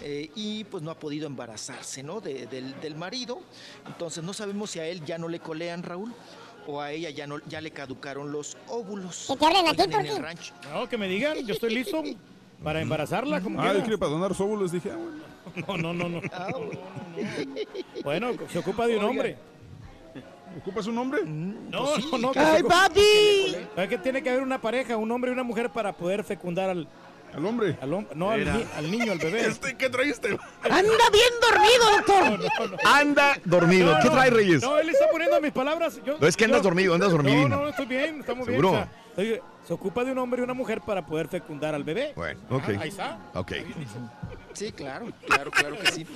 eh, 0.00 0.30
y 0.36 0.64
pues 0.64 0.82
no 0.82 0.90
ha 0.90 0.98
podido 0.98 1.26
embarazarse, 1.26 2.02
¿no? 2.02 2.20
De- 2.20 2.46
del, 2.46 2.80
del 2.80 2.94
marido. 2.94 3.40
Entonces 3.86 4.22
no 4.24 4.32
sabemos 4.32 4.70
si 4.70 4.78
a 4.78 4.86
él 4.86 5.04
ya 5.04 5.18
no 5.18 5.28
le 5.28 5.40
colean, 5.40 5.82
Raúl, 5.82 6.14
o 6.66 6.80
a 6.80 6.92
ella 6.92 7.10
ya, 7.10 7.26
no, 7.26 7.38
ya 7.46 7.60
le 7.60 7.72
caducaron 7.72 8.30
los 8.32 8.56
óvulos. 8.68 9.26
Que 9.28 9.36
te 9.36 9.44
hablen 9.46 9.66
a 9.66 9.74
ti, 9.74 9.82
Oigan, 9.82 10.00
en 10.00 10.06
el 10.06 10.12
Turki. 10.12 10.22
rancho. 10.22 10.54
No, 10.72 10.88
que 10.88 10.96
me 10.96 11.08
digan, 11.08 11.44
yo 11.44 11.52
estoy 11.54 11.74
listo 11.74 12.02
para 12.62 12.80
embarazarla. 12.80 13.40
Como 13.42 13.60
Ah, 13.60 13.74
quería 13.82 13.98
para 13.98 14.12
donar 14.12 14.30
sus 14.30 14.40
óvulos, 14.40 14.72
dije, 14.72 14.90
ah, 14.92 14.96
bueno. 14.96 15.24
No, 15.66 15.76
no, 15.76 15.92
no, 15.92 16.08
no. 16.08 16.20
Ah, 16.32 16.48
Bueno, 18.02 18.30
se 18.50 18.58
ocupa 18.58 18.86
de 18.86 18.94
un 18.96 19.00
Oiga. 19.04 19.10
hombre. 19.10 19.36
¿Ocupas 20.58 20.86
un 20.86 20.98
hombre? 20.98 21.22
No, 21.24 21.84
Pues 21.84 22.04
sí, 22.04 22.10
no, 22.12 22.18
no. 22.18 22.32
se 22.34 22.56
se- 22.58 22.64
papi! 22.64 23.56
Es 23.76 23.88
que 23.88 23.98
tiene 23.98 24.22
que 24.22 24.30
haber 24.30 24.42
una 24.42 24.60
pareja, 24.60 24.96
un 24.96 25.10
hombre 25.10 25.30
y 25.30 25.34
una 25.34 25.42
mujer 25.42 25.70
para 25.70 25.92
poder 25.92 26.22
fecundar 26.24 26.70
al, 26.70 26.86
¿Al 27.34 27.44
hombre? 27.44 27.76
al 27.80 27.90
hom- 27.90 28.06
no, 28.14 28.30
al, 28.30 28.40
Era. 28.42 28.54
ni- 28.54 28.66
al 28.76 28.90
niño, 28.90 29.12
al 29.12 29.18
bebé. 29.18 29.40
Este, 29.46 29.76
¿Qué 29.76 29.90
traíste? 29.90 30.28
Anda 30.62 31.10
bien 31.12 31.32
dormido, 31.42 31.90
doctor. 31.96 32.78
Anda 32.84 33.36
dormido. 33.44 33.92
No, 33.94 33.98
¿Qué 34.00 34.06
no, 34.08 34.12
trae, 34.12 34.30
Reyes? 34.30 34.62
No, 34.62 34.78
él 34.78 34.88
está 34.88 35.08
poniendo 35.10 35.40
mis 35.40 35.52
palabras. 35.52 36.00
Yo, 36.06 36.16
No, 36.20 36.26
es 36.26 36.36
que 36.36 36.44
andas 36.44 36.60
yo- 36.60 36.64
dormido, 36.64 36.94
andas 36.94 37.10
dormidín. 37.10 37.48
No, 37.50 37.56
no, 37.62 37.68
estoy 37.68 37.86
bien, 37.86 38.20
estamos 38.20 38.46
¿Seguro? 38.46 38.70
bien. 38.70 38.82
o 38.82 38.86
sea, 38.86 39.22
oye, 39.22 39.42
se 39.66 39.72
ocupa 39.72 40.04
de 40.04 40.12
un 40.12 40.18
hombre 40.18 40.40
y 40.40 40.44
una 40.44 40.54
mujer 40.54 40.80
para 40.82 41.04
poder 41.04 41.26
fecundar 41.28 41.74
al 41.74 41.82
bebé. 41.82 42.12
Bueno, 42.14 42.38
ok. 42.50 42.62
Ah, 42.68 42.80
ahí 42.80 42.88
está. 42.90 43.18
Ok. 43.34 43.52
Sí, 44.54 44.72
claro, 44.72 45.06
claro, 45.26 45.50
claro 45.50 45.78
que 45.78 45.86
sí. 45.92 46.06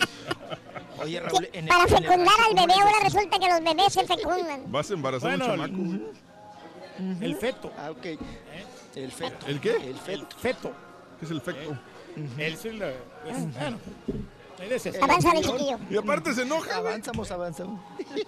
Oye, 1.02 1.20
Raúl, 1.20 1.48
en 1.52 1.64
el, 1.64 1.68
Para 1.68 1.84
en 1.84 1.88
el 1.90 2.02
fecundar 2.02 2.34
al 2.40 2.48
¿cómo 2.50 2.66
bebé, 2.66 2.72
ahora 2.80 2.98
resulta 3.02 3.38
que 3.38 3.48
los 3.48 3.60
bebés 3.62 3.92
se 3.92 4.04
fecundan. 4.06 4.72
Vas 4.72 4.90
a 4.90 4.94
embarazar 4.94 5.30
Bueno, 5.38 5.44
a 5.44 5.54
un 5.54 5.60
chamaco. 5.60 7.24
El 7.24 7.36
feto. 7.36 7.72
Ah, 7.78 7.90
ok. 7.90 8.06
El 8.96 9.12
feto. 9.12 9.46
¿El 9.46 9.60
qué? 9.60 9.76
El 9.76 9.96
feto. 9.96 10.26
Feto. 10.38 10.72
¿Qué 11.20 11.24
es 11.26 11.30
el? 11.30 11.36
Él 11.38 11.42
pues, 11.44 11.56
bueno, 11.56 11.78
ahí 13.24 13.34
de 13.34 13.34
ese- 13.34 14.37
Avanza, 15.00 15.32
mi 15.32 15.40
chiquillo. 15.42 15.78
Y 15.90 15.96
aparte 15.96 16.34
se 16.34 16.42
enoja. 16.42 16.76
Avanzamos, 16.76 17.30
avanzamos. 17.30 17.80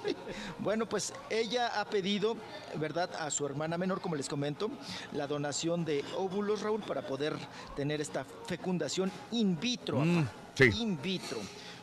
bueno, 0.59 0.87
pues 0.87 1.13
ella 1.29 1.81
ha 1.81 1.85
pedido, 1.87 2.37
¿verdad?, 2.77 3.11
a 3.19 3.31
su 3.31 3.45
hermana 3.47 3.77
menor, 3.79 4.01
como 4.01 4.15
les 4.15 4.29
comento, 4.29 4.71
la 5.13 5.27
donación 5.27 5.85
de 5.85 6.05
óvulos, 6.17 6.63
Raúl, 6.63 6.83
para 6.83 7.03
poder 7.07 7.37
tener 7.75 8.01
esta 8.01 8.25
fecundación 8.47 9.11
in 9.33 9.59
vitro. 9.59 9.99
Mm, 10.01 10.29
sí. 10.55 10.65
In 10.79 11.01
vitro. 11.03 11.39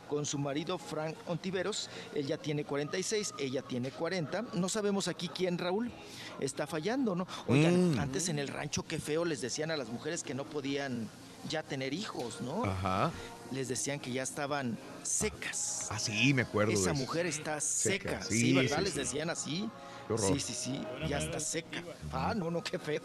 Con 0.08 0.26
su 0.26 0.38
marido 0.38 0.77
Frank 0.77 1.17
Ontiveros, 1.27 1.90
él 2.16 2.26
ya 2.27 2.38
tiene 2.38 2.64
46, 2.64 3.34
ella 3.40 3.61
tiene 3.61 3.92
40. 3.92 4.45
No 4.53 4.69
sabemos 4.69 5.09
aquí 5.09 5.27
quién, 5.27 5.58
Raúl, 5.58 5.92
está 6.40 6.66
fallando, 6.66 7.14
¿no? 7.14 7.27
Oigan, 7.48 7.95
Mm. 7.95 8.00
antes 8.00 8.30
en 8.30 8.40
el 8.40 8.48
rancho, 8.48 8.84
qué 8.88 9.00
feo 9.00 9.26
les 9.26 9.42
decían 9.42 9.69
a 9.72 9.76
las 9.76 9.90
mujeres 9.90 10.24
que 10.24 10.34
no 10.34 10.45
podían 10.45 11.09
ya 11.50 11.61
tener 11.61 11.93
hijos, 11.93 12.40
¿no? 12.40 12.64
Ajá. 12.64 13.11
Les 13.51 13.67
decían 13.67 14.00
que 14.00 14.11
ya 14.11 14.24
estaban 14.24 14.77
secas. 15.03 15.88
Ah, 15.90 16.00
sí, 16.00 16.34
me 16.34 16.42
acuerdo. 16.43 16.72
Esa 16.74 16.92
de 16.92 17.00
mujer 17.00 17.26
está 17.26 17.59
seca, 17.61 18.09
Seca, 18.22 18.24
sí, 18.24 18.40
sí, 18.40 18.53
¿verdad? 18.53 18.77
sí, 18.80 18.84
Les 18.84 18.95
decían 18.95 19.30
así. 19.30 19.69
Sí, 20.17 20.40
sí, 20.40 20.53
sí, 20.53 20.82
ya 21.09 21.17
está 21.19 21.40
seca. 21.40 21.84
Ah, 22.11 22.34
no, 22.35 22.50
no, 22.50 22.64
qué 22.64 22.80
feo. 22.80 23.01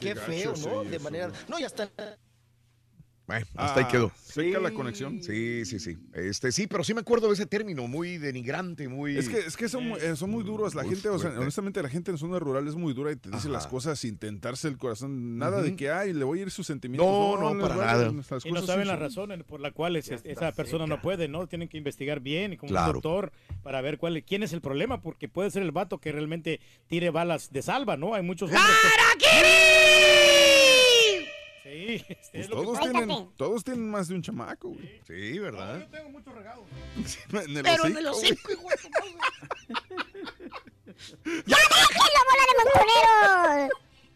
Qué 0.00 0.14
Qué 0.14 0.14
feo, 0.14 0.52
gacho, 0.54 0.68
¿no? 0.68 0.84
De 0.84 0.98
manera. 0.98 1.30
No, 1.48 1.58
ya 1.58 1.66
está. 1.66 1.90
Bueno, 3.26 3.44
hasta 3.56 3.80
ahí 3.80 3.86
Ah, 3.88 3.90
quedó. 3.90 4.12
Seca 4.22 4.60
la 4.60 4.70
conexión. 4.70 5.20
Sí, 5.20 5.64
sí, 5.64 5.80
sí. 5.80 5.98
Este, 6.14 6.52
sí, 6.52 6.68
pero 6.68 6.84
sí 6.84 6.94
me 6.94 7.00
acuerdo 7.00 7.26
de 7.26 7.34
ese 7.34 7.44
término, 7.46 7.88
muy 7.88 8.18
denigrante, 8.18 8.86
muy. 8.88 9.18
Es 9.18 9.28
que, 9.28 9.38
es 9.38 9.56
que 9.56 9.68
son, 9.68 9.88
muy- 9.88 9.98
eh, 10.00 10.14
son 10.14 10.30
muy 10.30 10.44
duros. 10.44 10.76
La 10.76 10.84
gente, 10.84 11.08
o 11.08 11.18
sea, 11.18 11.22
fuerte. 11.30 11.38
honestamente, 11.40 11.82
la 11.82 11.88
gente 11.88 12.12
en 12.12 12.18
zona 12.18 12.38
rural 12.38 12.68
es 12.68 12.76
muy 12.76 12.94
dura 12.94 13.10
y 13.10 13.16
te 13.16 13.28
dice 13.28 13.48
Ajá. 13.48 13.48
las 13.48 13.66
cosas 13.66 13.98
sin 13.98 14.16
tentarse 14.16 14.68
el 14.68 14.78
corazón. 14.78 15.38
Nada 15.38 15.60
de 15.60 15.74
que, 15.74 15.90
ay, 15.90 16.12
le 16.12 16.24
voy 16.24 16.38
a 16.38 16.42
ir 16.42 16.50
sus 16.52 16.68
sentimientos. 16.68 17.04
No, 17.04 17.52
no, 17.52 17.60
para 17.60 17.74
nada. 17.74 18.12
las 18.12 18.44
Y 18.46 18.52
no 18.52 18.62
saben 18.62 18.86
las 18.86 18.98
razones 19.00 19.42
por 19.42 19.58
las 19.60 19.72
cuales 19.72 20.08
es- 20.08 20.20
esa 20.24 20.52
persona 20.52 20.86
no 20.86 21.02
puede, 21.02 21.26
¿no? 21.26 21.48
Tienen 21.48 21.68
que 21.68 21.78
investigar 21.78 22.20
bien 22.20 22.52
y 22.52 22.56
como 22.56 22.70
Claro. 22.70 22.86
un 22.86 22.92
doctor 22.94 23.32
para 23.64 23.80
ver 23.80 23.98
cuál, 23.98 24.22
quién 24.22 24.44
es 24.44 24.52
el 24.52 24.60
problema, 24.60 25.00
porque 25.02 25.28
puede 25.28 25.50
ser 25.50 25.62
el 25.64 25.72
vato 25.72 25.98
que 25.98 26.12
realmente 26.12 26.60
tire 26.86 27.10
balas 27.10 27.50
de 27.50 27.62
salva, 27.62 27.96
¿no? 27.96 28.14
Hay 28.14 28.22
muchos. 28.22 28.50
Sí, 31.66 32.04
este, 32.08 32.14
Pues 32.30 32.44
es 32.44 32.48
lo 32.48 32.56
que 32.58 32.62
todos, 32.62 32.80
tienen, 32.80 33.28
todos 33.36 33.64
tienen 33.64 33.90
más 33.90 34.06
de 34.06 34.14
un 34.14 34.22
chamaco, 34.22 34.68
güey. 34.68 35.00
Sí, 35.04 35.38
¿verdad? 35.40 35.80
Yo 35.80 35.88
tengo 35.88 36.10
mucho 36.10 36.32
regado. 36.32 36.64
En 37.32 37.56
el 37.56 37.62
Pero 37.64 37.86
en 37.86 37.96
el 37.98 38.06
hocico, 38.06 38.52
hocico, 38.52 38.52
hijo 38.52 38.68
de 38.68 38.76
tu 38.76 38.88
madre. 39.16 40.52
¡Ya 41.46 41.56
déjenlo, 41.56 42.20
bola 42.30 42.44
de 42.46 42.54
montoneros! 42.62 43.70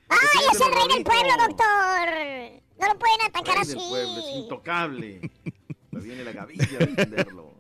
¡Ay, 0.09 0.45
es 0.53 0.61
el 0.61 0.73
rey 0.73 0.89
del 0.95 1.05
pueblo, 1.05 1.33
doctor! 1.39 2.09
No 2.79 2.87
lo 2.87 2.99
pueden 2.99 3.21
atacar 3.27 3.55
Rey 3.57 3.63
así. 3.63 3.73
del 3.73 3.89
pueblo, 3.89 4.19
es 4.19 4.37
intocable. 4.37 5.31
Me 5.91 6.01
viene 6.01 6.23
la 6.25 6.33
gavilla 6.33 6.79
de 6.79 6.85
entenderlo. 6.85 7.55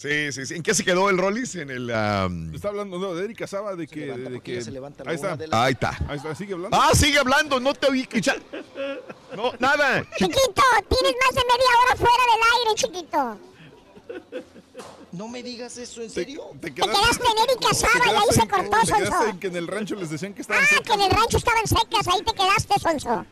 Sí, 0.00 0.32
sí, 0.32 0.46
sí. 0.46 0.54
¿En 0.54 0.62
qué 0.62 0.72
se 0.72 0.82
quedó 0.82 1.10
el 1.10 1.18
Rollis? 1.18 1.56
En 1.56 1.68
el. 1.68 1.90
am, 1.90 2.54
Está 2.54 2.68
hablando 2.68 2.98
no, 2.98 3.14
de 3.14 3.22
Erika 3.22 3.46
Saba 3.46 3.76
de 3.76 3.86
que. 3.86 4.06
levanta 4.06 4.30
de 4.30 4.40
que 4.40 4.62
se 4.62 4.70
levanta 4.70 5.04
la 5.04 5.10
ahí 5.10 5.16
está. 5.16 5.36
de 5.36 5.46
la- 5.46 5.64
Ahí 5.64 5.72
está. 5.74 5.90
Ahí 6.08 6.16
está, 6.16 6.34
sigue 6.34 6.54
hablando. 6.54 6.74
Ah, 6.80 6.90
sigue 6.94 7.18
hablando, 7.18 7.60
no 7.60 7.74
te 7.74 7.86
oí. 7.88 8.00
escuchar. 8.00 8.40
No, 9.36 9.52
nada. 9.58 10.02
Chiquito, 10.16 10.62
tienes 10.88 11.14
más 11.22 11.34
de 11.34 11.42
media 11.42 11.70
hora 11.84 11.96
fuera 11.96 12.24
del 12.32 12.42
aire, 12.56 12.74
chiquito. 12.76 13.38
No 15.12 15.28
me 15.28 15.42
digas 15.42 15.76
eso, 15.76 16.00
¿en 16.00 16.08
serio? 16.08 16.44
Te 16.62 16.70
Te 16.70 16.74
quedaste 16.76 17.24
en 17.26 17.50
Erika 17.50 17.74
Saba 17.74 18.06
y 18.06 18.10
ahí 18.10 18.24
se 18.30 18.48
cortó, 18.48 18.62
te 18.62 18.86
quedaste 18.86 19.06
Sonso. 19.06 19.26
en 19.28 19.38
que 19.38 19.46
en 19.48 19.56
el 19.56 19.66
rancho 19.68 19.96
les 19.96 20.08
decían 20.08 20.32
que 20.32 20.40
estaban 20.40 20.62
Ah, 20.64 20.66
secas. 20.68 20.86
que 20.86 20.92
en 20.94 21.00
el 21.02 21.10
rancho 21.10 21.36
estaban 21.36 21.66
secas, 21.66 22.08
ahí 22.08 22.22
te 22.24 22.32
quedaste, 22.32 22.74
Sonso. 22.80 23.26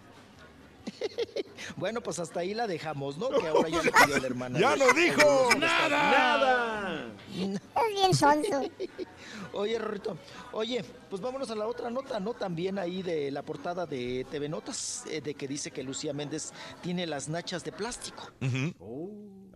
Bueno, 1.76 2.00
pues 2.00 2.18
hasta 2.18 2.41
ahí 2.41 2.55
la 2.55 2.67
dejamos, 2.67 3.18
¿no? 3.18 3.31
Que 3.31 3.47
ahora 3.47 3.68
ya 3.68 3.83
le 3.83 3.92
pidió 3.92 4.17
a 4.17 4.18
la 4.18 4.26
hermana. 4.26 4.58
¡Ya 4.58 4.76
no 4.76 4.92
dijo! 4.92 5.49
¡Nada! 5.58 7.07
Es 7.31 7.94
bien 7.94 8.15
sonso. 8.15 8.62
Oye, 9.52 9.78
Rorrito, 9.78 10.17
oye, 10.52 10.84
pues 11.08 11.23
vámonos 11.23 11.50
a 11.50 11.55
la 11.55 11.67
otra 11.67 11.91
nota, 11.91 12.20
¿no? 12.20 12.34
También 12.34 12.78
ahí 12.78 13.02
de 13.02 13.31
la 13.31 13.42
portada 13.42 13.86
de 13.86 14.26
TV 14.31 14.49
Notas, 14.49 15.05
eh, 15.10 15.20
de 15.23 15.34
que 15.34 15.49
dice 15.49 15.70
que 15.70 15.83
Lucía 15.83 16.12
Méndez 16.12 16.52
tiene 16.83 17.07
las 17.07 17.28
nachas 17.28 17.65
de 17.65 17.73
plástico. 17.73 18.31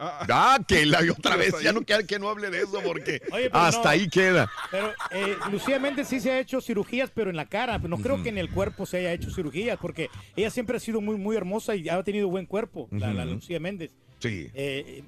Ah, 0.05 0.27
Ah, 0.29 0.59
que 0.67 0.85
la 0.87 1.01
otra 1.17 1.37
vez. 1.37 1.55
Ya 1.63 1.73
no 1.73 1.83
quiero 1.83 2.07
que 2.07 2.19
no 2.19 2.29
hable 2.29 2.51
de 2.51 2.59
eso 2.63 2.81
porque 2.85 3.23
Oye, 3.31 3.49
hasta 3.53 3.83
no. 3.85 3.89
ahí 3.91 4.09
queda. 4.09 4.51
Pero 4.71 4.93
eh, 5.13 5.37
Lucía 5.51 5.79
Méndez 5.79 6.09
sí 6.09 6.19
se 6.21 6.31
ha 6.33 6.39
hecho 6.41 6.61
cirugías, 6.61 7.11
pero 7.15 7.31
en 7.31 7.37
la 7.37 7.47
cara. 7.47 7.79
No 7.79 7.99
creo 7.99 8.23
que 8.23 8.29
en 8.31 8.39
el 8.39 8.51
cuerpo 8.51 8.85
se 8.87 8.99
haya 8.99 9.13
hecho 9.13 9.31
cirugías, 9.31 9.79
porque 9.81 10.09
ella 10.37 10.51
siempre 10.51 10.77
ha 10.77 10.81
sido 10.81 11.01
muy, 11.01 11.17
muy 11.17 11.37
hermosa 11.37 11.75
y 11.77 11.89
ha 11.89 12.03
tenido 12.03 12.29
buen 12.29 12.47
cuerpo, 12.47 12.89
la. 12.91 13.25
Lucía 13.25 13.61
Méndez. 13.61 13.93
Sí. 14.19 14.51
Eh, 14.55 15.03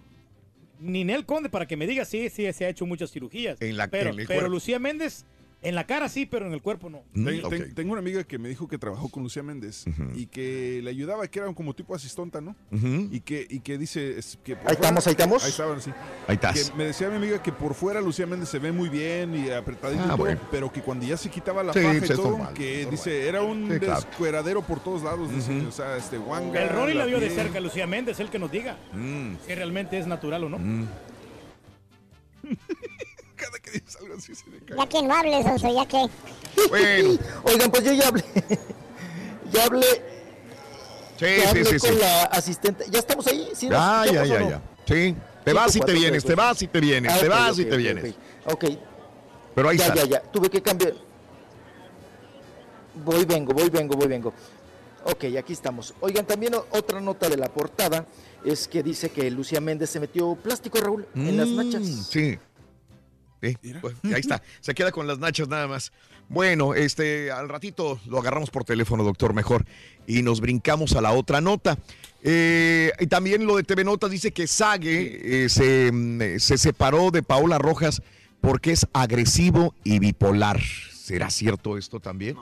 Ninel 0.80 1.24
Conde, 1.24 1.48
para 1.48 1.66
que 1.66 1.76
me 1.76 1.86
diga, 1.86 2.04
sí, 2.04 2.28
sí, 2.30 2.52
se 2.52 2.64
ha 2.64 2.68
hecho 2.68 2.84
muchas 2.84 3.10
cirugías. 3.10 3.60
En 3.62 3.76
la- 3.76 3.88
pero, 3.88 4.10
en 4.10 4.20
el 4.20 4.26
pero 4.26 4.40
cuerpo. 4.40 4.54
Lucía 4.54 4.78
Méndez, 4.78 5.24
en 5.64 5.74
la 5.74 5.84
cara 5.86 6.08
sí, 6.08 6.26
pero 6.26 6.46
en 6.46 6.52
el 6.52 6.62
cuerpo 6.62 6.88
no. 6.90 7.02
Mm, 7.14 7.24
Ten- 7.24 7.44
ok. 7.44 7.50
ten- 7.50 7.74
tengo 7.74 7.92
una 7.92 8.00
amiga 8.00 8.22
que 8.22 8.38
me 8.38 8.48
dijo 8.48 8.68
que 8.68 8.78
trabajó 8.78 9.08
con 9.08 9.22
Lucía 9.22 9.42
Méndez 9.42 9.84
y 10.14 10.26
que 10.26 10.80
le 10.84 10.90
ayudaba, 10.90 11.26
que 11.26 11.38
era 11.40 11.52
como 11.54 11.74
tipo 11.74 11.94
asistonta, 11.94 12.40
¿no? 12.40 12.54
Y 12.70 13.20
que, 13.20 13.46
y 13.50 13.60
que 13.60 13.78
dice 13.78 14.18
es 14.18 14.38
que 14.44 14.54
por 14.56 14.68
Ahí 14.68 14.74
estamos, 14.74 15.06
ahí 15.06 15.10
estamos. 15.12 15.42
Ahí 15.44 15.50
estaban, 15.50 15.80
sí. 15.80 15.90
Ahí 16.28 16.34
estás. 16.34 16.70
Que 16.70 16.76
me 16.76 16.84
decía 16.84 17.08
mi 17.08 17.16
amiga 17.16 17.42
que 17.42 17.50
por 17.50 17.74
fuera 17.74 18.00
Lucía 18.00 18.26
Méndez 18.26 18.48
se 18.50 18.58
ve 18.58 18.70
muy 18.72 18.88
bien 18.88 19.34
y 19.34 19.50
apretadito 19.50 20.02
Ah, 20.02 20.06
y 20.06 20.08
todo, 20.10 20.16
bueno. 20.18 20.40
pero 20.50 20.70
que 20.72 20.82
cuando 20.82 21.06
ya 21.06 21.16
se 21.16 21.30
quitaba 21.30 21.62
la 21.64 21.72
Sí, 21.72 21.80
paja 21.80 21.98
pues 21.98 22.10
y 22.10 22.12
es 22.12 22.18
todo, 22.18 22.30
normal, 22.30 22.54
que 22.54 22.86
dice, 22.90 23.26
era 23.28 23.42
un 23.42 23.70
Sí, 23.72 23.78
claro. 23.80 24.00
descueradero 24.02 24.62
por 24.62 24.80
todos 24.80 25.02
lados, 25.02 25.30
dice, 25.34 25.56
Ujú. 25.58 25.68
o 25.68 25.72
sea, 25.72 25.96
este 25.96 26.18
guanga. 26.18 26.62
El 26.62 26.68
Ronnie 26.68 26.94
la 26.94 27.06
vio 27.06 27.18
de 27.18 27.30
cerca, 27.30 27.58
Lucía 27.58 27.86
Méndez, 27.86 28.20
el 28.20 28.28
que 28.30 28.38
nos 28.38 28.50
diga 28.52 28.76
Mm, 28.92 29.36
si 29.46 29.54
realmente 29.54 29.98
es 29.98 30.06
natural 30.06 30.44
o 30.44 30.48
no. 30.50 30.58
mm. 30.58 30.86
Cada 33.44 33.58
que 33.58 33.70
dices 33.72 33.96
algo 34.00 34.14
así 34.16 34.34
se 34.34 34.46
me 34.50 34.58
cae. 34.58 34.76
Ya 34.78 34.86
que 34.86 35.02
no 35.02 35.14
hables, 35.14 35.44
Sonso, 35.44 35.74
ya 35.74 35.86
que. 35.86 36.06
Bueno, 36.68 37.18
Oigan, 37.44 37.70
pues 37.70 37.84
yo 37.84 37.92
ya 37.92 38.08
hablé. 38.08 38.24
ya 39.52 39.64
hablé, 39.64 39.86
sí, 41.18 41.26
ya 41.42 41.50
hablé 41.50 41.64
sí, 41.64 41.70
sí, 41.72 41.78
con 41.78 41.90
sí. 41.90 41.98
la 42.00 42.22
asistente. 42.24 42.84
¿Ya 42.90 42.98
estamos 43.00 43.26
ahí? 43.26 43.48
¿Sí 43.54 43.68
Ya, 43.68 44.04
ya, 44.06 44.24
ya, 44.24 44.36
o 44.36 44.40
no? 44.40 44.50
ya. 44.50 44.62
Sí. 44.86 45.16
Te 45.44 45.50
Cinco, 45.50 45.60
vas 45.62 45.76
y 45.76 45.80
te 45.80 45.92
vienes, 45.92 46.22
tres, 46.24 46.24
te 46.24 46.34
vas 46.34 46.62
y 46.62 46.66
te 46.68 46.80
vienes, 46.80 47.12
Ah, 47.12 47.18
te 47.20 47.28
vas 47.28 47.58
y 47.58 47.64
te 47.66 47.76
vienes. 47.76 48.14
ok. 48.46 48.52
Ok, 48.54 48.64
Pero 49.54 49.68
ahí 49.68 49.76
ya, 49.78 49.86
está. 49.88 49.96
ya, 49.96 50.04
ya. 50.06 50.20
Tuve 50.22 50.48
que 50.48 50.62
cambiar. 50.62 50.94
Voy, 53.04 53.24
vengo, 53.24 53.52
voy, 53.52 53.68
vengo, 53.70 53.94
voy, 53.96 54.06
vengo. 54.06 54.32
Ok, 55.04 55.24
aquí 55.38 55.52
estamos. 55.52 55.92
Oigan, 56.00 56.24
también 56.26 56.54
o- 56.54 56.64
otra 56.70 57.00
nota 57.00 57.28
de 57.28 57.36
la 57.36 57.48
portada 57.48 58.06
es 58.44 58.66
que 58.68 58.82
dice 58.82 59.10
que 59.10 59.30
Lucía 59.30 59.60
Méndez 59.60 59.90
se 59.90 60.00
metió 60.00 60.34
plástico, 60.36 60.78
Raúl, 60.80 61.06
en 61.14 61.36
las 61.36 61.48
Mm, 61.48 61.56
nachas. 61.56 61.86
Sí. 62.08 62.38
Sí, 63.52 63.74
pues, 63.80 63.94
ahí 64.04 64.20
está. 64.20 64.42
Se 64.60 64.74
queda 64.74 64.92
con 64.92 65.06
las 65.06 65.18
nachas 65.18 65.48
nada 65.48 65.66
más. 65.68 65.92
Bueno, 66.28 66.74
este, 66.74 67.30
al 67.30 67.48
ratito 67.48 68.00
lo 68.06 68.18
agarramos 68.18 68.50
por 68.50 68.64
teléfono, 68.64 69.04
doctor, 69.04 69.34
mejor. 69.34 69.64
Y 70.06 70.22
nos 70.22 70.40
brincamos 70.40 70.94
a 70.94 71.00
la 71.00 71.12
otra 71.12 71.40
nota. 71.40 71.78
Eh, 72.22 72.90
y 72.98 73.06
también 73.06 73.46
lo 73.46 73.56
de 73.56 73.64
TV 73.64 73.84
Notas 73.84 74.10
dice 74.10 74.32
que 74.32 74.46
Sage 74.46 75.44
eh, 75.44 75.48
se, 75.50 75.92
mm, 75.92 76.38
se 76.38 76.56
separó 76.56 77.10
de 77.10 77.22
Paola 77.22 77.58
Rojas 77.58 78.00
porque 78.40 78.72
es 78.72 78.86
agresivo 78.92 79.74
y 79.84 79.98
bipolar. 79.98 80.60
¿Será 80.60 81.28
cierto 81.28 81.76
esto 81.76 82.00
también? 82.00 82.36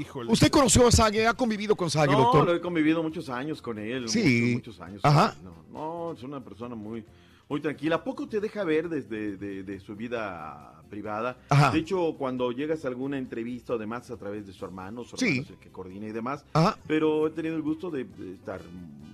Híjole. 0.00 0.32
¿Usted 0.32 0.50
conoció 0.50 0.88
a 0.88 0.90
Sage? 0.90 1.26
¿Ha 1.26 1.34
convivido 1.34 1.76
con 1.76 1.88
Sage, 1.88 2.10
no, 2.10 2.18
doctor? 2.18 2.46
lo 2.46 2.54
he 2.54 2.60
convivido 2.60 3.00
muchos 3.02 3.28
años 3.28 3.62
con 3.62 3.78
él. 3.78 4.08
Sí. 4.08 4.54
Muchos, 4.56 4.74
muchos 4.74 4.80
años. 4.80 5.00
Ajá. 5.04 5.36
No, 5.44 5.64
no, 5.72 6.12
es 6.12 6.22
una 6.24 6.42
persona 6.42 6.74
muy, 6.74 7.04
muy 7.50 7.60
tranquila. 7.60 8.02
Poco 8.02 8.28
te 8.28 8.40
deja 8.40 8.64
ver 8.64 8.88
desde 8.88 9.36
de, 9.36 9.62
de 9.64 9.80
su 9.80 9.96
vida 9.96 10.82
privada. 10.88 11.36
Ajá. 11.50 11.70
De 11.72 11.80
hecho, 11.80 12.14
cuando 12.16 12.52
llegas 12.52 12.84
a 12.84 12.88
alguna 12.88 13.18
entrevista 13.18 13.74
o 13.74 13.78
demás 13.78 14.10
a 14.10 14.16
través 14.16 14.46
de 14.46 14.52
su 14.52 14.64
hermano, 14.64 15.04
su 15.04 15.16
Sí. 15.16 15.26
hermano 15.26 15.42
es 15.42 15.50
el 15.50 15.56
que 15.58 15.68
coordina 15.70 16.06
y 16.06 16.12
demás. 16.12 16.44
Ajá. 16.52 16.78
Pero 16.86 17.26
he 17.26 17.30
tenido 17.30 17.56
el 17.56 17.62
gusto 17.62 17.90
de, 17.90 18.04
de 18.04 18.34
estar 18.34 18.60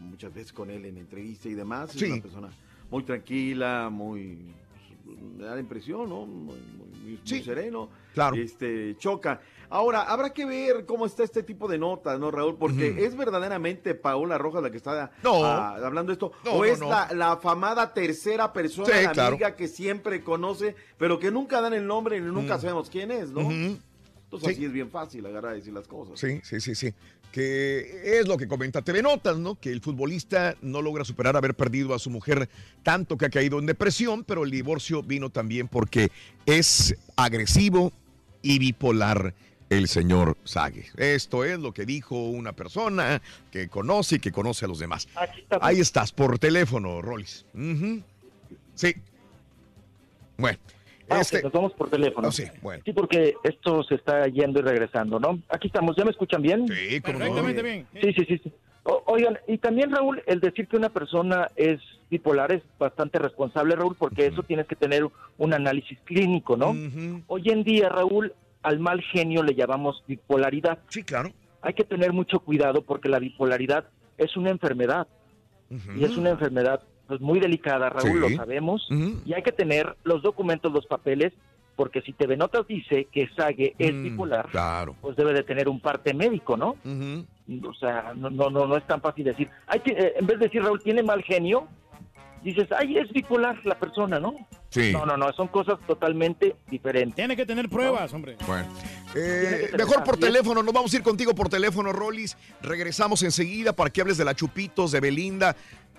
muchas 0.02 0.32
veces 0.32 0.52
con 0.52 0.70
él 0.70 0.84
en 0.84 0.98
entrevista 0.98 1.48
y 1.48 1.54
demás. 1.54 1.94
Es 1.96 2.02
una 2.02 2.22
persona 2.22 2.50
muy 2.90 3.02
tranquila, 3.02 3.88
muy... 3.90 4.38
pues, 5.04 5.18
me 5.38 5.44
da 5.44 5.54
la 5.54 5.60
impresión, 5.60 6.08
¿no? 6.08 6.26
Muy, 6.26 6.56
muy- 6.60 6.88
muy- 7.02 7.18
muy 7.26 7.42
sereno. 7.42 7.88
Claro. 8.14 8.36
Este, 8.36 8.96
choca. 8.98 9.40
Ahora, 9.70 10.02
habrá 10.02 10.30
que 10.32 10.44
ver 10.44 10.86
cómo 10.86 11.06
está 11.06 11.24
este 11.24 11.42
tipo 11.42 11.68
de 11.68 11.78
notas, 11.78 12.18
¿no, 12.20 12.30
Raúl? 12.30 12.56
Porque 12.58 13.04
es 13.04 13.16
verdaderamente 13.16 13.94
Paola 13.94 14.38
Rojas 14.38 14.62
la 14.62 14.70
que 14.70 14.76
está 14.76 15.10
No. 15.22 15.44
ah, 15.44 15.76
hablando 15.84 16.12
esto. 16.12 16.32
No, 16.44 16.52
o 16.52 16.58
no, 16.58 16.64
es. 16.64 16.80
La, 16.80 17.08
la 17.12 17.32
afamada 17.32 17.92
tercera 17.94 18.52
persona, 18.52 18.86
Sí, 18.96 19.04
la 19.04 19.12
claro. 19.12 19.34
amiga 19.34 19.56
que 19.56 19.68
siempre 19.68 20.22
conoce, 20.22 20.76
pero 20.98 21.18
que 21.18 21.30
nunca 21.30 21.60
dan 21.60 21.74
el 21.74 21.86
nombre 21.86 22.16
y 22.18 22.20
nunca 22.20 22.58
sabemos 22.58 22.90
quién 22.90 23.10
es, 23.10 23.30
¿no? 23.30 23.40
Entonces 23.40 24.48
Sí. 24.48 24.54
así 24.54 24.64
es 24.64 24.72
bien 24.72 24.90
fácil 24.90 25.24
agarrar 25.26 25.54
y 25.54 25.58
decir 25.60 25.72
las 25.72 25.86
cosas. 25.86 26.18
Sí, 26.18 26.40
sí, 26.42 26.60
sí, 26.60 26.74
sí. 26.74 26.92
Que 27.32 28.18
es 28.18 28.26
lo 28.26 28.36
que 28.36 28.48
comenta 28.48 28.82
TV 28.82 29.02
Notas, 29.02 29.36
¿no? 29.36 29.54
Que 29.56 29.70
el 29.70 29.80
futbolista 29.80 30.56
no 30.62 30.80
logra 30.82 31.04
superar 31.04 31.36
haber 31.36 31.54
perdido 31.54 31.94
a 31.94 31.98
su 31.98 32.10
mujer 32.10 32.48
tanto 32.82 33.16
que 33.18 33.26
ha 33.26 33.30
caído 33.30 33.58
en 33.58 33.66
depresión, 33.66 34.24
pero 34.24 34.42
el 34.44 34.50
divorcio 34.50 35.02
vino 35.02 35.30
también 35.30 35.68
porque 35.68 36.10
es 36.46 36.96
agresivo 37.16 37.92
y 38.42 38.58
bipolar 38.58 39.34
el 39.70 39.88
señor 39.88 40.36
Sage. 40.44 40.86
Esto 40.96 41.44
es 41.44 41.58
lo 41.58 41.72
que 41.72 41.84
dijo 41.86 42.16
una 42.28 42.52
persona 42.52 43.20
que 43.50 43.68
conoce 43.68 44.16
y 44.16 44.18
que 44.20 44.32
conoce 44.32 44.64
a 44.64 44.68
los 44.68 44.78
demás. 44.78 45.08
Ahí 45.60 45.80
estás, 45.80 46.12
por 46.12 46.38
teléfono, 46.38 47.02
Rollis. 47.02 47.44
Ujú. 47.54 48.02
Sí. 48.74 48.94
Bueno. 50.36 50.58
Ah, 51.08 51.20
Este, 51.20 51.40
nos 51.42 51.52
vamos 51.52 51.72
por 51.74 51.88
teléfono. 51.88 52.28
Oh, 52.28 52.32
sí, 52.32 52.44
bueno. 52.62 52.82
Sí, 52.84 52.92
porque 52.92 53.34
esto 53.44 53.84
se 53.84 53.94
está 53.94 54.26
yendo 54.26 54.58
y 54.58 54.62
regresando, 54.62 55.20
¿no? 55.20 55.40
Aquí 55.48 55.68
estamos, 55.68 55.94
¿ya 55.96 56.04
me 56.04 56.10
escuchan 56.10 56.42
bien? 56.42 56.66
Sí, 56.66 57.00
como 57.00 57.14
no. 57.14 57.18
Perfectamente 57.20 57.62
bien. 57.62 57.86
Sí, 58.00 58.12
sí, 58.12 58.24
sí. 58.26 58.40
sí. 58.42 58.52
O- 58.82 59.02
oigan, 59.06 59.38
y 59.48 59.58
también, 59.58 59.90
Raúl, 59.90 60.22
el 60.26 60.40
decir 60.40 60.66
que 60.68 60.76
una 60.76 60.88
persona 60.90 61.48
es 61.56 61.80
bipolar 62.10 62.52
es 62.52 62.62
bastante 62.78 63.18
responsable, 63.20 63.74
Raúl, 63.76 63.96
porque 63.96 64.26
eso 64.26 64.42
tienes 64.42 64.66
que 64.66 64.76
tener 64.76 65.06
un 65.38 65.54
análisis 65.54 65.98
clínico, 66.04 66.56
¿no? 66.56 66.76
Hoy 67.28 67.42
en 67.50 67.62
día, 67.64 67.88
Raúl, 67.88 68.32
al 68.66 68.80
mal 68.80 69.00
genio 69.00 69.42
le 69.44 69.54
llamamos 69.54 70.02
bipolaridad. 70.08 70.78
Sí, 70.88 71.02
claro. 71.04 71.30
Hay 71.62 71.74
que 71.74 71.84
tener 71.84 72.12
mucho 72.12 72.40
cuidado 72.40 72.82
porque 72.82 73.08
la 73.08 73.18
bipolaridad 73.20 73.84
es 74.18 74.36
una 74.36 74.50
enfermedad 74.50 75.06
y 75.96 76.04
es 76.04 76.16
una 76.16 76.30
enfermedad 76.30 76.80
pues 77.06 77.20
muy 77.20 77.38
delicada, 77.38 77.88
Raúl, 77.88 78.12
Sí. 78.24 78.30
lo 78.30 78.36
sabemos, 78.36 78.88
y 79.24 79.32
hay 79.32 79.42
que 79.42 79.52
tener 79.52 79.96
los 80.02 80.22
documentos, 80.22 80.72
los 80.72 80.86
papeles, 80.86 81.32
porque 81.76 82.00
si 82.02 82.12
TV 82.12 82.36
Notas 82.36 82.66
dice 82.66 83.06
que 83.12 83.28
Sage 83.36 83.74
es 83.78 84.02
bipolar, 84.02 84.48
Mm, 84.48 84.50
Claro. 84.50 84.96
pues 85.00 85.14
debe 85.16 85.32
de 85.32 85.44
tener 85.44 85.68
un 85.68 85.78
parte 85.78 86.12
médico, 86.14 86.56
¿no? 86.56 86.74
O 87.68 87.74
sea, 87.74 88.12
no, 88.16 88.30
no, 88.30 88.50
no, 88.50 88.66
no 88.66 88.76
es 88.76 88.84
tan 88.88 89.00
fácil 89.00 89.24
decir, 89.24 89.48
ay, 89.68 89.78
ti- 89.80 89.92
eh, 89.96 90.14
en 90.18 90.26
vez 90.26 90.38
de 90.40 90.46
decir, 90.46 90.62
Raúl, 90.62 90.82
tiene 90.82 91.02
mal 91.04 91.22
genio, 91.22 91.68
dices, 92.42 92.68
ay, 92.78 92.98
es 92.98 93.10
bipolar 93.12 93.56
la 93.64 93.78
persona, 93.78 94.18
¿no? 94.18 94.34
Sí. 94.70 94.92
No, 94.92 95.06
no, 95.06 95.16
no, 95.16 95.32
son 95.32 95.48
cosas 95.48 95.78
totalmente 95.86 96.56
diferentes. 96.68 97.16
Tiene 97.16 97.36
que 97.36 97.46
tener 97.46 97.68
pruebas, 97.68 98.12
hombre. 98.12 98.36
Bueno. 98.46 98.68
Eh, 99.14 99.70
mejor 99.76 100.04
por 100.04 100.16
teléfono, 100.16 100.62
nos 100.62 100.74
vamos 100.74 100.92
a 100.92 100.96
ir 100.96 101.02
contigo 101.02 101.34
por 101.34 101.48
teléfono, 101.48 101.92
Rollis. 101.92 102.36
Regresamos 102.62 103.22
enseguida 103.22 103.72
para 103.72 103.90
que 103.90 104.00
hables 104.00 104.18
de 104.18 104.24
la 104.24 104.34
Chupitos, 104.34 104.92
de 104.92 105.00
Belinda, 105.00 105.56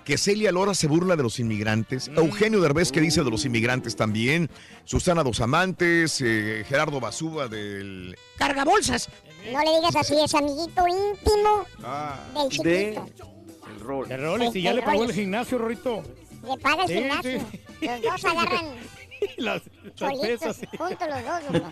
que 0.07 0.17
Celia 0.17 0.53
Lora 0.53 0.73
se 0.73 0.87
burla 0.87 1.17
de 1.17 1.23
los 1.23 1.37
inmigrantes, 1.37 2.09
Eugenio 2.15 2.61
Derbez 2.61 2.93
que 2.93 3.01
dice 3.01 3.25
de 3.25 3.29
los 3.29 3.43
inmigrantes 3.43 3.97
también, 3.97 4.49
Susana 4.85 5.21
Dos 5.21 5.41
Amantes, 5.41 6.21
eh, 6.21 6.63
Gerardo 6.65 7.01
Basúa 7.01 7.49
del... 7.49 8.15
Cargabolsas. 8.37 9.09
No 9.51 9.59
le 9.59 9.75
digas 9.75 9.97
así, 9.97 10.15
es 10.23 10.33
amiguito 10.33 10.85
íntimo 10.87 11.65
del 12.33 12.49
chiquito. 12.49 12.63
De 12.63 12.99
el 13.73 13.79
rol. 13.81 14.07
Rollis, 14.09 14.55
y 14.55 14.61
ya 14.61 14.69
El 14.69 14.77
le 14.77 14.81
pagó 14.83 15.03
el 15.03 15.11
gimnasio, 15.11 15.57
Rorito. 15.57 16.03
Le 16.47 16.57
paga 16.57 16.83
el 16.83 16.89
gimnasio. 16.89 17.39
sí. 17.39 17.87
Los 17.87 18.01
dos 18.01 18.25
agarran 18.25 18.65
Las, 19.37 19.61
las 19.99 20.19
pesas. 20.19 20.57
juntos 20.77 21.07
los 21.07 21.23
dos. 21.25 21.43
loco. 21.53 21.71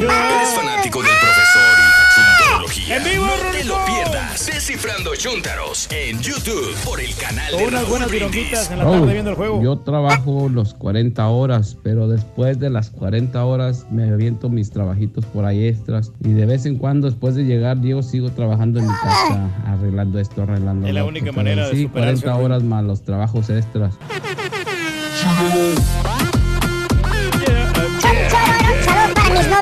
¿Eres 0.00 0.54
fanático 0.54 1.02
del 1.02 1.12
profesor 1.18 1.76
y 2.54 2.66
Chuntología? 2.66 2.96
¡En 2.96 3.04
vivo, 3.04 3.24
No 3.26 3.50
te 3.52 3.64
lo 3.64 3.84
pierdas. 3.84 4.46
Descifrando 4.46 5.14
Chuntaros 5.16 5.88
en 5.90 6.20
YouTube 6.20 6.74
por 6.84 7.00
el 7.00 7.14
canal 7.16 7.56
de 7.56 7.64
Unas 7.64 7.80
Raúl 7.80 7.88
buenas 7.90 8.08
Brindis. 8.08 8.30
vironguitas 8.30 8.70
en 8.70 8.78
la 8.78 8.84
tarde 8.84 9.12
viendo 9.12 9.30
el 9.30 9.36
juego. 9.36 9.62
Yo 9.62 9.78
trabajo 9.78 10.48
los 10.48 10.74
40 10.74 11.26
horas, 11.28 11.76
pero 11.82 12.08
después 12.08 12.58
de 12.58 12.70
las 12.70 12.90
40 12.90 13.44
horas 13.44 13.86
me 13.90 14.10
aviento 14.10 14.48
mis 14.48 14.70
trabajitos 14.70 15.24
por 15.26 15.44
ahí 15.44 15.66
extras. 15.66 16.12
Y 16.22 16.32
de 16.32 16.46
vez 16.46 16.66
en 16.66 16.76
cuando, 16.78 17.08
después 17.08 17.34
de 17.34 17.44
llegar, 17.44 17.80
yo 17.80 18.02
sigo 18.02 18.30
trabajando 18.30 18.78
en 18.80 18.86
mi 18.86 18.92
casa, 18.94 19.50
arreglando 19.66 20.18
esto, 20.18 20.42
arreglando 20.42 20.86
Es 20.86 20.94
la 20.94 21.04
única 21.04 21.32
manera 21.32 21.68
de 21.68 21.74
Sí, 21.74 21.82
superarse, 21.84 22.22
40 22.22 22.26
Raúl. 22.30 22.44
horas 22.44 22.62
más 22.62 22.84
los 22.84 23.02
trabajos 23.02 23.50
extras. 23.50 23.94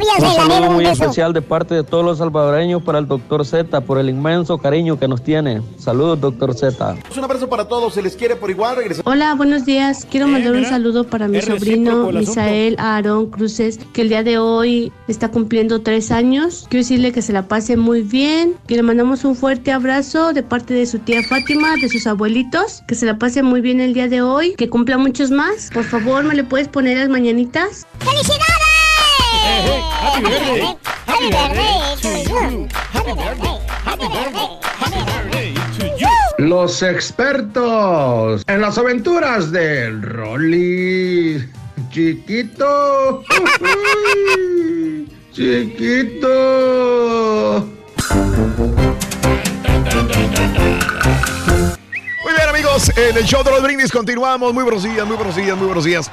Novias 0.06 0.22
Un 0.22 0.28
de 0.28 0.34
saludo 0.34 0.48
Laredo, 0.54 0.72
muy 0.72 0.84
beso. 0.84 1.02
especial 1.02 1.32
de 1.32 1.42
parte 1.42 1.74
de 1.74 1.84
todos 1.84 2.04
los 2.04 2.18
salvadoreños 2.18 2.82
para 2.82 2.98
el 2.98 3.06
doctor 3.08 3.44
Z 3.46 3.80
por 3.82 3.98
el 3.98 4.08
inmenso 4.08 4.58
cariño 4.58 4.98
que 4.98 5.08
nos 5.08 5.22
tiene. 5.22 5.62
Saludos, 5.78 6.20
doctor 6.20 6.54
Z. 6.54 6.96
Un 7.16 7.24
abrazo 7.24 7.48
para 7.48 7.66
todos, 7.68 7.94
se 7.94 8.02
les 8.02 8.16
quiere 8.16 8.36
por 8.36 8.50
igual. 8.50 8.76
Regresamos. 8.76 9.10
Hola, 9.12 9.34
buenos 9.34 9.64
días. 9.64 10.06
Quiero 10.10 10.26
mandar 10.28 10.52
un 10.54 10.64
saludo 10.64 11.04
para 11.04 11.28
mi 11.28 11.40
sobrino. 11.40 12.10
Misael 12.12 12.76
Aarón 12.78 13.26
Cruces, 13.30 13.78
que 13.92 14.02
el 14.02 14.08
día 14.08 14.22
de 14.22 14.38
hoy 14.38 14.92
está 15.08 15.30
cumpliendo 15.30 15.80
tres 15.82 16.10
años. 16.10 16.66
Quiero 16.68 16.82
decirle 16.82 17.12
que 17.12 17.22
se 17.22 17.32
la 17.32 17.48
pase 17.48 17.76
muy 17.76 18.02
bien, 18.02 18.54
que 18.66 18.76
le 18.76 18.82
mandamos 18.82 19.24
un 19.24 19.34
fuerte 19.34 19.72
abrazo 19.72 20.32
de 20.32 20.42
parte 20.42 20.74
de 20.74 20.86
su 20.86 20.98
tía 20.98 21.22
Fátima, 21.28 21.74
de 21.80 21.88
sus 21.88 22.06
abuelitos, 22.06 22.82
que 22.86 22.94
se 22.94 23.06
la 23.06 23.18
pase 23.18 23.42
muy 23.42 23.60
bien 23.60 23.80
el 23.80 23.94
día 23.94 24.08
de 24.08 24.22
hoy, 24.22 24.54
que 24.56 24.68
cumpla 24.68 24.98
muchos 24.98 25.30
más. 25.30 25.70
Por 25.72 25.84
favor, 25.84 26.24
¿me 26.24 26.34
le 26.34 26.44
puedes 26.44 26.68
poner 26.68 26.98
las 26.98 27.08
mañanitas? 27.08 27.86
¡Felicidades! 27.98 28.71
Happy 29.42 30.22
birthday. 30.22 30.62
Happy 31.06 31.28
birthday 31.30 31.96
to 32.00 32.08
you. 32.30 32.68
Happy 32.92 33.12
birthday. 33.12 33.58
Happy 33.84 34.06
birthday. 34.08 34.48
Happy 34.62 35.00
birthday 35.04 35.50
to 35.78 35.84
you. 35.98 36.08
Los 36.38 36.82
expertos 36.82 38.44
en 38.46 38.60
las 38.60 38.78
aventuras 38.78 39.50
del 39.50 40.00
Rolly. 40.02 41.44
Chiquito. 41.90 43.24
Chiquito. 45.32 46.28
Muy 52.22 52.32
bien, 52.32 52.48
amigos, 52.48 52.90
en 52.96 53.16
el 53.16 53.24
show 53.24 53.42
de 53.42 53.50
los 53.50 53.62
brindis 53.62 53.90
continuamos. 53.90 54.54
Muy 54.54 54.62
buenos 54.62 54.84
días, 54.84 55.06
muy 55.06 55.16
buenos 55.16 55.34
días, 55.34 55.56
muy 55.56 55.66
buenos 55.66 55.84
días. 55.84 56.10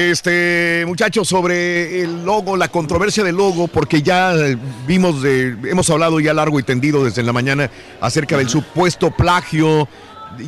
Este, 0.00 0.84
muchachos, 0.86 1.26
sobre 1.26 2.02
el 2.02 2.22
logo, 2.26 2.54
la 2.58 2.68
controversia 2.68 3.24
del 3.24 3.36
logo, 3.36 3.66
porque 3.66 4.02
ya 4.02 4.34
vimos, 4.86 5.22
de, 5.22 5.56
hemos 5.70 5.88
hablado 5.88 6.20
ya 6.20 6.34
largo 6.34 6.60
y 6.60 6.62
tendido 6.62 7.02
desde 7.02 7.22
la 7.22 7.32
mañana 7.32 7.70
acerca 8.02 8.36
del 8.36 8.50
supuesto 8.50 9.10
plagio, 9.12 9.88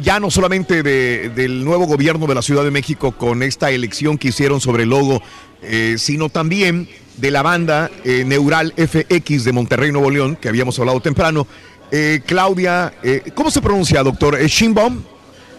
ya 0.02 0.20
no 0.20 0.30
solamente 0.30 0.82
de- 0.82 1.30
del 1.30 1.64
nuevo 1.64 1.86
gobierno 1.86 2.26
de 2.26 2.34
la 2.34 2.42
Ciudad 2.42 2.62
de 2.62 2.70
México 2.70 3.12
con 3.12 3.42
esta 3.42 3.70
elección 3.70 4.18
que 4.18 4.28
hicieron 4.28 4.60
sobre 4.60 4.82
el 4.82 4.90
logo, 4.90 5.22
eh, 5.62 5.94
sino 5.96 6.28
también 6.28 6.86
de 7.16 7.30
la 7.30 7.40
banda 7.40 7.90
eh, 8.04 8.24
Neural 8.26 8.74
FX 8.76 9.44
de 9.44 9.52
Monterrey, 9.52 9.90
Nuevo 9.92 10.10
León, 10.10 10.36
que 10.36 10.50
habíamos 10.50 10.78
hablado 10.78 11.00
temprano. 11.00 11.46
Eh, 11.90 12.20
Claudia, 12.26 12.92
¿cómo 13.34 13.50
se 13.50 13.62
pronuncia, 13.62 14.02
doctor? 14.02 14.34
¿Es 14.38 14.52
Shimbom? 14.52 15.02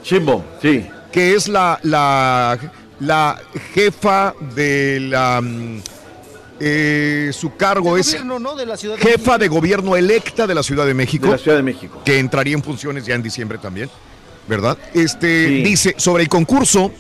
Shimbom, 0.03 0.43
sí. 0.61 0.85
Que 1.11 1.33
es 1.33 1.47
la, 1.47 1.79
la, 1.81 2.55
la 2.99 3.39
jefa 3.73 4.33
de 4.55 4.99
la, 4.99 5.41
mm, 5.41 5.81
Eh, 6.61 7.31
su 7.31 7.55
cargo 7.55 7.95
es 7.95 8.07
Gobierno, 8.07 8.37
¿no? 8.37 8.55
De 8.55 8.65
la 8.65 8.75
Ciudad 8.75 8.97
de 8.97 9.01
jefa 9.01 9.37
de 9.37 9.47
gobierno 9.47 9.95
electa 9.95 10.45
de 10.45 10.53
la 10.53 10.61
Ciudad 10.61 10.85
de 10.85 10.93
México. 10.93 11.27
De 11.27 11.31
la 11.31 11.37
Ciudad 11.37 11.55
de 11.55 11.63
México. 11.63 12.01
Que 12.03 12.19
entraría 12.19 12.53
en 12.53 12.61
funciones 12.61 13.05
ya 13.05 13.15
en 13.15 13.23
diciembre 13.23 13.57
también, 13.57 13.89
¿verdad? 14.47 14.77
Este 14.93 15.47
dice 15.63 15.95
sobre 15.97 16.23
el 16.23 16.29
concurso. 16.29 16.91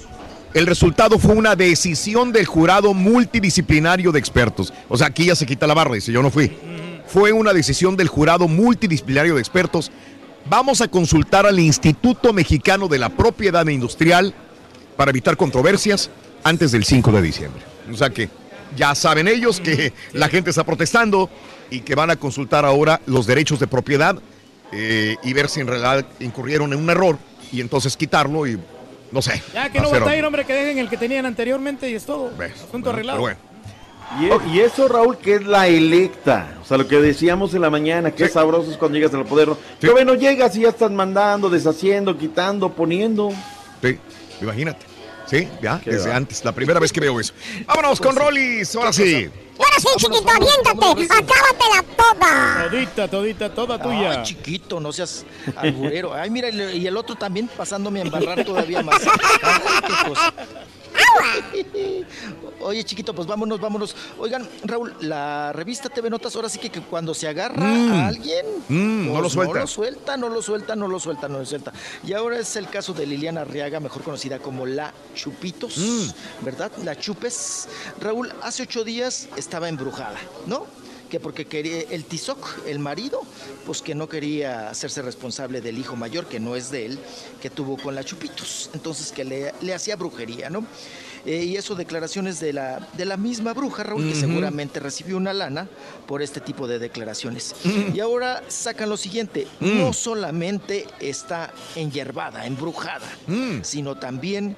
El 0.53 0.65
resultado 0.65 1.19
fue 1.19 1.35
una 1.35 1.55
decisión 1.55 2.31
del 2.31 2.45
jurado 2.45 2.93
multidisciplinario 2.93 4.11
de 4.11 4.19
expertos. 4.19 4.73
O 4.87 4.97
sea, 4.97 5.07
aquí 5.07 5.25
ya 5.25 5.35
se 5.35 5.45
quita 5.45 5.67
la 5.67 5.73
barra, 5.73 5.93
dice, 5.93 6.11
yo 6.11 6.23
no 6.23 6.31
fui. 6.31 6.51
Fue 7.05 7.31
una 7.33 7.53
decisión 7.53 7.95
del 7.97 8.07
jurado 8.07 8.47
multidisciplinario 8.47 9.35
de 9.35 9.41
expertos. 9.41 9.91
Vamos 10.49 10.81
a 10.81 10.87
consultar 10.87 11.45
al 11.45 11.59
Instituto 11.59 12.33
Mexicano 12.33 12.87
de 12.87 12.97
la 12.97 13.09
Propiedad 13.09 13.67
Industrial 13.67 14.33
para 14.99 15.11
evitar 15.11 15.37
controversias 15.37 16.09
antes 16.43 16.73
del 16.73 16.83
5 16.83 17.13
de 17.13 17.21
diciembre. 17.21 17.61
O 17.89 17.95
sea 17.95 18.09
que 18.09 18.27
ya 18.75 18.93
saben 18.95 19.29
ellos 19.29 19.61
que 19.61 19.93
la 20.11 20.27
gente 20.27 20.49
está 20.49 20.65
protestando 20.65 21.29
y 21.69 21.79
que 21.79 21.95
van 21.95 22.09
a 22.09 22.17
consultar 22.17 22.65
ahora 22.65 22.99
los 23.05 23.25
derechos 23.25 23.61
de 23.61 23.67
propiedad 23.67 24.17
eh, 24.73 25.15
y 25.23 25.31
ver 25.31 25.47
si 25.47 25.61
en 25.61 25.67
realidad 25.67 26.05
incurrieron 26.19 26.73
en 26.73 26.79
un 26.79 26.89
error 26.89 27.17
y 27.49 27.61
entonces 27.61 27.95
quitarlo 27.95 28.45
y 28.45 28.59
no 29.13 29.21
sé. 29.21 29.41
Ya 29.53 29.71
que 29.71 29.79
no 29.79 29.89
batallen, 29.89 30.25
hombre, 30.25 30.43
que 30.43 30.51
dejen 30.51 30.79
el 30.79 30.89
que 30.89 30.97
tenían 30.97 31.25
anteriormente 31.25 31.89
y 31.89 31.93
es 31.93 32.05
todo. 32.05 32.33
Asunto 32.67 32.89
arreglado. 32.89 33.21
bueno. 33.21 33.37
Y, 34.19 34.57
y 34.57 34.59
eso, 34.59 34.89
Raúl, 34.89 35.17
que 35.17 35.35
es 35.35 35.45
la 35.45 35.69
electa. 35.69 36.57
O 36.61 36.65
sea, 36.65 36.77
lo 36.77 36.89
que 36.89 36.99
decíamos 36.99 37.53
en 37.53 37.61
la 37.61 37.69
mañana, 37.69 38.11
que 38.11 38.25
es 38.25 38.33
sabroso 38.33 38.69
es 38.69 38.75
cuando 38.75 38.97
llegas 38.97 39.13
al 39.13 39.23
poder. 39.23 39.47
Pero 39.79 39.93
bueno, 39.93 40.15
llegas 40.15 40.57
y 40.57 40.63
ya 40.63 40.69
estás 40.69 40.91
mandando, 40.91 41.49
deshaciendo, 41.49 42.17
quitando, 42.17 42.73
poniendo. 42.73 43.31
Sí, 43.81 43.97
imagínate. 44.41 44.85
Sí, 45.25 45.47
ya, 45.61 45.79
Qué 45.83 45.91
desde 45.91 46.09
va. 46.09 46.15
antes, 46.15 46.43
la 46.43 46.51
primera 46.53 46.79
vez 46.79 46.91
que 46.91 46.99
veo 46.99 47.19
eso. 47.19 47.33
Vámonos 47.67 48.01
con 48.01 48.15
Rollis, 48.15 48.75
ahora 48.75 48.91
sí. 48.91 49.29
Ahora 49.59 49.75
sí, 49.77 49.87
chiquito, 49.97 50.29
aviéntate, 50.29 51.03
acábatela 51.13 51.83
toda. 51.95 52.69
Todita, 52.69 53.07
todita, 53.07 53.53
toda 53.53 53.79
tuya. 53.79 54.11
Ay, 54.11 54.23
chiquito, 54.23 54.79
no 54.79 54.91
seas 54.91 55.25
alburero. 55.55 56.13
Ay, 56.15 56.31
mira, 56.31 56.49
y 56.49 56.87
el 56.87 56.97
otro 56.97 57.15
también 57.15 57.47
pasándome 57.47 57.99
a 57.99 58.03
embarrar 58.03 58.43
todavía 58.43 58.81
más. 58.81 59.01
Ay, 59.43 59.61
qué 59.85 60.09
cosa. 60.09 60.33
Oye, 62.61 62.83
chiquito, 62.83 63.13
pues 63.13 63.27
vámonos, 63.27 63.59
vámonos. 63.59 63.95
Oigan, 64.17 64.47
Raúl, 64.63 64.93
la 65.01 65.53
revista 65.53 65.89
TV 65.89 66.09
Notas 66.09 66.35
ahora 66.35 66.49
sí 66.49 66.59
que, 66.59 66.69
que 66.69 66.81
cuando 66.81 67.13
se 67.13 67.27
agarra 67.27 67.63
Mm. 67.65 67.91
a 67.93 68.07
alguien, 68.07 68.45
Mm, 68.67 69.05
no 69.07 69.11
pues 69.13 69.23
lo 69.23 69.29
suelta. 69.29 69.53
No 69.53 69.59
lo 69.61 69.67
suelta, 69.67 70.17
no 70.17 70.29
lo 70.29 70.41
suelta, 70.41 70.75
no 70.75 70.87
lo 70.87 70.99
suelta, 70.99 71.27
no 71.27 71.39
lo 71.39 71.45
suelta. 71.45 71.73
Y 72.05 72.13
ahora 72.13 72.37
es 72.39 72.55
el 72.55 72.67
caso 72.69 72.93
de 72.93 73.05
Liliana 73.05 73.41
Arriaga, 73.41 73.79
mejor 73.79 74.03
conocida 74.03 74.39
como 74.39 74.65
La 74.65 74.93
Chupitos, 75.15 75.77
Mm. 75.77 76.45
¿verdad? 76.45 76.71
La 76.83 76.97
Chupes. 76.97 77.67
Raúl, 77.99 78.31
hace 78.41 78.63
ocho 78.63 78.83
días 78.83 79.27
estaba 79.37 79.69
embrujada, 79.69 80.17
¿no? 80.45 80.65
que 81.09 81.19
porque 81.19 81.45
quería 81.45 81.81
el 81.89 82.05
Tizoc, 82.05 82.59
el 82.67 82.77
marido, 82.77 83.21
pues 83.65 83.81
que 83.81 83.95
no 83.95 84.07
quería 84.07 84.69
hacerse 84.69 85.01
responsable 85.01 85.59
del 85.59 85.79
hijo 85.79 85.95
mayor, 85.95 86.27
que 86.27 86.39
no 86.39 86.55
es 86.55 86.69
de 86.69 86.85
él, 86.85 86.99
que 87.41 87.49
tuvo 87.49 87.77
con 87.77 87.95
la 87.95 88.03
Chupitos. 88.03 88.69
Entonces 88.75 89.11
que 89.11 89.25
le, 89.25 89.51
le 89.61 89.73
hacía 89.73 89.95
brujería, 89.95 90.51
¿no? 90.51 90.67
Eh, 91.25 91.43
y 91.43 91.57
eso 91.57 91.75
declaraciones 91.75 92.39
de 92.39 92.53
la, 92.53 92.87
de 92.93 93.05
la 93.05 93.17
misma 93.17 93.53
bruja, 93.53 93.83
Raúl, 93.83 94.07
que 94.07 94.15
seguramente 94.15 94.79
recibió 94.79 95.17
una 95.17 95.33
lana 95.33 95.67
por 96.07 96.21
este 96.21 96.39
tipo 96.39 96.67
de 96.67 96.79
declaraciones. 96.79 97.55
Y 97.93 97.99
ahora 97.99 98.43
sacan 98.47 98.89
lo 98.89 98.97
siguiente, 98.97 99.47
no 99.59 99.93
solamente 99.93 100.87
está 100.99 101.53
enyerbada, 101.75 102.45
embrujada, 102.45 103.07
sino 103.63 103.97
también 103.97 104.55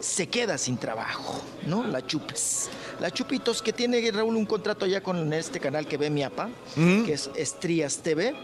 se 0.00 0.26
queda 0.28 0.58
sin 0.58 0.76
trabajo, 0.76 1.42
¿no? 1.66 1.86
La 1.86 2.06
Chupes. 2.06 2.68
La 3.00 3.10
Chupitos, 3.10 3.62
que 3.62 3.72
tiene 3.72 4.10
Raúl 4.10 4.36
un 4.36 4.44
contrato 4.46 4.84
allá 4.84 5.02
con 5.02 5.32
este 5.32 5.60
canal 5.60 5.86
que 5.86 5.96
ve 5.96 6.10
mi 6.10 6.22
apa, 6.22 6.50
que 6.74 7.12
es 7.12 7.30
Estrías 7.36 7.98
TV. 7.98 8.34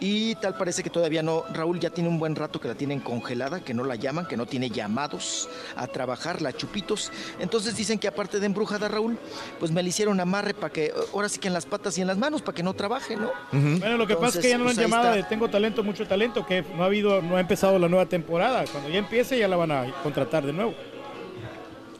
Y 0.00 0.34
tal 0.36 0.56
parece 0.56 0.82
que 0.82 0.90
todavía 0.90 1.22
no, 1.22 1.44
Raúl 1.52 1.80
ya 1.80 1.90
tiene 1.90 2.08
un 2.08 2.18
buen 2.18 2.36
rato 2.36 2.60
que 2.60 2.68
la 2.68 2.74
tienen 2.74 3.00
congelada, 3.00 3.60
que 3.60 3.74
no 3.74 3.84
la 3.84 3.94
llaman, 3.94 4.26
que 4.26 4.36
no 4.36 4.46
tiene 4.46 4.70
llamados 4.70 5.48
a 5.76 5.86
trabajar, 5.86 6.42
la 6.42 6.52
Chupitos. 6.52 7.12
Entonces 7.38 7.76
dicen 7.76 7.98
que 7.98 8.08
aparte 8.08 8.40
de 8.40 8.46
embrujada, 8.46 8.88
Raúl, 8.88 9.18
pues 9.58 9.70
me 9.72 9.82
le 9.82 9.88
hicieron 9.88 10.20
amarre 10.20 10.54
para 10.54 10.72
que, 10.72 10.92
ahora 11.12 11.28
sí 11.28 11.38
que 11.38 11.48
en 11.48 11.54
las 11.54 11.66
patas 11.66 11.96
y 11.98 12.02
en 12.02 12.06
las 12.06 12.18
manos, 12.18 12.42
para 12.42 12.54
que 12.54 12.62
no 12.62 12.74
trabaje, 12.74 13.16
¿no? 13.16 13.30
Bueno, 13.52 13.96
lo 13.96 14.06
que 14.06 14.16
pasa 14.16 14.38
es 14.38 14.44
que 14.44 14.50
ya 14.50 14.58
no 14.58 14.68
han 14.68 14.74
pues, 14.74 14.78
ahí 14.78 14.84
llamado 14.84 15.12
de. 15.12 15.22
Tengo 15.24 15.48
Talento, 15.48 15.82
Mucho 15.82 16.06
Talento, 16.06 16.46
que 16.46 16.62
no 16.62 16.82
ha 16.82 16.86
habido, 16.86 17.22
no 17.22 17.36
ha 17.36 17.40
empezado 17.40 17.78
la 17.78 17.88
nueva 17.88 18.06
temporada. 18.06 18.64
Cuando 18.70 18.88
ya 18.90 18.98
empiece 18.98 19.38
ya 19.38 19.48
la 19.48 19.56
van 19.56 19.72
a 19.72 19.92
contratar 20.02 20.44
de 20.44 20.52
nuevo. 20.52 20.74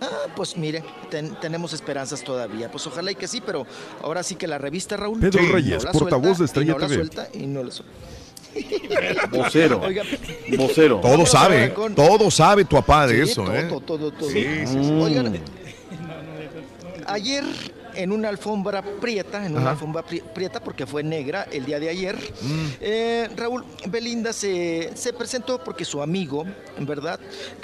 Ah, 0.01 0.27
pues 0.37 0.57
mire, 0.57 0.83
ten- 1.11 1.35
tenemos 1.41 1.73
esperanzas 1.73 2.23
todavía. 2.23 2.71
Pues 2.71 2.87
ojalá 2.87 3.11
y 3.11 3.15
que 3.15 3.27
sí, 3.27 3.41
pero 3.45 3.67
ahora 4.03 4.23
sí 4.23 4.35
que 4.37 4.47
la 4.47 4.59
revista 4.59 4.97
Raúl. 4.97 5.19
Pedro 5.21 5.41
Reyes, 5.53 5.85
la 5.85 5.93
portavoz 5.93 6.37
suelta, 6.37 6.39
de 6.39 6.45
Estrella 6.45 6.71
y 6.71 6.75
no 6.75 6.79
la 6.79 6.87
TV. 6.87 6.95
suelta 6.97 7.29
y 7.33 7.47
no 7.47 7.63
la 7.63 7.71
suelta. 7.71 7.95
Vocero. 9.31 9.81
Oiga, 9.83 10.03
Vocero. 10.57 11.01
Todo 11.01 11.27
sabe, 11.27 11.75
todo 11.95 12.31
sabe 12.31 12.65
tu 12.65 12.77
papá 12.77 13.07
de 13.07 13.25
Sí, 13.25 13.31
eso, 13.33 13.45
todo, 13.45 13.55
¿eh? 13.57 13.65
todo, 13.65 13.81
todo, 13.81 14.11
todo. 14.13 14.31
Sí, 14.31 14.45
sí, 14.67 14.85
sí. 14.85 14.91
Oigan, 14.93 15.39
ayer 17.07 17.45
en 17.97 18.13
una 18.13 18.29
alfombra 18.29 18.83
prieta, 18.83 19.45
en 19.47 19.57
una 19.57 19.71
alfombra 19.71 20.03
pri- 20.05 20.23
prieta 20.35 20.61
porque 20.61 20.87
fue 20.87 21.03
negra 21.03 21.47
el 21.51 21.65
día 21.65 21.79
de 21.81 21.89
ayer, 21.89 22.17
Mm. 22.17 22.67
eh, 22.81 23.31
Raúl 23.37 23.65
Belinda 23.89 24.33
se, 24.33 24.93
se 24.95 25.13
presentó 25.13 25.63
porque 25.63 25.85
su 25.85 26.01
amigo, 26.03 26.45
en 26.79 26.87
verdad, 26.87 27.19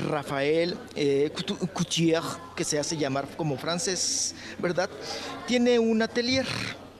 Rafael 0.09 0.77
eh, 0.95 1.31
Coutier, 1.73 2.23
que 2.57 2.65
se 2.65 2.79
hace 2.79 2.97
llamar 2.97 3.29
como 3.37 3.57
francés, 3.57 4.35
¿verdad? 4.59 4.89
Tiene 5.47 5.79
un 5.79 6.03
atelier. 6.03 6.47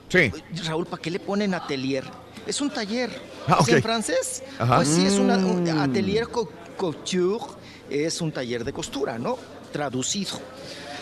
Sí. 0.09 0.31
Raúl, 0.65 0.85
¿para 0.85 1.01
qué 1.01 1.09
le 1.09 1.19
ponen 1.19 1.53
atelier? 1.53 2.03
Es 2.45 2.61
un 2.61 2.69
taller. 2.69 3.09
Ah, 3.47 3.59
¿Es 3.61 3.67
en 3.69 3.81
francés? 3.81 4.43
Ajá. 4.59 4.77
Pues 4.77 4.89
sí, 4.89 5.05
es 5.05 5.13
una, 5.13 5.37
un 5.37 5.63
Mm. 5.63 5.79
atelier 5.81 6.27
co- 6.27 6.49
couture, 6.77 7.43
es 7.89 8.21
un 8.21 8.31
taller 8.31 8.63
de 8.63 8.73
costura, 8.73 9.17
¿no? 9.17 9.37
Traducido. 9.71 10.39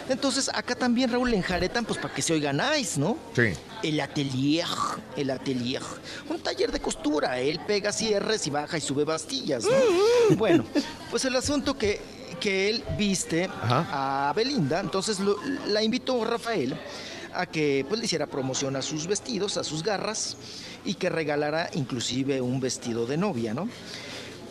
Entonces, 0.10 0.50
acá 0.54 0.76
también, 0.76 1.12
Raúl, 1.12 1.34
enjaretan, 1.34 1.86
pues 1.86 2.00
para 2.00 2.14
que 2.14 2.22
se 2.22 2.34
oiga 2.34 2.52
nice, 2.52 3.00
¿no? 3.00 3.18
Sí. 3.36 3.54
El 3.84 4.00
atelier, 4.00 4.66
el 5.16 5.30
atelier. 5.30 5.82
Un 6.30 6.40
taller 6.40 6.72
de 6.72 6.80
costura. 6.80 7.40
Él 7.40 7.60
pega 7.66 7.92
cierres 7.92 8.46
y 8.48 8.50
baja 8.50 8.78
y 8.78 8.82
sube 8.82 9.04
bastillas, 9.06 9.64
¿no? 9.64 9.72
bueno, 10.38 10.66
pues 11.10 11.24
el 11.26 11.36
asunto 11.36 11.78
que, 11.78 12.02
que 12.40 12.70
él 12.70 12.84
viste 12.98 13.50
a 13.62 14.34
Belinda, 14.36 14.80
entonces 14.80 15.20
lo- 15.20 15.38
la 15.68 15.82
invitó 15.84 16.24
Rafael 16.26 16.76
a 17.34 17.46
que 17.46 17.86
pues, 17.88 18.00
le 18.00 18.06
hiciera 18.06 18.28
promoción 18.28 18.76
a 18.76 18.82
sus 18.82 19.08
vestidos, 19.08 19.56
a 19.58 19.64
sus 19.64 19.84
garras, 19.84 20.36
y 20.84 20.96
que 20.96 21.10
regalara 21.10 21.70
inclusive 21.74 22.42
un 22.42 22.60
vestido 22.60 23.06
de 23.06 23.16
novia, 23.16 23.54
¿no? 23.54 23.70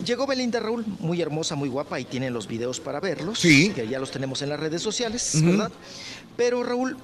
Llegó 0.05 0.25
Belinda 0.25 0.59
Raúl, 0.59 0.85
muy 0.99 1.21
hermosa, 1.21 1.55
muy 1.55 1.69
guapa, 1.69 1.99
y 1.99 2.05
tienen 2.05 2.33
los 2.33 2.47
videos 2.47 2.79
para 2.79 2.99
verlos, 2.99 3.39
Sí. 3.39 3.71
que 3.73 3.87
ya 3.87 3.99
los 3.99 4.11
tenemos 4.11 4.41
en 4.41 4.49
las 4.49 4.59
redes 4.59 4.81
sociales. 4.81 5.33
¿verdad? 5.43 5.71
Pero 6.35 6.63
Raúl, 6.63 6.97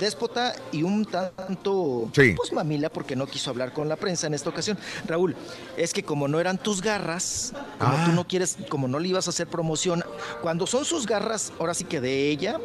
déspota 0.00 0.54
y 0.72 0.82
un 0.82 1.04
tanto, 1.04 2.08
Sí. 2.14 2.32
pues 2.36 2.52
mamila, 2.52 2.88
porque 2.88 3.16
no 3.16 3.26
quiso 3.26 3.50
hablar 3.50 3.72
con 3.72 3.88
la 3.88 3.96
prensa 3.96 4.26
en 4.26 4.34
esta 4.34 4.50
ocasión. 4.50 4.78
Raúl, 5.06 5.36
es 5.76 5.92
que 5.92 6.02
como 6.02 6.26
no 6.28 6.40
eran 6.40 6.58
tus 6.58 6.80
garras, 6.80 7.52
como 7.78 7.92
Ah. 7.96 8.04
tú 8.06 8.12
no 8.12 8.26
quieres, 8.26 8.56
como 8.68 8.88
no 8.88 8.98
le 8.98 9.08
ibas 9.08 9.26
a 9.26 9.30
hacer 9.30 9.46
promoción, 9.46 10.02
cuando 10.42 10.66
son 10.66 10.84
sus 10.84 11.06
garras, 11.06 11.52
ahora 11.58 11.74
sí 11.74 11.84
que 11.84 12.00
de 12.00 12.30
ella, 12.30 12.58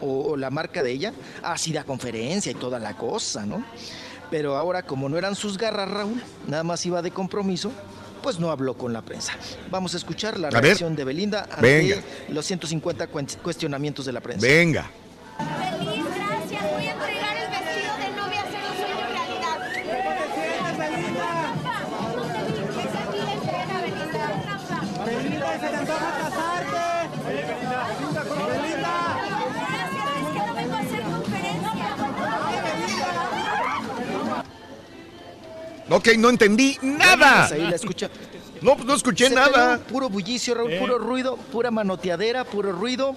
o, 0.00 0.30
o 0.32 0.36
la 0.36 0.50
marca 0.50 0.82
de 0.82 0.92
ella, 0.92 1.12
así 1.42 1.72
da 1.72 1.84
conferencia 1.84 2.52
y 2.52 2.54
toda 2.54 2.78
la 2.78 2.96
cosa, 2.96 3.44
¿no? 3.46 3.64
Pero 4.30 4.56
ahora, 4.56 4.82
como 4.84 5.08
no 5.08 5.18
eran 5.18 5.34
sus 5.34 5.58
garras, 5.58 5.90
Raúl, 5.90 6.22
nada 6.46 6.62
más 6.62 6.86
iba 6.86 7.02
de 7.02 7.10
compromiso, 7.10 7.72
pues 8.20 8.38
no 8.38 8.50
habló 8.50 8.74
con 8.74 8.92
la 8.92 9.02
prensa. 9.02 9.32
Vamos 9.70 9.94
a 9.94 9.96
escuchar 9.96 10.38
la 10.38 10.48
A 10.48 10.50
ver. 10.52 10.62
reacción 10.64 10.94
de 10.96 11.04
Belinda 11.04 11.46
ante 11.50 11.60
Venga. 11.62 11.96
los 12.28 12.44
150 12.46 13.10
cuen- 13.10 13.36
cuestionamientos 13.42 14.04
de 14.06 14.12
la 14.12 14.20
prensa. 14.20 14.46
Venga. 14.46 14.90
Ok, 35.90 36.08
no 36.18 36.30
entendí 36.30 36.78
nada. 36.82 37.46
Ahí 37.46 37.62
la 37.62 37.76
escucha. 37.76 38.08
No, 38.62 38.74
pues 38.74 38.86
no 38.86 38.94
escuché 38.94 39.28
Se 39.28 39.34
nada. 39.34 39.78
puro 39.78 40.10
bullicio, 40.10 40.54
Raúl, 40.54 40.70
Eh. 40.72 40.78
puro 40.78 40.98
ruido, 40.98 41.36
pura 41.50 41.70
manoteadera, 41.70 42.44
puro 42.44 42.72
ruido. 42.72 43.16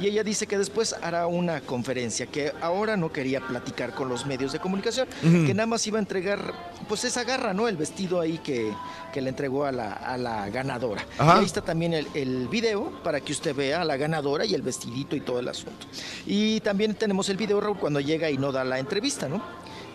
Y 0.00 0.06
ella 0.08 0.24
dice 0.24 0.48
que 0.48 0.58
después 0.58 0.96
hará 1.00 1.28
una 1.28 1.60
conferencia, 1.60 2.26
que 2.26 2.52
ahora 2.60 2.96
no 2.96 3.12
quería 3.12 3.40
platicar 3.40 3.94
con 3.94 4.08
los 4.08 4.26
medios 4.26 4.50
de 4.52 4.58
comunicación, 4.58 5.06
que 5.22 5.54
nada 5.54 5.66
más 5.66 5.86
iba 5.86 5.98
a 5.98 6.00
entregar, 6.00 6.52
pues 6.88 7.04
esa 7.04 7.22
garra, 7.22 7.54
¿no? 7.54 7.68
El 7.68 7.76
vestido 7.76 8.20
ahí 8.20 8.38
que, 8.38 8.72
que 9.12 9.20
le 9.20 9.28
entregó 9.30 9.64
a 9.64 9.70
la, 9.72 9.92
a 9.92 10.16
la 10.18 10.48
ganadora. 10.50 11.06
Ajá. 11.18 11.36
Y 11.36 11.38
ahí 11.40 11.44
está 11.46 11.60
también 11.62 11.94
el, 11.94 12.08
el 12.14 12.48
video 12.48 12.90
para 13.04 13.20
que 13.20 13.30
usted 13.32 13.54
vea 13.54 13.82
a 13.82 13.84
la 13.84 13.96
ganadora 13.96 14.44
y 14.44 14.54
el 14.54 14.62
vestidito 14.62 15.14
y 15.14 15.20
todo 15.20 15.38
el 15.38 15.46
asunto. 15.48 15.86
Y 16.26 16.58
también 16.60 16.94
tenemos 16.94 17.28
el 17.28 17.36
video, 17.36 17.60
Raúl, 17.60 17.78
cuando 17.78 18.00
llega 18.00 18.28
y 18.28 18.38
no 18.38 18.50
da 18.50 18.64
la 18.64 18.78
entrevista, 18.80 19.28
¿no? 19.28 19.40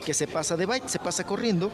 Que 0.05 0.13
se 0.13 0.27
pasa 0.27 0.55
de 0.55 0.67
bike, 0.67 0.87
se 0.87 0.99
pasa 0.99 1.25
corriendo 1.25 1.71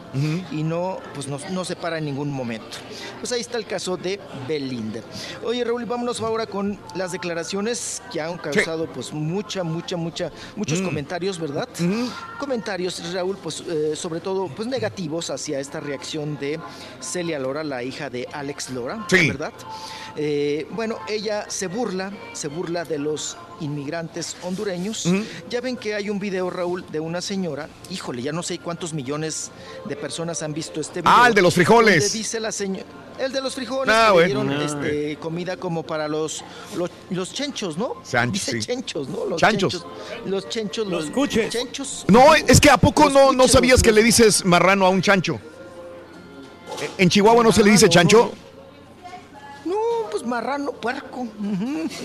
y 0.50 0.62
no, 0.62 0.98
pues 1.14 1.26
no, 1.28 1.38
no 1.50 1.64
se 1.66 1.76
para 1.76 1.98
en 1.98 2.06
ningún 2.06 2.30
momento. 2.30 2.78
Pues 3.20 3.30
ahí 3.32 3.42
está 3.42 3.58
el 3.58 3.66
caso 3.66 3.98
de 3.98 4.18
Belinda. 4.48 5.00
Oye, 5.44 5.62
Raúl, 5.62 5.84
vámonos 5.84 6.18
ahora 6.22 6.46
con 6.46 6.78
las 6.94 7.12
declaraciones 7.12 8.00
que 8.10 8.22
han 8.22 8.38
causado 8.38 8.86
pues 8.86 9.12
mucha, 9.12 9.62
mucha, 9.64 9.96
mucha, 9.98 10.32
muchos 10.56 10.80
Mm. 10.80 10.84
comentarios, 10.86 11.38
¿verdad? 11.38 11.68
Comentarios, 12.38 13.12
Raúl, 13.12 13.36
pues 13.36 13.62
eh, 13.68 13.94
sobre 13.94 14.20
todo 14.20 14.48
pues 14.48 14.66
negativos 14.66 15.28
hacia 15.28 15.60
esta 15.60 15.80
reacción 15.80 16.38
de 16.38 16.58
Celia 17.00 17.38
Lora, 17.38 17.62
la 17.62 17.82
hija 17.82 18.08
de 18.08 18.26
Alex 18.32 18.70
Lora, 18.70 19.04
Sí. 19.10 19.28
¿verdad? 19.28 19.52
Eh, 20.16 20.66
bueno, 20.70 20.96
ella 21.08 21.46
se 21.48 21.66
burla, 21.66 22.10
se 22.32 22.48
burla 22.48 22.84
de 22.84 22.98
los 22.98 23.36
inmigrantes 23.62 24.36
hondureños. 24.42 25.08
Ya 25.48 25.60
ven 25.60 25.76
que 25.76 25.94
hay 25.94 26.10
un 26.10 26.18
video, 26.18 26.50
Raúl, 26.50 26.84
de 26.90 27.00
una 27.00 27.20
señora, 27.20 27.68
híjole, 27.90 28.22
ya 28.22 28.32
no 28.32 28.42
sé 28.42 28.58
cuántos 28.58 28.92
millones 28.92 29.50
de 29.86 29.96
personas 29.96 30.42
han 30.42 30.52
visto 30.52 30.80
este 30.80 31.00
video. 31.02 31.12
Ah, 31.16 31.28
el 31.28 31.34
de 31.34 31.42
los 31.42 31.54
frijoles. 31.54 32.02
donde 32.04 32.18
dice 32.18 32.40
la 32.40 32.52
señora, 32.52 32.84
el 33.18 33.32
de 33.32 33.40
los 33.40 33.54
frijoles, 33.54 33.94
Ah, 33.94 34.10
que 34.14 34.26
le 34.28 34.34
bueno. 34.34 34.50
dieron 34.52 34.62
Ah. 34.62 34.64
este, 34.86 35.16
comida 35.16 35.56
como 35.56 35.82
para 35.84 36.08
los, 36.08 36.42
los, 36.76 36.90
los 37.10 37.32
chenchos, 37.32 37.76
¿no? 37.78 37.96
Chanchos, 38.08 38.32
Dice 38.32 38.52
sí. 38.60 38.66
chenchos, 38.66 39.08
¿no? 39.08 39.24
Los 39.26 39.40
Chanchos. 39.40 39.72
chenchos. 39.72 39.86
Los 40.26 40.48
chenchos, 40.48 40.86
los, 40.86 41.10
chenchos. 41.50 42.04
No, 42.08 42.34
es 42.34 42.60
que 42.60 42.70
¿a 42.70 42.76
poco 42.76 43.04
Los 43.04 43.12
no, 43.12 43.32
no 43.32 43.48
sabías 43.48 43.74
los- 43.74 43.82
que 43.82 43.92
le 43.92 44.02
dices 44.02 44.44
marrano 44.44 44.86
a 44.86 44.88
un 44.90 45.00
chancho? 45.02 45.38
¿En 46.98 47.08
Chihuahua 47.08 47.42
no 47.44 47.52
se 47.52 47.62
le 47.62 47.70
dice 47.70 47.88
chancho? 47.88 48.32
No, 48.34 48.51
marrano, 50.26 50.72
puerco. 50.72 51.26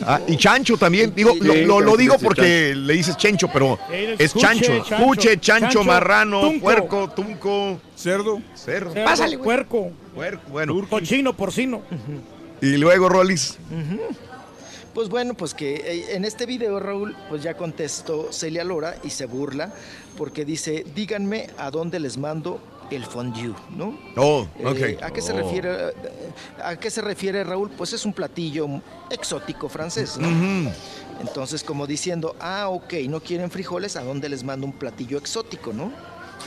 Ah, 0.06 0.20
y 0.28 0.38
chancho 0.38 0.78
también. 0.78 1.14
Digo, 1.16 1.36
lo, 1.40 1.54
Sí, 1.54 1.62
lo- 1.66 1.80
lo 1.82 1.92
sí, 1.94 1.98
digo 1.98 2.16
porque 2.22 2.74
le 2.76 2.94
dices 2.94 3.18
chancho, 3.18 3.48
pero 3.52 3.78
es 3.92 4.32
Cuche, 4.34 4.46
chancho. 4.46 4.66
chancho, 4.84 5.04
Cuche, 5.06 5.40
chancho, 5.40 5.42
chancho, 5.68 5.84
marrano, 5.84 6.42
tunco. 6.42 6.62
puerco, 6.62 7.10
tunco. 7.10 7.80
Cerdo. 7.96 8.42
Cerdo. 8.56 8.92
Cerdo, 8.94 9.06
Pásale, 9.06 9.36
güey. 9.38 9.44
puerco. 9.46 9.92
Puerco, 10.16 10.42
bueno. 10.50 10.88
Cochino, 10.90 11.36
porcino. 11.36 11.82
Y 12.62 12.78
luego, 12.78 13.10
Rollis. 13.10 13.58
Ujú. 13.72 14.00
Pues 14.94 15.10
bueno, 15.10 15.36
pues 15.36 15.54
que 15.54 15.76
eh, 15.76 16.16
en 16.16 16.26
este 16.26 16.48
video, 16.48 16.80
Raúl, 16.80 17.16
pues 17.30 17.44
ya 17.44 17.56
contestó 17.56 18.34
Celia 18.34 18.64
Lora 18.64 18.96
y 19.04 19.12
se 19.12 19.28
burla 19.28 19.72
porque 20.18 20.44
dice, 20.44 20.84
díganme 20.96 21.52
a 21.60 21.70
dónde 21.70 22.00
les 22.00 22.18
mando 22.18 22.60
el 22.92 23.06
fondue, 23.06 23.54
¿no? 23.76 23.98
Oh, 24.16 24.48
Eh, 24.60 24.96
ok. 24.98 25.04
¿A 25.04 25.12
qué 25.12 25.22
se 25.22 25.34
Oh. 25.34 25.38
refiere? 25.38 25.72
eh, 25.90 25.94
¿A 26.64 26.76
qué 26.78 26.90
se 26.90 27.02
refiere 27.02 27.44
Raúl? 27.44 27.70
Pues 27.72 27.94
es 27.94 28.06
un 28.06 28.14
platillo 28.14 28.68
exótico 29.10 29.68
francés, 29.70 30.18
¿no? 30.18 30.28
Entonces, 31.20 31.64
como 31.64 31.88
diciendo, 31.88 32.36
ah, 32.40 32.70
ok, 32.70 32.94
no 33.10 33.20
quieren 33.22 33.50
frijoles, 33.50 33.96
¿a 33.96 34.04
dónde 34.04 34.30
les 34.30 34.44
mando 34.44 34.66
un 34.66 34.74
platillo 34.74 35.18
exótico, 35.18 35.74
no? 35.74 35.92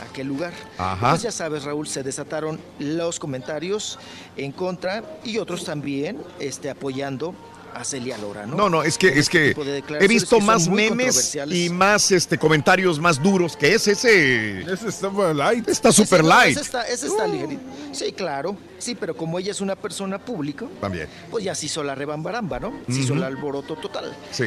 ¿A 0.01 0.13
qué 0.13 0.23
lugar? 0.25 0.53
Ajá. 0.79 1.11
Pues 1.11 1.23
ya 1.23 1.33
sabes, 1.33 1.65
Raúl, 1.65 1.87
se 1.89 2.03
desataron 2.03 2.59
los 2.79 3.19
comentarios 3.19 3.99
en 4.37 4.53
contra 4.53 5.03
y 5.25 5.39
otros 5.39 5.65
también 5.65 6.23
este, 6.39 6.71
apoyando 6.71 7.35
a 7.75 7.85
Celia 7.85 8.19
Lora, 8.19 8.47
¿no? 8.47 8.57
No, 8.57 8.69
no, 8.71 8.83
es 8.83 8.99
que, 8.99 9.09
Con 9.09 9.19
es 9.19 9.29
este 9.29 9.55
que 9.83 10.05
he 10.05 10.09
visto 10.09 10.41
más 10.41 10.69
memes 10.69 11.37
y 11.49 11.69
más 11.71 12.11
este 12.11 12.39
comentarios 12.39 12.99
más 12.99 13.23
duros 13.23 13.57
que 13.57 13.75
es 13.75 13.87
ese. 13.89 14.61
Ese 14.63 14.89
está 14.89 15.11
light. 15.33 15.69
Está 15.69 15.93
super 15.93 16.21
Ese 16.21 16.29
no, 16.29 16.29
light. 16.29 16.53
Ese 16.53 16.61
está, 16.61 16.83
ese 16.83 17.07
está 17.07 17.27
ligerito. 17.27 17.63
Sí, 17.93 18.13
claro. 18.13 18.57
Sí, 18.79 18.95
pero 18.95 19.17
como 19.17 19.39
ella 19.39 19.51
es 19.51 19.61
una 19.61 19.77
persona 19.77 20.19
pública, 20.19 20.67
También. 20.81 21.09
pues 21.31 21.45
ya 21.45 21.55
se 21.55 21.67
hizo 21.67 21.83
la 21.83 21.95
rebambaramba, 21.95 22.59
¿no? 22.59 22.73
Se 22.89 23.01
hizo 23.01 23.13
Ujú. 23.13 23.23
el 23.23 23.25
alboroto 23.25 23.77
total. 23.77 24.17
Sí. 24.31 24.45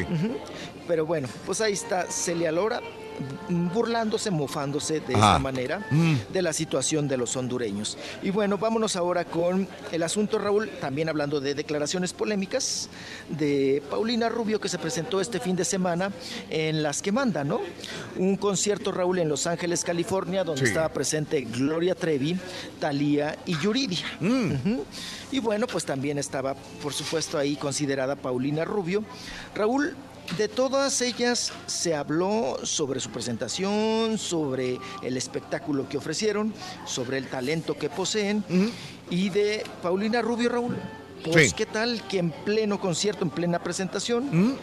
Pero 0.87 1.05
bueno, 1.05 1.27
pues 1.45 1.61
ahí 1.61 1.73
está 1.73 2.07
Celia 2.09 2.51
Lora 2.51 2.81
burlándose, 3.49 4.31
mofándose 4.31 4.99
de 4.99 5.15
Ajá. 5.15 5.27
esta 5.27 5.39
manera 5.39 5.85
Mm. 5.91 6.15
de 6.31 6.41
la 6.41 6.53
situación 6.53 7.07
de 7.07 7.17
los 7.17 7.35
hondureños. 7.35 7.97
Y 8.21 8.29
bueno, 8.31 8.57
vámonos 8.57 8.95
ahora 8.95 9.25
con 9.25 9.67
el 9.91 10.03
asunto, 10.03 10.37
Raúl, 10.39 10.69
también 10.81 11.09
hablando 11.09 11.39
de 11.39 11.53
declaraciones 11.55 12.13
polémicas 12.13 12.89
de 13.29 13.81
Paulina 13.89 14.29
Rubio 14.29 14.59
que 14.59 14.69
se 14.69 14.79
presentó 14.79 15.21
este 15.21 15.39
fin 15.39 15.55
de 15.55 15.65
semana 15.65 16.11
en 16.49 16.81
Las 16.83 17.01
que 17.01 17.11
Manda, 17.11 17.43
¿no? 17.43 17.61
Un 18.17 18.35
concierto, 18.37 18.91
Raúl, 18.91 19.19
en 19.19 19.29
Los 19.29 19.47
Ángeles, 19.47 19.83
California, 19.83 20.43
donde 20.43 20.61
Sí. 20.61 20.67
estaba 20.67 20.89
presente 20.89 21.41
Gloria 21.41 21.95
Trevi, 21.95 22.37
Talía 22.79 23.37
y 23.45 23.57
Yuridia. 23.59 23.99
Ujú. 24.21 24.83
Y 25.31 25.39
bueno, 25.39 25.67
pues 25.67 25.85
también 25.85 26.17
estaba, 26.17 26.55
por 26.81 26.93
supuesto, 26.93 27.37
ahí 27.37 27.55
considerada 27.55 28.15
Paulina 28.15 28.65
Rubio. 28.65 29.03
Raúl, 29.55 29.95
de 30.37 30.47
todas 30.47 31.01
ellas 31.01 31.51
se 31.67 31.93
habló 31.95 32.57
sobre 32.63 32.99
su 32.99 33.09
presentación, 33.09 34.17
sobre 34.17 34.79
el 35.01 35.17
espectáculo 35.17 35.87
que 35.87 35.97
ofrecieron, 35.97 36.53
sobre 36.85 37.17
el 37.17 37.27
talento 37.27 37.77
que 37.77 37.89
poseen 37.89 38.43
y 39.09 39.29
de 39.29 39.63
Paulina 39.81 40.21
Rubio, 40.21 40.49
Raúl. 40.49 40.75
Pues, 41.23 41.49
Sí. 41.49 41.53
¿qué 41.55 41.65
tal 41.65 42.01
que 42.09 42.19
en 42.19 42.31
pleno 42.31 42.79
concierto, 42.81 43.23
en 43.23 43.29
plena 43.29 43.59
presentación, 43.63 44.57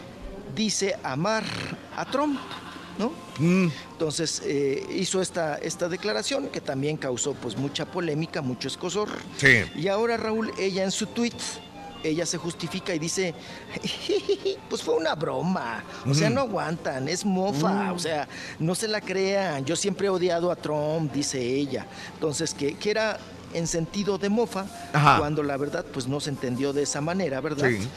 dice 0.55 0.95
amar 1.03 1.43
a 1.95 2.05
Trump? 2.05 2.39
¿No? 2.99 3.13
Entonces 3.93 4.41
eh, 4.45 4.85
hizo 4.93 5.21
esta, 5.21 5.55
esta 5.57 5.87
declaración 5.89 6.49
que 6.49 6.61
también 6.61 6.97
causó 6.97 7.33
pues 7.33 7.57
mucha 7.57 7.85
polémica, 7.85 8.41
mucho 8.41 8.67
escosor. 8.67 9.09
Sí. 9.37 9.63
Y 9.75 9.87
ahora 9.87 10.17
Raúl, 10.17 10.51
ella 10.59 10.83
en 10.83 10.91
su 10.91 11.07
tweet, 11.07 11.31
ella 12.03 12.25
se 12.25 12.37
justifica 12.37 12.93
y 12.95 12.99
dice, 12.99 13.33
pues 14.69 14.81
fue 14.81 14.95
una 14.95 15.15
broma, 15.15 15.83
o 16.09 16.13
sea, 16.13 16.29
no 16.29 16.41
aguantan, 16.41 17.07
es 17.07 17.25
mofa, 17.25 17.91
Mm. 17.91 17.95
o 17.95 17.99
sea, 17.99 18.27
no 18.59 18.75
se 18.75 18.87
la 18.87 19.01
crean, 19.01 19.65
yo 19.65 19.75
siempre 19.75 20.07
he 20.07 20.09
odiado 20.09 20.51
a 20.51 20.55
Trump, 20.55 21.11
dice 21.13 21.39
ella. 21.41 21.85
Entonces, 22.13 22.53
que, 22.53 22.75
que 22.75 22.91
era 22.91 23.17
en 23.53 23.67
sentido 23.67 24.17
de 24.17 24.29
mofa, 24.29 24.65
Ajá. 24.93 25.17
cuando 25.19 25.43
la 25.43 25.57
verdad 25.57 25.85
pues 25.91 26.07
no 26.07 26.19
se 26.19 26.29
entendió 26.29 26.71
de 26.73 26.83
esa 26.83 27.01
manera, 27.01 27.41
¿verdad? 27.41 27.69
Sí. 27.69 27.87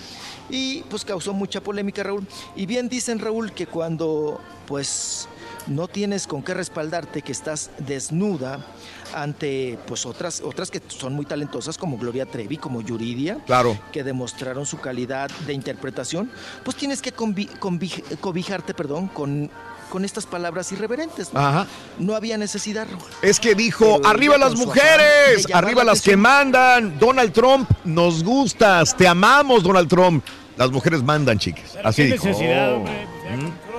Y 0.50 0.82
pues 0.90 1.04
causó 1.04 1.32
mucha 1.32 1.60
polémica, 1.62 2.02
Raúl. 2.02 2.26
Y 2.56 2.66
bien 2.66 2.88
dicen, 2.88 3.18
Raúl, 3.18 3.52
que 3.52 3.66
cuando 3.66 4.40
pues 4.66 5.28
no 5.66 5.88
tienes 5.88 6.26
con 6.26 6.42
qué 6.42 6.52
respaldarte, 6.54 7.22
que 7.22 7.32
estás 7.32 7.70
desnuda 7.78 8.66
ante 9.14 9.78
pues 9.86 10.04
otras, 10.06 10.40
otras 10.44 10.70
que 10.70 10.80
son 10.88 11.14
muy 11.14 11.24
talentosas 11.26 11.78
como 11.78 11.96
Gloria 11.98 12.26
Trevi, 12.26 12.56
como 12.56 12.80
Yuridia, 12.80 13.38
Claro. 13.46 13.78
que 13.92 14.02
demostraron 14.04 14.66
su 14.66 14.78
calidad 14.80 15.30
de 15.46 15.52
interpretación, 15.52 16.30
pues 16.64 16.76
tienes 16.76 17.00
que 17.02 17.12
cobijarte, 17.12 18.74
perdón, 18.74 19.08
con, 19.08 19.50
con 19.90 20.04
estas 20.04 20.26
palabras 20.26 20.70
irreverentes. 20.72 21.32
¿no? 21.32 21.40
Ajá. 21.40 21.66
No 21.98 22.14
había 22.14 22.36
necesidad. 22.38 22.86
Es 23.22 23.38
que 23.40 23.54
dijo, 23.54 23.98
Pero 23.98 24.08
arriba 24.08 24.38
las 24.38 24.54
mujeres, 24.56 25.46
arriba 25.52 25.84
la 25.84 25.92
las 25.92 26.02
que 26.02 26.16
mandan. 26.16 26.98
Donald 26.98 27.32
Trump, 27.32 27.70
nos 27.84 28.22
gustas, 28.24 28.96
te 28.96 29.06
amamos, 29.06 29.62
Donald 29.62 29.88
Trump. 29.88 30.24
Las 30.56 30.70
mujeres 30.70 31.02
mandan, 31.02 31.38
chicas. 31.38 31.76
Así 31.82 32.02
¿Qué 32.02 32.12
dijo. 32.12 32.26
necesidad, 32.26 32.72
Oh. 32.72 32.76
hombre? 32.76 33.06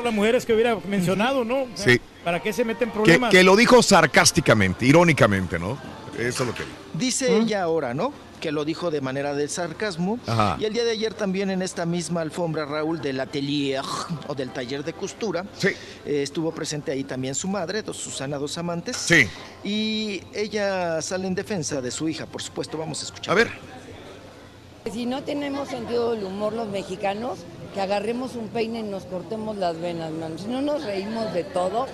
Las 0.06 0.14
mujeres 0.14 0.46
que 0.46 0.54
hubiera 0.54 0.78
mencionado, 0.88 1.44
¿no? 1.44 1.64
O 1.64 1.68
sea, 1.76 1.94
Sí. 1.94 2.02
¿Para 2.24 2.42
qué 2.42 2.54
se 2.54 2.64
meten 2.66 2.90
problemas? 2.92 3.30
que 3.32 3.44
lo 3.44 3.56
dijo 3.56 3.84
sarcásticamente, 3.84 4.86
irónicamente, 4.86 5.60
¿no? 5.60 5.78
Eso 6.18 6.44
es 6.44 6.48
lo 6.50 6.54
que 6.56 6.64
dijo. 6.64 6.76
Dice 6.94 7.38
ella 7.38 7.64
ahora, 7.64 7.94
¿no? 7.94 8.14
Que 8.40 8.52
lo 8.52 8.64
dijo 8.66 8.90
de 8.92 9.02
manera 9.02 9.34
de 9.34 9.48
sarcasmo. 9.48 10.20
Ajá. 10.28 10.58
Y 10.60 10.66
el 10.66 10.74
día 10.74 10.84
de 10.86 10.92
ayer 10.92 11.14
también 11.14 11.50
en 11.50 11.62
esta 11.62 11.86
misma 11.86 12.22
alfombra, 12.22 12.66
Raúl, 12.66 13.02
del 13.02 13.20
atelier 13.20 13.84
o 14.28 14.34
del 14.36 14.52
taller 14.52 14.84
de 14.84 14.94
costura, 14.94 15.46
eh, 15.64 15.74
estuvo 16.06 16.52
presente 16.52 16.92
ahí 16.92 17.04
también 17.04 17.36
su 17.36 17.48
madre, 17.48 17.82
dos- 17.82 17.98
Susana 17.98 18.38
Dos 18.38 18.58
Amantes. 18.58 18.96
Sí. 18.98 19.28
Y 19.64 20.22
ella 20.34 21.02
sale 21.02 21.28
en 21.28 21.36
defensa 21.36 21.82
de 21.82 21.92
su 21.92 22.08
hija, 22.10 22.26
por 22.26 22.42
supuesto, 22.42 22.78
vamos 22.78 23.02
a 23.02 23.06
escuchar. 23.06 23.32
A 23.32 23.36
ver. 23.36 23.52
Si 24.92 25.06
no 25.08 25.24
tenemos 25.24 25.70
sentido 25.70 26.12
del 26.14 26.24
humor 26.26 26.54
los 26.54 26.68
mexicanos, 26.68 27.40
que 27.76 27.82
agarremos 27.82 28.36
un 28.36 28.48
peine 28.48 28.80
y 28.80 28.84
nos 28.84 29.04
cortemos 29.04 29.56
las 29.58 29.80
venas, 29.80 30.10
man. 30.12 30.40
Si 30.40 30.48
no 30.48 30.62
nos 30.62 30.84
reímos 30.84 31.32
de 31.34 31.44
todo, 31.44 31.86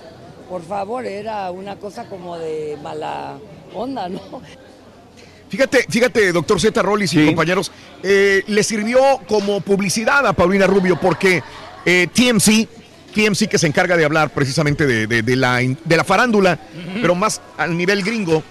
por 0.48 0.62
favor, 0.64 1.04
era 1.04 1.50
una 1.50 1.76
cosa 1.76 2.04
como 2.08 2.38
de 2.38 2.78
mala 2.82 3.34
onda, 3.74 4.08
¿no? 4.08 4.20
Fíjate, 5.48 5.84
fíjate, 5.88 6.32
doctor 6.32 6.58
Z. 6.60 6.80
Rollis 6.80 7.12
y 7.12 7.26
compañeros, 7.26 7.70
eh, 8.02 8.42
le 8.46 8.62
sirvió 8.62 9.00
como 9.28 9.60
publicidad 9.60 10.26
a 10.26 10.32
Paulina 10.32 10.66
Rubio 10.66 10.98
porque 10.98 11.42
eh, 11.84 12.06
TMC, 12.14 12.68
TMC 13.14 13.48
que 13.48 13.58
se 13.58 13.66
encarga 13.66 13.96
de 13.98 14.04
hablar 14.06 14.30
precisamente 14.30 14.86
de, 14.86 15.06
de- 15.06 15.22
de 15.22 15.36
la, 15.36 15.58
de 15.58 15.96
la 15.96 16.04
farándula, 16.04 16.58
pero 17.02 17.14
más 17.14 17.42
al 17.58 17.76
nivel 17.76 18.02
gringo, 18.02 18.42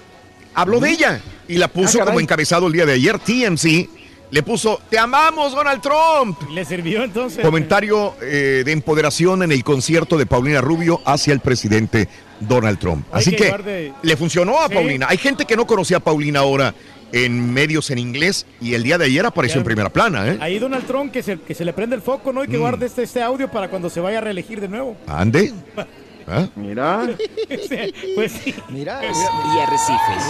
habló 0.53 0.79
de 0.79 0.91
ella. 0.91 1.21
Y 1.47 1.55
la 1.57 1.67
puso 1.69 2.01
Ah, 2.01 2.05
como 2.05 2.19
encabezado 2.19 2.67
el 2.67 2.73
día 2.73 2.85
de 2.85 2.93
ayer. 2.93 3.17
TMC 3.17 3.89
le 4.31 4.43
puso, 4.43 4.79
te 4.89 4.97
amamos, 4.97 5.53
Donald 5.53 5.81
Trump. 5.81 6.49
¿Le 6.51 6.65
sirvió 6.65 7.03
entonces? 7.03 7.43
Comentario 7.43 8.15
eh, 8.21 8.63
de 8.65 8.71
empoderación 8.71 9.43
en 9.43 9.51
el 9.51 9.63
concierto 9.63 10.17
de 10.17 10.25
Paulina 10.25 10.61
Rubio 10.61 11.01
hacia 11.05 11.33
el 11.33 11.41
presidente 11.41 12.07
Donald 12.39 12.79
Trump. 12.79 13.05
Hay 13.11 13.19
Así 13.21 13.31
que 13.31 13.35
que, 13.37 13.43
llevar 13.45 13.63
de- 13.63 13.93
le 14.01 14.17
funcionó 14.17 14.59
a 14.61 14.67
Sí. 14.67 14.73
Paulina. 14.73 15.05
Hay 15.09 15.17
gente 15.17 15.45
que 15.45 15.55
no 15.55 15.67
conocía 15.67 15.97
a 15.97 15.99
Paulina 15.99 16.39
ahora 16.39 16.73
en 17.13 17.53
medios 17.53 17.91
en 17.91 17.97
inglés 17.99 18.45
y 18.61 18.73
el 18.73 18.83
día 18.83 18.97
de 18.97 19.03
ayer 19.05 19.25
apareció 19.25 19.57
en 19.59 19.65
primera 19.65 19.89
plana. 19.89 20.29
¿eh? 20.29 20.37
Ahí 20.39 20.59
Donald 20.59 20.87
Trump 20.87 21.11
que 21.11 21.21
se, 21.21 21.37
que 21.41 21.53
se 21.53 21.65
le 21.65 21.73
prende 21.73 21.95
el 21.97 22.01
foco, 22.01 22.31
¿no? 22.31 22.43
Y 22.43 22.47
que 22.47 22.55
Mm. 22.57 22.61
guarde 22.61 22.85
este, 22.85 23.03
este 23.03 23.21
audio 23.21 23.49
para 23.51 23.69
cuando 23.69 23.89
se 23.89 23.99
vaya 23.99 24.19
a 24.19 24.21
reelegir 24.21 24.61
de 24.61 24.69
nuevo. 24.69 24.95
Ande. 25.07 25.51
¿Ah? 26.27 26.47
Mira. 26.55 27.01
pues 28.15 28.31
sí. 28.31 28.55
Mira, 28.69 29.01
y 29.03 29.59
arrecifes. 29.59 30.23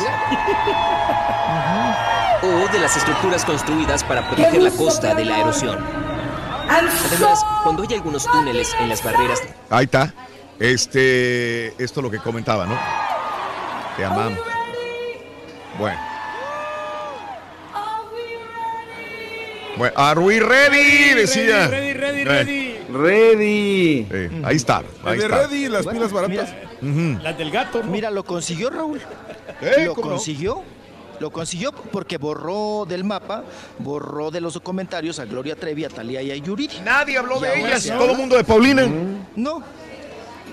O 2.44 2.72
de 2.72 2.80
las 2.80 2.98
estructuras 2.98 3.46
construidas 3.46 4.04
para 4.04 4.28
proteger 4.28 4.62
la 4.64 4.72
costa 4.72 5.14
de 5.14 5.26
la 5.26 5.40
erosión. 5.40 5.78
Además, 6.70 7.46
cuando 7.64 7.84
hay 7.84 7.96
algunos 7.96 8.26
túneles 8.26 8.74
en 8.80 8.88
las 8.90 9.04
barreras 9.04 9.42
Ahí 9.70 9.86
está. 9.86 10.14
Este, 10.60 11.68
esto 11.84 12.00
es 12.00 12.04
lo 12.04 12.10
que 12.12 12.20
comentaba, 12.20 12.66
¿no? 12.66 12.78
Te 13.98 14.06
amamos. 14.06 14.40
Bueno. 15.78 16.00
Bueno, 19.78 19.94
are 19.98 20.20
we 20.20 20.40
ready? 20.40 21.14
Decía. 21.16 21.68
Ready, 21.68 21.94
ready, 21.94 22.22
Eh, 22.22 22.26
ready. 22.26 22.71
Ready. 22.94 24.08
eh, 24.10 24.42
ahí 24.44 24.56
está. 24.56 24.84
Ahí 25.04 25.18
de 25.18 25.26
está. 25.26 25.42
Ready, 25.48 25.70
las 25.70 25.88
pilas 25.88 26.12
baratas. 26.12 26.54
Las 27.24 27.38
del 27.38 27.52
gato. 27.52 27.84
¿no? 27.84 27.92
Mira, 27.92 28.10
lo 28.12 28.24
consiguió 28.24 28.70
Raúl. 28.70 29.00
Eh, 29.62 29.86
lo 29.86 29.96
consiguió. 29.96 30.64
Lo 31.20 31.30
consiguió 31.30 31.72
porque 31.72 32.18
borró 32.18 32.86
del 32.90 33.04
mapa, 33.04 33.44
borró 33.78 34.32
de 34.32 34.42
los 34.42 34.60
comentarios 34.62 35.20
a 35.20 35.26
Gloria 35.26 35.56
Trevi, 35.56 35.86
a 35.86 35.90
Talía 35.90 36.20
y 36.24 36.32
a 36.32 36.36
Yuridia. 36.36 36.82
Nadie 36.82 37.20
habló 37.20 37.38
Y 37.38 37.42
de 37.42 37.60
ellas, 37.60 37.86
todo 37.86 38.10
el 38.12 38.18
mundo 38.18 38.36
de 38.36 38.44
Paulina. 38.44 38.88
No. 39.36 39.58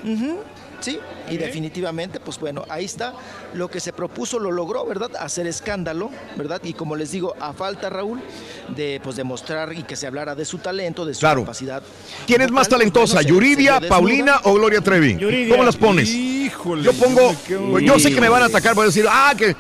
Ujú, 0.05 0.39
Sí, 0.81 0.99
y 1.29 1.37
definitivamente, 1.37 2.21
pues 2.21 2.39
bueno, 2.39 2.65
ahí 2.69 2.85
está. 2.85 3.13
Lo 3.55 3.69
que 3.69 3.81
se 3.81 3.93
propuso 3.93 4.39
lo 4.39 4.53
logró, 4.53 4.87
¿verdad? 4.87 5.11
Hacer 5.19 5.47
escándalo, 5.49 6.11
¿verdad? 6.37 6.61
Y 6.63 6.73
como 6.75 6.95
les 6.95 7.11
digo, 7.11 7.35
a 7.41 7.53
falta, 7.53 7.91
Raúl, 7.91 8.21
de 8.77 9.01
pues 9.03 9.17
demostrar 9.17 9.73
y 9.73 9.83
que 9.83 9.97
se 9.97 10.07
hablara 10.07 10.35
de 10.37 10.45
su 10.45 10.59
talento, 10.59 11.05
de 11.05 11.15
su 11.15 11.21
Claro. 11.21 11.41
capacidad. 11.43 11.83
¿Quién 12.27 12.43
es 12.43 12.51
más 12.53 12.69
pues, 12.69 12.79
talentosa, 12.79 13.15
bueno, 13.17 13.29
Yuridia, 13.29 13.81
se. 13.81 13.89
Paulina 13.89 14.41
o 14.45 14.55
Gloria 14.55 14.81
Trevi? 14.81 15.17
Yuridia. 15.19 15.51
¿Cómo 15.55 15.65
las 15.65 15.77
pones? 15.77 16.09
Híjole. 16.11 16.83
Yo 16.85 16.93
pongo, 16.93 17.35
quedo- 17.47 17.81
yo 17.81 17.99
sé 17.99 18.15
que 18.15 18.21
me 18.21 18.29
van 18.29 18.43
a 18.43 18.47
atacar, 18.47 18.75
voy 18.77 18.85
a 18.85 18.87
decir, 18.87 19.07
ah, 19.11 19.35
que 19.37 19.57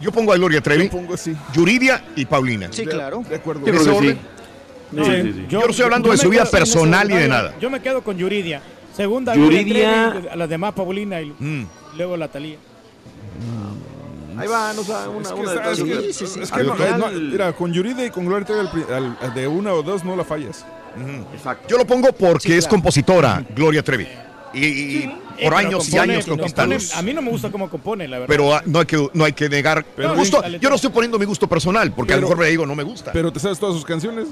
yo 0.00 0.10
pongo 0.10 0.32
a 0.32 0.36
Gloria 0.36 0.60
Trevi, 0.62 0.84
Yo 0.84 0.90
pongo 0.90 1.14
así. 1.14 1.36
Yuridia 1.52 2.02
y 2.16 2.24
Paulina. 2.24 2.68
Sí, 2.70 2.86
claro. 2.86 3.22
De 3.28 3.36
acuerdo. 3.36 3.66
¿En 3.66 3.74
Yo 3.74 3.80
ese 3.80 3.84
creo 3.90 4.00
que 4.00 4.06
orden? 4.08 4.16
sí. 4.16 4.28
No, 4.96 5.04
Sí, 5.04 5.10
sí, 5.22 5.32
sí. 5.32 5.46
Yo 5.48 5.60
no 5.60 5.66
estoy 5.70 5.84
hablando 5.84 6.10
de 6.10 6.16
su 6.18 6.28
vida 6.28 6.42
quedo- 6.42 6.50
personal 6.50 7.10
y 7.10 7.14
de 7.14 7.28
nada. 7.28 7.54
Yo 7.60 7.68
me 7.70 7.80
quedo 7.80 8.02
con 8.02 8.16
Yuridia. 8.18 8.60
Segunda, 8.96 9.34
Yuridia. 9.34 9.64
Gloria 9.64 10.10
Trevi, 10.12 10.28
a 10.28 10.36
las 10.36 10.48
demás 10.48 10.72
Paulina 10.74 11.20
y 11.20 11.34
Mm. 11.38 11.66
luego 11.96 12.16
la 12.16 12.28
Talía. 12.28 12.56
Ahí 14.38 14.48
van, 14.48 14.78
o 14.78 14.82
sea, 14.84 15.08
una, 15.10 15.20
Es 15.28 15.34
que, 15.34 15.40
una 15.40 15.52
de 16.00 16.12
sí, 16.12 16.26
sí. 16.26 16.40
es 16.40 16.50
que 16.50 16.62
no, 16.64 16.74
no, 16.74 17.08
mira, 17.10 17.52
con 17.52 17.72
Yurida 17.72 18.04
y 18.06 18.10
con 18.10 18.24
Gloria 18.24 18.46
Trevi 18.46 18.82
al 18.90 19.16
al- 19.20 19.34
de 19.34 19.46
una 19.46 19.74
o 19.74 19.82
dos 19.82 20.04
no 20.04 20.16
la 20.16 20.24
fallas. 20.24 20.64
Exacto. 21.34 21.68
Yo 21.68 21.76
lo 21.76 21.86
pongo 21.86 22.12
porque 22.12 22.48
Sí, 22.48 22.52
es 22.54 22.64
claro. 22.64 22.70
compositora, 22.76 23.44
Gloria 23.54 23.82
Trevi. 23.82 24.06
Y, 24.54 24.66
y 24.66 25.18
Eh, 25.38 25.44
por 25.44 25.54
años 25.54 25.88
y 25.88 25.92
compone- 25.92 26.00
años 26.12 26.24
compone- 26.26 26.38
conquistándolos. 26.40 26.94
A 26.96 27.02
mí 27.02 27.12
no 27.14 27.22
me 27.22 27.30
gusta 27.30 27.50
cómo 27.50 27.70
compone, 27.70 28.06
la 28.06 28.18
verdad. 28.20 28.28
Pero 28.28 28.54
ah, 28.54 28.62
no 28.66 28.80
hay 28.80 28.86
que, 28.86 29.08
no 29.14 29.24
hay 29.24 29.32
que 29.32 29.48
negar 29.48 29.84
Pero 29.96 30.14
gusto. 30.14 30.42
Yo 30.60 30.68
no 30.68 30.76
estoy 30.76 30.90
poniendo 30.90 31.18
mi 31.18 31.24
gusto 31.24 31.46
personal, 31.48 31.92
porque 31.92 32.12
a 32.12 32.16
Pero- 32.16 32.26
lo 32.28 32.28
mejor 32.30 32.44
me 32.44 32.50
digo 32.50 32.66
no 32.66 32.74
me 32.74 32.82
gusta. 32.82 33.12
Pero 33.12 33.32
te 33.32 33.40
sabes 33.40 33.58
todas 33.58 33.74
sus 33.74 33.84
canciones. 33.84 34.28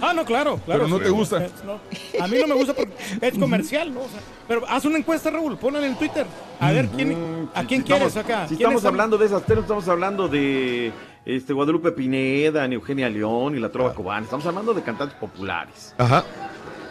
Ah, 0.00 0.12
no, 0.14 0.24
claro, 0.24 0.60
claro. 0.64 0.82
Pero 0.84 0.88
no 0.88 0.98
sí. 0.98 1.04
te 1.04 1.10
gusta. 1.10 1.44
Es- 1.44 1.52
no. 1.64 1.80
A 2.22 2.26
mí 2.28 2.36
no 2.40 2.46
me 2.46 2.54
gusta 2.54 2.74
porque 2.74 2.92
es 3.20 3.34
comercial, 3.38 3.92
¿no? 3.94 4.00
O 4.00 4.08
sea, 4.08 4.20
pero 4.46 4.66
haz 4.68 4.84
una 4.84 4.98
encuesta, 4.98 5.30
Raúl, 5.30 5.56
ponla 5.56 5.78
en 5.78 5.86
el 5.86 5.96
Twitter. 5.96 6.26
A 6.60 6.72
ver, 6.72 6.88
¿quién, 6.88 7.48
¿a 7.54 7.60
Si 7.62 7.66
quién 7.66 7.80
estamos- 7.82 8.12
quieres 8.12 8.16
acá? 8.16 8.48
Si 8.48 8.56
¿Quién 8.56 8.68
estamos 8.68 8.84
hablando 8.84 9.18
de 9.18 9.26
esas 9.26 9.44
temas, 9.44 9.62
estamos 9.64 9.88
hablando 9.88 10.28
de 10.28 10.92
este, 11.24 11.52
Guadalupe 11.52 11.92
Pineda, 11.92 12.66
ni 12.68 12.74
Eugenia 12.76 13.08
León 13.08 13.56
y 13.56 13.60
la 13.60 13.70
Trova 13.70 13.92
Cubana. 13.94 14.24
Estamos 14.24 14.46
hablando 14.46 14.72
de 14.74 14.82
cantantes 14.82 15.16
populares. 15.18 15.94
Ajá. 15.98 16.24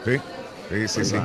Sí, 0.03 0.17
sí, 0.69 0.87
sí. 0.87 1.05
sí. 1.05 1.15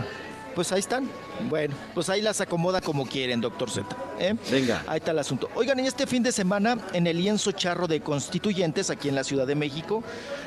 Pues 0.55 0.70
ahí 0.73 0.81
están. 0.81 1.09
Bueno, 1.49 1.75
pues 1.94 2.09
ahí 2.10 2.20
las 2.23 2.41
acomoda 2.41 2.81
como 2.81 3.07
quieren, 3.07 3.41
doctor 3.41 3.70
Z. 3.70 3.86
¿eh? 4.19 4.35
Venga. 4.51 4.83
Ahí 4.86 4.99
está 4.99 5.10
el 5.12 5.19
asunto. 5.19 5.49
Oigan, 5.55 5.78
en 5.81 5.86
este 5.86 6.07
fin 6.07 6.23
de 6.23 6.33
semana, 6.33 6.78
en 6.93 7.07
el 7.07 7.17
lienzo 7.19 7.52
charro 7.52 7.86
de 7.89 8.01
Constituyentes, 8.01 8.91
aquí 8.91 9.09
en 9.09 9.15
la 9.15 9.25
Ciudad 9.25 9.47
de 9.47 9.55
México, 9.55 10.02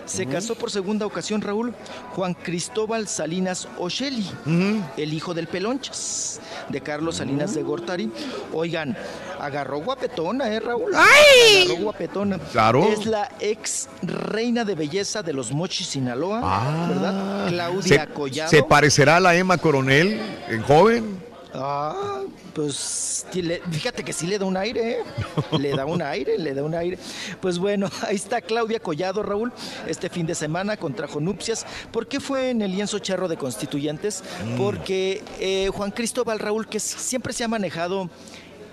se 0.06 0.26
casó 0.26 0.56
por 0.56 0.70
segunda 0.72 1.06
ocasión, 1.06 1.42
Raúl, 1.42 1.74
Juan 2.16 2.34
Cristóbal 2.34 3.08
Salinas 3.08 3.68
Osheli, 3.80 4.30
el 4.98 5.14
hijo 5.14 5.34
del 5.34 5.48
Pelonchas, 5.48 6.40
de 6.70 6.82
Carlos 6.82 7.18
Salinas 7.18 7.54
de 7.56 7.64
Gortari. 7.64 8.12
Oigan, 8.54 8.96
agarró 9.40 9.80
guapetona, 9.80 10.48
¿eh, 10.54 10.60
Raúl? 10.60 10.92
¡Ay! 10.96 11.64
Agarró 11.66 11.84
guapetona. 11.84 12.38
Claro. 12.52 12.88
Es 12.88 13.06
la 13.06 13.30
ex 13.40 13.88
reina 14.02 14.64
de 14.66 14.76
belleza 14.76 15.24
de 15.24 15.34
los 15.34 15.52
Mochis, 15.52 15.88
Sinaloa, 15.88 16.42
Ah. 16.44 16.86
¿verdad? 16.90 17.48
Claudia 17.50 18.06
¿Se, 18.06 18.14
Collado. 18.14 18.50
se 18.50 18.64
parecerá 18.64 19.18
a 19.18 19.20
la 19.20 19.36
Emma 19.36 19.58
Coronel 19.58 20.20
en 20.50 20.62
joven? 20.64 20.83
Ah, 21.56 22.24
pues 22.53 23.28
fíjate 23.72 24.03
que 24.03 24.12
sí 24.12 24.26
le 24.26 24.40
da 24.40 24.45
un 24.45 24.58
aire, 24.58 24.92
¿eh? 24.92 25.03
Le 25.60 25.76
da 25.76 25.86
un 25.86 26.02
aire, 26.02 26.40
le 26.40 26.53
da 26.53 26.64
un 26.64 26.74
aire. 26.74 26.98
Pues 27.42 27.60
bueno, 27.60 27.90
ahí 28.08 28.16
está 28.16 28.42
Claudia 28.42 28.80
Collado, 28.80 29.22
Raúl, 29.22 29.53
este 29.88 30.10
fin 30.10 30.26
de 30.26 30.34
semana 30.34 30.78
contrajo 30.78 31.20
nupcias. 31.20 31.66
¿Por 31.92 32.08
qué 32.08 32.20
fue 32.20 32.50
en 32.50 32.64
el 32.64 32.72
lienzo 32.72 32.98
charro 33.00 33.28
de 33.28 33.38
constituyentes? 33.38 34.24
Porque 34.58 35.22
eh, 35.40 35.70
Juan 35.72 35.92
Cristóbal 35.92 36.40
Raúl, 36.40 36.68
que 36.68 36.80
siempre 36.80 37.34
se 37.34 37.44
ha 37.44 37.48
manejado 37.48 38.10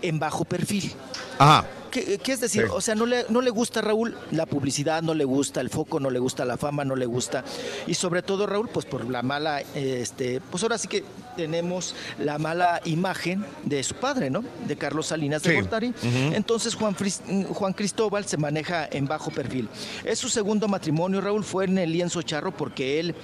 en 0.00 0.18
bajo 0.18 0.47
perfil. 0.47 0.92
Ajá. 1.39 1.66
¿Qué, 1.90 2.18
qué 2.18 2.32
es 2.32 2.40
decir? 2.40 2.62
Sí. 2.62 2.72
O 2.72 2.80
sea, 2.80 2.94
no 2.94 3.05
le, 3.05 3.26
no 3.28 3.42
le 3.42 3.50
gusta 3.50 3.80
Raúl 3.80 4.16
la 4.30 4.47
publicidad, 4.47 5.02
no 5.02 5.12
le 5.12 5.24
gusta 5.24 5.60
el 5.60 5.70
foco, 5.70 6.00
no 6.00 6.08
le 6.08 6.18
gusta 6.20 6.44
la 6.44 6.56
fama, 6.56 6.84
no 6.84 6.94
le 6.94 7.05
gusta. 7.05 7.44
Y 7.86 7.94
sobre 7.94 8.22
todo, 8.22 8.47
Raúl, 8.47 8.68
pues 8.68 8.86
por 8.86 9.10
la 9.10 9.22
mala, 9.22 9.60
este, 9.74 10.40
pues 10.40 10.62
ahora 10.62 10.78
sí 10.78 10.89
que 10.89 11.05
tenemos 11.36 11.94
la 12.18 12.39
mala 12.39 12.81
imagen 12.84 13.44
de 13.65 13.83
su 13.83 13.94
padre, 13.94 14.31
¿no? 14.31 14.44
De 14.67 14.76
Carlos 14.76 15.07
Salinas 15.09 15.42
de. 15.42 15.55
Gortari. 15.60 15.92
Entonces 16.34 16.75
Juan, 16.75 16.94
Fris- 16.97 17.23
Juan 17.52 17.73
Cristóbal 17.73 18.25
se 18.26 18.36
maneja 18.36 18.89
en 18.91 19.07
bajo 19.07 19.31
perfil. 19.31 19.68
Es 20.05 20.18
su 20.18 20.28
segundo 20.28 20.68
matrimonio, 20.68 21.20
Raúl, 21.20 21.44
fue 21.44 21.65
en 21.65 21.78
el 21.78 21.92
lienzo 21.92 22.23
charro 22.23 22.52
porque 22.57 23.00
él 23.00 23.15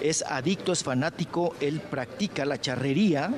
es 0.00 0.22
adicto, 0.22 0.72
es 0.72 0.82
fanático, 0.82 1.54
él 1.60 1.80
practica 1.80 2.44
la 2.44 2.60
charrería. 2.60 3.30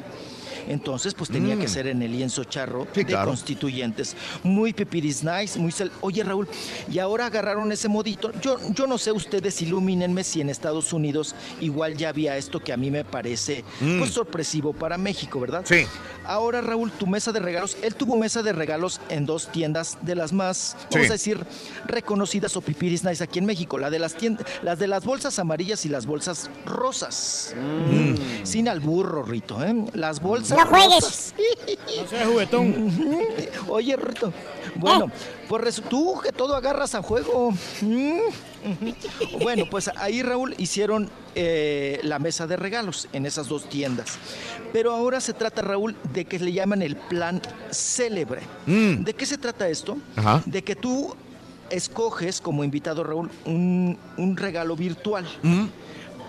Entonces, 0.68 1.14
pues 1.14 1.30
tenía 1.30 1.56
Mm. 1.56 1.60
que 1.60 1.68
ser 1.68 1.86
en 1.86 2.02
el 2.02 2.12
lienzo 2.12 2.44
charro 2.44 2.86
Sí, 2.94 3.00
de 3.00 3.06
claro. 3.06 3.28
constituyentes. 3.28 4.16
Muy 4.42 4.72
pipiris 4.72 5.22
nice, 5.24 5.58
muy... 5.58 5.72
cel- 5.72 5.90
Oye, 6.00 6.22
Raúl, 6.24 6.48
y 6.90 6.98
ahora 6.98 7.26
agarraron 7.26 7.70
ese 7.72 7.88
modito. 7.88 8.32
Yo, 8.40 8.58
yo 8.72 8.86
no 8.86 8.98
sé, 8.98 9.12
ustedes 9.12 9.60
ilumínenme 9.62 10.24
si 10.24 10.40
en 10.40 10.48
Estados 10.50 10.92
Unidos 10.92 11.34
igual 11.60 11.96
ya 11.96 12.08
había 12.10 12.36
esto 12.36 12.60
que 12.60 12.72
a 12.72 12.76
mí 12.76 12.90
me 12.90 13.04
parece 13.04 13.64
Mm. 13.80 13.98
pues 13.98 14.10
sorpresivo 14.10 14.72
para 14.72 14.98
México, 14.98 15.40
¿verdad? 15.40 15.62
Sí. 15.64 15.84
Ahora, 16.26 16.60
Raúl, 16.62 16.90
tu 16.92 17.06
mesa 17.06 17.32
de 17.32 17.40
regalos, 17.40 17.76
él 17.82 17.94
tuvo 17.94 18.16
mesa 18.16 18.42
de 18.42 18.52
regalos 18.52 19.00
en 19.10 19.26
dos 19.26 19.48
tiendas 19.52 19.98
de 20.02 20.14
las 20.14 20.32
más, 20.32 20.76
vamos 20.90 21.10
a 21.10 21.12
decir, 21.12 21.44
reconocidas 21.86 22.56
o 22.56 22.60
pipiris 22.62 23.04
nice 23.04 23.22
aquí 23.22 23.38
en 23.38 23.46
México, 23.46 23.78
la 23.78 23.90
de 23.90 23.98
las 23.98 24.14
tiendas, 24.14 24.46
las 24.62 24.78
de 24.78 24.86
las 24.86 25.04
bolsas 25.04 25.38
amarillas 25.38 25.84
y 25.84 25.88
las 25.88 26.06
bolsas 26.06 26.50
rosas. 26.64 27.54
Mm. 27.56 28.14
Sin 28.46 28.68
albur, 28.68 29.28
Rito, 29.28 29.62
¿eh? 29.64 29.74
Las 29.94 30.20
bolsas 30.20 30.53
No 30.56 30.66
juegues. 30.66 31.34
No 32.00 32.06
seas 32.08 32.26
juguetón. 32.28 32.90
Oye, 33.68 33.96
Rito, 33.96 34.32
bueno, 34.76 35.10
pues 35.48 35.62
resu- 35.62 35.82
tú 35.88 36.20
que 36.22 36.32
todo 36.32 36.54
agarras 36.56 36.94
a 36.94 37.02
juego. 37.02 37.50
Mm, 37.80 38.18
ujú. 38.18 39.38
Bueno, 39.42 39.64
pues 39.70 39.90
ahí, 39.96 40.22
Raúl, 40.22 40.54
hicieron 40.58 41.10
eh, 41.34 42.00
la 42.02 42.18
mesa 42.18 42.46
de 42.46 42.56
regalos 42.56 43.08
en 43.12 43.26
esas 43.26 43.48
dos 43.48 43.68
tiendas. 43.68 44.18
Pero 44.72 44.92
ahora 44.92 45.20
se 45.20 45.32
trata, 45.34 45.62
Raúl, 45.62 45.96
de 46.12 46.24
que 46.24 46.38
le 46.38 46.52
llaman 46.52 46.82
el 46.82 46.96
plan 46.96 47.40
célebre. 47.70 48.42
Mm. 48.66 49.04
¿De 49.04 49.14
qué 49.14 49.26
se 49.26 49.38
trata 49.38 49.68
esto? 49.68 49.96
Ajá. 50.16 50.42
De 50.46 50.62
que 50.62 50.74
tú 50.76 51.14
escoges 51.70 52.40
como 52.40 52.62
invitado, 52.64 53.04
Raúl, 53.04 53.30
un, 53.44 53.98
un 54.16 54.36
regalo 54.36 54.76
virtual. 54.76 55.26
Mm. 55.42 55.66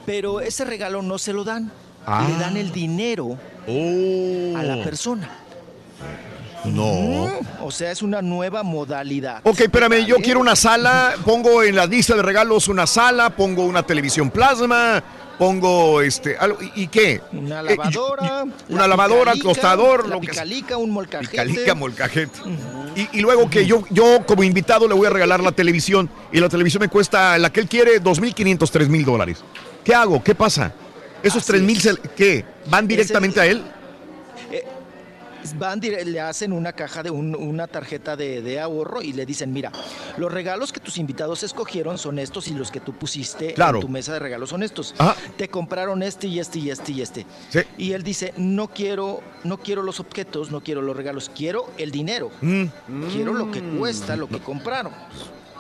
Pero 0.06 0.40
ese 0.40 0.66
regalo 0.66 1.02
no 1.02 1.18
se 1.18 1.34
lo 1.34 1.44
dan. 1.44 1.72
Ah. 2.06 2.28
Le 2.30 2.38
dan 2.38 2.58
el 2.58 2.72
dinero 2.72 3.38
Oh. 3.68 4.58
a 4.58 4.64
la 4.64 4.84
persona. 4.84 5.30
No. 6.66 7.30
O 7.62 7.72
sea, 7.72 7.92
es 7.92 8.02
una 8.02 8.22
nueva 8.22 8.64
modalidad. 8.64 9.42
Ok, 9.44 9.62
espérame, 9.62 10.06
yo 10.06 10.16
quiero 10.18 10.40
una 10.40 10.56
sala, 10.56 11.14
pongo 11.24 11.62
en 11.64 11.76
la 11.76 11.86
lista 11.86 12.16
de 12.16 12.22
regalos 12.24 12.68
una 12.68 12.88
sala, 12.88 13.30
pongo 13.30 13.64
una 13.66 13.84
televisión 13.84 14.32
plasma, 14.32 15.04
pongo 15.38 16.02
este, 16.02 16.36
algo, 16.38 16.58
¿y, 16.76 16.84
y 16.84 16.88
qué? 16.88 17.22
Una 17.34 17.60
Eh, 17.60 17.64
lavadora. 17.76 18.46
una 18.70 18.82
la 18.82 18.88
lavadora, 18.88 19.34
picalica, 19.34 19.48
tostador, 19.62 20.08
la 20.08 20.16
lo 20.16 20.22
que 20.22 20.26
sea. 20.34 20.44
picalica, 20.44 20.78
un 20.78 20.90
molcajete. 20.90 21.36
Calica 21.36 21.76
molcajete. 21.76 22.40
Y, 22.96 23.18
y 23.20 23.22
luego 23.22 23.48
que 23.50 23.66
yo, 23.68 23.84
yo 23.92 24.26
como 24.26 24.44
invitado 24.44 24.88
le 24.88 24.96
voy 24.96 25.06
a 25.06 25.12
regalar 25.12 25.42
la 25.42 25.52
televisión 25.52 26.10
y 26.32 26.40
la 26.40 26.50
televisión 26.50 26.82
me 26.82 26.88
cuesta, 26.88 27.38
la 27.38 27.52
que 27.52 27.60
él 27.60 27.68
quiere, 27.68 28.02
2.500, 28.02 28.58
3.000 28.58 29.06
dólares. 29.06 29.44
¿Qué 29.84 29.94
hago? 29.94 30.24
¿Qué 30.24 30.34
pasa? 30.34 30.74
¿Esos 31.26 31.46
3.000 31.46 31.80
se- 31.80 31.98
qué? 32.16 32.46
¿Van 32.68 32.88
directamente 32.88 33.40
a 33.42 33.46
él? 33.46 33.62
Van, 35.60 35.80
dire- 35.80 36.04
le 36.04 36.20
hacen 36.20 36.52
una 36.52 36.74
caja 36.74 37.04
de 37.04 37.12
un- 37.12 37.36
una 37.36 37.68
tarjeta 37.68 38.16
de, 38.16 38.42
de 38.42 38.60
ahorro 38.60 39.04
y 39.04 39.14
le 39.14 39.28
dicen, 39.28 39.54
mira, 39.54 39.72
los 40.18 40.32
regalos 40.32 40.74
que 40.74 40.80
tus 40.80 40.98
invitados 40.98 41.44
escogieron 41.44 42.00
son 42.00 42.18
estos 42.18 42.48
y 42.48 42.56
los 42.56 42.72
que 42.72 42.80
tú 42.80 42.94
pusiste 42.94 43.54
Claro. 43.54 43.78
en 43.78 43.82
tu 43.82 43.88
mesa 43.88 44.12
de 44.14 44.20
regalos 44.20 44.50
son 44.50 44.64
estos. 44.64 44.96
Ajá. 44.98 45.16
Te 45.38 45.48
compraron 45.48 46.02
este 46.02 46.26
y 46.26 46.40
este 46.40 46.58
y 46.58 46.72
este 46.72 46.92
y 46.94 47.02
este. 47.04 47.26
Sí. 47.50 47.60
Y 47.78 47.92
él 47.92 48.02
dice, 48.02 48.34
no 48.38 48.70
quiero, 48.70 49.22
no 49.44 49.58
quiero 49.60 49.84
los 49.84 50.00
objetos, 50.00 50.50
no 50.50 50.62
quiero 50.62 50.82
los 50.82 50.98
regalos, 50.98 51.30
quiero 51.36 51.70
el 51.78 51.92
dinero. 51.92 52.32
Mm. 52.42 52.64
Quiero 53.12 53.32
lo 53.36 53.52
que 53.52 53.62
cuesta, 53.62 54.16
lo 54.16 54.28
que 54.28 54.40
compraron. 54.40 54.94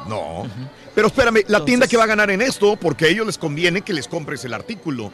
No. 0.09 0.47
Pero 0.95 1.07
espérame, 1.07 1.43
la 1.47 1.63
tienda 1.63 1.87
que 1.87 1.95
va 1.95 2.05
a 2.05 2.07
ganar 2.07 2.31
en 2.31 2.41
esto, 2.41 2.75
porque 2.75 3.05
a 3.05 3.07
ellos 3.09 3.27
les 3.27 3.37
conviene 3.37 3.81
que 3.83 3.93
les 3.93 4.07
compres 4.07 4.43
el 4.45 4.53
artículo. 4.55 5.11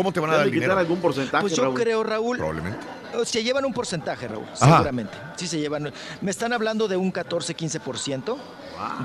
¿Cómo 0.00 0.12
te 0.12 0.20
van 0.20 0.30
a 0.30 0.36
dar 0.38 0.46
el 0.46 0.50
quitar 0.50 0.62
dinero? 0.62 0.80
algún 0.80 0.98
porcentaje, 0.98 1.42
Pues 1.42 1.54
yo 1.54 1.64
Raúl? 1.64 1.78
creo, 1.78 2.02
Raúl, 2.02 2.38
Probablemente. 2.38 2.78
se 3.26 3.44
llevan 3.44 3.66
un 3.66 3.74
porcentaje, 3.74 4.26
Raúl, 4.28 4.46
Ajá. 4.58 4.76
seguramente. 4.76 5.12
Sí 5.36 5.46
se 5.46 5.58
llevan. 5.60 5.92
Me 6.22 6.30
están 6.30 6.54
hablando 6.54 6.88
de 6.88 6.96
un 6.96 7.12
14-15% 7.12 8.38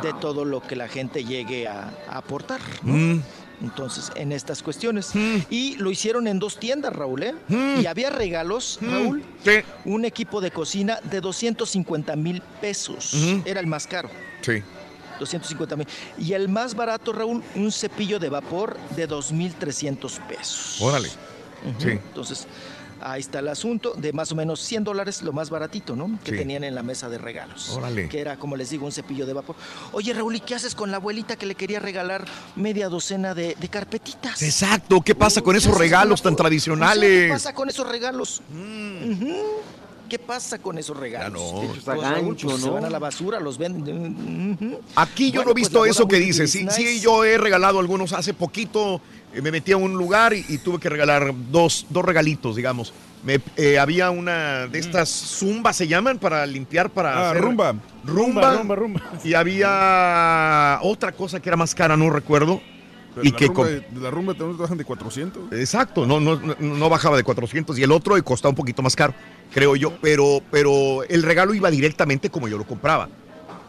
de 0.01 0.13
todo 0.21 0.45
lo 0.45 0.61
que 0.61 0.77
la 0.77 0.87
gente 0.87 1.25
llegue 1.25 1.67
a, 1.67 1.89
a 2.09 2.17
aportar. 2.19 2.61
¿no? 2.83 2.93
Mm. 2.93 3.21
Entonces, 3.61 4.09
en 4.15 4.31
estas 4.31 4.63
cuestiones. 4.63 5.11
Y 5.49 5.75
lo 5.79 5.91
hicieron 5.91 6.27
en 6.27 6.39
dos 6.39 6.59
tiendas, 6.59 6.93
Raúl, 6.95 7.23
¿eh? 7.23 7.35
Y 7.49 7.85
había 7.87 8.09
regalos, 8.09 8.79
Raúl. 8.81 9.21
Un 9.83 10.05
equipo 10.05 10.39
de 10.39 10.51
cocina 10.51 10.99
de 11.03 11.19
250 11.19 12.15
mil 12.15 12.41
pesos. 12.61 13.13
Era 13.43 13.59
el 13.59 13.67
más 13.67 13.85
caro. 13.85 14.09
Sí. 14.39 14.63
250 15.19 15.75
mil. 15.75 15.87
Y 16.17 16.33
el 16.33 16.49
más 16.49 16.75
barato, 16.75 17.11
Raúl, 17.13 17.43
un 17.55 17.71
cepillo 17.71 18.19
de 18.19 18.29
vapor 18.29 18.77
de 18.95 19.07
2.300 19.07 20.19
pesos. 20.27 20.81
Órale. 20.81 21.09
Sí. 21.79 21.89
Entonces, 21.89 22.45
ahí 23.01 23.21
está 23.21 23.39
el 23.39 23.47
asunto 23.47 23.93
de 23.97 24.13
más 24.13 24.31
o 24.31 24.35
menos 24.35 24.59
100 24.61 24.83
dólares, 24.83 25.21
lo 25.21 25.33
más 25.33 25.49
baratito, 25.49 25.95
¿no? 25.95 26.19
Que 26.23 26.31
Sí. 26.31 26.37
tenían 26.37 26.63
en 26.63 26.75
la 26.75 26.83
mesa 26.83 27.09
de 27.09 27.17
regalos. 27.17 27.69
Órale. 27.69 28.07
Que 28.09 28.19
era, 28.19 28.37
como 28.37 28.55
les 28.55 28.69
digo, 28.69 28.85
un 28.85 28.91
cepillo 28.91 29.25
de 29.25 29.33
vapor. 29.33 29.55
Oye, 29.91 30.13
Raúl, 30.13 30.35
¿y 30.35 30.39
qué 30.41 30.55
haces 30.55 30.75
con 30.75 30.91
la 30.91 30.97
abuelita 30.97 31.35
que 31.35 31.45
le 31.45 31.55
quería 31.55 31.79
regalar 31.79 32.25
media 32.55 32.87
docena 32.89 33.33
de, 33.33 33.55
de 33.59 33.67
carpetitas? 33.69 34.41
Exacto, 34.43 35.01
¿qué 35.01 35.15
pasa 35.15 35.41
con 35.41 35.53
¿Qué 35.53 35.59
esos 35.59 35.77
regalos 35.77 36.21
tan 36.21 36.33
O 36.33 36.35
sea, 36.35 36.43
¿Qué 36.43 36.49
tradicionales? 36.49 37.31
pasa 37.31 37.53
con 37.53 37.69
esos 37.69 37.87
regalos? 37.87 38.41
Ujú. 38.51 39.35
¿Qué 40.09 40.19
pasa 40.19 40.59
con 40.59 40.77
esos 40.77 40.95
regalos? 40.97 41.41
no. 41.41 41.59
Pues, 41.61 41.71
Hechos 41.71 41.87
a 41.87 41.95
Raúl, 41.95 42.25
gancho, 42.27 42.47
pues, 42.47 42.61
Se 42.61 42.67
¿no? 42.67 42.73
van 42.73 42.85
a 42.85 42.89
la 42.89 42.99
basura, 42.99 43.39
los 43.39 43.57
venden. 43.57 44.77
Aquí 44.95 45.31
yo 45.31 45.41
Bueno, 45.41 45.45
no 45.45 45.51
he 45.51 45.53
pues, 45.53 45.63
visto 45.63 45.85
eso 45.85 46.07
que 46.07 46.17
muy 46.17 46.25
dice. 46.25 46.47
Sí, 46.47 46.63
nice. 46.63 46.75
sí, 46.75 46.99
yo 46.99 47.23
he 47.25 47.37
regalado 47.37 47.79
algunos 47.79 48.13
hace 48.13 48.33
poquito. 48.33 49.01
eh, 49.33 49.41
Me 49.41 49.51
metí 49.51 49.71
a 49.71 49.77
un 49.77 49.93
lugar 49.93 50.33
y, 50.33 50.45
y 50.47 50.57
tuve 50.59 50.79
que 50.79 50.89
regalar 50.89 51.33
dos, 51.51 51.85
dos 51.89 52.05
regalitos, 52.05 52.55
digamos. 52.55 52.93
Me, 53.23 53.39
eh, 53.57 53.79
había 53.79 54.11
una 54.11 54.67
de 54.67 54.77
estas 54.77 55.09
zumbas, 55.09 55.75
se 55.75 55.87
llaman, 55.87 56.19
para 56.19 56.45
limpiar, 56.45 56.91
para 56.91 57.17
Ah, 57.17 57.29
hacer- 57.31 57.41
rumba. 57.41 57.75
Rumba. 58.03 58.57
Rumba, 58.57 58.75
rumba. 58.75 59.01
Y 59.23 59.33
había 59.33 60.79
otra 60.83 61.11
cosa 61.11 61.39
que 61.39 61.49
era 61.49 61.57
más 61.57 61.73
cara, 61.73 61.97
no 61.97 62.09
recuerdo. 62.11 62.61
Pero 63.15 63.25
y 63.27 63.31
la 63.31 63.37
que 63.37 63.47
rumba, 63.47 63.65
de, 63.67 63.85
la 64.01 64.11
rumba 64.11 64.33
también 64.33 64.57
trabajan 64.57 64.77
de 64.77 64.83
400. 64.85 65.53
Exacto, 65.53 66.05
no, 66.05 66.19
no, 66.19 66.35
no, 66.35 66.55
no 66.59 66.89
bajaba 66.89 67.15
de 67.17 67.23
400 67.23 67.79
y 67.79 67.83
el 67.83 67.91
otro 67.91 68.21
costaba 68.23 68.49
un 68.49 68.55
poquito 68.55 68.81
más 68.81 68.95
caro, 68.95 69.13
creo 69.53 69.75
yo, 69.75 69.93
pero, 70.01 70.41
pero 70.51 71.03
el 71.03 71.23
regalo 71.23 71.53
iba 71.53 71.71
directamente 71.71 72.29
como 72.29 72.47
yo 72.47 72.57
lo 72.57 72.65
compraba, 72.65 73.07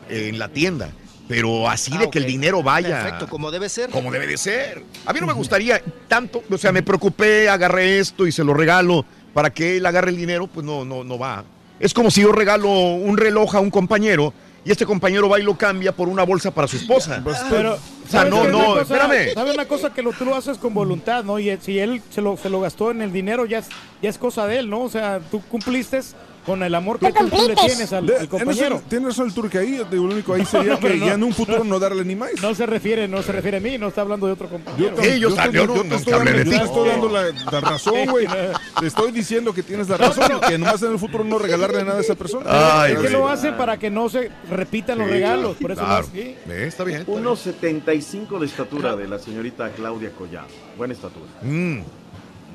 en 0.08 0.38
la 0.38 0.48
tienda, 0.48 0.90
pero 1.28 1.68
así 1.68 1.92
Ah, 1.94 2.00
de 2.00 2.10
que 2.10 2.18
el 2.18 2.26
dinero 2.26 2.62
vaya 2.62 3.02
Perfecto, 3.02 3.28
como 3.28 3.50
debe 3.50 3.68
ser. 3.68 3.90
como 3.90 4.10
debe 4.10 4.26
de 4.26 4.36
ser. 4.36 4.82
A 5.04 5.12
mí 5.12 5.20
no 5.20 5.26
me 5.26 5.32
gustaría 5.32 5.80
tanto, 6.08 6.42
o 6.50 6.58
sea, 6.58 6.72
me 6.72 6.82
preocupé, 6.82 7.48
agarré 7.48 7.98
esto 7.98 8.26
y 8.26 8.32
se 8.32 8.44
lo 8.44 8.52
regalo 8.52 9.04
para 9.32 9.50
que 9.50 9.76
él 9.76 9.86
agarre 9.86 10.10
el 10.10 10.16
dinero, 10.16 10.46
pues 10.46 10.66
no, 10.66 10.84
no, 10.84 11.04
no 11.04 11.18
va. 11.18 11.44
Es 11.78 11.92
como 11.92 12.10
si 12.10 12.22
yo 12.22 12.32
regalo 12.32 12.68
un 12.70 13.16
reloj 13.16 13.54
a 13.54 13.60
un 13.60 13.70
compañero 13.70 14.32
y 14.66 14.70
este 14.72 14.84
compañero 14.84 15.28
va 15.28 15.38
y 15.38 15.44
lo 15.44 15.56
cambia 15.56 15.92
por 15.92 16.08
una 16.08 16.24
bolsa 16.24 16.50
para 16.50 16.66
su 16.66 16.76
esposa. 16.76 17.22
Pero, 17.48 17.74
o 17.74 17.78
sea, 18.08 18.22
¿sabes 18.22 18.34
no, 18.34 18.44
no, 18.48 18.64
cosa- 18.64 18.80
espérame. 18.82 19.32
¿Sabe 19.32 19.50
una 19.52 19.64
cosa 19.66 19.94
que 19.94 20.02
lo, 20.02 20.12
tú 20.12 20.24
lo 20.24 20.34
haces 20.34 20.58
con 20.58 20.74
voluntad, 20.74 21.22
¿no? 21.22 21.38
Y 21.38 21.56
si 21.62 21.78
él 21.78 22.02
se 22.10 22.20
lo, 22.20 22.36
se 22.36 22.50
lo 22.50 22.60
gastó 22.60 22.90
en 22.90 23.00
el 23.00 23.12
dinero, 23.12 23.46
ya 23.46 23.58
es, 23.60 23.68
ya 24.02 24.10
es 24.10 24.18
cosa 24.18 24.46
de 24.48 24.58
él, 24.58 24.68
¿no? 24.68 24.80
O 24.82 24.90
sea, 24.90 25.20
tú 25.30 25.40
cumpliste 25.48 26.00
con 26.46 26.62
el 26.62 26.74
amor 26.74 26.98
que 27.00 27.12
tú, 27.12 27.28
tú 27.28 27.48
le 27.48 27.54
tienes 27.56 27.92
al, 27.92 28.06
De- 28.06 28.16
al 28.18 28.28
compañero. 28.28 28.80
Tienes 28.88 29.08
razón 29.08 29.26
el 29.26 29.34
turque 29.34 29.58
ahí. 29.58 29.84
Lo 29.90 30.02
único 30.02 30.32
ahí 30.32 30.44
sería 30.46 30.74
No, 30.74 30.78
que 30.80 30.94
no. 30.94 31.06
ya 31.06 31.14
en 31.14 31.24
un 31.24 31.34
futuro 31.34 31.64
no 31.64 31.78
darle 31.80 32.04
ni 32.04 32.14
más. 32.14 32.30
No 32.40 32.54
se 32.54 32.64
refiere, 32.66 33.08
no 33.08 33.22
se 33.22 33.32
refiere 33.32 33.56
a 33.56 33.60
mí, 33.60 33.76
no 33.78 33.88
está 33.88 34.02
hablando 34.02 34.26
de 34.26 34.32
otro 34.34 34.48
compañero. 34.48 34.94
Yo, 34.96 35.02
te- 35.02 35.18
yo 35.20 35.34
te- 35.34 35.52
yo- 35.52 35.66
yo 35.74 35.82
te 35.82 35.94
estoy 35.96 36.12
dando- 36.12 36.30
yo 36.32 36.44
te 36.58 36.64
estoy 36.64 36.88
dando 36.88 37.08
la, 37.08 37.24
la 37.52 37.60
razón, 37.60 38.06
güey. 38.08 38.26
Te 38.80 38.86
estoy 38.86 39.10
diciendo 39.10 39.52
que 39.54 39.62
tienes 39.62 39.88
la 39.88 39.96
razón 39.96 40.24
y 40.36 40.46
que 40.46 40.58
nomás 40.58 40.82
en 40.82 40.92
el 40.92 40.98
futuro 40.98 41.24
no 41.24 41.38
regalarle 41.38 41.82
nada 41.82 41.98
a 41.98 42.00
esa 42.02 42.14
persona. 42.14 42.86
es 42.88 42.98
que 42.98 43.10
lo 43.10 43.26
hace 43.28 43.52
para 43.52 43.78
que 43.78 43.90
no 43.90 44.08
se 44.08 44.30
repitan 44.50 44.98
los 44.98 45.06
Sí, 45.08 45.12
regalos, 45.14 45.56
por 45.56 45.72
eso 45.72 45.80
lo 45.80 45.86
claro. 45.86 46.06
hace 46.06 46.36
así. 46.46 46.52
está 46.62 46.84
bien. 46.84 47.04
1.75 47.06 48.38
de 48.38 48.46
estatura 48.46 48.94
de 48.96 49.08
la 49.08 49.18
señorita 49.18 49.70
Claudia 49.70 50.10
Collado. 50.10 50.46
Buena 50.76 50.94
estatura. 50.94 51.26
Mm. 51.42 51.78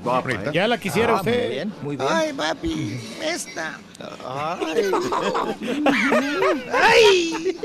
Guapa, 0.03 0.31
¿eh? 0.31 0.51
Ya 0.53 0.67
la 0.67 0.77
quisiera 0.79 1.13
Ah, 1.13 1.17
usted. 1.17 1.39
Muy 1.43 1.49
bien, 1.49 1.73
muy 1.83 1.95
bien. 1.97 2.09
Ay, 2.11 2.33
papi, 2.33 2.99
esta. 3.23 3.79
Ay. 4.27 4.91
Ay. 6.73 7.57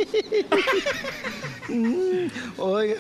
Oiga, 2.59 2.95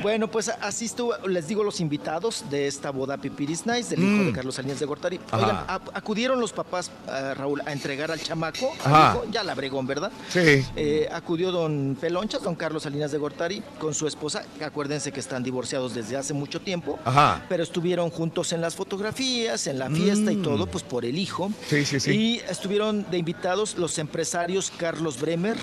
bueno, 0.00 0.28
pues 0.28 0.48
así 0.48 0.86
estuvo, 0.86 1.14
les 1.28 1.48
digo, 1.48 1.62
los 1.64 1.80
invitados 1.80 2.44
de 2.50 2.66
esta 2.66 2.90
boda 2.90 3.18
Pipiris 3.18 3.66
Nice, 3.66 3.90
del 3.94 4.04
hijo 4.04 4.22
Mm. 4.22 4.26
de 4.26 4.32
Carlos 4.32 4.54
Salinas 4.54 4.80
de 4.80 4.86
Gortari. 4.86 5.20
Oigan, 5.32 5.64
acudieron 5.68 6.40
los 6.40 6.52
papás, 6.52 6.90
ah, 7.08 7.34
Raúl, 7.36 7.60
a 7.66 7.72
entregar 7.72 8.10
al 8.10 8.20
chamaco, 8.20 8.72
al 8.84 9.14
hijo, 9.16 9.24
ya 9.30 9.42
la 9.44 9.54
bregón, 9.54 9.86
¿verdad? 9.86 10.10
Sí. 10.30 10.64
Eh, 10.76 11.08
acudió 11.12 11.52
don 11.52 11.96
Pelonchas, 12.00 12.42
don 12.42 12.54
Carlos 12.54 12.84
Salinas 12.84 13.12
de 13.12 13.18
Gortari, 13.18 13.62
con 13.78 13.92
su 13.94 14.06
esposa, 14.06 14.44
acuérdense 14.64 15.12
que 15.12 15.20
están 15.20 15.42
divorciados 15.42 15.94
desde 15.94 16.16
hace 16.16 16.32
mucho 16.32 16.60
tiempo, 16.60 16.98
Ajá. 17.04 17.44
pero 17.48 17.62
estuvieron 17.62 18.10
juntos 18.10 18.52
en 18.52 18.60
las 18.60 18.74
fotografías, 18.74 19.66
en 19.66 19.78
la 19.78 19.90
fiesta 19.90 20.32
y 20.32 20.36
Mm. 20.36 20.42
todo, 20.42 20.66
pues 20.66 20.84
por 20.84 21.04
el 21.04 21.18
hijo. 21.18 21.50
Sí, 21.68 21.84
sí, 21.84 22.00
sí. 22.00 22.10
Y 22.12 22.36
estuvieron 22.48 23.04
de 23.10 23.18
invitados 23.18 23.76
los 23.78 23.98
empresarios 23.98 24.72
Carlos 24.76 25.20
Bremer, 25.20 25.56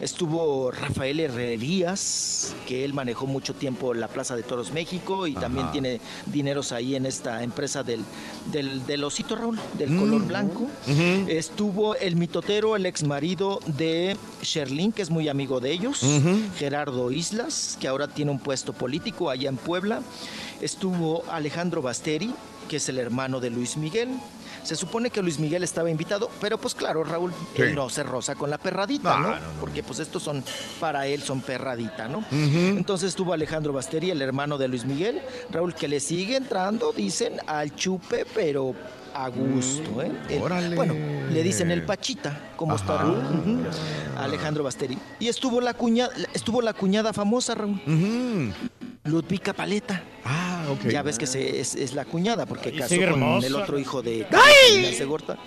estuvo 0.00 0.70
Rafael 0.70 1.20
Herrerías, 1.20 2.54
que 2.66 2.84
él 2.84 2.94
manejó 2.94 3.26
mucho 3.26 3.54
tiempo 3.54 3.94
la 3.94 4.08
Plaza 4.08 4.36
de 4.36 4.42
Toros 4.42 4.72
México 4.72 5.26
y 5.26 5.34
también 5.34 5.70
tiene 5.72 6.00
dineros 6.26 6.72
ahí 6.72 6.94
en 6.96 7.06
esta 7.06 7.42
empresa 7.42 7.82
del, 7.82 8.00
del, 8.52 8.84
del 8.86 9.04
osito 9.04 9.36
Raúl, 9.36 9.58
del 9.78 9.90
Mm. 9.90 9.98
color 10.00 10.26
blanco. 10.26 10.66
Estuvo 11.28 11.94
el 11.96 12.16
mitotero, 12.16 12.76
el 12.76 12.86
ex 12.86 13.02
marido 13.04 13.60
de 13.66 14.16
Sherlyn, 14.42 14.92
que 14.92 15.02
es 15.02 15.10
muy 15.10 15.28
amigo 15.28 15.60
de 15.60 15.72
ellos. 15.72 16.00
Gerardo 16.58 17.10
Islas, 17.10 17.76
que 17.80 17.88
ahora 17.88 18.08
tiene 18.08 18.30
un 18.30 18.38
puesto 18.38 18.72
político 18.72 19.30
allá 19.30 19.48
en 19.48 19.56
Puebla. 19.56 20.00
Estuvo 20.60 21.24
Alejandro 21.30 21.82
Basteri, 21.82 22.32
que 22.68 22.76
es 22.76 22.88
el 22.88 22.98
hermano 22.98 23.40
de 23.40 23.50
Luis 23.50 23.76
Miguel. 23.76 24.08
Se 24.62 24.76
supone 24.76 25.10
que 25.10 25.22
Luis 25.22 25.38
Miguel 25.38 25.62
estaba 25.64 25.90
invitado, 25.90 26.30
pero 26.40 26.58
pues 26.58 26.74
claro, 26.74 27.02
Raúl, 27.04 27.32
Sí. 27.56 27.62
él 27.62 27.74
no 27.74 27.88
se 27.90 28.02
roza 28.02 28.34
con 28.34 28.50
la 28.50 28.58
perradita, 28.58 29.16
No, 29.18 29.20
¿no? 29.20 29.28
no, 29.30 29.36
no. 29.36 29.60
Porque 29.60 29.82
pues 29.82 29.98
estos 30.00 30.22
son, 30.22 30.44
para 30.78 31.06
él 31.06 31.22
son 31.22 31.40
perradita, 31.40 32.08
¿no? 32.08 32.24
Entonces 32.30 33.08
estuvo 33.08 33.32
Alejandro 33.32 33.72
Basteri, 33.72 34.10
el 34.10 34.22
hermano 34.22 34.58
de 34.58 34.68
Luis 34.68 34.84
Miguel, 34.84 35.20
Raúl, 35.50 35.74
que 35.74 35.88
le 35.88 35.98
sigue 36.00 36.36
entrando, 36.36 36.92
dicen, 36.92 37.38
al 37.46 37.74
chupe, 37.74 38.26
pero 38.34 38.74
a 39.14 39.28
gusto, 39.28 40.02
¿eh? 40.02 40.12
El- 40.28 40.42
Órale. 40.42 40.76
bueno, 40.76 40.94
le 41.30 41.42
dicen 41.42 41.70
el 41.72 41.82
Pachita, 41.84 42.52
como 42.56 42.76
está. 42.76 42.98
Raúl. 42.98 43.66
Alejandro 44.18 44.62
Basteri. 44.64 44.98
Y 45.18 45.28
estuvo 45.28 45.60
la 45.60 45.74
cuñada, 45.74 46.12
estuvo 46.34 46.60
la 46.62 46.74
cuñada 46.74 47.12
famosa, 47.12 47.54
Raúl. 47.54 47.80
Ludvika 49.04 49.52
Paleta. 49.52 50.02
Ah, 50.24 50.66
ok. 50.70 50.88
Ya 50.90 51.02
ves 51.02 51.18
que 51.18 51.26
se- 51.26 51.60
es, 51.60 51.74
es 51.74 51.94
la 51.94 52.04
cuñada, 52.04 52.46
porque 52.46 52.72
casó 52.72 52.94
con 52.96 53.04
hermosa. 53.04 53.46
el 53.46 53.54
otro 53.56 53.78
hijo 53.78 54.02
de 54.02 54.26
¡Ay! 54.30 54.72
Salinas 54.72 54.98
de 54.98 55.04
Gorta, 55.06 55.38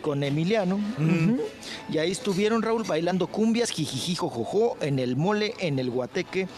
con 0.00 0.22
Emiliano. 0.22 0.76
Ujú. 0.76 1.40
Y 1.92 1.98
ahí 1.98 2.10
estuvieron, 2.10 2.62
Raúl, 2.62 2.84
bailando 2.84 3.26
cumbias, 3.26 3.70
jijijijojojo, 3.70 4.76
en 4.80 4.98
el 4.98 5.16
mole, 5.16 5.54
en 5.60 5.78
el 5.78 5.90
guateque 5.90 6.48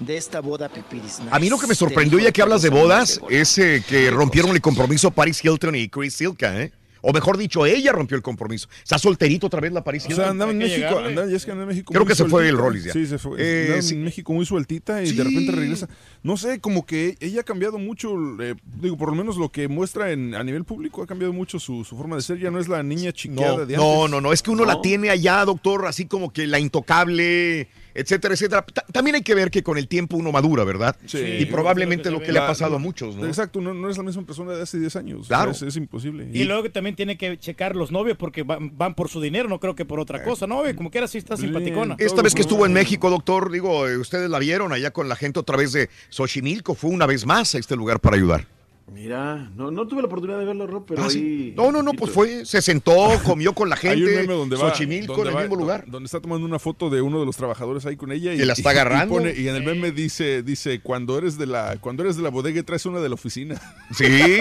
de 0.00 0.16
esta 0.16 0.40
boda 0.40 0.68
pipiris. 0.68 1.18
A 1.30 1.38
mí 1.38 1.48
lo 1.48 1.56
que 1.58 1.62
me 1.66 1.70
Nice, 1.70 1.78
sorprendió, 1.80 2.18
ya 2.20 2.30
que 2.32 2.42
hablas 2.42 2.62
de 2.62 2.70
bodas, 2.70 3.20
es 3.28 3.58
eh, 3.58 3.82
que 3.86 4.10
rompieron 4.10 4.52
el 4.52 4.60
compromiso 4.60 5.10
Paris 5.10 5.44
Hilton 5.44 5.74
y 5.74 5.88
Chris 5.88 6.14
Silka, 6.14 6.60
¿eh? 6.62 6.72
O 7.00 7.12
mejor 7.12 7.36
dicho, 7.36 7.64
ella 7.66 7.92
rompió 7.92 8.16
el 8.16 8.22
compromiso. 8.22 8.68
Está 8.82 8.98
solterito 8.98 9.46
otra 9.46 9.60
vez 9.60 9.72
la 9.72 9.84
Paris 9.84 10.06
O 10.10 10.14
sea, 10.14 10.30
andaba 10.30 10.50
en 10.50 10.58
México, 10.58 10.98
andaba, 10.98 11.28
ya 11.28 11.36
es 11.36 11.44
que 11.44 11.50
andaba 11.52 11.70
en 11.70 11.76
México 11.76 11.92
Creo 11.92 12.04
muy 12.04 12.08
que 12.08 12.14
se 12.16 12.24
fue 12.24 12.48
el 12.48 12.56
Rollis 12.56 12.84
ya. 12.84 12.92
Sí, 12.92 13.06
se 13.06 13.18
fue. 13.18 13.36
Eh, 13.38 13.62
Andaba 13.66 13.82
sí. 13.82 13.94
en 13.94 14.04
México 14.04 14.32
muy 14.32 14.46
sueltita 14.46 15.02
y 15.02 15.12
de 15.12 15.24
repente 15.24 15.52
regresa. 15.52 15.88
No 16.22 16.36
sé, 16.36 16.60
como 16.60 16.84
que 16.86 17.16
ella 17.20 17.40
ha 17.40 17.44
cambiado 17.44 17.78
mucho, 17.78 18.14
eh, 18.42 18.54
digo, 18.80 18.96
por 18.96 19.10
lo 19.10 19.14
menos 19.14 19.36
lo 19.36 19.50
que 19.50 19.68
muestra 19.68 20.12
en, 20.12 20.34
a 20.34 20.42
nivel 20.44 20.64
público 20.64 21.02
ha 21.02 21.06
cambiado 21.06 21.32
mucho 21.32 21.58
su, 21.58 21.84
su 21.84 21.96
forma 21.96 22.16
de 22.16 22.22
ser. 22.22 22.38
Ya 22.38 22.50
no 22.50 22.58
es 22.58 22.68
la 22.68 22.82
niña 22.82 23.12
chiqueada 23.12 23.58
No, 23.58 23.66
de 23.66 23.76
no, 23.76 23.94
antes. 24.04 24.10
no, 24.10 24.20
no, 24.20 24.32
es 24.32 24.42
que 24.42 24.50
uno 24.50 24.64
la 24.64 24.80
tiene 24.80 25.10
allá, 25.10 25.44
doctor, 25.44 25.86
así 25.86 26.06
como 26.06 26.32
que 26.32 26.46
la 26.46 26.58
intocable, 26.58 27.68
etcétera, 28.00 28.34
etcétera. 28.34 28.62
Ta- 28.62 28.84
También 28.92 29.16
hay 29.16 29.22
que 29.22 29.34
ver 29.34 29.50
que 29.50 29.62
con 29.62 29.78
el 29.78 29.88
tiempo 29.88 30.16
uno 30.16 30.32
madura, 30.32 30.64
¿verdad? 30.64 30.96
Sí. 31.06 31.18
y 31.18 31.46
probablemente 31.46 32.10
lo 32.10 32.20
que 32.20 32.32
le 32.32 32.38
ha 32.38 32.42
La- 32.42 32.48
pasado 32.48 32.76
a 32.76 32.78
muchos, 32.78 33.16
¿no? 33.16 33.26
Exacto, 33.26 33.60
no, 33.60 33.74
no 33.74 33.90
es 33.90 33.96
la 33.96 34.02
misma 34.02 34.24
persona 34.24 34.52
de 34.52 34.62
hace 34.62 34.78
10 34.78 34.96
años. 34.96 35.26
Claro. 35.28 35.50
Es, 35.50 35.62
es 35.62 35.76
imposible. 35.76 36.28
Y 36.32 36.44
luego 36.44 36.62
que 36.62 36.70
también 36.70 36.96
tiene 36.96 37.16
que 37.18 37.38
checar 37.38 37.76
los 37.76 37.90
novios 37.92 38.16
porque 38.16 38.42
van, 38.42 38.76
van 38.76 38.94
por 38.94 39.08
su 39.08 39.20
dinero, 39.20 39.48
no 39.48 39.60
creo 39.60 39.74
que 39.74 39.84
por 39.84 40.00
otra 40.00 40.22
cosa, 40.22 40.46
¿no? 40.46 40.62
Como 40.76 40.90
quiera 40.90 41.06
sí 41.08 41.18
está 41.18 41.36
simpaticona. 41.36 41.96
Esta 41.98 42.22
vez 42.22 42.34
que 42.34 42.42
estuvo 42.42 42.64
en 42.66 42.72
México, 42.72 43.10
doctor, 43.10 43.50
digo, 43.50 43.88
eh, 43.88 43.96
ustedes 43.96 44.28
la 44.30 44.38
vieron 44.38 44.72
allá 44.72 44.90
con 44.90 45.08
la 45.08 45.16
gente 45.16 45.40
otra 45.40 45.56
vez 45.56 45.72
de 45.72 45.88
Xochimilco, 46.10 46.74
fue 46.74 46.90
una 46.90 47.06
vez 47.06 47.26
más 47.26 47.54
a 47.54 47.58
este 47.58 47.76
lugar 47.76 48.00
para 48.00 48.16
ayudar. 48.16 48.46
Mira, 48.92 49.50
no, 49.54 49.70
no 49.70 49.86
tuve 49.86 50.00
la 50.00 50.06
oportunidad 50.06 50.38
de 50.38 50.44
verlo, 50.46 50.66
Rob, 50.66 50.84
pero 50.86 51.02
Ah, 51.02 51.06
ahí... 51.06 51.10
sí. 51.10 51.54
No, 51.56 51.70
no, 51.70 51.82
no, 51.82 51.92
pues 51.92 52.10
fue, 52.12 52.44
se 52.46 52.62
sentó, 52.62 52.94
comió 53.24 53.52
con 53.52 53.68
la 53.68 53.76
Hay 53.82 54.02
un 54.02 54.08
gente, 54.08 54.22
meme 54.22 54.34
donde 54.34 54.56
va, 54.56 54.70
Xochimilco 54.70 55.12
donde 55.14 55.22
en 55.22 55.28
el 55.28 55.36
va- 55.36 55.40
mismo 55.42 55.56
lugar. 55.56 55.84
Donde 55.86 56.06
está 56.06 56.20
tomando 56.20 56.46
una 56.46 56.58
foto 56.58 56.88
de 56.90 57.00
uno 57.02 57.20
de 57.20 57.26
los 57.26 57.36
trabajadores 57.36 57.84
ahí 57.86 57.96
con 57.96 58.10
ella 58.12 58.32
y, 58.34 58.40
Y 58.40 58.44
la 58.44 58.54
está 58.54 58.70
agarrando. 58.70 59.14
pone- 59.14 59.34
y 59.36 59.46
en 59.48 59.56
el 59.56 59.62
meme 59.62 59.92
dice, 59.92 60.42
dice, 60.42 60.80
cuando 60.80 61.16
eres 61.18 61.36
de 61.38 61.46
la, 61.46 61.76
cuando 61.80 62.02
eres 62.02 62.16
de 62.16 62.22
la 62.22 62.30
bodega 62.30 62.62
traes 62.62 62.86
una 62.86 63.00
de 63.00 63.08
la 63.08 63.14
oficina. 63.14 63.60
Sí, 63.94 64.04
sí, 64.06 64.40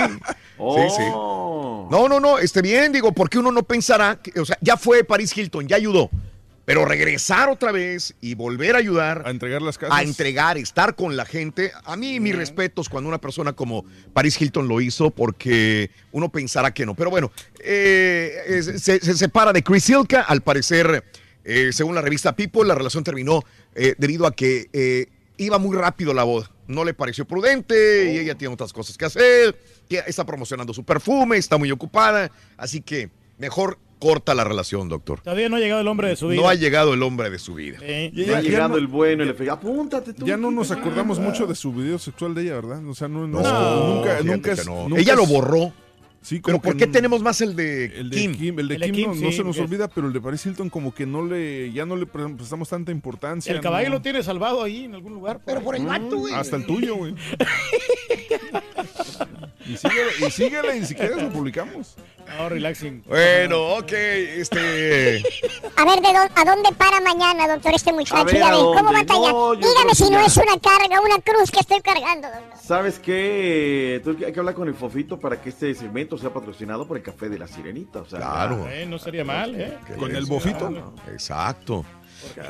Oh. 0.58 0.88
sí. 0.96 1.04
No, 1.96 2.08
no, 2.10 2.20
no, 2.20 2.40
esté 2.40 2.62
bien, 2.62 2.92
digo, 2.92 3.12
porque 3.12 3.38
uno 3.38 3.52
no 3.52 3.64
pensará, 3.64 4.20
que, 4.22 4.40
o 4.40 4.46
sea, 4.46 4.58
ya 4.62 4.76
fue 4.78 5.04
Paris 5.04 5.38
Hilton, 5.38 5.68
ya 5.68 5.76
ayudó, 5.76 6.10
pero 6.68 6.84
regresar 6.84 7.48
otra 7.48 7.72
vez 7.72 8.14
y 8.20 8.36
volver 8.36 8.76
a 8.76 8.80
ayudar, 8.80 9.24
A 9.26 9.30
entregar 9.30 9.62
las 9.62 9.78
casas. 9.78 9.98
a 9.98 10.04
entregar, 10.04 10.58
estar 10.58 10.96
con 10.96 11.16
la 11.16 11.24
gente, 11.24 11.72
a 11.86 11.96
mí 11.96 12.20
mis 12.20 12.36
respetos 12.36 12.90
cuando 12.90 13.08
una 13.08 13.22
persona 13.22 13.54
como 13.54 13.86
Paris 14.12 14.42
Hilton 14.42 14.68
lo 14.68 14.82
hizo, 14.82 15.10
porque 15.10 15.90
uno 16.12 16.28
pensará 16.28 16.74
que 16.74 16.86
no, 16.86 16.94
pero 16.94 17.10
bueno, 17.10 17.32
eh, 17.64 18.62
se, 18.80 19.00
se 19.00 19.14
separa 19.14 19.54
de 19.54 19.64
Chris 19.64 19.90
Hilka, 19.90 20.24
al 20.24 20.42
parecer, 20.42 21.06
eh, 21.46 21.70
según 21.72 21.96
la 21.96 22.02
revista 22.02 22.36
People, 22.36 22.66
la 22.66 22.76
relación 22.76 23.02
terminó 23.02 23.44
eh, 23.74 23.96
debido 23.98 24.28
a 24.28 24.36
que 24.36 24.70
eh, 24.74 25.06
iba 25.38 25.58
muy 25.60 25.74
rápido 25.78 26.14
la 26.14 26.26
boda. 26.26 26.52
No 26.68 26.84
le 26.84 26.94
pareció 26.94 27.24
prudente 27.24 28.12
y 28.12 28.18
ella 28.18 28.36
tiene 28.36 28.54
otras 28.54 28.74
cosas 28.74 28.98
que 28.98 29.06
hacer. 29.06 29.58
que 29.88 30.04
Está 30.06 30.26
promocionando 30.26 30.74
su 30.74 30.84
perfume, 30.84 31.38
está 31.38 31.58
muy 31.58 31.72
ocupada. 31.72 32.30
Así 32.58 32.82
que 32.82 33.10
mejor 33.38 33.80
corta 34.00 34.36
la 34.36 34.44
relación, 34.44 34.90
doctor. 34.90 35.22
Todavía 35.22 35.50
no 35.50 35.56
ha 35.56 35.60
llegado 35.60 35.82
el 35.82 35.88
hombre 35.88 36.10
de 36.10 36.16
su 36.16 36.28
vida. 36.28 36.42
No 36.42 36.50
ha 36.50 36.56
llegado 36.56 36.94
el 36.94 37.04
hombre 37.04 37.30
de 37.30 37.40
su 37.40 37.54
vida. 37.56 37.78
Eh, 37.82 38.12
Ya, 38.14 38.42
llegando 38.42 38.70
no- 38.70 38.78
el 38.78 38.88
bueno 38.88 39.24
y 39.24 39.28
le 39.28 39.34
fue, 39.34 39.50
apúntate 39.50 40.14
tú. 40.14 40.26
Ya 40.26 40.38
no 40.38 40.52
nos 40.52 40.72
acordamos 40.72 41.20
mucho 41.20 41.48
de 41.48 41.56
su 41.56 41.72
video 41.74 41.98
sexual 42.00 42.34
de 42.36 42.44
ella, 42.44 42.56
¿verdad? 42.56 42.86
O 42.88 42.96
sea, 42.96 43.08
no, 43.08 43.28
no, 43.28 43.42
No, 43.42 43.96
nunca, 43.96 44.22
nunca, 44.24 44.54
que 44.56 44.62
es- 44.62 44.68
no. 44.68 44.90
nunca 44.90 45.02
Ella 45.02 45.16
lo 45.16 45.26
borró. 45.26 45.72
Sí, 46.20 46.42
Pero 46.44 46.60
¿por 46.60 46.76
qué 46.76 46.88
tenemos 46.88 47.22
más 47.22 47.40
el 47.40 47.56
de 47.56 47.86
El 47.86 48.10
de 48.10 48.18
Kim? 48.18 48.36
Kim, 48.36 48.60
el 48.60 48.68
de 48.68 48.74
El 48.76 48.82
de 48.82 48.86
Kim, 48.88 48.96
Kim, 48.96 49.08
no, 49.08 49.16
no 49.16 49.32
sí, 49.32 49.38
se 49.38 49.44
nos 49.46 49.58
olvida, 49.60 49.88
pero 49.88 50.08
el 50.08 50.14
de 50.14 50.20
Paris 50.20 50.46
Hilton 50.46 50.70
como 50.70 50.94
que 50.94 51.06
no 51.06 51.26
le, 51.26 51.72
ya 51.72 51.86
no 51.86 51.96
le 51.96 52.06
pre- 52.06 52.28
prestamos 52.36 52.68
tanta 52.68 52.92
importancia. 52.92 53.54
El 53.54 53.62
caballo 53.62 53.88
no. 53.90 53.96
lo 53.96 54.02
tiene 54.02 54.22
salvado 54.24 54.62
ahí 54.62 54.86
en 54.86 54.96
algún 54.96 55.14
lugar. 55.14 55.40
Pero 55.46 55.62
por 55.62 55.76
el 55.78 55.86
vato, 55.86 56.18
güey. 56.18 56.34
Hasta 56.34 56.58
el 56.58 56.66
tuyo, 56.66 56.96
güey. 56.96 57.14
y 59.66 59.78
síguele, 59.78 60.12
y 60.28 60.32
síguele, 60.32 60.78
y 60.78 60.86
si 60.86 60.96
quieres 60.96 61.22
lo 61.22 61.30
publicamos. 61.30 61.96
No, 62.36 62.50
relaxing. 62.50 63.04
Bueno, 63.08 63.78
ok, 63.78 63.92
este... 63.92 65.24
A 65.76 65.86
ver, 65.86 66.02
¿de 66.02 66.08
dó- 66.10 66.30
¿a 66.36 66.46
dónde 66.46 66.72
para 66.78 67.00
mañana, 67.02 67.48
doctor, 67.48 67.74
este 67.74 67.94
muchacho? 67.94 68.18
A 68.18 68.24
ver, 68.24 68.36
Ya 68.38 68.48
¿a 68.48 68.52
ven, 68.52 68.60
¿Cómo 68.60 68.76
dónde? 68.84 68.94
batalla? 69.04 69.32
No, 69.32 69.56
Dígame 69.56 69.96
si 69.96 70.10
no 70.10 70.20
es 70.20 70.38
una 70.38 70.60
carga, 70.60 71.00
una 71.02 71.20
cruz 71.24 71.52
que 71.52 71.60
estoy 71.60 71.82
cargando, 71.82 72.28
doctor. 72.28 72.60
¿Sabes 72.62 73.00
qué? 73.00 74.02
Tú- 74.04 74.18
Hay 74.26 74.34
que 74.34 74.40
hablar 74.40 74.56
con 74.56 74.68
el 74.68 74.74
Fofito 74.76 75.20
para 75.20 75.42
que 75.42 75.50
este 75.50 75.74
segmento 75.74 76.18
sea 76.18 76.32
patrocinado 76.34 76.88
por 76.88 76.98
el 76.98 77.04
Café 77.04 77.30
de 77.30 77.40
la 77.40 77.48
Sirenita. 77.48 78.00
O 78.02 78.06
sea, 78.10 78.20
Claro. 78.20 78.68
Eh, 78.70 78.86
no 78.86 79.00
sería 79.00 79.24
mal, 79.24 79.56
¿eh? 79.60 79.78
Con 79.98 80.16
el 80.16 80.26
bofito. 80.26 80.94
Exacto. 81.12 81.86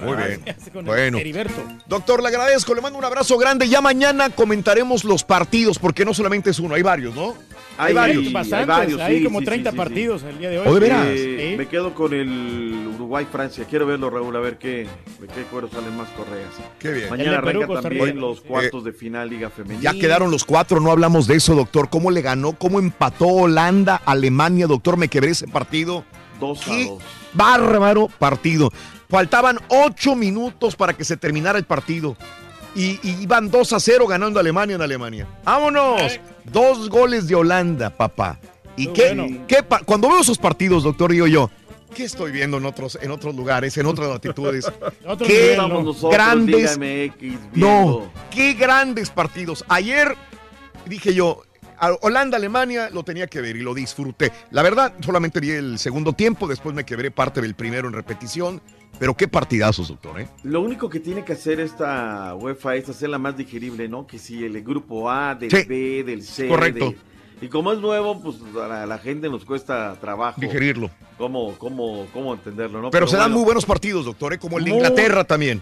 Muy 0.01 0.15
bien. 0.15 0.45
Bueno. 0.85 1.17
Heriberto. 1.17 1.61
Doctor, 1.87 2.21
le 2.23 2.29
agradezco, 2.29 2.73
le 2.73 2.81
mando 2.81 2.97
un 2.97 3.05
abrazo 3.05 3.37
grande. 3.37 3.67
Ya 3.67 3.81
mañana 3.81 4.29
comentaremos 4.29 5.03
los 5.03 5.23
partidos, 5.25 5.77
porque 5.77 6.05
no 6.05 6.13
solamente 6.13 6.49
es 6.51 6.59
uno, 6.59 6.75
hay 6.75 6.81
varios, 6.81 7.13
¿no? 7.13 7.35
Hay, 7.77 7.93
varios. 7.93 8.25
hay 8.25 8.33
Bastantes, 8.33 8.67
varios, 8.67 9.01
hay 9.01 9.17
sí, 9.19 9.23
como 9.23 9.39
sí, 9.39 9.45
30 9.45 9.69
sí, 9.69 9.73
sí, 9.73 9.77
partidos 9.77 10.23
el 10.23 10.37
día 10.39 10.49
de 10.49 10.59
hoy. 10.59 10.67
¿O 10.67 10.73
de 10.73 10.79
veras? 10.79 11.05
Eh. 11.09 11.55
Me 11.57 11.67
quedo 11.67 11.93
con 11.93 12.13
el 12.13 12.87
Uruguay-Francia. 12.95 13.65
Quiero 13.69 13.85
verlo, 13.85 14.09
Raúl, 14.09 14.35
a 14.35 14.39
ver 14.39 14.57
qué, 14.57 14.87
de 15.19 15.27
qué 15.27 15.43
cuero 15.51 15.69
salen 15.69 15.95
más 15.95 16.09
correas. 16.09 16.49
Qué 16.79 16.91
bien. 16.91 17.09
Mañana 17.09 17.41
Perú, 17.41 17.63
arranca 17.63 17.81
también 17.81 18.19
los 18.19 18.41
cuartos 18.41 18.83
de 18.83 18.93
final 18.93 19.29
Liga 19.29 19.49
Femenina. 19.49 19.91
Ya 19.91 19.99
quedaron 19.99 20.31
los 20.31 20.43
cuatro, 20.43 20.79
no 20.79 20.91
hablamos 20.91 21.27
de 21.27 21.35
eso, 21.35 21.55
doctor. 21.55 21.89
¿Cómo 21.89 22.11
le 22.11 22.21
ganó? 22.21 22.53
¿Cómo 22.53 22.79
empató 22.79 23.27
Holanda, 23.27 24.01
Alemania, 24.05 24.67
doctor? 24.67 24.97
Me 24.97 25.07
quebré 25.07 25.31
ese 25.31 25.47
partido. 25.47 26.03
Dos 26.39 26.67
a 26.67 26.71
dos. 26.71 27.03
bárbaro 27.33 28.07
partido. 28.19 28.71
Faltaban 29.09 29.59
ocho 29.69 30.15
minutos 30.15 30.75
para 30.75 30.93
que 30.93 31.03
se 31.05 31.17
terminara 31.17 31.57
el 31.57 31.65
partido. 31.65 32.17
Y, 32.77 32.99
y 33.01 33.23
iban 33.23 33.49
2 33.49 33.73
a 33.73 33.79
0 33.79 34.05
ganando 34.07 34.39
Alemania 34.39 34.75
en 34.75 34.81
Alemania. 34.81 35.27
¡Vámonos! 35.43 36.19
Dos 36.45 36.89
goles 36.89 37.27
de 37.27 37.33
Holanda, 37.35 37.89
papá. 37.89 38.39
¿Y 38.75 38.85
Muy 38.85 38.93
qué, 38.93 39.13
bueno. 39.15 39.45
qué 39.47 39.63
pa- 39.63 39.79
Cuando 39.79 40.07
veo 40.09 40.21
esos 40.21 40.37
partidos, 40.37 40.83
doctor, 40.83 41.11
digo 41.11 41.25
yo, 41.25 41.49
¿qué 41.95 42.03
estoy 42.03 42.31
viendo 42.31 42.57
en 42.57 42.65
otros, 42.65 42.99
en 43.01 43.09
otros 43.09 43.33
lugares, 43.35 43.75
en 43.79 43.87
otras 43.87 44.07
latitudes? 44.09 44.71
Otro 45.07 45.25
¿Qué 45.25 45.57
grandes-. 46.11 46.77
No, 47.53 48.11
qué 48.29 48.53
grandes 48.53 49.09
partidos. 49.09 49.65
Ayer 49.67 50.15
dije 50.85 51.13
yo, 51.15 51.41
Holanda, 52.01 52.37
Alemania 52.37 52.89
lo 52.91 53.03
tenía 53.03 53.25
que 53.27 53.41
ver 53.41 53.55
y 53.55 53.61
lo 53.61 53.73
disfruté. 53.73 54.31
La 54.51 54.61
verdad, 54.61 54.93
solamente 55.03 55.39
vi 55.39 55.49
el 55.51 55.79
segundo 55.79 56.13
tiempo, 56.13 56.47
después 56.47 56.75
me 56.75 56.83
quebré 56.85 57.09
parte 57.09 57.41
del 57.41 57.55
primero 57.55 57.87
en 57.87 57.93
repetición. 57.95 58.61
Pero 58.99 59.15
qué 59.15 59.27
partidazos, 59.27 59.89
doctor, 59.89 60.19
¿eh? 60.21 60.27
Lo 60.43 60.61
único 60.61 60.89
que 60.89 60.99
tiene 60.99 61.23
que 61.23 61.33
hacer 61.33 61.59
esta 61.59 62.33
UEFA 62.35 62.75
es 62.75 62.89
hacerla 62.89 63.17
más 63.19 63.37
digerible, 63.37 63.87
¿no? 63.87 64.07
Que 64.07 64.17
si 64.17 64.43
el 64.43 64.61
grupo 64.63 65.09
A, 65.09 65.35
del 65.35 65.51
Sí. 65.51 65.63
B, 65.67 66.03
del 66.03 66.23
C. 66.23 66.47
Correcto. 66.47 66.89
de- 66.91 66.97
Y 67.45 67.49
como 67.49 67.71
es 67.71 67.79
nuevo, 67.79 68.19
pues 68.19 68.37
a 68.59 68.67
la, 68.67 68.83
a 68.83 68.85
la 68.87 68.97
gente 68.97 69.29
nos 69.29 69.45
cuesta 69.45 69.95
trabajo. 70.01 70.41
Digerirlo. 70.41 70.89
Cómo, 71.19 71.53
cómo, 71.59 72.07
cómo 72.11 72.33
entenderlo, 72.33 72.81
¿no? 72.81 72.89
Pero, 72.89 73.05
se 73.07 73.15
dan 73.17 73.31
muy 73.31 73.43
buenos 73.43 73.65
partidos, 73.65 74.05
doctor, 74.05 74.33
¿eh? 74.33 74.39
como 74.39 74.57
el 74.57 74.63
de 74.65 74.71
Muy- 74.71 74.79
Inglaterra 74.79 75.23
también. 75.23 75.61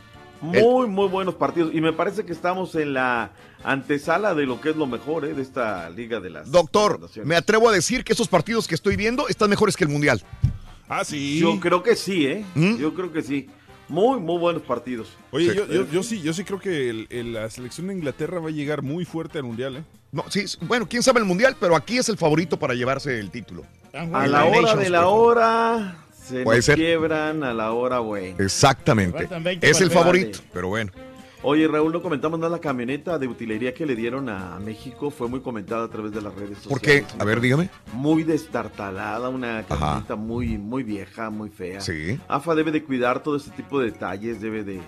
El- 0.54 0.64
Muy, 0.64 0.88
muy 0.88 1.08
buenos 1.10 1.36
partidos. 1.36 1.72
Y 1.74 1.82
me 1.82 1.92
parece 1.92 2.24
que 2.26 2.32
estamos 2.32 2.76
en 2.76 2.94
la 2.94 3.32
antesala 3.64 4.34
de 4.36 4.46
lo 4.46 4.62
que 4.62 4.70
es 4.70 4.76
lo 4.78 4.86
mejor, 4.86 5.26
¿eh? 5.26 5.34
De 5.34 5.42
esta 5.42 5.90
Liga 5.90 6.20
de 6.22 6.30
las 6.30 6.50
Doctor, 6.52 7.00
me 7.26 7.36
atrevo 7.36 7.68
a 7.68 7.74
decir 7.74 8.04
que 8.06 8.14
esos 8.14 8.28
partidos 8.30 8.68
que 8.68 8.76
estoy 8.76 8.96
viendo 8.96 9.28
están 9.28 9.50
mejores 9.50 9.76
que 9.76 9.84
el 9.84 9.90
Mundial. 9.90 10.22
Ah, 10.88 11.04
sí. 11.04 11.40
Yo 11.40 11.60
creo 11.60 11.82
que 11.84 11.96
sí, 11.96 12.26
¿eh? 12.28 12.46
¿Mm? 12.56 12.78
Yo 12.78 12.94
creo 12.94 13.12
que 13.12 13.22
sí. 13.22 13.50
Muy, 13.88 14.20
muy 14.20 14.40
buenos 14.40 14.64
partidos. 14.64 15.10
Oye, 15.32 15.52
Sí. 15.52 15.58
yo, 15.58 15.66
yo, 15.68 15.88
yo 15.92 16.02
sí, 16.04 16.22
yo 16.22 16.34
sí 16.34 16.44
creo 16.44 16.60
que 16.60 16.90
el- 16.90 17.08
el- 17.12 17.34
la 17.34 17.50
selección 17.52 17.88
de 17.88 17.94
Inglaterra 17.94 18.40
va 18.40 18.50
a 18.50 18.52
llegar 18.52 18.82
muy 18.82 19.06
fuerte 19.06 19.38
al 19.38 19.44
mundial, 19.44 19.78
¿eh? 19.78 19.84
No, 20.12 20.24
sí, 20.30 20.46
bueno, 20.62 20.88
quién 20.88 21.04
sabe 21.04 21.20
el 21.20 21.26
Mundial, 21.26 21.58
pero 21.60 21.76
aquí 21.76 21.98
es 21.98 22.08
el 22.10 22.18
favorito 22.18 22.58
para 22.58 22.74
llevarse 22.74 23.20
el 23.20 23.30
título. 23.32 23.64
Están 23.86 24.16
A 24.16 24.26
la 24.28 24.46
hora 24.46 24.62
Nations, 24.62 24.80
de 24.84 24.90
la 24.90 25.08
hora 25.08 25.98
se 26.26 26.44
nos 26.46 26.66
quiebran 26.68 27.44
a 27.44 27.54
la 27.54 27.74
hora 27.74 28.00
buena. 28.00 28.36
Exactamente. 28.44 29.18
Faltan 29.20 29.44
20 29.44 29.70
Es 29.70 29.82
el 29.82 29.92
favorito, 29.92 30.40
pero 30.54 30.70
bueno. 30.70 30.92
Oye, 31.48 31.68
Raúl, 31.68 31.94
no 31.94 32.02
comentamos 32.02 32.40
nada 32.40 32.50
la 32.54 32.60
camioneta 32.60 33.20
de 33.20 33.28
utilería 33.28 33.72
que 33.72 33.86
le 33.86 33.96
dieron 33.96 34.30
a 34.30 34.58
México. 34.60 35.12
Fue 35.12 35.28
muy 35.28 35.42
comentada 35.42 35.86
a 35.86 35.90
través 35.90 36.12
de 36.12 36.20
las 36.20 36.34
redes 36.34 36.58
sociales. 36.58 36.70
¿Por 36.70 36.82
qué? 36.82 37.06
A 37.20 37.24
ver, 37.24 37.40
dígame. 37.40 37.70
Muy 37.94 38.24
destartalada, 38.24 39.30
una 39.30 39.64
camioneta 39.64 40.16
muy, 40.16 40.58
muy 40.58 40.82
vieja, 40.82 41.30
muy 41.30 41.50
fea. 41.52 41.82
Sí. 41.82 42.20
AFA 42.28 42.56
debe 42.56 42.72
de 42.72 42.84
cuidar 42.84 43.22
todo 43.22 43.36
este 43.36 43.52
tipo 43.52 43.80
de 43.80 43.92
detalles, 43.92 44.42
debe 44.42 44.64
de, 44.64 44.80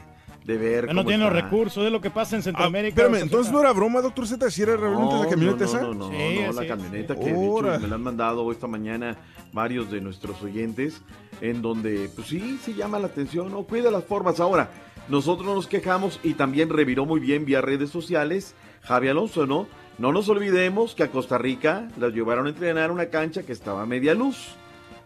de 0.46 0.58
ver 0.58 0.88
Ya 0.88 0.94
no 0.94 1.06
tiene 1.06 1.24
los 1.26 1.32
recursos, 1.34 1.86
es 1.86 1.92
lo 1.92 2.02
que 2.02 2.10
pasa 2.10 2.36
en 2.36 2.40
Ah, 2.40 2.46
Centroamérica. 2.46 2.90
espérame, 2.90 3.12
Costa 3.12 3.24
entonces 3.26 3.54
no 3.54 3.60
era 3.60 3.72
broma, 3.74 4.02
doctor 4.02 4.26
Z, 4.28 4.50
si 4.50 4.64
era 4.64 4.78
realmente 4.78 5.14
No, 5.14 5.24
la 5.26 5.30
camioneta 5.30 5.60
no, 5.60 5.66
esa. 5.66 5.82
No, 5.82 5.94
no, 5.94 6.10
no, 6.10 6.18
Sí, 6.18 6.40
no, 6.42 6.50
así 6.50 6.56
la 6.56 6.64
es. 6.64 6.68
camioneta 6.70 7.16
que 7.16 7.26
de 7.26 7.32
hecho, 7.32 7.40
Ora. 7.52 7.78
me 7.78 7.88
la 7.88 7.96
han 7.96 8.04
mandado 8.04 8.52
esta 8.52 8.66
mañana 8.66 9.16
varios 9.54 9.92
de 9.92 10.02
nuestros 10.02 10.42
oyentes, 10.42 11.04
en 11.40 11.62
donde, 11.62 12.10
pues 12.16 12.28
sí, 12.28 12.60
sí 12.66 12.74
llama 12.74 12.98
la 12.98 13.06
atención, 13.08 13.52
no 13.52 13.62
cuida 13.62 13.92
las 13.92 14.06
formas. 14.06 14.40
Ahora, 14.40 14.72
nosotros 15.10 15.56
nos 15.56 15.68
quejamos 15.68 16.20
y 16.24 16.34
también 16.34 16.70
reviró 16.70 17.06
muy 17.06 17.20
bien 17.20 17.46
vía 17.46 17.62
redes 17.62 17.90
sociales 17.90 18.56
Javi 18.82 19.10
Alonso, 19.10 19.46
¿no? 19.46 19.68
No 19.98 20.12
nos 20.12 20.30
olvidemos 20.30 20.96
que 20.96 21.04
a 21.04 21.12
Costa 21.12 21.38
Rica 21.38 21.90
las 21.98 22.14
llevaron 22.14 22.46
a 22.46 22.50
entrenar 22.50 22.90
a 22.90 22.94
una 22.94 23.08
cancha 23.08 23.44
que 23.44 23.52
estaba 23.52 23.82
a 23.82 23.86
media 23.86 24.14
luz. 24.14 24.56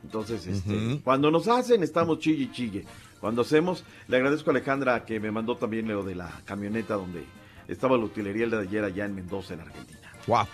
Entonces, 0.04 0.46
este, 0.48 1.00
cuando 1.04 1.32
nos 1.32 1.48
hacen, 1.48 1.84
estamos 1.84 2.20
chille 2.20 2.44
y 2.44 2.52
chille. 2.52 2.86
Cuando 3.20 3.44
hacemos, 3.44 3.84
le 4.08 4.18
agradezco 4.18 4.50
a 4.50 4.54
Alejandra 4.54 5.06
que 5.06 5.20
me 5.20 5.32
mandó 5.32 5.56
también 5.56 5.88
lo 5.88 6.04
de 6.04 6.16
la 6.16 6.42
camioneta 6.44 6.96
donde 6.96 7.24
estaba 7.68 7.98
la 7.98 8.04
utilería 8.04 8.46
el 8.46 8.52
de 8.52 8.60
ayer 8.60 8.84
allá 8.84 9.06
en 9.06 9.16
Mendoza, 9.16 9.54
en 9.54 9.62
Argentina. 9.62 10.01
Guau. 10.28 10.48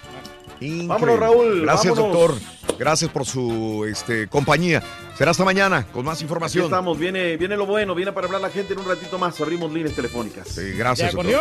Vámonos, 0.59 1.19
Raúl. 1.19 1.61
Gracias, 1.61 1.95
vámonos. 1.95 2.19
doctor. 2.19 2.57
Gracias 2.79 3.11
por 3.11 3.25
su 3.25 3.85
este, 3.89 4.27
compañía. 4.27 4.83
Será 5.17 5.31
hasta 5.31 5.43
mañana 5.43 5.87
con 5.91 6.05
más 6.05 6.17
Aquí 6.17 6.25
información. 6.25 6.65
estamos, 6.65 6.97
viene, 6.97 7.37
viene 7.37 7.57
lo 7.57 7.65
bueno, 7.65 7.95
viene 7.95 8.11
para 8.11 8.27
hablar 8.27 8.41
la 8.41 8.49
gente 8.49 8.73
en 8.73 8.79
un 8.79 8.85
ratito 8.87 9.17
más. 9.17 9.39
Abrimos 9.41 9.71
líneas 9.71 9.95
telefónicas. 9.95 10.47
Sí, 10.47 10.73
gracias. 10.73 11.13
Doctor. 11.13 11.33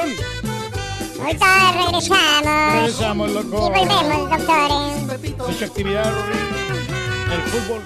Ahorita 1.20 1.72
regresamos. 1.72 2.74
Regresamos, 2.74 3.30
loco. 3.32 3.56
Y 3.56 3.80
volvemos, 3.80 4.30
doctores. 4.30 5.38
Mucha 5.46 5.64
actividad, 5.66 6.12
El 7.32 7.42
fútbol. 7.50 7.82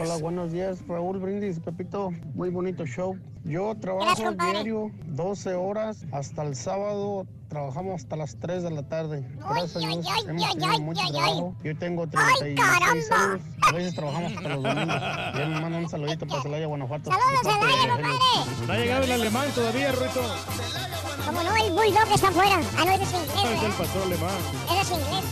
Hola, 0.00 0.16
buenos 0.16 0.50
días, 0.52 0.78
Raúl 0.88 1.18
Brindis, 1.18 1.60
Pepito. 1.60 2.10
Muy 2.34 2.48
bonito 2.48 2.86
show. 2.86 3.18
Yo 3.44 3.74
trabajo 3.80 4.22
compadre. 4.22 4.52
diario 4.64 4.90
12 5.08 5.54
horas 5.54 6.04
hasta 6.12 6.42
el 6.42 6.56
sábado. 6.56 7.26
Trabajamos 7.48 8.02
hasta 8.02 8.16
las 8.16 8.36
3 8.38 8.62
de 8.62 8.70
la 8.70 8.82
tarde. 8.88 9.26
Gracias 9.36 9.76
a 9.76 9.78
Dios 9.80 10.06
hemos 10.26 10.54
tenido 10.56 10.80
mucho 10.80 11.02
trabajo. 11.12 11.54
Yo 11.62 11.76
tengo 11.76 12.04
¡Ay, 12.14 12.54
36 12.54 12.56
caramba! 12.56 12.86
años. 13.32 13.42
A 13.60 13.72
veces 13.72 13.94
trabajamos 13.94 14.32
hasta 14.36 14.48
los 14.48 14.62
domingos. 14.62 14.96
Ya 15.34 15.46
me 15.48 15.60
mandan 15.60 15.74
un 15.84 15.88
saludito 15.90 16.26
para 16.26 16.42
Celaya, 16.42 16.66
Guanajuato. 16.66 17.10
¡Saludos, 17.10 17.40
Celaya, 17.42 17.86
Rogelio. 17.88 18.66
No 18.66 18.72
ha 18.72 18.76
llegado 18.78 19.04
el 19.04 19.12
alemán 19.12 19.48
todavía, 19.54 19.92
Ruito. 19.92 20.20
Como 21.26 21.42
no, 21.42 21.56
el 21.56 21.72
bulldog 21.72 22.14
está 22.14 22.28
afuera. 22.28 22.60
Ah, 22.78 22.84
no, 22.86 22.92
ese 22.92 23.02
es 23.02 23.12
inglés, 23.12 23.34
Es 23.36 23.44
el 23.44 23.60
¿verdad? 23.60 23.78
pastor 23.78 24.02
alemán. 24.02 24.38
Ese 24.70 24.80
es 24.80 24.90
inglés. 24.90 25.24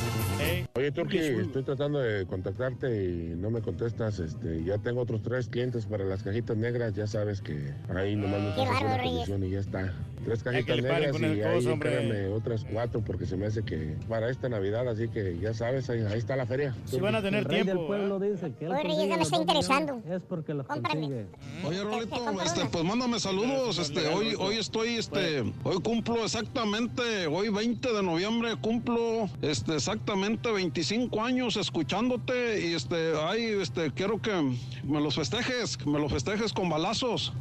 Oye, 0.78 0.92
Turki, 0.92 1.18
estoy 1.18 1.64
tratando 1.64 1.98
de 1.98 2.24
contactarte 2.24 3.04
y 3.04 3.34
no 3.36 3.50
me 3.50 3.60
contestas. 3.60 4.20
Este, 4.20 4.62
ya 4.62 4.78
tengo 4.78 5.00
otros 5.00 5.22
tres 5.22 5.48
clientes 5.48 5.86
para 5.86 6.04
las 6.04 6.22
cajitas 6.22 6.56
negras. 6.56 6.94
Ya 6.94 7.08
sabes 7.08 7.42
que 7.42 7.74
ahí 7.92 8.14
nomás 8.14 8.40
me 8.40 8.54
Qué 8.54 8.60
pasas 8.60 8.82
una 8.82 9.02
comisión 9.02 9.44
y 9.44 9.50
ya 9.50 9.58
está. 9.58 9.92
Tres 10.24 10.42
cajitas 10.44 10.76
negras 10.76 11.16
el 11.16 11.36
y 11.38 11.42
ahí 11.42 11.54
coso, 11.56 11.78
créame 11.80 12.28
otras 12.28 12.64
cuatro 12.70 13.00
porque 13.00 13.26
se 13.26 13.36
me 13.36 13.46
hace 13.46 13.64
que 13.64 13.96
para 14.08 14.30
esta 14.30 14.48
Navidad, 14.48 14.88
así 14.88 15.08
que 15.08 15.38
ya 15.40 15.52
sabes, 15.52 15.90
ahí, 15.90 16.02
ahí 16.02 16.18
está 16.18 16.36
la 16.36 16.46
feria. 16.46 16.76
Si 16.84 17.00
van 17.00 17.14
a 17.16 17.22
tener 17.22 17.40
El 17.40 17.44
rey 17.46 17.62
tiempo. 17.62 17.80
del 17.80 17.86
pueblo 17.88 18.20
dice 18.20 18.52
que 18.56 18.68
Oye, 18.68 18.82
Reyes, 18.84 19.08
ya 19.08 19.16
me 19.16 19.22
está 19.22 19.36
interesando. 19.36 20.00
Es 20.08 20.22
porque 20.22 20.54
los 20.54 20.66
consigue. 20.66 21.26
Oye, 21.66 21.82
Rolito, 21.82 22.40
este, 22.42 22.66
pues 22.66 22.84
mándame 22.84 23.18
saludos. 23.18 23.78
Este, 23.78 24.06
hoy, 24.08 24.34
hoy 24.38 24.56
estoy, 24.58 24.90
este, 24.90 25.40
hoy 25.64 25.80
cumplo 25.82 26.22
exactamente, 26.22 27.26
hoy 27.26 27.48
20 27.48 27.92
de 27.92 28.02
noviembre 28.04 28.54
cumplo, 28.60 29.28
este, 29.42 29.74
exactamente 29.74 30.52
25 30.68 31.22
años 31.22 31.56
escuchándote 31.56 32.60
y 32.60 32.74
este, 32.74 33.14
ay, 33.22 33.56
este, 33.58 33.90
quiero 33.90 34.20
que 34.20 34.54
me 34.84 35.00
los 35.00 35.14
festejes, 35.14 35.78
que 35.78 35.88
me 35.88 35.98
los 35.98 36.12
festejes 36.12 36.52
con 36.52 36.68
balazos. 36.68 37.32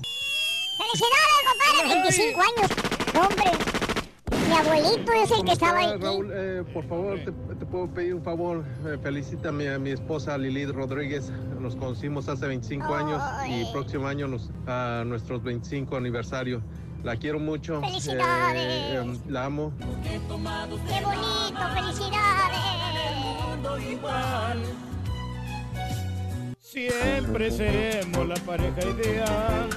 ¡Felicidades, 0.78 1.44
compadre! 1.46 2.02
25 2.04 2.42
años. 2.42 2.72
Hombre. 3.20 3.52
Mi 4.48 4.54
abuelito 4.54 5.12
es 5.12 5.32
el 5.32 5.44
que 5.44 5.52
estaba 5.52 5.82
estás, 5.82 5.96
aquí. 5.96 6.04
Raúl, 6.04 6.32
eh, 6.32 6.64
por 6.74 6.88
favor, 6.88 7.20
te, 7.20 7.34
te 7.56 7.66
puedo 7.66 7.88
pedir 7.88 8.14
un 8.14 8.24
favor. 8.24 8.64
Eh, 8.86 8.98
felicítame 9.04 9.68
a 9.74 9.78
mi 9.78 9.90
esposa 9.90 10.38
Lilith 10.38 10.70
Rodríguez. 10.70 11.30
Nos 11.60 11.76
conocimos 11.76 12.30
hace 12.30 12.48
25 12.48 12.96
años 12.96 13.22
y 13.50 13.70
próximo 13.74 14.08
año 14.08 14.30
nos, 14.30 14.52
a 14.68 15.04
nuestros 15.06 15.44
25 15.44 15.98
aniversario. 15.98 16.62
La 17.04 17.16
quiero 17.16 17.40
mucho. 17.40 17.82
¡Felicidades! 17.82 18.64
Eh, 18.66 19.20
la 19.30 19.46
amo. 19.46 19.72
¡Qué 20.04 20.20
bonito! 20.20 21.58
¡Felicidades! 21.76 22.28
Siempre 26.60 27.50
seremos 27.50 28.28
la 28.28 28.36
pareja 28.36 28.82
ideal. 28.86 29.70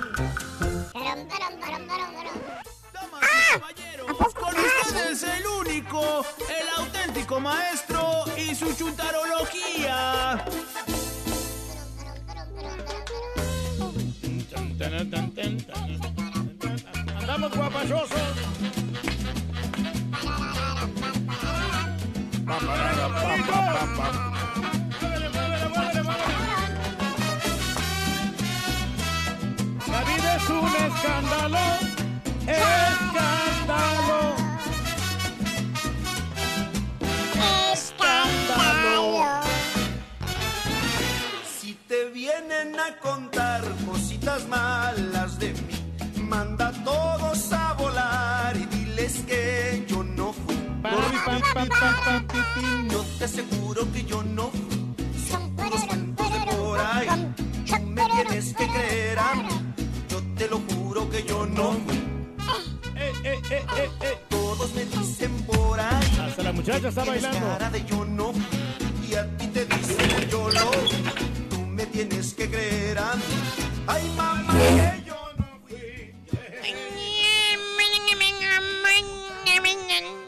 Con 4.34 4.54
ustedes 4.54 5.22
el 5.22 5.46
único, 5.46 6.24
el 6.48 6.68
auténtico 6.84 7.40
maestro 7.40 8.24
y 8.36 8.54
su 8.54 8.74
chuntarología. 8.74 10.44
Andamos 17.32 17.56
guapachosos. 17.56 18.10
La 29.86 30.00
vida 30.08 30.36
es 30.36 30.48
un 30.48 30.74
escándalo. 30.74 31.58
Escándalo. 32.48 34.34
Escándalo. 37.72 39.24
Si 41.60 41.74
te 41.86 42.06
vienen 42.06 42.74
a 42.80 42.98
contar 42.98 43.62
cositas 43.86 44.48
malas 44.48 44.79
todos 46.84 47.52
a 47.52 47.72
volar 47.74 48.56
y 48.56 48.66
diles 48.66 49.22
que 49.26 49.84
yo 49.88 50.02
no 50.02 50.32
fui. 50.32 50.56
Yo 52.90 53.04
te 53.18 53.24
aseguro 53.24 53.90
que 53.92 54.04
yo 54.04 54.22
no 54.22 54.50
fui. 54.50 54.94
Son 55.28 55.50
puros 55.56 55.84
cuentos 55.84 56.32
de 56.32 56.52
por 56.52 56.78
ahí. 56.80 57.08
Tú 57.66 57.80
me 57.86 58.02
tienes 58.06 58.54
que 58.54 58.66
creer 58.66 59.18
a 59.18 59.34
mí. 59.34 59.48
Yo 60.08 60.22
te 60.36 60.48
lo 60.48 60.60
juro 60.70 61.08
que 61.10 61.22
yo 61.24 61.46
no 61.46 61.72
fui. 61.72 62.00
Todos 64.28 64.74
me 64.74 64.84
dicen 64.84 65.32
por 65.42 65.78
ahí. 65.78 66.18
Hasta 66.20 66.42
la 66.42 66.52
muchacha 66.52 66.88
está 66.88 67.04
bailando. 67.04 67.38
cara 67.38 67.70
de 67.70 67.84
yo 67.84 68.04
no 68.04 68.32
fui. 68.32 69.08
Y 69.08 69.14
a 69.14 69.26
ti 69.36 69.46
te 69.48 69.64
dicen 69.66 69.96
que 69.96 70.28
yo 70.30 70.50
lo 70.50 70.72
fui. 70.72 71.04
Tú 71.50 71.60
me 71.60 71.86
tienes 71.86 72.34
que 72.34 72.48
creer 72.50 72.98
a 72.98 73.14
mí. 73.14 73.22
Ay, 73.86 74.12
mamá, 74.16 74.52
que 74.52 75.02
yo 75.06 75.09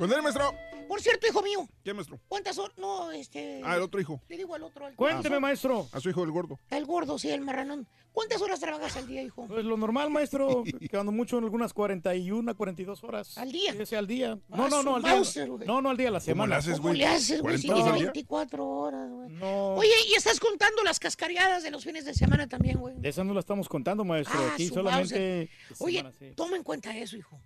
Con 0.02 0.12
él, 0.12 0.20
maestro. 0.20 0.52
Por 0.88 1.00
cierto, 1.00 1.26
hijo 1.28 1.42
mío, 1.42 1.68
¿Qué, 1.84 1.94
maestro? 1.94 2.18
¿cuántas 2.28 2.58
horas? 2.58 2.76
No, 2.76 3.12
este... 3.12 3.60
Ah, 3.64 3.76
el 3.76 3.82
otro 3.82 4.00
hijo. 4.00 4.20
Le 4.28 4.36
digo 4.36 4.52
al 4.54 4.64
otro. 4.64 4.84
al- 4.84 4.96
Cuénteme, 4.96 5.38
maestro. 5.38 5.88
A 5.92 6.00
su 6.00 6.10
hijo, 6.10 6.24
el 6.24 6.32
gordo. 6.32 6.58
El 6.70 6.84
gordo, 6.86 7.18
sí, 7.20 7.30
el 7.30 7.40
marranón. 7.40 7.86
¿Cuántas 8.10 8.42
horas 8.42 8.58
trabajas 8.58 8.96
al 8.96 9.06
día, 9.06 9.22
hijo? 9.22 9.46
Pues 9.46 9.64
lo 9.64 9.76
normal, 9.76 10.10
maestro, 10.10 10.64
quedando 10.90 11.12
mucho 11.12 11.38
en 11.38 11.44
algunas 11.44 11.72
41, 11.72 12.56
42 12.56 13.04
horas. 13.04 13.38
¿Al 13.38 13.52
día? 13.52 13.72
Ese 13.78 13.96
al 13.96 14.06
día. 14.08 14.34
No, 14.48 14.64
Ah, 14.64 14.68
no, 14.68 14.82
no, 14.82 15.00
su 15.00 15.40
al 15.40 15.58
día. 15.58 15.66
No, 15.66 15.80
no, 15.80 15.88
al 15.90 15.96
día, 15.96 16.08
a 16.08 16.10
la 16.10 16.18
¿Cómo 16.18 16.24
semana. 16.26 16.54
le 16.56 16.58
haces, 16.58 16.72
¿Cómo 16.78 16.88
güey? 16.88 16.98
le 16.98 17.06
haces, 17.06 17.40
güey? 17.40 17.58
Si 17.58 17.68
40 17.68 17.74
dice 17.74 17.88
al 17.88 17.94
día. 17.94 18.12
24 18.12 18.66
horas, 18.68 19.08
güey. 19.08 19.28
No. 19.30 19.74
Oye, 19.76 19.94
y 20.10 20.14
estás 20.14 20.40
contando 20.40 20.82
las 20.82 20.98
cascareadas 20.98 21.62
de 21.62 21.70
los 21.70 21.84
fines 21.84 22.04
de 22.04 22.12
semana 22.12 22.48
también, 22.48 22.78
güey. 22.80 22.96
De 22.98 23.08
esa 23.08 23.22
no 23.24 23.32
la 23.34 23.40
estamos 23.40 23.68
contando, 23.68 24.04
maestro. 24.04 24.38
Ah, 24.38 24.50
Aquí 24.54 24.66
solamente. 24.68 25.48
Oye, 25.78 25.98
semana, 25.98 26.14
sí. 26.18 26.32
toma 26.34 26.56
en 26.56 26.64
cuenta 26.64 26.94
eso, 26.98 27.16
hijo. 27.16 27.40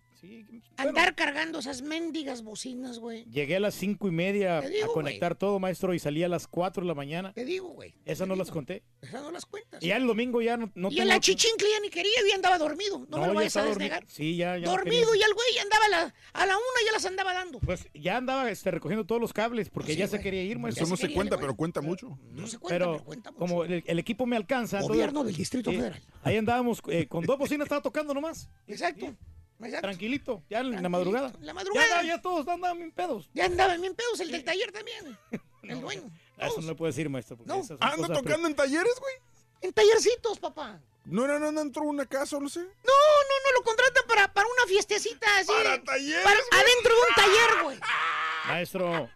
Andar 0.76 1.14
cargando 1.14 1.58
esas 1.58 1.82
mendigas 1.82 2.42
bocinas, 2.42 2.98
güey. 2.98 3.24
Llegué 3.26 3.56
a 3.56 3.60
las 3.60 3.74
cinco 3.74 4.08
y 4.08 4.10
media 4.10 4.60
digo, 4.60 4.90
a 4.90 4.92
conectar 4.92 5.34
todo, 5.34 5.58
maestro, 5.58 5.94
y 5.94 5.98
salí 5.98 6.22
a 6.22 6.28
las 6.28 6.46
4 6.46 6.82
de 6.82 6.88
la 6.88 6.94
mañana. 6.94 7.32
Te 7.32 7.44
digo, 7.44 7.68
güey. 7.68 7.94
Esas 8.05 8.28
no 8.28 8.36
las 8.36 8.50
conté. 8.50 8.82
Esas 9.00 9.22
no 9.22 9.30
las 9.30 9.46
cuentas. 9.46 9.82
Y 9.82 9.88
ya 9.88 9.96
el 9.96 10.06
domingo 10.06 10.42
ya 10.42 10.56
no, 10.56 10.70
no 10.74 10.88
y 10.88 10.90
tengo- 10.96 11.02
en 11.02 11.08
la 11.08 11.20
chichincle 11.20 11.66
ya 11.70 11.80
ni 11.80 11.88
quería, 11.90 12.12
ya 12.28 12.34
andaba 12.34 12.58
dormido. 12.58 13.06
No, 13.08 13.18
me 13.18 13.26
lo 13.26 13.32
ya 13.32 13.36
vayas 13.36 13.56
a 13.56 13.64
desnegar. 13.64 14.05
Sí, 14.08 14.36
ya, 14.36 14.56
ya. 14.58 14.66
no 14.66 14.72
Dormido 14.72 15.14
y 15.14 15.22
el 15.22 15.34
güey 15.34 15.46
ya 15.55 15.62
andaba 15.62 15.84
a 15.84 15.88
la, 15.88 16.14
a 16.34 16.46
la 16.46 16.56
una 16.56 16.86
ya 16.86 16.92
las 16.92 17.06
andaba 17.06 17.32
dando. 17.32 17.58
Pues 17.60 17.88
ya 17.94 18.16
andaba 18.16 18.50
este, 18.50 18.70
recogiendo 18.70 19.06
todos 19.06 19.20
los 19.20 19.32
cables 19.32 19.70
porque 19.70 19.92
Sí, 19.92 19.98
ya 19.98 20.08
se 20.08 20.20
quería 20.20 20.42
ir, 20.42 20.58
maestro. 20.58 20.84
Eso 20.84 20.90
no 20.90 20.96
se 20.96 21.12
cuenta, 21.12 21.38
pero 21.38 21.56
cuenta 21.56 21.80
mucho. 21.80 22.18
No 22.32 22.46
se 22.46 22.58
cuenta, 22.58 22.74
pero, 22.78 22.92
pero 22.92 23.05
cuenta 23.05 23.30
mucho. 23.32 23.38
como 23.38 23.64
el, 23.64 23.82
el 23.86 23.98
equipo 23.98 24.26
me 24.26 24.36
alcanza. 24.36 24.80
Gobierno 24.82 25.24
del 25.24 25.34
Distrito 25.34 25.70
Sí, 25.70 25.76
Federal. 25.76 26.02
Ahí 26.22 26.36
andábamos 26.36 26.82
eh, 26.88 27.06
con 27.06 27.24
dos 27.24 27.38
bocinas, 27.38 27.66
estaba 27.66 27.82
tocando 27.82 28.12
nomás. 28.12 28.48
Exacto. 28.66 29.14
Exacto. 29.60 29.81
Tranquilito, 29.89 30.43
ya 30.51 30.60
en 30.60 30.83
la 30.83 30.89
madrugada. 30.89 31.33
La 31.41 31.55
madrugada. 31.55 32.02
Ya, 32.02 32.09
ya 32.17 32.20
todos 32.23 32.47
andaban 32.49 32.76
bien 32.78 32.93
pedos. 32.93 33.28
Ya 33.35 33.47
andaban 33.47 33.81
bien 33.81 33.94
pedos 33.94 34.20
el 34.20 34.31
del 34.31 34.44
taller 34.44 34.73
también. 34.73 35.18
El 35.62 35.81
dueño. 35.81 36.02
Eso 36.39 36.60
no 36.60 36.68
le 36.68 36.75
puedo 36.76 36.93
decir, 36.93 37.09
maestro. 37.09 37.36
No. 37.44 37.60
Ah, 37.81 37.93
¿Anda 37.94 38.07
pre- 38.07 38.17
tocando 38.18 38.47
en 38.47 38.55
talleres, 38.55 38.94
güey? 39.01 39.15
En 39.62 39.73
tallercitos, 39.73 40.39
papá. 40.39 40.81
¿No 41.05 41.25
era 41.25 41.41
no, 41.41 41.51
no 41.51 41.60
entró 41.60 41.83
una 41.83 42.07
casa 42.07 42.39
no 42.39 42.49
sé? 42.49 42.60
No, 42.60 42.67
no, 42.67 43.35
no, 43.44 43.59
lo 43.59 43.65
contratan 43.65 44.05
para, 44.07 44.33
para 44.33 44.47
una 44.47 44.67
fiestecita 44.68 45.26
así. 45.39 45.49
Para 45.51 45.83
talleres, 45.83 46.23
para- 46.23 46.39
adentro 46.62 46.94
de 46.94 47.01
un 47.01 47.15
taller, 47.17 47.62
güey. 47.65 47.78
Maestro, 48.47 49.10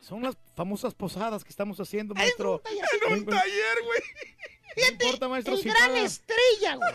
son 0.00 0.22
las 0.22 0.36
famosas 0.54 0.94
posadas 0.94 1.42
que 1.42 1.50
estamos 1.50 1.80
haciendo, 1.80 2.14
maestro. 2.14 2.62
En 3.08 3.14
un 3.14 3.26
taller, 3.26 3.82
güey. 3.84 4.00
No 4.76 4.86
importa, 4.92 5.28
maestro, 5.28 5.54
El 5.54 5.62
si 5.62 5.68
gran 5.68 5.88
paga. 5.88 6.02
estrella, 6.02 6.76
güey. 6.76 6.92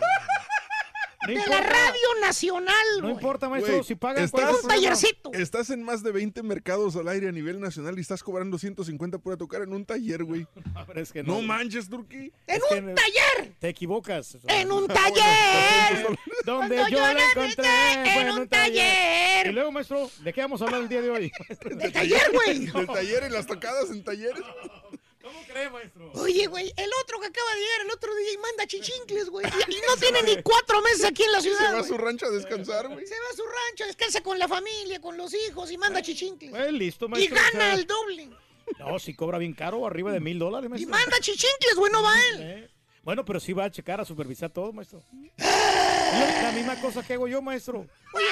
No 1.26 1.32
de 1.32 1.46
la. 1.48 1.60
Radio 1.60 2.20
Nacional, 2.20 2.74
No 3.00 3.10
importa, 3.10 3.48
maestro, 3.48 3.82
si 3.82 3.94
pagan 3.94 4.24
estás, 4.24 4.62
un 4.62 4.68
tallercito. 4.68 5.32
estás 5.32 5.70
en 5.70 5.82
más 5.82 6.02
de 6.02 6.12
20 6.12 6.42
mercados 6.42 6.94
al 6.96 7.08
aire 7.08 7.28
a 7.28 7.32
nivel 7.32 7.60
nacional 7.60 7.96
y 7.98 8.00
estás 8.00 8.22
cobrando 8.22 8.58
150 8.58 9.18
por 9.18 9.36
tocar 9.36 9.62
en 9.62 9.72
un 9.72 9.84
taller, 9.84 10.24
güey. 10.24 10.46
No, 10.74 10.84
pero 10.86 11.00
es 11.00 11.12
que 11.12 11.22
No 11.22 11.34
no. 11.36 11.42
manches, 11.42 11.88
Turki. 11.88 12.32
En 12.46 12.60
un 12.88 12.94
taller. 12.94 13.54
Te 13.58 13.68
equivocas. 13.68 14.36
En 14.48 14.70
un 14.70 14.86
taller. 14.86 16.16
Donde 16.44 16.76
yo 16.90 16.98
la 16.98 17.18
encontré 17.32 18.20
en 18.20 18.30
un 18.30 18.48
taller. 18.48 19.46
Y 19.48 19.52
luego, 19.52 19.72
maestro, 19.72 20.10
¿de 20.22 20.32
qué 20.32 20.40
vamos 20.42 20.60
a 20.62 20.64
hablar 20.66 20.82
el 20.82 20.88
día 20.88 21.00
de 21.02 21.10
hoy? 21.10 21.32
Del 21.76 21.92
taller, 21.92 22.30
güey. 22.32 22.66
Del 22.66 22.86
taller 22.86 23.22
en 23.24 23.32
las 23.32 23.46
tocadas 23.46 23.90
en 23.90 24.04
talleres. 24.04 24.42
¿Cómo 25.26 25.42
cree, 25.46 25.68
maestro? 25.70 26.10
Oye, 26.14 26.46
güey, 26.46 26.72
el 26.76 26.90
otro 27.02 27.18
que 27.20 27.26
acaba 27.26 27.54
de 27.54 27.60
llegar, 27.60 27.80
el 27.86 27.90
otro 27.90 28.14
día 28.14 28.32
y 28.32 28.38
manda 28.38 28.66
chichincles, 28.66 29.28
güey. 29.28 29.44
Y, 29.46 29.72
y 29.74 29.80
no 29.88 29.96
tiene 29.98 30.22
ni 30.22 30.42
cuatro 30.42 30.80
meses 30.82 31.04
aquí 31.04 31.24
en 31.24 31.32
la 31.32 31.40
ciudad. 31.40 31.58
Se 31.68 31.72
va 31.74 31.80
a 31.80 31.84
su 31.84 31.98
rancho 31.98 32.26
a 32.26 32.30
descansar, 32.30 32.88
güey. 32.88 33.06
Se 33.06 33.14
va 33.14 33.26
a 33.32 33.36
su 33.36 33.42
rancho, 33.44 33.86
descansa 33.86 34.20
con 34.22 34.38
la 34.38 34.46
familia, 34.46 35.00
con 35.00 35.16
los 35.16 35.34
hijos 35.34 35.70
y 35.72 35.78
manda 35.78 36.00
chichincles. 36.02 36.50
Pues 36.52 36.72
listo, 36.72 37.06
Y 37.06 37.08
maestro. 37.08 37.34
gana 37.36 37.48
o 37.48 37.52
sea, 37.60 37.74
el 37.74 37.86
doble. 37.86 38.30
No, 38.78 38.98
si 38.98 39.14
cobra 39.14 39.38
bien 39.38 39.52
caro, 39.54 39.86
arriba 39.86 40.12
de 40.12 40.20
mil 40.20 40.38
dólares, 40.38 40.66
Y 40.66 40.70
maestro. 40.70 40.90
manda 40.90 41.18
chichincles, 41.20 41.74
güey, 41.76 41.90
no 41.92 42.02
va 42.02 42.14
él. 42.32 42.40
Eh, 42.42 42.70
Bueno, 43.02 43.24
pero 43.24 43.38
sí 43.40 43.52
va 43.52 43.64
a 43.64 43.70
checar, 43.70 44.00
a 44.00 44.04
supervisar 44.04 44.50
todo, 44.50 44.72
maestro. 44.72 45.02
Es 45.38 46.42
La 46.42 46.52
misma 46.52 46.80
cosa 46.80 47.04
que 47.06 47.14
hago 47.14 47.26
yo, 47.28 47.42
maestro. 47.42 47.86
Oye, 48.14 48.26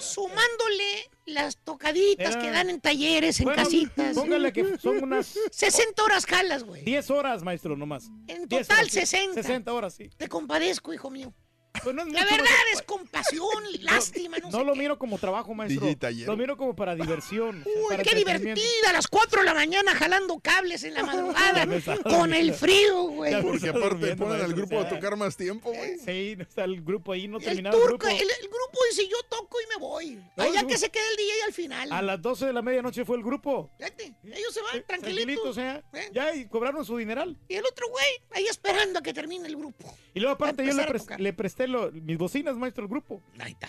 sumándole 0.00 1.10
las 1.26 1.56
tocaditas 1.58 2.34
Era- 2.34 2.40
que 2.42 2.50
dan 2.50 2.70
en 2.70 2.80
talleres, 2.80 3.38
en 3.40 3.44
Bueno, 3.44 3.62
casitas. 3.62 4.14
Póngale 4.14 4.52
que 4.52 4.78
son 4.78 5.02
unas 5.02 5.34
60 5.50 6.02
horas 6.02 6.26
jalas, 6.26 6.62
güey. 6.64 6.82
10 6.84 7.10
horas, 7.10 7.42
maestro, 7.42 7.76
nomás. 7.76 8.08
En 8.28 8.46
10 8.46 8.68
total, 8.68 8.78
horas, 8.84 8.92
sí. 8.92 9.00
60. 9.00 9.42
60 9.42 9.72
horas, 9.72 9.94
sí. 9.94 10.10
Te 10.16 10.28
compadezco, 10.28 10.92
hijo 10.94 11.10
mío. 11.10 11.32
Pues 11.82 11.94
no 11.94 12.02
es 12.02 12.08
La 12.12 12.24
verdad 12.24 12.38
maestro. 12.38 12.72
es 12.74 12.82
compasión, 12.82 13.64
lástima, 13.80 14.38
no, 14.38 14.50
No 14.50 14.58
sé 14.58 14.64
lo 14.64 14.72
qué. 14.72 14.78
miro 14.78 14.98
como 14.98 15.18
trabajo, 15.18 15.54
maestro. 15.54 15.86
Lo 16.26 16.36
miro 16.36 16.56
como 16.56 16.74
para 16.76 16.94
diversión. 16.94 17.60
o 17.60 17.64
sea, 17.64 17.72
Uy, 17.82 17.88
para 17.90 18.02
qué 18.02 18.14
divertida, 18.16 18.90
a 18.90 18.92
las 18.92 19.06
4 19.06 19.40
de 19.40 19.46
la 19.46 19.54
mañana 19.54 19.94
jalando 19.94 20.38
cables 20.40 20.84
en 20.84 20.94
la 20.94 21.02
madrugada 21.04 21.66
con 22.04 22.32
el 22.34 22.52
frío, 22.54 23.02
güey. 23.04 23.40
Porque 23.42 23.68
aparte 23.68 24.16
ponen 24.16 24.40
al 24.40 24.52
grupo 24.54 24.76
o 24.76 24.80
a 24.80 24.88
tocar 24.88 25.16
más 25.16 25.36
tiempo, 25.36 25.72
güey. 25.72 25.98
Sí, 25.98 26.34
no 26.36 26.42
está 26.42 26.64
el 26.64 26.82
grupo 26.82 27.12
ahí, 27.12 27.28
no 27.28 27.38
El 27.38 27.44
terminaba 27.44 27.76
el 27.76 27.82
turco, 27.82 27.98
grupo. 28.06 28.08
el, 28.12 28.22
el 28.22 28.48
grupo 28.48 28.78
dice 28.90 29.06
yo 29.08 29.16
toco 29.28 29.58
y 29.60 29.68
me 29.68 29.76
voy. 29.76 30.16
No, 30.36 30.44
Allá 30.44 30.60
el 30.60 30.66
que 30.66 30.78
se 30.78 30.90
quede 30.90 31.08
el 31.10 31.16
DJ 31.16 31.32
al 31.46 31.52
final. 31.52 31.92
A 31.92 32.02
las 32.02 32.20
12 32.22 32.46
de 32.46 32.52
la 32.52 32.62
medianoche 32.62 33.04
fue 33.04 33.16
el 33.16 33.22
grupo. 33.22 33.70
Fíjate, 33.78 34.14
ellos 34.24 34.52
se 34.52 34.62
van 34.62 34.76
Eh, 34.78 34.84
tranquilitos. 34.86 35.46
o 35.46 35.52
sea, 35.52 35.82
¿eh? 35.92 36.10
ya 36.12 36.34
y 36.34 36.46
cobraron 36.48 36.84
su 36.84 36.96
dineral. 36.96 37.36
Y 37.48 37.54
el 37.54 37.64
otro 37.66 37.88
güey 37.88 38.04
ahí 38.32 38.46
esperando 38.46 38.98
a 38.98 39.02
que 39.02 39.12
termine 39.14 39.46
el 39.46 39.56
grupo. 39.56 39.94
Y 40.14 40.20
luego 40.20 40.34
aparte 40.34 40.64
yo 40.66 40.72
le 41.18 41.32
presté 41.32 41.65
lo- 41.68 41.90
mis 41.92 42.18
bocinas, 42.18 42.56
maestro, 42.56 42.84
al 42.84 42.88
grupo. 42.88 43.22
Ahí 43.38 43.52
está. 43.52 43.68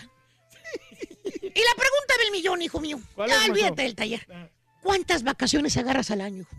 Y 1.42 1.60
la 1.60 1.74
pregunta 1.74 2.14
del 2.22 2.30
millón, 2.32 2.60
hijo 2.62 2.80
mío. 2.80 2.98
¿Cuál 3.14 3.28
ya 3.30 3.34
es, 3.34 3.40
maestro? 3.40 3.54
olvídate 3.54 3.82
del 3.82 3.94
taller. 3.94 4.26
Ah. 4.30 4.48
¿Cuántas 4.82 5.22
vacaciones 5.22 5.76
agarras 5.76 6.10
al 6.10 6.20
año? 6.20 6.42
hijo? 6.42 6.56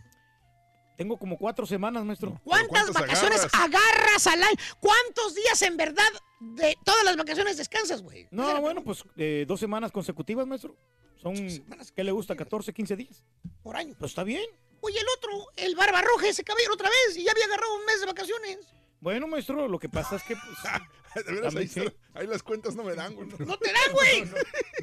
Tengo 0.97 1.17
como 1.17 1.37
cuatro 1.37 1.65
semanas, 1.65 2.03
maestro. 2.03 2.41
¿Cuántas 2.43 2.91
vacaciones 2.91 3.45
agarras? 3.53 3.75
agarras 3.75 4.27
al 4.27 4.43
año? 4.43 4.55
¿Cuántos 4.81 5.33
días 5.33 5.61
en 5.61 5.77
verdad 5.77 6.09
de 6.41 6.75
todas 6.83 7.05
las 7.05 7.15
vacaciones 7.15 7.55
descansas, 7.57 8.01
güey? 8.01 8.27
No, 8.31 8.51
la 8.53 8.59
bueno, 8.59 8.83
pues 8.83 9.05
eh, 9.15 9.45
dos 9.47 9.59
semanas 9.61 9.91
consecutivas, 9.93 10.45
maestro. 10.45 10.75
Son, 11.15 11.35
semanas 11.49 11.91
¿qué 11.93 12.03
le 12.03 12.11
gusta? 12.11 12.35
14, 12.35 12.73
15 12.73 12.95
días. 12.97 13.23
Por 13.63 13.77
año. 13.77 13.95
Pues 13.97 14.11
está 14.11 14.23
bien. 14.23 14.43
Oye, 14.81 14.99
el 14.99 15.05
otro, 15.17 15.47
el 15.57 15.75
barba 15.75 16.01
roja, 16.01 16.27
ese 16.27 16.43
caballero 16.43 16.73
otra 16.73 16.89
vez, 16.89 17.15
y 17.17 17.23
ya 17.23 17.31
había 17.31 17.45
agarrado 17.45 17.75
un 17.75 17.85
mes 17.85 17.99
de 18.01 18.05
vacaciones. 18.05 18.59
Bueno, 19.01 19.27
maestro, 19.27 19.67
lo 19.67 19.79
que 19.79 19.87
pasa 19.89 20.17
es 20.17 20.23
que 20.23 20.35
pues, 20.35 20.57
De 21.25 21.33
veras, 21.33 21.55
ahí, 21.55 21.67
sí. 21.67 21.81
ahí 22.13 22.27
las 22.27 22.43
cuentas 22.43 22.75
no 22.75 22.83
me 22.83 22.93
dan, 22.93 23.15
güey. 23.15 23.27
No 23.27 23.57
te 23.57 23.71
dan, 23.71 23.93
güey. 23.93 24.29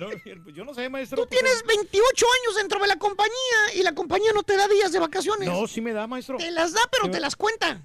no, 0.45 0.53
yo 0.53 0.65
no 0.65 0.75
sé, 0.75 0.89
maestro. 0.89 1.23
Tú 1.23 1.29
pues, 1.29 1.41
tienes 1.41 1.63
28 1.65 2.27
años 2.43 2.57
dentro 2.57 2.81
de 2.81 2.87
la 2.89 2.97
compañía 2.97 3.75
y 3.75 3.83
la 3.83 3.95
compañía 3.95 4.33
no 4.33 4.43
te 4.43 4.57
da 4.57 4.67
días 4.67 4.91
de 4.91 4.99
vacaciones. 4.99 5.49
No, 5.49 5.67
sí 5.69 5.81
me 5.81 5.93
da, 5.93 6.07
maestro. 6.07 6.39
Te 6.39 6.51
las 6.51 6.73
da, 6.73 6.81
pero 6.91 7.05
Sí, 7.05 7.11
te 7.11 7.17
me- 7.19 7.21
las 7.21 7.37
cuenta. 7.37 7.81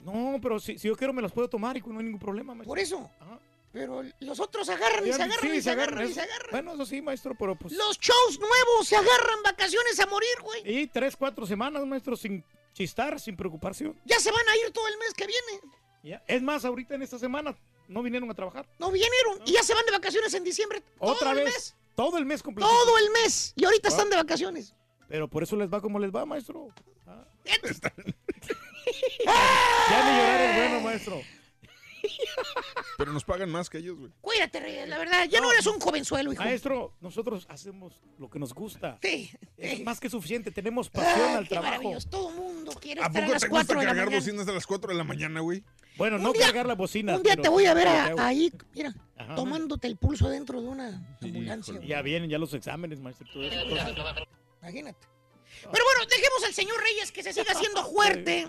No, 0.00 0.38
pero 0.40 0.60
si, 0.60 0.78
si 0.78 0.88
yo 0.88 0.96
quiero 0.96 1.12
me 1.12 1.20
las 1.20 1.32
puedo 1.32 1.48
tomar 1.48 1.76
y 1.76 1.80
no 1.80 1.98
hay 1.98 2.04
ningún 2.04 2.20
problema, 2.20 2.54
maestro. 2.54 2.68
Por 2.70 2.78
eso. 2.78 3.10
Ajá. 3.20 3.38
Pero 3.76 4.02
los 4.20 4.40
otros 4.40 4.66
agarran 4.70 5.06
y 5.06 5.12
se 5.12 5.22
agarran 5.22 5.38
sí, 5.52 5.56
y 5.58 5.60
se 5.60 5.70
agarran 5.70 6.08
y 6.08 6.14
se 6.14 6.20
agarran. 6.22 6.50
Bueno, 6.50 6.72
eso 6.72 6.86
sí, 6.86 7.02
maestro, 7.02 7.34
pero 7.38 7.56
pues... 7.56 7.74
Los 7.74 7.98
shows 8.00 8.40
nuevos 8.40 8.88
se 8.88 8.96
agarran 8.96 9.42
vacaciones 9.44 10.00
a 10.00 10.06
morir, 10.06 10.30
güey. 10.42 10.62
Y 10.80 10.86
tres, 10.86 11.14
cuatro 11.14 11.44
semanas, 11.44 11.84
maestro, 11.84 12.16
sin 12.16 12.42
chistar, 12.72 13.20
sin 13.20 13.36
preocupación. 13.36 13.94
Ya 14.06 14.18
se 14.18 14.30
van 14.30 14.48
a 14.48 14.56
ir 14.56 14.72
todo 14.72 14.88
el 14.88 14.96
mes 14.96 15.12
que 15.12 15.26
viene. 15.26 15.60
Ya. 16.02 16.24
Es 16.26 16.40
más, 16.40 16.64
ahorita 16.64 16.94
en 16.94 17.02
esta 17.02 17.18
semana 17.18 17.54
no 17.86 18.02
vinieron 18.02 18.30
a 18.30 18.34
trabajar. 18.34 18.66
No 18.78 18.90
vinieron 18.90 19.42
y 19.44 19.52
ya 19.52 19.62
se 19.62 19.74
van 19.74 19.84
de 19.84 19.92
vacaciones 19.92 20.32
en 20.32 20.42
diciembre. 20.42 20.82
Otra 20.98 21.32
todo 21.32 21.38
el 21.38 21.44
vez. 21.44 21.54
mes. 21.54 21.76
Todo 21.94 22.16
el 22.16 22.24
mes 22.24 22.42
completo. 22.42 22.70
Todo 22.70 22.96
el 22.96 23.10
mes. 23.10 23.52
Y 23.56 23.66
ahorita 23.66 23.88
Ah. 23.88 23.92
están 23.92 24.08
de 24.08 24.16
vacaciones. 24.16 24.74
Pero 25.06 25.28
por 25.28 25.42
eso 25.42 25.54
les 25.54 25.68
va 25.68 25.82
como 25.82 25.98
les 25.98 26.10
va, 26.10 26.24
maestro. 26.24 26.68
Ah. 27.06 27.26
¡Ah! 27.26 27.92
Ya 29.90 30.04
ni 30.04 30.18
llorar 30.18 30.40
es 30.40 30.56
bueno, 30.56 30.80
maestro. 30.80 31.22
Pero 32.98 33.12
nos 33.12 33.24
pagan 33.24 33.50
más 33.50 33.68
que 33.70 33.78
ellos, 33.78 33.98
güey. 33.98 34.12
Cuídate, 34.20 34.60
Reyes, 34.60 34.88
la 34.88 34.98
verdad. 34.98 35.26
Ya 35.28 35.40
no 35.40 35.50
eres 35.52 35.66
un 35.66 35.78
jovenzuelo, 35.80 36.32
hijo. 36.32 36.42
Maestro, 36.42 36.94
nosotros 37.00 37.46
hacemos 37.48 38.00
lo 38.18 38.28
que 38.30 38.38
nos 38.38 38.54
gusta. 38.54 38.98
Sí. 39.02 39.30
Es 39.56 39.82
más 39.84 40.00
que 40.00 40.08
suficiente, 40.10 40.50
tenemos 40.50 40.88
pasión 40.90 41.28
Ay, 41.28 41.34
al 41.36 41.44
qué 41.44 41.50
trabajo. 41.50 41.72
maravilloso. 41.74 42.08
Todo 42.08 42.30
mundo 42.30 42.72
quiere 42.80 43.02
¿A 43.02 43.06
estar 43.06 43.22
a 43.22 43.26
poco 43.26 43.32
las 43.34 43.42
te 43.42 43.48
gusta 43.48 43.64
4 43.74 43.80
de 43.80 43.84
la 43.84 43.90
cargar 43.90 44.06
mañana. 44.06 44.20
bocinas 44.24 44.48
a 44.48 44.52
las 44.52 44.66
4 44.66 44.90
de 44.92 44.96
la 44.98 45.04
mañana, 45.04 45.40
güey? 45.40 45.62
Bueno, 45.96 46.18
no 46.18 46.32
día- 46.32 46.46
cargar 46.46 46.66
la 46.66 46.74
bocina. 46.74 47.16
Un 47.16 47.22
día 47.22 47.32
pero- 47.32 47.42
te 47.42 47.48
voy 47.48 47.66
a 47.66 47.74
ver 47.74 47.88
a- 47.88 48.26
ahí, 48.26 48.52
mira, 48.74 48.94
Ajá. 49.16 49.34
tomándote 49.34 49.86
el 49.88 49.96
pulso 49.96 50.28
dentro 50.28 50.60
de 50.60 50.68
una 50.68 51.16
ambulancia. 51.20 51.74
güey. 51.74 51.86
Ya 51.88 52.02
vienen 52.02 52.28
ya 52.30 52.38
los 52.38 52.52
exámenes, 52.54 53.00
maestro. 53.00 53.26
todo 53.32 53.42
eso. 53.44 53.64
Imagínate. 54.62 55.06
Pero 55.62 55.84
bueno, 55.84 56.06
dejemos 56.08 56.44
al 56.44 56.54
señor 56.54 56.80
Reyes 56.80 57.12
que 57.12 57.22
se 57.22 57.32
siga 57.32 57.52
haciendo 57.52 57.84
fuerte. 57.92 58.48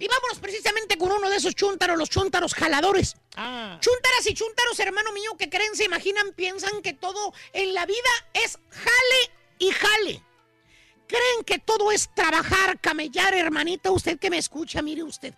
Y 0.00 0.06
vámonos 0.06 0.38
precisamente 0.38 0.96
con 0.96 1.10
uno 1.10 1.28
de 1.28 1.36
esos 1.36 1.54
chúntaros, 1.54 1.98
los 1.98 2.10
chúntaros 2.10 2.54
jaladores. 2.54 3.16
Ah, 3.36 3.78
Chúntaras 3.80 4.26
y 4.26 4.34
chúntaros, 4.34 4.78
hermano 4.80 5.12
mío, 5.12 5.36
que 5.38 5.48
creen, 5.48 5.74
se 5.74 5.84
imaginan, 5.84 6.32
piensan 6.34 6.82
que 6.82 6.92
todo 6.92 7.32
en 7.52 7.74
la 7.74 7.86
vida 7.86 8.10
es 8.34 8.58
jale 8.70 9.32
y 9.58 9.70
jale. 9.70 10.22
Creen 11.08 11.42
que 11.44 11.58
todo 11.58 11.90
es 11.90 12.10
trabajar, 12.14 12.78
camellar, 12.80 13.32
hermanita, 13.34 13.90
usted 13.90 14.18
que 14.18 14.30
me 14.30 14.38
escucha, 14.38 14.82
mire 14.82 15.02
usted. 15.02 15.34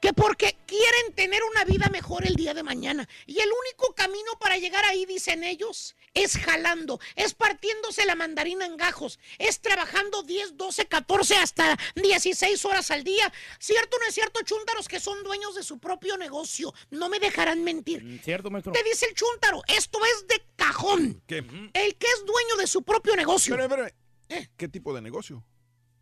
Que 0.00 0.12
porque 0.14 0.56
quieren 0.66 1.14
tener 1.14 1.42
una 1.44 1.64
vida 1.64 1.88
mejor 1.90 2.26
el 2.26 2.34
día 2.34 2.54
de 2.54 2.62
mañana. 2.62 3.08
Y 3.26 3.38
el 3.38 3.48
único 3.48 3.94
camino 3.94 4.32
para 4.40 4.56
llegar 4.56 4.84
ahí, 4.86 5.04
dicen 5.04 5.44
ellos, 5.44 5.94
es 6.14 6.38
jalando, 6.38 7.00
es 7.16 7.34
partiéndose 7.34 8.06
la 8.06 8.14
mandarina 8.14 8.64
en 8.64 8.76
gajos, 8.76 9.18
es 9.38 9.60
trabajando 9.60 10.22
10, 10.22 10.56
12, 10.56 10.86
14, 10.86 11.36
hasta 11.36 11.78
16 11.96 12.64
horas 12.64 12.90
al 12.90 13.04
día. 13.04 13.32
¿Cierto 13.58 13.96
o 13.96 14.00
no 14.00 14.06
es 14.06 14.14
cierto, 14.14 14.40
chúntaros, 14.42 14.88
que 14.88 15.00
son 15.00 15.22
dueños 15.22 15.54
de 15.54 15.62
su 15.62 15.78
propio 15.78 16.16
negocio? 16.16 16.72
No 16.90 17.08
me 17.08 17.18
dejarán 17.20 17.62
mentir. 17.62 18.02
mm, 18.02 18.18
cierto, 18.20 18.50
maestro. 18.50 18.72
Te 18.72 18.82
dice 18.82 19.06
el 19.06 19.14
chúntaro, 19.14 19.62
esto 19.68 19.98
es 20.04 20.26
de 20.28 20.42
cajón. 20.56 21.22
¿Qué? 21.26 21.38
El 21.38 21.96
que 21.96 22.06
es 22.06 22.24
dueño 22.24 22.56
de 22.58 22.66
su 22.66 22.82
propio 22.82 23.14
negocio. 23.16 23.54
Espera, 23.54 23.82
espera. 23.82 23.94
Eh. 24.30 24.48
¿Qué 24.56 24.68
tipo 24.68 24.94
de 24.94 25.02
negocio? 25.02 25.44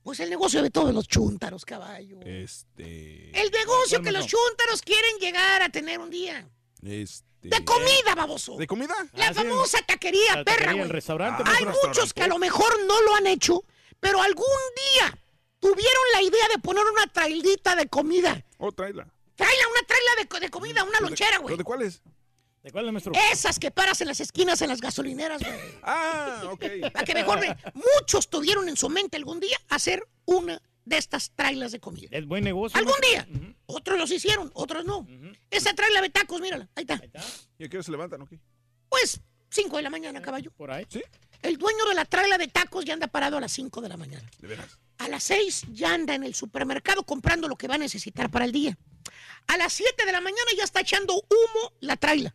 Pues 0.02 0.20
el 0.20 0.30
negocio 0.30 0.62
de 0.62 0.70
todos 0.70 0.94
los 0.94 1.06
chúntaros, 1.06 1.64
caballo. 1.64 2.20
Este. 2.24 3.30
El 3.38 3.50
negocio 3.50 3.98
¿Cuál, 3.98 4.04
que 4.04 4.12
los 4.12 4.26
chúntaros 4.26 4.80
quieren 4.82 5.18
llegar 5.20 5.62
a 5.62 5.68
tener 5.68 5.98
un 5.98 6.08
día. 6.10 6.48
Este. 6.82 7.26
De 7.42 7.64
comida, 7.64 8.14
baboso. 8.16 8.56
¿De 8.56 8.66
comida? 8.66 8.94
La 9.12 9.26
Ah, 9.26 9.28
sí, 9.28 9.34
famosa 9.34 9.78
taquería, 9.86 10.36
la 10.36 10.44
perra, 10.44 10.56
taquería, 10.56 10.72
güey. 10.72 10.82
el 10.84 10.90
restaurante, 10.90 11.42
Hay 11.46 11.64
muchos 11.66 12.12
que 12.12 12.22
a 12.22 12.26
lo 12.26 12.38
mejor 12.38 12.84
no 12.86 13.00
lo 13.02 13.14
han 13.14 13.26
hecho, 13.26 13.62
pero 14.00 14.20
algún 14.22 14.46
día 14.94 15.18
tuvieron 15.60 16.02
la 16.14 16.22
idea 16.22 16.48
de 16.48 16.58
poner 16.58 16.84
una 16.84 17.06
trailita 17.12 17.76
de 17.76 17.86
comida. 17.88 18.44
Oh, 18.58 18.72
tráela. 18.72 19.06
Tráela 19.36 19.62
una 19.70 19.86
traila 19.86 20.10
de, 20.16 20.40
de 20.40 20.50
comida, 20.50 20.82
una 20.84 21.00
lonchera, 21.00 21.30
¿Pero 21.32 21.42
güey. 21.42 21.56
de 21.58 21.64
cuáles? 21.64 22.02
¿De 22.62 22.72
cuál 22.72 22.86
es, 22.86 22.92
maestro? 22.92 23.12
Esas 23.32 23.58
que 23.58 23.70
paras 23.70 24.00
en 24.00 24.08
las 24.08 24.20
esquinas 24.20 24.60
en 24.62 24.68
las 24.68 24.80
gasolineras, 24.80 25.40
güey. 25.42 25.54
Ah, 25.82 26.42
ok. 26.50 26.64
Para 26.92 27.04
que 27.04 27.14
mejor, 27.14 27.38
güey, 27.38 27.50
muchos 27.74 28.28
tuvieron 28.28 28.68
en 28.68 28.76
su 28.76 28.88
mente 28.88 29.16
algún 29.16 29.40
día 29.40 29.56
hacer 29.68 30.06
una 30.24 30.60
de 30.84 30.96
estas 30.96 31.30
trailas 31.30 31.72
de 31.72 31.80
comida. 31.80 32.08
Es 32.10 32.26
buen 32.26 32.44
negocio. 32.44 32.76
Algún 32.78 32.96
día. 33.02 33.28
Otros 33.66 33.98
los 33.98 34.10
hicieron, 34.10 34.50
otros 34.54 34.84
no. 34.84 35.06
Esa 35.50 35.74
traila 35.74 36.00
de 36.00 36.10
tacos, 36.10 36.40
mírala, 36.40 36.68
ahí 36.74 36.82
está. 36.82 36.94
Ahí 36.94 37.06
está, 37.06 37.20
¿Y 37.58 37.64
a 37.64 37.68
qué 37.68 37.76
hora 37.76 37.84
se 37.84 37.90
levantan, 37.90 38.22
ok? 38.22 38.32
Pues 38.88 39.20
5 39.50 39.76
de 39.76 39.82
la 39.82 39.90
mañana, 39.90 40.20
caballo. 40.22 40.50
por 40.50 40.70
ahí. 40.70 40.86
¿Sí? 40.88 41.02
El 41.42 41.56
dueño 41.56 41.84
de 41.86 41.94
la 41.94 42.04
traila 42.04 42.38
de 42.38 42.48
tacos 42.48 42.84
ya 42.84 42.94
anda 42.94 43.06
parado 43.06 43.36
a 43.36 43.40
las 43.40 43.52
5 43.52 43.80
de 43.80 43.88
la 43.88 43.96
mañana. 43.96 44.28
De 44.38 44.48
veras. 44.48 44.78
A 44.98 45.08
las 45.08 45.22
6 45.24 45.66
ya 45.72 45.94
anda 45.94 46.14
en 46.14 46.24
el 46.24 46.34
supermercado 46.34 47.04
comprando 47.04 47.46
lo 47.48 47.56
que 47.56 47.68
va 47.68 47.76
a 47.76 47.78
necesitar 47.78 48.30
para 48.30 48.44
el 48.44 48.52
día. 48.52 48.76
A 49.46 49.56
las 49.56 49.72
7 49.74 50.04
de 50.04 50.12
la 50.12 50.20
mañana 50.20 50.50
ya 50.56 50.64
está 50.64 50.80
echando 50.80 51.14
humo 51.14 51.72
la 51.80 51.96
traila. 51.96 52.34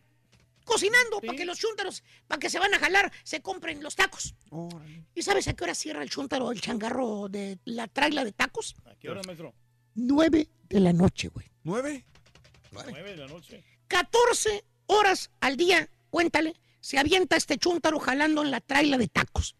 Cocinando 0.64 1.20
para 1.20 1.36
que 1.36 1.44
los 1.44 1.58
chúntaros, 1.58 2.02
para 2.26 2.38
que 2.38 2.48
se 2.50 2.58
van 2.58 2.72
a 2.74 2.78
jalar, 2.78 3.12
se 3.22 3.40
compren 3.42 3.82
los 3.82 3.94
tacos. 3.94 4.34
Órale. 4.50 5.04
¿Y 5.14 5.22
sabes 5.22 5.46
a 5.48 5.52
qué 5.54 5.64
hora 5.64 5.74
cierra 5.74 6.02
el 6.02 6.10
chúntaro, 6.10 6.50
el 6.50 6.60
changarro 6.60 7.28
de 7.28 7.58
la 7.64 7.86
traila 7.86 8.24
de 8.24 8.32
tacos? 8.32 8.74
¿A 8.86 8.94
qué 8.96 9.10
hora, 9.10 9.20
maestro? 9.26 9.54
9 9.94 10.48
de 10.68 10.80
la 10.80 10.92
noche, 10.92 11.28
güey. 11.28 11.50
¿Nueve? 11.62 12.04
Nueve 12.72 13.10
de 13.10 13.16
la 13.16 13.26
noche. 13.28 13.62
14 13.88 14.64
horas 14.86 15.30
al 15.40 15.56
día, 15.56 15.88
cuéntale, 16.10 16.54
se 16.80 16.98
avienta 16.98 17.36
este 17.36 17.58
chúntaro 17.58 17.98
jalando 18.00 18.42
en 18.42 18.50
la 18.50 18.60
traila 18.60 18.98
de 18.98 19.08
tacos. 19.08 19.56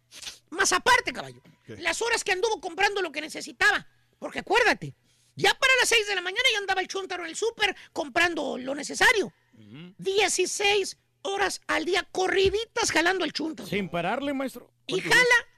Más 0.50 0.72
aparte, 0.72 1.12
caballo, 1.12 1.42
¿Qué? 1.64 1.76
las 1.76 2.02
horas 2.02 2.24
que 2.24 2.32
anduvo 2.32 2.60
comprando 2.60 3.02
lo 3.02 3.12
que 3.12 3.20
necesitaba. 3.20 3.86
Porque 4.18 4.40
acuérdate, 4.40 4.94
ya 5.36 5.52
para 5.54 5.72
las 5.80 5.88
6 5.88 6.06
de 6.08 6.14
la 6.14 6.20
mañana 6.20 6.42
ya 6.52 6.58
andaba 6.58 6.80
el 6.80 6.88
chúntaro 6.88 7.24
en 7.24 7.30
el 7.30 7.36
súper 7.36 7.74
comprando 7.92 8.58
lo 8.58 8.74
necesario. 8.74 9.32
16 9.98 10.96
horas 11.22 11.60
al 11.66 11.84
día 11.84 12.06
corriditas 12.12 12.90
jalando 12.90 13.24
el 13.24 13.32
chunta. 13.32 13.66
Sin 13.66 13.88
pararle, 13.88 14.32
maestro. 14.34 14.70
Y 14.86 15.00
jala 15.00 15.48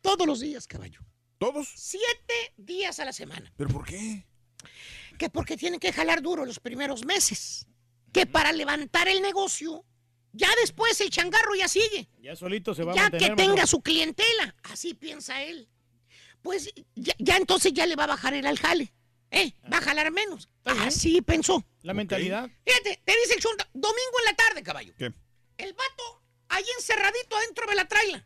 todos 0.00 0.26
los 0.26 0.40
días, 0.40 0.66
caballo. 0.66 1.00
¿Todos? 1.38 1.68
Siete 1.74 2.52
días 2.56 3.00
a 3.00 3.04
la 3.04 3.12
semana. 3.12 3.52
¿Pero 3.56 3.70
por 3.70 3.84
qué? 3.84 4.26
Que 5.18 5.30
porque 5.30 5.56
tienen 5.56 5.80
que 5.80 5.92
jalar 5.92 6.22
duro 6.22 6.44
los 6.44 6.60
primeros 6.60 7.04
meses. 7.04 7.66
Que 8.12 8.26
para 8.26 8.52
levantar 8.52 9.08
el 9.08 9.22
negocio, 9.22 9.84
ya 10.32 10.48
después 10.60 11.00
el 11.00 11.10
changarro 11.10 11.54
ya 11.54 11.68
sigue. 11.68 12.08
Ya 12.20 12.36
solito 12.36 12.74
se 12.74 12.84
va 12.84 12.92
a 12.92 12.96
ya 12.96 13.02
mantener. 13.02 13.30
que 13.30 13.36
tenga 13.36 13.54
maestro. 13.56 13.78
su 13.78 13.82
clientela. 13.82 14.54
Así 14.64 14.94
piensa 14.94 15.42
él. 15.42 15.68
Pues 16.42 16.72
ya, 16.94 17.14
ya 17.18 17.36
entonces 17.36 17.72
ya 17.72 17.86
le 17.86 17.96
va 17.96 18.04
a 18.04 18.08
bajar 18.08 18.34
el 18.34 18.46
al 18.46 18.58
jale. 18.58 18.93
¿Eh? 19.34 19.52
Va 19.72 19.78
a 19.78 19.80
jalar 19.80 20.12
menos. 20.12 20.48
Así 20.64 21.20
pensó. 21.20 21.64
La 21.82 21.92
mentalidad. 21.92 22.48
Fíjate, 22.64 23.02
te 23.04 23.16
dice 23.22 23.34
el 23.34 23.40
chunta, 23.40 23.68
domingo 23.74 24.18
en 24.20 24.24
la 24.26 24.36
tarde, 24.36 24.62
caballo. 24.62 24.94
¿Qué? 24.96 25.12
El 25.58 25.72
vato 25.72 26.22
ahí 26.48 26.64
encerradito 26.78 27.36
adentro 27.36 27.66
de 27.66 27.74
la 27.74 27.88
traila. 27.88 28.24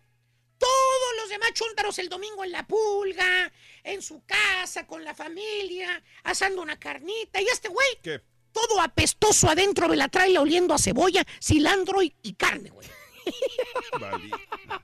Todos 0.58 1.16
los 1.20 1.30
demás 1.30 1.52
chúntaros 1.54 1.98
el 1.98 2.08
domingo 2.08 2.44
en 2.44 2.52
la 2.52 2.66
pulga, 2.66 3.50
en 3.84 4.02
su 4.02 4.22
casa, 4.26 4.86
con 4.86 5.02
la 5.02 5.14
familia, 5.14 6.02
asando 6.24 6.60
una 6.60 6.78
carnita. 6.78 7.40
Y 7.40 7.46
este 7.46 7.68
güey, 7.68 7.88
¿Qué? 8.02 8.20
todo 8.52 8.80
apestoso 8.80 9.48
adentro 9.48 9.88
de 9.88 9.96
la 9.96 10.08
traila, 10.08 10.42
oliendo 10.42 10.74
a 10.74 10.78
cebolla, 10.78 11.24
cilantro 11.40 12.02
y, 12.02 12.14
y 12.22 12.34
carne, 12.34 12.70
güey. 12.70 12.86
Vale. 14.00 14.30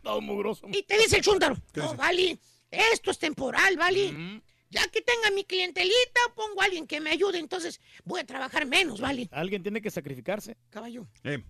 Todo 0.02 0.20
mugroso. 0.20 0.68
Y 0.72 0.84
te 0.84 0.96
dice 0.96 1.16
el 1.16 1.22
chúntaro, 1.22 1.56
¿Qué 1.72 1.80
no, 1.80 1.86
dice? 1.86 1.96
Vali, 1.96 2.40
esto 2.70 3.10
es 3.10 3.18
temporal, 3.18 3.76
Vali. 3.76 4.42
Ya 4.74 4.88
que 4.88 5.00
tenga 5.02 5.30
mi 5.30 5.44
clientelita, 5.44 6.20
pongo 6.34 6.60
a 6.60 6.64
alguien 6.64 6.86
que 6.86 7.00
me 7.00 7.10
ayude, 7.10 7.38
entonces 7.38 7.80
voy 8.04 8.20
a 8.20 8.24
trabajar 8.26 8.66
menos, 8.66 9.00
Vali. 9.00 9.28
Alguien 9.32 9.62
tiene 9.62 9.80
que 9.80 9.90
sacrificarse. 9.90 10.56
Caballo. 10.70 11.06
Eh, 11.22 11.42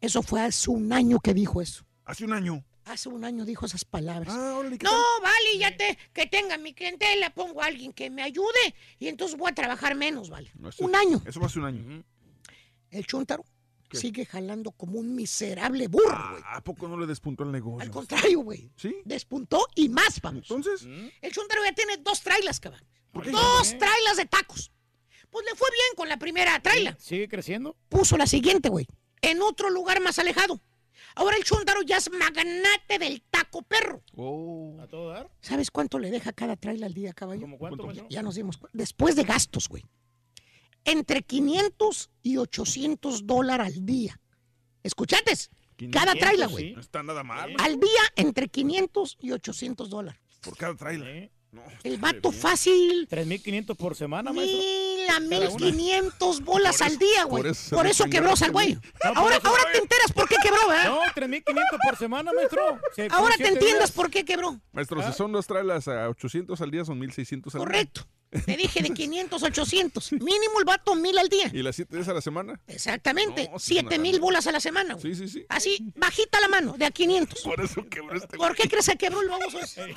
Eso 0.00 0.22
fue 0.22 0.40
hace 0.42 0.70
un 0.70 0.92
año 0.92 1.20
que 1.20 1.34
dijo 1.34 1.62
eso. 1.62 1.84
hace 2.04 2.24
un 2.24 2.32
año. 2.32 2.64
Hace 2.84 3.10
un 3.10 3.22
año 3.24 3.44
dijo 3.44 3.66
esas 3.66 3.84
palabras. 3.84 4.32
Ah, 4.34 4.56
órale, 4.58 4.78
¿qué 4.78 4.84
no, 4.84 4.90
tal? 4.90 5.00
vale, 5.22 5.58
ya 5.58 5.76
te, 5.76 5.98
que 6.14 6.26
tenga 6.26 6.56
mi 6.56 6.72
clientela, 6.72 7.28
pongo 7.34 7.62
a 7.62 7.66
alguien 7.66 7.92
que 7.92 8.08
me 8.08 8.22
ayude 8.22 8.74
y 8.98 9.08
entonces 9.08 9.36
voy 9.38 9.50
a 9.50 9.54
trabajar 9.54 9.94
menos, 9.94 10.30
vale. 10.30 10.50
No, 10.58 10.70
eso- 10.70 10.84
un 10.84 10.94
año. 10.96 11.22
Eso 11.26 11.38
fue 11.38 11.46
hace 11.48 11.58
un 11.58 11.66
año. 11.66 12.04
El 12.90 13.06
chuntaro 13.06 13.44
¿Qué? 13.88 13.96
sigue 13.96 14.26
jalando 14.26 14.70
como 14.72 14.98
un 14.98 15.14
miserable 15.14 15.88
burro, 15.88 16.30
güey. 16.30 16.42
Ah, 16.44 16.56
¿A 16.56 16.60
poco 16.64 16.88
no 16.88 16.98
le 16.98 17.06
despuntó 17.06 17.44
el 17.44 17.52
negocio? 17.52 17.80
Al 17.80 17.90
contrario, 17.90 18.40
güey. 18.40 18.70
¿Sí? 18.76 18.94
Despuntó 19.04 19.66
y 19.74 19.88
más, 19.88 20.20
vamos. 20.20 20.42
Entonces, 20.50 20.82
El 21.20 21.32
chuntaro 21.32 21.64
ya 21.64 21.72
tiene 21.74 21.96
dos 21.98 22.20
trailas, 22.22 22.60
cabrón. 22.60 22.84
¿Por 23.12 23.24
qué? 23.24 23.30
Dos 23.30 23.72
¿Eh? 23.72 23.76
trailas 23.78 24.16
de 24.18 24.26
tacos. 24.26 24.70
Pues 25.30 25.44
le 25.44 25.54
fue 25.56 25.68
bien 25.70 25.96
con 25.96 26.08
la 26.08 26.18
primera 26.18 26.60
traila. 26.60 26.96
¿Sigue 26.98 27.28
creciendo? 27.28 27.76
Puso 27.88 28.16
la 28.16 28.26
siguiente, 28.26 28.68
güey. 28.68 28.86
En 29.20 29.42
otro 29.42 29.68
lugar 29.70 30.00
más 30.00 30.18
alejado. 30.18 30.60
Ahora 31.14 31.36
el 31.36 31.44
chuntaro 31.44 31.82
ya 31.82 31.96
es 31.96 32.10
magnate 32.10 32.98
del 32.98 33.22
taco 33.22 33.62
perro. 33.62 34.02
oh, 34.16 34.76
¿A 34.80 34.86
todo 34.86 35.08
dar? 35.08 35.30
¿Sabes 35.40 35.70
cuánto 35.70 35.98
le 35.98 36.10
deja 36.10 36.32
cada 36.32 36.54
traila 36.56 36.86
al 36.86 36.94
día, 36.94 37.12
caballo? 37.12 37.40
¿Cómo 37.42 37.58
cuánto, 37.58 37.86
maestro? 37.86 38.06
Ya 38.08 38.22
nos 38.22 38.36
dimos 38.36 38.56
cuenta. 38.56 38.76
Después 38.78 39.16
de 39.16 39.24
gastos, 39.24 39.68
güey. 39.68 39.84
Entre 40.84 41.22
500 41.22 42.10
y 42.22 42.36
800 42.38 43.26
dólares 43.26 43.66
al 43.76 43.84
día. 43.86 44.18
¿Escuchaste? 44.82 45.32
Cada 45.92 46.12
500, 46.14 46.18
traila, 46.18 46.46
sí. 46.46 46.52
güey. 46.52 46.72
no 46.74 46.80
está 46.80 47.02
nada 47.02 47.22
mal. 47.22 47.54
Al 47.58 47.78
día, 47.78 48.00
entre 48.16 48.48
500 48.48 49.18
y 49.20 49.32
800 49.32 49.90
dólares. 49.90 50.20
Por 50.40 50.56
cada 50.56 50.74
trailer. 50.74 51.08
¿Eh? 51.08 51.32
No, 51.50 51.62
El 51.82 51.96
vato 51.96 52.30
bien. 52.30 52.42
fácil. 52.42 53.08
3.500 53.08 53.74
por 53.76 53.96
semana, 53.96 54.32
maestro. 54.34 54.58
Mil 54.58 55.08
a 55.08 55.14
Cada 55.14 55.48
una. 55.50 55.64
1500 55.66 56.40
bolas 56.44 56.76
Por 56.76 56.86
al 56.86 56.92
eso- 56.92 56.98
día, 57.00 57.22
por 57.22 57.30
güey. 57.40 57.52
eso 57.52 57.62
se 57.68 57.74
Por 57.76 57.86
eso 57.86 58.04
quebró 58.06 58.34
al 58.38 58.50
güey. 58.52 58.74
No, 58.74 58.80
por 58.80 59.16
Ahora, 59.16 59.36
eso, 59.36 59.48
ahora 59.48 59.62
güey. 59.62 59.72
te 59.74 59.78
enteras 59.80 60.12
por 60.12 60.28
qué 60.28 60.36
quebró, 60.42 60.68
¿verdad? 60.68 60.84
No, 60.90 60.98
3.500 61.14 61.78
por 61.88 61.96
semana, 61.96 62.32
maestro. 62.34 62.78
Se- 62.94 63.02
Ahora 63.04 63.18
por 63.18 63.30
te 63.30 63.36
siete 63.36 63.52
entiendes 63.52 63.78
días. 63.78 63.92
por 63.92 64.10
qué 64.10 64.24
quebró. 64.26 64.60
Maestro, 64.72 65.00
Ah. 65.00 65.10
si 65.10 65.16
son 65.16 65.32
dos 65.32 65.46
trailers 65.46 65.88
a 65.88 66.08
800 66.10 66.60
al 66.60 66.70
día, 66.70 66.84
son 66.84 66.98
1600 66.98 67.54
al 67.54 67.60
día. 67.60 67.66
Correcto. 67.66 68.06
Te 68.30 68.56
dije 68.56 68.82
de 68.82 68.90
500 68.90 69.42
a 69.42 69.46
800. 69.46 70.12
Mínimo 70.12 70.58
el 70.58 70.64
vato 70.66 70.94
mil 70.94 71.16
al 71.18 71.28
día. 71.28 71.50
¿Y 71.52 71.62
las 71.62 71.76
7 71.76 71.96
días 71.96 72.08
a 72.08 72.12
la 72.14 72.20
semana? 72.20 72.60
Exactamente. 72.66 73.48
No, 73.50 73.58
sí 73.58 73.76
es 73.78 73.82
una 73.82 73.90
7 73.90 73.98
mil 74.02 74.20
bolas 74.20 74.46
a 74.46 74.52
la 74.52 74.60
semana. 74.60 74.94
güey. 74.94 75.14
Sí, 75.14 75.26
sí, 75.26 75.32
sí. 75.32 75.46
Así, 75.48 75.92
bajita 75.96 76.38
la 76.40 76.48
mano, 76.48 76.74
de 76.76 76.84
a 76.84 76.90
500. 76.90 77.40
Por 77.42 77.60
eso 77.62 77.86
quebró 77.88 78.16
este 78.16 78.36
¿Por 78.36 78.54
qué 78.54 78.68
crees 78.68 78.86
que 78.86 78.96
quebró 78.98 79.22
el 79.22 79.28
baboso? 79.28 79.58
ese? 79.60 79.94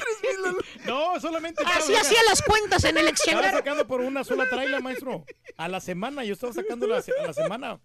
No, 0.86 1.20
solamente. 1.20 1.62
Así 1.66 1.92
estaba- 1.94 2.00
hacía 2.02 2.20
las 2.30 2.42
cuentas 2.42 2.84
en 2.86 2.98
el 2.98 3.08
Estaba 3.08 3.10
exchangar. 3.40 3.54
sacando 3.54 3.88
por 3.88 4.02
una 4.02 4.24
sola 4.24 4.48
traila, 4.50 4.80
maestro. 4.80 5.26
A 5.58 5.68
la 5.68 5.80
semana. 5.82 6.24
Yo 6.24 6.34
estaba 6.34 6.54
sacando 6.54 6.88
la, 6.88 6.98
a 6.98 7.28
la 7.28 7.34
semana. 7.34 7.80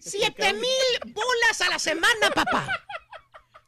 7 0.00 0.52
mil 0.54 1.12
bolas 1.14 1.60
a 1.62 1.70
la 1.70 1.78
semana, 1.78 2.30
papá. 2.34 2.68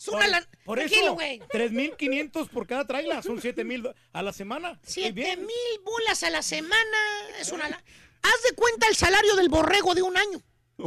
Es 0.01 0.09
una 0.09 0.19
Por, 0.21 0.29
lan- 0.31 0.49
por 0.65 0.79
Tranquilo, 0.79 1.03
eso, 1.05 1.15
güey. 1.15 1.39
3.500 1.41 2.49
por 2.49 2.67
cada 2.67 2.87
traila. 2.87 3.23
Son 3.23 3.39
7.000 3.41 3.95
a 4.13 4.23
la 4.23 4.33
semana. 4.33 4.71
Muy 4.71 4.79
7 4.83 5.13
bien. 5.13 5.41
mil 5.41 5.81
bolas 5.85 6.23
a 6.23 6.31
la 6.31 6.43
semana. 6.43 6.99
Es 7.39 7.53
una. 7.53 7.69
la- 7.69 7.85
Haz 8.23 8.43
de 8.49 8.55
cuenta 8.55 8.87
el 8.89 8.97
salario 8.97 9.37
del 9.37 9.49
borrego 9.49 9.95
de 9.95 10.03
un 10.03 10.17
año. 10.17 10.43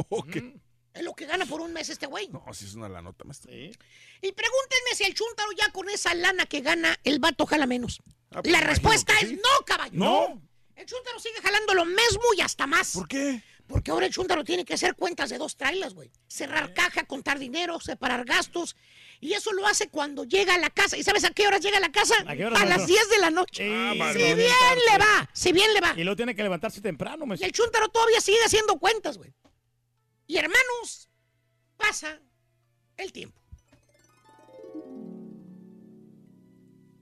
Ok. 0.08 0.36
Es 0.94 1.02
lo 1.02 1.12
que 1.14 1.26
gana 1.26 1.44
por 1.46 1.60
un 1.60 1.72
mes 1.72 1.88
este 1.88 2.06
güey. 2.06 2.28
No, 2.28 2.44
sí 2.52 2.64
es 2.66 2.74
una 2.74 2.88
la 2.88 3.02
nota, 3.02 3.24
maestro. 3.24 3.50
Sí. 3.50 3.72
Y 4.22 4.32
pregúntenme 4.32 4.94
si 4.94 5.04
el 5.04 5.14
chuntaro 5.14 5.50
ya 5.52 5.70
con 5.70 5.88
esa 5.88 6.14
lana 6.14 6.46
que 6.46 6.60
gana, 6.60 6.96
el 7.04 7.18
vato 7.18 7.46
jala 7.46 7.66
menos. 7.66 8.00
Ah, 8.30 8.40
pues 8.42 8.52
La 8.52 8.60
respuesta 8.60 9.12
es 9.20 9.28
sí. 9.30 9.34
no, 9.36 9.64
caballo. 9.66 9.92
No. 9.94 10.40
El 10.76 10.86
chuntaro 10.86 11.18
sigue 11.20 11.40
jalando 11.42 11.74
lo 11.74 11.84
mismo 11.84 12.22
y 12.36 12.40
hasta 12.40 12.66
más. 12.66 12.92
¿Por 12.94 13.06
qué? 13.08 13.42
Porque 13.74 13.90
ahora 13.90 14.06
el 14.06 14.12
chuntaro 14.12 14.44
tiene 14.44 14.64
que 14.64 14.74
hacer 14.74 14.94
cuentas 14.94 15.30
de 15.30 15.36
dos 15.36 15.56
trailas, 15.56 15.94
güey. 15.94 16.08
Cerrar 16.28 16.72
caja, 16.74 17.02
contar 17.06 17.40
dinero, 17.40 17.80
separar 17.80 18.24
gastos. 18.24 18.76
Y 19.18 19.32
eso 19.32 19.52
lo 19.52 19.66
hace 19.66 19.88
cuando 19.88 20.22
llega 20.22 20.54
a 20.54 20.58
la 20.58 20.70
casa. 20.70 20.96
¿Y 20.96 21.02
sabes 21.02 21.24
a 21.24 21.30
qué 21.30 21.44
horas 21.48 21.60
llega 21.60 21.78
a 21.78 21.80
la 21.80 21.90
casa? 21.90 22.14
¿A 22.24 22.36
qué 22.36 22.46
horas, 22.46 22.60
las 22.60 22.68
maestro? 22.68 22.86
10 22.94 23.10
de 23.10 23.18
la 23.18 23.30
noche. 23.30 23.68
Ah, 23.68 24.12
si 24.12 24.18
bien 24.18 24.36
le 24.36 24.98
va, 24.98 25.28
si 25.32 25.52
bien 25.52 25.74
le 25.74 25.80
va. 25.80 25.92
Y 25.96 26.04
luego 26.04 26.14
tiene 26.14 26.36
que 26.36 26.44
levantarse 26.44 26.80
temprano, 26.80 27.24
Y 27.24 27.26
maestro. 27.26 27.46
el 27.48 27.52
chuntaro 27.52 27.88
todavía 27.88 28.20
sigue 28.20 28.38
haciendo 28.46 28.78
cuentas, 28.78 29.18
güey. 29.18 29.34
Y 30.28 30.36
hermanos, 30.36 31.08
pasa 31.76 32.20
el 32.96 33.10
tiempo. 33.12 33.40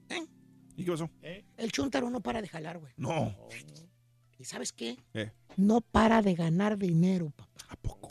¿Eh? 0.09 0.27
¿Y 0.77 0.85
qué 0.87 0.91
pasó? 0.91 1.11
El 1.21 1.71
chuntaro 1.71 2.09
no 2.09 2.23
para 2.23 2.41
de 2.41 2.49
jalar, 2.49 2.79
güey. 2.79 2.95
No. 2.97 3.37
¿Y 4.43 4.45
sabes 4.45 4.73
qué? 4.73 4.97
Eh, 5.15 5.31
No 5.57 5.81
para 5.81 6.21
de 6.21 6.35
ganar 6.35 6.77
dinero, 6.77 7.31
papá. 7.37 7.49
¿A 7.69 7.77
poco? 7.77 8.09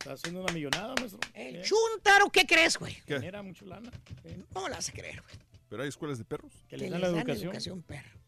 Está 0.00 0.14
haciendo 0.14 0.40
una 0.42 0.52
millonada, 0.52 0.94
maestro. 0.98 1.20
El 1.32 1.56
Eh, 1.56 1.62
chuntaro, 1.62 2.28
¿qué 2.30 2.44
crees, 2.44 2.76
güey? 2.76 2.94
¿Qué? 3.06 3.14
Genera 3.20 3.40
mucho 3.44 3.64
lana. 3.66 3.88
Eh, 4.24 4.42
No 4.52 4.68
la 4.68 4.74
vas 4.74 4.88
a 4.88 4.92
creer, 4.92 5.22
güey. 5.22 5.36
¿Pero 5.68 5.82
hay 5.84 5.88
escuelas 5.90 6.18
de 6.18 6.24
perros? 6.24 6.52
Que 6.62 6.70
Que 6.70 6.76
le 6.78 6.82
les 6.84 6.90
dan 6.90 7.00
la 7.02 7.06
educación. 7.06 7.44
educación, 7.50 7.82
perro. 7.82 8.18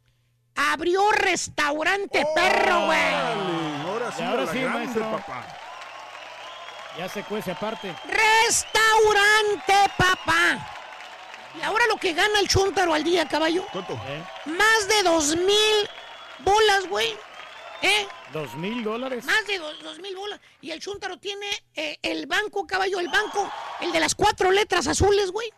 Abrió 0.54 1.10
restaurante 1.10 2.24
perro, 2.32 2.86
güey. 2.86 3.12
Ahora 3.88 4.12
sí, 4.12 4.22
ahora 4.22 4.46
sí, 4.52 4.58
grande, 4.60 4.78
maestro. 4.84 5.10
papá. 5.10 5.48
Ya 6.96 7.08
se 7.08 7.24
cuece 7.24 7.50
aparte. 7.50 7.92
Restaurante, 8.04 9.74
papá. 9.98 10.76
Y 11.58 11.62
ahora 11.62 11.84
lo 11.88 11.96
que 11.96 12.12
gana 12.12 12.38
el 12.38 12.46
chuntaro 12.46 12.94
al 12.94 13.02
día, 13.02 13.26
caballo. 13.26 13.64
¿Cuánto? 13.72 13.94
¿Eh? 13.94 14.22
Más 14.46 14.86
de 14.86 15.02
dos 15.02 15.34
mil 15.36 15.88
bolas, 16.44 16.88
güey. 16.88 17.14
¿Eh? 17.82 18.06
¿Dos 18.32 18.54
mil 18.56 18.84
dólares? 18.84 19.24
Más 19.24 19.46
de 19.46 19.58
dos, 19.58 19.82
dos 19.82 19.98
mil 20.00 20.14
bolas. 20.14 20.38
Y 20.60 20.70
el 20.70 20.80
chuntaro 20.80 21.18
tiene 21.18 21.46
eh, 21.74 21.98
el 22.02 22.26
banco, 22.26 22.66
caballo, 22.66 23.00
el 23.00 23.08
banco, 23.08 23.50
el 23.80 23.90
de 23.90 24.00
las 24.00 24.14
cuatro 24.14 24.50
letras 24.50 24.86
azules, 24.86 25.30
güey. 25.30 25.50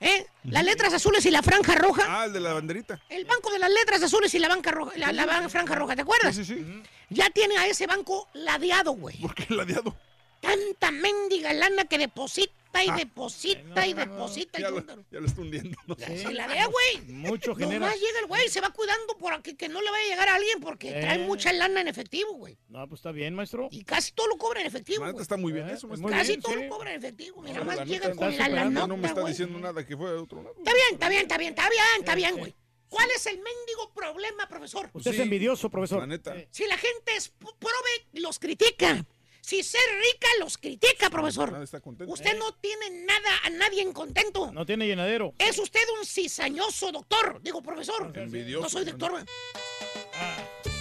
¿Eh? 0.00 0.26
Las 0.44 0.64
letras 0.64 0.94
azules 0.94 1.26
y 1.26 1.30
la 1.30 1.42
franja 1.42 1.74
roja. 1.74 2.04
Ah, 2.08 2.24
el 2.26 2.32
de 2.32 2.40
la 2.40 2.52
banderita. 2.54 3.00
El 3.08 3.24
banco 3.24 3.50
de 3.50 3.58
las 3.58 3.70
letras 3.70 4.02
azules 4.02 4.32
y 4.32 4.38
la 4.38 4.48
banca 4.48 4.70
roja, 4.70 4.92
la, 4.96 5.12
la 5.12 5.48
franja 5.48 5.74
roja, 5.74 5.96
¿te 5.96 6.02
acuerdas? 6.02 6.36
Sí, 6.36 6.44
sí, 6.44 6.54
sí. 6.54 6.82
Ya 7.10 7.28
tiene 7.30 7.58
a 7.58 7.66
ese 7.66 7.86
banco 7.86 8.28
ladeado, 8.32 8.92
güey. 8.92 9.16
¿Por 9.18 9.34
qué 9.34 9.52
ladeado? 9.52 9.94
Tanta 10.40 10.90
mendiga 10.90 11.52
lana 11.52 11.84
que 11.86 11.98
deposita 11.98 12.84
y 12.84 12.90
deposita 12.92 13.86
y 13.86 13.92
deposita. 13.92 14.58
el 14.58 14.62
Ya 14.64 14.70
lo, 14.70 14.84
ya 15.10 15.20
lo 15.20 15.26
está 15.26 15.40
hundiendo. 15.40 15.76
¿no? 15.86 15.96
Se 15.96 16.32
ladea, 16.32 16.66
güey. 16.66 17.00
Mucho 17.08 17.54
genera. 17.56 17.80
Nomás 17.80 17.94
llega 18.00 18.20
el 18.20 18.26
güey, 18.26 18.48
se 18.48 18.60
va 18.60 18.70
cuidando 18.70 19.16
por 19.18 19.32
aquí, 19.32 19.54
que 19.54 19.68
no 19.68 19.82
le 19.82 19.90
vaya 19.90 20.04
a 20.04 20.08
llegar 20.10 20.28
a 20.28 20.34
alguien 20.36 20.60
porque 20.60 20.90
Eh. 20.90 21.00
trae 21.00 21.18
mucha 21.18 21.52
lana 21.52 21.80
en 21.80 21.88
efectivo, 21.88 22.34
güey. 22.34 22.56
No, 22.68 22.86
pues 22.88 23.00
está 23.00 23.10
bien, 23.10 23.34
maestro. 23.34 23.68
Y 23.72 23.82
casi 23.84 24.12
todo 24.12 24.28
lo 24.28 24.36
cobra 24.36 24.60
en 24.60 24.66
efectivo, 24.66 25.04
La 25.04 25.10
neta 25.12 25.22
está 25.22 25.36
muy 25.36 25.52
bien 25.52 25.68
Eh, 25.68 25.72
eso, 25.74 25.88
pues 25.88 25.98
maestro. 26.00 26.18
Casi 26.20 26.30
bien, 26.32 26.42
todo 26.42 26.52
sí. 26.54 26.62
lo 26.64 26.68
cobra 26.68 26.90
en 26.94 26.98
efectivo. 26.98 27.42
Mira, 27.42 27.54
Ahora, 27.58 27.64
nomás 27.64 27.76
la 27.78 27.84
llega 27.84 28.08
neta, 28.08 28.16
con 28.18 28.36
la 28.38 28.48
lanota, 28.48 28.86
no 28.86 28.96
me 28.96 29.08
está 29.08 29.20
güey. 29.22 29.32
diciendo 29.32 29.58
nada 29.58 29.84
que 29.86 29.96
fue 29.96 30.10
de 30.10 30.16
otro 30.18 30.42
lado. 30.42 30.54
Está 30.58 30.72
bien, 30.72 30.86
está 30.92 31.08
bien, 31.08 31.22
está 31.22 31.38
bien, 31.38 31.50
está 31.50 31.68
bien, 31.68 31.82
está 31.98 32.14
bien, 32.14 32.36
güey. 32.38 32.54
¿Cuál 32.88 33.10
es 33.14 33.26
el 33.26 33.36
mendigo 33.36 33.92
problema, 33.92 34.48
profesor? 34.48 34.88
Usted 34.94 35.10
es 35.10 35.16
Sí. 35.16 35.22
envidioso, 35.22 35.68
profesor. 35.68 35.98
La 36.00 36.06
neta. 36.06 36.34
Si 36.50 36.64
la 36.66 36.78
gente 36.78 37.16
es 37.16 37.28
pobre, 37.28 38.06
los 38.14 38.38
critica. 38.38 39.04
Si 39.48 39.62
ser 39.62 39.80
rica, 39.80 40.28
los 40.40 40.58
critica, 40.58 41.08
profesor. 41.08 41.50
Nadie 41.50 41.64
está 41.64 41.80
contento. 41.80 42.12
Usted 42.12 42.36
no 42.36 42.52
tiene 42.60 42.90
nada, 43.06 43.30
a 43.46 43.48
nadie 43.48 43.80
en 43.80 43.94
contento. 43.94 44.52
No 44.52 44.66
tiene 44.66 44.86
llenadero. 44.86 45.32
Es 45.38 45.58
usted 45.58 45.80
un 45.98 46.04
cizañoso 46.04 46.92
doctor. 46.92 47.40
Digo, 47.42 47.62
profesor. 47.62 48.12
Envidioso. 48.14 48.64
No 48.64 48.68
soy 48.68 48.84
doctor. 48.84 49.12
güey. 49.12 49.24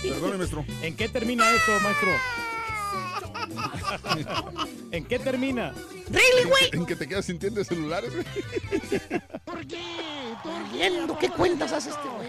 Perdone, 0.01 0.35
maestro. 0.35 0.65
¿En 0.81 0.97
qué 0.97 1.07
termina 1.07 1.49
esto, 1.55 1.79
maestro? 1.79 2.09
¿En 4.91 5.05
qué 5.05 5.19
termina? 5.19 5.73
¿Really, 6.09 6.49
güey? 6.49 6.69
En 6.73 6.85
que 6.85 6.97
te 6.97 7.07
quedas 7.07 7.25
sin 7.25 7.39
tienda 7.39 7.59
de 7.59 7.65
celulares, 7.65 8.11
güey. 8.13 8.25
¿Por 9.45 9.65
qué? 9.65 9.81
Viendo 10.73 11.17
qué 11.17 11.29
cuentas 11.29 11.71
hace 11.71 11.91
este 11.91 12.09
güey. 12.09 12.27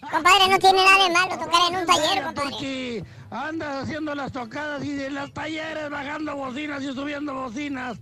Compadre, 0.00 0.48
no 0.48 0.58
tiene 0.58 0.84
nada 0.84 1.04
de 1.04 1.10
malo 1.12 1.38
tocar 1.38 1.60
en 1.70 1.76
un 1.76 1.86
taller, 1.86 2.24
compadre. 2.24 2.50
Porque 2.50 3.04
andas 3.30 3.82
haciendo 3.82 4.14
las 4.14 4.32
tocadas 4.32 4.84
y 4.84 5.02
en 5.02 5.14
los 5.14 5.32
talleres 5.32 5.90
bajando 5.90 6.36
bocinas 6.36 6.82
y 6.82 6.92
subiendo 6.94 7.34
bocinas. 7.34 7.98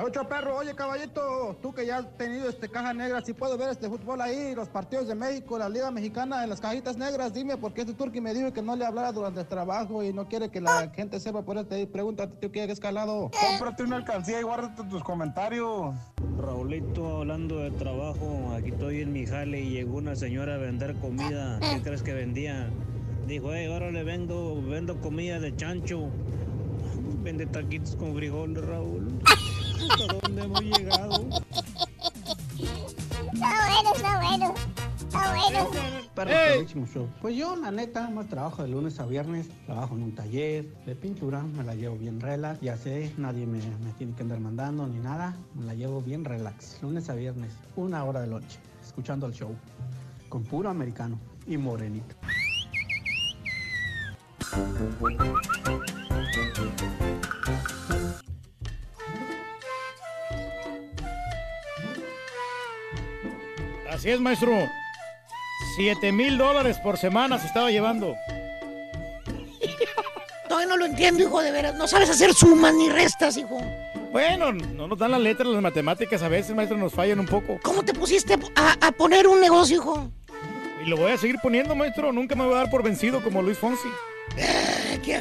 Ocho 0.00 0.28
perro, 0.28 0.56
oye 0.56 0.76
caballito, 0.76 1.58
tú 1.60 1.74
que 1.74 1.84
ya 1.84 1.98
has 1.98 2.16
tenido 2.16 2.48
este 2.48 2.68
caja 2.68 2.94
negra, 2.94 3.20
si 3.20 3.32
puedo 3.32 3.58
ver 3.58 3.70
este 3.70 3.88
fútbol 3.88 4.20
ahí, 4.20 4.54
los 4.54 4.68
partidos 4.68 5.08
de 5.08 5.16
México, 5.16 5.58
la 5.58 5.68
Liga 5.68 5.90
Mexicana 5.90 6.44
en 6.44 6.50
las 6.50 6.60
cajitas 6.60 6.96
negras, 6.96 7.34
dime, 7.34 7.56
porque 7.56 7.80
este 7.80 7.94
turqui 7.94 8.20
me 8.20 8.32
dijo 8.32 8.52
que 8.52 8.62
no 8.62 8.76
le 8.76 8.86
hablara 8.86 9.10
durante 9.10 9.40
el 9.40 9.46
trabajo 9.48 10.04
y 10.04 10.12
no 10.12 10.28
quiere 10.28 10.50
que 10.50 10.60
la 10.60 10.88
gente 10.90 11.18
sepa, 11.18 11.42
por 11.42 11.56
eso 11.56 11.66
te 11.66 11.84
pregúntate 11.88 12.36
tú 12.36 12.52
qué 12.52 12.62
es 12.62 12.78
calado. 12.78 13.28
Cómprate 13.32 13.82
una 13.82 13.96
alcancía 13.96 14.38
y 14.38 14.44
guárdate 14.44 14.84
tus 14.84 15.02
comentarios. 15.02 15.96
Raulito, 16.38 17.16
hablando 17.16 17.58
de 17.58 17.72
trabajo, 17.72 18.54
aquí 18.56 18.68
estoy 18.70 19.00
en 19.00 19.12
mi 19.12 19.26
jale 19.26 19.60
y 19.62 19.70
llegó 19.70 19.96
una 19.96 20.14
señora 20.14 20.54
a 20.54 20.58
vender 20.58 20.94
comida. 21.00 21.58
¿Qué 21.58 21.82
crees 21.82 22.04
que 22.04 22.14
vendía? 22.14 22.70
Dijo, 23.26 23.52
hey, 23.52 23.66
ahora 23.66 23.90
le 23.90 24.04
vendo, 24.04 24.62
vendo 24.62 25.00
comida 25.00 25.40
de 25.40 25.56
chancho. 25.56 26.08
Vende 27.20 27.46
taquitos 27.46 27.96
con 27.96 28.14
frijoles, 28.14 28.64
Raúl. 28.64 29.08
¿Hasta 29.78 30.14
dónde 30.22 30.42
hemos 30.42 30.60
llegado? 30.60 31.28
Está 33.32 33.50
bueno, 33.68 33.94
está 33.94 34.20
bueno. 34.20 34.54
Está 34.98 35.34
bueno. 35.34 35.70
Perro, 36.14 36.30
perrísimo 36.30 36.86
show. 36.86 37.08
Pues 37.20 37.36
yo, 37.36 37.54
la 37.56 37.70
neta, 37.70 38.10
más 38.10 38.26
trabajo 38.28 38.62
de 38.62 38.68
lunes 38.68 38.98
a 38.98 39.06
viernes. 39.06 39.48
Trabajo 39.66 39.94
en 39.94 40.02
un 40.02 40.14
taller 40.14 40.74
de 40.84 40.96
pintura, 40.96 41.42
me 41.42 41.62
la 41.62 41.74
llevo 41.74 41.96
bien 41.96 42.20
relax. 42.20 42.60
Ya 42.60 42.76
sé, 42.76 43.12
nadie 43.16 43.46
me, 43.46 43.58
me 43.58 43.92
tiene 43.96 44.14
que 44.14 44.22
andar 44.22 44.40
mandando 44.40 44.86
ni 44.86 44.98
nada. 44.98 45.36
Me 45.54 45.64
la 45.64 45.74
llevo 45.74 46.02
bien 46.02 46.24
relax. 46.24 46.82
Lunes 46.82 47.08
a 47.08 47.14
viernes, 47.14 47.52
una 47.76 48.04
hora 48.04 48.20
de 48.20 48.26
noche, 48.26 48.58
escuchando 48.84 49.26
el 49.26 49.32
show. 49.32 49.54
Con 50.28 50.42
puro 50.44 50.68
americano 50.68 51.18
y 51.46 51.56
morenito. 51.56 52.16
Así 63.98 64.10
es, 64.10 64.20
maestro. 64.20 64.52
Siete 65.74 66.12
mil 66.12 66.38
dólares 66.38 66.78
por 66.78 66.96
semana 66.96 67.36
se 67.36 67.48
estaba 67.48 67.72
llevando. 67.72 68.14
Todavía 70.48 70.68
no 70.68 70.76
lo 70.76 70.84
entiendo, 70.86 71.24
hijo, 71.24 71.42
de 71.42 71.50
veras. 71.50 71.74
No 71.74 71.88
sabes 71.88 72.08
hacer 72.08 72.32
sumas 72.32 72.72
ni 72.74 72.88
restas, 72.88 73.36
hijo. 73.36 73.60
Bueno, 74.12 74.52
no 74.52 74.86
nos 74.86 74.98
dan 74.98 75.10
las 75.10 75.20
letras, 75.20 75.48
las 75.48 75.60
matemáticas 75.60 76.22
a 76.22 76.28
veces, 76.28 76.54
maestro, 76.54 76.78
nos 76.78 76.94
fallan 76.94 77.18
un 77.18 77.26
poco. 77.26 77.58
¿Cómo 77.64 77.84
te 77.84 77.92
pusiste 77.92 78.38
a, 78.54 78.76
a 78.80 78.92
poner 78.92 79.26
un 79.26 79.40
negocio, 79.40 79.78
hijo? 79.78 80.08
Y 80.84 80.88
lo 80.88 80.96
voy 80.96 81.10
a 81.10 81.18
seguir 81.18 81.40
poniendo, 81.42 81.74
maestro. 81.74 82.12
Nunca 82.12 82.36
me 82.36 82.44
voy 82.44 82.54
a 82.54 82.58
dar 82.58 82.70
por 82.70 82.84
vencido 82.84 83.20
como 83.20 83.42
Luis 83.42 83.58
Fonsi. 83.58 83.88
Eh, 84.36 85.00
¿qué? 85.04 85.16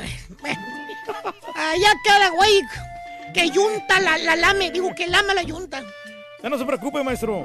Allá 1.55 1.93
cada 2.05 2.29
güey 2.29 2.61
que 3.33 3.49
yunta 3.49 3.99
la, 3.99 4.19
la 4.19 4.35
lame. 4.35 4.69
Digo 4.69 4.93
que 4.93 5.07
lama 5.07 5.33
la 5.33 5.41
yunta. 5.41 5.81
Ya 6.43 6.49
no 6.49 6.59
se 6.59 6.65
preocupe, 6.65 7.03
maestro. 7.03 7.43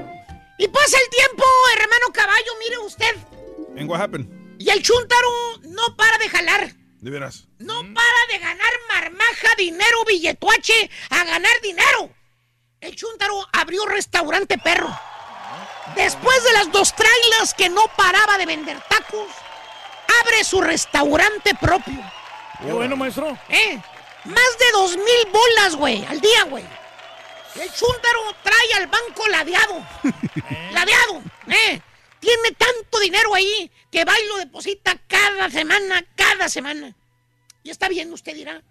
Y 0.58 0.68
pasa 0.68 0.96
el 0.98 1.10
tiempo, 1.10 1.44
hermano 1.76 2.12
caballo, 2.12 2.52
mire 2.58 2.78
usted. 2.78 3.16
¿En 3.76 3.88
what 3.88 4.00
happened? 4.00 4.28
Y 4.58 4.70
el 4.70 4.82
chúntaro 4.82 5.58
no 5.62 5.96
para 5.96 6.18
de 6.18 6.28
jalar. 6.28 6.72
De 7.00 7.10
veras. 7.10 7.48
No 7.58 7.82
para 7.82 8.26
de 8.30 8.38
ganar 8.38 8.72
marmaja, 8.88 9.48
dinero, 9.56 10.04
billetuache, 10.06 10.90
a 11.10 11.24
ganar 11.24 11.60
dinero. 11.62 12.10
El 12.80 12.94
chúntaro 12.94 13.46
abrió 13.52 13.86
restaurante 13.86 14.58
perro. 14.58 14.96
Después 15.96 16.44
de 16.44 16.52
las 16.52 16.70
dos 16.70 16.94
trailas 16.94 17.54
que 17.54 17.68
no 17.68 17.82
paraba 17.96 18.38
de 18.38 18.46
vender 18.46 18.80
tacos, 18.88 19.28
abre 20.22 20.44
su 20.44 20.60
restaurante 20.60 21.54
propio. 21.60 22.00
Qué 22.60 22.72
bueno, 22.72 22.96
maestro. 22.96 23.36
¿Eh? 23.48 23.80
Más 24.24 24.58
de 24.58 24.70
dos 24.72 24.96
mil 24.96 25.32
bolas, 25.32 25.74
güey, 25.74 26.04
al 26.06 26.20
día, 26.20 26.44
güey. 26.44 26.64
El 27.54 27.70
chúntaro 27.72 28.36
trae 28.42 28.82
al 28.82 28.86
banco 28.86 29.28
ladeado. 29.28 29.86
ladeado, 30.72 31.22
¿eh? 31.48 31.80
Tiene 32.20 32.52
tanto 32.56 33.00
dinero 33.00 33.34
ahí 33.34 33.70
que 33.90 34.04
va 34.04 34.18
y 34.18 34.26
lo 34.28 34.38
deposita 34.38 34.96
cada 35.06 35.50
semana, 35.50 36.04
cada 36.14 36.48
semana. 36.48 36.94
Y 37.62 37.70
está 37.70 37.88
bien, 37.88 38.12
usted 38.12 38.34
dirá. 38.34 38.62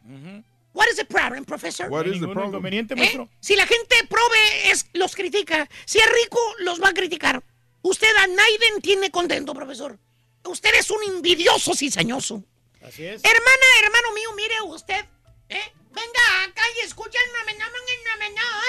What 0.73 0.87
is 0.89 0.95
the 0.95 1.05
problem, 1.05 1.43
professor? 1.43 1.89
What 1.89 2.05
is 2.05 2.19
the 2.21 2.27
problem? 2.27 2.47
inconveniente, 2.47 2.95
¿Eh? 2.97 3.27
Si 3.39 3.55
la 3.55 3.67
gente 3.67 3.95
prove, 4.09 4.71
es, 4.71 4.87
los 4.93 5.15
critica. 5.15 5.69
Si 5.85 5.99
es 5.99 6.05
rico, 6.05 6.39
los 6.59 6.81
va 6.81 6.89
a 6.89 6.93
criticar. 6.93 7.43
Usted 7.81 8.15
a 8.17 8.27
Naiden 8.27 8.81
tiene 8.81 9.11
contento, 9.11 9.53
profesor. 9.53 9.99
Usted 10.45 10.73
es 10.75 10.89
un 10.89 11.03
envidioso 11.03 11.75
cizañoso. 11.75 12.43
Así 12.81 13.05
es. 13.05 13.21
Hermana, 13.23 13.65
hermano 13.83 14.13
mío, 14.13 14.29
mire 14.35 14.61
usted. 14.61 15.05
¿eh? 15.49 15.73
Venga 15.93 16.43
acá 16.45 16.61
y 16.81 16.85
escúchenme. 16.85 17.41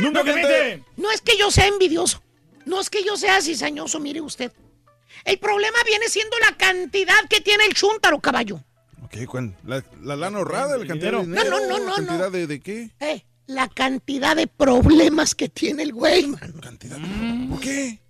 Nunca 0.00 0.24
gente. 0.24 0.84
No 0.96 1.10
es 1.10 1.20
que 1.20 1.36
yo 1.38 1.50
sea 1.50 1.66
envidioso. 1.66 2.22
No 2.64 2.80
es 2.80 2.90
que 2.90 3.04
yo 3.04 3.16
sea 3.16 3.40
cizañoso, 3.40 3.98
mire 4.00 4.20
usted. 4.20 4.52
El 5.24 5.38
problema 5.38 5.78
viene 5.86 6.08
siendo 6.08 6.36
la 6.38 6.56
cantidad 6.56 7.28
que 7.28 7.40
tiene 7.40 7.64
el 7.66 7.74
chúntaro, 7.74 8.20
caballo. 8.20 8.60
Ok, 9.04 9.24
¿cuán? 9.26 9.56
¿La, 9.64 9.84
la 10.00 10.16
lana 10.16 10.38
ahorrada? 10.38 10.76
¿La 10.78 10.86
cantidad 10.86 11.10
de 11.12 11.16
No, 11.18 11.22
dinero? 11.24 11.50
no, 11.50 11.78
no, 11.78 11.78
no, 11.78 11.94
¿Cantidad 11.94 12.30
de, 12.32 12.46
de 12.46 12.60
qué? 12.60 12.90
Eh, 13.00 13.24
la 13.46 13.68
cantidad 13.68 14.34
de 14.34 14.46
problemas 14.46 15.34
que 15.34 15.48
tiene 15.48 15.82
el 15.82 15.92
güey, 15.92 16.26
mano. 16.26 16.60
¿Cantidad? 16.60 16.98
¿Por 17.50 17.60
qué? 17.60 18.00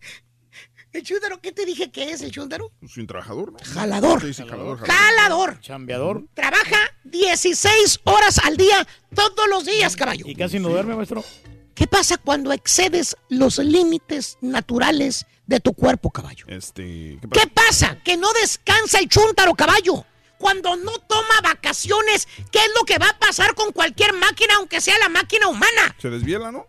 ¿El 0.92 1.02
chúntaro 1.04 1.40
qué 1.40 1.52
te 1.52 1.64
dije 1.64 1.90
que 1.90 2.10
es 2.10 2.20
el 2.20 2.30
chúntaro? 2.30 2.70
Sin 2.86 3.06
trabajador, 3.06 3.52
¿no? 3.52 3.58
Jalador. 3.64 4.20
Sí, 4.20 4.34
sí, 4.34 4.42
jalador, 4.46 4.78
jalador. 4.78 4.86
Jalador. 4.86 5.60
Chambeador. 5.60 6.24
Trabaja 6.34 6.78
16 7.04 8.00
horas 8.04 8.38
al 8.44 8.58
día, 8.58 8.86
todos 9.14 9.48
los 9.48 9.64
días, 9.64 9.96
caballo. 9.96 10.26
Y 10.28 10.34
casi 10.34 10.58
no 10.58 10.68
duerme, 10.68 10.94
maestro. 10.94 11.24
¿Qué 11.74 11.86
pasa 11.86 12.18
cuando 12.18 12.52
excedes 12.52 13.16
los 13.30 13.58
límites 13.58 14.36
naturales 14.42 15.24
de 15.46 15.60
tu 15.60 15.72
cuerpo, 15.72 16.10
caballo? 16.10 16.44
Este, 16.48 17.18
¿qué 17.22 17.28
¿Qué 17.40 17.46
pasa? 17.46 17.98
Que 18.04 18.18
no 18.18 18.30
descansa 18.34 18.98
el 18.98 19.08
chúntaro, 19.08 19.54
caballo. 19.54 20.04
Cuando 20.36 20.76
no 20.76 20.98
toma 20.98 21.40
vacaciones, 21.42 22.28
¿qué 22.50 22.58
es 22.58 22.70
lo 22.78 22.84
que 22.84 22.98
va 22.98 23.08
a 23.08 23.18
pasar 23.18 23.54
con 23.54 23.72
cualquier 23.72 24.12
máquina, 24.12 24.56
aunque 24.56 24.82
sea 24.82 24.98
la 24.98 25.08
máquina 25.08 25.48
humana? 25.48 25.96
Se 25.98 26.10
desviela, 26.10 26.52
¿no? 26.52 26.66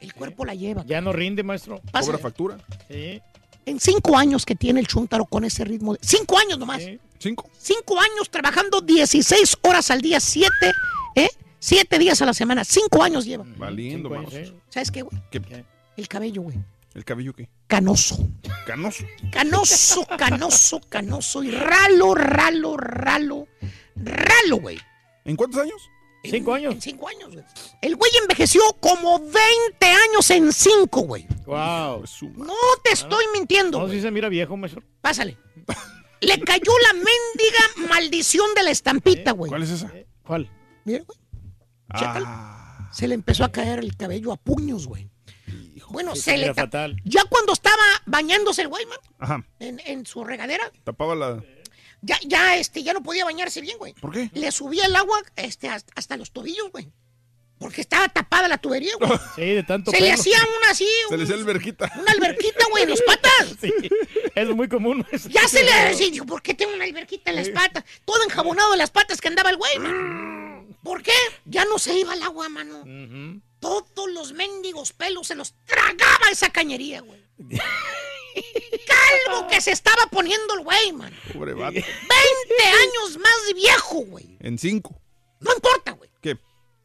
El 0.00 0.12
cuerpo 0.14 0.44
la 0.44 0.54
lleva. 0.54 0.84
Ya 0.86 1.00
no 1.00 1.12
rinde, 1.12 1.42
maestro. 1.42 1.80
Pasa. 1.90 2.06
Cobra 2.06 2.18
factura. 2.18 2.58
Sí. 2.88 3.20
En 3.66 3.80
cinco 3.80 4.16
años 4.16 4.46
que 4.46 4.54
tiene 4.54 4.80
el 4.80 4.86
chúntaro 4.86 5.26
con 5.26 5.44
ese 5.44 5.64
ritmo. 5.64 5.92
De... 5.94 5.98
Cinco 6.02 6.38
años 6.38 6.58
nomás. 6.58 6.82
Cinco. 7.18 7.48
Cinco 7.58 7.98
años 8.00 8.30
trabajando 8.30 8.80
16 8.80 9.58
horas 9.62 9.90
al 9.90 10.00
día, 10.00 10.20
siete, 10.20 10.72
¿eh? 11.14 11.28
Siete 11.58 11.98
días 11.98 12.22
a 12.22 12.26
la 12.26 12.34
semana. 12.34 12.64
Cinco 12.64 13.02
años 13.02 13.24
lleva. 13.24 13.44
Valiendo, 13.56 14.08
Cinco 14.08 14.14
manos. 14.22 14.34
años, 14.34 14.54
¿Sabes 14.68 14.90
qué, 14.90 15.02
güey? 15.02 15.20
¿Qué? 15.30 15.64
El 15.96 16.08
cabello, 16.08 16.42
güey. 16.42 16.56
¿El 16.94 17.04
cabello 17.04 17.34
qué? 17.34 17.48
Canoso. 17.66 18.16
Canoso. 18.66 19.04
Canoso, 19.32 20.06
canoso, 20.16 20.80
canoso. 20.88 21.42
Y 21.42 21.50
ralo, 21.50 22.14
ralo, 22.14 22.76
ralo. 22.76 23.48
Ralo, 23.96 24.56
güey. 24.60 24.78
¿En 25.24 25.36
cuántos 25.36 25.60
años? 25.60 25.90
Cinco 26.30 26.54
años. 26.54 26.74
En 26.74 26.80
cinco 26.82 27.08
años, 27.08 27.32
güey. 27.32 27.44
El 27.82 27.96
güey 27.96 28.10
envejeció 28.22 28.60
como 28.80 29.18
20 29.18 29.36
años 29.86 30.30
en 30.30 30.52
cinco, 30.52 31.00
güey. 31.02 31.26
Wow. 31.46 32.04
No 32.36 32.54
te 32.82 32.92
estoy 32.92 33.24
mintiendo. 33.32 33.78
No, 33.80 33.88
si 33.88 34.00
se 34.00 34.10
mira 34.10 34.28
viejo, 34.28 34.56
maestro. 34.56 34.82
Pásale. 35.00 35.36
Le 36.20 36.40
cayó 36.40 36.72
la 36.82 36.92
mendiga 36.94 37.88
maldición 37.94 38.54
de 38.54 38.62
la 38.62 38.70
estampita, 38.70 39.32
güey. 39.32 39.48
¿Cuál 39.50 39.62
es 39.62 39.70
esa? 39.70 39.92
¿Cuál? 40.24 40.50
Mira, 40.84 41.04
güey. 41.04 41.18
Chécalo. 41.94 42.26
Ah, 42.28 42.88
Se 42.92 43.06
le 43.06 43.14
empezó 43.14 43.44
a 43.44 43.52
caer 43.52 43.78
el 43.78 43.96
cabello 43.96 44.32
a 44.32 44.36
puños, 44.36 44.86
güey. 44.86 45.10
Bueno, 45.90 46.16
Sí, 46.16 46.22
se 46.22 46.36
le... 46.38 46.52
fatal. 46.52 46.96
Ya 47.04 47.22
cuando 47.26 47.52
estaba 47.52 47.82
bañándose 48.06 48.62
el 48.62 48.68
güey, 48.68 48.84
man, 48.86 48.98
Ajá. 49.20 49.44
en, 49.60 49.80
en 49.86 50.04
su 50.04 50.24
regadera, 50.24 50.64
Tapaba 50.82 51.14
la. 51.14 51.42
Ya, 52.02 52.18
ya, 52.24 52.56
este, 52.56 52.82
ya 52.82 52.92
no 52.92 53.02
podía 53.02 53.24
bañarse 53.24 53.60
bien, 53.60 53.78
güey. 53.78 53.92
¿Por 53.94 54.12
qué? 54.12 54.30
Le 54.34 54.50
subía 54.52 54.86
el 54.86 54.96
agua 54.96 55.22
este, 55.36 55.68
hasta, 55.68 55.92
hasta 55.96 56.16
los 56.16 56.30
tobillos, 56.30 56.70
güey. 56.72 56.88
Porque 57.58 57.80
estaba 57.80 58.06
tapada 58.10 58.48
la 58.48 58.58
tubería, 58.58 58.92
güey. 59.00 59.10
Sí, 59.34 59.40
de 59.42 59.62
tanto 59.62 59.90
Se 59.90 60.00
le 60.00 60.12
hacía 60.12 60.36
una 60.58 60.70
así, 60.72 60.86
Se 61.08 61.16
le 61.16 61.22
un- 61.24 61.30
hacía 61.30 61.36
alberquita. 61.42 61.90
una 61.98 62.12
alberquita, 62.12 62.66
güey, 62.70 62.82
en 62.84 62.90
las 62.90 63.00
patas. 63.02 63.56
Sí, 63.60 63.72
es 64.34 64.48
muy 64.50 64.68
común. 64.68 65.06
maestro. 65.10 65.30
Ya 65.32 65.48
se 65.48 65.64
le 65.64 65.72
decía, 65.88 66.10
digo, 66.10 66.26
¿por 66.26 66.42
qué 66.42 66.52
tengo 66.52 66.74
una 66.74 66.84
alberquita 66.84 67.30
en 67.30 67.36
las 67.36 67.48
patas? 67.48 67.84
Todo 68.04 68.22
enjabonado 68.24 68.72
en 68.74 68.78
las 68.78 68.90
patas 68.90 69.20
que 69.20 69.28
andaba 69.28 69.48
el 69.50 69.56
güey, 69.56 69.78
man. 69.78 70.76
¿Por 70.82 71.02
qué? 71.02 71.12
Ya 71.46 71.64
no 71.64 71.78
se 71.78 71.98
iba 71.98 72.12
el 72.14 72.22
agua, 72.22 72.48
mano. 72.50 72.84
Todos 73.58 74.10
los 74.12 74.32
mendigos 74.34 74.92
pelos 74.92 75.26
se 75.28 75.34
los 75.34 75.54
tragaba 75.64 76.30
esa 76.30 76.50
cañería, 76.50 77.00
güey. 77.00 77.20
Calvo 78.86 79.48
que 79.48 79.60
se 79.60 79.72
estaba 79.72 80.06
poniendo 80.10 80.54
el 80.54 80.64
güey, 80.64 80.92
man. 80.92 81.14
Pobre 81.32 81.54
vato. 81.54 81.74
20 81.74 81.84
años 82.64 83.18
más 83.18 83.46
de 83.46 83.54
viejo, 83.54 83.96
güey. 84.06 84.36
En 84.40 84.58
cinco. 84.58 85.00
No 85.40 85.52
importa, 85.54 85.92
güey. 85.92 86.10
¿Qué? 86.20 86.38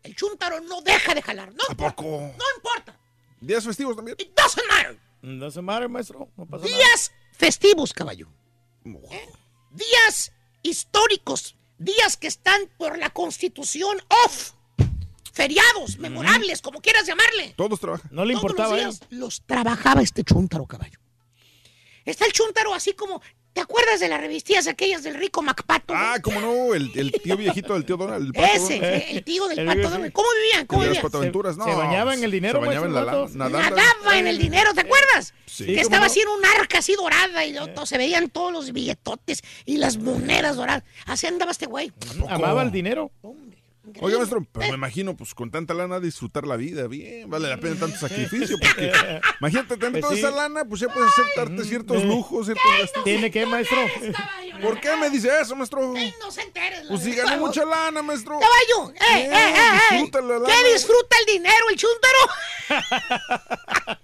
El 0.04 0.16
chúntaro 0.16 0.60
no 0.62 0.82
deja 0.82 1.14
de 1.14 1.22
jalar. 1.22 1.54
No 1.54 1.64
¿A 1.68 1.72
importa. 1.72 1.96
poco? 1.96 2.10
No 2.38 2.46
importa. 2.58 2.98
¿Días 3.40 3.64
festivos 3.64 3.96
también? 3.96 4.18
It 4.20 4.36
doesn't 4.36 4.68
matter. 4.68 5.00
No 5.22 5.52
se 5.52 5.62
madre, 5.62 5.88
maestro. 5.88 6.30
No 6.38 6.46
pasa 6.46 6.66
nada. 6.66 6.76
Días 6.78 7.12
festivos, 7.38 7.94
caballo. 7.94 8.28
¿Eh? 8.86 9.30
Días 9.72 10.32
históricos. 10.64 11.56
Días 11.78 12.18
que 12.18 12.28
están 12.28 12.62
por 12.78 12.98
la 12.98 13.10
constitución 13.10 14.02
off. 14.26 14.52
Feriados, 15.34 15.98
memorables, 15.98 16.62
como 16.62 16.82
quieras 16.82 17.08
llamarle. 17.08 17.54
Todos 17.56 17.80
trabajan. 17.80 18.10
No 18.12 18.26
le 18.26 18.34
Todos 18.34 18.44
importaba 18.44 18.76
los 18.76 19.00
días 19.00 19.10
los 19.12 19.42
trabajaba 19.46 20.02
este 20.02 20.24
chúntaro, 20.24 20.66
caballo. 20.68 21.00
Está 22.06 22.26
el 22.26 22.34
chúntaro 22.34 22.74
así 22.74 22.94
como... 22.94 23.22
¿Te 23.54 23.60
acuerdas 23.60 24.00
de 24.00 24.08
las 24.08 24.22
revistillas 24.22 24.66
aquellas 24.68 25.04
del 25.04 25.16
rico 25.16 25.42
Macpato? 25.42 25.94
Ah, 25.94 26.20
cómo 26.22 26.40
no, 26.40 26.74
el, 26.74 26.90
el 26.96 27.12
tío 27.12 27.36
viejito 27.36 27.74
del 27.74 27.84
tío 27.84 27.98
Donald. 27.98 28.28
El 28.28 28.32
pato 28.32 28.48
Ese, 28.54 28.76
Donald. 28.76 29.04
el 29.10 29.24
tío 29.26 29.48
del 29.50 29.60
El 29.60 29.66
pato. 29.66 29.90
Donald. 29.90 30.14
¿Cómo 30.14 30.28
vivían? 30.42 30.68
¿Cómo 30.68 30.84
las 30.86 31.12
vivían? 31.12 31.58
no. 31.58 31.66
se 31.66 31.76
bañaba 31.76 32.14
en 32.14 32.24
el 32.24 32.32
dinero, 32.32 32.62
Se 32.62 32.66
bañaba 32.66 32.86
en 32.88 32.94
la 32.94 33.02
nadando. 33.04 33.60
Nadaba 33.60 34.18
en 34.18 34.28
el 34.28 34.38
dinero, 34.38 34.74
¿te 34.74 34.80
acuerdas? 34.80 35.34
Sí. 35.48 35.66
que 35.66 35.74
¿cómo 35.74 35.82
estaba 35.82 36.06
así 36.06 36.22
en 36.22 36.30
un 36.30 36.46
arca 36.46 36.78
así 36.78 36.96
dorada 36.96 37.46
y 37.46 37.52
luego 37.52 37.86
se 37.86 37.98
veían 37.98 38.30
todos 38.30 38.54
los 38.54 38.72
billetotes 38.72 39.42
y 39.66 39.76
las 39.76 39.98
monedas 39.98 40.56
doradas. 40.56 40.84
Así 41.06 41.28
andaba 41.28 41.52
este 41.52 41.66
güey. 41.66 41.92
Amaba 42.30 42.64
el 42.64 42.72
dinero. 42.72 43.12
Oiga, 44.00 44.18
maestro, 44.20 44.46
pero 44.52 44.68
me 44.70 44.76
imagino, 44.76 45.18
pues 45.18 45.34
con 45.34 45.50
tanta 45.50 45.74
lana 45.74 46.00
disfrutar 46.00 46.46
la 46.46 46.56
vida, 46.56 46.86
bien, 46.88 47.28
vale 47.30 47.50
la 47.50 47.58
pena 47.58 47.80
tanto 47.80 47.98
sacrificio, 47.98 48.58
porque 48.62 48.92
imagínate, 49.42 49.76
tener 49.76 49.92
Pues 49.94 50.02
toda 50.02 50.14
sí. 50.14 50.20
esa 50.20 50.30
lana, 50.30 50.66
pues 50.66 50.82
ya 50.82 50.88
puedes 50.88 51.10
aceptarte 51.10 51.64
ciertos 51.64 52.04
lujos, 52.04 52.46
ciertos 52.46 52.64
gastos. 52.80 53.04
¿Tiene 53.04 53.32
que, 53.32 53.44
maestro? 53.48 53.80
¿Por 54.62 54.80
qué 54.80 54.96
me 54.98 55.10
dice 55.10 55.30
eso, 55.42 55.56
maestro? 55.56 55.94
No 56.20 56.32
se 56.32 56.42
enteres. 56.44 56.86
Pues 56.88 57.02
si 57.02 57.16
ganó 57.16 57.38
mucha 57.38 57.66
lana, 57.66 58.04
maestro. 58.04 58.40
Caballo, 58.40 58.92
eh, 58.92 59.26
eh, 59.26 59.32
eh, 59.34 59.56
eh. 59.56 59.94
disfruta 59.94 60.22
la 60.22 60.40
lana. 60.40 60.46
¿Qué 60.54 60.74
disfruta 60.74 61.16
el 61.20 61.26
dinero, 61.26 61.70
el 61.70 61.76
chúntaro? 61.78 62.20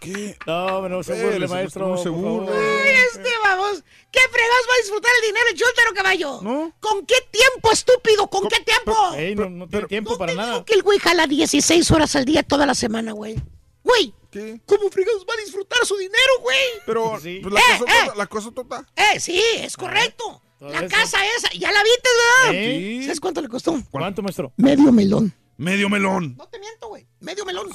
¿Qué? 0.00 0.36
No, 0.46 0.86
no 0.88 1.02
se 1.02 1.14
burle, 1.14 1.48
maestro. 1.48 1.88
no 1.88 1.96
se 1.96 2.10
burle. 2.10 2.50
Ay, 2.52 2.96
este, 3.10 3.30
vamos. 3.42 3.82
¿Qué 4.10 4.20
fregados 4.30 4.66
va 4.70 4.74
a 4.74 4.76
disfrutar 4.82 5.10
el 5.20 5.26
dinero, 5.26 5.46
el 5.50 5.56
chúntaro, 5.56 5.94
caballo? 5.94 6.40
¿No? 6.42 6.72
¿Con 6.78 7.04
qué 7.06 7.16
tiempo, 7.30 7.72
estúpido? 7.72 8.28
¿Con 8.28 8.48
qué 8.48 8.60
tiempo? 8.60 8.94
Ey, 9.18 9.34
no, 9.34 9.48
no 9.50 9.68
tiene 9.68 9.86
tiempo 9.86 10.16
para 10.18 10.34
nada. 10.34 10.64
Que 10.64 10.74
el 10.74 10.82
güey 10.82 10.98
jala 10.98 11.26
16 11.26 11.90
horas 11.90 12.14
al 12.16 12.24
día 12.24 12.42
toda 12.42 12.66
la 12.66 12.74
semana, 12.74 13.12
güey. 13.12 13.34
Güey, 13.82 14.14
¿Qué? 14.30 14.60
¿cómo 14.66 14.88
fregados 14.90 15.24
va 15.28 15.34
a 15.34 15.44
disfrutar 15.44 15.78
su 15.84 15.96
dinero, 15.96 16.32
güey? 16.42 16.58
Pero 16.86 17.18
Sí. 17.20 17.40
pues, 17.42 17.52
la, 17.54 17.60
Eh, 17.60 17.64
cosa 17.78 17.84
eh. 17.84 18.04
tota, 18.06 18.14
la 18.18 18.26
cosa 18.26 18.50
tota. 18.50 18.86
Eh, 18.96 19.20
sí, 19.20 19.40
es 19.58 19.76
correcto. 19.76 20.42
Todo 20.58 20.70
La 20.70 20.78
eso. 20.80 20.88
casa 20.88 21.18
esa, 21.36 21.50
ya 21.52 21.70
la 21.70 21.82
viste, 21.82 22.08
¿verdad? 22.46 22.54
¿Eh? 22.62 23.00
¿Sabes 23.02 23.20
cuánto 23.20 23.42
le 23.42 23.48
costó? 23.48 23.78
¿Cuánto, 23.90 24.22
maestro? 24.22 24.52
Medio 24.56 24.90
melón. 24.92 25.34
Medio 25.56 25.88
melón. 25.88 26.34
No 26.36 26.48
te 26.48 26.58
miento, 26.58 26.88
güey. 26.88 27.06
Medio 27.20 27.44
melón. 27.44 27.68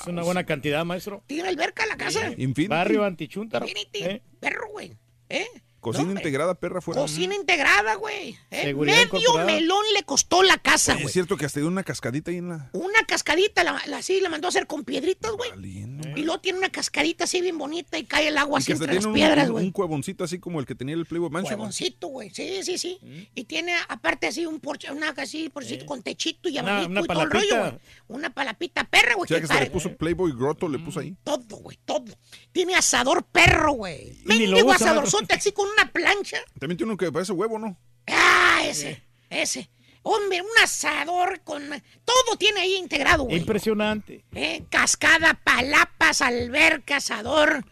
Es 0.00 0.06
una 0.06 0.22
buena 0.22 0.44
cantidad, 0.44 0.84
maestro. 0.84 1.22
Tiene 1.26 1.48
alberca 1.48 1.86
la 1.86 1.96
casa. 1.96 2.28
Infinity. 2.36 2.66
Barrio 2.66 3.04
Antichuntaro. 3.04 3.66
Infinity. 3.66 4.02
¿Eh? 4.02 4.22
Perro, 4.40 4.68
güey. 4.72 4.94
¿Eh? 5.30 5.46
Cocina 5.84 6.06
No, 6.06 6.12
integrada, 6.12 6.54
perra 6.54 6.80
fuera. 6.80 7.00
Cocina 7.00 7.34
integrada, 7.34 7.94
güey. 7.96 8.36
¿eh? 8.50 8.74
Medio 8.74 9.02
incorporada. 9.04 9.44
melón 9.46 9.84
le 9.94 10.02
costó 10.02 10.42
la 10.42 10.58
casa, 10.58 10.92
Oye, 10.92 11.02
güey. 11.02 11.06
es 11.06 11.12
cierto 11.12 11.36
que 11.36 11.44
hasta 11.46 11.60
dio 11.60 11.68
una 11.68 11.84
cascadita 11.84 12.30
ahí 12.30 12.38
en 12.38 12.48
la. 12.48 12.70
Una 12.72 13.04
cascadita, 13.06 13.62
la, 13.62 13.80
la- 13.86 13.98
así 13.98 14.20
la 14.20 14.28
mandó 14.28 14.48
a 14.48 14.50
hacer 14.50 14.66
con 14.66 14.84
piedritas, 14.84 15.30
güey. 15.32 15.50
Valiendo. 15.50 16.08
Y 16.16 16.22
luego 16.22 16.40
tiene 16.40 16.58
una 16.58 16.70
cascadita 16.70 17.24
así 17.24 17.40
bien 17.40 17.58
bonita 17.58 17.98
y 17.98 18.04
cae 18.04 18.28
el 18.28 18.38
agua 18.38 18.58
Y 18.60 18.62
así 18.62 18.72
entre 18.72 18.94
las 18.94 19.04
un, 19.04 19.12
piedras, 19.14 19.46
un- 19.46 19.52
güey. 19.52 19.64
un 19.66 19.72
cuevoncito 19.72 20.24
así 20.24 20.38
como 20.38 20.58
el 20.60 20.66
que 20.66 20.74
tenía 20.74 20.94
el 20.94 21.06
Playboy 21.06 21.30
Mansion. 21.30 21.52
¿no? 21.52 21.62
Huevoncito, 21.64 22.08
güey. 22.08 22.30
Sí, 22.30 22.60
sí, 22.62 22.78
sí. 22.78 22.98
Y 23.34 23.44
tiene 23.44 23.74
aparte 23.88 24.26
así 24.26 24.46
un 24.46 24.60
porche, 24.60 24.90
una 24.90 25.10
así, 25.10 25.48
porchito 25.48 25.86
con 25.86 26.02
techito 26.02 26.48
y 26.48 26.58
Una- 26.58 26.78
abanico 26.78 26.90
una 26.92 27.00
y 27.00 27.06
todo 27.06 27.22
el 27.22 27.30
rollo, 27.30 27.48
palapita. 27.50 27.70
güey. 27.70 27.80
Una 28.18 28.30
palapita 28.34 28.84
perra, 28.84 29.14
güey. 29.14 29.24
O 29.24 29.28
sea 29.28 29.40
que 29.40 29.46
que 29.48 29.54
se 29.54 29.60
le 29.60 29.70
puso 29.70 29.94
Playboy 29.96 30.32
Grotto, 30.32 30.68
le 30.68 30.78
puso 30.78 31.00
ahí. 31.00 31.14
Todo, 31.24 31.56
güey, 31.56 31.78
todo. 31.84 32.04
Tiene 32.52 32.74
asador 32.74 33.24
perro, 33.24 33.72
güey. 33.72 34.12
Y 34.24 34.28
ni 34.28 34.46
lo 34.46 34.56
Mendigo 34.56 34.68
usa, 34.68 34.76
asadorzote 34.90 35.34
así 35.34 35.52
con 35.52 35.68
una 35.78 35.92
plancha. 35.92 36.38
También 36.58 36.76
tiene 36.76 36.92
uno 36.92 36.96
que 36.96 37.10
parece 37.12 37.32
huevo, 37.32 37.58
¿no? 37.58 37.76
Ah, 38.06 38.62
ese, 38.64 39.02
ese. 39.30 39.70
Hombre, 40.06 40.42
un 40.42 40.62
asador 40.62 41.40
con... 41.44 41.62
Todo 42.04 42.36
tiene 42.38 42.60
ahí 42.60 42.74
integrado, 42.74 43.24
güey. 43.24 43.38
Impresionante. 43.38 44.24
Eh, 44.34 44.64
Cascada, 44.68 45.40
palapas, 45.42 46.20
alberca, 46.20 46.96
asador. 46.96 47.64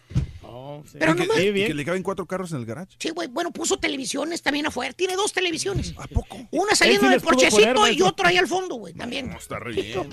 Sí. 0.85 0.97
Pero 0.99 1.13
Y 1.13 1.17
que, 1.17 1.27
nomás- 1.27 1.39
y 1.41 1.67
que 1.67 1.75
le 1.75 1.85
caben 1.85 2.03
cuatro 2.03 2.27
carros 2.27 2.51
en 2.53 2.59
el 2.59 2.67
garage. 2.67 2.97
Sí, 2.99 3.11
güey, 3.11 3.29
bueno, 3.29 3.51
puso 3.53 3.79
televisiones 3.79 4.43
también 4.43 4.67
afuera. 4.67 4.93
Tiene 4.93 5.15
dos 5.17 5.33
televisiones. 5.33 5.95
¿A 5.97 6.07
poco? 6.09 6.39
Una 6.51 6.75
saliendo 6.75 7.07
sí 7.07 7.13
del 7.13 7.21
porchecito 7.21 7.75
poner, 7.75 7.95
y 7.95 8.03
otra 8.03 8.29
ahí 8.29 8.37
al 8.39 8.49
fondo, 8.49 8.75
güey, 8.77 8.95
también. 8.95 9.31
No, 9.31 9.39
está 9.39 9.59
re 9.59 9.73
bien. 9.73 10.09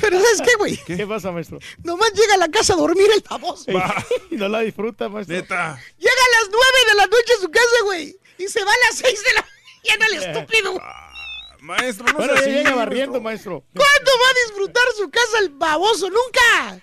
Pero 0.00 0.20
¿sabes 0.20 0.42
qué, 0.42 0.54
güey? 0.58 0.76
¿Qué 0.86 1.06
pasa, 1.06 1.30
maestro? 1.32 1.58
Nomás 1.82 2.12
llega 2.12 2.34
a 2.34 2.38
la 2.38 2.48
casa 2.48 2.74
a 2.74 2.76
dormir 2.76 3.08
el 3.14 3.22
famoso. 3.22 3.64
y 4.30 4.36
no 4.36 4.48
la 4.48 4.60
disfruta, 4.60 5.08
maestro. 5.08 5.36
Neta. 5.36 5.78
Llega 5.98 6.12
a 6.12 6.40
las 6.42 6.50
nueve 6.50 6.78
de 6.88 6.94
la 6.96 7.06
noche 7.06 7.32
a 7.38 7.40
su 7.40 7.50
casa, 7.50 7.76
güey. 7.84 8.16
Y 8.38 8.48
se 8.48 8.64
va 8.64 8.70
a 8.70 8.88
las 8.88 8.98
seis 8.98 9.22
de 9.22 9.32
la 9.34 9.44
mañana 9.84 10.06
el 10.06 10.22
estúpido. 10.36 10.78
Maestro, 11.60 12.06
no 12.06 12.14
Bueno, 12.14 12.32
así, 12.34 12.50
llega 12.50 12.74
barriendo, 12.74 13.20
maestro. 13.20 13.62
maestro. 13.64 13.64
¿Cuándo 13.74 14.10
va 14.12 14.28
a 14.30 14.34
disfrutar 14.46 14.82
su 14.96 15.10
casa 15.10 15.38
el 15.42 15.50
baboso? 15.50 16.08
¡Nunca! 16.08 16.82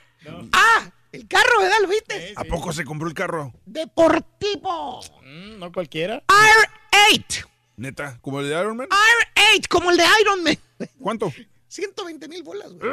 Ah, 0.54 0.92
el 1.18 1.28
carro, 1.28 1.60
¿verdad? 1.62 1.78
¿Lo 1.82 1.88
viste? 1.88 2.34
¿A 2.36 2.44
poco 2.46 2.72
se 2.74 2.86
compró 2.86 3.08
el 3.08 3.14
carro? 3.14 3.54
Deportivo. 3.66 5.02
Mm, 5.24 5.60
no 5.60 5.72
cualquiera. 5.72 6.24
R8. 6.28 7.46
Neta, 7.78 8.18
como 8.22 8.40
el 8.40 8.50
de 8.50 8.60
Iron 8.60 8.78
Man. 8.78 8.88
R8, 8.90 9.68
como 9.68 9.92
el 9.92 9.98
de 9.98 10.04
Iron 10.22 10.44
Man. 10.44 10.58
¿Cuánto? 11.00 11.32
120 11.70 12.30
mil 12.30 12.44
bolas, 12.44 12.72
güey. 12.74 12.92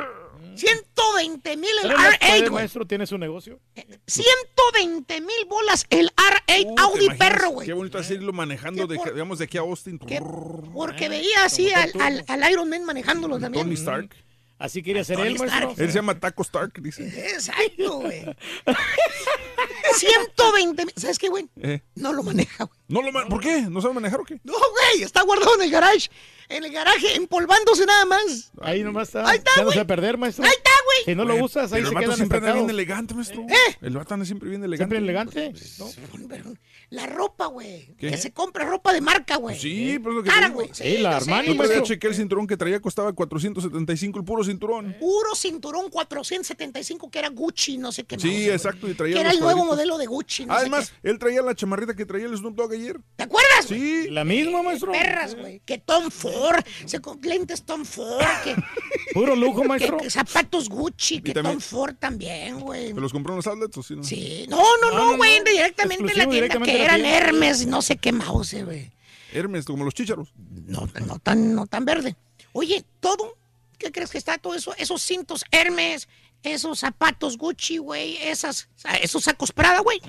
120 0.56 1.56
mil 1.56 1.70
el 1.84 1.88
Pero 1.88 1.96
no 1.96 2.04
puede, 2.04 2.18
R8, 2.18 2.38
güey. 2.40 2.50
maestro, 2.50 2.84
tiene 2.86 3.06
su 3.06 3.16
negocio. 3.18 3.60
120 4.06 5.20
mil 5.20 5.44
bolas 5.48 5.86
el 5.90 6.08
R8 6.10 6.66
Uh, 6.66 6.74
¿te 6.74 6.82
Audi 6.82 7.08
perro, 7.18 7.50
güey. 7.50 7.66
Qué 7.66 7.72
bonito 7.72 7.98
es 7.98 8.10
irlo 8.10 8.32
manejando, 8.32 8.86
de, 8.86 8.96
por- 8.96 9.12
digamos, 9.12 9.38
de 9.38 9.44
aquí 9.44 9.58
a 9.58 9.62
Austin. 9.62 9.98
Porque 9.98 11.08
veía 11.08 11.44
así 11.44 11.72
al, 11.72 11.92
al, 12.00 12.24
al 12.28 12.50
Iron 12.52 12.68
Man 12.68 12.84
manejándolo 12.84 13.38
también. 13.38 13.64
Tony 13.64 13.74
Stark. 13.74 14.10
Así 14.58 14.83
quería 14.83 15.05
ser 15.05 15.18
él, 15.20 15.39
maestro. 15.39 15.74
Él 15.76 15.89
se 15.89 15.94
llama 15.94 16.18
Taco 16.18 16.42
Stark, 16.42 16.81
dice. 16.81 17.07
Exacto, 17.33 18.00
güey. 18.00 18.24
120 19.97 20.84
mil. 20.84 20.94
¿Sabes 20.97 21.18
qué, 21.18 21.28
güey? 21.28 21.49
Eh. 21.57 21.83
No 21.97 22.12
lo 22.12 22.23
maneja, 22.23 22.65
güey. 22.65 22.78
No 22.94 23.02
lo 23.02 23.28
¿Por 23.28 23.40
qué? 23.40 23.62
¿No 23.62 23.81
sabe 23.81 23.94
manejar 23.94 24.20
o 24.20 24.24
qué? 24.24 24.39
No, 24.44 24.52
güey, 24.52 25.02
está 25.02 25.23
guardado 25.23 25.56
en 25.56 25.62
el 25.62 25.70
garage. 25.70 26.08
En 26.48 26.62
el 26.62 26.70
garaje, 26.70 27.16
empolvándose 27.16 27.86
nada 27.86 28.05
más. 28.05 28.52
Ahí 28.60 28.84
nomás 28.84 29.08
está. 29.08 29.28
Ahí 29.28 29.39
está, 29.39 29.64
güey. 29.64 29.78
a 29.78 29.84
perder, 29.84 30.16
maestro. 30.16 30.44
Ahí 30.44 30.52
está, 30.56 30.70
güey. 30.84 30.98
Si 31.05 31.14
no 31.16 31.24
lo 31.24 31.42
usas, 31.42 31.73
ahí 31.73 31.82
pero 31.82 31.89
se 31.89 31.89
el 31.89 31.94
vato 31.94 32.16
siempre 32.16 32.39
anda 32.39 32.52
bien 32.52 32.70
elegante, 32.70 33.14
maestro. 33.14 33.42
¿Eh? 33.48 33.76
El 33.81 33.97
vato 33.97 34.14
anda 34.14 34.26
siempre 34.26 34.48
bien 34.48 34.62
elegante. 34.62 34.94
Siempre 34.94 34.98
elegante. 34.98 35.52
¿no? 35.78 36.28
Pero 36.28 36.55
la 36.90 37.06
ropa, 37.06 37.47
güey. 37.47 37.94
Que 37.97 38.16
se 38.16 38.32
compra 38.32 38.64
ropa 38.64 38.92
de 38.92 39.00
marca, 39.00 39.36
güey. 39.36 39.58
Sí, 39.58 39.98
pues 39.98 40.14
lo 40.14 40.23
que 40.23 40.31
Cara, 40.31 40.50
güey. 40.50 40.68
Sí, 40.73 40.98
la 40.98 41.16
Armani, 41.16 41.56
Yo 41.56 41.82
chequé 41.82 42.08
el 42.08 42.14
cinturón 42.14 42.47
que 42.47 42.56
traía, 42.56 42.81
costaba 42.81 43.12
475 43.12 44.18
el 44.18 44.24
puro 44.24 44.44
cinturón. 44.44 44.94
Puro 45.00 45.34
cinturón 45.34 45.90
475 45.90 47.10
que 47.10 47.18
era 47.18 47.31
Gucci, 47.31 47.78
no 47.78 47.90
sé 47.90 48.05
qué 48.05 48.16
más. 48.16 48.23
Sí, 48.23 48.48
exacto, 48.48 48.89
y 48.89 48.94
traía 48.94 49.14
Que 49.14 49.20
era 49.20 49.31
el 49.31 49.40
nuevo 49.40 49.64
modelo 49.64 49.98
de 49.98 50.06
Gucci. 50.06 50.47
No 50.47 50.55
Además, 50.55 50.92
él 51.02 51.18
traía 51.18 51.42
la 51.42 51.55
chamarrita 51.55 51.94
que 51.94 52.06
traía 52.06 52.26
el 52.26 52.36
Snoop 52.36 52.55
Dogg 52.55 52.74
ayer. 52.84 53.00
¿te 53.16 53.24
acuerdas? 53.24 53.66
Sí. 53.68 54.08
La 54.10 54.24
misma, 54.24 54.62
maestro. 54.62 54.92
Perras, 54.92 55.34
güey. 55.34 55.60
Que 55.64 55.78
Tom 55.78 56.10
Ford, 56.10 56.64
se 56.86 57.00
con 57.00 57.20
lentes 57.22 57.62
Tom 57.64 57.84
Ford, 57.84 58.24
que, 58.44 58.54
Puro 59.14 59.34
lujo, 59.36 59.64
maestro. 59.64 59.96
que 59.98 60.10
zapatos 60.10 60.68
Gucci, 60.68 61.20
que 61.20 61.32
también- 61.32 61.54
Tom 61.58 61.60
Ford 61.60 61.94
también, 61.98 62.60
güey. 62.60 62.92
¿Te 62.92 63.00
los 63.00 63.12
compró 63.12 63.32
en 63.32 63.36
los 63.36 63.46
outlets 63.46 63.76
o 63.78 63.82
sí? 63.82 63.96
No? 63.96 64.04
Sí, 64.04 64.46
no, 64.48 64.56
no, 64.80 64.90
No, 64.90 64.96
no, 65.12 65.16
no, 65.16 65.24
directamente 65.44 66.02
en 66.02 66.06
la 66.06 66.14
tienda 66.24 66.34
directamente 66.34 66.76
que 66.76 66.84
eran 66.84 67.00
tienda. 67.00 67.18
Hermes, 67.18 67.66
no 67.66 67.82
sé 67.82 67.96
qué 67.96 68.12
mouse, 68.12 68.54
güey. 68.64 68.92
Hermes, 69.32 69.64
como 69.64 69.84
los 69.84 69.94
chícharos. 69.94 70.32
No, 70.66 70.88
no 71.06 71.18
tan, 71.18 71.54
no 71.54 71.66
tan 71.66 71.84
verde. 71.84 72.16
Oye, 72.52 72.84
todo, 73.00 73.36
¿qué 73.84 73.92
crees 73.92 74.10
que 74.10 74.18
está 74.18 74.38
todo 74.38 74.54
eso? 74.54 74.74
Esos 74.78 75.02
cintos 75.02 75.44
Hermes, 75.50 76.08
esos 76.42 76.78
zapatos 76.80 77.36
Gucci, 77.38 77.78
güey, 77.78 78.16
esas, 78.22 78.68
esos 79.02 79.24
sacos 79.24 79.52
Prada, 79.52 79.80
güey, 79.80 80.00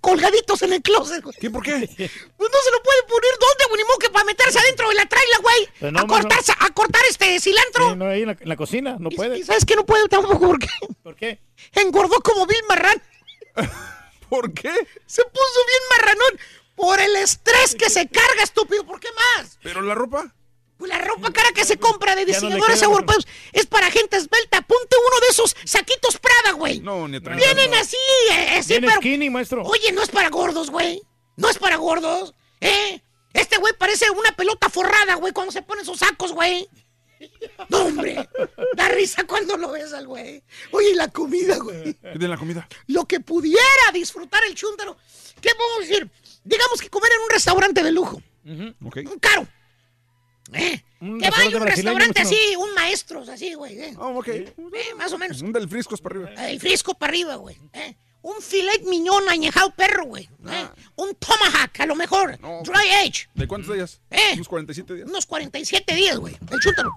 colgaditos 0.00 0.62
en 0.62 0.72
el 0.74 0.82
closet, 0.82 1.22
güey. 1.22 1.36
¿Qué? 1.40 1.50
¿Por 1.50 1.62
qué? 1.62 1.72
Pues 2.36 2.50
no 2.50 2.58
se 2.64 2.70
lo 2.70 2.82
puede 2.82 3.02
poner 3.04 3.30
dónde, 3.40 3.64
güey, 3.68 3.82
ni 3.82 3.84
modo 3.88 3.98
que 3.98 4.10
para 4.10 4.24
meterse 4.24 4.58
adentro 4.58 4.88
de 4.88 4.94
la 4.94 5.06
traila, 5.06 5.38
güey. 5.42 5.92
No, 5.92 6.00
a 6.00 6.06
cortar, 6.06 6.38
a 6.58 6.70
cortar 6.70 7.02
este 7.08 7.38
cilantro. 7.40 7.90
Sí, 7.90 7.96
no, 7.96 8.06
ahí 8.06 8.22
en 8.22 8.26
la, 8.28 8.36
en 8.40 8.48
la 8.48 8.56
cocina, 8.56 8.96
no 8.98 9.08
Y- 9.10 9.16
puede. 9.16 9.38
¿Y 9.38 9.44
sabes 9.44 9.64
que 9.64 9.76
no 9.76 9.84
puede 9.86 10.08
tampoco? 10.08 10.38
porque 10.46 10.68
¿Por 11.02 11.14
qué? 11.16 11.40
Engordó 11.72 12.20
como 12.20 12.46
Bill 12.46 12.62
Marrán. 12.68 13.02
¿Por 14.28 14.52
qué? 14.52 14.72
Se 15.06 15.22
puso 15.24 15.60
bien 15.66 15.82
marranón 15.90 16.40
por 16.74 17.00
el 17.00 17.14
estrés 17.16 17.74
que 17.74 17.88
se 17.88 18.08
carga, 18.08 18.42
estúpido. 18.42 18.84
¿Por 18.84 18.98
qué 19.00 19.08
más? 19.36 19.58
¿Pero 19.62 19.80
la 19.82 19.94
ropa? 19.94 20.34
Pues 20.76 20.88
la 20.88 20.98
ropa 20.98 21.32
cara 21.32 21.50
que 21.52 21.64
se 21.64 21.78
compra 21.78 22.16
de 22.16 22.22
no 22.22 22.26
diseñadores 22.26 22.80
queda, 22.80 22.86
europeos 22.86 23.26
es 23.52 23.66
para 23.66 23.90
gente 23.90 24.16
esbelta. 24.16 24.62
Ponte 24.62 24.96
uno 24.96 25.20
de 25.20 25.26
esos 25.28 25.56
saquitos 25.64 26.18
Prada, 26.18 26.56
güey. 26.56 26.80
No, 26.80 27.06
ni 27.06 27.18
atrás. 27.18 27.36
Vienen 27.36 27.74
así, 27.74 27.96
eh, 28.32 28.62
sí, 28.62 28.70
Bien 28.70 28.84
pero... 28.86 28.96
skinny, 28.96 29.30
maestro. 29.30 29.62
Oye, 29.62 29.92
no 29.92 30.02
es 30.02 30.10
para 30.10 30.30
gordos, 30.30 30.70
güey. 30.70 31.02
No 31.36 31.48
es 31.48 31.58
para 31.58 31.76
gordos, 31.76 32.34
¿eh? 32.60 33.00
Este 33.32 33.58
güey 33.58 33.72
parece 33.76 34.10
una 34.10 34.32
pelota 34.32 34.68
forrada, 34.70 35.16
güey, 35.16 35.32
cuando 35.32 35.52
se 35.52 35.62
pone 35.62 35.82
esos 35.82 35.98
sacos, 35.98 36.32
güey. 36.32 36.68
No, 37.68 37.84
hombre. 37.86 38.28
Da 38.76 38.88
risa 38.88 39.24
cuando 39.24 39.56
lo 39.56 39.72
ves 39.72 39.92
al 39.92 40.06
güey. 40.06 40.42
Oye, 40.70 40.90
y 40.90 40.94
la 40.94 41.08
comida, 41.08 41.56
güey. 41.58 41.94
¿Qué 41.94 42.10
tiene 42.10 42.28
la 42.28 42.36
comida? 42.36 42.68
Lo 42.86 43.06
que 43.06 43.20
pudiera 43.20 43.62
disfrutar 43.92 44.42
el 44.46 44.54
chúntaro. 44.54 44.96
¿Qué 45.40 45.50
podemos 45.54 45.88
decir? 45.88 46.10
Digamos 46.44 46.80
que 46.80 46.90
comer 46.90 47.12
en 47.12 47.22
un 47.22 47.30
restaurante 47.30 47.82
de 47.82 47.92
lujo. 47.92 48.20
Un 48.44 49.18
caro. 49.20 49.46
¿Eh? 50.52 50.82
Un 51.00 51.20
que 51.20 51.30
vaya 51.30 51.56
un 51.56 51.62
restaurante 51.62 52.20
maestro. 52.20 52.22
así, 52.22 52.56
un 52.56 52.74
maestro, 52.74 53.20
así, 53.22 53.54
güey. 53.54 53.78
¿eh? 53.78 53.94
Ah, 53.98 54.08
ok. 54.08 54.28
Eh, 54.28 54.54
más 54.96 55.12
o 55.12 55.18
menos. 55.18 55.40
Un 55.42 55.52
del 55.52 55.68
friscos 55.68 56.00
para 56.00 56.16
arriba. 56.16 56.46
El 56.48 56.60
frisco 56.60 56.94
para 56.94 57.10
arriba, 57.10 57.36
güey. 57.36 57.56
¿eh? 57.72 57.96
Un 58.22 58.40
filet 58.40 58.82
miñón 58.86 59.28
añejado 59.28 59.70
perro, 59.70 60.06
güey. 60.06 60.24
¿eh? 60.48 60.66
Un 60.96 61.14
tomahawk, 61.16 61.78
a 61.80 61.86
lo 61.86 61.94
mejor. 61.94 62.38
Dry 62.38 62.90
age. 63.06 63.28
¿De 63.34 63.46
cuántos 63.46 63.74
días? 63.74 64.00
¿Eh? 64.10 64.32
Unos 64.34 64.48
47 64.48 64.94
días. 64.94 65.08
Unos 65.08 65.26
47 65.26 65.94
días, 65.94 66.16
güey. 66.18 66.34
El 66.50 66.60
chúntaro. 66.60 66.90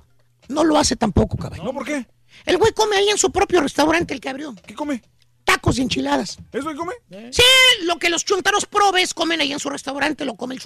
No 0.47 0.63
lo 0.63 0.77
hace 0.77 0.95
tampoco, 0.95 1.35
caballo. 1.37 1.63
¿No? 1.63 1.73
¿Por 1.73 1.85
qué? 1.85 2.05
El 2.45 2.57
güey 2.57 2.71
come 2.71 2.95
ahí 2.95 3.09
en 3.09 3.17
su 3.17 3.31
propio 3.31 3.59
restaurante, 3.61 4.13
el 4.13 4.21
que 4.21 4.29
abrió. 4.29 4.55
¿Qué 4.65 4.73
come? 4.73 5.01
Tacos 5.43 5.79
y 5.79 5.81
enchiladas. 5.81 6.37
¿Eso 6.51 6.69
que 6.69 6.75
come? 6.75 6.93
Sí, 7.31 7.43
lo 7.83 7.97
que 7.99 8.09
los 8.09 8.23
chúntaros 8.23 8.65
probes 8.65 9.13
comen 9.13 9.41
ahí 9.41 9.51
en 9.51 9.59
su 9.59 9.69
restaurante 9.69 10.23
lo 10.23 10.35
come 10.35 10.55
el 10.55 10.61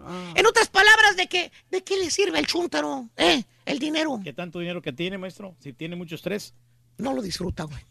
chúntaro. 0.00 0.32
En 0.38 0.46
otras 0.46 0.68
palabras, 0.68 1.16
¿de 1.16 1.28
qué, 1.28 1.52
¿de 1.70 1.82
qué 1.82 1.96
le 1.96 2.10
sirve 2.10 2.38
el 2.38 2.46
chúntaro? 2.46 3.08
¿Eh? 3.16 3.42
El 3.66 3.78
dinero. 3.78 4.20
¿Qué 4.22 4.32
tanto 4.32 4.58
dinero 4.58 4.82
que 4.82 4.92
tiene, 4.92 5.18
maestro? 5.18 5.54
Si 5.60 5.72
tiene 5.72 5.96
mucho 5.96 6.14
estrés. 6.14 6.54
No 6.98 7.14
lo 7.14 7.22
disfruta, 7.22 7.64
güey. 7.64 7.82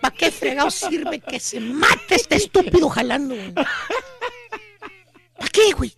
¿Para 0.00 0.16
qué 0.16 0.30
fregado 0.30 0.70
sirve 0.70 1.20
que 1.20 1.38
se 1.38 1.60
mate 1.60 2.16
este 2.16 2.36
estúpido 2.36 2.88
jalando, 2.88 3.34
güey? 3.36 3.52
¿Para 3.52 5.48
qué, 5.52 5.72
güey? 5.76 5.94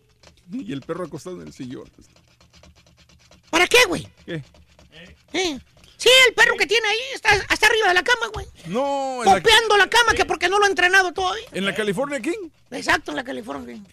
Y 0.53 0.73
el 0.73 0.83
perro 0.83 1.05
acostado 1.05 1.41
en 1.41 1.49
el 1.49 1.53
sillón. 1.55 1.91
¿Para 3.51 3.67
qué, 3.67 3.78
güey? 3.89 4.07
¿Qué? 4.27 4.43
¿Eh? 5.33 5.59
Sí, 5.97 6.11
el 6.28 6.35
perro 6.35 6.55
que 6.59 6.67
tiene 6.67 6.86
ahí 6.86 6.99
está 7.15 7.31
hasta 7.49 7.67
arriba 7.67 7.89
de 7.89 7.94
la 7.94 8.03
cama, 8.03 8.27
güey. 8.33 8.47
No, 8.67 9.20
en 9.23 9.31
la, 9.31 9.41
Copiando 9.41 9.77
la 9.78 9.89
cama 9.89 10.12
que 10.15 10.27
porque 10.27 10.49
no 10.51 10.59
lo 10.59 10.67
ha 10.67 10.69
entrenado 10.69 11.12
todavía. 11.12 11.47
en 11.53 11.65
la 11.65 11.75
California 11.75 12.20
King. 12.20 12.51
Exacto, 12.70 13.10
en 13.10 13.17
la 13.17 13.25
California. 13.25 13.81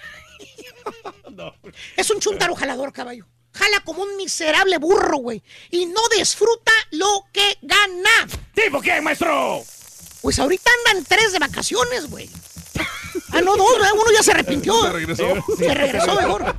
Es 1.95 2.09
un 2.09 2.19
chuntaro 2.19 2.55
jalador, 2.55 2.91
caballo. 2.91 3.25
Jala 3.53 3.81
como 3.83 4.03
un 4.03 4.17
miserable 4.17 4.77
burro, 4.77 5.17
güey. 5.17 5.43
Y 5.69 5.85
no 5.85 6.01
disfruta 6.17 6.71
lo 6.91 7.25
que 7.31 7.57
gana. 7.61 8.27
¿Tipo 8.53 8.81
qué, 8.81 9.01
maestro? 9.01 9.63
Pues 10.21 10.39
ahorita 10.39 10.69
andan 10.79 11.03
tres 11.05 11.33
de 11.33 11.39
vacaciones, 11.39 12.09
güey. 12.09 12.29
Ah, 13.31 13.41
no, 13.41 13.55
dos, 13.55 13.73
¿verdad? 13.73 13.91
uno 13.93 14.11
ya 14.13 14.23
se 14.23 14.31
arrepintió. 14.31 14.73
Se 14.83 14.91
regresó. 14.91 15.45
Se 15.57 15.73
regresó 15.73 16.15
mejor. 16.15 16.55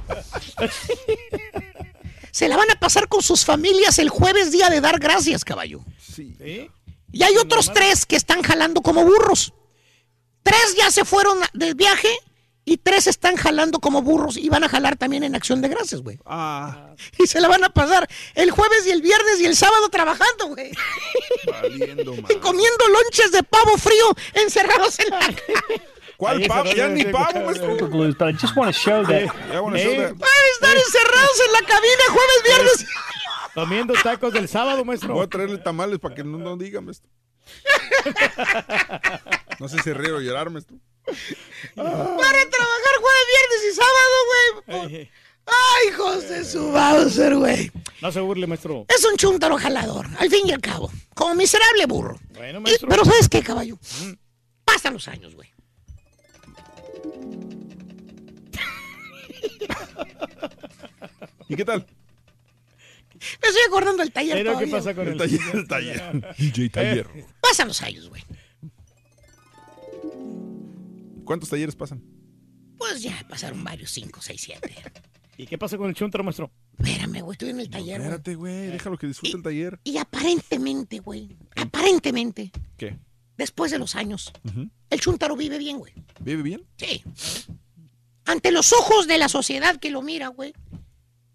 Se 2.31 2.49
la 2.49 2.57
van 2.57 2.70
a 2.70 2.81
pasar 2.81 3.08
con 3.08 3.23
sus 3.23 3.44
familias 3.44 3.99
el 3.99 4.08
jueves, 4.08 4.50
día 4.52 4.68
de 4.70 4.81
dar 4.81 4.99
gracias, 4.99 5.44
caballo. 5.44 5.81
Sí. 5.99 6.36
Y 7.12 7.23
hay 7.23 7.36
otros 7.36 7.73
tres 7.73 8.07
que 8.07 8.16
están 8.16 8.42
jalando 8.42 8.81
como 8.81 9.05
burros. 9.05 9.52
Tres 10.43 10.75
ya 10.77 10.91
se 10.91 11.05
fueron 11.05 11.39
del 11.53 11.75
viaje 11.75 12.09
y 12.65 12.77
tres 12.77 13.09
están 13.09 13.37
jalando 13.37 13.81
como 13.81 14.03
burros 14.03 14.37
y 14.37 14.49
van 14.49 14.62
a 14.62 14.69
jalar 14.69 14.97
también 14.97 15.25
en 15.25 15.35
acción 15.35 15.61
de 15.61 15.69
gracias, 15.69 16.01
güey. 16.01 16.19
Ah, 16.25 16.95
Y 17.19 17.27
se 17.27 17.41
la 17.41 17.49
van 17.49 17.65
a 17.65 17.71
pasar 17.71 18.09
el 18.35 18.51
jueves 18.51 18.87
y 18.87 18.91
el 18.91 19.03
viernes 19.03 19.41
y 19.41 19.47
el 19.47 19.57
sábado 19.57 19.89
trabajando, 19.89 20.49
güey. 20.49 20.73
valiendo. 21.47 22.15
Y 22.31 22.37
comiendo 22.37 22.89
lonches 22.89 23.33
de 23.33 23.43
pavo 23.43 23.77
frío 23.79 24.15
encerrados 24.35 24.99
en 25.01 25.11
la 25.11 25.35
¿Cuál 26.17 26.47
pavo? 26.47 26.73
Ya 26.73 26.87
ni 26.87 27.05
pavo, 27.05 27.47
maestro. 27.47 27.77
But 27.89 28.23
I 28.23 28.33
just 28.33 28.57
want 28.57 28.73
to 28.73 28.79
show 28.79 29.03
that. 29.03 29.23
Ya, 29.51 29.61
bueno, 29.61 29.77
show 29.77 29.97
that. 29.97 30.15
Van 30.15 30.31
a 30.31 30.53
estar 30.55 30.77
encerrados 30.77 31.41
en 31.47 31.53
la 31.53 31.61
cabina 31.61 32.05
jueves, 32.11 32.43
viernes. 32.45 32.87
Comiendo 33.55 33.95
tacos 33.95 34.33
del 34.33 34.49
sábado, 34.49 34.85
maestro. 34.85 35.15
Voy 35.15 35.25
a 35.25 35.29
traerle 35.29 35.59
tamales 35.59 35.99
para 35.99 36.15
que 36.15 36.23
no, 36.23 36.39
no 36.39 36.57
diga, 36.57 36.81
maestro. 36.81 37.11
No 39.62 39.68
sé 39.68 39.78
si 39.81 39.92
reír 39.92 40.10
o 40.10 40.20
llorar, 40.20 40.50
maestro. 40.50 40.76
Van 41.76 41.86
a 41.86 41.89
trabajar 41.94 42.94
jueves, 43.00 43.26
viernes 43.32 43.60
y 43.70 43.74
sábado, 43.76 44.16
güey. 44.91 45.08
Ay, 45.47 45.89
hijos 45.89 46.28
de 46.28 46.44
su 46.44 46.73
Bowser, 46.73 47.36
güey. 47.36 47.70
No 48.00 48.10
se 48.10 48.18
burle, 48.20 48.49
maestro. 48.49 48.86
Es 48.89 49.05
un 49.05 49.16
chuntaro 49.16 49.57
jalador, 49.58 50.08
al 50.18 50.28
fin 50.28 50.49
y 50.49 50.52
al 50.52 50.60
cabo. 50.60 50.91
Como 51.15 51.36
miserable 51.36 51.86
burro. 51.86 52.18
Bueno, 52.34 52.58
Y- 52.58 52.62
maestro. 52.62 52.89
pero 52.89 53.05
¿sabes 53.05 53.28
qué, 53.28 53.41
caballo? 53.41 53.78
Pasan 54.65 54.94
los 54.94 55.07
años, 55.07 55.36
güey. 55.36 55.49
¿Y 61.49 61.55
qué 61.55 61.65
tal? 61.65 61.86
Me 63.41 63.49
estoy 63.49 63.62
acordando 63.68 64.02
del 64.02 64.12
taller 64.12 64.36
Pero, 64.39 64.58
¿qué 64.58 64.66
todavía, 64.66 64.76
pasa 64.76 64.94
con 64.94 65.07
El 65.07 65.12
el, 65.12 65.18
taller, 65.18 65.41
el 65.55 65.68
taller. 65.68 66.34
DJ 66.39 66.68
Taller. 66.70 67.07
Pasan 67.41 67.68
los 67.68 67.81
años, 67.82 68.08
güey. 68.08 68.24
¿Cuántos 71.25 71.49
talleres 71.49 71.76
pasan? 71.76 72.02
Pues 72.78 73.02
ya 73.02 73.25
pasaron 73.28 73.62
varios, 73.62 73.91
cinco, 73.91 74.20
seis, 74.20 74.41
siete. 74.41 74.75
¿Y 75.36 75.47
qué 75.47 75.57
pasa 75.57 75.78
con 75.78 75.89
el 75.89 75.94
chuntaro, 75.94 76.25
maestro? 76.25 76.51
Espérame, 76.78 77.23
güey, 77.23 77.34
estoy 77.34 77.51
en 77.51 77.60
el 77.60 77.70
taller, 77.70 77.99
güey. 77.99 78.09
Espérate, 78.09 78.34
güey, 78.34 78.67
déjalo 78.68 78.99
que 78.99 79.07
disfrute 79.07 79.36
el 79.36 79.42
taller. 79.42 79.81
Y 79.84 79.97
aparentemente, 79.97 80.99
güey, 80.99 81.36
aparentemente, 81.57 82.51
¿Qué? 82.76 82.99
después 83.36 83.70
de 83.70 83.78
los 83.78 83.94
años, 83.97 84.33
el 84.91 85.01
chuntaro 85.01 85.36
vive 85.36 85.59
bien, 85.59 85.78
güey. 85.78 85.92
¿Vive 86.20 86.42
bien? 86.42 86.67
Sí. 86.76 87.02
Ante 88.25 88.52
los 88.52 88.73
ojos 88.73 89.07
de 89.07 89.18
la 89.18 89.28
sociedad 89.28 89.78
que 89.78 89.91
lo 89.91 90.02
mira, 90.02 90.28
güey. 90.28 90.55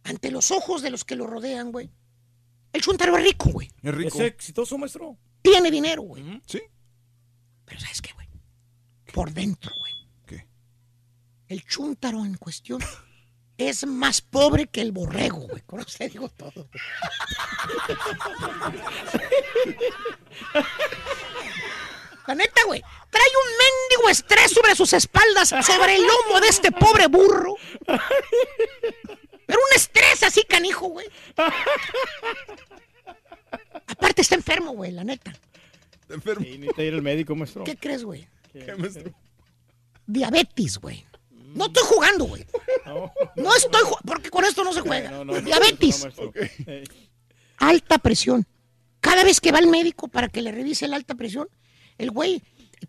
Ante 0.03 0.31
los 0.31 0.51
ojos 0.51 0.81
de 0.81 0.89
los 0.89 1.03
que 1.03 1.15
lo 1.15 1.27
rodean, 1.27 1.71
güey. 1.71 1.89
El 2.71 2.81
chuntaro 2.81 3.17
es 3.17 3.23
rico, 3.23 3.49
güey. 3.49 3.69
Es 3.81 3.93
rico. 3.95 4.19
¿Es 4.19 4.25
exitoso, 4.25 4.77
maestro? 4.77 5.17
Tiene 5.41 5.71
dinero, 5.71 6.03
güey. 6.03 6.23
Sí. 6.45 6.61
Pero 7.65 7.79
¿sabes 7.79 8.01
qué? 8.01 8.13
Por 9.17 9.33
dentro, 9.33 9.73
güey. 9.79 9.93
¿Qué? 10.27 10.47
El 11.47 11.65
chúntaro 11.65 12.23
en 12.23 12.35
cuestión 12.35 12.79
es 13.57 13.83
más 13.87 14.21
pobre 14.21 14.67
que 14.67 14.79
el 14.79 14.91
borrego, 14.91 15.39
güey. 15.39 15.63
Con 15.63 15.79
eso 15.79 15.97
te 15.97 16.07
digo 16.07 16.29
todo. 16.29 16.69
La 22.27 22.35
neta, 22.35 22.61
güey. 22.67 22.79
Trae 23.09 23.27
un 23.43 23.49
mendigo 23.57 24.07
estrés 24.11 24.51
sobre 24.51 24.75
sus 24.75 24.93
espaldas, 24.93 25.49
sobre 25.49 25.95
el 25.95 26.03
lomo 26.03 26.39
de 26.39 26.49
este 26.49 26.71
pobre 26.71 27.07
burro. 27.07 27.55
Pero 27.87 29.59
un 29.59 29.75
estrés 29.75 30.21
así, 30.21 30.43
canijo, 30.43 30.89
güey. 30.89 31.07
Aparte 33.87 34.21
está 34.21 34.35
enfermo, 34.35 34.73
güey, 34.73 34.91
la 34.91 35.03
neta. 35.03 35.33
Está 36.01 36.13
enfermo. 36.13 36.45
Y 36.45 36.59
necesita 36.59 36.83
ir 36.83 36.93
al 36.93 37.01
médico, 37.01 37.35
maestro. 37.35 37.63
¿Qué 37.63 37.75
crees, 37.75 38.03
güey? 38.03 38.27
¿Qué, 38.65 38.75
maestro? 38.75 39.11
Diabetes, 40.05 40.77
güey. 40.79 41.03
No 41.55 41.65
estoy 41.67 41.83
jugando, 41.85 42.25
güey. 42.25 42.45
No 43.35 43.55
estoy 43.55 43.81
jugando, 43.81 44.01
porque 44.05 44.29
con 44.29 44.45
esto 44.45 44.63
no 44.63 44.73
se 44.73 44.81
juega. 44.81 45.11
No, 45.11 45.25
no, 45.25 45.41
Diabetes. 45.41 46.07
Eh, 46.65 46.83
alta 47.57 47.97
presión. 47.97 48.45
Cada 48.99 49.23
vez 49.23 49.39
que 49.41 49.51
va 49.51 49.59
al 49.59 49.67
médico 49.67 50.07
para 50.07 50.27
que 50.29 50.41
le 50.41 50.51
revise 50.51 50.87
la 50.87 50.95
alta 50.97 51.15
presión, 51.15 51.47
el 51.97 52.11
güey 52.11 52.41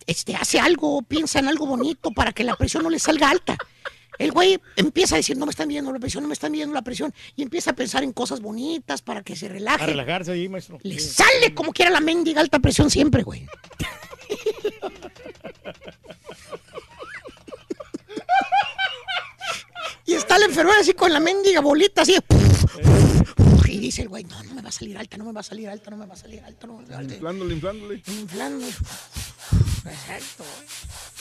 este, 0.06 0.34
hace 0.36 0.60
algo, 0.60 1.02
piensa 1.02 1.38
en 1.38 1.48
algo 1.48 1.66
bonito 1.66 2.10
para 2.10 2.32
que 2.32 2.44
la 2.44 2.56
presión 2.56 2.82
no 2.82 2.90
le 2.90 2.98
salga 2.98 3.30
alta. 3.30 3.56
El 4.18 4.32
güey 4.32 4.58
empieza 4.76 5.14
a 5.14 5.18
decir, 5.18 5.36
no 5.36 5.46
me 5.46 5.50
están 5.50 5.68
viendo 5.68 5.92
la 5.92 5.98
presión, 6.00 6.24
no 6.24 6.28
me 6.28 6.34
están 6.34 6.50
viendo 6.50 6.74
la 6.74 6.82
presión, 6.82 7.14
y 7.36 7.42
empieza 7.42 7.70
a 7.70 7.74
pensar 7.74 8.02
en 8.02 8.12
cosas 8.12 8.40
bonitas 8.40 9.00
para 9.00 9.22
que 9.22 9.36
se 9.36 9.46
A 9.46 9.50
relaje. 9.50 9.86
relajarse 9.86 10.32
ahí, 10.32 10.48
maestro. 10.48 10.78
Le 10.82 10.98
Sí. 10.98 11.08
sale 11.10 11.54
como 11.54 11.72
quiera 11.72 11.90
la 11.92 12.00
mendiga 12.00 12.40
alta 12.40 12.58
presión 12.58 12.90
siempre, 12.90 13.22
güey. 13.22 13.46
Y 20.06 20.14
está 20.14 20.38
la 20.38 20.46
enfermera 20.46 20.80
así 20.80 20.94
con 20.94 21.12
la 21.12 21.20
mendiga 21.20 21.60
bolita 21.60 22.02
así. 22.02 22.16
Y 23.66 23.78
dice 23.78 24.02
el 24.02 24.08
güey, 24.08 24.24
no, 24.24 24.42
no 24.44 24.54
me 24.54 24.62
va 24.62 24.70
a 24.70 24.72
salir 24.72 24.96
alta, 24.96 25.18
no 25.18 25.24
me 25.24 25.32
va 25.32 25.40
a 25.40 25.44
salir 25.44 25.68
alta, 25.68 25.90
no 25.90 25.98
me 25.98 26.06
va 26.06 26.14
a 26.14 26.16
salir 26.16 26.42
alta, 26.42 26.66
no 26.66 26.78
me 26.78 26.78
va 26.78 26.84
a 26.84 26.86
salir 26.86 27.00
alta. 27.00 27.14
Inflándole, 27.14 27.54
inflándole. 27.54 28.02
Inflando. 28.06 28.66
Exacto. 28.66 30.44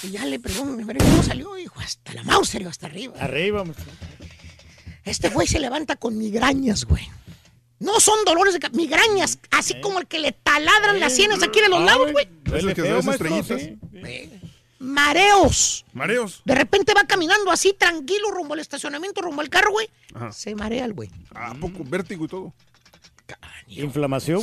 Y 0.03 0.11
ya 0.11 0.26
le 0.26 0.40
pregunto, 0.40 0.84
pero 0.88 1.03
¿cómo 1.03 1.24
salió? 1.24 1.53
Dijo, 1.56 1.80
hasta 1.80 2.14
la 2.14 2.24
Mauser, 2.24 2.66
hasta 2.67 2.85
arriba. 2.88 3.14
Arriba. 3.19 3.64
Este 5.03 5.30
güey 5.30 5.48
se 5.48 5.59
levanta 5.59 5.98
con 5.98 6.17
migrañas, 6.17 6.85
güey. 6.85 7.09
No 7.80 7.99
son 7.99 8.25
dolores 8.25 8.59
de 8.59 8.69
migrañas, 8.72 9.38
así 9.51 9.80
como 9.81 9.99
el 9.99 10.07
que 10.07 10.19
le 10.19 10.31
taladran 10.31 10.99
las 10.99 11.14
sienes 11.15 11.43
aquí 11.43 11.61
de 11.61 11.69
los 11.69 11.80
Ah, 11.81 11.85
lados, 11.85 12.11
güey. 12.11 12.27
Es 12.45 12.64
el 12.64 12.73
que 12.73 12.81
feo, 12.81 13.01
se 13.01 13.07
maestro, 13.07 13.27
estrellitas. 13.35 13.61
sí. 13.61 13.80
Eh, 13.93 14.41
mareos. 14.80 15.85
Mareos. 15.93 16.41
De 16.45 16.56
repente 16.56 16.93
va 16.95 17.03
caminando 17.06 17.51
así 17.51 17.73
tranquilo 17.73 18.31
rumbo 18.31 18.56
al 18.56 18.61
estacionamiento, 18.61 19.22
rumbo 19.22 19.41
al 19.41 19.49
carro, 19.49 19.72
güey. 19.72 19.89
Ajá. 20.15 20.31
Se 20.31 20.56
marea 20.56 20.85
el 20.85 20.93
güey. 20.93 21.11
¿A 21.35 21.53
poco? 21.53 21.83
Vértigo 21.83 22.25
y 22.25 22.27
todo. 22.27 22.53
Inflamación. 23.67 24.41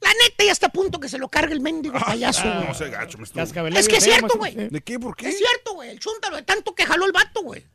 La 0.00 0.10
neta 0.24 0.44
ya 0.44 0.52
está 0.52 0.68
a 0.68 0.72
punto 0.72 1.00
que 1.00 1.08
se 1.08 1.18
lo 1.18 1.28
cargue 1.28 1.52
el 1.52 1.60
mendigo 1.60 1.98
payaso, 1.98 2.42
Ah, 2.44 2.64
no 2.68 2.72
sé, 2.74 2.88
gacho, 2.88 3.18
me 3.18 3.24
estuvo. 3.24 3.42
Es 3.42 3.88
que 3.88 3.96
es 3.96 4.04
cierto, 4.04 4.38
güey. 4.38 4.54
¿De 4.54 4.80
qué? 4.80 4.98
¿Por 4.98 5.16
qué? 5.16 5.28
Es 5.28 5.38
cierto, 5.38 5.74
güey. 5.74 5.90
El 5.90 5.98
chúntaro 5.98 6.36
de 6.36 6.42
tanto 6.42 6.74
que 6.74 6.86
jaló 6.86 7.04
el 7.04 7.12
vato, 7.12 7.42
güey. 7.42 7.66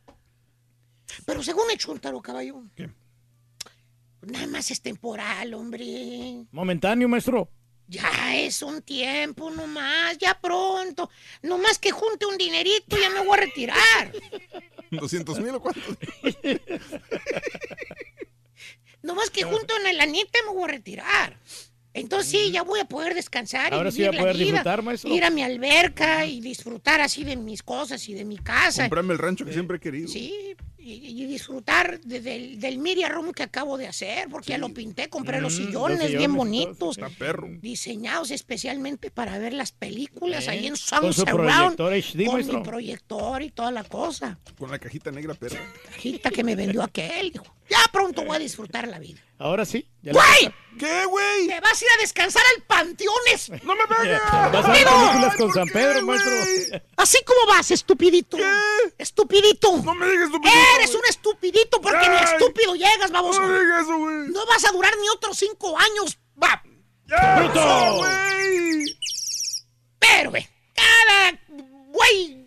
Pero 1.26 1.44
según 1.44 1.70
el 1.70 1.78
chúntaro, 1.78 2.22
caballo. 2.22 2.64
¿Qué? 2.76 2.90
Nada 4.26 4.48
más 4.48 4.72
es 4.72 4.82
temporal, 4.82 5.54
hombre. 5.54 6.46
Momentáneo, 6.52 7.08
maestro. 7.08 7.50
Ya 7.88 8.36
es 8.36 8.62
un 8.62 8.82
tiempo 8.82 9.50
nomás, 9.52 10.18
ya 10.18 10.40
pronto. 10.40 11.10
Nomás 11.42 11.78
que 11.78 11.92
junte 11.92 12.26
un 12.26 12.38
dinerito, 12.38 12.98
ya 12.98 13.10
me 13.10 13.20
voy 13.20 13.38
a 13.38 13.42
retirar. 13.42 14.12
¿200 14.92 15.42
mil 15.42 15.56
o 15.56 15.62
cuánto? 15.62 15.82
Nomás 19.02 19.30
que 19.30 19.44
junto 19.44 19.74
en 19.86 19.98
la 19.98 20.04
anita 20.04 20.40
me 20.46 20.54
voy 20.54 20.64
a 20.64 20.68
retirar. 20.68 21.38
Entonces 21.94 22.32
sí, 22.32 22.52
ya 22.52 22.64
voy 22.64 22.80
a 22.80 22.86
poder 22.86 23.14
descansar 23.14 23.74
y 23.74 23.92
sí 23.92 23.98
vivir 24.02 24.08
a 24.08 24.20
poder 24.20 24.36
la 24.36 24.40
vida. 24.40 24.46
disfrutar, 24.46 24.82
maestro. 24.82 25.14
Ir 25.14 25.24
a 25.24 25.30
mi 25.30 25.44
alberca 25.44 26.26
y 26.26 26.42
disfrutar 26.42 27.02
así 27.02 27.24
de 27.24 27.36
mis 27.36 27.62
cosas 27.62 28.08
y 28.10 28.14
de 28.14 28.26
mi 28.26 28.38
casa. 28.38 28.84
Comprarme 28.84 29.14
el 29.14 29.20
rancho 29.20 29.46
que 29.46 29.54
siempre 29.54 29.78
he 29.78 29.80
querido. 29.80 30.08
Sí, 30.08 30.56
y, 30.84 31.22
y 31.24 31.26
disfrutar 31.26 32.00
de- 32.02 32.20
del, 32.20 32.60
del 32.60 32.78
Miria 32.78 33.10
Room 33.10 33.32
que 33.32 33.44
acabo 33.44 33.78
de 33.78 33.88
hacer, 33.88 34.28
porque 34.30 34.50
ya 34.50 34.58
lo 34.58 34.70
pinté, 34.70 35.10
compré 35.10 35.40
los 35.40 35.54
Mm, 35.54 35.58
los 35.58 35.66
sillones 35.68 36.00
bien 36.00 36.12
sillones 36.32 36.36
bonitos, 36.38 36.98
Está 36.98 37.10
perro. 37.10 37.48
diseñados 37.62 38.32
especialmente 38.32 39.10
para 39.12 39.38
ver 39.38 39.54
las 39.54 39.72
películas 39.72 40.48
Eh, 40.48 40.52
ahí 40.52 40.66
en 40.68 40.74
con 40.74 40.78
Sound 40.78 41.14
su 41.14 41.22
Surround, 41.22 41.78
con 41.78 42.48
mi 42.48 42.64
proyector 42.64 43.42
y 43.42 43.50
toda 43.52 43.72
la 43.72 43.84
cosa. 43.84 44.40
Con 44.58 44.72
la 44.72 44.80
cajita 44.80 45.12
negra 45.12 45.34
perra. 45.34 45.60
Cajita 45.86 46.30
que 46.32 46.44
me 46.44 46.56
vendió 46.56 46.84
aquel, 46.84 47.32
dijo. 47.32 47.46
Ya 47.70 47.80
pronto 47.92 48.24
voy 48.24 48.36
a 48.36 48.40
disfrutar 48.40 48.88
la 48.88 49.00
vida. 49.00 49.22
Ahora 49.38 49.66
sí. 49.66 49.88
ya 50.02 50.14
¡Güey! 50.14 50.54
¿Qué, 50.80 51.06
güey? 51.06 51.48
¡Te 51.48 51.60
vas 51.60 51.82
a 51.82 51.86
ir 51.86 51.92
a 51.98 52.02
descansar 52.02 52.44
al 52.56 52.64
Panteones! 52.64 53.50
¡No 53.64 53.76
me 53.76 53.88
pegues! 53.88 54.22
Vas 54.32 54.66
a 54.66 54.72
ver 54.72 54.86
películas 54.86 55.36
con 55.36 55.54
San 55.54 55.68
Pedro, 55.68 56.06
maestro. 56.06 56.82
Así 56.98 57.24
como 57.26 57.46
vas, 57.48 57.72
estupidito. 57.72 58.38
Estupidito. 58.98 59.82
No 59.84 59.96
me 59.96 60.10
digas 60.10 60.26
estupidito. 60.26 60.60
Eres 60.76 60.96
un 60.96 61.06
estupidito 61.10 61.82
porque 61.82 62.10
ni 62.10 62.16
estúpido 62.16 62.76
llegas, 62.76 63.12
baboso. 63.12 63.42
No 63.42 63.48
me 63.48 63.60
digas 63.60 63.84
eso, 63.84 63.98
güey. 63.98 64.16
No 64.30 64.46
vas 64.46 64.66
a 64.66 64.72
durar 64.72 64.94
ni 65.00 65.10
otros 65.10 65.38
cinco 65.38 65.78
años. 65.78 66.18
Va. 66.42 66.64
¡Ya! 67.06 67.36
¡Bruto! 67.40 67.96
güey! 67.98 68.98
Pero, 70.00 70.30
güey, 70.32 70.48
cada 70.74 71.40
güey 71.90 72.43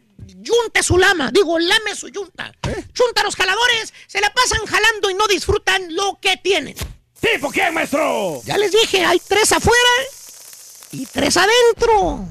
yunta 0.46 0.82
su 0.82 0.96
lama. 0.96 1.30
Digo, 1.32 1.58
lame 1.58 1.94
su 1.94 2.08
yunta. 2.08 2.52
¿Eh? 2.68 2.84
Chunta 2.92 3.20
a 3.22 3.24
los 3.24 3.36
jaladores, 3.36 3.92
se 4.06 4.20
la 4.20 4.32
pasan 4.32 4.64
jalando 4.66 5.10
y 5.10 5.14
no 5.14 5.26
disfrutan 5.26 5.94
lo 5.94 6.18
que 6.20 6.36
tienen. 6.36 6.74
¿Tipo 7.20 7.50
quién, 7.50 7.74
maestro? 7.74 8.40
Ya 8.44 8.56
les 8.56 8.72
dije, 8.72 9.04
hay 9.04 9.20
tres 9.26 9.52
afuera 9.52 9.90
y 10.92 11.06
tres 11.06 11.36
adentro. 11.36 12.26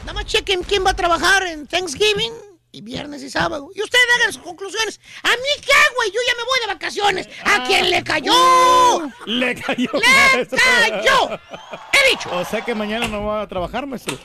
Nada 0.00 0.12
más 0.12 0.26
chequen 0.26 0.62
quién 0.62 0.84
va 0.84 0.90
a 0.90 0.96
trabajar 0.96 1.44
en 1.46 1.66
Thanksgiving 1.66 2.32
y 2.72 2.80
viernes 2.82 3.22
y 3.22 3.30
sábado. 3.30 3.70
Y 3.74 3.82
ustedes 3.82 4.04
hagan 4.18 4.32
sus 4.32 4.42
conclusiones. 4.42 5.00
¿A 5.22 5.30
mí 5.30 5.62
qué, 5.62 5.72
güey? 5.96 6.10
Yo 6.10 6.20
ya 6.26 6.34
me 6.36 6.44
voy 6.44 6.60
de 6.60 6.66
vacaciones. 6.74 7.28
¿A 7.44 7.64
quién 7.64 7.90
le 7.90 8.04
cayó? 8.04 8.32
Le 9.24 9.54
cayó. 9.54 9.90
¡Le 9.92 10.34
maestro. 10.34 10.58
cayó! 10.58 11.40
He 11.92 12.10
dicho. 12.10 12.30
O 12.36 12.44
sea 12.44 12.60
que 12.64 12.74
mañana 12.74 13.08
no 13.08 13.24
va 13.24 13.42
a 13.42 13.48
trabajar, 13.48 13.86
maestro. 13.86 14.18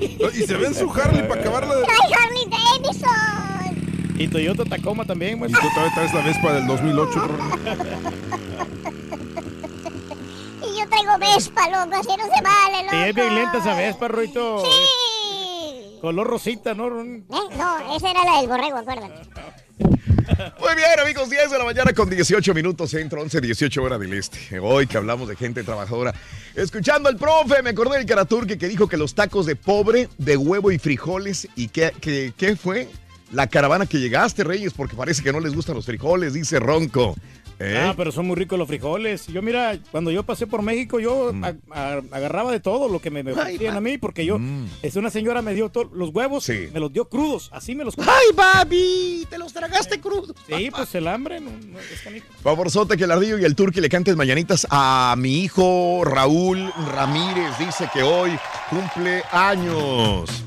Y 0.00 0.42
se 0.46 0.54
ve 0.56 0.66
en 0.66 0.74
su 0.74 0.90
Harley 0.92 1.26
para 1.28 1.40
acabarla 1.40 1.74
de... 1.76 1.84
¡Trae 1.84 2.14
Harley 2.14 2.46
Davidson! 2.50 4.16
Y 4.20 4.28
Toyota 4.28 4.64
Tacoma 4.64 5.04
también, 5.04 5.36
Y 5.36 5.40
maestro. 5.40 5.60
tú 5.62 5.68
todavía 5.74 5.94
traes 5.94 6.14
la 6.14 6.20
Vespa 6.22 6.52
del 6.52 6.66
2008. 6.66 7.28
Y 10.62 10.78
yo 10.78 10.88
traigo 10.88 11.18
Vespa, 11.18 11.68
loco, 11.68 11.96
así 11.96 12.08
no 12.16 12.24
se 12.24 12.42
vale, 12.42 12.82
loco. 12.84 12.96
Y 12.96 13.00
es 13.08 13.14
bien 13.14 13.34
lenta 13.34 13.58
esa 13.58 13.74
vez, 13.74 13.96
perrito. 13.96 14.64
Sí. 14.64 15.98
Color 16.00 16.26
rosita, 16.26 16.74
¿no? 16.74 16.88
Ron? 16.90 17.24
Eh, 17.28 17.56
No, 17.56 17.96
esa 17.96 18.10
era 18.10 18.24
la 18.24 18.38
del 18.40 18.48
borrego, 18.48 18.76
acuérdate. 18.78 19.14
Muy 19.78 20.74
bien, 20.74 21.00
amigos, 21.00 21.30
10 21.30 21.50
de 21.50 21.58
la 21.58 21.64
mañana 21.64 21.92
con 21.92 22.10
18 22.10 22.52
minutos 22.54 22.90
centro, 22.90 23.22
11, 23.22 23.40
18 23.40 23.82
horas 23.82 24.00
del 24.00 24.12
este. 24.12 24.58
Hoy 24.58 24.86
que 24.86 24.96
hablamos 24.96 25.28
de 25.28 25.36
gente 25.36 25.62
trabajadora. 25.62 26.14
Escuchando 26.54 27.08
al 27.08 27.16
profe, 27.16 27.62
me 27.62 27.70
acordé 27.70 27.98
del 27.98 28.06
Caraturque 28.06 28.58
que 28.58 28.68
dijo 28.68 28.88
que 28.88 28.96
los 28.96 29.14
tacos 29.14 29.46
de 29.46 29.56
pobre, 29.56 30.08
de 30.18 30.36
huevo 30.36 30.72
y 30.72 30.78
frijoles. 30.78 31.48
¿Y 31.54 31.68
qué, 31.68 31.92
qué, 32.00 32.32
qué 32.36 32.56
fue? 32.56 32.88
La 33.32 33.46
caravana 33.46 33.86
que 33.86 33.98
llegaste, 33.98 34.42
Reyes, 34.42 34.72
porque 34.72 34.96
parece 34.96 35.22
que 35.22 35.32
no 35.32 35.40
les 35.40 35.54
gustan 35.54 35.76
los 35.76 35.86
frijoles, 35.86 36.32
dice 36.32 36.58
Ronco. 36.58 37.14
¿Eh? 37.60 37.76
Ah, 37.76 37.94
pero 37.96 38.12
son 38.12 38.26
muy 38.26 38.36
ricos 38.36 38.56
los 38.58 38.68
frijoles. 38.68 39.26
Yo, 39.26 39.42
mira, 39.42 39.76
cuando 39.90 40.10
yo 40.12 40.22
pasé 40.22 40.46
por 40.46 40.62
México, 40.62 41.00
yo 41.00 41.32
Mm. 41.32 41.44
a- 41.44 41.54
a- 41.72 42.02
agarraba 42.12 42.52
de 42.52 42.60
todo 42.60 42.88
lo 42.88 43.00
que 43.00 43.10
me, 43.10 43.22
me 43.24 43.32
ofrecían 43.32 43.76
a 43.76 43.80
mí, 43.80 43.98
porque 43.98 44.24
yo, 44.24 44.38
es 44.82 44.94
una 44.96 45.10
señora 45.10 45.42
me 45.42 45.54
dio 45.54 45.70
los 45.92 46.10
huevos, 46.10 46.48
Mm. 46.48 46.52
Sí. 46.52 46.68
me 46.72 46.78
los 46.80 46.92
dio 46.92 47.08
crudos, 47.08 47.50
así 47.52 47.74
me 47.74 47.84
los 47.84 47.96
comí. 47.96 48.08
¡Ay, 48.08 48.34
papi! 48.36 49.26
Te 49.28 49.38
los 49.38 49.52
tragaste 49.52 50.00
crudos. 50.00 50.36
Sí, 50.46 50.70
pues 50.70 50.94
el 50.94 51.08
hambre, 51.08 51.40
no, 51.40 51.50
no, 51.50 51.78
es 51.80 52.00
canijo. 52.02 52.26
Favorzote 52.42 52.96
que 52.96 53.04
el 53.04 53.10
ardillo 53.10 53.38
y 53.38 53.44
el 53.44 53.56
turqui 53.56 53.80
le 53.80 53.88
canten 53.88 54.16
mañanitas 54.16 54.66
a 54.70 55.14
mi 55.18 55.40
hijo 55.42 56.02
Raúl 56.04 56.72
Ramírez. 56.94 57.58
Dice 57.58 57.88
que 57.92 58.02
hoy 58.02 58.38
cumple 58.70 59.22
años. 59.32 60.44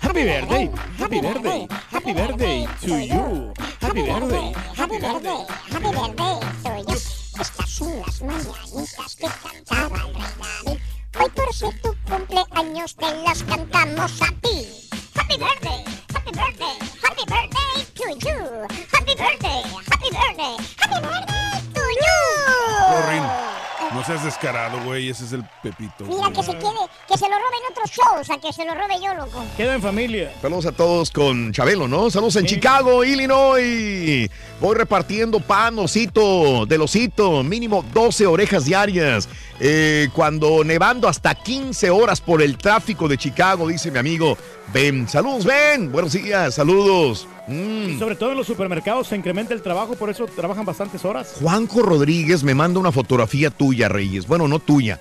Happy 0.00 0.24
birthday, 0.24 0.70
happy 0.98 1.20
birthday, 1.20 1.68
happy 1.90 2.12
birthday 2.12 2.66
to 2.80 2.98
you. 2.98 3.52
Happy 3.80 4.02
birthday, 4.02 4.52
Happy 4.74 4.98
birthday, 4.98 5.46
happy 5.70 5.90
birthday, 5.92 6.40
soy 6.62 6.82
yo. 6.86 6.94
Estas 7.40 7.70
son 7.70 8.00
las 8.00 8.22
mañanitas 8.22 9.16
que 9.16 9.26
cantaba 9.26 9.98
el 9.98 10.14
rey 10.14 10.32
David. 10.38 10.80
Hoy 11.18 11.30
por 11.30 11.54
ser 11.54 11.80
tu 11.82 11.94
cumpleaños 12.08 12.96
te 12.96 13.14
las 13.22 13.42
cantamos 13.42 14.22
a 14.22 14.26
ti. 14.42 14.88
Happy 15.14 15.36
birthday, 15.36 15.84
happy 16.14 16.32
birthday, 16.32 16.78
happy 17.02 17.24
birthday 17.26 17.84
to 17.94 18.08
you. 18.26 18.66
Happy 18.92 19.14
birthday, 19.14 19.62
happy 19.90 20.10
birthday, 20.10 20.56
happy 20.78 21.00
birthday 21.00 21.60
to 21.74 21.80
you. 21.80 23.55
No 23.96 24.04
seas 24.04 24.22
descarado, 24.22 24.78
güey. 24.84 25.08
Ese 25.08 25.24
es 25.24 25.32
el 25.32 25.42
Pepito. 25.62 26.04
Mira 26.04 26.30
que 26.30 26.42
se 26.42 26.52
quede, 26.52 26.86
que 27.08 27.16
se 27.16 27.26
lo 27.30 27.34
roben 27.34 27.60
otros 27.70 27.90
shows, 27.90 28.28
a 28.28 28.38
que 28.38 28.52
se 28.52 28.66
lo 28.66 28.74
robe 28.74 28.96
yo, 29.02 29.14
loco. 29.14 29.42
Queda 29.56 29.74
en 29.74 29.80
familia. 29.80 30.34
Saludos 30.42 30.66
a 30.66 30.72
todos 30.72 31.10
con 31.10 31.50
Chabelo, 31.50 31.88
¿no? 31.88 32.10
Saludos 32.10 32.36
en 32.36 32.44
Chicago, 32.44 33.02
Illinois. 33.04 34.30
Voy 34.60 34.74
repartiendo 34.74 35.40
pan, 35.40 35.78
osito, 35.78 36.66
del 36.66 36.82
osito, 36.82 37.42
mínimo 37.42 37.86
12 37.94 38.26
orejas 38.26 38.66
diarias. 38.66 39.30
Eh, 39.58 40.08
cuando 40.12 40.62
nevando 40.64 41.08
hasta 41.08 41.34
15 41.34 41.90
horas 41.90 42.20
por 42.20 42.42
el 42.42 42.58
tráfico 42.58 43.08
de 43.08 43.16
Chicago, 43.16 43.68
dice 43.68 43.90
mi 43.90 43.98
amigo 43.98 44.36
Ben. 44.72 45.08
Saludos, 45.08 45.44
Ben. 45.44 45.90
Buenos 45.90 46.12
días, 46.12 46.54
saludos. 46.54 47.26
Mm. 47.48 47.90
Y 47.90 47.98
sobre 47.98 48.16
todo 48.16 48.32
en 48.32 48.36
los 48.36 48.46
supermercados 48.46 49.08
se 49.08 49.16
incrementa 49.16 49.54
el 49.54 49.62
trabajo, 49.62 49.94
por 49.94 50.10
eso 50.10 50.26
trabajan 50.26 50.64
bastantes 50.64 51.04
horas. 51.04 51.34
Juanjo 51.40 51.82
Rodríguez 51.82 52.42
me 52.42 52.54
manda 52.54 52.80
una 52.80 52.92
fotografía 52.92 53.50
tuya, 53.50 53.88
Reyes. 53.88 54.26
Bueno, 54.26 54.48
no 54.48 54.58
tuya. 54.58 55.00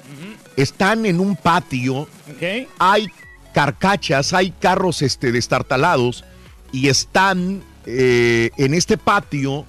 Están 0.56 1.06
en 1.06 1.20
un 1.20 1.36
patio. 1.36 2.02
¿Ok? 2.02 2.70
Hay 2.80 3.08
carcachas, 3.54 4.34
hay 4.34 4.52
carros 4.52 5.02
este, 5.02 5.32
destartalados 5.32 6.24
y 6.72 6.90
están 6.90 7.64
eh, 7.86 8.52
en 8.58 8.74
este 8.74 8.98
patio, 8.98 9.66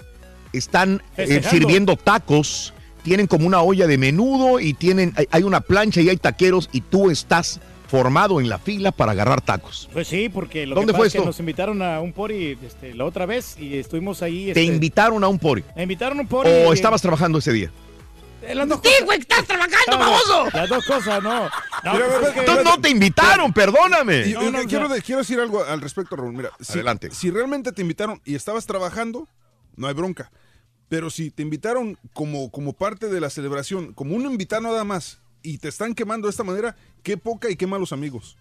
están 0.52 1.02
eh, 1.16 1.42
sirviendo 1.48 1.96
tacos. 1.96 2.72
Tienen 3.06 3.28
como 3.28 3.46
una 3.46 3.62
olla 3.62 3.86
de 3.86 3.98
menudo 3.98 4.58
y 4.58 4.74
tienen, 4.74 5.12
hay, 5.16 5.28
hay 5.30 5.44
una 5.44 5.60
plancha 5.60 6.00
y 6.00 6.08
hay 6.08 6.16
taqueros 6.16 6.68
y 6.72 6.80
tú 6.80 7.08
estás 7.08 7.60
formado 7.86 8.40
en 8.40 8.48
la 8.48 8.58
fila 8.58 8.90
para 8.90 9.12
agarrar 9.12 9.40
tacos. 9.40 9.88
Pues 9.92 10.08
sí, 10.08 10.28
porque 10.28 10.66
lo 10.66 10.74
¿Dónde 10.74 10.92
que 10.92 10.96
fue 10.96 11.06
pasa 11.06 11.06
es 11.06 11.12
que 11.12 11.18
esto? 11.18 11.26
nos 11.28 11.38
invitaron 11.38 11.82
a 11.82 12.00
un 12.00 12.12
pori 12.12 12.58
este, 12.66 12.94
la 12.94 13.04
otra 13.04 13.24
vez 13.24 13.56
y 13.60 13.76
estuvimos 13.78 14.22
ahí. 14.22 14.46
Te 14.46 14.50
este, 14.60 14.64
invitaron 14.64 15.22
a 15.22 15.28
un 15.28 15.38
pori. 15.38 15.62
Me 15.76 15.84
invitaron 15.84 16.18
a 16.18 16.22
un 16.22 16.26
pori. 16.26 16.50
¿O 16.66 16.72
y- 16.72 16.74
estabas 16.74 17.00
trabajando 17.00 17.38
ese 17.38 17.52
día? 17.52 17.70
Eh, 18.42 18.56
Las 18.56 18.68
dos 18.68 18.80
Sí, 18.82 18.88
cosas. 18.90 19.04
güey, 19.04 19.18
estás 19.20 19.44
trabajando, 19.46 19.98
baboso. 19.98 20.48
Las 20.52 20.68
dos 20.68 20.84
cosas, 20.84 21.22
no. 21.22 21.44
No, 21.84 21.92
Mira, 21.92 22.06
pues 22.20 22.32
que- 22.32 22.40
Entonces 22.40 22.64
no 22.64 22.80
te 22.80 22.90
invitaron, 22.90 23.52
perdóname. 23.52 24.26
Y- 24.26 24.32
No, 24.32 24.48
y- 24.48 24.50
no, 24.50 24.58
quiero, 24.64 24.86
o 24.86 24.88
sea- 24.88 24.96
de- 24.96 25.02
quiero 25.02 25.20
decir 25.20 25.38
algo 25.38 25.62
al 25.64 25.80
respecto, 25.80 26.16
Raúl. 26.16 26.32
Mira, 26.32 26.50
si, 26.60 26.72
Adelante. 26.72 27.10
si 27.12 27.30
realmente 27.30 27.70
te 27.70 27.82
invitaron 27.82 28.20
y 28.24 28.34
estabas 28.34 28.66
trabajando, 28.66 29.28
no 29.76 29.86
hay 29.86 29.94
bronca. 29.94 30.32
Pero 30.88 31.10
si 31.10 31.30
te 31.30 31.42
invitaron 31.42 31.98
como, 32.12 32.50
como 32.50 32.72
parte 32.72 33.08
de 33.08 33.20
la 33.20 33.30
celebración, 33.30 33.92
como 33.92 34.14
un 34.14 34.22
invitado 34.26 34.62
nada 34.62 34.84
más, 34.84 35.20
y 35.42 35.58
te 35.58 35.68
están 35.68 35.94
quemando 35.94 36.26
de 36.28 36.30
esta 36.30 36.44
manera, 36.44 36.76
qué 37.02 37.16
poca 37.16 37.50
y 37.50 37.56
qué 37.56 37.66
malos 37.66 37.92
amigos. 37.92 38.36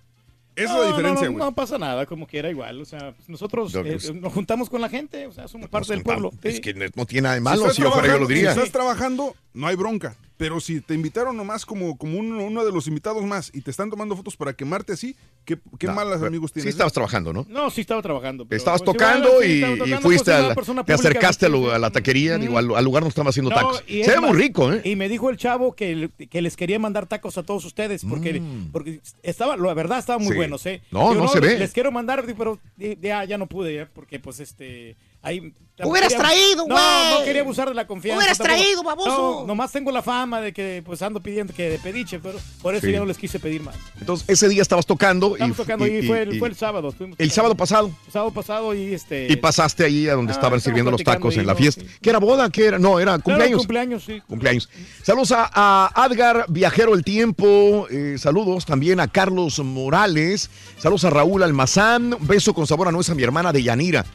Esa 0.56 0.74
No, 0.74 0.80
es 0.84 0.90
la 0.90 0.96
diferencia, 0.96 1.26
no, 1.28 1.34
güey. 1.34 1.46
no 1.46 1.54
pasa 1.54 1.78
nada, 1.78 2.06
como 2.06 2.28
quiera 2.28 2.50
igual. 2.50 2.82
O 2.82 2.86
sea, 2.86 3.14
pues 3.14 3.28
nosotros 3.28 3.74
No, 3.74 3.82
eh, 3.82 3.98
nos 4.22 4.32
juntamos 4.32 4.70
con 4.70 4.80
la 4.80 4.88
gente, 4.90 5.28
o 5.28 5.34
sea, 5.34 5.48
somos 5.48 5.70
parte 5.70 5.92
del 5.94 6.04
pueblo. 6.04 6.32
Es 6.44 6.56
Sí. 6.56 6.62
que 6.62 6.74
no 6.96 7.06
tiene 7.06 7.24
nada 7.24 7.36
de 7.36 7.42
malo, 7.42 7.70
si 7.72 7.82
yo 7.82 7.92
fuera 7.92 8.08
yo 8.14 8.20
lo 8.20 8.28
diría. 8.28 8.54
Si 8.54 8.60
estás 8.60 8.72
trabajando, 8.72 9.36
no 9.54 9.68
hay 9.68 9.76
bronca. 9.76 10.16
Pero 10.38 10.60
si 10.60 10.82
te 10.82 10.94
invitaron 10.94 11.38
nomás 11.38 11.66
como, 11.66 11.98
como 11.98 12.20
uno, 12.20 12.44
uno 12.44 12.66
de 12.66 12.72
los 12.74 12.88
invitados 12.88 13.24
más 13.24 13.50
y 13.54 13.62
te 13.62 13.72
están 13.72 13.90
tomando 13.90 14.18
fotos 14.18 14.36
para 14.36 14.52
quemarte 14.54 14.92
así, 14.92 15.16
¿qué, 15.46 15.58
qué 15.80 15.88
No, 15.88 15.94
malas 15.94 16.22
amigos 16.24 16.50
Sí 16.52 16.56
tienes? 16.56 16.74
estabas 16.74 16.92
trabajando, 16.92 17.32
¿no? 17.32 17.46
No, 17.48 17.70
sí 17.70 17.80
estaba 17.82 18.02
trabajando. 18.02 18.46
pero, 18.46 18.58
Estabas 18.58 18.82
pues, 18.82 18.98
tocando 18.98 19.42
y, 19.42 19.62
fuiste 20.02 20.32
pues, 20.54 20.68
a 20.70 20.74
la- 20.74 20.84
te 20.84 20.92
acercaste 20.94 21.46
a, 21.46 21.80
la 21.80 21.90
taquería, 21.90 22.38
digo, 22.38 22.58
al, 22.58 22.76
al 22.76 22.84
lugar 22.84 23.04
donde 23.04 23.10
estaban 23.12 23.30
haciendo 23.30 23.50
No, 23.52 23.56
tacos. 23.56 23.84
y 23.88 24.04
Se 24.04 24.12
es 24.14 24.20
ve 24.22 24.28
muy 24.28 24.38
rico, 24.38 24.74
¿eh? 24.74 24.82
Y 24.84 24.98
me 24.98 25.08
dijo 25.08 25.30
el 25.30 25.38
chavo 25.38 25.74
que, 25.74 26.10
que 26.30 26.42
les 26.42 26.58
quería 26.58 26.80
mandar 26.80 27.08
tacos 27.08 27.38
a 27.38 27.44
todos 27.44 27.64
ustedes 27.64 28.04
porque, 28.04 28.42
porque 28.74 29.00
estaba, 29.24 29.56
la 29.56 29.74
verdad, 29.74 30.00
estaba 30.00 30.20
muy 30.20 30.26
Mm. 30.28 30.32
Sí. 30.32 30.36
buenos, 30.38 30.66
¿eh? 30.66 30.82
No, 30.92 31.14
no 31.16 31.30
se 31.30 31.40
les, 31.40 31.52
ve. 31.52 31.60
Les 31.60 31.72
quiero 31.72 31.94
mandar, 31.94 32.26
pero 32.38 32.60
eh, 32.78 32.98
ya, 33.02 33.24
ya 33.24 33.38
no 33.38 33.48
pude, 33.48 33.84
¿eh? 33.84 33.86
Porque, 33.86 34.20
pues, 34.20 34.42
este... 34.42 34.98
Ahí, 35.26 35.54
Hubieras 35.84 36.14
quería- 36.14 36.24
traído, 36.30 36.68
No, 36.68 36.76
güey. 36.76 37.20
no 37.20 37.26
quería 37.26 37.42
abusar 37.42 37.68
de 37.68 37.74
la 37.76 37.86
confianza. 37.86 38.18
Hubieras 38.20 38.38
tampoco. 38.38 38.58
traído, 38.62 38.82
baboso. 38.84 39.10
No, 39.42 39.48
nomás 39.48 39.74
tengo 39.74 39.92
la 39.92 40.02
fama 40.02 40.40
de 40.40 40.54
que, 40.54 40.82
pues, 40.86 41.02
ando 41.02 41.20
pidiendo 41.20 41.54
que 41.54 41.70
de 41.70 41.80
pediche, 41.80 42.18
pero 42.20 42.38
por 42.62 42.76
eso 42.76 42.86
Sí. 42.86 42.94
ya 42.94 43.00
no 43.00 43.06
les 43.06 43.18
quise 43.18 43.40
pedir 43.40 43.62
más. 43.62 43.76
Entonces, 44.00 44.30
ese 44.30 44.48
día 44.48 44.62
estabas 44.62 44.86
tocando. 44.86 45.34
Estamos 45.34 45.58
y, 45.58 45.62
tocando 45.62 45.86
y, 45.86 45.96
y- 45.98 46.08
fue, 46.08 46.22
el- 46.22 46.36
y- 46.36 46.40
fue 46.40 46.48
el 46.48 46.56
sábado. 46.56 46.88
estuvimos 46.90 47.20
el 47.20 47.30
sábado 47.30 47.56
pasado. 47.56 47.92
El 48.06 48.12
sábado 48.14 48.32
pasado 48.32 48.74
y 48.74 48.94
este... 48.94 49.28
Y 49.30 49.36
pasaste 49.36 49.84
ahí 49.84 50.08
a 50.08 50.14
donde 50.14 50.32
Ah, 50.32 50.36
estaban 50.36 50.62
sirviendo 50.62 50.92
los 50.92 51.04
tacos 51.04 51.36
en 51.36 51.46
la 51.46 51.52
¿no? 51.54 51.60
fiesta. 51.60 51.84
¿Qué 52.02 52.10
era 52.10 52.20
boda? 52.20 52.50
¿Qué 52.50 52.68
era? 52.68 52.80
No, 52.80 52.98
era 52.98 53.20
cumpleaños. 53.20 53.58
cumpleaños, 53.58 54.04
sí. 54.06 54.22
Cumpleaños. 54.30 54.70
Saludos 55.04 55.34
a, 55.34 55.50
a 55.54 55.92
Adgar, 56.06 56.46
viajero 56.48 56.94
el 56.94 57.04
tiempo. 57.04 57.88
eh, 57.92 58.16
saludos 58.18 58.66
también 58.66 59.02
a 59.02 59.10
Carlos 59.10 59.60
Morales. 59.60 60.50
Saludos 60.78 61.04
a 61.04 61.10
Raúl 61.10 61.44
Almazán. 61.44 62.16
Beso 62.22 62.54
con 62.54 62.66
sabor 62.66 62.88
a 62.88 62.92
nuez 62.94 63.10
a 63.10 63.16
mi 63.16 63.24
hermana 63.24 63.52
de 63.52 63.62
Yanira. 63.62 64.06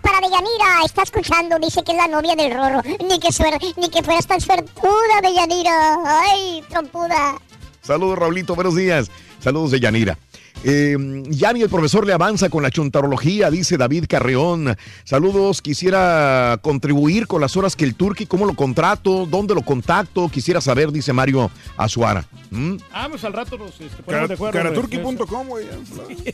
Para 0.00 0.20
Deyanira, 0.20 0.84
está 0.84 1.02
escuchando, 1.02 1.58
dice 1.58 1.82
que 1.84 1.92
es 1.92 1.98
la 1.98 2.08
novia 2.08 2.34
del 2.34 2.54
Rorro. 2.54 2.82
Ni 3.06 3.18
que, 3.20 3.30
suer 3.30 3.58
ni 3.76 3.90
que 3.90 4.02
fueras 4.02 4.26
tan 4.26 4.40
suertuda, 4.40 5.20
Deyanira. 5.22 5.98
Ay, 6.04 6.64
trompuda. 6.68 7.38
Saludos, 7.82 8.18
Raulito. 8.18 8.54
Buenos 8.54 8.74
días. 8.74 9.10
Saludos 9.40 9.72
de 9.72 9.80
Yanira. 9.80 10.16
Eh, 10.64 10.96
ya 11.28 11.52
ni 11.52 11.62
el 11.62 11.68
profesor 11.68 12.06
le 12.06 12.12
avanza 12.12 12.48
con 12.48 12.62
la 12.62 12.70
chuntarología, 12.70 13.50
dice 13.50 13.76
David 13.76 14.04
Carreón. 14.08 14.76
Saludos, 15.04 15.60
quisiera 15.60 16.58
contribuir 16.62 17.26
con 17.26 17.40
las 17.40 17.56
horas 17.56 17.76
que 17.76 17.84
el 17.84 17.94
Turqui, 17.94 18.26
¿cómo 18.26 18.46
lo 18.46 18.54
contrato? 18.54 19.26
¿Dónde 19.26 19.54
lo 19.54 19.62
contacto? 19.62 20.28
Quisiera 20.28 20.60
saber, 20.60 20.92
dice 20.92 21.12
Mario 21.12 21.50
Azuara. 21.76 22.24
¿Mm? 22.50 22.76
Ah, 22.92 23.08
pues 23.10 23.24
al 23.24 23.32
rato 23.32 23.56
nos 23.58 23.80
este, 23.80 24.02
ponemos 24.02 24.28
de 24.28 24.34
acuerdo. 24.34 24.58
Caraturki.com, 24.58 25.48
güey. 25.48 25.66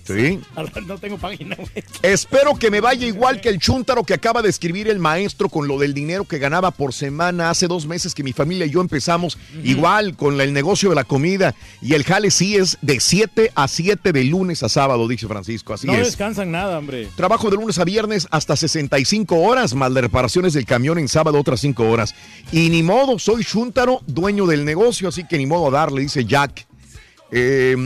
Sí. 0.04 0.40
No 0.86 0.98
tengo 0.98 1.18
página, 1.18 1.56
güey. 1.56 1.84
Espero 2.02 2.54
que 2.54 2.70
me 2.70 2.80
vaya 2.80 3.06
igual 3.06 3.40
que 3.40 3.48
el 3.48 3.58
chuntaro 3.58 4.04
que 4.04 4.14
acaba 4.14 4.42
de 4.42 4.48
escribir 4.48 4.88
el 4.88 4.98
maestro 4.98 5.48
con 5.48 5.68
lo 5.68 5.78
del 5.78 5.94
dinero 5.94 6.24
que 6.24 6.38
ganaba 6.38 6.70
por 6.70 6.92
semana. 6.92 7.50
Hace 7.50 7.66
dos 7.66 7.86
meses 7.86 8.14
que 8.14 8.22
mi 8.22 8.32
familia 8.32 8.66
y 8.66 8.70
yo 8.70 8.80
empezamos 8.80 9.38
igual 9.62 10.16
con 10.16 10.40
el 10.40 10.52
negocio 10.52 10.88
de 10.88 10.94
la 10.94 11.04
comida. 11.04 11.54
Y 11.82 11.94
el 11.94 12.04
jale 12.04 12.30
sí 12.30 12.56
es 12.56 12.78
de 12.80 13.00
7 13.00 13.52
a 13.54 13.68
7 13.68 14.12
de 14.12 14.17
lunes 14.24 14.62
a 14.62 14.68
sábado, 14.68 15.06
dice 15.08 15.26
Francisco. 15.26 15.74
Así 15.74 15.86
no 15.86 15.94
es. 15.94 16.06
descansan 16.06 16.50
nada, 16.50 16.78
hombre. 16.78 17.08
Trabajo 17.16 17.50
de 17.50 17.56
lunes 17.56 17.78
a 17.78 17.84
viernes 17.84 18.26
hasta 18.30 18.56
65 18.56 19.36
horas, 19.36 19.74
más 19.74 19.92
las 19.92 20.02
reparaciones 20.02 20.52
del 20.52 20.64
camión 20.64 20.98
en 20.98 21.08
sábado 21.08 21.38
otras 21.38 21.60
5 21.60 21.88
horas. 21.88 22.14
Y 22.52 22.70
ni 22.70 22.82
modo, 22.82 23.18
soy 23.18 23.44
Chuntaro, 23.44 24.00
dueño 24.06 24.46
del 24.46 24.64
negocio, 24.64 25.08
así 25.08 25.24
que 25.24 25.38
ni 25.38 25.46
modo 25.46 25.68
a 25.68 25.70
darle, 25.70 26.02
dice 26.02 26.24
Jack. 26.24 26.66
Eh, 27.30 27.76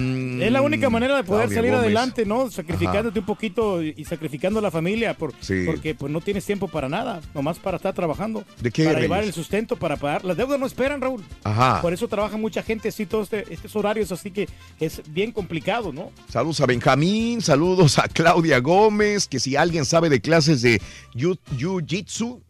Es 0.41 0.53
la 0.53 0.63
única 0.63 0.89
manera 0.89 1.17
de 1.17 1.25
poder 1.25 1.49
salir 1.49 1.71
Gómez. 1.73 1.85
adelante, 1.87 2.25
¿no? 2.25 2.51
Sacrificándote 2.51 3.19
un 3.19 3.27
poquito 3.27 3.83
y 3.83 4.05
sacrificando 4.05 4.59
a 4.59 4.63
la 4.63 4.71
familia, 4.71 5.15
por, 5.15 5.33
Sí. 5.41 5.65
porque 5.67 5.95
pues 5.95 6.13
no 6.13 6.21
tienes 6.21 6.45
tiempo 6.45 6.69
para 6.69 6.89
nada, 6.89 7.21
nomás 7.35 7.59
para 7.59 7.77
estar 7.77 7.93
trabajando. 7.95 8.45
¿De 8.61 8.71
qué, 8.71 8.85
Para 8.85 9.01
llevar 9.01 9.25
el 9.25 9.33
sustento, 9.33 9.77
para 9.77 9.97
pagar. 9.97 10.25
Las 10.25 10.37
deudas 10.37 10.61
no 10.61 10.67
esperan, 10.67 11.01
Raúl. 11.01 11.23
Ajá. 11.45 11.81
Por 11.83 11.93
eso 11.93 12.07
trabaja 12.09 12.37
mucha 12.37 12.63
gente 12.63 12.89
así, 12.89 13.05
todos 13.07 13.33
este- 13.33 13.53
estos 13.53 13.75
horarios, 13.75 14.13
así 14.13 14.31
que 14.31 14.49
es 14.79 15.03
bien 15.09 15.33
complicado, 15.33 15.93
¿no? 15.93 16.11
Saludos 16.29 16.61
a 16.61 16.67
Benjamín, 16.67 17.41
saludos 17.41 17.99
a 17.99 18.09
Claudia 18.09 18.61
Gómez, 18.61 19.27
que 19.27 19.41
si 19.41 19.57
alguien 19.57 19.85
sabe 19.85 20.09
de 20.09 20.21
clases 20.21 20.63
de 20.63 20.81
jiu- 21.15 21.39
jiu-jitsu 21.57 22.41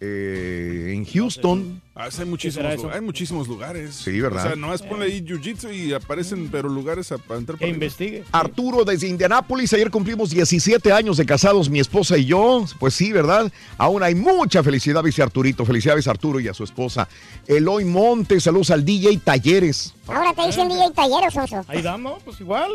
eh, 0.00 0.92
en 0.94 1.04
Houston. 1.04 1.82
Ah, 1.94 2.08
sí, 2.12 2.22
hay 2.22 2.28
muchísimos, 2.28 3.46
hay 3.46 3.48
lugares. 3.48 3.94
Sí, 3.96 4.20
¿verdad? 4.20 4.44
O 4.44 4.46
sea, 4.48 4.56
nomás 4.56 4.82
ponle 4.82 5.06
ahí 5.06 5.20
jiu-jitsu 5.24 5.74
y 5.74 5.92
aparecen, 5.92 6.48
pero 6.50 6.68
lugares 6.68 7.10
a- 7.10 7.18
para 7.18 7.40
entrar 7.40 7.58
para 7.58 7.66
arriba. 7.70 7.84
investigue. 7.84 8.22
Arturo 8.30 8.84
desde 8.84 9.08
Indianápolis, 9.08 9.72
ayer 9.72 9.90
cumplimos 9.90 10.30
17 10.30 10.92
años 10.92 11.16
de 11.16 11.26
casados, 11.26 11.68
mi 11.68 11.80
esposa 11.80 12.16
y 12.16 12.26
yo. 12.26 12.64
Pues 12.78 12.94
sí, 12.94 13.10
¿verdad? 13.12 13.50
Aún 13.76 14.02
hay 14.04 14.14
mucha 14.14 14.62
felicidad, 14.62 15.02
dice 15.02 15.22
Arturito. 15.22 15.64
Felicidades 15.64 16.06
a 16.06 16.12
Arturo 16.12 16.38
y 16.38 16.46
a 16.46 16.54
su 16.54 16.62
esposa. 16.62 17.08
Eloy 17.48 17.84
Montes, 17.84 18.44
saludos 18.44 18.70
al 18.70 18.84
DJ 18.84 19.18
Talleres. 19.18 19.94
Ahora 20.06 20.32
te 20.34 20.46
dicen 20.46 20.68
DJ 20.68 20.92
Talleros, 20.94 21.36
Oso. 21.36 21.64
Ahí 21.66 21.82
damos, 21.82 22.22
pues 22.22 22.40
igual. 22.40 22.70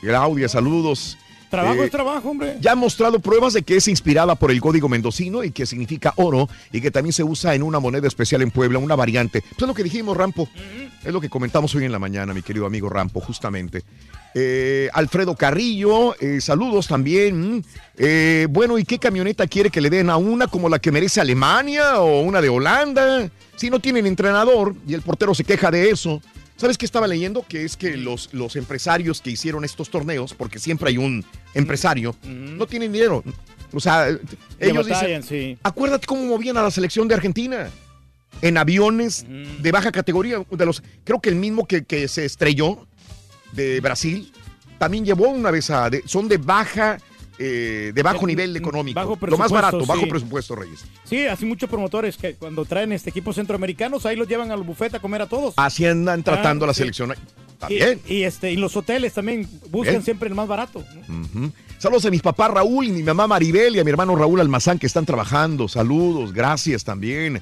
Claudia, 0.00 0.48
saludos. 0.48 1.18
Trabajo 1.50 1.82
Eh, 1.82 1.86
es 1.86 1.90
trabajo, 1.90 2.30
hombre. 2.30 2.56
Ya 2.60 2.72
ha 2.72 2.74
mostrado 2.74 3.18
pruebas 3.20 3.52
de 3.52 3.62
que 3.62 3.76
es 3.76 3.88
inspirada 3.88 4.34
por 4.34 4.50
el 4.50 4.60
código 4.60 4.88
mendocino 4.88 5.44
y 5.44 5.50
que 5.50 5.66
significa 5.66 6.12
oro 6.16 6.48
y 6.72 6.80
que 6.80 6.90
también 6.90 7.12
se 7.12 7.22
usa 7.22 7.54
en 7.54 7.62
una 7.62 7.80
moneda 7.80 8.08
especial 8.08 8.42
en 8.42 8.50
Puebla, 8.50 8.78
una 8.78 8.96
variante. 8.96 9.42
Pues 9.42 9.62
es 9.62 9.68
lo 9.68 9.74
que 9.74 9.84
dijimos, 9.84 10.16
Rampo. 10.16 10.48
Es 11.04 11.12
lo 11.12 11.20
que 11.20 11.28
comentamos 11.28 11.72
hoy 11.74 11.84
en 11.84 11.92
la 11.92 12.00
mañana, 12.00 12.34
mi 12.34 12.42
querido 12.42 12.66
amigo 12.66 12.88
Rampo, 12.88 13.20
justamente. 13.20 13.84
Eh, 14.34 14.90
Alfredo 14.92 15.34
Carrillo, 15.36 16.14
eh, 16.20 16.40
saludos 16.40 16.88
también. 16.88 17.64
Eh, 17.96 18.48
bueno, 18.50 18.76
¿y 18.76 18.84
qué 18.84 18.98
camioneta 18.98 19.46
quiere 19.46 19.70
que 19.70 19.80
le 19.80 19.88
den 19.88 20.10
a 20.10 20.16
una 20.16 20.48
como 20.48 20.68
la 20.68 20.78
que 20.78 20.90
merece 20.90 21.20
Alemania 21.20 22.00
o 22.00 22.22
una 22.22 22.40
de 22.40 22.48
Holanda? 22.48 23.30
Si 23.54 23.70
no 23.70 23.78
tienen 23.78 24.06
entrenador 24.06 24.74
y 24.86 24.94
el 24.94 25.02
portero 25.02 25.34
se 25.34 25.44
queja 25.44 25.70
de 25.70 25.90
eso. 25.90 26.20
¿Sabes 26.56 26.78
qué 26.78 26.86
estaba 26.86 27.06
leyendo? 27.06 27.44
Que 27.46 27.64
es 27.64 27.76
que 27.76 27.96
los, 27.96 28.32
los 28.32 28.56
empresarios 28.56 29.20
que 29.20 29.30
hicieron 29.30 29.64
estos 29.64 29.90
torneos, 29.90 30.32
porque 30.34 30.58
siempre 30.58 30.88
hay 30.90 30.96
un 30.98 31.24
empresario, 31.54 32.16
no 32.24 32.66
tienen 32.66 32.92
dinero. 32.92 33.22
O 33.72 33.80
sea, 33.80 34.06
Que 34.58 34.68
ellos 34.70 34.88
batallan, 34.88 35.20
dicen, 35.20 35.22
sí. 35.54 35.58
acuérdate 35.62 36.06
cómo 36.06 36.22
movían 36.24 36.56
a 36.56 36.62
la 36.62 36.70
selección 36.70 37.08
de 37.08 37.14
Argentina. 37.14 37.68
En 38.42 38.58
aviones 38.58 39.24
de 39.28 39.72
baja 39.72 39.90
categoría, 39.92 40.44
de 40.50 40.66
los, 40.66 40.82
creo 41.04 41.20
que 41.20 41.30
el 41.30 41.36
mismo 41.36 41.66
que, 41.66 41.84
que 41.84 42.06
se 42.08 42.24
estrelló 42.26 42.86
de 43.52 43.80
Brasil, 43.80 44.30
también 44.78 45.04
llevó 45.06 45.28
una 45.28 45.50
vez 45.50 45.70
a, 45.70 45.88
de- 45.88 46.02
son 46.06 46.28
de 46.28 46.36
baja, 46.36 46.98
eh, 47.38 47.92
de 47.94 48.02
bajo 48.02 48.26
nivel 48.26 48.56
económico. 48.56 48.98
bajo 48.98 49.18
lo 49.26 49.36
más 49.38 49.50
barato, 49.52 49.84
bajo 49.86 50.06
presupuesto, 50.08 50.54
Reyes. 50.56 50.84
Sí, 51.04 51.26
así 51.26 51.44
muchos 51.44 51.68
promotores 51.68 52.16
que 52.16 52.34
cuando 52.34 52.64
traen 52.64 52.92
este 52.92 53.10
equipos 53.10 53.36
centroamericanos, 53.36 54.06
ahí 54.06 54.16
los 54.16 54.26
llevan 54.28 54.50
al 54.50 54.62
bufete 54.62 54.96
a 54.96 55.00
comer 55.00 55.22
a 55.22 55.26
todos. 55.26 55.54
Así 55.56 55.84
andan 55.86 56.22
tratando 56.22 56.64
Ah, 56.64 56.68
la 56.68 56.74
sí. 56.74 56.78
selección. 56.80 57.14
También. 57.58 58.00
y, 58.06 58.22
este, 58.24 58.52
y 58.52 58.56
los 58.56 58.76
hoteles 58.76 59.14
también 59.14 59.48
buscan 59.70 59.94
Bien. 59.94 60.02
siempre 60.02 60.28
el 60.28 60.34
más 60.34 60.46
barato. 60.46 60.84
Saludos 61.78 62.04
a 62.06 62.10
mis 62.10 62.20
papás 62.22 62.50
Raúl 62.50 62.86
y 62.86 62.90
mi 62.92 63.02
mamá 63.02 63.26
Maribel 63.26 63.76
y 63.76 63.80
a 63.80 63.84
mi 63.84 63.90
hermano 63.90 64.14
Raúl 64.16 64.40
Almazán 64.40 64.78
que 64.78 64.86
están 64.86 65.06
trabajando. 65.06 65.66
Saludos, 65.68 66.32
gracias 66.34 66.84
también. 66.84 67.40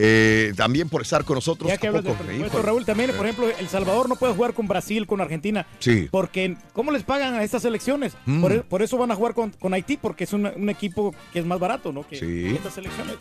Eh, 0.00 0.52
también 0.56 0.88
por 0.88 1.02
estar 1.02 1.24
con 1.24 1.34
nosotros. 1.34 1.68
Ya 1.68 1.76
que 1.76 1.88
¿A 1.88 1.90
hablas 1.90 2.04
del 2.04 2.12
poco? 2.12 2.24
presupuesto, 2.24 2.56
Híjole. 2.58 2.66
Raúl, 2.66 2.84
también, 2.84 3.10
por 3.16 3.26
ejemplo, 3.26 3.48
El 3.58 3.68
Salvador 3.68 4.08
no 4.08 4.14
puede 4.16 4.32
jugar 4.32 4.54
con 4.54 4.68
Brasil, 4.68 5.06
con 5.06 5.20
Argentina. 5.20 5.66
Sí. 5.80 6.08
Porque, 6.10 6.56
¿cómo 6.72 6.92
les 6.92 7.02
pagan 7.02 7.34
a 7.34 7.42
estas 7.42 7.62
selecciones? 7.62 8.12
Mm. 8.26 8.40
Por, 8.40 8.62
por 8.64 8.82
eso 8.82 8.96
van 8.96 9.10
a 9.10 9.16
jugar 9.16 9.34
con, 9.34 9.50
con 9.58 9.74
Haití, 9.74 9.96
porque 9.96 10.22
es 10.24 10.32
un, 10.32 10.46
un 10.46 10.70
equipo 10.70 11.12
que 11.32 11.40
es 11.40 11.44
más 11.44 11.58
barato, 11.58 11.92
¿no? 11.92 12.06
Que, 12.06 12.16
Sí. 12.16 12.46
estas 12.54 12.74
selecciones. 12.74 13.16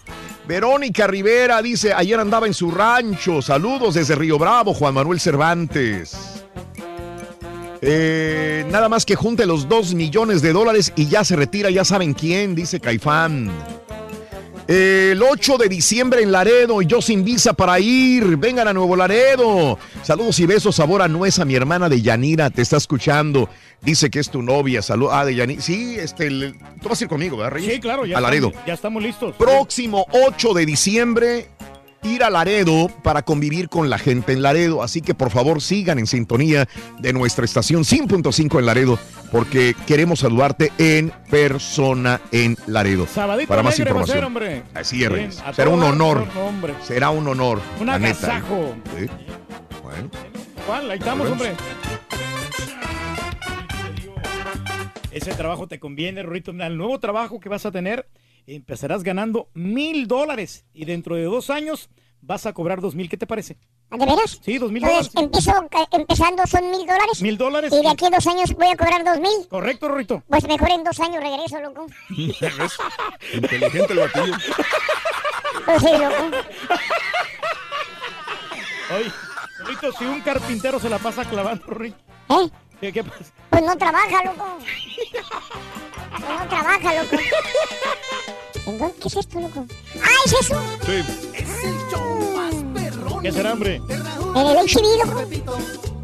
Verónica 0.48 1.08
Rivera 1.08 1.62
dice, 1.62 1.94
ayer 1.94 2.20
andaba 2.20 2.46
en 2.48 2.54
su 2.54 2.70
rancho. 2.70 3.42
Saludos 3.42 3.96
desde 3.96 4.14
Río 4.16 4.38
Bravo, 4.38 4.74
Juan 4.74 4.94
Manuel 4.94 5.20
Cervantes. 5.20 6.16
Eh, 7.82 8.66
nada 8.72 8.90
más 8.90 9.06
que 9.06 9.16
junte 9.16 9.46
los 9.46 9.70
dos 9.70 9.94
millones 9.94 10.42
de 10.42 10.52
dólares 10.52 10.92
y 10.96 11.08
ya 11.08 11.24
se 11.24 11.36
retira, 11.36 11.70
ya 11.70 11.86
saben 11.86 12.14
quién, 12.14 12.56
dice 12.56 12.80
Caifán. 12.80 13.52
El 14.68 15.24
8 15.24 15.58
de 15.58 15.70
diciembre 15.70 16.22
en 16.22 16.32
Laredo 16.34 16.82
y 16.82 16.88
yo 16.88 17.02
sin 17.02 17.24
visa 17.24 17.54
para 17.54 17.80
ir. 17.80 18.36
Vengan 18.36 18.68
a 18.68 18.74
Nuevo 18.74 18.98
Laredo. 18.98 19.80
Saludos 20.04 20.38
y 20.40 20.46
besos, 20.46 20.76
sabor 20.76 21.02
a 21.02 21.08
nuez 21.08 21.40
a 21.40 21.46
mi 21.46 21.56
hermana 21.56 21.88
de 21.88 22.02
Yanira. 22.02 22.50
Te 22.50 22.62
está 22.64 22.76
escuchando. 22.76 23.50
Dice 23.82 24.10
que 24.10 24.20
es 24.20 24.30
tu 24.30 24.42
novia. 24.42 24.82
Salud. 24.82 25.08
Ah, 25.10 25.24
de 25.24 25.36
Yanira. 25.36 25.62
Sí, 25.62 25.96
este. 25.98 26.28
el- 26.28 26.56
Tú 26.82 26.90
vas 26.90 27.00
a 27.00 27.04
ir 27.06 27.10
conmigo, 27.10 27.38
¿verdad, 27.38 27.54
Reyes? 27.54 27.74
Sí, 27.76 27.80
claro, 27.80 28.06
ya, 28.06 28.18
A 28.18 28.22
Laredo. 28.22 28.48
Estamos, 28.48 28.68
ya 28.68 28.74
estamos 28.74 29.04
listos. 29.04 29.36
Próximo 29.38 30.06
8 30.12 30.54
de 30.54 30.66
diciembre, 30.66 31.48
ir 32.03 32.24
a 32.24 32.30
Laredo 32.30 32.88
para 33.03 33.22
convivir 33.24 33.69
con 33.69 33.90
la 33.90 33.98
gente 33.98 34.34
en 34.34 34.42
Laredo. 34.42 34.84
Así 34.84 35.01
que 35.01 35.14
por 35.14 35.30
favor 35.30 35.61
sigan 35.61 36.00
en 36.00 36.08
sintonía 36.08 36.67
de 37.00 37.14
nuestra 37.14 37.45
estación 37.45 37.84
100.5 37.84 38.59
en 38.59 38.66
Laredo, 38.66 39.00
porque 39.32 39.76
queremos 39.85 40.19
saludarte 40.19 40.72
en 40.77 41.11
persona 41.30 42.22
en 42.32 42.58
Laredo. 42.67 43.08
Sabadito 43.08 43.50
para 43.50 43.64
más 43.64 43.77
información. 43.80 44.16
ser, 44.17 44.26
hombre. 44.26 44.64
Así 44.74 45.03
es, 45.03 45.09
Bien, 45.11 45.32
Será 45.32 45.69
un 45.69 45.84
honor. 45.84 46.27
no, 46.34 46.48
hombre. 46.48 46.74
Será 46.84 47.09
un 47.09 47.27
honor. 47.27 47.61
Un 47.80 47.88
neta, 47.88 47.98
¿eh? 47.98 48.11
agasajo. 48.11 48.76
Sí. 48.98 49.08
Bueno. 49.84 50.09
¿Cuál? 50.66 50.92
Ahí 50.92 50.98
estamos, 51.00 51.30
hombre. 51.30 51.56
Ese 55.11 55.34
trabajo 55.34 55.67
te 55.67 55.80
conviene, 55.80 56.22
Rorito. 56.22 56.51
El 56.51 56.77
nuevo 56.77 57.00
trabajo 57.00 57.40
que 57.40 57.50
vas 57.50 57.66
a 57.66 57.72
tener, 57.72 58.08
empezarás 58.48 59.03
ganando 59.03 59.50
mil 59.53 60.08
dólares 60.08 60.66
y 60.74 60.85
dentro 60.85 61.16
de 61.16 61.24
dos 61.24 61.50
años 61.50 61.90
vas 62.22 62.45
a 62.45 62.53
cobrar 62.53 62.82
dos 62.82 62.95
mil. 62.95 63.09
¿Qué 63.09 63.17
te 63.17 63.27
parece? 63.27 63.58
¿De 63.92 64.06
veras? 64.06 64.40
Sí, 64.43 64.58
dos 64.58 64.72
mil 64.72 64.82
dólares. 64.84 65.11
empiezo, 65.16 65.51
eh, 65.51 65.88
empezando 65.92 66.45
son 66.45 66.69
mil 66.72 66.85
dólares. 66.85 67.22
Mil 67.22 67.38
dólares. 67.38 67.74
Y 67.74 67.82
de 67.82 67.90
aquí 67.90 68.06
a 68.06 68.09
dos 68.09 68.27
años 68.27 68.53
voy 68.53 68.67
a 68.67 68.76
cobrar 68.76 69.03
dos 69.03 69.19
mil. 69.19 69.48
Correcto, 69.50 69.88
Rorito. 69.88 70.24
Pues 70.27 70.48
mejor 70.48 70.72
en 70.72 70.84
dos 70.84 71.00
años 71.00 71.24
regreso, 71.24 71.59
loco. 71.61 71.85
Inteligente 73.34 73.93
el 73.93 74.00
batillo. 74.00 74.34
Pues 75.66 75.82
sí, 75.82 75.90
loco. 75.92 76.38
Oye, 78.95 79.11
Rorito, 79.59 79.92
si 79.93 80.06
un 80.06 80.22
carpintero 80.22 80.80
se 80.80 80.90
la 80.90 81.00
pasa 81.00 81.26
clavando, 81.26 81.66
Rorito. 81.66 81.98
¿Eh? 82.30 82.50
¿Qué, 82.80 82.94
qué 82.94 83.04
pasa? 83.04 83.26
Pues 83.50 83.64
no 83.64 83.76
trabaja, 83.78 84.24
loco. 84.24 84.46
Pues 86.12 86.40
no 86.40 86.48
trabaja, 86.48 87.04
loco. 87.04 87.16
¿En 88.68 88.78
dónde? 88.78 88.96
¿Qué 89.02 89.08
es 89.08 89.16
esto, 89.16 89.40
loco? 89.40 89.66
¡Ah, 90.04 90.10
es 90.26 90.34
eso! 90.34 90.62
Sí. 90.86 91.04
¿Qué 93.22 93.32
será, 93.32 93.54
hombre? 93.54 93.82
En 94.36 94.48
el 94.48 94.58
HB, 94.58 95.06
loco. 95.06 95.97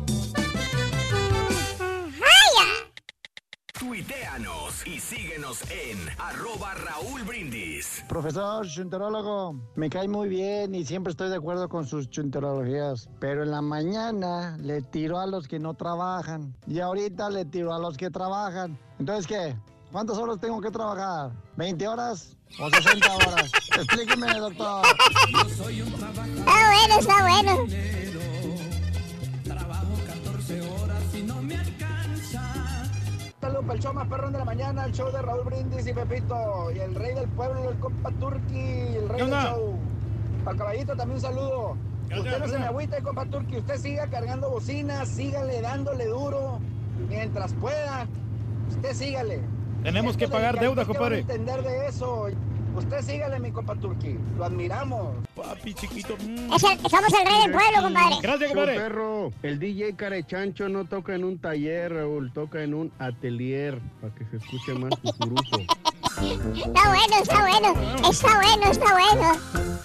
Tuiteanos 3.83 4.87
y 4.87 4.97
síguenos 4.97 5.61
en 5.63 5.99
arroba 6.17 6.73
Raúl 6.73 7.21
Brindis. 7.23 8.01
Profesor 8.07 8.65
chunterólogo, 8.65 9.59
me 9.75 9.89
cae 9.89 10.07
muy 10.07 10.29
bien 10.29 10.73
y 10.73 10.85
siempre 10.85 11.11
estoy 11.11 11.29
de 11.29 11.35
acuerdo 11.35 11.67
con 11.67 11.85
sus 11.85 12.09
chunterologías, 12.09 13.09
pero 13.19 13.43
en 13.43 13.51
la 13.51 13.61
mañana 13.61 14.55
le 14.61 14.81
tiro 14.83 15.19
a 15.19 15.27
los 15.27 15.49
que 15.49 15.59
no 15.59 15.73
trabajan 15.73 16.55
y 16.65 16.79
ahorita 16.79 17.29
le 17.29 17.43
tiro 17.43 17.73
a 17.73 17.79
los 17.79 17.97
que 17.97 18.09
trabajan. 18.09 18.79
Entonces, 18.99 19.27
¿qué? 19.27 19.53
¿Cuántas 19.91 20.17
horas 20.17 20.39
tengo 20.39 20.61
que 20.61 20.71
trabajar? 20.71 21.31
¿20 21.57 21.85
horas 21.85 22.37
o 22.61 22.69
60 22.69 23.15
horas? 23.15 23.51
Explíqueme, 23.75 24.33
doctor. 24.39 24.85
Está 25.35 26.69
bueno, 26.69 26.99
está 26.99 27.21
bueno. 27.21 27.67
Saludos 33.43 33.65
para 33.65 33.73
el 33.73 33.83
show 33.83 33.93
más 33.93 34.07
perrón 34.07 34.31
de 34.31 34.39
la 34.39 34.45
mañana, 34.45 34.85
el 34.85 34.93
show 34.93 35.11
de 35.11 35.21
Raúl 35.21 35.43
Brindis 35.43 35.85
y 35.85 35.91
Pepito, 35.91 36.71
y 36.73 36.79
el 36.79 36.95
rey 36.95 37.13
del 37.13 37.27
pueblo, 37.27 37.71
el 37.71 37.77
compa 37.77 38.09
Turki, 38.11 38.57
el 38.95 39.09
rey 39.09 39.17
¿Qué 39.17 39.25
del 39.25 39.33
show. 39.33 39.79
Para 40.45 40.51
el 40.53 40.57
caballito 40.59 40.95
también 40.95 41.17
un 41.17 41.21
saludo. 41.21 41.77
Usted 42.05 42.39
no 42.39 42.47
se 42.47 42.57
me 42.57 42.65
agüite, 42.67 43.03
compa 43.03 43.25
Turki, 43.25 43.57
usted 43.57 43.75
siga 43.75 44.07
cargando 44.07 44.49
bocinas, 44.49 45.09
sígale 45.09 45.59
dándole 45.59 46.05
duro 46.05 46.59
mientras 47.09 47.51
pueda. 47.55 48.07
Usted 48.69 48.93
sígale. 48.93 49.41
Tenemos 49.83 50.15
que 50.15 50.29
pagar 50.29 50.57
deuda, 50.57 50.85
dedicados, 50.85 50.87
¿qué 50.87 51.03
van 51.03 51.13
a 51.13 51.17
compadre. 51.17 51.19
entender 51.19 51.63
de 51.63 51.87
eso. 51.87 52.27
Usted 52.75 53.01
sígale, 53.01 53.39
mi 53.39 53.51
compa 53.51 53.75
Turki. 53.75 54.17
Lo 54.37 54.45
admiramos. 54.45 55.15
Papi 55.35 55.73
chiquito. 55.73 56.15
Es 56.15 56.63
el- 56.63 56.79
somos 56.89 57.13
el 57.13 57.25
rey 57.27 57.41
del 57.43 57.51
pueblo, 57.51 57.81
compadre. 57.83 58.15
Gracias, 58.21 58.49
compadre. 58.51 58.75
perro, 58.75 59.31
el 59.43 59.59
DJ 59.59 59.95
Carechancho 59.95 60.69
no 60.69 60.85
toca 60.85 61.13
en 61.15 61.23
un 61.23 61.37
taller, 61.39 61.93
Raúl, 61.93 62.31
toca 62.33 62.63
en 62.63 62.73
un 62.73 62.91
atelier 62.99 63.79
para 64.01 64.13
que 64.15 64.25
se 64.25 64.37
escuche 64.37 64.73
más 64.73 64.91
cucuruzo. 65.01 65.57
Está 66.19 66.89
bueno, 66.89 67.15
está 67.21 67.41
bueno. 67.41 68.09
Está 68.09 68.35
bueno, 68.37 68.71
está 68.71 68.93
bueno. 68.93 69.83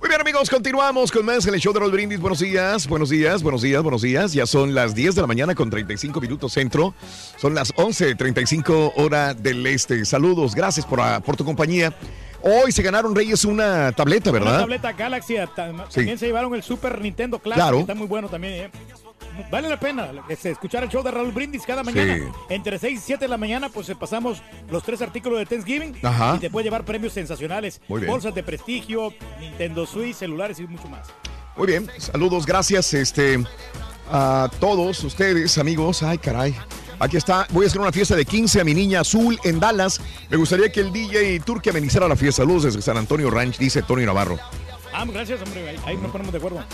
Muy 0.00 0.08
bien, 0.10 0.20
amigos, 0.20 0.50
continuamos 0.50 1.10
con 1.10 1.24
más 1.24 1.46
en 1.46 1.54
el 1.54 1.60
show 1.60 1.72
de 1.72 1.80
Raúl 1.80 1.90
Brindis. 1.90 2.20
Buenos 2.20 2.38
días, 2.38 2.86
buenos 2.86 3.08
días, 3.08 3.42
buenos 3.42 3.62
días, 3.62 3.82
buenos 3.82 4.02
días. 4.02 4.32
Ya 4.34 4.46
son 4.46 4.74
las 4.74 4.94
10 4.94 5.14
de 5.14 5.20
la 5.22 5.26
mañana 5.26 5.54
con 5.54 5.70
35 5.70 6.20
minutos 6.20 6.52
centro. 6.52 6.94
Son 7.38 7.54
las 7.54 7.74
11.35 7.74 8.92
hora 8.96 9.32
del 9.34 9.66
este. 9.66 10.04
Saludos, 10.04 10.54
gracias 10.54 10.84
por, 10.86 11.00
ah, 11.00 11.20
por 11.20 11.36
tu 11.36 11.44
compañía. 11.44 11.94
Hoy 12.42 12.70
se 12.72 12.82
ganaron 12.82 13.14
Reyes 13.14 13.44
una 13.44 13.90
tableta, 13.92 14.30
Una 14.30 14.38
¿verdad? 14.38 14.58
tableta 14.60 14.92
Galaxy. 14.92 15.34
Sí. 15.36 15.42
También 15.94 16.18
se 16.18 16.26
llevaron 16.26 16.54
el 16.54 16.62
Super 16.62 17.00
Nintendo 17.00 17.38
Classic. 17.38 17.62
Claro. 17.62 17.78
que 17.78 17.80
Está 17.82 17.94
muy 17.94 18.06
bueno 18.06 18.28
también. 18.28 18.52
¿eh? 18.54 18.70
Vale 19.50 19.68
la 19.68 19.78
pena 19.78 20.10
este, 20.28 20.50
escuchar 20.50 20.82
el 20.84 20.88
show 20.88 21.02
de 21.02 21.10
Raúl 21.10 21.32
Brindis 21.32 21.64
cada 21.64 21.82
mañana. 21.82 22.16
Sí. 22.16 22.22
Entre 22.48 22.78
6 22.78 22.98
y 22.98 23.02
7 23.02 23.24
de 23.24 23.28
la 23.28 23.36
mañana, 23.36 23.68
pues 23.68 23.90
pasamos 23.98 24.42
los 24.70 24.82
tres 24.82 25.02
artículos 25.02 25.38
de 25.38 25.46
Thanksgiving. 25.46 25.96
Ajá. 26.02 26.34
Y 26.36 26.40
te 26.40 26.50
puede 26.50 26.64
llevar 26.64 26.84
premios 26.84 27.12
sensacionales. 27.12 27.80
Muy 27.88 28.00
bien. 28.00 28.10
Bolsas 28.10 28.34
de 28.34 28.42
prestigio, 28.42 29.12
Nintendo 29.40 29.86
Switch, 29.86 30.14
celulares 30.16 30.58
y 30.58 30.66
mucho 30.66 30.88
más. 30.88 31.08
Muy 31.56 31.68
bien, 31.68 31.90
saludos, 31.96 32.44
gracias 32.44 32.92
este, 32.92 33.42
a 34.10 34.50
todos 34.60 35.02
ustedes, 35.02 35.56
amigos. 35.56 36.02
Ay, 36.02 36.18
caray. 36.18 36.54
Aquí 36.98 37.16
está, 37.16 37.46
voy 37.50 37.64
a 37.64 37.68
hacer 37.68 37.80
una 37.80 37.92
fiesta 37.92 38.16
de 38.16 38.24
15 38.24 38.60
a 38.60 38.64
mi 38.64 38.74
niña 38.74 39.00
azul 39.00 39.38
en 39.44 39.60
Dallas. 39.60 40.00
Me 40.30 40.36
gustaría 40.36 40.70
que 40.70 40.80
el 40.80 40.92
DJ 40.92 41.40
Turque 41.40 41.70
amenizara 41.70 42.08
la 42.08 42.16
fiesta. 42.16 42.42
Saludos 42.42 42.64
desde 42.64 42.82
San 42.82 42.96
Antonio 42.96 43.30
Ranch, 43.30 43.58
dice 43.58 43.82
Tony 43.82 44.04
Navarro. 44.04 44.38
Ah, 44.92 45.04
gracias, 45.06 45.40
hombre. 45.42 45.68
Ahí, 45.68 45.78
ahí 45.84 45.96
nos 45.96 46.10
ponemos 46.10 46.32
de 46.32 46.38
acuerdo. 46.38 46.64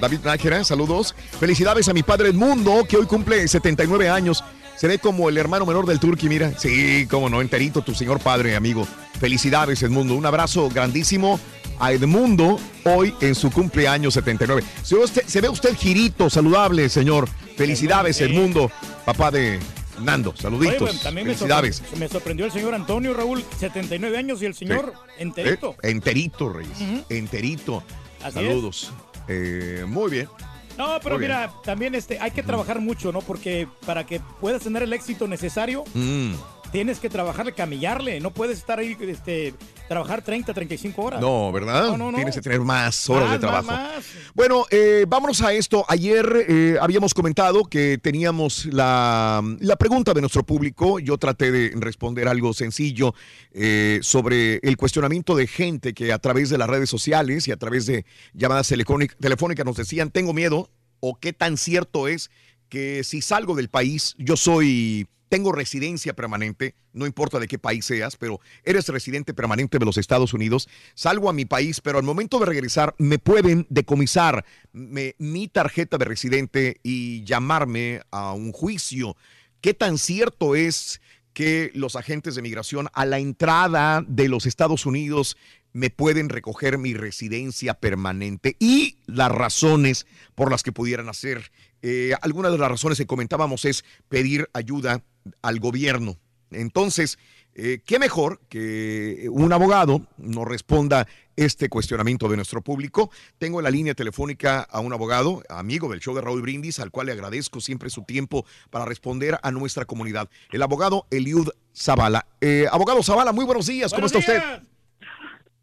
David 0.00 0.20
Nájera, 0.24 0.64
saludos. 0.64 1.14
Felicidades 1.40 1.88
a 1.88 1.92
mi 1.92 2.02
padre 2.02 2.28
Edmundo, 2.28 2.84
que 2.88 2.96
hoy 2.96 3.06
cumple 3.06 3.46
79 3.48 4.08
años. 4.08 4.44
Se 4.76 4.86
ve 4.86 4.98
como 4.98 5.28
el 5.28 5.36
hermano 5.36 5.66
menor 5.66 5.86
del 5.86 5.98
Turqui, 5.98 6.28
mira. 6.28 6.56
Sí, 6.56 7.06
cómo 7.10 7.28
no, 7.28 7.40
enterito, 7.40 7.82
tu 7.82 7.94
señor 7.94 8.20
padre, 8.20 8.54
amigo. 8.54 8.86
Felicidades, 9.18 9.82
Edmundo. 9.82 10.14
Un 10.14 10.24
abrazo 10.24 10.68
grandísimo 10.68 11.40
a 11.80 11.92
Edmundo 11.92 12.60
hoy 12.84 13.12
en 13.20 13.34
su 13.34 13.50
cumpleaños 13.50 14.14
79. 14.14 14.62
Se 14.82 14.94
ve 14.94 15.02
usted, 15.02 15.22
se 15.26 15.40
ve 15.40 15.48
usted 15.48 15.76
girito, 15.76 16.30
saludable, 16.30 16.88
señor. 16.88 17.28
Felicidades, 17.56 18.20
Edmundo, 18.20 18.70
papá 19.04 19.32
de 19.32 19.58
Nando. 20.00 20.30
Oye, 20.30 20.42
Saluditos. 20.42 20.78
bueno, 20.80 21.00
también 21.00 21.26
me, 21.26 21.34
Felicidades. 21.34 21.82
me 21.98 22.08
sorprendió 22.08 22.46
el 22.46 22.52
señor 22.52 22.72
Antonio 22.72 23.14
Raúl, 23.14 23.44
79 23.58 24.16
años, 24.16 24.40
y 24.42 24.46
el 24.46 24.54
señor 24.54 24.92
enterito. 25.18 25.74
Eh, 25.82 25.90
enterito, 25.90 26.52
Reyes. 26.52 26.78
Enterito. 27.08 27.82
Así 28.22 28.34
Saludos. 28.34 28.92
Eh, 29.28 29.84
muy 29.86 30.10
bien. 30.10 30.28
No, 30.76 30.98
pero 31.02 31.16
Muy 31.16 31.26
bien. 31.26 31.38
mira, 31.38 31.52
también 31.64 31.94
este, 31.96 32.18
hay 32.20 32.30
que 32.30 32.42
trabajar 32.42 32.80
mucho, 32.80 33.10
¿no? 33.10 33.20
Porque 33.20 33.66
para 33.84 34.06
que 34.06 34.20
puedas 34.40 34.62
tener 34.62 34.82
el 34.84 34.92
éxito 34.92 35.26
necesario, 35.26 35.84
Mm. 35.94 36.34
Tienes 36.72 36.98
que 36.98 37.08
trabajarle, 37.08 37.52
camillarle. 37.52 38.20
No 38.20 38.32
puedes 38.32 38.58
estar 38.58 38.78
ahí, 38.78 38.96
este, 39.00 39.54
trabajar 39.88 40.22
30, 40.22 40.52
35 40.54 41.02
horas. 41.02 41.20
No, 41.20 41.50
¿verdad? 41.52 41.88
No, 41.88 41.96
no, 41.96 42.10
no. 42.12 42.16
Tienes 42.16 42.34
que 42.34 42.40
tener 42.40 42.60
más 42.60 43.08
horas 43.10 43.24
Más, 43.24 43.32
de 43.32 43.38
trabajo. 43.38 43.62
más, 43.66 43.94
más. 43.96 44.04
Bueno, 44.34 44.64
eh, 44.70 45.04
vámonos 45.08 45.40
a 45.42 45.52
esto. 45.52 45.84
Ayer 45.88 46.46
eh, 46.48 46.76
habíamos 46.80 47.14
comentado 47.14 47.64
que 47.64 47.98
teníamos 47.98 48.66
la, 48.66 49.42
la 49.60 49.76
pregunta 49.76 50.14
de 50.14 50.20
nuestro 50.20 50.44
público. 50.44 50.98
Yo 50.98 51.16
traté 51.18 51.50
de 51.50 51.72
responder 51.76 52.28
algo 52.28 52.52
sencillo 52.52 53.14
eh, 53.52 53.98
sobre 54.02 54.56
el 54.62 54.76
cuestionamiento 54.76 55.34
de 55.36 55.46
gente 55.46 55.94
que 55.94 56.12
a 56.12 56.18
través 56.18 56.50
de 56.50 56.58
las 56.58 56.68
redes 56.68 56.90
sociales 56.90 57.48
y 57.48 57.52
a 57.52 57.56
través 57.56 57.86
de 57.86 58.04
llamadas 58.34 58.70
telefónic- 58.70 59.16
telefónicas 59.18 59.64
nos 59.66 59.76
decían, 59.76 60.10
tengo 60.10 60.32
miedo 60.32 60.70
o 61.00 61.14
qué 61.18 61.32
tan 61.32 61.56
cierto 61.56 62.08
es 62.08 62.30
que 62.68 63.02
si 63.04 63.22
salgo 63.22 63.54
del 63.54 63.68
país, 63.70 64.14
yo 64.18 64.36
soy, 64.36 65.06
tengo 65.28 65.52
residencia 65.52 66.14
permanente, 66.14 66.74
no 66.92 67.06
importa 67.06 67.38
de 67.38 67.48
qué 67.48 67.58
país 67.58 67.84
seas, 67.84 68.16
pero 68.16 68.40
eres 68.64 68.88
residente 68.88 69.34
permanente 69.34 69.78
de 69.78 69.84
los 69.84 69.98
Estados 69.98 70.34
Unidos, 70.34 70.68
salgo 70.94 71.28
a 71.28 71.32
mi 71.32 71.44
país, 71.44 71.80
pero 71.80 71.98
al 71.98 72.04
momento 72.04 72.38
de 72.38 72.46
regresar 72.46 72.94
me 72.98 73.18
pueden 73.18 73.66
decomisar 73.68 74.44
mi 74.72 75.48
tarjeta 75.48 75.98
de 75.98 76.04
residente 76.04 76.80
y 76.82 77.24
llamarme 77.24 78.02
a 78.10 78.32
un 78.32 78.52
juicio. 78.52 79.16
¿Qué 79.60 79.74
tan 79.74 79.98
cierto 79.98 80.54
es 80.54 81.00
que 81.32 81.70
los 81.74 81.94
agentes 81.94 82.34
de 82.34 82.42
migración 82.42 82.88
a 82.94 83.04
la 83.06 83.18
entrada 83.18 84.04
de 84.06 84.28
los 84.28 84.46
Estados 84.46 84.86
Unidos 84.86 85.36
me 85.72 85.90
pueden 85.90 86.28
recoger 86.28 86.78
mi 86.78 86.94
residencia 86.94 87.74
permanente 87.74 88.56
y 88.58 88.98
las 89.06 89.30
razones 89.30 90.06
por 90.34 90.50
las 90.50 90.62
que 90.62 90.72
pudieran 90.72 91.08
hacer. 91.08 91.52
Eh, 91.82 92.12
algunas 92.22 92.52
de 92.52 92.58
las 92.58 92.70
razones 92.70 92.98
que 92.98 93.06
comentábamos 93.06 93.64
es 93.64 93.84
pedir 94.08 94.48
ayuda 94.52 95.02
al 95.42 95.60
gobierno. 95.60 96.16
Entonces, 96.50 97.18
eh, 97.54 97.80
¿qué 97.84 97.98
mejor 97.98 98.40
que 98.48 99.28
un 99.30 99.52
abogado 99.52 100.06
nos 100.16 100.46
responda 100.46 101.06
este 101.36 101.68
cuestionamiento 101.68 102.28
de 102.28 102.36
nuestro 102.36 102.62
público? 102.62 103.10
Tengo 103.38 103.58
en 103.60 103.64
la 103.64 103.70
línea 103.70 103.94
telefónica 103.94 104.60
a 104.60 104.80
un 104.80 104.92
abogado, 104.92 105.42
amigo 105.48 105.88
del 105.88 106.00
show 106.00 106.14
de 106.14 106.20
Raúl 106.20 106.42
Brindis, 106.42 106.78
al 106.78 106.90
cual 106.90 107.06
le 107.06 107.12
agradezco 107.12 107.60
siempre 107.60 107.90
su 107.90 108.02
tiempo 108.02 108.46
para 108.70 108.84
responder 108.84 109.38
a 109.42 109.50
nuestra 109.50 109.84
comunidad. 109.84 110.28
El 110.52 110.62
abogado 110.62 111.06
Eliud 111.10 111.48
Zavala. 111.76 112.26
Eh, 112.40 112.66
abogado 112.70 113.02
Zavala, 113.02 113.32
muy 113.32 113.44
buenos 113.44 113.66
días. 113.66 113.92
¿Cómo 113.92 114.06
está 114.06 114.18
usted? 114.18 114.40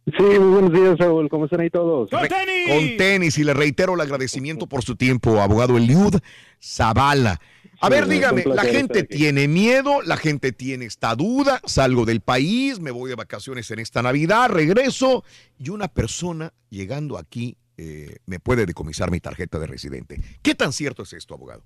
Sí, 0.06 0.22
muy 0.24 0.38
buenos 0.61 0.72
días, 0.72 0.98
Raúl. 1.00 1.30
¿Cómo 1.30 1.45
están 1.45 1.61
ahí 1.61 1.69
todos? 1.72 2.09
Re- 2.11 2.30
Con 2.67 2.98
tenis 2.98 3.38
y 3.40 3.43
le 3.43 3.53
reitero 3.56 3.95
el 3.95 4.01
agradecimiento 4.01 4.67
por 4.67 4.84
su 4.84 4.95
tiempo, 4.95 5.42
abogado 5.42 5.77
Eliud 5.77 6.16
Zavala. 6.61 7.40
A 7.82 7.88
Sí, 7.88 7.92
ver, 7.92 8.08
dígame, 8.08 8.43
la 8.45 8.64
gente 8.64 9.03
tiene 9.03 9.48
miedo, 9.48 10.01
la 10.03 10.16
gente 10.16 10.51
tiene 10.51 10.85
esta 10.85 11.14
duda, 11.16 11.59
salgo 11.66 12.06
del 12.06 12.22
país, 12.22 12.80
me 12.80 12.92
voy 12.92 13.09
de 13.09 13.16
vacaciones 13.16 13.69
en 13.72 13.80
esta 13.80 14.01
Navidad, 14.01 14.50
regreso 14.50 15.24
y 15.58 15.69
una 15.69 15.88
persona 15.88 16.53
llegando 16.69 17.17
aquí 17.17 17.58
eh, 17.77 18.17
me 18.27 18.40
puede 18.40 18.66
decomisar 18.66 19.11
mi 19.11 19.19
tarjeta 19.19 19.59
de 19.59 19.67
residente. 19.67 20.22
¿Qué 20.42 20.56
tan 20.56 20.72
cierto 20.72 21.03
es 21.03 21.14
esto, 21.14 21.34
abogado? 21.34 21.64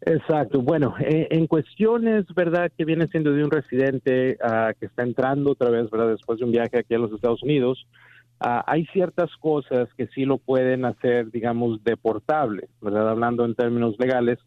Exacto. 0.00 0.60
Bueno, 0.60 0.94
eh, 1.00 1.28
en 1.30 1.46
cuestiones, 1.46 2.26
¿verdad? 2.34 2.70
Que 2.76 2.84
viene 2.84 3.06
siendo 3.08 3.32
de 3.32 3.42
un 3.44 3.50
residente 3.50 4.36
ah, 4.42 4.72
que 4.78 4.86
está 4.86 5.02
entrando 5.02 5.52
otra 5.52 5.70
vez, 5.70 5.90
¿verdad? 5.90 6.08
Después 6.10 6.38
de 6.38 6.44
un 6.44 6.52
viaje 6.52 6.78
aquí 6.78 6.94
a 6.94 6.98
los 6.98 7.12
Estados 7.12 7.42
Unidos. 7.42 7.86
Ah, 8.40 8.64
hay 8.66 8.84
ciertas 8.86 9.30
cosas 9.40 9.88
que 9.96 10.08
sí 10.08 10.24
lo 10.24 10.38
pueden 10.38 10.84
hacer, 10.84 11.30
digamos, 11.30 11.82
deportable, 11.84 12.68
¿verdad? 12.82 13.08
Hablando 13.08 13.44
en 13.44 13.54
términos 13.54 13.94
legales, 13.98 14.38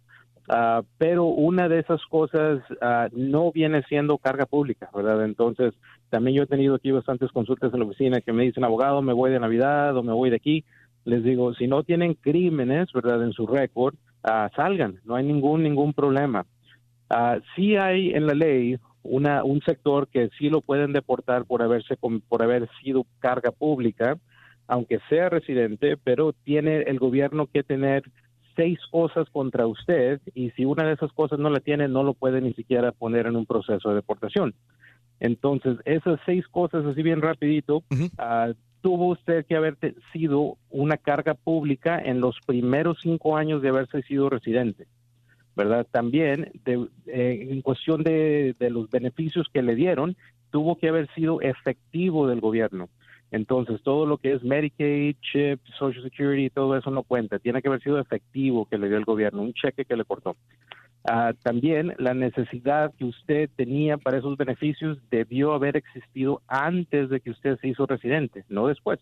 Ah, 0.49 0.81
pero 0.97 1.25
una 1.25 1.67
de 1.67 1.79
esas 1.79 2.01
cosas 2.05 2.61
no 3.11 3.51
viene 3.51 3.83
siendo 3.83 4.17
carga 4.17 4.45
pública, 4.45 4.89
¿verdad? 4.95 5.25
Entonces, 5.25 5.73
también 6.09 6.37
yo 6.37 6.43
he 6.43 6.47
tenido 6.47 6.75
aquí 6.75 6.91
bastantes 6.91 7.31
consultas 7.31 7.73
en 7.73 7.79
la 7.79 7.85
oficina 7.85 8.21
que 8.21 8.31
me 8.31 8.43
dicen, 8.43 8.63
abogado, 8.63 9.01
me 9.01 9.13
voy 9.13 9.31
de 9.31 9.39
Navidad 9.39 9.97
o 9.97 10.03
me 10.03 10.13
voy 10.13 10.29
de 10.29 10.37
aquí. 10.37 10.63
Les 11.03 11.23
digo, 11.23 11.53
si 11.53 11.67
no 11.67 11.83
tienen 11.83 12.13
crímenes, 12.13 12.91
¿verdad? 12.93 13.23
En 13.23 13.33
su 13.33 13.45
récord, 13.45 13.95
ah, 14.27 14.49
salgan, 14.55 14.99
no 15.05 15.15
hay 15.15 15.23
ningún, 15.23 15.63
ningún 15.63 15.93
problema. 15.93 16.45
Ah, 17.09 17.39
sí 17.55 17.75
hay 17.75 18.11
en 18.11 18.27
la 18.27 18.33
ley 18.33 18.77
una, 19.03 19.43
un 19.43 19.61
sector 19.61 20.07
que 20.07 20.29
sí 20.37 20.49
lo 20.49 20.61
pueden 20.61 20.91
deportar 20.91 21.45
por 21.45 21.61
haberse 21.61 21.95
por 21.95 22.43
haber 22.43 22.69
sido 22.83 23.05
carga 23.19 23.51
pública, 23.51 24.17
aunque 24.67 24.99
sea 25.09 25.29
residente, 25.29 25.97
pero 25.97 26.33
tiene 26.33 26.81
el 26.81 26.99
gobierno 26.99 27.47
que 27.47 27.63
tener 27.63 28.03
seis 28.57 28.79
cosas 28.91 29.29
contra 29.29 29.67
usted 29.67 30.19
y 30.33 30.49
si 30.51 30.65
una 30.65 30.85
de 30.85 30.93
esas 30.93 31.13
cosas 31.13 31.39
no 31.39 31.49
la 31.49 31.59
tiene, 31.59 31.87
no 31.87 32.03
lo 32.03 32.13
puede 32.13 32.41
ni 32.41 32.53
siquiera 32.53 32.91
poner 32.91 33.27
en 33.27 33.35
un 33.35 33.45
proceso 33.45 33.89
de 33.89 33.95
deportación. 33.95 34.53
Entonces, 35.19 35.77
esas 35.85 36.19
seis 36.25 36.47
cosas, 36.47 36.85
así 36.85 37.01
bien 37.01 37.21
rapidito, 37.21 37.83
ah, 38.17 38.51
tuvo 38.81 39.07
usted 39.09 39.45
que 39.45 39.55
haber 39.55 39.75
sido 40.13 40.57
una 40.69 40.97
carga 40.97 41.33
pública 41.33 41.99
en 41.99 42.19
los 42.21 42.37
primeros 42.45 42.99
cinco 43.01 43.35
años 43.35 43.61
de 43.61 43.69
haberse 43.69 44.01
sido 44.03 44.29
residente. 44.29 44.85
¿verdad? 45.55 45.87
También, 45.89 46.51
de- 46.65 46.87
eh, 47.07 47.47
en 47.49 47.61
cuestión 47.63 48.03
de, 48.03 48.55
de 48.59 48.69
los 48.69 48.91
beneficios 48.91 49.47
que 49.51 49.63
le 49.63 49.73
dieron, 49.73 50.15
tuvo 50.51 50.77
que 50.77 50.87
haber 50.87 51.11
sido 51.15 51.41
efectivo 51.41 52.27
del 52.27 52.41
gobierno. 52.41 52.89
Entonces, 53.31 53.81
todo 53.81 54.05
lo 54.05 54.17
que 54.19 54.33
es 54.33 54.43
Medicaid, 54.43 55.15
CHIP, 55.19 55.59
Social 55.79 56.03
Security, 56.03 56.51
todo 56.51 56.77
eso 56.77 56.91
no 56.91 57.01
cuenta. 57.01 57.39
Tiene 57.39 57.63
que 57.63 57.69
haber 57.69 57.81
sido 57.81 57.99
efectivo 57.99 58.67
que 58.69 58.77
le 58.77 58.87
dio 58.87 58.97
el 58.97 59.03
gobierno, 59.03 59.41
un 59.41 59.53
cheque 59.53 59.83
que 59.83 59.97
le 59.97 60.05
cortó. 60.05 60.35
Ah, 61.05 61.33
también 61.41 61.93
la 61.99 62.13
necesidad 62.13 62.93
que 62.97 63.05
usted 63.05 63.49
tenía 63.55 63.97
para 63.97 64.17
esos 64.17 64.35
beneficios 64.37 64.97
debió 65.09 65.53
haber 65.53 65.77
existido 65.77 66.41
antes 66.47 67.09
de 67.09 67.21
que 67.21 67.31
usted 67.31 67.57
se 67.59 67.69
hizo 67.69 67.85
residente, 67.85 68.43
no 68.49 68.67
después. 68.67 68.99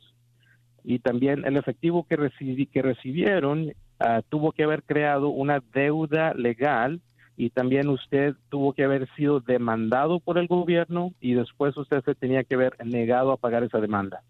Y 0.84 1.00
también 1.00 1.46
el 1.46 1.58
efectivo 1.58 2.06
que, 2.08 2.16
recibi- 2.18 2.70
que 2.70 2.84
recibieron 2.84 3.74
ah, 4.00 4.22
tuvo 4.30 4.52
que 4.52 4.64
haber 4.64 4.84
creado 4.84 5.30
una 5.30 5.64
deuda 5.74 6.34
legal 6.36 7.02
y 7.38 7.50
también 7.50 7.90
usted 7.90 8.36
tuvo 8.50 8.74
que 8.74 8.84
haber 8.84 9.10
sido 9.16 9.40
demandado 9.40 10.20
por 10.20 10.38
el 10.38 10.48
gobierno 10.48 11.12
y 11.20 11.34
después 11.34 11.76
usted 11.76 12.04
se 12.04 12.14
tenía 12.16 12.44
que 12.44 12.56
haber 12.56 12.74
negado 12.86 13.32
a 13.32 13.38
pagar 13.38 13.64
esa 13.64 13.80
demanda. 13.82 14.22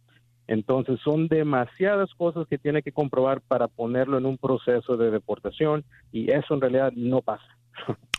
Entonces 0.47 0.99
son 1.03 1.27
demasiadas 1.27 2.13
cosas 2.13 2.47
que 2.47 2.57
tiene 2.57 2.83
que 2.83 2.91
comprobar 2.91 3.41
para 3.41 3.67
ponerlo 3.67 4.17
en 4.17 4.25
un 4.25 4.37
proceso 4.37 4.97
de 4.97 5.11
deportación 5.11 5.83
y 6.11 6.31
eso 6.31 6.53
en 6.53 6.61
realidad 6.61 6.91
no 6.95 7.21
pasa. 7.21 7.57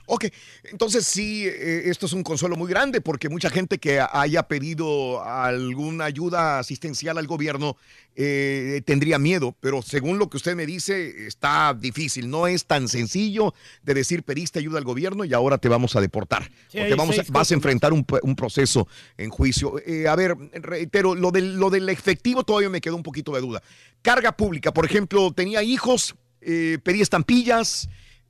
Ok, 0.08 0.26
entonces 0.70 1.04
sí, 1.04 1.46
eh, 1.46 1.82
esto 1.86 2.06
es 2.06 2.12
un 2.12 2.22
consuelo 2.22 2.54
muy 2.54 2.70
grande 2.70 3.00
porque 3.00 3.28
mucha 3.28 3.50
gente 3.50 3.78
que 3.78 4.00
haya 4.00 4.44
pedido 4.44 5.22
alguna 5.24 6.04
ayuda 6.04 6.60
asistencial 6.60 7.18
al 7.18 7.26
gobierno 7.26 7.76
eh, 8.14 8.82
tendría 8.86 9.18
miedo, 9.18 9.56
pero 9.60 9.82
según 9.82 10.18
lo 10.18 10.30
que 10.30 10.36
usted 10.36 10.54
me 10.54 10.64
dice, 10.64 11.26
está 11.26 11.76
difícil. 11.78 12.30
No 12.30 12.46
es 12.46 12.66
tan 12.66 12.86
sencillo 12.86 13.52
de 13.82 13.94
decir 13.94 14.22
pediste 14.22 14.60
ayuda 14.60 14.78
al 14.78 14.84
gobierno 14.84 15.24
y 15.24 15.34
ahora 15.34 15.58
te 15.58 15.68
vamos 15.68 15.96
a 15.96 16.00
deportar. 16.00 16.44
Sí, 16.68 16.78
porque 16.78 16.94
vamos 16.94 17.16
seis 17.16 17.30
vas 17.30 17.50
a 17.50 17.54
enfrentar 17.54 17.92
un, 17.92 18.04
proceso 18.04 18.86
en 19.18 19.30
juicio. 19.30 19.74
Eh, 19.84 20.06
a 20.06 20.14
ver, 20.14 20.36
reitero, 20.52 21.16
lo 21.16 21.32
del, 21.32 21.56
lo 21.56 21.68
del 21.68 21.88
efectivo 21.88 22.44
todavía 22.44 22.70
me 22.70 22.80
quedó 22.80 22.94
un 22.94 23.02
poquito 23.02 23.32
de 23.34 23.40
duda. 23.40 23.60
Carga 24.02 24.30
pública, 24.36 24.72
por 24.72 24.86
ejemplo, 24.86 25.32
tenía 25.32 25.64
hijos, 25.64 26.14
eh, 26.40 26.78
pedí 26.82 27.00
estampillas, 27.00 27.88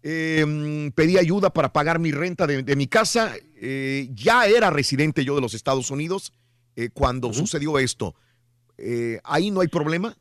eh, 0.08 0.44
mm, 0.46 0.90
pedí 0.94 1.18
ayuda 1.18 1.50
para 1.50 1.72
pagar 1.72 1.98
mi 1.98 2.12
renta 2.12 2.46
de, 2.46 2.62
de 2.62 2.76
mi 2.76 2.86
casa. 2.86 3.32
eh, 3.60 4.08
ya 4.14 4.46
era 4.46 4.70
residente 4.70 5.24
yo 5.24 5.34
de 5.34 5.40
los 5.40 5.54
Estados 5.54 5.90
Unidos 5.90 6.32
eh, 6.76 6.90
cuando 6.92 7.32
sucedió 7.32 7.78
esto. 7.78 8.14
Eh, 8.78 9.18
¿Ahí 9.24 9.50
no 9.50 9.62
hay 9.62 9.68
problema? 9.68 10.14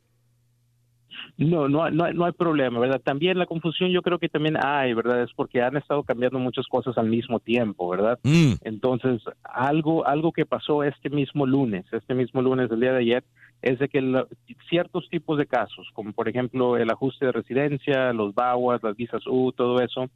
No, 1.38 1.68
no, 1.68 1.90
no, 1.90 2.04
hay- 2.04 2.14
no 2.14 2.24
hay 2.24 2.32
problema, 2.32 2.78
¿verdad? 2.80 3.00
También 3.04 3.38
la 3.38 3.44
confusión 3.46 3.90
yo 3.90 4.00
creo 4.00 4.18
que 4.18 4.28
también 4.30 4.56
hay, 4.62 4.94
¿verdad? 4.94 5.22
Es 5.22 5.30
porque 5.36 5.60
han 5.62 5.76
estado 5.76 6.02
cambiando 6.02 6.38
muchas 6.38 6.66
cosas 6.66 6.96
al 6.96 7.08
mismo 7.08 7.40
tiempo, 7.40 7.88
¿verdad? 7.90 8.18
Entonces, 8.62 9.22
algo, 9.44 10.06
algo 10.06 10.32
que 10.32 10.46
pasó 10.46 10.82
este 10.82 11.10
mismo 11.10 11.44
lunes, 11.46 11.84
este 11.92 12.14
mismo 12.14 12.40
lunes, 12.40 12.70
el 12.70 12.80
día 12.80 12.92
de 12.92 13.00
ayer, 13.00 13.24
es 13.62 13.78
de 13.78 13.88
que 13.88 14.00
la- 14.00 14.26
ciertos 14.68 15.08
tipos 15.08 15.38
de 15.38 15.46
casos, 15.46 15.88
como 15.94 16.12
por 16.12 16.28
ejemplo 16.28 16.76
el 16.76 16.90
ajuste 16.90 17.26
de 17.26 17.32
residencia, 17.32 18.12
los 18.12 18.34
BAWAS, 18.34 18.82
las 18.82 18.96
visas 18.96 19.22
U, 19.26 19.52
todo 19.52 19.80
eso, 19.80 20.08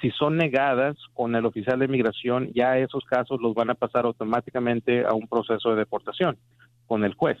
si 0.00 0.10
son 0.10 0.36
negadas 0.36 0.96
con 1.14 1.34
el 1.34 1.44
oficial 1.46 1.78
de 1.78 1.88
migración, 1.88 2.50
ya 2.54 2.78
esos 2.78 3.04
casos 3.04 3.40
los 3.40 3.54
van 3.54 3.70
a 3.70 3.74
pasar 3.74 4.04
automáticamente 4.04 5.04
a 5.04 5.14
un 5.14 5.26
proceso 5.26 5.70
de 5.70 5.76
deportación 5.76 6.36
con 6.86 7.04
el 7.04 7.14
juez. 7.14 7.38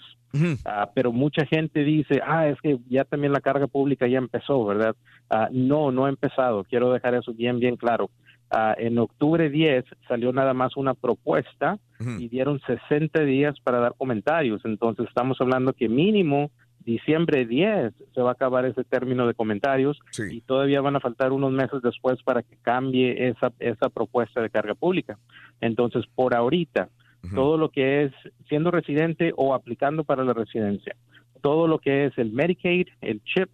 Ah, 0.64 0.90
pero 0.94 1.10
mucha 1.12 1.46
gente 1.46 1.82
dice, 1.84 2.20
ah, 2.24 2.48
es 2.48 2.60
que 2.60 2.78
ya 2.88 3.04
también 3.04 3.32
la 3.32 3.40
carga 3.40 3.66
pública 3.66 4.06
ya 4.06 4.18
empezó, 4.18 4.64
¿verdad? 4.66 4.94
Ah, 5.30 5.48
no, 5.50 5.90
no 5.90 6.04
ha 6.04 6.08
empezado. 6.10 6.64
Quiero 6.64 6.92
dejar 6.92 7.14
eso 7.14 7.32
bien, 7.32 7.58
bien 7.58 7.76
claro. 7.76 8.10
Ah, 8.50 8.74
en 8.78 8.98
octubre 8.98 9.50
10 9.50 9.84
salió 10.08 10.32
nada 10.32 10.54
más 10.54 10.76
una 10.76 10.94
propuesta 10.94 11.78
y 12.18 12.28
dieron 12.28 12.60
60 12.60 13.20
días 13.24 13.58
para 13.60 13.78
dar 13.78 13.94
comentarios. 13.96 14.62
Entonces 14.64 15.06
estamos 15.08 15.38
hablando 15.40 15.72
que 15.72 15.88
mínimo 15.88 16.50
diciembre 16.84 17.44
10 17.44 17.92
se 18.14 18.22
va 18.22 18.30
a 18.30 18.32
acabar 18.32 18.64
ese 18.64 18.84
término 18.84 19.26
de 19.26 19.34
comentarios 19.34 19.98
y 20.30 20.40
todavía 20.40 20.80
van 20.80 20.96
a 20.96 21.00
faltar 21.00 21.32
unos 21.32 21.52
meses 21.52 21.82
después 21.82 22.22
para 22.22 22.42
que 22.42 22.56
cambie 22.62 23.28
esa, 23.28 23.52
esa 23.58 23.90
propuesta 23.90 24.40
de 24.40 24.48
carga 24.48 24.74
pública. 24.74 25.18
Entonces, 25.60 26.06
por 26.14 26.34
ahorita, 26.34 26.88
todo 27.34 27.58
lo 27.58 27.68
que 27.68 28.04
es 28.04 28.12
siendo 28.48 28.70
residente 28.70 29.32
o 29.36 29.52
aplicando 29.52 30.04
para 30.04 30.24
la 30.24 30.32
residencia, 30.32 30.96
todo 31.42 31.66
lo 31.66 31.78
que 31.78 32.06
es 32.06 32.16
el 32.16 32.32
Medicaid, 32.32 32.86
el 33.02 33.20
CHIP, 33.22 33.50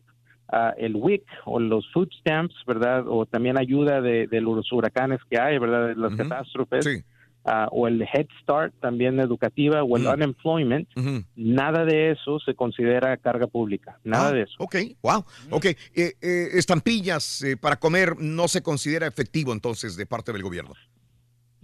ah, 0.48 0.74
el 0.76 0.94
WIC 0.96 1.24
o 1.46 1.58
los 1.60 1.90
food 1.92 2.08
stamps, 2.20 2.54
¿verdad? 2.66 3.04
O 3.08 3.26
también 3.26 3.58
ayuda 3.58 4.00
de, 4.00 4.26
de 4.26 4.40
los 4.40 4.70
huracanes 4.72 5.20
que 5.30 5.38
hay, 5.40 5.58
¿verdad? 5.58 5.88
De 5.88 5.94
las 5.96 6.14
catástrofes. 6.14 7.04
ah, 7.46 7.68
o 7.72 7.86
el 7.86 8.00
Head 8.02 8.26
Start, 8.42 8.72
también 8.80 9.20
educativa, 9.20 9.82
o 9.82 9.96
el 9.98 10.06
unemployment, 10.06 10.88
nada 11.36 11.84
de 11.84 12.12
eso 12.12 12.38
se 12.38 12.54
considera 12.54 13.16
carga 13.18 13.46
pública, 13.46 13.98
nada 14.02 14.28
Ah, 14.28 14.32
de 14.32 14.42
eso. 14.42 14.54
Ok, 14.58 14.76
wow. 15.02 15.24
Ok, 15.50 15.66
eh, 15.66 15.76
eh, 16.22 16.48
estampillas 16.54 17.42
eh, 17.42 17.56
para 17.58 17.76
comer 17.76 18.16
no 18.18 18.48
se 18.48 18.62
considera 18.62 19.06
efectivo 19.06 19.52
entonces 19.52 19.94
de 19.96 20.06
parte 20.06 20.32
del 20.32 20.42
gobierno. 20.42 20.72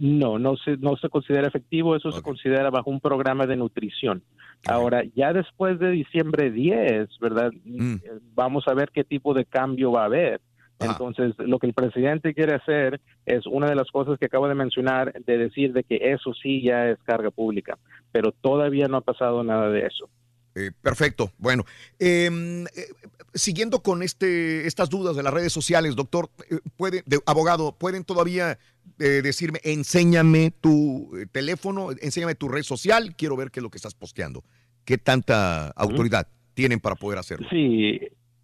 No, 0.01 0.39
no 0.39 0.57
se, 0.57 0.77
no 0.77 0.97
se 0.97 1.09
considera 1.09 1.47
efectivo, 1.47 1.95
eso 1.95 2.11
se 2.11 2.23
considera 2.23 2.71
bajo 2.71 2.89
un 2.89 2.99
programa 2.99 3.45
de 3.45 3.55
nutrición. 3.55 4.23
Ahora, 4.67 5.03
ya 5.15 5.31
después 5.31 5.77
de 5.77 5.91
diciembre 5.91 6.49
10, 6.49 7.19
¿verdad? 7.19 7.51
Mm. 7.63 7.93
Eh, 7.93 7.99
Vamos 8.33 8.67
a 8.67 8.73
ver 8.73 8.89
qué 8.91 9.03
tipo 9.03 9.35
de 9.35 9.45
cambio 9.45 9.91
va 9.91 10.01
a 10.01 10.05
haber. 10.05 10.41
Entonces, 10.79 11.35
lo 11.37 11.59
que 11.59 11.67
el 11.67 11.75
presidente 11.75 12.33
quiere 12.33 12.55
hacer 12.55 12.99
es 13.27 13.45
una 13.45 13.69
de 13.69 13.75
las 13.75 13.91
cosas 13.91 14.17
que 14.17 14.25
acabo 14.25 14.47
de 14.47 14.55
mencionar, 14.55 15.13
de 15.13 15.37
decir 15.37 15.71
de 15.71 15.83
que 15.83 15.99
eso 16.01 16.33
sí 16.33 16.63
ya 16.63 16.89
es 16.89 16.97
carga 17.03 17.29
pública, 17.29 17.77
pero 18.11 18.31
todavía 18.31 18.87
no 18.87 18.97
ha 18.97 19.01
pasado 19.01 19.43
nada 19.43 19.69
de 19.69 19.81
eso. 19.85 20.09
Eh, 20.55 20.71
perfecto. 20.81 21.31
Bueno, 21.37 21.65
em, 21.99 22.65
eh, 22.65 22.87
siguiendo 23.33 23.81
con 23.81 24.03
este, 24.03 24.67
estas 24.67 24.89
dudas 24.89 25.15
de 25.15 25.23
las 25.23 25.33
redes 25.33 25.53
sociales, 25.53 25.95
doctor, 25.95 26.29
eh, 26.49 26.59
puede, 26.75 27.03
de- 27.05 27.21
abogado, 27.25 27.73
¿pueden 27.77 28.03
todavía 28.03 28.59
eh, 28.99 29.21
decirme, 29.23 29.59
enséñame 29.63 30.51
tu 30.59 31.11
teléfono, 31.31 31.91
enséñame 32.01 32.35
tu 32.35 32.49
red 32.49 32.63
social, 32.63 33.15
quiero 33.15 33.35
ver 33.37 33.49
qué 33.51 33.59
es 33.59 33.63
lo 33.63 33.69
que 33.69 33.77
estás 33.77 33.93
posteando? 33.95 34.43
¿Qué 34.85 34.97
tanta 34.97 35.69
autoridad 35.69 36.27
tienen 36.53 36.79
para 36.79 36.95
poder 36.95 37.19
hacerlo? 37.19 37.47
Sí, 37.49 37.99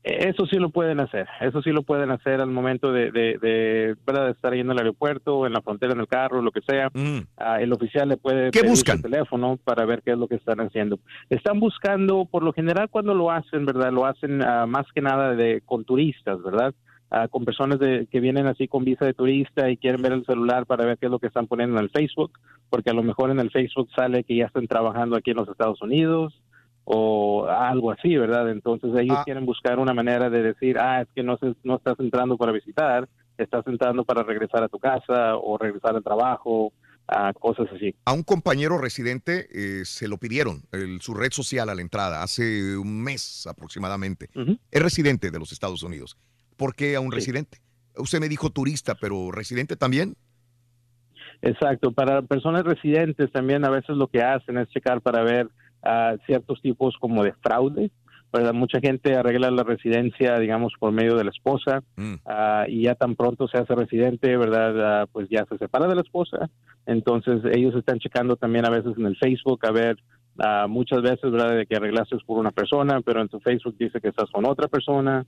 eso 0.07 0.45
sí 0.45 0.57
lo 0.57 0.69
pueden 0.69 0.99
hacer. 0.99 1.27
Eso 1.41 1.61
sí 1.61 1.71
lo 1.71 1.83
pueden 1.83 2.11
hacer 2.11 2.39
al 2.39 2.49
momento 2.49 2.91
de, 2.91 3.11
de, 3.11 3.37
de, 3.41 3.95
¿verdad? 4.05 4.25
de 4.25 4.31
estar 4.31 4.53
yendo 4.53 4.71
al 4.71 4.79
aeropuerto, 4.79 5.45
en 5.45 5.53
la 5.53 5.61
frontera, 5.61 5.93
en 5.93 5.99
el 5.99 6.07
carro, 6.07 6.41
lo 6.41 6.51
que 6.51 6.61
sea. 6.61 6.89
Ah, 7.37 7.61
el 7.61 7.73
oficial 7.73 8.09
le 8.09 8.17
puede 8.17 8.51
¿Qué 8.51 8.59
pedir 8.59 8.71
buscan? 8.71 8.97
su 8.97 9.03
teléfono 9.03 9.57
para 9.63 9.85
ver 9.85 10.01
qué 10.03 10.11
es 10.11 10.17
lo 10.17 10.27
que 10.27 10.35
están 10.35 10.59
haciendo. 10.61 10.99
Están 11.29 11.59
buscando, 11.59 12.25
por 12.25 12.43
lo 12.43 12.53
general, 12.53 12.89
cuando 12.89 13.13
lo 13.13 13.31
hacen, 13.31 13.65
¿verdad? 13.65 13.91
Lo 13.91 14.05
hacen 14.05 14.41
ah, 14.41 14.65
más 14.65 14.85
que 14.93 15.01
nada 15.01 15.35
de 15.35 15.61
con 15.65 15.83
turistas, 15.83 16.41
¿verdad? 16.41 16.73
Ah, 17.09 17.27
con 17.27 17.45
personas 17.45 17.79
de, 17.79 18.07
que 18.11 18.19
vienen 18.19 18.47
así 18.47 18.67
con 18.67 18.83
visa 18.83 19.05
de 19.05 19.13
turista 19.13 19.69
y 19.69 19.77
quieren 19.77 20.01
ver 20.01 20.11
el 20.11 20.25
celular 20.25 20.65
para 20.65 20.85
ver 20.85 20.97
qué 20.97 21.05
es 21.05 21.11
lo 21.11 21.19
que 21.19 21.27
están 21.27 21.47
poniendo 21.47 21.77
en 21.77 21.83
el 21.83 21.89
Facebook, 21.89 22.31
porque 22.69 22.89
a 22.89 22.93
lo 22.93 23.03
mejor 23.03 23.31
en 23.31 23.39
el 23.39 23.49
Facebook 23.49 23.89
sale 23.95 24.23
que 24.23 24.35
ya 24.35 24.45
están 24.45 24.67
trabajando 24.67 25.15
aquí 25.15 25.31
en 25.31 25.37
los 25.37 25.47
Estados 25.47 25.81
Unidos 25.81 26.33
o 26.89 27.45
algo 27.49 27.91
así, 27.91 28.15
¿verdad? 28.15 28.49
Entonces 28.49 28.91
ellos 28.97 29.17
quieren 29.25 29.45
buscar 29.45 29.77
una 29.77 29.93
manera 29.93 30.29
de 30.29 30.41
decir, 30.41 30.77
ah, 30.79 31.01
es 31.01 31.09
que 31.13 31.21
no, 31.21 31.37
se- 31.37 31.53
no 31.63 31.75
estás 31.75 31.99
entrando 31.99 32.37
para 32.37 32.53
visitar, 32.53 33.09
estás 33.37 33.67
entrando 33.67 34.05
para 34.05 34.23
regresar 34.23 34.63
a 34.63 34.69
tu 34.69 34.79
casa 34.79 35.35
o 35.35 35.57
regresar 35.57 35.97
al 35.97 36.03
trabajo 36.03 36.71
ah, 37.09 37.33
cosas 37.37 37.67
así. 37.75 37.93
A 38.05 38.13
un 38.13 38.23
compañero 38.23 38.77
residente 38.77 39.47
eh, 39.51 39.83
se 39.83 40.07
lo 40.07 40.17
pidieron, 40.17 40.61
el- 40.71 41.01
su 41.01 41.13
red 41.13 41.31
social 41.31 41.67
a 41.67 41.75
la 41.75 41.81
entrada, 41.81 42.23
hace 42.23 42.77
un 42.77 43.03
mes 43.03 43.45
aproximadamente. 43.47 44.29
Es 44.71 44.81
residente 44.81 45.29
de 45.29 45.39
los 45.39 45.51
Estados 45.51 45.83
Unidos. 45.83 46.17
¿Por 46.55 46.73
qué 46.73 46.95
a 46.95 47.01
un 47.01 47.11
residente? 47.11 47.59
Usted 47.97 48.19
me 48.21 48.29
dijo 48.29 48.49
turista, 48.49 48.95
pero 48.95 49.31
residente 49.31 49.75
también. 49.75 50.15
Exacto, 51.41 51.91
para 51.91 52.21
personas 52.21 52.63
residentes 52.63 53.31
también 53.31 53.63
a 53.65 53.69
veces 53.69 53.95
lo 53.95 54.07
que 54.07 54.21
hacen 54.21 54.57
es 54.57 54.69
checar 54.69 55.01
para 55.01 55.21
ver 55.23 55.49
ah, 55.83 56.15
ciertos 56.25 56.61
tipos 56.61 56.95
como 56.99 57.23
de 57.23 57.33
fraude. 57.41 57.91
¿verdad? 58.33 58.53
Mucha 58.53 58.81
gente 58.81 59.15
arregla 59.15 59.49
la 59.51 59.63
residencia, 59.63 60.37
digamos, 60.37 60.73
por 60.77 60.91
medio 60.91 61.15
de 61.15 61.23
la 61.23 61.29
esposa 61.29 61.81
ah, 62.25 62.65
y 62.67 62.83
ya 62.83 62.93
tan 62.93 63.15
pronto 63.15 63.47
se 63.47 63.57
hace 63.57 63.73
residente, 63.73 64.35
¿verdad? 64.35 65.01
Ah, 65.01 65.05
pues 65.09 65.29
ya 65.29 65.45
se 65.49 65.57
separa 65.57 65.87
de 65.87 65.95
la 65.95 66.01
esposa. 66.01 66.49
Entonces 66.85 67.39
ellos 67.55 67.73
están 67.75 67.99
checando 67.99 68.35
también 68.35 68.65
a 68.65 68.69
veces 68.69 68.97
en 68.97 69.05
el 69.05 69.15
Facebook 69.15 69.65
a 69.65 69.71
ver 69.71 69.95
ah, 70.39 70.67
muchas 70.67 71.01
veces, 71.01 71.31
¿verdad? 71.31 71.55
De 71.55 71.65
que 71.65 71.77
arreglaste 71.77 72.17
por 72.25 72.37
una 72.37 72.51
persona, 72.51 72.99
pero 73.01 73.21
en 73.21 73.29
tu 73.29 73.39
Facebook 73.39 73.75
dice 73.79 74.01
que 74.01 74.09
estás 74.09 74.29
con 74.29 74.45
otra 74.45 74.67
persona. 74.67 75.25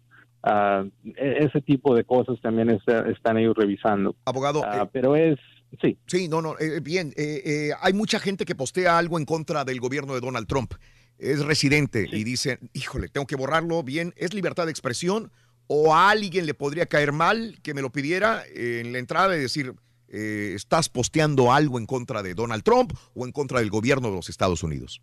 E- 1.04 1.38
ese 1.46 1.62
tipo 1.62 1.96
de 1.96 2.04
cosas 2.04 2.40
también 2.42 2.70
está- 2.70 3.10
están 3.10 3.38
ellos 3.38 3.56
revisando. 3.58 4.16
Abogado, 4.26 4.62
Ah, 4.66 4.88
pero 4.92 5.16
es, 5.16 5.38
sí. 5.82 5.98
Sí, 6.08 6.28
no, 6.28 6.42
no, 6.42 6.58
eh, 6.60 6.80
bien. 6.82 7.14
eh, 7.18 7.42
eh, 7.46 7.70
hay 7.82 7.94
mucha 7.94 8.20
gente 8.20 8.46
que 8.46 8.56
postea 8.56 8.98
algo 8.98 9.18
en 9.20 9.26
contra 9.26 9.64
del 9.66 9.80
gobierno 9.80 10.14
de 10.14 10.22
Donald 10.22 10.48
Trump. 10.48 10.74
Es 11.18 11.44
residente 11.44 12.08
y 12.12 12.24
dice, 12.24 12.60
híjole, 12.74 13.10
tengo 13.10 13.28
que 13.28 13.36
borrarlo 13.36 13.84
bien. 13.84 14.14
¿Es 14.16 14.34
libertad 14.34 14.66
de 14.66 14.72
expresión? 14.72 15.32
¿O 15.68 15.94
a 15.94 16.10
alguien 16.10 16.46
le 16.46 16.54
podría 16.54 16.86
caer 16.86 17.12
mal 17.12 17.58
que 17.62 17.74
me 17.74 17.82
lo 17.82 17.92
pidiera 17.92 18.44
eh, 18.56 18.82
en 18.84 18.94
la 18.94 19.00
entrada 19.00 19.36
y 19.36 19.42
decir, 19.42 19.74
eh, 20.08 20.54
estás 20.56 20.88
posteando 20.90 21.52
algo 21.52 21.78
en 21.78 21.86
contra 21.86 22.24
de 22.24 22.34
Donald 22.34 22.64
Trump 22.64 22.94
o 23.14 23.26
en 23.26 23.32
contra 23.34 23.60
del 23.60 23.70
gobierno 23.70 24.10
de 24.10 24.16
los 24.16 24.30
Estados 24.30 24.64
Unidos? 24.64 25.02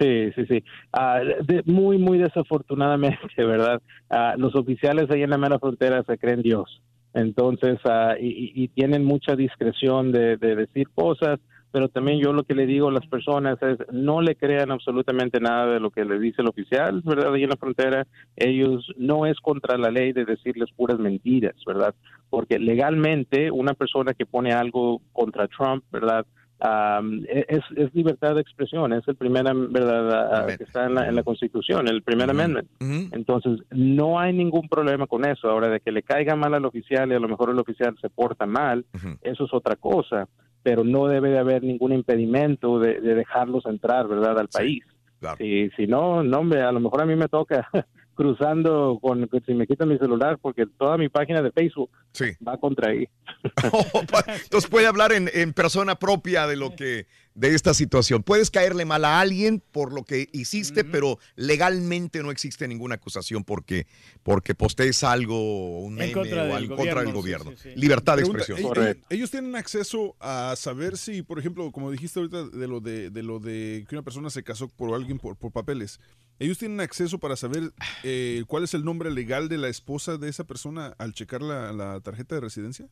Sí, 0.00 0.30
sí, 0.36 0.46
sí. 0.46 0.64
Ah, 0.92 1.20
de- 1.46 1.62
muy, 1.64 1.98
muy 1.98 2.18
desafortunadamente, 2.18 3.18
¿verdad? 3.44 3.80
Ah, 4.10 4.34
los 4.36 4.54
oficiales 4.54 5.10
ahí 5.10 5.22
en 5.22 5.30
la 5.30 5.38
mera 5.38 5.58
frontera 5.58 6.02
se 6.04 6.18
creen 6.18 6.42
Dios. 6.42 6.82
Entonces, 7.14 7.78
ah, 7.84 8.14
y, 8.18 8.68
tienen 8.68 9.04
mucha 9.04 9.34
discreción 9.34 10.12
de, 10.12 10.36
de 10.36 10.56
decir 10.56 10.88
cosas, 10.94 11.40
pero 11.70 11.88
también 11.88 12.18
yo 12.18 12.32
lo 12.32 12.44
que 12.44 12.54
le 12.54 12.66
digo 12.66 12.88
a 12.88 12.92
las 12.92 13.06
personas 13.06 13.58
es 13.62 13.78
no 13.92 14.22
le 14.22 14.36
crean 14.36 14.70
absolutamente 14.70 15.40
nada 15.40 15.66
de 15.66 15.80
lo 15.80 15.90
que 15.90 16.04
le 16.04 16.18
dice 16.18 16.42
el 16.42 16.48
oficial, 16.48 17.02
¿verdad? 17.04 17.34
Ahí 17.34 17.42
en 17.42 17.50
la 17.50 17.56
frontera, 17.56 18.06
ellos 18.36 18.90
no 18.96 19.26
es 19.26 19.38
contra 19.40 19.76
la 19.76 19.90
ley 19.90 20.12
de 20.12 20.24
decirles 20.24 20.70
puras 20.74 20.98
mentiras, 20.98 21.54
¿verdad? 21.66 21.94
Porque 22.30 22.58
legalmente 22.58 23.50
una 23.50 23.74
persona 23.74 24.14
que 24.14 24.26
pone 24.26 24.52
algo 24.52 25.02
contra 25.12 25.48
Trump, 25.48 25.84
¿verdad? 25.92 26.26
Am, 26.60 27.22
es, 27.28 27.60
es 27.76 27.94
libertad 27.94 28.34
de 28.34 28.40
expresión, 28.40 28.92
es 28.92 29.06
el 29.06 29.14
primer, 29.14 29.44
¿verdad? 29.54 30.46
Que 30.56 30.64
está 30.64 30.86
en 30.86 30.94
la, 30.96 31.06
en 31.08 31.14
la 31.14 31.22
Constitución, 31.22 31.86
el 31.86 32.02
primer 32.02 32.28
amendment. 32.30 32.68
Entonces, 33.12 33.60
no 33.70 34.18
hay 34.18 34.32
ningún 34.32 34.68
problema 34.68 35.06
con 35.06 35.24
eso. 35.24 35.48
Ahora, 35.48 35.68
de 35.68 35.80
que 35.80 35.92
le 35.92 36.02
caiga 36.02 36.34
mal 36.34 36.54
al 36.54 36.64
oficial 36.64 37.10
y 37.10 37.14
a 37.14 37.20
lo 37.20 37.28
mejor 37.28 37.50
el 37.50 37.58
oficial 37.58 37.96
se 38.00 38.10
porta 38.10 38.46
mal, 38.46 38.84
eso 39.22 39.44
es 39.44 39.54
otra 39.54 39.76
cosa, 39.76 40.28
pero 40.62 40.82
no 40.82 41.06
debe 41.06 41.30
de 41.30 41.38
haber 41.38 41.62
ningún 41.62 41.92
impedimento 41.92 42.80
de, 42.80 43.00
de 43.00 43.14
dejarlos 43.14 43.64
entrar, 43.66 44.08
¿verdad?, 44.08 44.38
al 44.38 44.48
país. 44.48 44.84
Si, 45.36 45.70
si 45.70 45.86
no, 45.86 46.22
no, 46.22 46.38
hombre, 46.38 46.62
a 46.62 46.72
lo 46.72 46.80
mejor 46.80 47.02
a 47.02 47.06
mí 47.06 47.16
me 47.16 47.28
toca 47.28 47.68
cruzando 48.18 48.98
con, 49.00 49.30
si 49.46 49.54
me 49.54 49.64
quitan 49.64 49.88
mi 49.88 49.96
celular, 49.96 50.38
porque 50.42 50.66
toda 50.66 50.98
mi 50.98 51.08
página 51.08 51.40
de 51.40 51.52
Facebook 51.52 51.88
va 52.46 52.58
contra 52.58 52.90
ahí. 52.90 53.08
Entonces 54.42 54.68
puede 54.68 54.88
hablar 54.88 55.12
en, 55.12 55.30
en 55.32 55.52
persona 55.52 55.96
propia 56.00 56.48
de 56.48 56.56
lo 56.56 56.74
que, 56.74 57.06
de 57.34 57.54
esta 57.54 57.74
situación. 57.74 58.24
Puedes 58.24 58.50
caerle 58.50 58.84
mal 58.84 59.04
a 59.04 59.20
alguien 59.20 59.62
por 59.70 59.92
lo 59.92 60.02
que 60.02 60.28
hiciste, 60.32 60.82
pero 60.82 61.18
legalmente 61.36 62.20
no 62.22 62.32
existe 62.32 62.66
ninguna 62.66 62.96
acusación 62.96 63.44
porque, 63.44 63.86
porque 64.24 64.54
postees 64.56 65.04
algo, 65.04 65.78
un 65.80 65.94
meme 65.94 66.12
contra 66.12 66.42
o 66.42 66.46
del 66.46 66.52
algo 66.56 66.76
contra 66.76 67.00
el 67.02 67.12
gobierno, 67.12 67.20
gobierno. 67.20 67.50
sí, 67.52 67.56
sí, 67.56 67.70
sí. 67.74 67.80
Libertad 67.80 68.16
de 68.16 68.22
Pregunta, 68.22 68.38
expresión. 68.42 68.72
¿ellos- 68.76 68.86
ellos, 68.88 69.06
ellos 69.10 69.30
tienen 69.30 69.54
acceso 69.54 70.16
a 70.18 70.54
saber 70.56 70.96
si, 70.96 71.22
por 71.22 71.38
ejemplo, 71.38 71.70
como 71.70 71.92
dijiste 71.92 72.18
ahorita 72.18 72.48
de 72.48 72.66
lo 72.66 72.80
de, 72.80 73.10
de 73.10 73.22
lo 73.22 73.38
de 73.38 73.86
que 73.88 73.94
una 73.94 74.02
persona 74.02 74.28
se 74.28 74.42
casó 74.42 74.66
por 74.68 74.92
alguien 74.92 75.18
por, 75.18 75.36
por 75.36 75.52
papeles. 75.52 76.00
Ellos 76.38 76.58
tienen 76.58 76.80
acceso 76.80 77.18
para 77.18 77.36
saber 77.36 77.72
eh, 78.04 78.44
cuál 78.46 78.62
es 78.64 78.74
el 78.74 78.84
nombre 78.84 79.10
legal 79.10 79.48
de 79.48 79.58
la 79.58 79.68
esposa 79.68 80.18
de 80.18 80.28
esa 80.28 80.44
persona 80.44 80.94
al 80.98 81.12
checar 81.12 81.42
la, 81.42 81.72
la 81.72 82.00
tarjeta 82.00 82.36
de 82.36 82.40
residencia. 82.40 82.86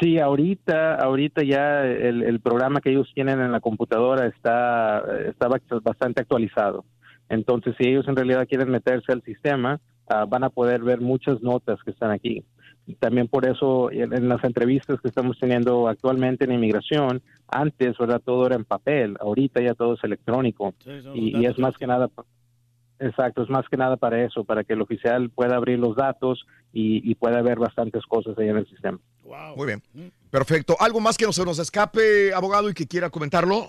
Sí, 0.00 0.18
ahorita, 0.18 0.96
ahorita 0.96 1.42
ya 1.44 1.84
el, 1.84 2.22
el 2.22 2.40
programa 2.40 2.80
que 2.80 2.90
ellos 2.90 3.10
tienen 3.14 3.40
en 3.40 3.52
la 3.52 3.60
computadora 3.60 4.26
está, 4.26 4.98
está 5.28 5.48
ba- 5.48 5.60
bastante 5.82 6.20
actualizado. 6.20 6.84
Entonces, 7.28 7.74
si 7.78 7.88
ellos 7.88 8.06
en 8.08 8.16
realidad 8.16 8.46
quieren 8.48 8.70
meterse 8.70 9.12
al 9.12 9.22
sistema, 9.22 9.80
ah, 10.08 10.24
van 10.24 10.44
a 10.44 10.50
poder 10.50 10.82
ver 10.82 11.00
muchas 11.00 11.40
notas 11.40 11.78
que 11.84 11.90
están 11.90 12.10
aquí. 12.10 12.44
También 12.94 13.28
por 13.28 13.46
eso, 13.46 13.90
en, 13.90 14.12
en 14.12 14.28
las 14.28 14.42
entrevistas 14.44 15.00
que 15.00 15.08
estamos 15.08 15.38
teniendo 15.38 15.88
actualmente 15.88 16.44
en 16.44 16.52
inmigración, 16.52 17.22
antes, 17.48 17.98
¿verdad? 17.98 18.22
Todo 18.24 18.46
era 18.46 18.56
en 18.56 18.64
papel, 18.64 19.16
ahorita 19.20 19.60
ya 19.60 19.74
todo 19.74 19.94
es 19.94 20.04
electrónico. 20.04 20.74
Sí, 20.84 20.90
y, 21.14 21.46
es 21.46 21.58
más 21.58 21.76
que 21.76 21.86
nada, 21.86 22.10
exacto, 23.00 23.42
es 23.42 23.50
más 23.50 23.68
que 23.68 23.76
nada 23.76 23.96
para 23.96 24.24
eso, 24.24 24.44
para 24.44 24.64
que 24.64 24.74
el 24.74 24.82
oficial 24.82 25.30
pueda 25.30 25.56
abrir 25.56 25.78
los 25.78 25.96
datos 25.96 26.46
y, 26.72 27.08
y 27.10 27.14
pueda 27.16 27.42
ver 27.42 27.58
bastantes 27.58 28.04
cosas 28.06 28.38
ahí 28.38 28.48
en 28.48 28.58
el 28.58 28.68
sistema. 28.68 28.98
Muy 29.56 29.66
bien. 29.66 29.82
Perfecto. 30.30 30.76
¿Algo 30.78 31.00
más 31.00 31.16
que 31.16 31.26
no 31.26 31.32
se 31.32 31.44
nos 31.44 31.58
escape, 31.58 32.32
abogado, 32.32 32.70
y 32.70 32.74
que 32.74 32.86
quiera 32.86 33.10
comentarlo? 33.10 33.68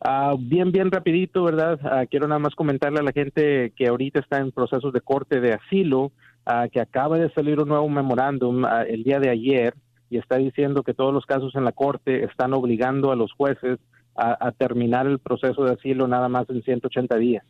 Ah, 0.00 0.34
bien, 0.38 0.72
bien 0.72 0.90
rapidito, 0.90 1.44
¿verdad? 1.44 1.78
Ah, 1.82 2.04
quiero 2.10 2.26
nada 2.26 2.38
más 2.38 2.54
comentarle 2.54 3.00
a 3.00 3.02
la 3.02 3.12
gente 3.12 3.72
que 3.76 3.86
ahorita 3.86 4.20
está 4.20 4.38
en 4.38 4.52
procesos 4.52 4.92
de 4.92 5.00
corte 5.00 5.40
de 5.40 5.52
asilo, 5.52 6.12
ah, 6.46 6.68
que 6.70 6.80
acaba 6.80 7.18
de 7.18 7.30
salir 7.32 7.60
un 7.60 7.68
nuevo 7.68 7.88
memorándum 7.88 8.64
el 8.86 9.04
día 9.04 9.20
de 9.20 9.30
ayer 9.30 9.74
y 10.10 10.18
está 10.18 10.36
diciendo 10.36 10.82
que 10.82 10.94
todos 10.94 11.12
los 11.12 11.26
casos 11.26 11.54
en 11.54 11.64
la 11.64 11.72
corte 11.72 12.24
están 12.24 12.52
obligando 12.54 13.10
a 13.10 13.16
los 13.16 13.32
jueces 13.32 13.78
a, 14.14 14.46
a 14.46 14.52
terminar 14.52 15.06
el 15.06 15.18
proceso 15.18 15.64
de 15.64 15.72
asilo 15.72 16.06
nada 16.06 16.28
más 16.28 16.48
en 16.50 16.62
180 16.62 17.16
días. 17.16 17.44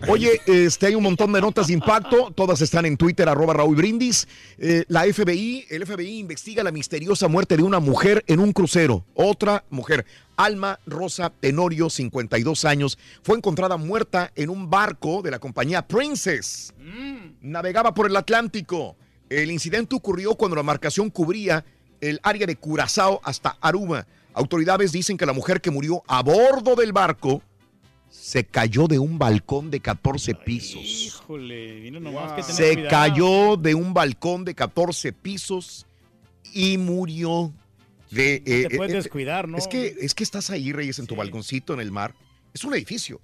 Oye, 0.07 0.41
este, 0.45 0.87
hay 0.87 0.95
un 0.95 1.03
montón 1.03 1.31
de 1.33 1.41
notas 1.41 1.67
de 1.67 1.73
impacto, 1.73 2.31
todas 2.31 2.61
están 2.61 2.85
en 2.85 2.97
Twitter, 2.97 3.27
arroba 3.27 3.53
Raúl 3.53 3.75
Brindis. 3.75 4.27
Eh, 4.57 4.83
la 4.87 5.03
FBI, 5.03 5.65
el 5.69 5.85
FBI 5.85 6.19
investiga 6.19 6.63
la 6.63 6.71
misteriosa 6.71 7.27
muerte 7.27 7.57
de 7.57 7.63
una 7.63 7.79
mujer 7.79 8.23
en 8.27 8.39
un 8.39 8.51
crucero. 8.51 9.05
Otra 9.15 9.63
mujer, 9.69 10.05
Alma 10.35 10.79
Rosa 10.85 11.31
Tenorio, 11.31 11.89
52 11.89 12.65
años, 12.65 12.97
fue 13.23 13.37
encontrada 13.37 13.77
muerta 13.77 14.31
en 14.35 14.49
un 14.49 14.69
barco 14.69 15.21
de 15.21 15.31
la 15.31 15.39
compañía 15.39 15.87
Princess. 15.87 16.73
Navegaba 17.41 17.93
por 17.93 18.07
el 18.07 18.15
Atlántico. 18.15 18.95
El 19.29 19.49
incidente 19.49 19.95
ocurrió 19.95 20.35
cuando 20.35 20.55
la 20.55 20.61
embarcación 20.61 21.09
cubría 21.09 21.65
el 22.01 22.19
área 22.21 22.45
de 22.45 22.57
Curazao 22.57 23.21
hasta 23.23 23.57
Aruba. 23.61 24.05
Autoridades 24.33 24.91
dicen 24.91 25.17
que 25.17 25.25
la 25.25 25.33
mujer 25.33 25.61
que 25.61 25.71
murió 25.71 26.03
a 26.07 26.21
bordo 26.21 26.75
del 26.75 26.91
barco 26.91 27.41
se 28.17 28.43
cayó 28.43 28.87
de 28.87 28.97
un 28.97 29.19
balcón 29.19 29.69
de 29.69 29.79
14 29.79 30.33
pisos. 30.35 30.81
Híjole, 30.83 31.81
vino 31.81 31.99
nomás 31.99 32.33
que 32.33 32.41
tener 32.41 32.55
Se 32.55 32.73
cuidado. 32.73 32.89
cayó 32.89 33.57
de 33.57 33.75
un 33.75 33.93
balcón 33.93 34.45
de 34.45 34.55
14 34.55 35.13
pisos 35.13 35.85
y 36.53 36.77
murió. 36.77 37.53
De, 38.09 38.39
te 38.39 38.61
eh, 38.61 38.77
puedes 38.77 38.93
eh, 38.93 38.97
descuidar, 38.97 39.47
¿no? 39.47 39.57
Es 39.57 39.67
que, 39.67 39.95
es 39.99 40.15
que 40.15 40.23
estás 40.23 40.49
ahí, 40.49 40.71
Reyes, 40.71 40.97
en 40.99 41.07
tu 41.07 41.15
balconcito 41.15 41.73
en 41.73 41.81
el 41.81 41.91
mar. 41.91 42.15
Es 42.53 42.63
un 42.63 42.73
edificio. 42.73 43.21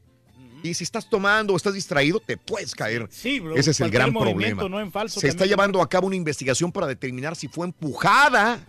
Y 0.62 0.74
si 0.74 0.84
estás 0.84 1.10
tomando 1.10 1.54
o 1.54 1.58
estás 1.58 1.74
distraído, 1.74 2.20
te 2.20 2.38
puedes 2.38 2.76
caer. 2.76 3.08
Sí, 3.10 3.40
bro, 3.40 3.56
Ese 3.56 3.72
es 3.72 3.80
el 3.80 3.90
gran 3.90 4.14
problema. 4.14 4.68
no 4.68 4.80
en 4.80 4.92
falso, 4.92 5.20
Se 5.20 5.30
está 5.30 5.46
llevando 5.46 5.82
a 5.82 5.90
cabo 5.90 6.08
una 6.08 6.16
investigación 6.16 6.72
para 6.72 6.86
determinar 6.86 7.36
si 7.36 7.48
fue 7.48 7.66
empujada 7.66 8.60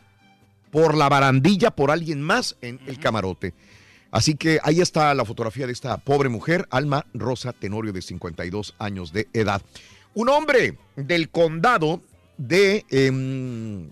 por 0.70 0.97
la 0.97 1.09
barandilla 1.10 1.70
por 1.70 1.91
alguien 1.91 2.23
más 2.23 2.57
en 2.62 2.81
el 2.86 2.99
camarote. 2.99 3.52
Así 4.12 4.34
que 4.36 4.60
ahí 4.62 4.81
está 4.81 5.12
la 5.15 5.24
fotografía 5.24 5.66
de 5.66 5.73
esta 5.73 5.97
pobre 5.97 6.28
mujer, 6.28 6.68
Alma 6.70 7.07
Rosa 7.15 7.52
Tenorio, 7.52 7.92
de 7.92 8.02
52 8.02 8.74
años 8.78 9.12
de 9.12 9.26
edad. 9.32 9.62
Un 10.15 10.28
hombre 10.28 10.76
del 10.94 11.31
condado 11.31 12.00
de. 12.36 12.84
em, 12.91 13.89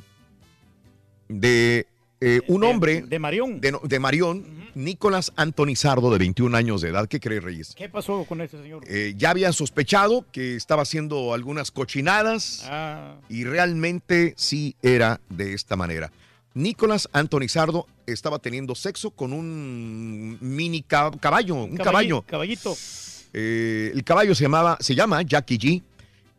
de 1.29 1.87
eh, 2.21 2.41
un 2.49 2.65
hombre. 2.65 3.01
De 3.03 3.19
Marión. 3.19 3.61
De, 3.63 3.75
de 3.83 3.99
Marión, 3.99 4.45
Nicolás 4.75 5.33
Antonizardo, 5.37 6.11
de 6.13 6.19
21 6.19 6.55
años 6.55 6.83
de 6.83 6.91
edad. 6.91 7.09
¿Qué 7.09 7.19
cree, 7.19 7.41
Reyes? 7.41 7.75
¿Qué 7.75 7.89
pasó 7.89 8.25
con 8.27 8.43
este 8.43 8.61
señor? 8.61 8.85
Eh, 8.87 9.15
ya 9.17 9.31
habían 9.31 9.55
sospechado 9.55 10.27
que 10.31 10.55
estaba 10.55 10.83
haciendo 10.83 11.33
algunas 11.33 11.71
cochinadas 11.71 12.67
Ah, 12.69 13.17
y 13.31 13.45
realmente 13.45 14.35
sí 14.37 14.77
era 14.83 15.21
de 15.31 15.55
esta 15.55 15.77
manera. 15.77 16.13
Nicolás 16.53 17.09
Antonizardo 17.13 17.87
estaba 18.13 18.39
teniendo 18.39 18.75
sexo 18.75 19.11
con 19.11 19.33
un 19.33 20.39
mini 20.41 20.83
ca- 20.83 21.11
caballo, 21.21 21.55
un 21.57 21.77
caballo. 21.77 22.23
Caballito. 22.23 22.77
Eh, 23.33 23.93
el 23.95 24.03
caballo 24.05 24.35
se 24.35 24.43
llamaba, 24.43 24.77
se 24.81 24.95
llama 24.95 25.23
Jackie 25.23 25.59
G 25.59 25.83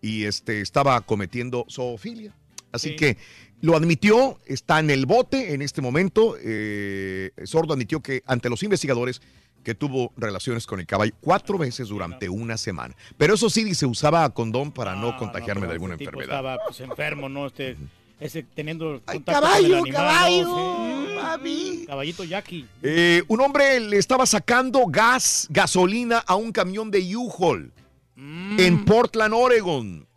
y 0.01 0.23
este 0.25 0.61
estaba 0.61 0.99
cometiendo 1.01 1.65
zoofilia. 1.69 2.33
Así 2.71 2.95
que 2.95 3.17
lo 3.61 3.75
admitió, 3.75 4.39
está 4.45 4.79
en 4.79 4.89
el 4.89 5.05
bote 5.05 5.53
en 5.53 5.61
este 5.61 5.81
momento. 5.81 6.35
eh, 6.41 7.31
Sordo 7.43 7.73
admitió 7.73 8.01
que 8.01 8.23
ante 8.25 8.49
los 8.49 8.63
investigadores 8.63 9.21
que 9.63 9.75
tuvo 9.75 10.11
relaciones 10.17 10.65
con 10.65 10.79
el 10.79 10.87
caballo 10.87 11.13
cuatro 11.21 11.57
veces 11.57 11.89
durante 11.89 12.27
una 12.29 12.57
semana. 12.57 12.95
Pero 13.17 13.35
eso 13.35 13.49
sí, 13.49 13.63
dice, 13.63 13.85
usaba 13.85 14.27
condón 14.33 14.71
para 14.71 14.95
no 14.95 15.15
contagiarme 15.17 15.67
de 15.67 15.73
alguna 15.73 15.93
enfermedad. 15.93 16.23
Estaba 16.35 16.57
pues, 16.65 16.79
enfermo, 16.79 17.29
¿no? 17.29 17.45
Este, 17.45 17.77
ese, 18.21 18.43
teniendo 18.43 19.01
contacto 19.03 19.31
caballo, 19.31 19.61
con 19.61 19.71
el 19.71 19.75
animal, 19.75 19.91
caballo, 19.93 20.45
¿no? 20.45 21.01
Sí. 21.43 21.85
Caballito 21.87 22.23
Jackie. 22.23 22.65
Eh, 22.81 23.23
un 23.27 23.41
hombre 23.41 23.79
le 23.79 23.97
estaba 23.97 24.25
sacando 24.25 24.85
gas, 24.87 25.47
gasolina 25.49 26.19
a 26.19 26.35
un 26.35 26.51
camión 26.51 26.91
de 26.91 27.15
U-Haul 27.15 27.71
en 28.15 28.85
Portland, 28.85 29.33
Oregon. 29.33 30.07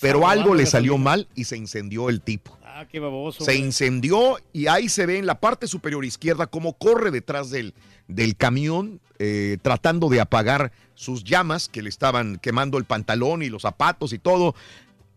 Pero 0.00 0.28
algo 0.28 0.54
le 0.54 0.66
salió 0.66 0.98
mal 0.98 1.28
y 1.34 1.44
se 1.44 1.56
incendió 1.56 2.10
el 2.10 2.20
tipo. 2.20 2.58
Ah, 2.62 2.86
qué 2.90 3.00
baboso. 3.00 3.44
Se 3.44 3.52
güey. 3.52 3.64
incendió 3.64 4.36
y 4.52 4.66
ahí 4.66 4.88
se 4.88 5.06
ve 5.06 5.18
en 5.18 5.26
la 5.26 5.40
parte 5.40 5.66
superior 5.66 6.04
izquierda 6.04 6.46
cómo 6.46 6.74
corre 6.74 7.10
detrás 7.10 7.48
del, 7.50 7.72
del 8.08 8.36
camión 8.36 9.00
eh, 9.18 9.58
tratando 9.62 10.08
de 10.08 10.20
apagar 10.20 10.72
sus 10.94 11.22
llamas 11.24 11.68
que 11.68 11.82
le 11.82 11.88
estaban 11.88 12.38
quemando 12.38 12.78
el 12.78 12.84
pantalón 12.84 13.42
y 13.42 13.48
los 13.48 13.62
zapatos 13.62 14.12
y 14.12 14.18
todo. 14.18 14.54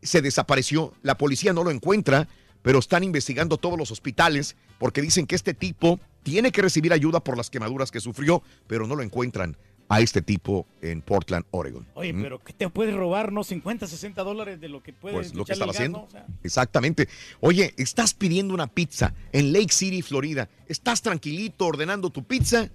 Se 0.02 0.22
desapareció, 0.22 0.94
la 1.02 1.18
policía 1.18 1.52
no 1.52 1.64
lo 1.64 1.72
encuentra, 1.72 2.28
pero 2.62 2.80
están 2.80 3.04
investigando 3.04 3.58
todos 3.58 3.78
los 3.78 3.92
hospitales 3.92 4.56
porque 4.78 5.02
dicen 5.02 5.28
que 5.28 5.36
este 5.36 5.54
tipo 5.54 6.00
tiene 6.24 6.52
que 6.52 6.62
recibir 6.62 6.94
ayuda 6.94 7.22
por 7.22 7.38
las 7.38 7.50
quemaduras 7.50 7.92
que 7.92 8.00
sufrió, 8.00 8.44
pero 8.68 8.88
no 8.88 8.96
lo 8.96 9.04
encuentran 9.04 9.58
a 9.90 10.02
este 10.02 10.22
tipo 10.22 10.68
en 10.82 11.02
Portland, 11.02 11.46
Oregon. 11.52 11.88
Oye, 11.94 12.14
¿Mm? 12.14 12.22
pero 12.22 12.40
¿qué 12.40 12.54
te 12.54 12.70
puedes 12.70 12.94
robar, 12.94 13.32
no? 13.32 13.44
50, 13.44 13.88
60 13.88 14.24
dólares 14.24 14.60
de 14.60 14.70
lo 14.70 14.84
que 14.84 14.94
puedes 14.94 15.16
Pues 15.16 15.34
lo 15.34 15.46
que 15.46 15.54
haciendo. 15.54 16.00
¿no? 16.00 16.04
O 16.04 16.10
sea, 16.10 16.26
Exactamente. 16.44 17.08
Oye, 17.40 17.74
estás 17.78 18.14
pidiendo 18.14 18.54
una 18.54 18.68
pizza 18.68 19.14
en 19.32 19.54
Lake 19.54 19.72
City, 19.72 20.02
Florida. 20.02 20.50
Estás 20.68 21.02
tranquilito 21.02 21.66
ordenando 21.66 22.10
tu 22.10 22.24
pizza 22.24 22.70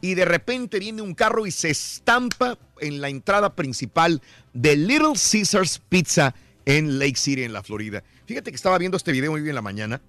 y 0.00 0.14
de 0.14 0.24
repente 0.24 0.80
viene 0.80 1.00
un 1.00 1.14
carro 1.14 1.46
y 1.46 1.52
se 1.52 1.70
estampa 1.70 2.58
en 2.80 3.00
la 3.00 3.08
entrada 3.08 3.54
principal 3.54 4.20
de 4.52 4.74
Little 4.74 5.14
Caesars 5.14 5.80
Pizza 5.88 6.34
en 6.66 6.98
Lake 6.98 7.16
City, 7.16 7.44
en 7.44 7.52
la 7.52 7.62
Florida. 7.62 8.02
Fíjate 8.30 8.52
que 8.52 8.56
estaba 8.56 8.78
viendo 8.78 8.96
este 8.96 9.10
video 9.10 9.32
hoy 9.32 9.48
en 9.48 9.54
la 9.56 9.60
mañana 9.60 10.00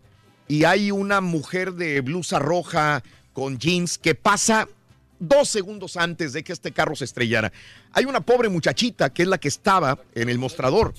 y 0.48 0.64
hay 0.66 0.92
una 0.92 1.22
mujer 1.22 1.74
de 1.74 2.02
blusa 2.02 2.38
roja 2.38 3.02
con 3.34 3.58
jeans 3.58 3.98
que 3.98 4.14
pasa 4.14 4.68
dos 5.18 5.50
segundos 5.50 5.98
antes 5.98 6.32
de 6.32 6.44
que 6.44 6.54
este 6.54 6.72
carro 6.72 6.96
se 6.96 7.06
estrellara. 7.06 7.52
Hay 7.94 8.06
una 8.06 8.22
pobre 8.22 8.48
muchachita 8.48 9.12
que 9.12 9.24
es 9.24 9.28
la 9.28 9.40
que 9.40 9.48
estaba 9.48 9.98
en 10.14 10.30
el 10.30 10.38
mostrador. 10.38 10.94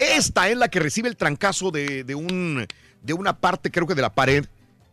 Esta 0.00 0.48
es 0.48 0.56
la 0.56 0.68
que 0.68 0.80
recibe 0.80 1.06
el 1.10 1.18
trancazo 1.18 1.70
de, 1.70 2.02
de 2.02 2.14
un, 2.14 2.66
de 3.02 3.12
una 3.12 3.36
parte, 3.36 3.70
creo 3.70 3.86
que 3.86 3.94
de 3.94 4.00
la 4.00 4.14
pared, 4.14 4.46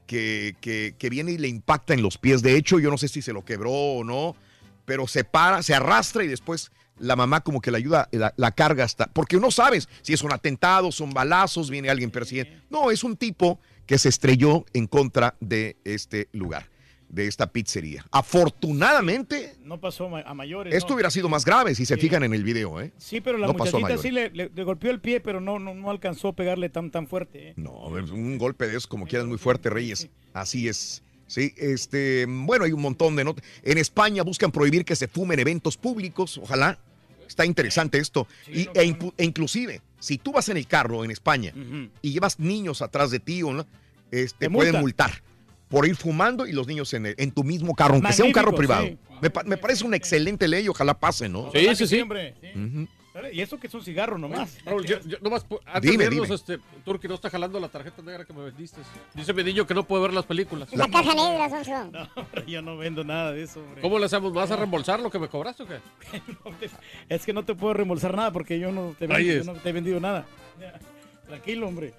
que, 0.08 0.58
que- 0.60 0.94
que 1.00 1.10
viene 1.10 1.32
y 1.32 1.38
le 1.38 1.48
impacta 1.48 1.94
en 1.94 2.02
los 2.02 2.18
pies. 2.18 2.42
De 2.42 2.58
hecho, 2.58 2.80
yo 2.82 2.92
no 2.92 2.98
sé 2.98 3.08
si 3.08 3.22
se 3.22 3.32
lo 3.32 3.46
quebró 3.46 3.72
o 3.72 4.04
no, 4.04 4.36
pero 4.84 5.08
se 5.08 5.24
para, 5.24 5.64
se 5.64 5.74
arrastra 5.74 6.26
y 6.26 6.28
después 6.28 6.70
la 7.00 7.16
mamá 7.16 7.42
como 7.42 7.62
que 7.62 7.72
la 7.72 7.78
ayuda, 7.78 8.08
la, 8.12 8.34
la 8.38 8.52
carga 8.52 8.84
hasta... 8.84 9.08
Porque 9.08 9.38
no 9.38 9.50
sabes 9.52 9.90
si 10.02 10.14
es 10.14 10.22
un 10.24 10.32
atentado, 10.34 10.92
son 10.92 11.12
balazos, 11.14 11.70
viene 11.70 11.90
alguien 11.90 12.12
persiguiendo. 12.12 12.54
No, 12.70 12.92
es 12.92 13.04
un 13.04 13.16
tipo 13.18 13.60
que 13.86 13.98
se 13.98 14.10
estrelló 14.10 14.66
en 14.74 14.88
contra 14.88 15.36
de 15.40 15.78
este 15.84 16.30
lugar, 16.32 16.70
de 17.10 17.28
esta 17.28 17.52
pizzería. 17.52 18.06
Afortunadamente, 18.12 19.56
no 19.64 19.80
pasó 19.82 20.16
a 20.16 20.34
mayores. 20.34 20.74
esto 20.74 20.90
¿no? 20.90 20.96
hubiera 20.96 21.10
sido 21.10 21.28
más 21.30 21.44
grave 21.46 21.74
si 21.76 21.86
se 21.86 21.98
fijan 21.98 22.24
en 22.24 22.34
el 22.34 22.44
video, 22.44 22.80
¿eh? 22.80 22.94
Sí, 22.98 23.20
pero 23.22 23.38
la 23.38 23.48
No 23.48 23.54
muchachita 23.54 23.98
sí 23.98 24.12
le, 24.12 24.30
le- 24.30 24.52
le 24.54 24.64
golpeó 24.64 24.92
el 24.92 25.02
pie, 25.02 25.20
pero 25.20 25.42
no, 25.42 25.58
no, 25.60 25.74
no 25.74 25.90
alcanzó 25.90 26.30
a 26.30 26.34
pegarle 26.36 26.70
tan, 26.70 26.92
tan 26.92 27.08
fuerte. 27.08 27.50
¿eh? 27.50 27.54
No, 27.58 27.72
un 27.88 28.38
golpe 28.38 28.68
de 28.68 28.78
eso 28.78 28.88
como 28.88 29.08
quieras 29.08 29.28
muy 29.28 29.38
fuerte, 29.38 29.70
Reyes. 29.70 30.08
Así 30.34 30.68
es. 30.68 31.04
Sí, 31.32 31.54
este, 31.56 32.26
bueno, 32.28 32.66
hay 32.66 32.74
un 32.74 32.82
montón 32.82 33.16
de 33.16 33.24
notas. 33.24 33.46
En 33.64 33.78
España 33.78 34.22
buscan 34.22 34.52
prohibir 34.52 34.84
que 34.84 34.98
se 34.98 35.08
fumen 35.08 35.40
eventos 35.40 35.78
públicos, 35.78 36.38
ojalá. 36.38 36.78
Está 37.26 37.46
interesante 37.46 37.98
esto. 38.00 38.28
Y, 38.50 38.64
e, 38.74 38.98
e 39.18 39.24
inclusive, 39.24 39.80
si 39.98 40.18
tú 40.18 40.34
vas 40.34 40.50
en 40.50 40.58
el 40.58 40.68
carro 40.68 41.06
en 41.06 41.12
España 41.12 41.54
y 42.02 42.12
llevas 42.12 42.38
niños 42.38 42.82
atrás 42.82 43.12
de 43.12 43.22
ti, 43.22 43.42
no, 43.44 43.66
este, 44.12 44.48
Te 44.48 44.50
pueden 44.50 44.74
multar 44.82 45.24
por 45.70 45.88
ir 45.88 45.96
fumando 45.96 46.46
y 46.46 46.52
los 46.52 46.68
niños 46.68 46.94
en, 46.94 47.06
el- 47.06 47.16
en 47.18 47.32
tu 47.32 47.46
mismo 47.46 47.74
carro, 47.76 47.94
aunque 47.94 48.12
sea 48.12 48.26
un 48.26 48.34
carro 48.34 48.54
privado. 48.54 48.88
sí. 48.88 48.98
Me, 49.22 49.30
pa- 49.30 49.44
me 49.44 49.56
parece 49.56 49.86
una 49.86 49.96
excelente 49.96 50.50
ley, 50.50 50.68
ojalá 50.68 51.00
pase, 51.00 51.30
¿no? 51.30 51.50
¿Verdad 51.52 51.78
que 51.78 51.88
siempre? 51.88 52.34
Sí. 52.42 52.88
Y 53.34 53.42
eso 53.42 53.60
que 53.60 53.68
es 53.68 53.74
un 53.74 53.84
cigarro 53.84 54.18
nomás. 54.18 54.58
Raúl, 54.64 54.86
yo, 54.86 55.00
yo 55.02 55.18
nomás, 55.22 55.46
antes 55.66 55.92
Dime, 55.92 56.06
de 56.08 56.16
irnos, 56.16 56.28
dime. 56.30 56.36
este, 56.36 56.60
Turki 56.86 57.08
no 57.10 57.16
está 57.16 57.30
jalando 57.30 57.60
la 57.60 57.68
tarjeta 57.68 58.02
negra 58.02 58.24
que 58.24 58.32
me 58.32 58.42
vendiste. 58.44 58.80
Dice 59.14 59.34
mi 59.34 59.44
niño 59.44 59.68
que 59.68 59.74
no 59.74 59.84
puede 59.86 60.04
ver 60.04 60.14
las 60.14 60.26
películas. 60.26 60.74
La 60.74 60.88
caja 60.88 61.14
negra, 61.14 61.50
Sonso. 61.50 61.92
No, 61.92 62.08
hombre, 62.16 62.46
yo 62.48 62.62
no 62.62 62.78
vendo 62.78 63.04
nada 63.04 63.34
de 63.34 63.44
eso, 63.44 63.60
hombre. 63.60 63.82
¿Cómo 63.82 64.00
le 64.00 64.06
hacemos? 64.06 64.32
¿Me 64.32 64.38
vas 64.40 64.52
a 64.52 64.56
reembolsar 64.56 65.02
lo 65.02 65.10
que 65.12 65.20
me 65.20 65.28
cobraste 65.28 65.64
o 65.64 65.68
qué? 65.68 65.80
Es 67.10 67.26
que 67.26 67.34
no 67.34 67.44
te 67.44 67.54
puedo 67.54 67.74
reembolsar 67.74 68.16
nada 68.16 68.32
porque 68.32 68.58
yo 68.60 68.72
no 68.72 68.96
te, 68.98 69.08
vendo, 69.08 69.34
yo 69.34 69.44
no 69.54 69.60
te 69.60 69.70
he 69.70 69.74
vendido 69.74 70.00
nada. 70.00 70.26
Tranquilo, 71.28 71.68
hombre. 71.68 71.94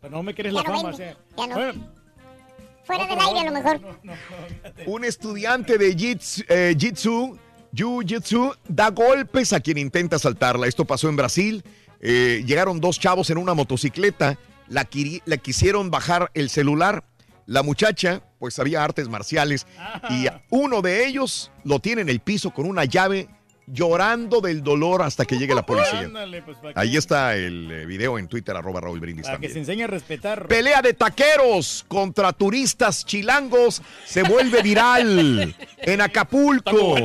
Pero 0.00 0.16
no 0.16 0.22
me 0.22 0.34
quieres 0.34 0.52
Ya 0.52 0.62
la 0.62 0.68
no 0.68 0.74
fama, 0.76 0.88
vende, 0.90 1.04
o 1.04 1.06
sea. 1.06 1.16
ya 1.36 1.46
no. 1.46 1.54
Bueno, 1.54 1.88
Fuera 2.84 3.06
no, 3.06 3.10
del 3.14 3.18
aire 3.26 3.40
a 3.40 3.44
lo 3.44 3.52
mejor. 3.52 3.80
no, 3.80 3.88
no, 4.02 4.12
no, 4.12 4.92
Un 4.92 5.04
estudiante 5.04 5.76
de 5.78 5.94
jits- 5.96 6.44
eh, 6.48 6.74
Jitsu, 6.78 7.38
Jiu-Jitsu, 7.74 8.56
da 8.68 8.90
golpes 8.90 9.52
a 9.52 9.60
quien 9.60 9.78
intenta 9.78 10.16
asaltarla. 10.16 10.66
Esto 10.66 10.84
pasó 10.84 11.08
en 11.08 11.16
Brasil. 11.16 11.62
Eh, 12.00 12.42
llegaron 12.46 12.80
dos 12.80 12.98
chavos 12.98 13.30
en 13.30 13.38
una 13.38 13.54
motocicleta. 13.54 14.38
La, 14.68 14.88
quiri- 14.88 15.22
la 15.24 15.36
quisieron 15.36 15.90
bajar 15.90 16.30
el 16.34 16.50
celular. 16.50 17.04
La 17.46 17.62
muchacha, 17.62 18.22
pues 18.38 18.54
sabía 18.54 18.84
artes 18.84 19.08
marciales. 19.08 19.66
Y 20.10 20.26
uno 20.50 20.82
de 20.82 21.06
ellos 21.06 21.50
lo 21.64 21.78
tiene 21.80 22.02
en 22.02 22.08
el 22.08 22.20
piso 22.20 22.50
con 22.50 22.66
una 22.66 22.84
llave, 22.84 23.28
llorando 23.72 24.40
del 24.40 24.62
dolor 24.62 25.02
hasta 25.02 25.24
que 25.24 25.36
llegue 25.38 25.54
la 25.54 25.64
policía. 25.66 26.00
Ándale, 26.00 26.42
pues, 26.42 26.56
que- 26.58 26.72
Ahí 26.74 26.96
está 26.96 27.34
el 27.36 27.70
eh, 27.70 27.86
video 27.86 28.18
en 28.18 28.28
Twitter, 28.28 28.56
arroba 28.56 28.80
Raúl 28.80 29.00
Brindis 29.00 29.26
Para 29.26 29.38
que 29.38 29.48
también. 29.48 29.52
se 29.52 29.58
enseñe 29.72 29.84
a 29.84 29.86
respetar. 29.86 30.46
Pelea 30.48 30.82
de 30.82 30.94
taqueros 30.94 31.84
contra 31.88 32.32
turistas 32.32 33.04
chilangos 33.04 33.82
se 34.06 34.22
vuelve 34.22 34.62
viral 34.62 35.54
en 35.78 36.00
Acapulco. 36.00 36.96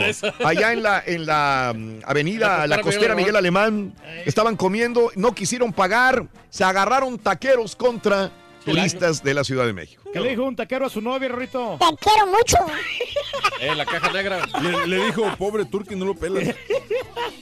Allá 0.46 0.74
en 0.74 0.84
la, 0.84 1.04
en 1.06 1.26
la 1.26 1.74
mm, 1.76 2.00
avenida, 2.06 2.68
La 2.68 2.82
costera 2.82 3.16
Miguel 3.16 3.36
Alemán, 3.36 3.94
estaban 4.26 4.56
comiendo, 4.56 5.12
no 5.16 5.34
quisieron 5.34 5.74
pagar, 5.74 6.26
se 6.50 6.64
agarraron 6.64 7.18
taqueros 7.20 7.76
contra 7.76 8.32
turistas 8.64 9.24
de 9.24 9.34
la 9.34 9.44
Ciudad 9.44 9.66
de 9.66 9.74
México. 9.74 10.04
¿Qué 10.12 10.20
le 10.20 10.30
dijo 10.30 10.44
un 10.44 10.56
taquero 10.56 10.86
a 10.86 10.90
su 10.90 11.02
novia, 11.02 11.30
Rorrito? 11.30 11.78
Te 11.80 11.86
quiero 11.98 12.28
mucho. 12.28 12.58
Eh, 13.60 13.76
la 13.76 13.86
caja 13.86 14.12
negra. 14.12 14.46
Le, 14.62 14.88
le 14.88 15.06
dijo, 15.06 15.24
pobre 15.38 15.66
Turki, 15.66 15.96
no 15.96 16.06
lo 16.06 16.16
pelas. 16.16 16.44
¡Ay! 16.44 16.56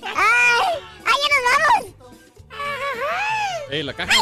¡Ay, 0.04 1.16
ya 1.24 1.36
nos 1.36 1.44
vamos! 1.58 1.96
Eh, 3.72 3.84
la 3.84 3.94
caja. 3.94 4.14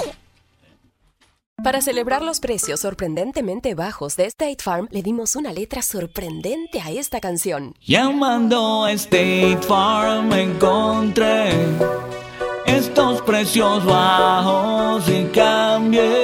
Para 1.61 1.81
celebrar 1.81 2.21
los 2.21 2.39
precios 2.39 2.79
sorprendentemente 2.79 3.75
bajos 3.75 4.15
de 4.15 4.25
State 4.25 4.63
Farm, 4.63 4.87
le 4.91 5.01
dimos 5.01 5.35
una 5.35 5.51
letra 5.51 5.81
sorprendente 5.81 6.79
a 6.79 6.91
esta 6.91 7.19
canción. 7.19 7.75
Llamando 7.81 8.85
a 8.85 8.93
State 8.93 9.59
Farm 9.67 10.31
encontré 10.31 11.51
estos 12.65 13.21
precios 13.23 13.83
bajos 13.83 15.03
y 15.09 15.25
cambié. 15.33 16.23